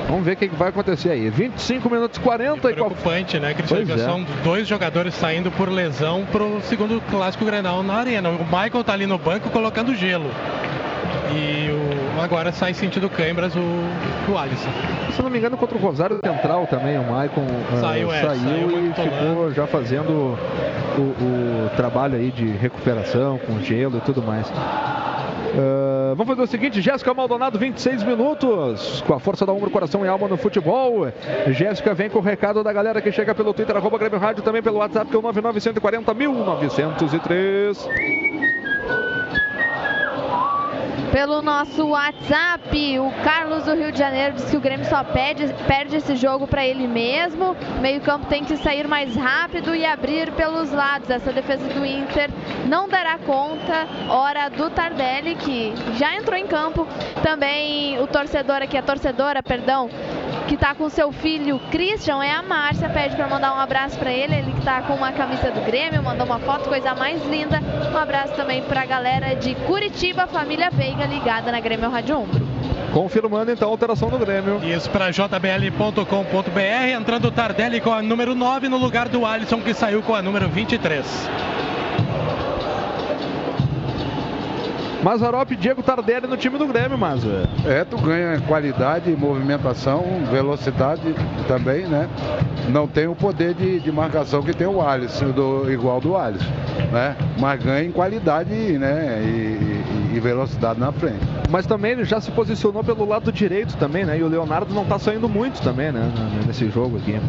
Vamos 0.09 0.25
ver 0.25 0.33
o 0.33 0.35
que 0.37 0.47
vai 0.47 0.69
acontecer 0.69 1.11
aí. 1.11 1.29
25 1.29 1.87
minutos 1.87 2.17
40 2.17 2.71
e. 2.71 2.73
Preocupante, 2.73 3.39
né, 3.39 3.53
Cristiano? 3.53 3.85
Pois 3.85 4.01
é. 4.01 4.03
São 4.03 4.25
dois 4.43 4.67
jogadores 4.67 5.13
saindo 5.13 5.51
por 5.51 5.69
lesão 5.69 6.25
pro 6.31 6.59
segundo 6.63 6.99
clássico 7.11 7.45
Grenal 7.45 7.83
na 7.83 7.93
arena. 7.93 8.29
O 8.29 8.43
Michael 8.43 8.83
tá 8.83 8.93
ali 8.93 9.05
no 9.05 9.19
banco 9.19 9.51
colocando 9.51 9.93
gelo. 9.93 10.29
E 11.31 11.69
o, 11.69 12.21
agora 12.21 12.51
sai 12.51 12.73
sentido 12.73 13.07
câimbras 13.07 13.55
o, 13.55 13.59
o 14.31 14.37
Alisson. 14.37 14.71
Se 15.15 15.21
não 15.21 15.29
me 15.29 15.37
engano, 15.37 15.55
contra 15.57 15.77
o 15.77 15.81
Rosário 15.81 16.19
Central 16.25 16.65
também, 16.65 16.97
o 16.97 17.03
Maicon 17.03 17.45
ah, 17.71 17.77
Saiu, 17.79 18.11
é, 18.11 18.21
saiu 18.21 18.39
saiu 18.39 18.87
e 18.87 18.93
ficou 18.93 19.53
já 19.53 19.67
fazendo 19.67 20.35
o, 20.97 21.01
o 21.01 21.69
trabalho 21.75 22.15
aí 22.15 22.31
de 22.31 22.47
recuperação 22.47 23.37
com 23.37 23.59
gelo 23.59 23.97
e 23.97 24.01
tudo 24.01 24.23
mais. 24.23 24.51
Ah, 25.57 26.13
vamos 26.15 26.27
fazer 26.27 26.41
o 26.41 26.47
seguinte, 26.47 26.81
Jéssica 26.81 27.13
Maldonado, 27.13 27.57
26 27.57 28.03
minutos, 28.03 29.03
com 29.05 29.13
a 29.13 29.19
força 29.19 29.45
da 29.45 29.53
ombro, 29.53 29.69
coração 29.69 30.05
e 30.05 30.07
alma 30.07 30.27
no 30.27 30.37
futebol. 30.37 31.07
Jéssica 31.47 31.93
vem 31.93 32.09
com 32.09 32.19
o 32.19 32.21
recado 32.21 32.63
da 32.63 32.73
galera 32.73 33.01
que 33.01 33.11
chega 33.11 33.33
pelo 33.33 33.53
Twitter, 33.53 33.75
arroba 33.75 33.97
Grêmio 33.97 34.19
Rádio, 34.19 34.43
também 34.43 34.61
pelo 34.61 34.77
WhatsApp, 34.77 35.09
que 35.09 35.15
é 35.15 35.19
o 35.19 35.21
99140 35.21 36.13
1903. 36.13 38.38
Pelo 41.11 41.41
nosso 41.41 41.87
WhatsApp, 41.87 42.99
o 42.99 43.11
Carlos 43.23 43.65
do 43.65 43.73
Rio 43.73 43.91
de 43.91 43.97
Janeiro 43.97 44.35
diz 44.35 44.45
que 44.45 44.55
o 44.55 44.61
Grêmio 44.61 44.85
só 44.85 45.03
perde, 45.03 45.47
perde 45.67 45.95
esse 45.95 46.15
jogo 46.15 46.45
para 46.45 46.63
ele 46.63 46.87
mesmo. 46.87 47.55
Meio-campo 47.81 48.27
tem 48.27 48.45
que 48.45 48.55
sair 48.57 48.87
mais 48.87 49.15
rápido 49.15 49.75
e 49.75 49.83
abrir 49.83 50.31
pelos 50.33 50.71
lados. 50.71 51.09
Essa 51.09 51.33
defesa 51.33 51.67
do 51.67 51.83
Inter 51.83 52.29
não 52.67 52.87
dará 52.87 53.17
conta. 53.17 53.87
Hora 54.07 54.49
do 54.49 54.69
Tardelli, 54.69 55.33
que 55.33 55.73
já 55.97 56.15
entrou 56.15 56.37
em 56.37 56.45
campo. 56.45 56.87
Também 57.23 57.99
o 57.99 58.05
torcedor 58.05 58.61
aqui, 58.61 58.77
a 58.77 58.83
torcedora, 58.83 59.41
perdão, 59.41 59.89
que 60.49 60.57
tá 60.57 60.73
com 60.73 60.89
seu 60.89 61.11
filho 61.11 61.59
Christian 61.69 62.23
é 62.23 62.31
a 62.31 62.41
Márcia. 62.41 62.89
Pede 62.89 63.15
para 63.15 63.27
mandar 63.27 63.53
um 63.53 63.59
abraço 63.59 63.99
para 63.99 64.11
ele. 64.11 64.33
Ele 64.33 64.51
que 64.51 64.61
tá 64.61 64.81
com 64.81 64.95
uma 64.95 65.11
camisa 65.11 65.51
do 65.51 65.61
Grêmio, 65.61 66.01
mandou 66.01 66.25
uma 66.25 66.39
foto, 66.39 66.67
coisa 66.67 66.95
mais 66.95 67.23
linda. 67.27 67.61
Um 67.93 67.95
abraço 67.95 68.33
também 68.33 68.63
para 68.63 68.81
a 68.81 68.85
galera 68.85 69.35
de 69.35 69.53
Curitiba, 69.67 70.25
família 70.25 70.71
Veiga, 70.71 71.05
ligada 71.05 71.51
na 71.51 71.59
Grêmio 71.59 71.87
Rádio 71.87 72.17
Umbro. 72.17 72.47
Confirmando 72.91 73.51
então 73.51 73.67
a 73.67 73.71
alteração 73.71 74.09
do 74.09 74.17
Grêmio. 74.17 74.59
Isso 74.63 74.89
para 74.89 75.11
jbl.com.br, 75.11 76.09
entrando 76.99 77.25
o 77.25 77.31
Tardelli 77.31 77.79
com 77.79 77.93
a 77.93 78.01
número 78.01 78.33
9 78.33 78.69
no 78.69 78.77
lugar 78.77 79.07
do 79.07 79.27
Alisson 79.27 79.61
que 79.61 79.75
saiu 79.75 80.01
com 80.01 80.15
a 80.15 80.21
número 80.23 80.49
23. 80.49 81.58
Mazarop 85.03 85.51
e 85.51 85.55
Diego 85.55 85.81
Tardelli 85.81 86.27
no 86.27 86.35
time 86.35 86.57
do 86.57 86.67
Grêmio, 86.67 86.97
Maza. 86.97 87.49
É, 87.65 87.85
tu 87.85 87.97
ganha 87.97 88.39
qualidade, 88.41 89.09
movimentação, 89.15 90.03
velocidade 90.29 91.15
também, 91.47 91.87
né? 91.87 92.09
Não 92.69 92.87
tem 92.87 93.07
o 93.07 93.15
poder 93.15 93.53
de, 93.53 93.79
de 93.79 93.91
marcação 93.91 94.43
que 94.43 94.53
tem 94.53 94.67
o 94.67 94.81
Alisson, 94.81 95.31
do, 95.31 95.71
igual 95.71 96.01
do 96.01 96.17
Alisson, 96.17 96.51
né? 96.91 97.15
Mas 97.39 97.63
ganha 97.63 97.85
em 97.85 97.91
qualidade 97.91 98.49
né? 98.49 99.21
E, 99.23 99.68
e, 100.19 100.21
e 100.21 100.21
velocidade 100.21 100.79
na 100.79 100.91
frente. 100.91 101.19
Mas 101.49 101.65
também 101.65 101.91
ele 101.91 102.03
já 102.03 102.21
se 102.21 102.29
posicionou 102.31 102.83
pelo 102.83 103.07
lado 103.07 103.31
direito 103.31 103.75
também, 103.77 104.05
né? 104.05 104.17
E 104.17 104.23
o 104.23 104.27
Leonardo 104.27 104.73
não 104.73 104.85
tá 104.85 104.99
saindo 104.99 105.27
muito 105.27 105.61
também, 105.61 105.91
né? 105.91 106.11
Nesse 106.45 106.69
jogo 106.69 106.97
aqui. 106.97 107.19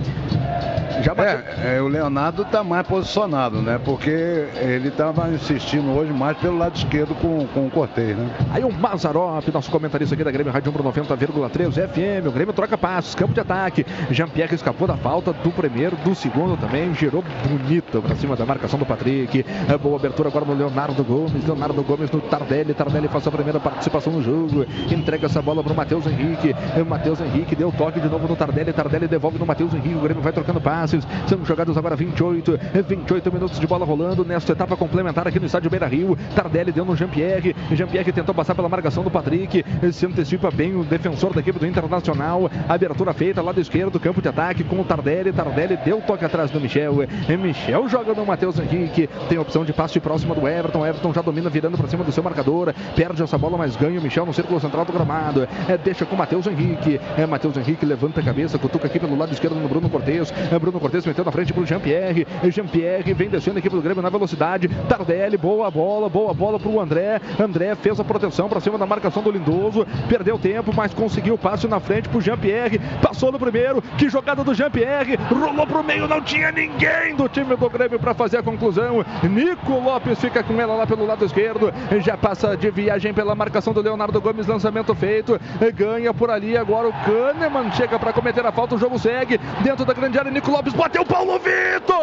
Já 1.02 1.15
é, 1.17 1.77
é, 1.77 1.81
o 1.81 1.89
Leonardo 1.89 2.44
tá 2.44 2.62
mais 2.62 2.86
posicionado, 2.86 3.62
né? 3.62 3.81
Porque 3.83 4.10
ele 4.10 4.89
estava 4.89 5.31
insistindo 5.31 5.91
hoje 5.91 6.12
mais 6.12 6.36
pelo 6.36 6.59
lado 6.59 6.77
esquerdo 6.77 7.15
com, 7.15 7.47
com 7.55 7.67
o 7.67 7.70
Cortez, 7.70 8.17
né? 8.17 8.28
Aí 8.52 8.62
o 8.62 8.70
Mazarop, 8.70 9.49
nosso 9.51 9.70
comentarista 9.70 10.15
aqui 10.15 10.23
da 10.23 10.31
Grêmio 10.31 10.52
Rádio 10.52 10.70
90,3 10.70 11.73
FM. 11.73 12.27
O 12.27 12.31
Grêmio 12.31 12.52
troca 12.52 12.77
passos, 12.77 13.15
campo 13.15 13.33
de 13.33 13.41
ataque. 13.41 13.86
Jean-Pierre 14.10 14.55
escapou 14.55 14.86
da 14.86 14.97
falta 14.97 15.33
do 15.33 15.51
primeiro, 15.51 15.97
do 15.97 16.15
segundo 16.15 16.59
também. 16.59 16.93
Girou 16.94 17.25
bonito 17.49 18.02
pra 18.02 18.15
cima 18.17 18.36
da 18.36 18.44
marcação 18.44 18.78
do 18.78 18.85
Patrick. 18.85 19.44
É 19.69 19.78
boa 19.78 19.97
abertura 19.97 20.28
agora 20.28 20.44
no 20.44 20.55
Leonardo 20.55 21.02
Gomes. 21.02 21.47
Leonardo 21.47 21.83
Gomes 21.83 22.10
no 22.10 22.20
Tardelli. 22.20 22.75
Tardelli 22.81 23.09
faz 23.09 23.26
a 23.26 23.31
primeira 23.31 23.60
participação 23.60 24.10
no 24.10 24.23
jogo. 24.23 24.65
Entrega 24.91 25.26
essa 25.26 25.42
bola 25.42 25.62
pro 25.62 25.75
Matheus 25.75 26.07
Henrique. 26.07 26.55
O 26.81 26.86
Matheus 26.86 27.20
Henrique 27.20 27.55
deu 27.55 27.70
toque 27.70 28.00
de 28.00 28.09
novo 28.09 28.26
no 28.26 28.34
Tardelli. 28.34 28.73
Tardelli 28.73 29.07
devolve 29.07 29.39
no 29.39 29.44
Matheus 29.44 29.75
Henrique. 29.75 29.97
O 29.97 30.00
Grêmio 30.00 30.23
vai 30.23 30.33
trocando 30.33 30.62
passes. 30.62 31.07
São 31.26 31.44
jogados 31.44 31.76
agora 31.76 31.94
28. 31.94 32.59
28 32.89 33.31
minutos 33.31 33.60
de 33.60 33.67
bola 33.67 33.84
rolando 33.84 34.25
nesta 34.25 34.52
etapa 34.52 34.78
complementar 34.78 35.28
aqui 35.28 35.39
no 35.39 35.44
estádio 35.44 35.68
Beira 35.68 35.86
Rio. 35.86 36.17
Tardelli 36.34 36.73
deu 36.73 36.86
no 36.86 36.97
Jean-Pierre. 36.97 37.55
Jean-Pierre 37.70 38.12
tentou 38.12 38.34
passar 38.34 38.55
pela 38.55 38.68
marcação 38.68 39.05
do 39.05 39.10
Patrick. 39.10 39.62
Se 39.92 40.07
antecipa 40.07 40.50
bem 40.50 40.75
o 40.75 40.83
defensor 40.83 41.34
da 41.34 41.41
equipe 41.41 41.59
do 41.59 41.67
Internacional. 41.67 42.50
Abertura 42.67 43.12
feita 43.12 43.42
lado 43.42 43.60
esquerdo, 43.60 44.00
campo 44.00 44.23
de 44.23 44.28
ataque 44.28 44.65
com 44.65 44.81
o 44.81 44.84
Tardelli. 44.84 45.34
Tardelli 45.34 45.76
deu 45.84 46.00
toque 46.00 46.25
atrás 46.25 46.50
do 46.50 46.59
Michel. 46.59 46.94
Michel 47.39 47.86
joga 47.91 48.15
no 48.15 48.25
Matheus 48.25 48.59
Henrique. 48.59 49.07
Tem 49.28 49.36
opção 49.36 49.67
de 49.67 49.73
passe 49.75 50.00
próxima 50.00 50.34
do 50.34 50.49
Everton. 50.49 50.86
Everton 50.86 51.12
já 51.12 51.20
domina 51.20 51.50
virando 51.50 51.76
para 51.76 51.86
cima 51.86 52.02
do 52.02 52.10
seu 52.10 52.23
marcador. 52.23 52.60
Perde 52.95 53.23
essa 53.23 53.39
bola, 53.39 53.57
mas 53.57 53.77
ganha 53.77 53.99
o 53.99 54.03
Michel 54.03 54.27
no 54.27 54.33
círculo 54.33 54.61
central 54.61 54.85
do 54.85 54.93
gramado. 54.93 55.49
É, 55.69 55.77
deixa 55.77 56.05
com 56.05 56.15
o 56.15 56.19
Matheus 56.19 56.47
Henrique. 56.47 57.01
É, 57.17 57.27
Matheus 57.27 57.57
Henrique 57.57 57.85
levanta 57.87 58.21
a 58.21 58.23
cabeça, 58.23 58.59
cutuca 58.59 58.87
aqui 58.87 58.99
pelo 58.99 59.17
lado 59.17 59.33
esquerdo 59.33 59.57
no 59.57 59.69
Bruno 59.69 59.89
Cortes. 59.89 60.33
É, 60.53 60.59
Bruno 60.59 60.79
Cortes 60.79 61.07
meteu 61.07 61.25
na 61.25 61.33
frente 61.33 61.53
pro 61.53 61.65
Jean-Pierre. 61.65 62.27
Jean-Pierre 62.51 63.15
vem 63.15 63.29
descendo 63.29 63.57
a 63.57 63.61
equipe 63.61 63.75
do 63.75 63.83
Grêmio 63.83 64.03
na 64.03 64.11
velocidade. 64.11 64.69
Tardelli, 64.89 65.37
boa 65.37 65.71
bola, 65.71 66.09
boa 66.09 66.35
bola 66.35 66.59
pro 66.59 66.81
André. 66.81 67.21
André 67.39 67.75
fez 67.75 67.99
a 67.99 68.05
proteção 68.05 68.49
para 68.49 68.61
cima 68.61 68.79
da 68.79 68.87
marcação 68.87 69.23
do 69.23 69.31
Lindoso. 69.31 69.87
Perdeu 70.09 70.39
tempo, 70.39 70.73
mas 70.75 70.93
conseguiu 70.95 71.35
o 71.35 71.39
passe 71.39 71.67
na 71.67 71.81
frente 71.81 72.09
pro 72.09 72.21
Jean-Pierre. 72.21 72.81
Passou 73.03 73.33
no 73.33 73.39
primeiro. 73.39 73.83
Que 73.97 74.09
jogada 74.09 74.43
do 74.45 74.55
Jean-Pierre. 74.55 75.17
Rolou 75.31 75.67
pro 75.67 75.83
meio, 75.83 76.09
não 76.09 76.21
tinha 76.21 76.51
ninguém 76.53 77.15
do 77.17 77.29
time 77.29 77.57
do 77.57 77.71
Grêmio 77.71 77.99
para 77.99 78.15
fazer 78.15 78.39
a 78.39 78.43
conclusão. 78.43 79.05
Nico 79.23 79.73
Lopes 79.79 80.21
fica 80.21 80.43
com 80.43 80.61
ela 80.61 80.75
lá 80.75 80.87
pelo 80.87 81.07
lado 81.07 81.25
esquerdo. 81.25 81.73
Já 82.01 82.17
passa 82.17 82.50
de 82.57 82.70
viagem 82.70 83.12
pela 83.12 83.35
marcação 83.35 83.73
do 83.73 83.81
Leonardo 83.81 84.20
Gomes. 84.20 84.47
Lançamento 84.47 84.95
feito. 84.95 85.41
Ganha 85.75 86.12
por 86.15 86.31
ali 86.31 86.57
agora 86.57 86.89
o 86.89 86.93
Kahneman. 86.93 87.73
Chega 87.73 87.99
para 87.99 88.12
cometer 88.12 88.45
a 88.45 88.53
falta. 88.53 88.75
O 88.75 88.79
jogo 88.79 88.99
segue. 88.99 89.39
Dentro 89.62 89.85
da 89.85 89.93
grande 89.93 90.19
área, 90.19 90.31
Nico 90.31 90.51
Lopes 90.51 90.73
bateu 90.73 91.05
Paulo 91.05 91.39
Vitor. 91.39 92.01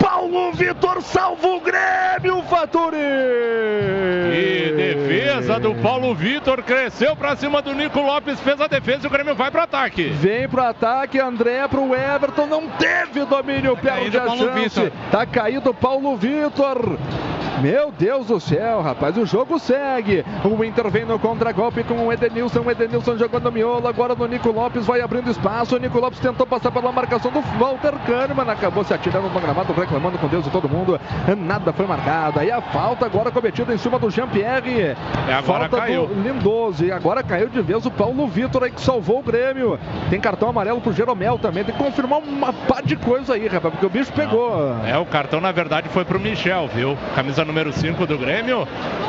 Paulo 0.00 0.52
Vitor 0.52 1.02
salva 1.02 1.46
o 1.46 1.60
Grêmio, 1.60 2.42
Faturi! 2.42 2.96
E 4.32 4.72
defesa 4.76 5.58
do 5.58 5.74
Paulo 5.76 6.14
Vitor 6.14 6.62
cresceu 6.62 7.16
pra 7.16 7.36
cima 7.36 7.60
do 7.60 7.74
Nico 7.74 8.00
Lopes, 8.00 8.40
fez 8.40 8.60
a 8.60 8.66
defesa 8.66 9.04
e 9.04 9.06
o 9.06 9.10
Grêmio 9.10 9.34
vai 9.34 9.50
pro 9.50 9.62
ataque. 9.62 10.04
Vem 10.04 10.48
pro 10.48 10.62
ataque, 10.62 11.18
André 11.18 11.66
pro 11.68 11.94
Everton, 11.94 12.46
não 12.46 12.68
teve 12.68 13.24
domínio, 13.24 13.74
tá 13.76 13.82
perde 13.82 14.16
a 14.16 14.22
Paulo 14.22 14.44
chance. 14.44 14.80
Vitor. 14.80 14.92
Tá 15.10 15.26
caído 15.26 15.74
Paulo 15.74 16.16
Vitor. 16.16 16.98
Meu 17.60 17.92
Deus 17.92 18.26
do 18.28 18.40
céu, 18.40 18.80
rapaz, 18.80 19.18
o 19.18 19.26
jogo 19.26 19.58
segue. 19.58 20.24
O 20.44 20.64
Inter 20.64 20.88
vem 20.88 21.04
no 21.04 21.18
contra-golpe 21.18 21.84
com 21.84 22.06
o 22.06 22.12
Edenilson. 22.12 22.60
O 22.60 22.70
Edenilson 22.70 23.18
jogando 23.18 23.52
miolo. 23.52 23.86
Agora 23.86 24.14
no 24.14 24.26
Nico 24.26 24.50
Lopes 24.50 24.86
vai 24.86 25.02
abrindo 25.02 25.30
espaço. 25.30 25.76
O 25.76 25.78
Nico 25.78 26.00
Lopes 26.00 26.20
tentou 26.20 26.46
passar 26.46 26.70
pela 26.70 26.90
marcação 26.90 27.30
do 27.30 27.42
Walter 27.58 27.92
Kahneman. 28.06 28.50
Acabou 28.50 28.82
se 28.82 28.94
atirando 28.94 29.29
no 29.34 29.40
gramado, 29.40 29.72
reclamando 29.72 30.18
com 30.18 30.28
Deus 30.28 30.46
e 30.46 30.50
todo 30.50 30.68
mundo. 30.68 31.00
Nada 31.38 31.72
foi 31.72 31.86
marcado. 31.86 32.40
Aí 32.40 32.50
a 32.50 32.60
falta 32.60 33.06
agora 33.06 33.30
cometida 33.30 33.72
em 33.72 33.78
cima 33.78 33.98
do 33.98 34.10
Jean-Pierre. 34.10 34.96
É, 35.28 35.34
agora 35.34 35.68
falta 35.68 35.76
caiu. 35.78 36.06
do 36.06 36.14
Lindoso. 36.22 36.84
E 36.84 36.92
agora 36.92 37.22
caiu 37.22 37.48
de 37.48 37.60
vez 37.62 37.84
o 37.86 37.90
Paulo 37.90 38.26
Vitor 38.26 38.64
aí 38.64 38.70
que 38.70 38.80
salvou 38.80 39.20
o 39.20 39.22
Grêmio. 39.22 39.78
Tem 40.08 40.20
cartão 40.20 40.48
amarelo 40.48 40.80
pro 40.80 40.92
Jeromel 40.92 41.38
também. 41.38 41.64
Tem 41.64 41.74
que 41.74 41.82
confirmar 41.82 42.18
uma 42.18 42.52
par 42.52 42.82
de 42.82 42.96
coisa 42.96 43.34
aí, 43.34 43.46
rapaz, 43.46 43.72
porque 43.72 43.86
o 43.86 43.90
bicho 43.90 44.12
pegou. 44.12 44.74
É, 44.84 44.96
o 44.98 45.06
cartão 45.06 45.40
na 45.40 45.52
verdade 45.52 45.88
foi 45.88 46.04
pro 46.04 46.18
Michel, 46.18 46.68
viu? 46.68 46.96
Camisa 47.14 47.44
número 47.44 47.72
5 47.72 48.06
do 48.06 48.18
Grêmio, 48.18 48.66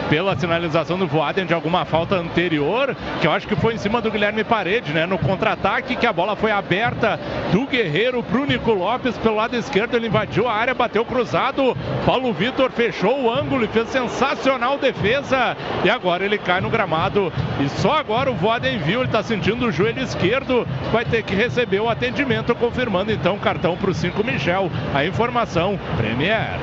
pela 0.09 0.35
sinalização 0.37 0.97
do 0.97 1.07
Voaden 1.07 1.45
de 1.45 1.53
alguma 1.53 1.85
falta 1.85 2.15
anterior, 2.15 2.95
que 3.19 3.27
eu 3.27 3.31
acho 3.31 3.47
que 3.47 3.55
foi 3.55 3.73
em 3.73 3.77
cima 3.77 4.01
do 4.01 4.11
Guilherme 4.11 4.43
Parede, 4.43 4.93
né? 4.93 5.05
No 5.05 5.17
contra-ataque, 5.17 5.95
que 5.95 6.05
a 6.05 6.13
bola 6.13 6.35
foi 6.35 6.51
aberta 6.51 7.19
do 7.51 7.65
Guerreiro 7.65 8.21
pro 8.23 8.45
Nico 8.45 8.71
Lopes 8.71 9.17
pelo 9.17 9.35
lado 9.35 9.55
esquerdo, 9.55 9.95
ele 9.95 10.09
invadiu 10.11 10.47
a 10.49 10.53
área, 10.53 10.73
bateu 10.73 11.05
cruzado. 11.05 11.75
Paulo 12.05 12.33
Vitor 12.33 12.69
fechou 12.71 13.23
o 13.23 13.31
ângulo 13.31 13.63
e 13.63 13.67
fez 13.69 13.87
sensacional 13.87 14.77
defesa. 14.77 15.55
E 15.85 15.89
agora 15.89 16.25
ele 16.25 16.37
cai 16.37 16.59
no 16.59 16.69
gramado. 16.69 17.31
E 17.61 17.69
só 17.69 17.93
agora 17.93 18.29
o 18.29 18.35
Voaden 18.35 18.77
viu, 18.79 19.01
ele 19.01 19.09
tá 19.09 19.23
sentindo 19.23 19.65
o 19.65 19.71
joelho 19.71 20.03
esquerdo, 20.03 20.67
vai 20.91 21.05
ter 21.05 21.23
que 21.23 21.33
receber 21.33 21.79
o 21.79 21.89
atendimento, 21.89 22.53
confirmando 22.53 23.11
então 23.11 23.35
o 23.35 23.39
cartão 23.39 23.77
pro 23.77 23.93
5 23.93 24.21
Michel. 24.23 24.69
A 24.93 25.05
informação, 25.05 25.79
Premier. 25.95 26.59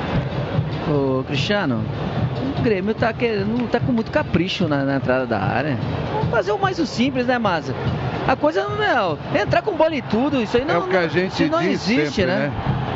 Ô, 0.87 1.23
Cristiano, 1.23 1.83
o 2.57 2.61
Grêmio 2.61 2.93
tá, 2.93 3.11
querendo, 3.11 3.67
tá 3.67 3.79
com 3.79 3.91
muito 3.91 4.11
capricho 4.11 4.67
na, 4.67 4.83
na, 4.83 4.97
entrada 4.97 5.25
da 5.25 5.39
área. 5.39 5.77
Vamos 6.13 6.29
fazer 6.29 6.51
o 6.51 6.59
mais 6.59 6.77
o 6.77 6.85
simples, 6.85 7.25
né, 7.25 7.39
Massa? 7.39 7.73
A 8.27 8.35
coisa 8.35 8.63
não 8.67 8.83
é. 8.83 9.41
Entrar 9.41 9.63
com 9.63 9.75
bola 9.75 9.95
e 9.95 10.01
tudo, 10.03 10.39
isso 10.41 10.55
aí 10.55 10.65
não, 10.65 10.75
é 10.75 10.77
o 10.77 10.87
que 10.87 10.97
a 10.97 11.07
gente 11.07 11.45
não, 11.45 11.57
não 11.57 11.59
diz 11.59 11.89
existe, 11.89 12.15
sempre, 12.15 12.31
né? 12.31 12.47
né? 12.47 12.88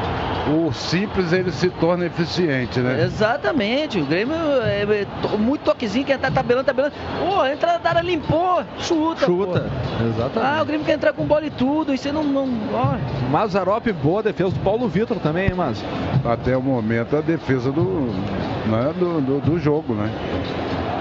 O 0.48 0.74
simples 0.74 1.32
ele 1.32 1.52
se 1.52 1.70
torna 1.70 2.06
eficiente, 2.06 2.80
né? 2.80 3.04
Exatamente. 3.04 4.00
O 4.00 4.06
Grêmio 4.06 4.36
é, 4.36 4.84
é 4.84 5.38
muito 5.38 5.62
toquezinho, 5.62 6.06
quer 6.06 6.16
estar 6.16 6.30
tá 6.30 6.36
tabelando, 6.36 6.66
tabelando. 6.66 6.94
Pô, 7.20 7.46
entra 7.46 7.78
da 7.78 7.90
área, 7.90 8.02
limpou, 8.02 8.64
chuta. 8.80 9.26
Chuta. 9.26 9.60
Pô. 9.62 10.06
Exatamente. 10.06 10.54
Ah, 10.54 10.62
o 10.62 10.66
Grêmio 10.66 10.86
quer 10.86 10.94
entrar 10.94 11.14
com 11.14 11.26
bola 11.26 11.46
e 11.46 11.52
tudo, 11.52 11.94
isso 11.94 12.08
aí 12.08 12.14
não. 12.14 12.24
não 12.24 12.48
ó. 12.74 12.96
Mazarop, 13.32 13.88
boa 13.94 14.22
defesa 14.22 14.52
do 14.52 14.60
Paulo 14.60 14.88
Vitor 14.88 15.18
também, 15.20 15.48
hein, 15.48 15.54
mas. 15.56 15.84
Até 16.26 16.58
o 16.58 16.62
momento 16.62 17.18
a 17.18 17.22
defesa 17.22 17.72
do, 17.72 17.82
né, 17.82 18.94
do, 18.98 19.22
do, 19.22 19.42
do 19.42 19.60
jogo, 19.60 19.94
né? 19.94 20.10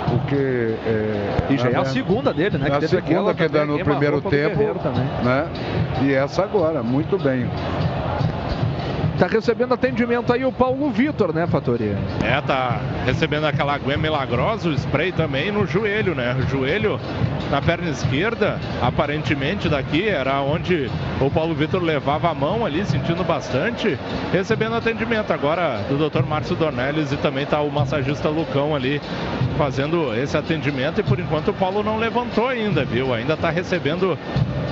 Porque. 0.09 0.37
É, 0.37 1.47
e 1.51 1.59
já 1.59 1.71
é 1.71 1.77
a 1.77 1.85
segunda 1.85 2.33
dele, 2.33 2.59
né? 2.59 2.69
É 2.69 2.75
a 2.75 2.79
que 2.79 2.89
segunda 2.89 3.35
que 3.35 3.49
dá 3.49 3.65
no 3.65 3.79
primeiro 3.83 4.21
tempo. 4.21 4.61
Né? 5.23 5.49
E 6.03 6.13
essa 6.13 6.45
agora, 6.45 6.83
muito 6.83 7.19
bem. 7.19 7.49
Tá 9.19 9.27
recebendo 9.27 9.75
atendimento 9.75 10.33
aí 10.33 10.45
o 10.45 10.53
Paulo 10.53 10.91
Vitor, 10.91 11.33
né, 11.35 11.47
Fatoria? 11.47 11.97
É, 12.23 12.41
tá 12.41 12.81
recebendo 13.05 13.45
aquela 13.45 13.75
aguinha 13.75 13.97
milagrosa, 13.97 14.69
o 14.69 14.73
spray 14.73 15.13
também 15.13 15.53
no 15.53 15.67
joelho, 15.67 16.15
né? 16.15 16.35
O 16.39 16.43
joelho 16.49 16.99
na 17.51 17.61
perna 17.61 17.91
esquerda, 17.91 18.59
aparentemente 18.81 19.69
daqui 19.69 20.09
era 20.09 20.41
onde 20.41 20.91
o 21.21 21.31
Paulo 21.31 21.55
Vitor 21.55 21.83
levava 21.83 22.31
a 22.31 22.35
mão 22.35 22.65
ali, 22.65 22.85
sentindo 22.87 23.23
bastante, 23.23 23.99
recebendo 24.33 24.75
atendimento 24.75 25.33
agora 25.33 25.83
do 25.89 26.09
Dr. 26.09 26.25
Márcio 26.25 26.57
Dornelles 26.57 27.13
e 27.13 27.17
também 27.19 27.45
tá 27.45 27.61
o 27.61 27.71
massagista 27.71 28.29
Lucão 28.29 28.75
ali 28.75 29.01
fazendo 29.59 30.15
esse 30.15 30.37
atendimento 30.37 31.01
e 31.01 31.03
por 31.03 31.21
enquanto 31.21 31.49
o 31.49 31.55
Paulo 31.55 31.83
não 31.83 31.99
levantou 31.99 32.49
ainda, 32.49 32.85
viu? 32.85 33.13
Ainda 33.13 33.37
tá 33.37 33.51
recebendo 33.51 34.19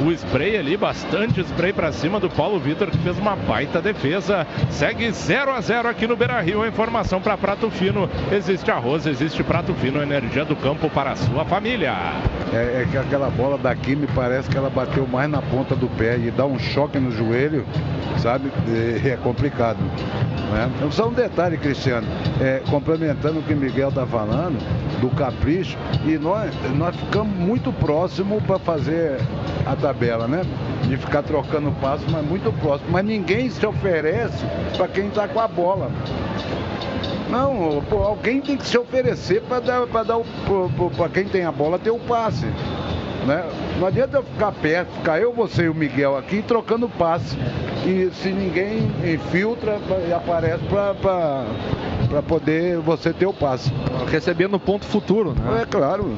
o 0.01 0.11
spray 0.13 0.57
ali, 0.57 0.77
bastante 0.77 1.41
spray 1.41 1.73
para 1.73 1.93
cima 1.93 2.19
do 2.19 2.31
Paulo 2.31 2.59
Vitor, 2.59 2.91
que 2.91 2.99
fez 2.99 3.19
uma 3.19 3.37
baita 3.37 3.83
defesa. 3.83 4.30
Segue 4.71 5.11
0 5.11 5.53
a 5.53 5.61
0 5.61 5.89
aqui 5.89 6.07
no 6.07 6.17
Beira 6.17 6.41
Rio. 6.41 6.67
Informação 6.67 7.21
para 7.21 7.37
Prato 7.37 7.71
Fino: 7.71 8.09
existe 8.31 8.71
arroz, 8.71 9.07
existe 9.07 9.43
Prato 9.43 9.75
Fino, 9.75 10.03
energia 10.03 10.45
do 10.45 10.57
campo 10.57 10.89
para 10.91 11.13
a 11.13 11.17
sua 11.17 11.45
família. 11.45 11.95
É, 12.53 12.83
é 12.83 12.89
que 12.91 12.97
aquela 12.97 13.31
bola 13.31 13.59
daqui 13.59 13.95
me 13.95 14.07
parece 14.09 14.49
que 14.49 14.57
ela 14.57 14.71
bateu 14.71 15.07
mais 15.07 15.31
na 15.31 15.43
ponta 15.43 15.75
do 15.75 15.89
pé 15.89 16.19
e 16.19 16.31
dá 16.31 16.45
um 16.45 16.59
choque 16.59 16.99
no 16.99 17.11
joelho, 17.11 17.65
sabe? 18.19 18.51
É, 19.05 19.17
complicado. 19.17 19.79
Né? 20.51 20.71
Então, 20.77 20.91
só 20.91 21.09
um 21.09 21.13
detalhe, 21.13 21.57
Cristiano, 21.57 22.07
é, 22.41 22.61
complementando 22.69 23.39
o 23.39 23.43
que 23.43 23.55
Miguel 23.55 23.91
está 23.91 24.05
falando, 24.07 24.59
do 25.01 25.09
capricho, 25.11 25.79
e 26.05 26.19
nós, 26.19 26.51
nós 26.77 26.95
ficamos 26.97 27.35
muito 27.35 27.73
próximo 27.73 28.41
para 28.43 28.59
fazer 28.59 29.19
a 29.65 29.77
tabela, 29.77 30.27
né? 30.27 30.43
De 30.83 30.97
ficar 30.97 31.23
trocando 31.23 31.71
passo, 31.81 32.05
mas 32.11 32.25
muito 32.27 32.53
próximo. 32.61 32.91
Mas 32.91 33.05
ninguém 33.05 33.49
se 33.49 33.65
oferece 33.65 34.20
para 34.77 34.89
quem 34.89 35.09
está 35.09 35.29
com 35.29 35.41
a 35.41 35.49
bola. 35.49 35.91
Não, 37.29 37.83
pô, 37.89 37.99
alguém 37.99 38.41
tem 38.41 38.57
que 38.57 38.67
se 38.67 38.77
oferecer 38.77 39.41
para 39.43 39.61
dar, 39.61 39.87
pra 39.87 40.03
dar 40.03 40.19
para 40.97 41.09
quem 41.09 41.25
tem 41.27 41.45
a 41.45 41.53
bola 41.53 41.79
ter 41.79 41.91
o 41.91 41.99
passe. 41.99 42.47
Né? 43.27 43.45
Não 43.79 43.87
adianta 43.87 44.17
eu 44.17 44.23
ficar 44.23 44.51
perto, 44.51 44.91
ficar 44.95 45.21
eu, 45.21 45.33
você 45.33 45.65
e 45.65 45.69
o 45.69 45.75
Miguel 45.75 46.17
aqui 46.17 46.43
trocando 46.43 46.89
passe. 46.89 47.37
E 47.87 48.11
se 48.15 48.31
ninguém 48.31 48.91
infiltra 49.05 49.79
e 50.09 50.13
aparece 50.13 50.65
para 50.65 52.23
poder 52.23 52.79
você 52.79 53.13
ter 53.13 53.27
o 53.27 53.33
passe. 53.33 53.73
Recebendo 54.11 54.59
ponto 54.59 54.85
futuro, 54.85 55.33
né? 55.33 55.63
É 55.63 55.67
claro. 55.67 56.13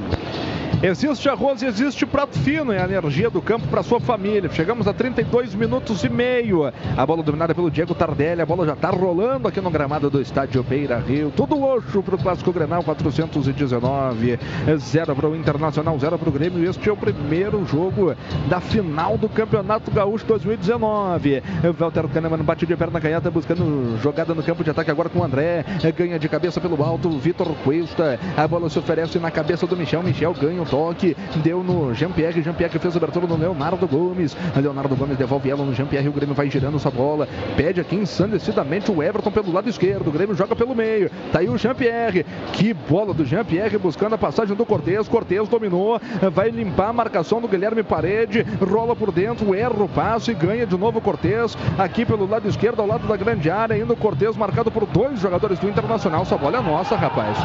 Existe 0.82 1.28
arroz 1.28 1.62
e 1.62 1.66
existe 1.66 2.04
prato 2.04 2.36
fino, 2.40 2.72
é 2.72 2.82
a 2.82 2.84
energia 2.84 3.30
do 3.30 3.40
campo 3.40 3.68
para 3.68 3.84
sua 3.84 4.00
família. 4.00 4.50
Chegamos 4.50 4.88
a 4.88 4.92
32 4.92 5.54
minutos 5.54 6.02
e 6.02 6.08
meio. 6.08 6.72
A 6.96 7.06
bola 7.06 7.22
dominada 7.22 7.54
pelo 7.54 7.70
Diego 7.70 7.94
Tardelli, 7.94 8.42
a 8.42 8.46
bola 8.46 8.66
já 8.66 8.72
está 8.72 8.90
rolando 8.90 9.46
aqui 9.46 9.60
no 9.60 9.70
gramado 9.70 10.10
do 10.10 10.20
estádio 10.20 10.60
Beira 10.64 10.98
Rio. 10.98 11.32
Tudo 11.36 11.54
roxo 11.54 12.02
para 12.02 12.16
o 12.16 12.18
Clássico 12.18 12.52
Grenal 12.52 12.82
419. 12.82 14.40
Zero 14.78 15.14
para 15.14 15.28
o 15.28 15.36
Internacional, 15.36 15.96
zero 16.00 16.18
para 16.18 16.28
o 16.28 16.32
Grêmio. 16.32 16.68
Este 16.68 16.88
é 16.88 16.92
o 16.92 16.96
primeiro 16.96 17.64
jogo 17.64 18.16
da 18.48 18.60
final 18.60 19.16
do 19.16 19.28
Campeonato 19.28 19.88
Gaúcho 19.88 20.26
2019. 20.26 21.44
Walter 21.78 22.08
Kahneman 22.08 22.42
bate 22.42 22.66
de 22.66 22.74
perna 22.74 23.00
canhota 23.00 23.30
buscando 23.30 23.96
jogada 24.02 24.34
no 24.34 24.42
campo 24.42 24.64
de 24.64 24.70
ataque 24.70 24.90
agora 24.90 25.08
com 25.08 25.20
o 25.20 25.24
André. 25.24 25.64
Ganha 25.96 26.18
de 26.18 26.28
cabeça 26.28 26.60
pelo 26.60 26.82
alto, 26.82 27.08
Vitor 27.20 27.54
Cuesta. 27.62 28.18
A 28.36 28.48
bola 28.48 28.68
se 28.68 28.80
oferece 28.80 29.20
na 29.20 29.30
cabeça 29.30 29.64
do 29.64 29.76
Michel. 29.76 30.02
Michel 30.02 30.34
ganha 30.34 30.60
o 30.60 30.71
toque, 30.72 31.14
deu 31.44 31.62
no 31.62 31.92
Jean-Pierre, 31.92 32.40
Jean-Pierre 32.40 32.78
fez 32.78 32.94
a 32.94 32.96
abertura 32.96 33.26
no 33.26 33.36
Leonardo 33.36 33.86
Gomes, 33.86 34.34
Leonardo 34.56 34.96
Gomes 34.96 35.18
devolve 35.18 35.50
ela 35.50 35.62
no 35.62 35.74
Jean-Pierre, 35.74 36.08
o 36.08 36.12
Grêmio 36.12 36.34
vai 36.34 36.48
girando 36.48 36.76
essa 36.76 36.90
bola, 36.90 37.28
pede 37.58 37.78
aqui 37.78 37.94
ensandecidamente 37.94 38.90
o 38.90 39.02
Everton 39.02 39.30
pelo 39.30 39.52
lado 39.52 39.68
esquerdo, 39.68 40.08
o 40.08 40.10
Grêmio 40.10 40.34
joga 40.34 40.56
pelo 40.56 40.74
meio, 40.74 41.10
tá 41.30 41.40
aí 41.40 41.48
o 41.50 41.58
Jean-Pierre, 41.58 42.24
que 42.54 42.72
bola 42.72 43.12
do 43.12 43.22
Jean-Pierre 43.22 43.76
buscando 43.76 44.14
a 44.14 44.18
passagem 44.18 44.56
do 44.56 44.64
Cortez, 44.64 45.06
Cortez 45.08 45.46
dominou, 45.46 46.00
vai 46.32 46.48
limpar 46.48 46.88
a 46.88 46.92
marcação 46.94 47.38
do 47.38 47.48
Guilherme 47.48 47.82
Parede, 47.82 48.42
rola 48.58 48.96
por 48.96 49.12
dentro, 49.12 49.54
erra 49.54 49.84
o 49.84 49.86
passo 49.86 50.30
e 50.30 50.34
ganha 50.34 50.66
de 50.66 50.78
novo 50.78 51.00
o 51.00 51.02
Cortez, 51.02 51.54
aqui 51.76 52.06
pelo 52.06 52.26
lado 52.26 52.48
esquerdo, 52.48 52.80
ao 52.80 52.86
lado 52.86 53.06
da 53.06 53.16
grande 53.18 53.50
área, 53.50 53.74
ainda 53.74 53.92
o 53.92 53.96
Cortez 53.96 54.38
marcado 54.38 54.70
por 54.70 54.86
dois 54.86 55.20
jogadores 55.20 55.58
do 55.58 55.68
Internacional, 55.68 56.22
essa 56.22 56.38
bola 56.38 56.56
é 56.56 56.62
nossa, 56.62 56.96
rapaz. 56.96 57.36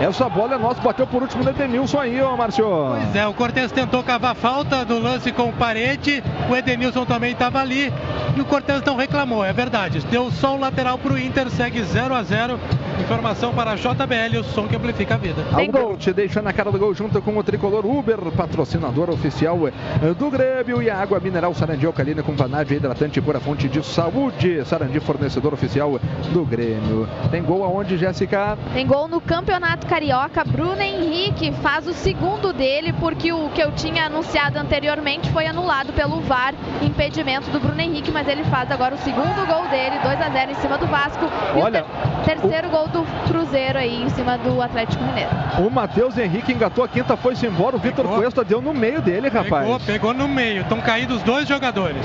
Essa 0.00 0.26
bola 0.26 0.54
é 0.54 0.58
nossa, 0.58 0.80
bateu 0.80 1.06
por 1.06 1.20
último 1.20 1.44
o 1.44 1.48
Edenilson 1.50 1.98
aí, 1.98 2.20
ó, 2.22 2.34
Márcio. 2.34 2.61
Pois 2.62 3.16
é, 3.16 3.26
o 3.26 3.34
Cortez 3.34 3.72
tentou 3.72 4.02
cavar 4.02 4.34
falta 4.36 4.84
do 4.84 4.98
lance 4.98 5.32
com 5.32 5.48
o 5.48 5.52
Parede, 5.52 6.22
o 6.48 6.56
Edenilson 6.56 7.04
também 7.04 7.32
estava 7.32 7.60
ali 7.60 7.92
e 8.36 8.40
o 8.40 8.44
Cortez 8.44 8.82
não 8.82 8.96
reclamou, 8.96 9.44
é 9.44 9.52
verdade. 9.52 10.00
Deu 10.10 10.30
só 10.30 10.54
o 10.54 10.60
lateral 10.60 10.96
para 10.96 11.12
o 11.12 11.18
Inter, 11.18 11.50
segue 11.50 11.82
0 11.82 12.14
a 12.14 12.22
0 12.22 12.58
Informação 13.00 13.52
para 13.52 13.72
a 13.72 13.74
JBL, 13.74 14.38
o 14.40 14.44
som 14.44 14.68
que 14.68 14.76
amplifica 14.76 15.14
a 15.14 15.16
vida. 15.16 15.44
Tem 15.56 15.70
gol. 15.70 15.96
Te 15.96 16.12
deixa 16.12 16.40
na 16.40 16.52
cara 16.52 16.70
do 16.70 16.78
gol 16.78 16.94
junto 16.94 17.20
com 17.20 17.36
o 17.36 17.42
tricolor 17.42 17.84
Uber, 17.84 18.18
patrocinador 18.36 19.10
oficial 19.10 19.66
eh, 19.66 19.72
do 20.16 20.30
Grêmio 20.30 20.80
e 20.80 20.88
a 20.88 20.98
água 20.98 21.18
mineral 21.18 21.52
Sarandi 21.54 21.84
Alcalina 21.84 22.22
com 22.22 22.34
vanádio 22.34 22.76
hidratante 22.76 23.20
pura 23.20 23.40
fonte 23.40 23.68
de 23.68 23.84
saúde. 23.84 24.64
Sarandi, 24.64 25.00
fornecedor 25.00 25.52
oficial 25.54 25.98
do 26.32 26.44
Grêmio. 26.44 27.08
Tem 27.30 27.42
gol 27.42 27.64
aonde, 27.64 27.96
Jéssica? 27.96 28.56
Tem 28.72 28.86
gol 28.86 29.08
no 29.08 29.20
Campeonato 29.20 29.86
Carioca. 29.86 30.44
Bruno 30.44 30.80
Henrique 30.80 31.50
faz 31.60 31.86
o 31.86 31.92
segundo 31.92 32.51
dele, 32.52 32.92
porque 32.94 33.32
o 33.32 33.48
que 33.50 33.62
eu 33.62 33.72
tinha 33.72 34.06
anunciado 34.06 34.58
anteriormente 34.58 35.30
foi 35.30 35.46
anulado 35.46 35.92
pelo 35.92 36.20
VAR, 36.20 36.54
impedimento 36.82 37.50
do 37.50 37.60
Bruno 37.60 37.80
Henrique, 37.80 38.10
mas 38.10 38.28
ele 38.28 38.44
faz 38.44 38.70
agora 38.70 38.94
o 38.94 38.98
segundo 38.98 39.46
gol 39.46 39.68
dele, 39.68 39.98
2 40.02 40.20
a 40.20 40.30
0 40.30 40.50
em 40.50 40.54
cima 40.54 40.78
do 40.78 40.86
Vasco. 40.86 41.24
E 41.56 41.58
Olha, 41.58 41.84
o 41.84 42.24
ter 42.24 42.38
terceiro 42.40 42.68
gol 42.70 42.88
do 42.88 43.04
Cruzeiro 43.26 43.78
aí 43.78 44.02
em 44.02 44.08
cima 44.10 44.36
do 44.38 44.60
Atlético 44.60 45.02
Mineiro. 45.04 45.30
O 45.58 45.70
Matheus 45.70 46.16
Henrique 46.18 46.52
engatou 46.52 46.84
a 46.84 46.88
quinta, 46.88 47.16
foi-se 47.16 47.46
embora. 47.46 47.76
O 47.76 47.78
Vitor 47.78 48.06
Cuesta 48.06 48.44
deu 48.44 48.60
no 48.60 48.74
meio 48.74 49.00
dele, 49.00 49.28
rapaz. 49.28 49.64
Pegou, 49.64 49.80
pegou 49.80 50.14
no 50.14 50.28
meio. 50.28 50.62
Estão 50.62 50.80
caídos 50.80 51.22
dois 51.22 51.46
jogadores. 51.48 52.04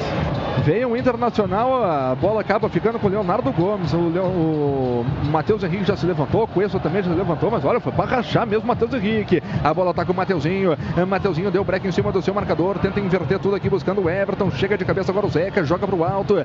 Veio 0.63 0.89
o 0.89 0.97
Internacional, 0.97 1.83
a 1.83 2.15
bola 2.15 2.41
acaba 2.41 2.67
ficando 2.67 2.99
com 2.99 3.07
o 3.07 3.09
Leonardo 3.09 3.51
Gomes. 3.51 3.93
O, 3.93 4.09
Leo, 4.09 4.25
o 4.25 5.05
Matheus 5.31 5.63
Henrique 5.63 5.85
já 5.85 5.95
se 5.95 6.05
levantou, 6.05 6.43
o 6.43 6.47
Cuesta 6.47 6.79
também 6.79 7.01
já 7.01 7.09
se 7.09 7.15
levantou, 7.15 7.49
mas 7.49 7.63
olha, 7.63 7.79
foi 7.79 7.91
para 7.91 8.17
rachar 8.17 8.45
mesmo 8.45 8.63
o 8.65 8.67
Matheus 8.67 8.93
Henrique. 8.93 9.41
A 9.63 9.73
bola 9.73 9.93
tá 9.93 10.03
com 10.03 10.11
o 10.11 10.15
Mateuzinho. 10.27 10.77
Mateuzinho 11.07 11.49
deu 11.49 11.63
break 11.63 11.87
em 11.87 11.91
cima 11.91 12.11
do 12.11 12.21
seu 12.21 12.33
marcador, 12.33 12.77
tenta 12.79 12.99
inverter 12.99 13.39
tudo 13.39 13.55
aqui 13.55 13.69
buscando 13.69 14.01
o 14.01 14.09
Everton. 14.09 14.51
Chega 14.51 14.77
de 14.77 14.83
cabeça 14.83 15.09
agora 15.09 15.25
o 15.25 15.29
Zeca, 15.29 15.63
joga 15.63 15.87
pro 15.87 16.03
alto. 16.03 16.35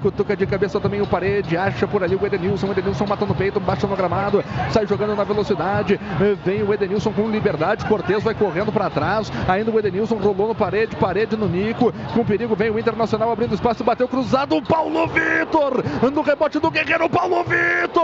Cutuca 0.00 0.36
de 0.36 0.46
cabeça 0.46 0.78
também 0.78 1.00
o 1.00 1.06
parede, 1.06 1.56
acha 1.56 1.88
por 1.88 2.04
ali 2.04 2.14
o 2.14 2.24
Edenilson. 2.24 2.68
O 2.68 2.70
Edenilson 2.70 3.04
mata 3.04 3.26
no 3.26 3.34
peito, 3.34 3.58
baixa 3.58 3.88
no 3.88 3.96
gramado, 3.96 4.44
sai 4.70 4.86
jogando 4.86 5.16
na 5.16 5.24
velocidade. 5.24 5.98
Vem 6.44 6.62
o 6.62 6.72
Edenilson 6.72 7.12
com 7.12 7.28
liberdade. 7.28 7.84
Cortez 7.86 8.22
vai 8.22 8.34
correndo 8.34 8.70
para 8.70 8.88
trás. 8.88 9.32
Ainda 9.48 9.72
o 9.72 9.78
Edenilson 9.78 10.18
rolou 10.18 10.46
no 10.48 10.54
parede, 10.54 10.94
parede 10.94 11.36
no 11.36 11.48
Nico. 11.48 11.92
Com 12.14 12.24
perigo 12.24 12.54
vem 12.54 12.70
o 12.70 12.78
Internacional 12.78 13.32
abrindo 13.32 13.56
espaço, 13.56 13.82
bateu 13.82 14.06
cruzado. 14.06 14.54
O 14.56 14.62
Paulo 14.62 15.08
Vitor 15.08 15.82
no 16.12 16.22
rebote 16.22 16.60
do 16.60 16.70
Guerreiro. 16.70 17.10
Paulo 17.10 17.42
Vitor! 17.42 18.02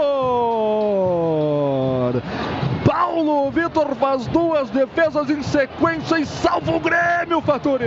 Paulo 2.85 3.51
Vitor 3.51 3.95
faz 3.95 4.25
duas 4.27 4.69
defesas 4.71 5.28
em 5.29 5.43
sequência 5.43 6.17
e 6.17 6.25
salva 6.25 6.71
o 6.71 6.79
Grêmio, 6.79 7.41
Faturi. 7.41 7.85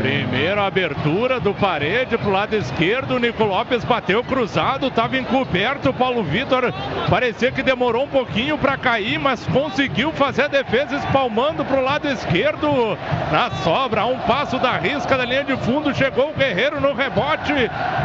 Primeira 0.00 0.66
abertura 0.66 1.38
do 1.38 1.52
parede 1.52 2.16
pro 2.16 2.30
lado 2.30 2.54
esquerdo. 2.54 3.16
O 3.16 3.18
Nico 3.18 3.44
Lopes 3.44 3.84
bateu 3.84 4.24
cruzado, 4.24 4.86
estava 4.86 5.18
encoberto. 5.18 5.90
O 5.90 5.94
Paulo 5.94 6.22
Vitor 6.22 6.72
parecia 7.08 7.52
que 7.52 7.62
demorou 7.62 8.04
um 8.04 8.08
pouquinho 8.08 8.56
para 8.56 8.76
cair, 8.76 9.18
mas 9.18 9.46
conseguiu 9.48 10.12
fazer 10.12 10.42
a 10.42 10.48
defesa 10.48 10.96
espalmando 10.96 11.64
pro 11.64 11.82
lado 11.82 12.08
esquerdo. 12.08 12.96
Na 13.30 13.50
sobra, 13.62 14.06
um 14.06 14.18
passo 14.20 14.58
da 14.58 14.76
risca 14.76 15.16
da 15.18 15.24
linha 15.24 15.44
de 15.44 15.56
fundo, 15.58 15.94
chegou 15.94 16.30
o 16.30 16.34
Guerreiro 16.34 16.80
no 16.80 16.94
rebote, 16.94 17.52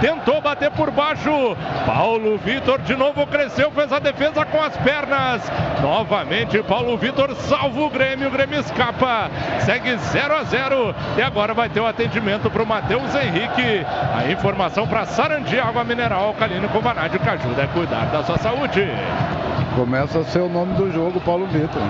tentou 0.02 0.42
bater 0.42 0.72
por 0.72 0.92
baixo. 0.92 1.56
Paulo 1.86 2.38
Vitor 2.38 2.82
de 2.82 2.96
novo 2.96 3.26
cresceu, 3.28 3.72
fez 3.72 3.92
a 3.94 4.00
defesa 4.00 4.46
com 4.46 4.62
as 4.62 4.76
pernas. 4.78 5.42
Novamente, 5.82 6.62
Paulo 6.64 6.98
Vitor 6.98 7.34
salva 7.36 7.82
o 7.82 7.90
Grêmio. 7.90 8.25
O 8.26 8.32
Grêmio 8.32 8.60
escapa. 8.60 9.30
Segue 9.60 9.96
0 9.98 10.36
a 10.36 10.44
0 10.44 10.96
E 11.18 11.22
agora 11.22 11.54
vai 11.54 11.70
ter 11.70 11.80
o 11.80 11.86
atendimento 11.86 12.50
para 12.50 12.64
o 12.64 12.66
Matheus 12.66 13.14
Henrique. 13.14 13.86
A 14.16 14.32
informação 14.32 14.88
para 14.88 15.06
Sarandi, 15.06 15.60
água 15.60 15.84
mineral 15.84 16.26
alcalino 16.26 16.68
com 16.70 16.80
vanádio 16.80 17.20
que 17.20 17.30
ajuda 17.30 17.64
a 17.64 17.68
cuidar 17.68 18.06
da 18.06 18.24
sua 18.24 18.38
saúde. 18.38 18.88
Começa 19.76 20.20
a 20.20 20.24
ser 20.24 20.40
o 20.40 20.50
nome 20.50 20.74
do 20.76 20.92
jogo, 20.92 21.20
Paulo 21.22 21.46
Vitor. 21.48 21.82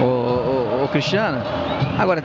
Ô, 0.00 0.59
ô, 0.80 0.84
ô, 0.84 0.88
Cristiano, 0.88 1.42
agora, 1.98 2.24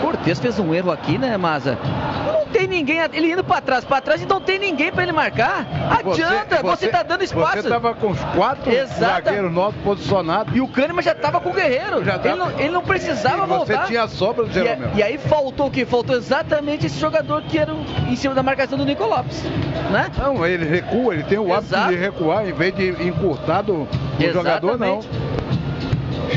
Cortez 0.00 0.38
fez 0.38 0.58
um 0.58 0.74
erro 0.74 0.90
aqui, 0.90 1.18
né, 1.18 1.36
Maza? 1.36 1.78
Não 2.26 2.46
tem 2.46 2.66
ninguém, 2.66 2.98
ele 3.12 3.32
indo 3.32 3.44
pra 3.44 3.60
trás, 3.60 3.84
pra 3.84 4.00
trás 4.00 4.22
e 4.22 4.26
não 4.26 4.40
tem 4.40 4.58
ninguém 4.58 4.92
pra 4.92 5.02
ele 5.02 5.12
marcar. 5.12 5.66
Adianta, 5.90 6.62
você, 6.62 6.88
tá 6.88 7.02
dando 7.02 7.22
espaço. 7.22 7.62
Você 7.62 7.68
tava 7.68 7.94
com 7.94 8.10
os 8.10 8.20
quatro 8.34 8.72
Exata. 8.72 9.24
zagueiros 9.24 9.52
novos 9.52 9.74
posicionados. 9.82 10.54
E 10.56 10.60
o 10.60 10.68
Kahneman 10.68 11.02
já 11.02 11.14
tava 11.14 11.40
com 11.40 11.50
o 11.50 11.52
Guerreiro. 11.52 12.04
Já 12.04 12.20
ele, 12.22 12.34
não, 12.34 12.50
ele 12.58 12.70
não 12.70 12.82
precisava 12.82 13.44
e 13.44 13.46
você 13.46 13.72
voltar. 13.74 13.86
tinha 13.86 14.06
sobra 14.06 14.44
do 14.44 14.50
e, 14.50 14.54
Jeromel. 14.54 14.90
e 14.94 15.02
aí 15.02 15.18
faltou 15.18 15.66
o 15.66 15.70
que? 15.70 15.84
Faltou 15.84 16.16
exatamente 16.16 16.86
esse 16.86 16.98
jogador 16.98 17.42
que 17.42 17.58
era 17.58 17.72
em 18.08 18.16
cima 18.16 18.34
da 18.34 18.42
marcação 18.42 18.78
do 18.78 18.84
Nico 18.84 19.04
Lopes. 19.04 19.42
Né? 19.90 20.10
Não, 20.16 20.46
ele 20.46 20.64
recua, 20.64 21.14
ele 21.14 21.24
tem 21.24 21.38
o 21.38 21.52
hábito 21.52 21.74
Exato. 21.74 21.92
de 21.92 21.96
recuar 21.96 22.48
em 22.48 22.52
vez 22.52 22.74
de 22.74 22.90
encurtar 23.06 23.62
do, 23.62 23.86
do 23.86 24.32
jogador, 24.32 24.78
não. 24.78 25.00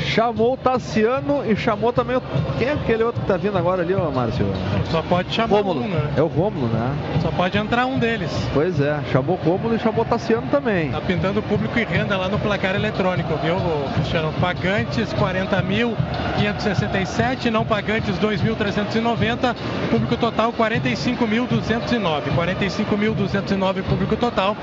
Chamou 0.06 0.54
o 0.54 0.58
Tassiano 0.58 1.44
e 1.50 1.56
chamou 1.56 1.92
também 1.94 2.16
o... 2.16 2.22
Quem 2.58 2.68
é 2.68 2.74
aquele 2.74 3.04
outro 3.04 3.22
que 3.22 3.28
tá 3.28 3.38
vindo 3.38 3.58
agora 3.58 3.82
ali, 3.82 3.94
ô 3.94 4.12
Márcio? 4.12 4.46
Só 4.92 5.02
pode 5.02 5.34
chamar 5.34 5.58
Rômulo. 5.58 5.82
um, 5.82 5.88
né? 5.88 6.14
É 6.18 6.22
o 6.22 6.28
Rômulo, 6.28 6.68
né? 6.68 6.94
Só 7.22 7.32
pode 7.32 7.58
entrar 7.58 7.86
um 7.86 7.98
deles. 7.98 8.30
Pois 8.54 8.80
é, 8.82 9.00
chamou 9.12 9.40
o 9.42 9.46
Rômulo 9.50 9.76
e 9.76 9.80
chamou 9.80 10.04
o 10.04 10.06
Tassiano 10.06 10.48
também. 10.48 10.92
Tá 10.92 11.02
pintando 11.02 11.42
público 11.42 11.78
e 11.80 11.84
renda 11.84 12.16
lá 12.18 12.28
no 12.30 12.38
placar 12.40 12.76
eletrônico, 12.76 13.36
viu, 13.38 13.56
Cristiano? 13.96 14.32
Pagantes 14.40 15.14
40.567, 15.14 17.50
não 17.50 17.66
pagantes 17.66 18.16
2.390, 18.20 19.56
público 19.90 20.16
total 20.18 20.54
45.209. 20.54 22.24
45.209 22.36 23.84
público 23.84 24.16
total, 24.16 24.56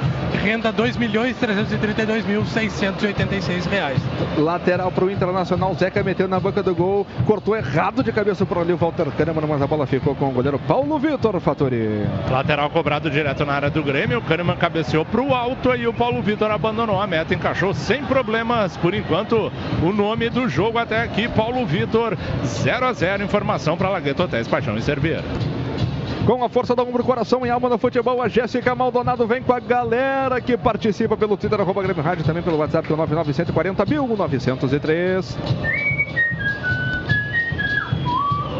renda 0.42 0.72
2.332.686 0.72 3.66
reais. 3.68 3.98
Lateral 4.36 4.90
pro 4.92 5.10
Internacional, 5.16 5.74
Zeca 5.74 6.02
meteu 6.02 6.28
na 6.28 6.38
boca 6.38 6.62
do 6.62 6.74
gol, 6.74 7.06
cortou 7.24 7.56
errado 7.56 8.02
de 8.02 8.12
cabeça 8.12 8.44
por 8.44 8.58
ali 8.58 8.72
o 8.72 8.76
Walter 8.76 9.10
Kahneman, 9.10 9.46
mas 9.48 9.62
a 9.62 9.66
bola 9.66 9.86
ficou 9.86 10.14
com 10.14 10.28
o 10.28 10.30
goleiro 10.30 10.58
Paulo 10.58 10.98
Vitor 10.98 11.40
Fatori. 11.40 12.06
Lateral 12.30 12.68
cobrado 12.70 13.10
direto 13.10 13.44
na 13.44 13.54
área 13.54 13.70
do 13.70 13.82
Grêmio. 13.82 14.18
O 14.18 14.22
Kahneman 14.22 14.56
cabeceou 14.56 15.04
para 15.04 15.22
o 15.22 15.34
alto 15.34 15.74
e 15.74 15.86
o 15.86 15.94
Paulo 15.94 16.20
Vitor 16.22 16.50
abandonou 16.50 17.00
a 17.00 17.06
meta, 17.06 17.34
encaixou 17.34 17.72
sem 17.72 18.04
problemas. 18.04 18.76
Por 18.76 18.92
enquanto, 18.92 19.50
o 19.82 19.92
nome 19.92 20.28
do 20.28 20.48
jogo 20.48 20.78
até 20.78 21.02
aqui, 21.02 21.28
Paulo 21.28 21.64
Vitor, 21.64 22.16
0 22.44 22.86
a 22.86 22.92
0 22.92 23.24
Informação 23.24 23.76
para 23.76 23.88
Lagueto 23.88 24.22
Hotéis 24.22 24.46
Paixão 24.46 24.76
e 24.76 24.82
Cerveira. 24.82 25.24
Com 26.26 26.42
a 26.42 26.48
força 26.48 26.74
do 26.74 26.82
ombro, 26.82 27.04
coração 27.04 27.46
e 27.46 27.50
alma 27.50 27.68
no 27.68 27.78
futebol, 27.78 28.20
a 28.20 28.26
Jéssica 28.26 28.74
Maldonado 28.74 29.24
vem 29.28 29.40
com 29.40 29.52
a 29.52 29.60
galera 29.60 30.40
que 30.40 30.56
participa 30.56 31.16
pelo 31.16 31.36
Twitter, 31.36 31.60
arroba 31.60 31.84
Grêmio 31.84 32.02
Rádio, 32.02 32.24
também 32.24 32.42
pelo 32.42 32.56
WhatsApp, 32.56 32.88
pelo 32.88 32.98
99140 32.98 33.84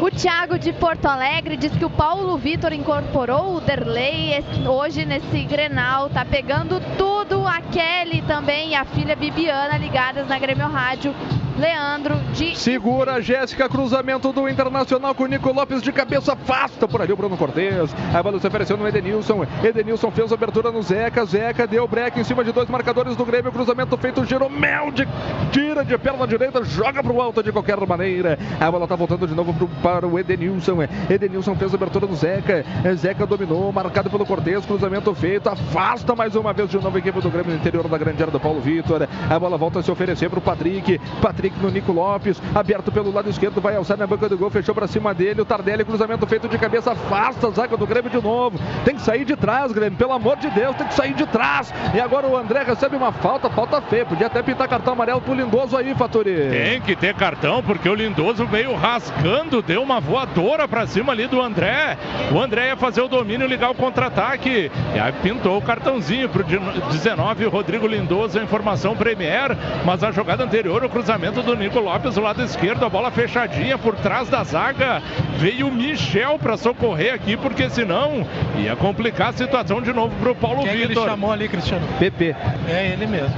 O 0.00 0.10
Thiago 0.12 0.60
de 0.60 0.72
Porto 0.74 1.06
Alegre 1.06 1.56
diz 1.56 1.72
que 1.72 1.84
o 1.84 1.90
Paulo 1.90 2.38
Vitor 2.38 2.72
incorporou 2.72 3.56
o 3.56 3.60
Derlei 3.60 4.44
hoje 4.64 5.04
nesse 5.04 5.42
Grenal. 5.42 6.08
Tá 6.08 6.24
pegando 6.24 6.80
tudo. 6.96 7.44
A 7.44 7.60
Kelly 7.60 8.22
também 8.22 8.70
e 8.70 8.74
a 8.76 8.84
filha 8.84 9.16
Bibiana 9.16 9.76
ligadas 9.76 10.28
na 10.28 10.38
Grêmio 10.38 10.68
Rádio. 10.68 11.12
Leandro 11.58 12.16
de 12.34 12.54
Segura 12.54 13.22
Jéssica, 13.22 13.68
cruzamento 13.68 14.30
do 14.32 14.48
Internacional 14.48 15.14
com 15.14 15.24
o 15.24 15.26
Nico 15.26 15.52
Lopes 15.52 15.80
de 15.80 15.90
cabeça, 15.90 16.34
afasta 16.34 16.86
por 16.86 17.00
ali 17.00 17.12
o 17.12 17.16
Bruno 17.16 17.36
Cortes. 17.36 17.94
A 18.14 18.22
bola 18.22 18.38
se 18.38 18.46
ofereceu 18.46 18.76
no 18.76 18.86
Edenilson. 18.86 19.46
Edenilson 19.64 20.10
fez 20.10 20.30
a 20.30 20.34
abertura 20.34 20.70
no 20.70 20.82
Zeca. 20.82 21.24
Zeca 21.24 21.66
deu 21.66 21.88
break 21.88 22.20
em 22.20 22.24
cima 22.24 22.44
de 22.44 22.52
dois 22.52 22.68
marcadores 22.68 23.16
do 23.16 23.24
Grêmio. 23.24 23.50
Cruzamento 23.50 23.96
feito, 23.96 24.24
Jeromel 24.24 24.90
de 24.90 25.08
tira 25.50 25.84
de 25.84 25.96
perna 25.96 26.26
direita, 26.26 26.62
joga 26.62 27.02
pro 27.02 27.20
alto 27.20 27.42
de 27.42 27.50
qualquer 27.52 27.78
maneira. 27.86 28.38
A 28.60 28.70
bola 28.70 28.86
tá 28.86 28.94
voltando 28.94 29.26
de 29.26 29.34
novo 29.34 29.54
pro, 29.54 29.68
para 29.82 30.06
o 30.06 30.18
Edenilson. 30.18 30.82
Edenilson 31.08 31.54
fez 31.54 31.72
a 31.72 31.76
abertura 31.76 32.06
no 32.06 32.14
Zeca. 32.14 32.64
Zeca 32.96 33.26
dominou, 33.26 33.72
marcado 33.72 34.10
pelo 34.10 34.26
Cortes. 34.26 34.66
Cruzamento 34.66 35.14
feito, 35.14 35.48
afasta 35.48 36.14
mais 36.14 36.36
uma 36.36 36.52
vez 36.52 36.68
de 36.68 36.76
novo 36.76 36.96
a 36.96 36.98
equipe 36.98 37.20
do 37.20 37.30
Grêmio 37.30 37.52
no 37.52 37.58
interior 37.58 37.88
da 37.88 37.96
grande 37.96 38.22
área 38.22 38.32
do 38.32 38.40
Paulo 38.40 38.60
Vitor. 38.60 39.08
A 39.30 39.38
bola 39.38 39.56
volta 39.56 39.78
a 39.78 39.82
se 39.82 39.90
oferecer 39.90 40.28
pro 40.28 40.40
Patrick. 40.40 41.00
Patrick 41.22 41.45
no 41.60 41.70
Nico 41.70 41.92
Lopes, 41.92 42.40
aberto 42.54 42.90
pelo 42.90 43.12
lado 43.12 43.28
esquerdo, 43.28 43.60
vai 43.60 43.76
alçar 43.76 43.96
na 43.96 44.06
banca 44.06 44.28
do 44.28 44.36
gol, 44.36 44.50
fechou 44.50 44.74
pra 44.74 44.86
cima 44.86 45.14
dele. 45.14 45.40
O 45.40 45.44
Tardelli, 45.44 45.84
cruzamento 45.84 46.26
feito 46.26 46.48
de 46.48 46.58
cabeça, 46.58 46.92
afasta 46.92 47.48
a 47.48 47.50
zaga 47.50 47.76
do 47.76 47.86
Grêmio 47.86 48.10
de 48.10 48.22
novo. 48.22 48.58
Tem 48.84 48.94
que 48.94 49.02
sair 49.02 49.24
de 49.24 49.36
trás, 49.36 49.72
Grêmio, 49.72 49.98
pelo 49.98 50.12
amor 50.12 50.36
de 50.36 50.50
Deus, 50.50 50.76
tem 50.76 50.86
que 50.86 50.94
sair 50.94 51.14
de 51.14 51.26
trás. 51.26 51.72
E 51.94 52.00
agora 52.00 52.26
o 52.26 52.36
André 52.36 52.62
recebe 52.62 52.96
uma 52.96 53.12
falta, 53.12 53.48
falta 53.50 53.80
feia. 53.80 54.04
Podia 54.04 54.26
até 54.26 54.42
pintar 54.42 54.68
cartão 54.68 54.92
amarelo 54.92 55.20
pro 55.20 55.34
Lindoso 55.34 55.76
aí, 55.76 55.94
Fatori. 55.94 56.34
Tem 56.50 56.80
que 56.80 56.96
ter 56.96 57.14
cartão, 57.14 57.62
porque 57.62 57.88
o 57.88 57.94
Lindoso 57.94 58.46
veio 58.46 58.74
rasgando, 58.74 59.62
deu 59.62 59.82
uma 59.82 60.00
voadora 60.00 60.66
pra 60.68 60.86
cima 60.86 61.12
ali 61.12 61.26
do 61.26 61.40
André. 61.40 61.96
O 62.32 62.40
André 62.40 62.68
ia 62.68 62.76
fazer 62.76 63.00
o 63.00 63.08
domínio, 63.08 63.46
ligar 63.46 63.70
o 63.70 63.74
contra-ataque. 63.74 64.70
E 64.94 64.98
aí 64.98 65.12
pintou 65.22 65.58
o 65.58 65.62
cartãozinho 65.62 66.28
pro 66.28 66.44
19, 66.44 67.46
o 67.46 67.50
Rodrigo 67.50 67.86
Lindoso, 67.86 68.38
a 68.38 68.42
informação 68.42 68.96
Premier. 68.96 69.56
Mas 69.84 70.02
a 70.02 70.10
jogada 70.10 70.44
anterior, 70.44 70.84
o 70.84 70.88
cruzamento 70.88 71.35
do 71.42 71.54
Nico 71.56 71.78
Lopes, 71.80 72.14
do 72.14 72.20
lado 72.20 72.42
esquerdo, 72.42 72.84
a 72.84 72.88
bola 72.88 73.10
fechadinha 73.10 73.76
por 73.78 73.94
trás 73.96 74.28
da 74.28 74.42
zaga. 74.44 75.02
Veio 75.38 75.68
o 75.68 75.72
Michel 75.72 76.38
pra 76.38 76.56
socorrer 76.56 77.14
aqui, 77.14 77.36
porque 77.36 77.68
senão 77.70 78.26
ia 78.58 78.74
complicar 78.76 79.30
a 79.30 79.32
situação 79.32 79.80
de 79.80 79.92
novo 79.92 80.14
pro 80.20 80.34
Paulo 80.34 80.62
Quem 80.62 80.68
é 80.68 80.72
que 80.72 80.78
ele 80.78 80.88
Vitor. 80.88 81.08
chamou 81.08 81.32
ali, 81.32 81.48
Cristiano? 81.48 81.86
PP. 81.98 82.34
É 82.68 82.90
ele 82.92 83.06
mesmo. 83.06 83.34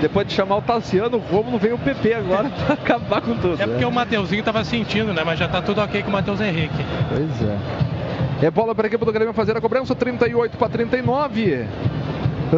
Depois 0.00 0.26
de 0.26 0.32
chamar 0.32 0.56
o 0.56 0.62
Tassiano, 0.62 1.18
o 1.18 1.20
Romulo 1.20 1.58
veio 1.58 1.74
o 1.74 1.78
PP 1.78 2.14
agora 2.14 2.48
pra 2.64 2.74
acabar 2.74 3.20
com 3.20 3.34
tudo. 3.34 3.62
É 3.62 3.66
porque 3.66 3.80
né? 3.80 3.86
o 3.86 3.92
Mateuzinho 3.92 4.42
tava 4.42 4.64
sentindo, 4.64 5.12
né? 5.12 5.22
Mas 5.24 5.38
já 5.38 5.46
tá 5.46 5.60
tudo 5.60 5.80
ok 5.82 6.02
com 6.02 6.08
o 6.08 6.12
Matheus 6.12 6.40
Henrique. 6.40 6.84
Pois 7.08 7.48
é. 7.48 8.46
É 8.46 8.50
bola 8.50 8.74
para 8.74 8.86
a 8.86 8.88
equipe 8.88 9.04
do 9.04 9.12
Grêmio 9.12 9.34
fazer 9.34 9.54
a 9.54 9.60
cobrança, 9.60 9.94
38 9.94 10.56
para 10.56 10.68
39. 10.70 11.66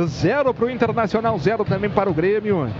Zero 0.07 0.55
para 0.55 0.65
o 0.65 0.71
Internacional, 0.71 1.37
zero 1.39 1.65
também 1.65 1.91
para 1.91 2.09
o 2.09 2.15
Grêmio. 2.15 2.71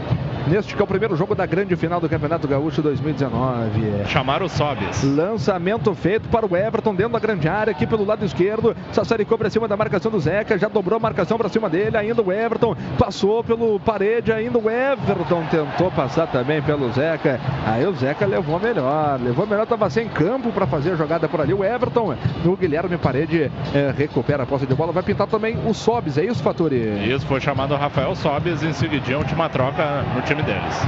Neste 0.49 0.75
que 0.75 0.81
é 0.81 0.85
o 0.85 0.87
primeiro 0.87 1.17
jogo 1.17 1.35
da 1.35 1.47
grande 1.47 1.77
final 1.77 2.01
do 2.01 2.09
Campeonato 2.09 2.49
Gaúcho 2.49 2.83
2019. 2.83 4.07
Chamaram 4.09 4.47
o 4.47 4.49
Sobes. 4.49 5.03
Lançamento 5.05 5.95
feito 5.95 6.29
para 6.29 6.45
o 6.45 6.57
Everton 6.57 6.95
dentro 6.95 7.13
da 7.13 7.19
grande 7.21 7.49
área, 7.49 7.71
aqui 7.71 7.87
pelo 7.87 8.05
lado 8.05 8.25
esquerdo. 8.25 8.77
Sassaricou 8.91 9.39
para 9.39 9.49
cima 9.49 9.69
da 9.69 9.77
marcação 9.77 10.11
do 10.11 10.19
Zeca, 10.19 10.59
já 10.59 10.69
dobrou 10.69 10.97
a 10.97 11.01
marcação 11.01 11.39
para 11.39 11.49
cima 11.49 11.71
dele. 11.71 11.97
Ainda 11.97 12.23
o 12.23 12.33
Everton 12.33 12.75
passou 12.99 13.45
pelo 13.45 13.79
parede, 13.81 14.33
ainda 14.33 14.59
o 14.59 14.69
Everton 14.69 15.45
tentou 15.51 15.91
passar 15.93 16.27
também 16.27 16.61
pelo 16.61 16.91
Zeca. 16.93 17.39
Aí 17.65 17.87
o 17.87 17.95
Zeca 17.95 18.27
levou 18.27 18.59
melhor, 18.59 19.21
levou 19.21 19.47
melhor, 19.47 19.63
estava 19.63 19.89
sem 19.91 20.09
campo 20.09 20.51
para 20.51 20.67
fazer 20.67 20.93
a 20.93 20.97
jogada 20.97 21.29
por 21.29 21.41
ali. 21.41 21.55
O 21.55 21.65
Everton, 21.65 22.17
o 22.45 22.57
Guilherme 22.57 22.99
Parede 22.99 23.51
eh, 23.75 23.95
recupera 23.97 24.43
a 24.43 24.47
posse 24.47 24.67
de 24.67 24.75
bola, 24.75 24.93
vai 24.93 25.03
pintar 25.05 25.29
também 25.29 25.57
o 25.67 25.73
Sobes, 25.73 26.19
é 26.19 26.25
isso, 26.25 26.43
Fatori? 26.43 26.77
Isso, 27.09 27.27
foi 27.27 27.41
chamado 27.41 27.75
o 27.75 27.77
Rafael 27.77 28.15
Sobes 28.17 28.63
em 28.63 28.73
seguidinha, 28.73 29.19
última 29.19 29.49
troca 29.49 30.03
no 30.15 30.23
time 30.23 30.32
deles. 30.41 30.81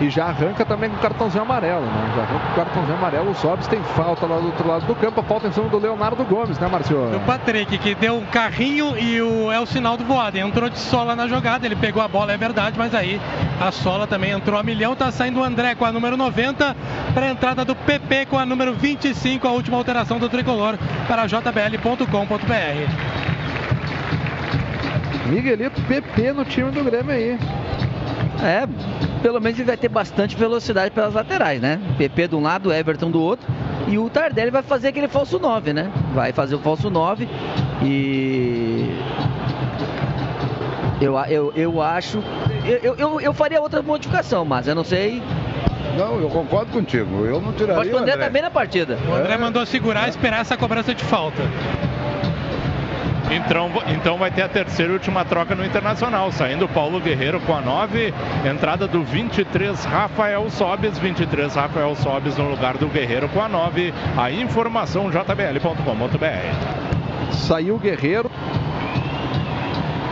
E 0.00 0.10
já 0.10 0.26
arranca 0.26 0.64
também 0.64 0.90
com 0.90 0.96
o 0.96 0.98
cartãozinho 0.98 1.44
amarelo, 1.44 1.86
né? 1.86 2.12
Já 2.16 2.22
arranca 2.22 2.46
com 2.46 2.52
o 2.52 2.54
cartãozinho 2.56 2.98
amarelo. 2.98 3.30
O 3.30 3.34
Sobes 3.34 3.66
tem 3.68 3.80
falta 3.82 4.26
lá 4.26 4.38
do 4.38 4.46
outro 4.46 4.66
lado 4.66 4.86
do 4.86 4.94
campo. 4.94 5.20
A 5.20 5.22
falta 5.22 5.46
em 5.46 5.52
cima 5.52 5.68
do 5.68 5.78
Leonardo 5.78 6.24
Gomes, 6.24 6.58
né, 6.58 6.68
Marcio? 6.68 7.16
O 7.16 7.20
Patrick, 7.20 7.78
que 7.78 7.94
deu 7.94 8.16
um 8.16 8.26
carrinho 8.26 8.98
e 8.98 9.22
o, 9.22 9.50
é 9.52 9.60
o 9.60 9.66
sinal 9.66 9.96
do 9.96 10.04
voado. 10.04 10.36
Entrou 10.36 10.68
de 10.68 10.78
sola 10.78 11.14
na 11.14 11.28
jogada, 11.28 11.64
ele 11.64 11.76
pegou 11.76 12.02
a 12.02 12.08
bola, 12.08 12.32
é 12.32 12.36
verdade, 12.36 12.76
mas 12.76 12.94
aí 12.94 13.20
a 13.60 13.70
sola 13.70 14.06
também 14.06 14.32
entrou 14.32 14.58
a 14.58 14.62
milhão. 14.62 14.96
Tá 14.96 15.10
saindo 15.10 15.40
o 15.40 15.44
André 15.44 15.74
com 15.74 15.84
a 15.84 15.92
número 15.92 16.16
90 16.16 16.76
para 17.14 17.26
a 17.26 17.30
entrada 17.30 17.64
do 17.64 17.74
PP 17.74 18.26
com 18.26 18.38
a 18.38 18.44
número 18.44 18.74
25, 18.74 19.46
a 19.46 19.52
última 19.52 19.76
alteração 19.76 20.18
do 20.18 20.28
tricolor 20.28 20.76
para 21.06 21.26
jbl.com.br. 21.26 22.44
Miguelito 25.26 25.80
PP 25.82 26.32
no 26.32 26.44
time 26.44 26.70
do 26.70 26.84
Grêmio 26.84 27.12
aí. 27.12 27.38
É, 28.44 28.68
pelo 29.22 29.40
menos 29.40 29.58
ele 29.58 29.66
vai 29.66 29.76
ter 29.76 29.88
bastante 29.88 30.36
velocidade 30.36 30.90
pelas 30.90 31.14
laterais, 31.14 31.62
né? 31.62 31.80
PP 31.96 32.28
de 32.28 32.36
um 32.36 32.42
lado, 32.42 32.70
Everton 32.70 33.10
do 33.10 33.20
outro. 33.22 33.46
E 33.88 33.98
o 33.98 34.10
Tardelli 34.10 34.50
vai 34.50 34.62
fazer 34.62 34.88
aquele 34.88 35.08
falso 35.08 35.38
9, 35.38 35.72
né? 35.72 35.90
Vai 36.14 36.30
fazer 36.30 36.54
o 36.54 36.58
falso 36.58 36.90
9 36.90 37.26
e. 37.82 38.90
Eu, 41.00 41.16
eu, 41.24 41.52
eu 41.56 41.82
acho. 41.82 42.22
Eu, 42.82 42.94
eu, 42.96 43.20
eu 43.20 43.32
faria 43.32 43.62
outra 43.62 43.80
modificação, 43.82 44.44
mas 44.44 44.68
eu 44.68 44.74
não 44.74 44.84
sei. 44.84 45.22
Não, 45.96 46.20
eu 46.20 46.28
concordo 46.28 46.70
contigo. 46.72 47.24
Eu 47.24 47.40
não 47.40 47.52
tiraria 47.52 47.76
Pode 47.76 47.94
o 47.94 47.98
André. 47.98 48.16
também 48.16 48.42
na 48.42 48.50
partida. 48.50 48.98
O 49.08 49.14
André 49.14 49.38
mandou 49.38 49.64
segurar 49.64 50.06
e 50.06 50.10
esperar 50.10 50.40
essa 50.40 50.56
cobrança 50.56 50.94
de 50.94 51.02
falta. 51.04 51.42
Então, 53.30 53.70
então 53.88 54.18
vai 54.18 54.30
ter 54.30 54.42
a 54.42 54.48
terceira 54.48 54.92
e 54.92 54.94
última 54.94 55.24
troca 55.24 55.54
no 55.54 55.64
Internacional. 55.64 56.30
Saindo 56.30 56.66
o 56.66 56.68
Paulo 56.68 57.00
Guerreiro 57.00 57.40
com 57.40 57.54
a 57.54 57.60
9. 57.60 58.12
Entrada 58.48 58.86
do 58.86 59.02
23, 59.02 59.84
Rafael 59.84 60.48
Sobes. 60.50 60.98
23, 60.98 61.54
Rafael 61.54 61.94
Sobes 61.96 62.36
no 62.36 62.50
lugar 62.50 62.76
do 62.76 62.86
Guerreiro 62.88 63.28
com 63.28 63.40
a 63.40 63.48
9. 63.48 63.92
A 64.16 64.30
informação 64.30 65.10
jbl.com.br. 65.10 67.32
Saiu 67.32 67.76
o 67.76 67.78
Guerreiro. 67.78 68.30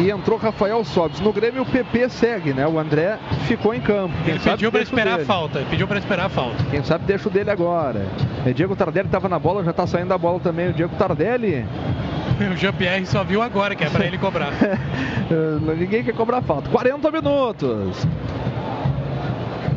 E 0.01 0.11
entrou 0.11 0.39
Rafael 0.39 0.83
Sobes. 0.85 1.21
No 1.21 1.33
Grêmio 1.33 1.63
o 1.63 1.67
PP 1.67 2.09
segue, 2.09 2.53
né? 2.53 2.67
O 2.67 2.79
André 2.79 3.19
ficou 3.47 3.75
em 3.75 3.81
campo. 3.81 4.15
Quem 4.25 4.35
Ele 4.35 4.43
sabe 4.43 4.57
pediu 4.57 4.73
para 4.73 4.81
o 4.81 4.83
esperar 4.83 5.13
a 5.13 5.17
dele. 5.17 5.27
falta. 5.27 5.59
Ele 5.59 5.67
pediu 5.71 5.87
para 5.87 5.99
esperar 5.99 6.27
a 6.27 6.31
falta. 6.31 6.65
Quem 6.71 6.83
sabe 6.83 7.05
deixa 7.05 7.29
o 7.29 7.31
dele 7.31 7.51
agora. 7.51 8.07
É, 8.45 8.53
Diego 8.53 8.75
Tardelli 8.75 9.07
estava 9.07 9.29
na 9.29 9.39
bola, 9.39 9.63
já 9.63 9.71
está 9.71 9.87
saindo 9.87 10.13
a 10.13 10.19
bola 10.19 10.41
também. 10.41 10.71
O 10.71 10.73
Diego 10.73 10.95
Tardelli. 10.97 11.65
O 12.51 12.57
Jean-Pierre 12.57 13.07
só 13.07 13.23
viu 13.23 13.41
agora 13.41 13.75
que 13.75 13.85
é 13.85 13.91
para 13.91 14.05
ele 14.05 14.19
cobrar. 14.19 14.53
Ninguém 15.79 16.03
quer 16.03 16.15
cobrar 16.15 16.43
falta. 16.43 16.69
40 16.71 17.11
minutos. 17.11 18.07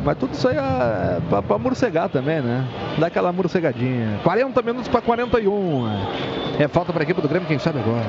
Mas 0.06 0.16
tudo 0.18 0.34
isso 0.34 0.46
aí 0.46 0.56
é 0.56 1.20
pra, 1.28 1.42
pra 1.42 1.58
morcegar 1.58 2.08
também, 2.08 2.40
né? 2.40 2.64
Dá 2.96 3.08
aquela 3.08 3.32
morcegadinha. 3.32 4.20
40 4.22 4.62
minutos 4.62 4.86
para 4.88 5.00
41. 5.00 5.84
É 6.60 6.68
falta 6.68 6.92
para 6.92 7.02
equipe 7.02 7.20
do 7.20 7.28
Grêmio, 7.28 7.48
quem 7.48 7.58
sabe 7.58 7.80
agora. 7.80 8.06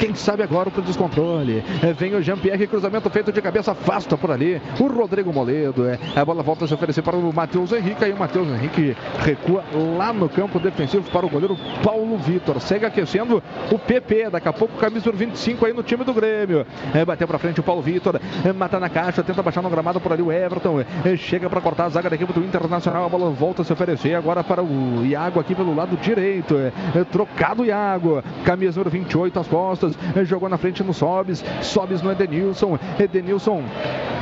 Quem 0.00 0.14
sabe 0.14 0.42
agora 0.42 0.70
o 0.74 0.82
descontrole. 0.82 1.62
É, 1.82 1.92
vem 1.92 2.14
o 2.14 2.22
Jean-Pierre, 2.22 2.66
cruzamento 2.66 3.08
feito 3.10 3.30
de 3.30 3.40
cabeça, 3.40 3.72
afasta 3.72 4.16
por 4.16 4.30
ali. 4.30 4.60
O 4.80 4.86
Rodrigo 4.88 5.32
Moledo. 5.32 5.86
É, 5.86 5.98
a 6.16 6.24
bola 6.24 6.42
volta 6.42 6.64
a 6.64 6.68
se 6.68 6.74
oferecer 6.74 7.02
para 7.02 7.16
o 7.16 7.32
Matheus 7.32 7.72
Henrique. 7.72 8.04
Aí 8.04 8.12
o 8.12 8.18
Matheus 8.18 8.48
Henrique 8.48 8.96
recua 9.20 9.62
lá 9.96 10.12
no 10.12 10.28
campo 10.28 10.58
defensivo 10.58 11.08
para 11.10 11.24
o 11.24 11.28
goleiro 11.28 11.56
Paulo 11.82 12.16
Vitor. 12.18 12.60
Segue 12.60 12.86
aquecendo 12.86 13.42
o 13.70 13.78
PP. 13.78 14.30
Daqui 14.30 14.48
a 14.48 14.52
pouco, 14.52 14.76
camisa 14.78 15.12
25 15.12 15.66
aí 15.66 15.72
no 15.72 15.82
time 15.82 16.04
do 16.04 16.12
Grêmio. 16.12 16.66
É, 16.92 17.04
bateu 17.04 17.28
para 17.28 17.38
frente 17.38 17.60
o 17.60 17.62
Paulo 17.62 17.82
Vitor. 17.82 18.20
É, 18.44 18.52
mata 18.52 18.80
na 18.80 18.88
caixa, 18.88 19.22
tenta 19.22 19.42
baixar 19.42 19.62
no 19.62 19.70
gramado 19.70 20.00
por 20.00 20.12
ali 20.12 20.22
o 20.22 20.32
Everton. 20.32 20.80
É, 20.80 21.16
chega 21.34 21.50
para 21.50 21.60
cortar 21.60 21.86
a 21.86 21.88
zaga 21.88 22.08
da 22.08 22.14
equipe 22.14 22.32
do 22.32 22.44
Internacional. 22.44 23.06
A 23.06 23.08
bola 23.08 23.28
volta 23.30 23.62
a 23.62 23.64
se 23.64 23.72
oferecer 23.72 24.14
agora 24.14 24.44
para 24.44 24.62
o 24.62 25.04
Iago 25.04 25.40
aqui 25.40 25.52
pelo 25.52 25.74
lado 25.74 25.96
direito. 25.96 26.56
É, 26.56 26.72
é, 26.96 27.02
trocado 27.02 27.62
o 27.62 27.66
Iago. 27.66 28.22
Camisa 28.44 28.78
número 28.78 28.90
28 28.90 29.40
às 29.40 29.48
costas. 29.48 29.98
É, 30.14 30.24
jogou 30.24 30.48
na 30.48 30.56
frente 30.56 30.84
no 30.84 30.94
Sobes. 30.94 31.44
Sobes 31.60 32.02
no 32.02 32.12
Edenilson. 32.12 32.78
Edenilson 33.00 33.64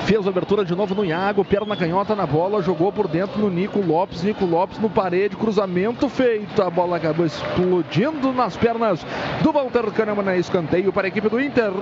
fez 0.06 0.26
a 0.26 0.30
abertura 0.30 0.64
de 0.64 0.74
novo 0.74 0.94
no 0.94 1.04
Iago. 1.04 1.44
Perna 1.44 1.76
canhota 1.76 2.16
na 2.16 2.24
bola. 2.24 2.62
Jogou 2.62 2.90
por 2.90 3.06
dentro 3.06 3.38
no 3.38 3.50
Nico 3.50 3.80
Lopes. 3.80 4.22
Nico 4.22 4.46
Lopes 4.46 4.78
no 4.78 4.88
parede. 4.88 5.36
Cruzamento 5.36 6.08
feito. 6.08 6.62
A 6.62 6.70
bola 6.70 6.96
acabou 6.96 7.26
explodindo 7.26 8.32
nas 8.32 8.56
pernas 8.56 9.04
do 9.42 9.52
Walter 9.52 9.90
Kahneman. 9.90 10.34
Escanteio 10.36 10.90
para 10.94 11.06
a 11.06 11.08
equipe 11.08 11.28
do 11.28 11.38
Inter. 11.38 11.72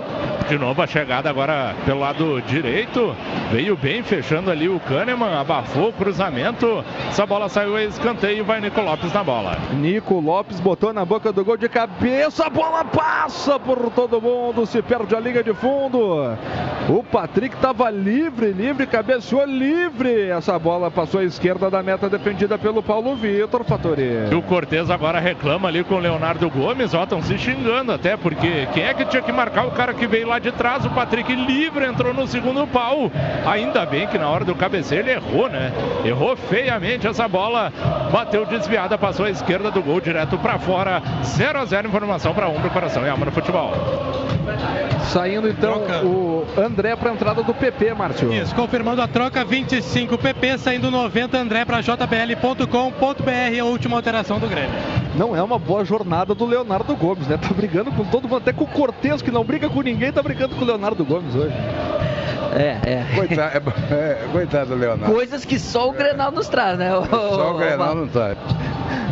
De 0.48 0.58
novo 0.58 0.82
a 0.82 0.88
chegada 0.88 1.30
agora 1.30 1.76
pelo 1.86 2.00
lado 2.00 2.42
direito. 2.42 3.14
Veio 3.52 3.76
bem 3.76 4.02
fechando 4.02 4.50
ali 4.50 4.68
o 4.68 4.80
Kahneman. 4.80 5.19
Abafou 5.24 5.88
o 5.88 5.92
cruzamento. 5.92 6.84
Essa 7.08 7.26
bola 7.26 7.48
saiu 7.48 7.76
a 7.76 7.84
escanteio. 7.84 8.44
Vai 8.44 8.60
Nico 8.60 8.80
Lopes 8.80 9.12
na 9.12 9.22
bola. 9.22 9.56
Nico 9.72 10.20
Lopes 10.20 10.60
botou 10.60 10.92
na 10.92 11.04
boca 11.04 11.32
do 11.32 11.44
gol 11.44 11.56
de 11.56 11.68
cabeça. 11.68 12.46
A 12.46 12.50
bola 12.50 12.84
passa 12.84 13.58
por 13.58 13.90
todo 13.90 14.20
mundo. 14.20 14.66
Se 14.66 14.82
perde 14.82 15.14
a 15.14 15.20
linha 15.20 15.42
de 15.42 15.54
fundo. 15.54 16.36
O 16.88 17.02
Patrick 17.04 17.54
estava 17.54 17.90
livre, 17.90 18.52
livre, 18.52 18.86
cabeceou 18.86 19.44
livre. 19.44 20.28
Essa 20.30 20.58
bola 20.58 20.90
passou 20.90 21.20
à 21.20 21.24
esquerda 21.24 21.70
da 21.70 21.82
meta 21.82 22.08
defendida 22.08 22.58
pelo 22.58 22.82
Paulo 22.82 23.14
Vitor 23.14 23.64
Fatori. 23.64 24.28
E 24.30 24.34
o 24.34 24.42
Cortez 24.42 24.90
agora 24.90 25.20
reclama 25.20 25.68
ali 25.68 25.84
com 25.84 25.94
o 25.94 25.98
Leonardo 25.98 26.48
Gomes. 26.50 26.94
Ó, 26.94 27.04
estão 27.04 27.22
se 27.22 27.38
xingando 27.38 27.92
até, 27.92 28.16
porque 28.16 28.66
quem 28.72 28.82
é 28.84 28.94
que 28.94 29.04
tinha 29.04 29.22
que 29.22 29.32
marcar 29.32 29.66
o 29.66 29.70
cara 29.70 29.94
que 29.94 30.06
veio 30.06 30.26
lá 30.28 30.38
de 30.38 30.50
trás? 30.52 30.84
O 30.84 30.90
Patrick 30.90 31.32
livre 31.34 31.84
entrou 31.84 32.12
no 32.12 32.26
segundo 32.26 32.66
pau. 32.66 33.10
Ainda 33.46 33.84
bem 33.86 34.06
que 34.06 34.18
na 34.18 34.28
hora 34.28 34.44
do 34.44 34.54
cabeceio 34.54 34.99
ele 35.00 35.12
errou, 35.12 35.48
né? 35.48 35.72
Errou 36.04 36.36
feiamente 36.36 37.06
essa 37.06 37.26
bola. 37.26 37.72
Bateu 38.12 38.46
desviada, 38.46 38.96
passou 38.96 39.26
à 39.26 39.30
esquerda 39.30 39.70
do 39.70 39.82
gol 39.82 40.00
direto 40.00 40.38
para 40.38 40.58
fora. 40.58 41.02
0 41.24 41.58
a 41.58 41.64
0 41.64 41.88
informação 41.88 42.32
para 42.32 42.48
Umbro, 42.48 42.70
Coração 42.70 43.04
e 43.04 43.08
Alma 43.08 43.26
no 43.26 43.32
futebol. 43.32 43.72
Saindo 45.10 45.48
então 45.48 45.80
troca. 45.80 46.06
o 46.06 46.46
André 46.56 46.94
para 46.94 47.10
a 47.10 47.14
entrada 47.14 47.42
do 47.42 47.52
PP, 47.52 47.94
Márcio. 47.94 48.32
Isso, 48.32 48.54
confirmando 48.54 49.02
a 49.02 49.08
troca, 49.08 49.44
25 49.44 50.16
PP, 50.16 50.58
saindo 50.58 50.90
90 50.90 51.36
André 51.36 51.64
para 51.64 51.80
jbl.com.br, 51.80 53.60
a 53.60 53.64
última 53.64 53.96
alteração 53.96 54.38
do 54.38 54.46
Grêmio. 54.46 54.70
Não 55.16 55.34
é 55.34 55.42
uma 55.42 55.58
boa 55.58 55.84
jornada 55.84 56.34
do 56.34 56.46
Leonardo 56.46 56.94
Gomes, 56.94 57.26
né? 57.26 57.36
Tá 57.36 57.52
brigando 57.52 57.90
com 57.90 58.04
todo 58.04 58.28
mundo, 58.28 58.36
até 58.36 58.52
com 58.52 58.64
o 58.64 58.68
Cortez, 58.68 59.20
que 59.20 59.30
não 59.30 59.42
briga 59.44 59.68
com 59.68 59.82
ninguém, 59.82 60.12
tá 60.12 60.22
brigando 60.22 60.54
com 60.54 60.62
o 60.62 60.66
Leonardo 60.66 61.04
Gomes 61.04 61.34
hoje. 61.34 61.54
É, 62.54 62.78
é. 62.84 63.06
Coitado, 63.14 63.72
é, 63.92 64.28
coitado 64.32 64.70
do 64.70 64.76
Leonardo. 64.76 65.12
Coisas 65.12 65.44
que 65.44 65.58
só 65.58 65.88
o 65.88 65.92
Grenal 65.92 66.32
nos 66.32 66.48
traz, 66.48 66.78
né? 66.78 66.94
O, 66.96 67.04
só 67.06 67.54
o 67.54 67.58
Grenal 67.58 67.94
não 67.94 68.08
traz. 68.08 68.38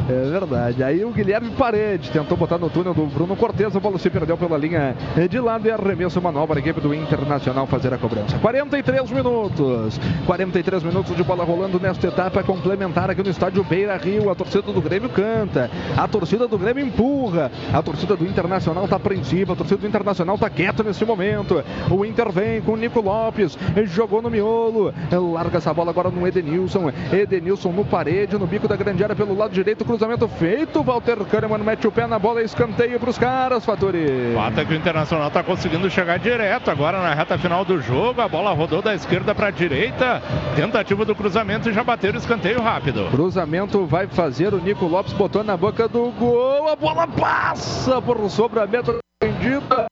É 0.08 0.30
verdade. 0.30 0.82
Aí 0.82 1.04
o 1.04 1.10
Guilherme 1.10 1.50
Parede 1.50 2.10
tentou 2.10 2.34
botar 2.34 2.56
no 2.56 2.70
túnel 2.70 2.94
do 2.94 3.04
Bruno 3.04 3.36
Cortes. 3.36 3.76
A 3.76 3.80
bola 3.80 3.98
se 3.98 4.08
perdeu 4.08 4.38
pela 4.38 4.56
linha 4.56 4.96
de 5.28 5.38
lado 5.38 5.68
e 5.68 5.70
arremesso 5.70 6.20
manual 6.22 6.46
para 6.46 6.58
a 6.58 6.60
equipe 6.60 6.80
do 6.80 6.94
Internacional 6.94 7.66
fazer 7.66 7.92
a 7.92 7.98
cobrança. 7.98 8.38
43 8.38 9.10
minutos. 9.10 10.00
43 10.24 10.82
minutos 10.82 11.14
de 11.14 11.22
bola 11.22 11.44
rolando 11.44 11.78
nesta 11.78 12.06
etapa 12.06 12.42
complementar 12.42 13.10
aqui 13.10 13.22
no 13.22 13.28
estádio 13.28 13.62
Beira 13.62 13.98
Rio. 13.98 14.30
A 14.30 14.34
torcida 14.34 14.72
do 14.72 14.80
Grêmio 14.80 15.10
canta. 15.10 15.70
A 15.94 16.08
torcida 16.08 16.48
do 16.48 16.56
Grêmio 16.56 16.86
empurra. 16.86 17.52
A 17.70 17.82
torcida 17.82 18.16
do 18.16 18.24
Internacional 18.24 18.84
está 18.84 18.96
apreensiva. 18.96 19.52
A 19.52 19.56
torcida 19.56 19.82
do 19.82 19.86
Internacional 19.86 20.36
está 20.36 20.48
quieta 20.48 20.82
nesse 20.82 21.04
momento. 21.04 21.62
O 21.90 22.02
Inter 22.02 22.32
vem 22.32 22.62
com 22.62 22.72
o 22.72 22.76
Nico 22.76 23.02
Lopes. 23.18 23.58
Jogou 23.86 24.22
no 24.22 24.30
miolo. 24.30 24.94
Larga 25.32 25.58
essa 25.58 25.74
bola 25.74 25.90
agora 25.90 26.10
no 26.10 26.26
Edenilson. 26.26 26.90
Edenilson 27.12 27.72
no 27.72 27.84
parede, 27.84 28.38
no 28.38 28.46
bico 28.46 28.68
da 28.68 28.76
grande 28.76 29.02
área 29.02 29.16
pelo 29.16 29.36
lado 29.36 29.52
direito. 29.52 29.84
Cruzamento 29.84 30.28
feito. 30.28 30.82
Walter 30.82 31.18
Kahneman 31.24 31.58
mete 31.58 31.86
o 31.86 31.92
pé 31.92 32.06
na 32.06 32.18
bola. 32.18 32.42
Escanteio 32.42 32.98
para 32.98 33.10
os 33.10 33.18
caras, 33.18 33.64
Faturi. 33.64 34.34
Fato 34.34 34.60
é 34.60 34.64
que 34.64 34.72
o 34.72 34.76
Internacional 34.76 35.28
está 35.28 35.42
conseguindo 35.42 35.90
chegar 35.90 36.18
direto 36.18 36.70
agora 36.70 37.00
na 37.00 37.14
reta 37.14 37.36
final 37.38 37.64
do 37.64 37.80
jogo. 37.80 38.20
A 38.20 38.28
bola 38.28 38.52
rodou 38.52 38.80
da 38.80 38.94
esquerda 38.94 39.34
para 39.34 39.48
a 39.48 39.50
direita. 39.50 40.22
Tentativa 40.54 41.04
do 41.04 41.14
cruzamento 41.14 41.68
e 41.68 41.72
já 41.72 41.82
bateu 41.82 42.12
o 42.12 42.16
escanteio 42.16 42.60
rápido. 42.62 43.08
Cruzamento 43.10 43.84
vai 43.84 44.06
fazer. 44.06 44.54
O 44.54 44.58
Nico 44.58 44.86
Lopes 44.86 45.12
botou 45.12 45.42
na 45.42 45.56
boca 45.56 45.88
do 45.88 46.10
gol. 46.12 46.68
A 46.68 46.76
bola 46.76 47.06
passa 47.06 48.00
por 48.00 48.18
sobre 48.30 48.60
a 48.60 48.66
meta 48.66 48.94
defendida. 49.20 49.86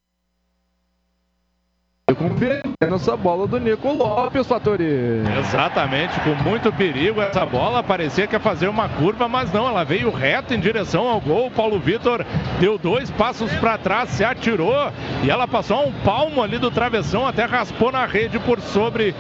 Com 2.15 2.95
essa 2.95 3.17
bola 3.17 3.49
do 3.49 3.59
Nico 3.59 3.93
Lopes, 3.93 4.47
Fatori. 4.47 5.25
Exatamente, 5.41 6.15
com 6.21 6.37
muito 6.49 6.73
perigo 6.73 7.21
essa 7.21 7.45
bola. 7.45 7.83
Parecia 7.83 8.29
que 8.29 8.37
ia 8.37 8.39
fazer 8.39 8.69
uma 8.69 8.89
curva, 8.89 9.27
mas 9.27 9.53
não, 9.53 9.67
ela 9.67 9.83
veio 9.83 10.09
reto 10.13 10.55
em 10.55 10.61
direção 10.61 11.09
ao 11.09 11.21
gol. 11.21 11.51
Paulo 11.51 11.81
Vitor 11.81 12.25
deu 12.61 12.79
dois 12.79 13.11
passos 13.11 13.53
para 13.55 13.77
trás, 13.77 14.11
se 14.11 14.23
atirou 14.23 14.93
e 15.25 15.29
ela 15.29 15.49
passou 15.49 15.85
um 15.85 15.93
palmo 16.05 16.45
ali 16.45 16.59
do 16.59 16.71
travessão, 16.71 17.27
até 17.27 17.45
raspou 17.45 17.91
na 17.91 18.07
rede 18.07 18.39
por 18.39 18.61
sobre 18.61 19.13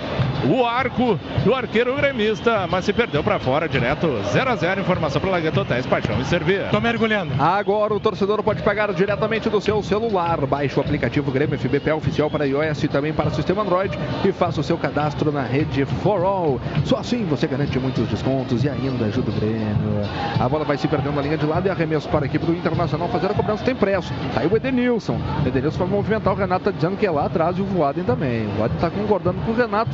o 0.44 0.64
arco 0.64 1.18
do 1.44 1.54
arqueiro 1.54 1.94
gremista, 1.94 2.66
mas 2.68 2.84
se 2.84 2.92
perdeu 2.92 3.22
para 3.22 3.38
fora 3.38 3.68
direto. 3.68 4.20
0 4.32 4.50
a 4.50 4.56
0 4.56 4.80
Informação 4.80 5.20
para 5.20 5.30
Lagueto 5.30 5.60
Hotéis, 5.60 5.86
Paixão 5.86 6.20
e 6.20 6.24
Servir. 6.24 6.68
Tô 6.70 6.80
mergulhando. 6.80 7.32
Agora 7.38 7.94
o 7.94 8.00
torcedor 8.00 8.42
pode 8.42 8.62
pagar 8.62 8.92
diretamente 8.92 9.48
do 9.48 9.60
seu 9.60 9.82
celular. 9.82 10.44
Baixe 10.46 10.78
o 10.78 10.80
aplicativo 10.80 11.30
Grêmio 11.30 11.58
FBP 11.58 11.92
oficial 11.92 12.30
para 12.30 12.46
iOS 12.46 12.84
e 12.84 12.88
também 12.88 13.12
para 13.12 13.28
o 13.28 13.34
sistema 13.34 13.62
Android 13.62 13.98
e 14.24 14.32
faça 14.32 14.60
o 14.60 14.64
seu 14.64 14.76
cadastro 14.76 15.32
na 15.32 15.42
rede 15.42 15.84
For 15.84 16.22
All. 16.22 16.60
Só 16.84 16.98
assim 16.98 17.24
você 17.24 17.46
garante 17.46 17.78
muitos 17.78 18.06
descontos 18.08 18.64
e 18.64 18.68
ainda 18.68 19.06
ajuda 19.06 19.30
o 19.30 19.34
Grêmio. 19.34 20.02
A 20.38 20.48
bola 20.48 20.64
vai 20.64 20.76
se 20.76 20.86
perdendo 20.86 21.14
na 21.14 21.22
linha 21.22 21.36
de 21.36 21.46
lado 21.46 21.66
e 21.66 21.70
arremesso 21.70 22.08
para 22.08 22.24
a 22.24 22.26
equipe 22.26 22.44
do 22.44 22.52
Internacional 22.52 23.08
fazer 23.08 23.30
a 23.30 23.34
cobrança. 23.34 23.64
Tem 23.64 23.74
preço. 23.74 24.12
Tá 24.34 24.40
aí 24.40 24.46
o 24.46 24.56
Edenilson. 24.56 25.18
O 25.44 25.48
Edenilson 25.48 25.78
vai 25.78 25.88
movimentar. 25.88 26.32
O 26.32 26.36
Renato 26.36 26.66
tá 26.66 26.70
dizendo 26.70 26.96
que 26.96 27.06
é 27.06 27.10
lá 27.10 27.26
atrás 27.26 27.58
e 27.58 27.62
o 27.62 27.64
Voaden 27.64 28.04
também. 28.04 28.46
O 28.46 28.50
Voaden 28.50 28.78
tá 28.78 28.90
concordando 28.90 29.40
com 29.42 29.52
o 29.52 29.54
Renato 29.54 29.90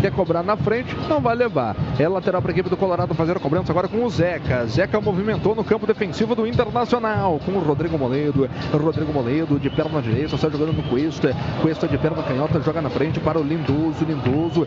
quer 0.00 0.10
cobrar 0.12 0.42
na 0.42 0.56
frente, 0.56 0.96
não 1.08 1.20
vai 1.20 1.34
levar. 1.34 1.76
É 1.98 2.08
lateral 2.08 2.40
para 2.40 2.50
a 2.50 2.54
equipe 2.54 2.68
do 2.70 2.76
Colorado 2.76 3.14
fazer 3.14 3.36
a 3.36 3.40
cobrança 3.40 3.72
agora 3.72 3.88
com 3.88 4.04
o 4.04 4.10
Zeca. 4.10 4.66
Zeca 4.66 5.00
movimentou 5.00 5.54
no 5.54 5.62
campo 5.62 5.86
defensivo 5.86 6.34
do 6.34 6.46
Internacional 6.46 7.40
com 7.44 7.52
o 7.52 7.60
Rodrigo 7.60 7.98
Moledo. 7.98 8.48
Rodrigo 8.72 9.12
Moledo 9.12 9.58
de 9.58 9.68
perna 9.70 10.00
direita, 10.00 10.34
está 10.34 10.48
jogando 10.48 10.72
no 10.72 10.82
Cuesta. 10.84 11.34
Cuesta 11.60 11.86
de 11.86 11.98
perna 11.98 12.22
canhota, 12.22 12.60
joga 12.60 12.80
na 12.80 12.90
frente 12.90 13.20
para 13.20 13.38
o 13.38 13.42
Lindoso. 13.42 14.04
Lindoso 14.04 14.66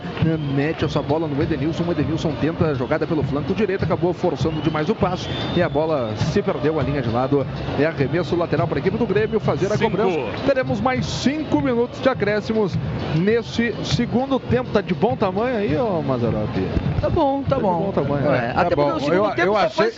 mete 0.55 0.85
essa 0.85 1.01
bola 1.01 1.27
no 1.27 1.41
Edenilson. 1.41 1.83
O 1.87 1.91
Edenilson 1.91 2.33
tenta 2.39 2.67
a 2.67 2.73
jogada 2.73 3.07
pelo 3.07 3.23
flanco 3.23 3.53
direito, 3.53 3.83
acabou 3.83 4.13
forçando 4.13 4.61
demais 4.61 4.89
o 4.89 4.95
passe 4.95 5.27
e 5.55 5.61
a 5.61 5.69
bola 5.69 6.13
se 6.15 6.41
perdeu 6.41 6.79
a 6.79 6.83
linha 6.83 7.01
de 7.01 7.09
lado. 7.09 7.45
É 7.79 7.85
arremesso 7.85 8.35
lateral 8.35 8.67
para 8.67 8.77
a 8.77 8.81
equipe 8.81 8.97
do 8.97 9.05
Grêmio 9.05 9.39
fazer 9.39 9.71
a 9.71 9.77
Cinco. 9.77 9.91
cobrança. 9.91 10.19
Teremos 10.45 10.79
mais 10.79 11.05
cinco 11.05 11.61
minutos 11.61 12.01
de 12.01 12.09
acréscimos 12.09 12.77
nesse 13.15 13.73
segundo 13.83 14.39
tempo. 14.39 14.69
Tá 14.71 14.81
de 14.81 14.93
bom 14.93 15.15
tamanho 15.23 15.57
aí, 15.57 15.77
ô 15.77 16.01
Mazaropi? 16.01 16.67
Tá 16.99 17.09
bom, 17.09 17.43
tá, 17.43 17.55
de 17.55 17.61
bom. 17.61 17.77
bom 17.85 17.91
tamanho. 17.91 18.25
É, 18.27 18.29
né? 18.41 18.53
até 18.55 18.69
Tá 18.69 18.75
bom. 18.75 18.83
porque 18.91 18.97
o 18.97 18.99
segundo 18.99 19.15
Eu, 19.29 19.35
tempo 19.35 19.41
eu 19.47 19.57
achei, 19.57 19.91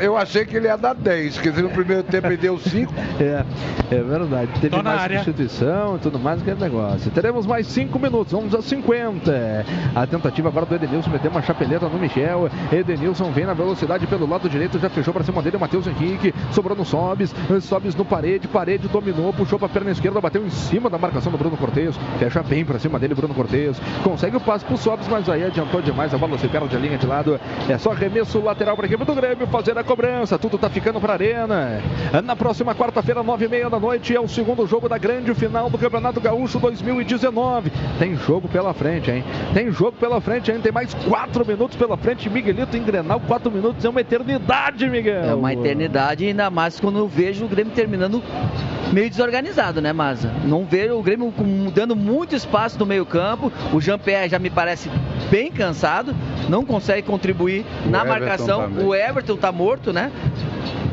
eu- 0.00 0.16
achei 0.16 0.44
que 0.44 0.56
ele 0.56 0.66
ia 0.66 0.76
dar 0.76 0.94
10, 0.94 1.36
porque 1.38 1.62
no 1.62 1.70
primeiro 1.70 2.02
tempo 2.04 2.26
ele 2.28 2.36
deu 2.36 2.58
5. 2.58 2.92
É, 3.20 3.44
é 3.90 4.02
verdade. 4.02 4.50
Teve 4.60 4.76
Tô 4.76 4.82
mais 4.82 5.02
substituição 5.02 5.96
e 5.96 5.98
tudo 5.98 6.18
mais, 6.18 6.40
aquele 6.40 6.60
negócio. 6.60 7.10
Teremos 7.10 7.46
mais 7.46 7.66
5 7.66 7.98
minutos, 7.98 8.32
vamos 8.32 8.54
a 8.54 8.62
50. 8.62 9.64
A 9.94 10.06
tentativa 10.06 10.48
agora 10.48 10.66
do 10.66 10.74
Edenilson 10.74 11.10
meter 11.10 11.28
uma 11.28 11.42
chapeleta 11.42 11.88
no 11.88 11.98
Michel. 11.98 12.48
Edenilson 12.72 13.30
vem 13.30 13.44
na 13.44 13.54
velocidade 13.54 14.06
pelo 14.06 14.28
lado 14.28 14.48
direito, 14.48 14.78
já 14.78 14.88
fechou 14.88 15.12
para 15.12 15.22
cima 15.24 15.42
dele 15.42 15.56
o 15.56 15.60
Matheus 15.60 15.86
Henrique. 15.86 16.34
Sobrou 16.50 16.76
no 16.76 16.84
Sobes, 16.84 17.34
Sobes 17.60 17.94
no 17.94 18.04
parede, 18.04 18.48
parede 18.48 18.88
dominou, 18.88 19.32
puxou 19.32 19.58
para 19.58 19.66
a 19.66 19.70
perna 19.70 19.90
esquerda, 19.90 20.20
bateu 20.20 20.44
em 20.44 20.50
cima 20.50 20.88
da 20.90 20.98
marcação 20.98 21.30
do 21.30 21.38
Bruno 21.38 21.56
Cortez. 21.56 21.94
Fecha 22.18 22.42
bem 22.42 22.64
pra 22.64 22.78
cima 22.78 22.98
dele, 22.98 23.14
Bruno 23.14 23.34
Cortes. 23.34 23.80
Consegue 24.02 24.36
o 24.36 24.40
passe 24.52 24.66
pro 24.66 24.76
Sobs, 24.76 25.08
mas 25.08 25.26
aí 25.30 25.44
adiantou 25.44 25.80
demais. 25.80 26.12
A 26.12 26.18
bola 26.18 26.36
se 26.36 26.46
perde 26.46 26.76
a 26.76 26.78
linha 26.78 26.98
de 26.98 27.06
lado. 27.06 27.40
É 27.70 27.78
só 27.78 27.92
arremesso 27.92 28.38
lateral 28.38 28.76
para 28.76 28.84
a 28.84 28.86
equipe 28.86 29.02
do 29.02 29.14
Grêmio 29.14 29.46
fazer 29.46 29.78
a 29.78 29.82
cobrança. 29.82 30.38
Tudo 30.38 30.58
tá 30.58 30.68
ficando 30.68 31.00
pra 31.00 31.14
arena. 31.14 31.80
Na 32.22 32.36
próxima 32.36 32.74
quarta-feira, 32.74 33.22
nove 33.22 33.46
e 33.46 33.48
meia 33.48 33.70
da 33.70 33.80
noite, 33.80 34.14
é 34.14 34.20
o 34.20 34.28
segundo 34.28 34.66
jogo 34.66 34.90
da 34.90 34.98
grande 34.98 35.34
final 35.34 35.70
do 35.70 35.78
Campeonato 35.78 36.20
Gaúcho 36.20 36.58
2019. 36.58 37.72
Tem 37.98 38.14
jogo 38.14 38.46
pela 38.46 38.74
frente, 38.74 39.10
hein? 39.10 39.24
Tem 39.54 39.72
jogo 39.72 39.92
pela 39.92 40.20
frente, 40.20 40.52
hein? 40.52 40.60
Tem 40.62 40.70
mais 40.70 40.92
quatro 40.92 41.46
minutos 41.46 41.74
pela 41.74 41.96
frente. 41.96 42.28
Miguelito 42.28 42.76
em 42.76 42.82
Grenal, 42.82 43.20
quatro 43.20 43.50
minutos 43.50 43.82
é 43.82 43.88
uma 43.88 44.02
eternidade, 44.02 44.86
Miguel. 44.86 45.24
É 45.24 45.34
uma 45.34 45.54
eternidade, 45.54 46.26
ainda 46.26 46.50
mais 46.50 46.78
quando 46.78 46.98
eu 46.98 47.08
vejo 47.08 47.46
o 47.46 47.48
Grêmio 47.48 47.72
terminando 47.72 48.22
meio 48.92 49.08
desorganizado, 49.10 49.80
né, 49.80 49.92
Maza? 49.92 50.30
Não 50.44 50.64
vejo 50.64 50.94
o 50.98 51.02
Grêmio 51.02 51.32
dando 51.74 51.96
muito 51.96 52.36
espaço 52.36 52.78
no 52.78 52.86
meio-campo. 52.86 53.50
O 53.72 53.80
Jean-Pierre 53.80 54.28
já 54.28 54.38
me 54.38 54.50
parece 54.50 54.90
bem 55.30 55.50
cansado, 55.50 56.14
não 56.48 56.64
consegue 56.64 57.06
contribuir 57.06 57.64
O 57.86 57.90
na 57.90 58.02
Everton 58.02 58.20
marcação. 58.20 58.62
também. 58.62 58.86
O 58.86 58.94
Everton 58.94 59.36
tá 59.36 59.50
morto, 59.50 59.92
né? 59.92 60.10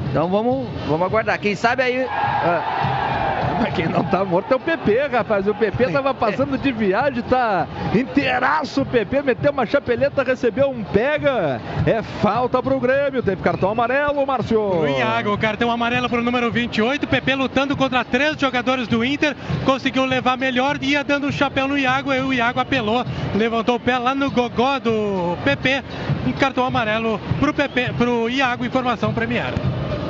Então 0.09 0.27
vamos, 0.27 0.67
vamos 0.87 1.05
aguardar. 1.05 1.39
Quem 1.39 1.55
sabe 1.55 1.83
aí. 1.83 2.03
ah, 2.05 3.57
Mas 3.61 3.73
quem 3.75 3.87
não 3.87 4.03
tá 4.03 4.23
morto 4.25 4.51
é 4.51 4.55
o 4.55 4.59
PP, 4.59 5.07
rapaz. 5.11 5.47
O 5.47 5.53
PP 5.53 5.91
tava 5.91 6.13
passando 6.13 6.57
de 6.57 6.71
viagem, 6.71 7.21
tá 7.23 7.67
inteiraço 7.93 8.81
o 8.81 8.85
PP, 8.85 9.21
meteu 9.21 9.51
uma 9.51 9.65
chapeleta, 9.65 10.23
recebeu 10.23 10.69
um 10.69 10.83
pega. 10.83 11.61
É 11.85 12.01
falta 12.01 12.61
pro 12.63 12.79
Grêmio. 12.79 13.21
Teve 13.21 13.41
cartão 13.43 13.69
amarelo, 13.69 14.25
Márcio. 14.25 14.59
O 14.59 14.87
Iago, 14.87 15.37
cartão 15.37 15.69
amarelo 15.69 16.09
para 16.09 16.19
o 16.19 16.23
número 16.23 16.51
28. 16.51 17.05
PP 17.05 17.35
lutando 17.35 17.77
contra 17.77 18.03
três 18.03 18.35
jogadores 18.39 18.87
do 18.87 19.05
Inter. 19.05 19.35
Conseguiu 19.63 20.05
levar 20.05 20.37
melhor, 20.37 20.77
ia 20.81 21.03
dando 21.03 21.27
um 21.27 21.31
chapéu 21.31 21.67
no 21.67 21.77
Iago. 21.77 22.09
Aí 22.09 22.21
o 22.21 22.33
Iago 22.33 22.59
apelou, 22.59 23.05
levantou 23.35 23.75
o 23.75 23.79
pé 23.79 23.97
lá 23.99 24.15
no 24.15 24.31
gogó 24.31 24.79
do 24.79 25.37
PP. 25.43 25.83
E 26.27 26.33
cartão 26.33 26.65
amarelo 26.65 27.19
pro 27.39 27.53
PP, 27.53 27.93
pro 27.97 28.27
Iago, 28.29 28.65
informação 28.65 29.13
premiada. 29.13 29.57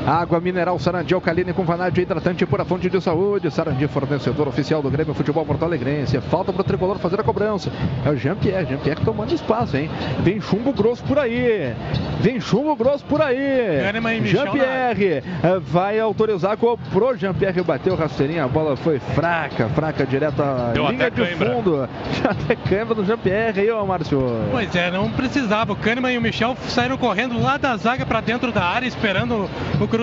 Água 0.09 0.39
mineral 0.39 0.79
Sarandi 0.79 1.13
alcalina 1.13 1.53
com 1.53 1.63
vanádio 1.63 2.01
hidratante 2.01 2.43
por 2.43 2.59
a 2.59 2.65
fonte 2.65 2.89
de 2.89 2.99
saúde. 2.99 3.51
Sarandi, 3.51 3.87
fornecedor 3.87 4.47
oficial 4.47 4.81
do 4.81 4.89
Grêmio 4.89 5.13
Futebol 5.13 5.45
Porto 5.45 5.63
Alegrense. 5.63 6.19
Falta 6.19 6.51
pro 6.51 6.63
tricolor 6.63 6.97
fazer 6.97 7.19
a 7.19 7.23
cobrança. 7.23 7.71
É 8.03 8.09
o 8.09 8.17
Jean-Pierre. 8.17 8.65
Jean-Pierre 8.65 9.05
tomando 9.05 9.35
espaço, 9.35 9.77
hein? 9.77 9.87
Vem 10.23 10.41
chumbo 10.41 10.73
grosso 10.73 11.03
por 11.03 11.19
aí. 11.19 11.75
Vem 12.21 12.41
chumbo 12.41 12.75
grosso 12.75 13.05
por 13.05 13.21
aí. 13.21 13.83
Jean-Pierre 14.25 15.23
eh, 15.43 15.59
vai 15.61 15.99
autorizar. 15.99 16.57
Cobrou 16.57 17.15
Jean-Pierre, 17.15 17.61
bateu 17.61 17.95
rasteirinha. 17.95 18.45
A 18.45 18.47
bola 18.47 18.75
foi 18.75 18.97
fraca, 18.97 19.69
fraca, 19.69 20.07
direto 20.07 20.41
à 20.41 20.71
Deu 20.73 20.89
linha 20.89 21.11
de 21.11 21.21
cãibra. 21.21 21.53
fundo. 21.53 21.89
Já 22.19 22.31
até 22.31 22.55
câimbra 22.55 22.95
do 22.95 23.05
Jean-Pierre 23.05 23.61
aí, 23.61 23.69
ó, 23.69 23.85
Márcio. 23.85 24.19
Pois 24.49 24.75
é, 24.75 24.89
não 24.89 25.11
precisava. 25.11 25.73
O 25.73 25.75
Kahneman 25.75 26.13
e 26.13 26.17
o 26.17 26.21
Michel 26.21 26.57
saíram 26.67 26.97
correndo 26.97 27.39
lá 27.39 27.57
da 27.57 27.77
zaga 27.77 28.07
para 28.07 28.21
dentro 28.21 28.51
da 28.51 28.63
área, 28.63 28.87
esperando 28.87 29.47
o 29.79 29.87
cruzamento. 29.87 29.98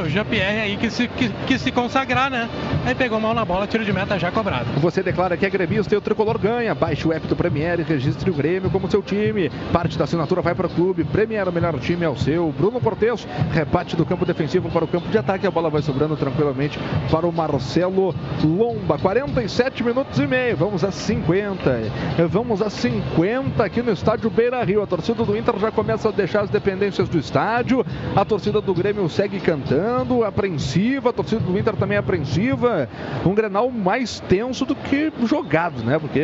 O 0.00 0.08
Jean-Pierre 0.08 0.60
aí 0.60 0.76
que 0.76 0.90
se, 0.90 1.08
que, 1.08 1.28
que 1.46 1.58
se 1.58 1.72
consagrar, 1.72 2.30
né? 2.30 2.48
Aí 2.84 2.94
pegou 2.94 3.18
mal 3.20 3.34
na 3.34 3.44
bola, 3.44 3.66
tiro 3.66 3.84
de 3.84 3.92
meta 3.92 4.18
já 4.18 4.30
cobrado. 4.30 4.66
Você 4.80 5.02
declara 5.02 5.36
que 5.36 5.44
é 5.44 5.50
gremista 5.50 5.94
e 5.94 5.98
o 5.98 6.00
tricolor 6.00 6.38
ganha. 6.38 6.74
Baixe 6.74 7.06
o 7.06 7.12
app 7.12 7.26
do 7.26 7.34
Premier 7.34 7.80
e 7.80 7.82
registre 7.82 8.30
o 8.30 8.34
Grêmio 8.34 8.70
como 8.70 8.90
seu 8.90 9.02
time. 9.02 9.50
Parte 9.72 9.98
da 9.98 10.04
assinatura 10.04 10.42
vai 10.42 10.54
para 10.54 10.66
o 10.66 10.70
clube. 10.70 11.04
Premier, 11.04 11.48
o 11.48 11.52
melhor 11.52 11.78
time 11.80 12.04
é 12.04 12.08
o 12.08 12.16
seu. 12.16 12.52
Bruno 12.56 12.80
Cortes, 12.80 13.26
rebate 13.52 13.96
do 13.96 14.06
campo 14.06 14.24
defensivo 14.24 14.70
para 14.70 14.84
o 14.84 14.88
campo 14.88 15.08
de 15.08 15.18
ataque. 15.18 15.46
A 15.46 15.50
bola 15.50 15.70
vai 15.70 15.82
sobrando 15.82 16.16
tranquilamente 16.16 16.78
para 17.10 17.26
o 17.26 17.32
Marcelo 17.32 18.14
Lomba. 18.44 18.98
47 18.98 19.82
minutos 19.82 20.18
e 20.18 20.26
meio. 20.26 20.56
Vamos 20.56 20.84
a 20.84 20.92
50. 20.92 21.80
Vamos 22.28 22.62
a 22.62 22.70
50 22.70 23.64
aqui 23.64 23.82
no 23.82 23.92
estádio 23.92 24.30
Beira 24.30 24.62
Rio. 24.62 24.82
A 24.82 24.86
torcida 24.86 25.24
do 25.24 25.36
Inter 25.36 25.58
já 25.58 25.70
começa 25.70 26.08
a 26.08 26.12
deixar 26.12 26.42
as 26.42 26.50
dependências 26.50 27.08
do 27.08 27.18
estádio. 27.18 27.84
A 28.14 28.24
torcida 28.24 28.60
do 28.60 28.74
Grêmio 28.74 29.08
segue 29.08 29.21
cantando, 29.40 30.24
apreensiva. 30.24 31.10
A 31.10 31.12
torcida 31.12 31.40
do 31.40 31.58
Inter 31.58 31.74
também 31.76 31.96
é 31.96 31.98
apreensiva. 31.98 32.88
Um 33.24 33.34
Grenal 33.34 33.70
mais 33.70 34.20
tenso 34.20 34.64
do 34.64 34.74
que 34.74 35.12
jogado, 35.24 35.82
né? 35.84 35.98
Porque 35.98 36.20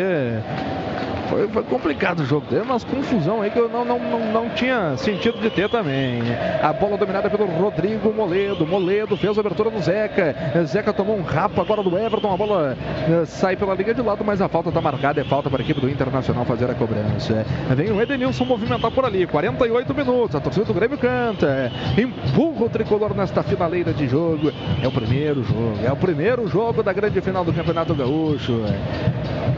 foi, 1.28 1.48
foi 1.48 1.62
complicado 1.65 2.20
o 2.20 2.24
jogo. 2.24 2.47
Deu 2.50 2.62
umas 2.62 2.84
confusão 2.84 3.42
aí 3.42 3.50
que 3.50 3.58
eu 3.58 3.68
não, 3.68 3.84
não, 3.84 3.98
não, 3.98 4.32
não 4.32 4.48
tinha 4.50 4.97
sentido 4.97 5.40
de 5.40 5.50
ter 5.50 5.68
também. 5.68 6.20
A 6.62 6.73
bola 6.73 6.97
dominada 6.97 7.28
pelo 7.31 7.47
Rodrigo 7.47 8.12
Moledo. 8.12 8.66
Moledo 8.66 9.16
fez 9.16 9.36
a 9.36 9.40
abertura 9.40 9.70
do 9.70 9.81
Zeca. 9.81 10.34
Zeca 10.65 10.92
tomou 10.92 11.16
um 11.16 11.23
rapa 11.23 11.62
agora 11.62 11.82
do 11.82 11.97
Everton. 11.97 12.32
A 12.32 12.36
bola 12.36 12.76
eh, 13.08 13.24
sai 13.26 13.57
pela 13.57 13.74
linha 13.74 13.94
de 13.94 14.02
lado, 14.02 14.24
mas 14.24 14.40
a 14.40 14.48
falta 14.48 14.70
está 14.70 14.81
marcada. 14.81 15.20
É 15.20 15.24
falta 15.24 15.50
para 15.50 15.62
a 15.62 15.65
equipe 15.65 15.81
do 15.81 15.89
Internacional 15.89 16.44
fazer 16.44 16.70
a 16.70 16.74
cobrança. 16.74 17.44
Vem 17.74 17.90
o 17.90 18.00
Edenilson 18.00 18.44
movimentar 18.44 18.90
por 18.90 19.05
ali. 19.05 19.26
48 19.26 19.94
minutos. 19.94 20.36
A 20.36 20.40
torcida 20.40 20.65
do 20.65 20.74
Grêmio 20.74 20.98
canta. 20.98 21.70
Empurra 21.97 22.66
o 22.66 22.68
tricolor 22.68 23.15
nesta 23.15 23.42
finaleira 23.42 23.92
de 23.92 24.08
jogo. 24.08 24.52
É 24.82 24.89
o 24.89 24.92
primeiro 24.92 25.42
jogo. 25.42 25.78
É 25.84 25.92
o 25.92 25.97
primeiro 25.97 26.47
jogo 26.48 26.82
da 26.82 26.92
grande 26.92 27.20
final 27.20 27.44
do 27.44 27.52
Campeonato 27.52 27.94
Gaúcho. 27.94 28.62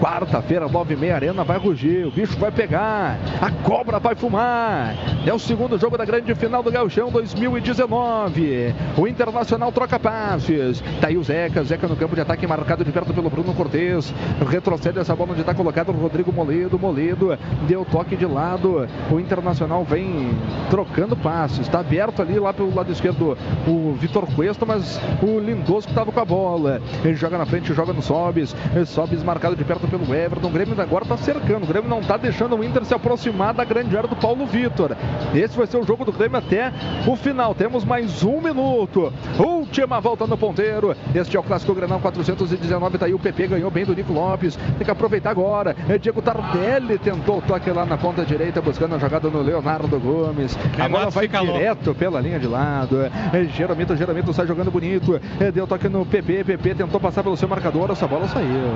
Quarta-feira, 0.01 0.67
9h30, 0.67 1.15
Arena 1.15 1.45
vai 1.45 1.59
rugir, 1.61 2.07
o 2.07 2.11
bicho 2.11 2.39
vai 2.39 2.51
pegar, 2.51 3.19
a 3.41 3.51
cobra 3.63 3.99
vai 3.99 4.15
fumar. 4.15 4.95
É 5.27 5.33
o 5.33 5.39
segundo 5.39 5.79
jogo 5.79 5.99
da 5.99 6.05
grande 6.05 6.35
final 6.35 6.63
do 6.63 6.73
Gauchão 6.73 7.11
2019. 7.11 8.75
O 8.97 9.07
Internacional 9.07 9.71
troca 9.71 9.99
passes. 9.99 10.83
Tá 11.01 11.09
aí 11.09 11.17
o 11.17 11.23
Zeca, 11.23 11.63
Zeca 11.63 11.87
no 11.87 11.95
campo 11.97 12.15
de 12.15 12.23
ataque 12.23 12.47
marcado 12.47 12.85
de 12.85 12.91
perto 12.91 13.13
pelo 13.13 13.29
Bruno 13.29 13.53
Cortes. 13.55 14.13
Retrocede 14.49 14.99
essa 14.99 15.15
bola 15.15 15.33
onde 15.33 15.41
está 15.41 15.55
colocado 15.55 15.91
o 15.91 15.93
Rodrigo 15.93 16.33
Moledo. 16.33 16.79
Moledo 16.79 17.39
deu 17.69 17.85
toque 17.85 18.17
de 18.17 18.27
lado. 18.27 18.89
O 19.11 19.21
Internacional 19.21 19.85
vem 19.85 20.31
trocando 20.71 21.15
passes. 21.15 21.61
Está 21.61 21.81
aberto 21.81 22.23
ali 22.23 22.39
lá 22.39 22.53
pelo 22.53 22.75
lado 22.75 22.91
esquerdo 22.91 23.37
o 23.67 23.93
Vitor 23.93 24.27
Cuesta, 24.35 24.65
mas 24.65 24.99
o 25.23 25.39
Lindoso 25.39 25.87
que 25.87 25.93
estava 25.93 26.11
com 26.11 26.21
a 26.21 26.25
bola. 26.25 26.81
Ele 27.05 27.15
joga 27.15 27.37
na 27.37 27.45
frente, 27.45 27.75
joga 27.75 27.93
no 27.93 28.03
Sobis. 28.03 28.57
Sobis 28.87 29.23
marcado 29.23 29.55
de 29.55 29.65
perto 29.65 29.87
pelo 29.87 30.15
Everton. 30.15 30.49
O 30.49 30.51
Grêmio 30.51 30.81
agora 30.81 31.05
está 31.05 31.17
cercando. 31.51 31.65
O 31.65 31.67
Grêmio 31.67 31.91
não 31.91 32.01
está 32.01 32.17
deixando 32.17 32.57
o 32.57 32.65
Inter 32.65 32.85
se 32.85 32.95
aproximar 32.95 33.53
da 33.53 33.65
grande 33.65 33.97
área 33.97 34.09
do 34.09 34.17
Paulo 34.17 34.47
Vitor. 34.47 34.97
Esse 35.35 35.57
vai 35.57 35.67
ser 35.67 35.79
o 35.79 35.85
jogo 35.85 36.05
do 36.05 36.13
Grêmio 36.13 36.39
até 36.39 36.73
o 37.07 37.17
final. 37.17 37.55
Temos 37.55 37.85
mais 37.85 38.23
um 38.23 38.41
minuto. 38.41 39.13
Última 39.39 40.01
volta 40.01 40.27
no 40.27 40.37
ponteiro. 40.37 40.95
Este 41.15 41.37
é 41.37 41.41
o 41.41 41.43
Clássico 41.43 41.75
Granal 41.75 42.01
419. 42.01 42.99
Tá 42.99 43.07
aí 43.07 43.15
o 43.15 43.19
PP, 43.19 43.49
ganhou 43.49 43.71
bem 43.71 43.85
do 43.85 43.95
Nico 43.95 44.13
Lopes. 44.13 44.57
Tem 44.57 44.85
que 44.85 44.91
aproveitar 44.91 45.31
agora. 45.31 45.75
É 45.89 45.99
Diego 45.99 46.23
Tardelli 46.23 46.99
tentou 46.99 47.39
o 47.39 47.43
toque 47.43 47.71
lá 47.71 47.85
na 47.85 47.97
ponta 47.97 48.25
direita, 48.25 48.61
buscando 48.61 48.95
a 48.95 48.99
jogada 48.99 49.29
no 49.29 49.43
Leonardo 49.43 49.99
Gomes. 49.99 50.57
A 50.57 50.89
bola 50.89 51.01
Renato 51.01 51.11
vai 51.11 51.25
fica 51.25 51.41
louco. 51.41 51.59
direto 51.59 51.95
pela 51.95 52.21
linha 52.21 52.39
de 52.39 52.47
lado. 52.47 53.01
É 53.33 53.45
Jeromito, 53.45 53.97
Jeromito 53.97 54.33
sai 54.33 54.47
jogando 54.47 54.71
bonito. 54.71 55.21
É, 55.41 55.51
Deu 55.51 55.67
toque 55.67 55.89
no 55.89 56.07
PP. 56.07 56.45
PP 56.45 56.75
tentou 56.77 57.01
passar 57.01 57.23
pelo 57.23 57.37
seu 57.37 57.49
marcador. 57.49 57.91
Essa 57.91 58.07
bola 58.07 58.29
saiu. 58.29 58.71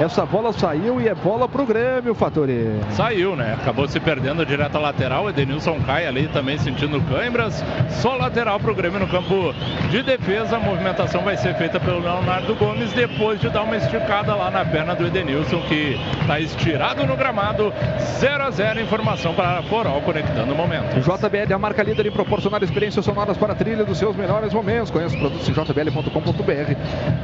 Essa 0.00 0.24
bola 0.24 0.52
saiu 0.52 1.00
e 1.00 1.08
é 1.08 1.14
bola 1.14 1.48
pro 1.48 1.66
Grêmio, 1.66 2.13
Fatori. 2.14 2.80
Saiu, 2.90 3.36
né? 3.36 3.56
Acabou 3.60 3.86
se 3.88 3.98
perdendo 4.00 4.44
direto 4.44 4.76
à 4.76 4.80
lateral. 4.80 5.28
Edenilson 5.28 5.80
cai 5.80 6.06
ali 6.06 6.28
também 6.28 6.58
sentindo 6.58 7.00
câimbras. 7.02 7.64
Só 7.88 8.16
lateral 8.16 8.58
para 8.60 8.72
o 8.72 8.74
Grêmio 8.74 9.00
no 9.00 9.08
campo 9.08 9.54
de 9.90 10.02
defesa. 10.02 10.56
A 10.56 10.60
movimentação 10.60 11.22
vai 11.22 11.36
ser 11.36 11.54
feita 11.56 11.78
pelo 11.80 12.00
Leonardo 12.00 12.54
Gomes 12.54 12.92
depois 12.92 13.40
de 13.40 13.48
dar 13.48 13.62
uma 13.62 13.76
esticada 13.76 14.34
lá 14.34 14.50
na 14.50 14.64
perna 14.64 14.94
do 14.94 15.06
Edenilson, 15.06 15.60
que 15.62 15.98
está 16.20 16.40
estirado 16.40 17.06
no 17.06 17.16
gramado. 17.16 17.72
0 18.18 18.44
a 18.44 18.50
0 18.50 18.80
Informação 18.80 19.34
para 19.34 19.62
Forol 19.64 20.00
conectando 20.02 20.52
o 20.52 20.56
momento. 20.56 21.00
JBL, 21.00 21.52
a 21.52 21.58
marca 21.58 21.82
líder 21.82 22.06
em 22.06 22.12
proporcionar 22.12 22.62
experiências 22.62 23.04
sonoras 23.04 23.36
para 23.36 23.52
a 23.52 23.56
trilha 23.56 23.84
dos 23.84 23.98
seus 23.98 24.16
melhores 24.16 24.52
momentos. 24.52 24.90
Conheça 24.90 25.14
os 25.14 25.20
produtos 25.20 25.48
em 25.48 25.52
jbl.com.br. 25.52 26.50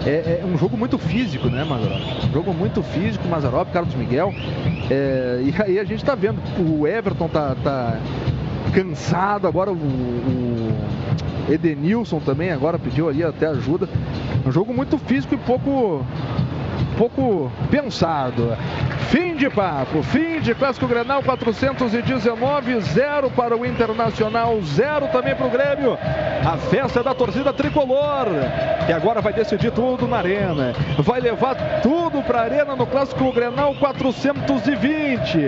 É, 0.06 0.40
é 0.42 0.44
um 0.44 0.56
jogo 0.56 0.76
muito 0.76 0.98
físico, 0.98 1.48
né, 1.48 1.64
Mazarop? 1.64 2.00
Um 2.28 2.32
jogo 2.32 2.54
muito 2.54 2.82
físico, 2.82 3.26
Mazarop, 3.28 3.70
Carlos 3.72 3.94
Miguel. 3.94 4.32
É, 4.88 5.40
e 5.42 5.62
aí 5.62 5.78
a 5.78 5.84
gente 5.84 6.04
tá 6.04 6.14
vendo, 6.14 6.40
o 6.58 6.86
Everton 6.86 7.28
tá, 7.28 7.56
tá 7.62 7.98
cansado, 8.72 9.46
agora 9.46 9.70
o, 9.70 9.74
o 9.74 11.52
Edenilson 11.52 12.20
também 12.20 12.50
agora 12.50 12.78
pediu 12.78 13.08
ali 13.08 13.22
até 13.22 13.46
ajuda. 13.46 13.88
Um 14.46 14.52
jogo 14.52 14.72
muito 14.72 14.96
físico 14.98 15.34
e 15.34 15.38
pouco 15.38 16.04
pouco 17.00 17.50
pensado. 17.70 18.54
Fim 19.08 19.34
de 19.34 19.48
papo, 19.48 20.02
fim 20.02 20.38
de 20.38 20.54
Clássico 20.54 20.86
Grenal 20.86 21.22
419, 21.22 22.78
0 22.78 23.30
para 23.30 23.56
o 23.56 23.64
Internacional, 23.64 24.60
0 24.60 25.08
também 25.08 25.34
para 25.34 25.46
o 25.46 25.50
Grêmio. 25.50 25.98
A 26.46 26.58
festa 26.58 27.02
da 27.02 27.14
torcida 27.14 27.54
tricolor, 27.54 28.26
que 28.86 28.92
agora 28.92 29.22
vai 29.22 29.32
decidir 29.32 29.70
tudo 29.72 30.06
na 30.06 30.18
arena. 30.18 30.74
Vai 30.98 31.20
levar 31.20 31.80
tudo 31.80 32.22
para 32.22 32.40
a 32.40 32.42
arena 32.42 32.76
no 32.76 32.86
Clássico 32.86 33.32
Grenal 33.32 33.74
420. 33.76 35.38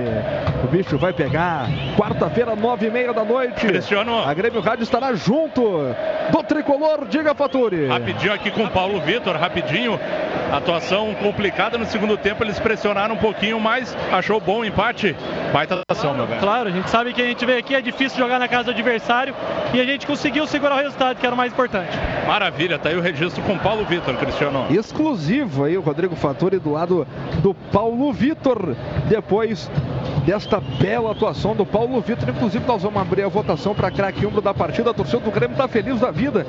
O 0.65 0.69
bicho 0.69 0.97
vai 0.97 1.13
pegar. 1.13 1.69
Quarta-feira, 1.99 2.57
nove 2.57 2.87
e 2.87 2.91
meia 2.91 3.13
da 3.13 3.25
noite. 3.25 3.67
A 4.25 4.33
Grêmio 4.33 4.61
Rádio 4.63 4.85
estará 4.85 5.13
junto 5.13 5.63
do 6.31 6.43
tricolor. 6.45 7.07
Diga, 7.09 7.35
Faturi. 7.35 7.89
Rapidinho 7.89 8.33
aqui 8.33 8.51
com 8.51 8.65
o 8.65 8.71
Paulo 8.71 9.01
Vitor, 9.03 9.37
rapidinho. 9.37 10.01
atuação 10.51 11.15
complicada 11.15 11.42
no 11.79 11.87
segundo 11.87 12.17
tempo, 12.17 12.45
eles 12.45 12.59
pressionaram 12.59 13.15
um 13.15 13.19
pouquinho, 13.19 13.59
mas 13.59 13.97
achou 14.13 14.41
bom 14.41 14.61
o 14.61 14.65
empate. 14.65 15.17
Baita 15.53 15.75
atuação, 15.75 16.15
meu 16.15 16.27
velho. 16.27 16.41
Claro, 16.41 16.69
a 16.69 16.73
gente 16.73 16.89
sabe 16.89 17.13
que 17.13 17.21
a 17.21 17.27
gente 17.27 17.45
veio 17.45 17.59
aqui, 17.59 17.75
é 17.75 17.81
difícil 17.81 18.19
jogar 18.19 18.39
na 18.39 18.47
casa 18.47 18.65
do 18.65 18.71
adversário 18.71 19.35
e 19.75 19.81
a 19.81 19.85
gente 19.85 20.07
conseguiu 20.07 20.47
segurar 20.47 20.77
o 20.77 20.79
resultado, 20.79 21.19
que 21.19 21.27
era 21.27 21.35
o 21.35 21.39
mais 21.39 21.53
importante. 21.53 21.91
Maravilha, 22.27 22.79
tá 22.79 22.91
aí 22.91 22.97
o 22.97 23.01
registro 23.01 23.43
com 23.43 23.59
Paulo 23.59 23.85
Vitor, 23.85 24.17
Cristiano. 24.17 24.67
Exclusivo 24.71 25.65
aí 25.65 25.77
o 25.77 25.81
Rodrigo 25.81 26.15
Fattori 26.15 26.59
do 26.59 26.73
lado 26.73 27.07
do 27.43 27.53
Paulo 27.55 28.13
Vitor. 28.13 28.77
Depois 29.09 29.71
desta 30.25 30.61
bela 30.61 31.13
atuação 31.13 31.55
do 31.55 31.67
Paulo 31.67 32.01
Vitor. 32.01 32.29
Inclusive, 32.29 32.65
nós 32.67 32.83
vamos 32.83 33.01
abrir 33.01 33.23
a 33.23 33.29
votação 33.29 33.75
para 33.75 33.91
craque 33.91 34.25
umbro 34.25 34.41
da 34.41 34.55
partida. 34.55 34.91
A 34.91 34.95
torcida 34.95 35.19
do 35.19 35.31
Grêmio 35.31 35.55
está 35.55 35.67
feliz 35.67 35.99
da 35.99 36.11
vida. 36.11 36.47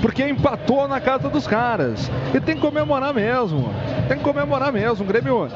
Porque 0.00 0.26
empatou 0.26 0.86
na 0.86 1.00
casa 1.00 1.28
dos 1.28 1.46
caras. 1.46 2.10
E 2.34 2.40
tem 2.40 2.54
que 2.54 2.60
comemorar 2.60 3.14
mesmo. 3.14 3.72
Tem 4.08 4.18
que 4.18 4.24
comemorar 4.24 4.72
mesmo. 4.72 5.04
O 5.04 5.06
Grêmio 5.06 5.48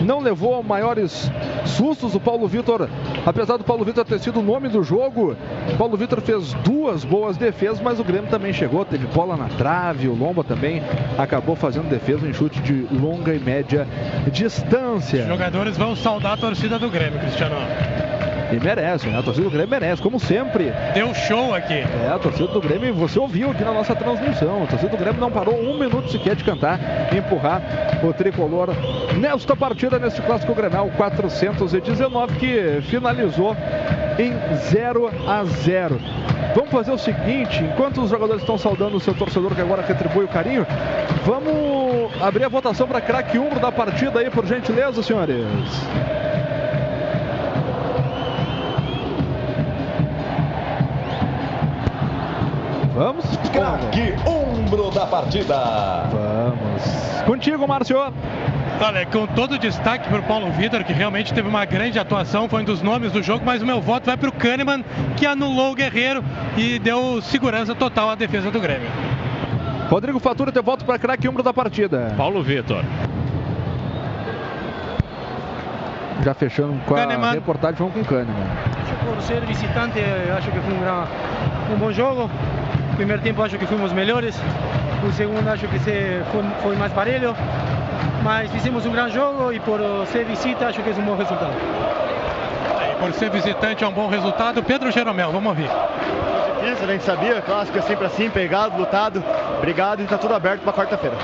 não 0.00 0.20
levou 0.20 0.62
maiores 0.62 1.30
sustos. 1.64 2.14
O 2.14 2.20
Paulo 2.20 2.46
Vitor, 2.46 2.88
apesar 3.26 3.56
do 3.56 3.64
Paulo 3.64 3.84
Vitor 3.84 4.04
ter 4.04 4.18
sido 4.20 4.40
o 4.40 4.42
nome 4.42 4.68
do 4.68 4.82
jogo, 4.82 5.36
Paulo 5.76 5.96
Vitor 5.96 6.20
fez 6.20 6.54
duas 6.64 7.04
boas 7.04 7.36
defesas, 7.36 7.80
mas 7.80 7.98
o 7.98 8.04
Grêmio 8.04 8.30
também 8.30 8.52
chegou. 8.52 8.84
Teve 8.84 9.06
bola 9.06 9.36
na 9.36 9.48
trave. 9.48 10.08
O 10.08 10.14
Lomba 10.14 10.44
também 10.44 10.82
acabou 11.16 11.56
fazendo 11.56 11.88
defesa 11.88 12.26
em 12.26 12.32
chute 12.32 12.60
de 12.60 12.86
longa 12.94 13.34
e 13.34 13.38
média 13.38 13.86
distância. 14.32 15.22
Os 15.22 15.28
jogadores 15.28 15.76
vão 15.76 15.94
saudar 15.96 16.34
a 16.34 16.36
torcida 16.36 16.78
do 16.78 16.88
Grêmio, 16.88 17.18
Cristiano. 17.20 17.56
E 18.50 18.58
merecem, 18.58 19.12
né? 19.12 19.18
a 19.18 19.22
torcida 19.22 19.44
do 19.44 19.50
Grêmio 19.50 19.68
merece, 19.68 20.00
como 20.00 20.18
sempre. 20.18 20.72
Deu 20.94 21.12
show 21.14 21.54
aqui. 21.54 21.74
É, 21.74 22.10
a 22.14 22.18
torcida 22.18 22.48
do 22.48 22.60
Grêmio, 22.60 22.94
você 22.94 23.18
ouviu 23.18 23.50
aqui 23.50 23.62
na 23.62 23.72
nossa 23.72 23.94
transmissão. 23.94 24.62
A 24.62 24.66
torcida 24.66 24.90
do 24.90 24.96
Grêmio 24.96 25.20
não 25.20 25.30
parou 25.30 25.54
um 25.54 25.78
minuto 25.78 26.10
sequer 26.10 26.34
de 26.34 26.44
cantar 26.44 26.80
e 27.12 27.18
empurrar 27.18 27.62
o 28.02 28.12
tricolor 28.12 28.68
nesta 29.18 29.54
partida, 29.54 29.98
neste 29.98 30.22
clássico 30.22 30.54
Grenal 30.54 30.88
419, 30.96 32.36
que 32.36 32.80
finalizou 32.88 33.54
em 34.18 34.32
0 34.70 35.10
a 35.26 35.44
0. 35.44 36.00
Vamos 36.54 36.70
fazer 36.70 36.90
o 36.90 36.98
seguinte, 36.98 37.62
enquanto 37.62 38.00
os 38.00 38.10
jogadores 38.10 38.42
estão 38.42 38.56
saudando 38.56 38.96
o 38.96 39.00
seu 39.00 39.14
torcedor 39.14 39.54
que 39.54 39.60
agora 39.60 39.82
retribui 39.82 40.24
o 40.24 40.28
carinho, 40.28 40.66
vamos 41.24 42.10
abrir 42.20 42.44
a 42.44 42.48
votação 42.48 42.88
para 42.88 43.00
craque 43.00 43.38
umbro 43.38 43.60
da 43.60 43.70
partida 43.70 44.20
aí, 44.20 44.30
por 44.30 44.46
gentileza, 44.46 45.02
senhores. 45.02 45.44
Vamos. 52.98 53.24
Craque 53.52 54.12
ombro 54.26 54.90
da 54.90 55.06
partida. 55.06 55.54
Vamos. 56.10 57.22
Contigo, 57.24 57.66
Márcio. 57.68 57.96
Olha, 58.80 59.06
com 59.06 59.24
todo 59.28 59.52
o 59.52 59.58
destaque 59.58 60.08
para 60.08 60.18
o 60.18 60.22
Paulo 60.24 60.50
Vitor, 60.50 60.82
que 60.82 60.92
realmente 60.92 61.32
teve 61.32 61.48
uma 61.48 61.64
grande 61.64 61.96
atuação, 61.96 62.48
foi 62.48 62.62
um 62.62 62.64
dos 62.64 62.82
nomes 62.82 63.12
do 63.12 63.22
jogo, 63.22 63.44
mas 63.46 63.62
o 63.62 63.66
meu 63.66 63.80
voto 63.80 64.06
vai 64.06 64.16
para 64.16 64.28
o 64.28 64.32
Kahneman, 64.32 64.84
que 65.16 65.24
anulou 65.26 65.70
o 65.72 65.74
Guerreiro 65.76 66.24
e 66.56 66.78
deu 66.80 67.22
segurança 67.22 67.72
total 67.72 68.10
à 68.10 68.14
defesa 68.16 68.50
do 68.50 68.58
Grêmio. 68.60 68.88
Rodrigo 69.88 70.18
Fatura, 70.18 70.50
teu 70.50 70.62
voto 70.62 70.84
para 70.84 70.98
craque 70.98 71.28
umbro 71.28 71.42
da 71.42 71.54
partida. 71.54 72.12
Paulo 72.16 72.42
Vitor. 72.42 72.82
Já 76.24 76.34
fechando 76.34 76.74
com 76.84 76.94
a 76.94 76.98
Kahneman. 76.98 77.32
reportagem, 77.32 77.76
vamos 77.78 77.94
com 77.94 78.00
o 78.00 78.04
Kahneman. 78.04 78.46
Por 79.06 79.22
ser 79.22 79.40
visitante, 79.46 80.00
acho 80.36 80.50
que 80.50 80.58
foi 80.60 80.74
um, 80.74 80.80
gran- 80.80 81.06
um 81.72 81.78
bom 81.78 81.92
jogo. 81.92 82.28
Primeiro 82.98 83.22
tempo 83.22 83.40
acho 83.40 83.56
que 83.56 83.64
fomos 83.64 83.92
melhores. 83.92 84.34
O 85.06 85.12
segundo 85.12 85.46
acho 85.48 85.68
que 85.68 85.78
foi, 85.78 86.42
foi 86.60 86.76
mais 86.76 86.92
parelho. 86.92 87.32
Mas 88.24 88.50
fizemos 88.50 88.84
um 88.84 88.90
grande 88.90 89.14
jogo 89.14 89.52
e 89.52 89.60
por 89.60 89.78
ser 90.08 90.24
visita 90.24 90.66
acho 90.66 90.82
que 90.82 90.90
é 90.90 90.92
um 90.94 91.04
bom 91.04 91.14
resultado. 91.14 91.52
Por 92.98 93.12
ser 93.12 93.30
visitante 93.30 93.84
é 93.84 93.86
um 93.86 93.92
bom 93.92 94.08
resultado. 94.08 94.60
Pedro 94.64 94.90
Jeromel, 94.90 95.30
vamos 95.30 95.48
ouvir. 95.48 95.70
Difícil, 96.60 96.88
a 96.88 96.92
gente 96.92 97.04
sabia, 97.04 97.40
clássico 97.40 97.78
é 97.78 97.82
sempre 97.82 98.04
assim, 98.04 98.28
pegado, 98.28 98.76
lutado. 98.76 99.22
Obrigado 99.58 100.02
e 100.02 100.04
tá 100.04 100.18
tudo 100.18 100.34
aberto 100.34 100.62
para 100.62 100.72
quarta-feira. 100.72 101.16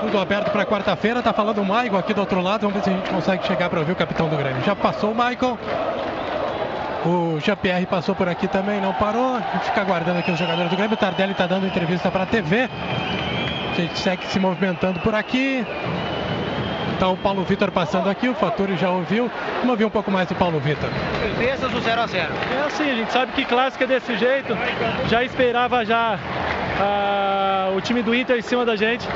Tudo 0.00 0.18
aberto 0.18 0.50
para 0.50 0.64
quarta-feira. 0.64 1.22
Tá 1.22 1.34
falando 1.34 1.60
o 1.60 1.64
Maicon 1.64 1.98
aqui 1.98 2.14
do 2.14 2.22
outro 2.22 2.40
lado. 2.40 2.62
Vamos 2.62 2.76
ver 2.76 2.84
se 2.84 2.88
a 2.88 2.92
gente 2.94 3.10
consegue 3.10 3.46
chegar 3.46 3.68
para 3.68 3.80
ouvir 3.80 3.92
o 3.92 3.96
capitão 3.96 4.30
do 4.30 4.36
Grêmio. 4.38 4.62
Já 4.64 4.74
passou 4.74 5.12
o 5.12 5.14
Maicon. 5.14 5.58
O 7.04 7.40
Jean-Pierre 7.40 7.86
passou 7.86 8.14
por 8.14 8.28
aqui 8.28 8.46
também, 8.46 8.80
não 8.80 8.92
parou. 8.92 9.34
A 9.36 9.40
gente 9.40 9.64
fica 9.64 9.80
aguardando 9.80 10.20
aqui 10.20 10.30
os 10.30 10.38
jogadores 10.38 10.70
do 10.70 10.76
Grêmio. 10.76 10.94
O 10.94 10.96
Tardelli 10.96 11.32
está 11.32 11.46
dando 11.46 11.66
entrevista 11.66 12.10
para 12.10 12.22
a 12.22 12.26
TV. 12.26 12.68
A 13.70 13.74
gente 13.74 13.98
segue 13.98 14.24
se 14.26 14.38
movimentando 14.38 15.00
por 15.00 15.14
aqui. 15.14 15.66
Então 16.94 17.14
o 17.14 17.16
Paulo 17.16 17.42
Vitor 17.42 17.72
passando 17.72 18.08
aqui, 18.08 18.28
o 18.28 18.34
Faturi 18.34 18.76
já 18.76 18.88
ouviu. 18.88 19.28
Vamos 19.56 19.70
ouvir 19.70 19.84
um 19.84 19.90
pouco 19.90 20.08
mais 20.08 20.28
do 20.28 20.36
Paulo 20.36 20.60
Vitor. 20.60 20.88
Defesas 21.36 21.68
do 21.72 21.80
0 21.80 22.00
a 22.00 22.06
0 22.06 22.32
É 22.56 22.66
assim, 22.66 22.88
a 22.88 22.94
gente 22.94 23.12
sabe 23.12 23.32
que 23.32 23.44
clássico 23.44 23.82
é 23.82 23.86
desse 23.88 24.16
jeito. 24.16 24.56
Já 25.08 25.24
esperava 25.24 25.84
já 25.84 26.16
ah, 26.80 27.72
o 27.76 27.80
time 27.80 28.02
do 28.02 28.14
Inter 28.14 28.38
em 28.38 28.42
cima 28.42 28.64
da 28.64 28.76
gente. 28.76 29.08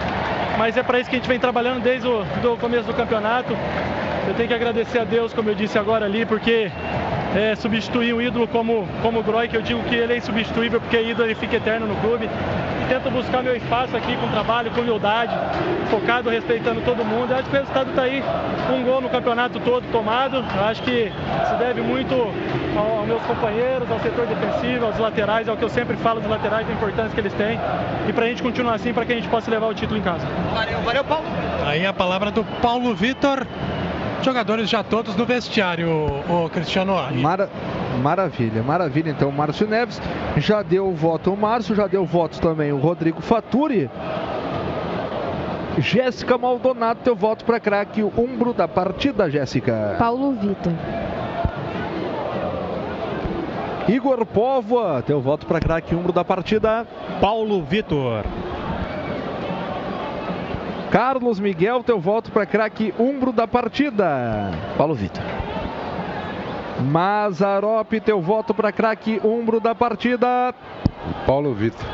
Mas 0.58 0.76
é 0.76 0.82
para 0.82 0.98
isso 0.98 1.08
que 1.08 1.14
a 1.14 1.18
gente 1.20 1.28
vem 1.28 1.38
trabalhando 1.38 1.80
desde 1.80 2.08
o 2.08 2.24
do 2.42 2.56
começo 2.56 2.84
do 2.84 2.94
campeonato. 2.94 3.56
Eu 4.26 4.34
tenho 4.34 4.48
que 4.48 4.54
agradecer 4.54 4.98
a 4.98 5.04
Deus, 5.04 5.32
como 5.32 5.50
eu 5.50 5.54
disse 5.54 5.78
agora 5.78 6.06
ali, 6.06 6.26
porque 6.26 6.72
é, 7.36 7.54
substituir 7.54 8.14
um 8.14 8.20
ídolo 8.22 8.48
como, 8.48 8.88
como 9.02 9.20
o 9.20 9.22
Groy, 9.22 9.46
que 9.48 9.56
eu 9.56 9.62
digo 9.62 9.82
que 9.84 9.94
ele 9.94 10.14
é 10.14 10.16
insubstituível, 10.16 10.80
porque 10.80 11.00
ídolo 11.00 11.26
ele 11.28 11.34
fica 11.34 11.56
eterno 11.56 11.86
no 11.86 11.94
clube. 11.96 12.24
E 12.82 12.88
tento 12.88 13.10
buscar 13.10 13.42
meu 13.42 13.54
espaço 13.56 13.96
aqui 13.96 14.16
com 14.16 14.28
trabalho, 14.28 14.70
com 14.70 14.80
humildade, 14.80 15.32
focado, 15.90 16.30
respeitando 16.30 16.80
todo 16.82 17.04
mundo. 17.04 17.32
Eu 17.32 17.36
acho 17.38 17.48
que 17.50 17.56
o 17.56 17.58
resultado 17.58 17.90
está 17.90 18.02
aí, 18.02 18.22
um 18.72 18.82
gol 18.84 19.00
no 19.00 19.08
campeonato 19.10 19.58
todo 19.60 19.84
tomado. 19.92 20.36
Eu 20.36 20.64
acho 20.64 20.82
que 20.82 21.12
se 21.48 21.54
deve 21.56 21.80
muito 21.82 22.14
ao- 22.76 22.98
aos 22.98 23.06
meus 23.06 23.22
companheiros, 23.22 23.90
ao 23.90 23.98
setor 24.00 24.26
defensivo, 24.26 24.86
aos 24.86 24.98
laterais, 24.98 25.48
ao 25.48 25.56
que 25.56 25.64
eu 25.64 25.68
sempre 25.68 25.96
falo 25.96 26.20
dos 26.20 26.30
laterais, 26.30 26.66
da 26.66 26.72
importância 26.72 27.10
que 27.12 27.20
eles 27.20 27.32
têm. 27.34 27.58
E 28.08 28.12
para 28.12 28.24
a 28.24 28.28
gente 28.28 28.42
continuar 28.42 28.74
assim, 28.74 28.92
para 28.94 29.04
que 29.04 29.12
a 29.12 29.16
gente 29.16 29.28
possa 29.28 29.50
levar 29.50 29.66
o 29.66 29.74
título 29.74 29.98
em 29.98 30.02
casa. 30.02 30.24
Valeu, 30.54 30.78
valeu, 30.80 31.04
Paulo. 31.04 31.24
Aí 31.66 31.84
a 31.84 31.92
palavra 31.92 32.30
do 32.30 32.44
Paulo 32.62 32.94
Vitor. 32.94 33.44
Jogadores 34.22 34.68
já 34.68 34.82
todos 34.82 35.14
no 35.14 35.24
vestiário, 35.24 35.88
o 36.28 36.48
Cristiano. 36.50 36.94
Mara- 37.20 37.48
Maravilha, 38.02 38.62
maravilha. 38.62 39.10
Então, 39.10 39.28
o 39.28 39.32
Márcio 39.32 39.66
Neves 39.66 40.00
já 40.36 40.62
deu 40.62 40.88
o 40.88 40.94
voto 40.94 41.32
o 41.32 41.36
Márcio, 41.36 41.74
já 41.74 41.86
deu 41.86 42.04
votos 42.04 42.38
também 42.38 42.72
o 42.72 42.78
Rodrigo 42.78 43.22
Faturi. 43.22 43.88
Jéssica 45.78 46.36
Maldonado, 46.36 47.00
teu 47.04 47.14
voto 47.14 47.44
para 47.44 47.60
craque 47.60 48.02
o 48.02 48.12
umbro 48.18 48.52
da 48.52 48.66
partida, 48.66 49.30
Jéssica. 49.30 49.94
Paulo 49.98 50.32
Vitor. 50.32 50.72
Igor 53.88 54.26
Póvoa, 54.26 55.02
teu 55.06 55.20
voto 55.20 55.46
para 55.46 55.60
craque 55.60 55.94
umbro 55.94 56.12
da 56.12 56.24
partida. 56.24 56.86
Paulo 57.20 57.62
Vitor. 57.62 58.24
Carlos 60.96 61.38
Miguel, 61.38 61.84
teu 61.84 62.00
voto 62.00 62.32
para 62.32 62.46
craque 62.46 62.94
umbro 62.98 63.30
da 63.30 63.46
partida. 63.46 64.50
Paulo 64.78 64.94
Vitor. 64.94 65.22
Mazarop, 66.90 68.00
teu 68.00 68.18
voto 68.18 68.54
para 68.54 68.72
craque 68.72 69.20
umbro 69.22 69.60
da 69.60 69.74
partida. 69.74 70.54
Paulo 71.26 71.52
Vitor. 71.52 71.84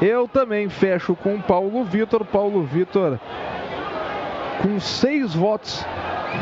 Eu 0.00 0.26
também 0.26 0.68
fecho 0.68 1.14
com 1.14 1.40
Paulo 1.40 1.84
Vitor. 1.84 2.24
Paulo 2.24 2.64
Vitor, 2.64 3.20
com 4.60 4.80
seis 4.80 5.34
votos, 5.34 5.84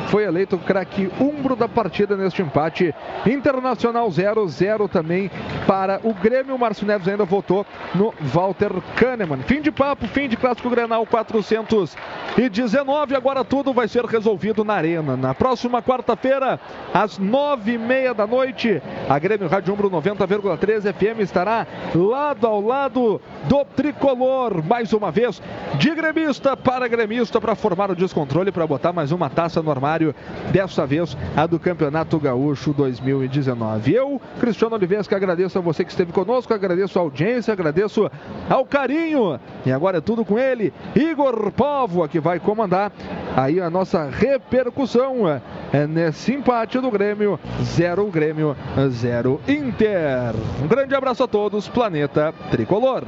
foi 0.09 0.25
eleito 0.25 0.57
o 0.57 0.59
craque 0.59 1.11
umbro 1.21 1.55
da 1.55 1.69
partida 1.69 2.17
neste 2.17 2.43
empate. 2.43 2.95
Internacional 3.27 4.11
0, 4.11 4.49
0 4.49 4.89
também 4.89 5.31
para 5.67 6.01
o 6.03 6.15
Grêmio. 6.15 6.55
O 6.55 6.59
Márcio 6.59 6.87
Neves 6.87 7.09
ainda 7.09 7.25
votou 7.25 7.67
no 7.95 8.13
Walter 8.21 8.71
Kahneman. 8.97 9.43
Fim 9.43 9.61
de 9.61 9.71
papo, 9.71 10.07
fim 10.09 10.29
de 10.29 10.37
Clássico 10.37 10.71
Grenal 10.71 11.07
419. 11.07 13.15
Agora 13.15 13.45
tudo 13.45 13.73
vai 13.73 13.89
ser 13.89 14.05
resolvido 14.05 14.65
na 14.65 14.75
Arena. 14.75 15.17
Na 15.17 15.35
próxima 15.35 15.83
quarta-feira, 15.83 16.61
às 16.93 17.19
nove 17.19 17.75
e 17.75 17.79
meia 17.79 18.15
da 18.15 18.27
noite, 18.27 18.83
a 19.09 19.19
Grêmio 19.19 19.49
Rádio 19.49 19.75
Umbro 19.75 19.91
90,3 19.91 20.93
FM 20.93 21.21
estará 21.21 21.67
lado 21.95 22.47
ao 22.47 22.61
lado 22.61 23.21
do 23.45 23.65
tricolor. 23.65 24.65
Mais 24.65 24.93
uma 24.93 25.11
vez, 25.11 25.43
de 25.77 25.95
gremista 25.95 26.57
para 26.57 26.89
gremista, 26.89 27.41
para 27.41 27.55
formar 27.55 27.91
o 27.91 27.97
descontrole, 28.11 28.51
para 28.51 28.67
botar 28.67 28.93
mais 28.93 29.13
uma 29.13 29.31
taça 29.31 29.63
no 29.63 29.71
armário. 29.71 30.15
Dessa 30.51 30.85
vez, 30.85 31.17
a 31.37 31.47
do 31.47 31.59
Campeonato 31.59 32.19
Gaúcho 32.19 32.73
2019. 32.73 33.95
Eu, 33.95 34.21
Cristiano 34.41 34.75
Oliveira, 34.75 35.05
que 35.05 35.15
agradeço 35.15 35.59
a 35.59 35.63
você 35.63 35.85
que 35.85 35.91
esteve 35.91 36.13
conosco, 36.13 36.53
agradeço 36.53 36.99
a 36.99 37.03
audiência, 37.03 37.53
agradeço 37.53 38.11
ao 38.49 38.67
carinho. 38.67 39.39
E 39.65 39.71
agora 39.71 39.99
é 39.99 40.01
tudo 40.01 40.25
com 40.25 40.39
ele, 40.39 40.73
Igor 40.95 41.53
Povo, 41.53 42.07
que 42.09 42.19
vai 42.19 42.41
comandar 42.41 42.93
aí 43.37 43.61
a 43.61 43.71
nossa 43.71 44.11
repercussão 44.11 45.29
é, 45.73 45.87
nesse 45.87 46.33
empate 46.33 46.81
do 46.81 46.91
Grêmio. 46.91 47.39
Zero 47.63 48.05
Grêmio, 48.07 48.57
zero 48.91 49.41
Inter. 49.47 50.35
Um 50.63 50.67
grande 50.67 50.95
abraço 50.95 51.23
a 51.23 51.29
todos, 51.29 51.69
Planeta 51.69 52.35
Tricolor. 52.51 53.05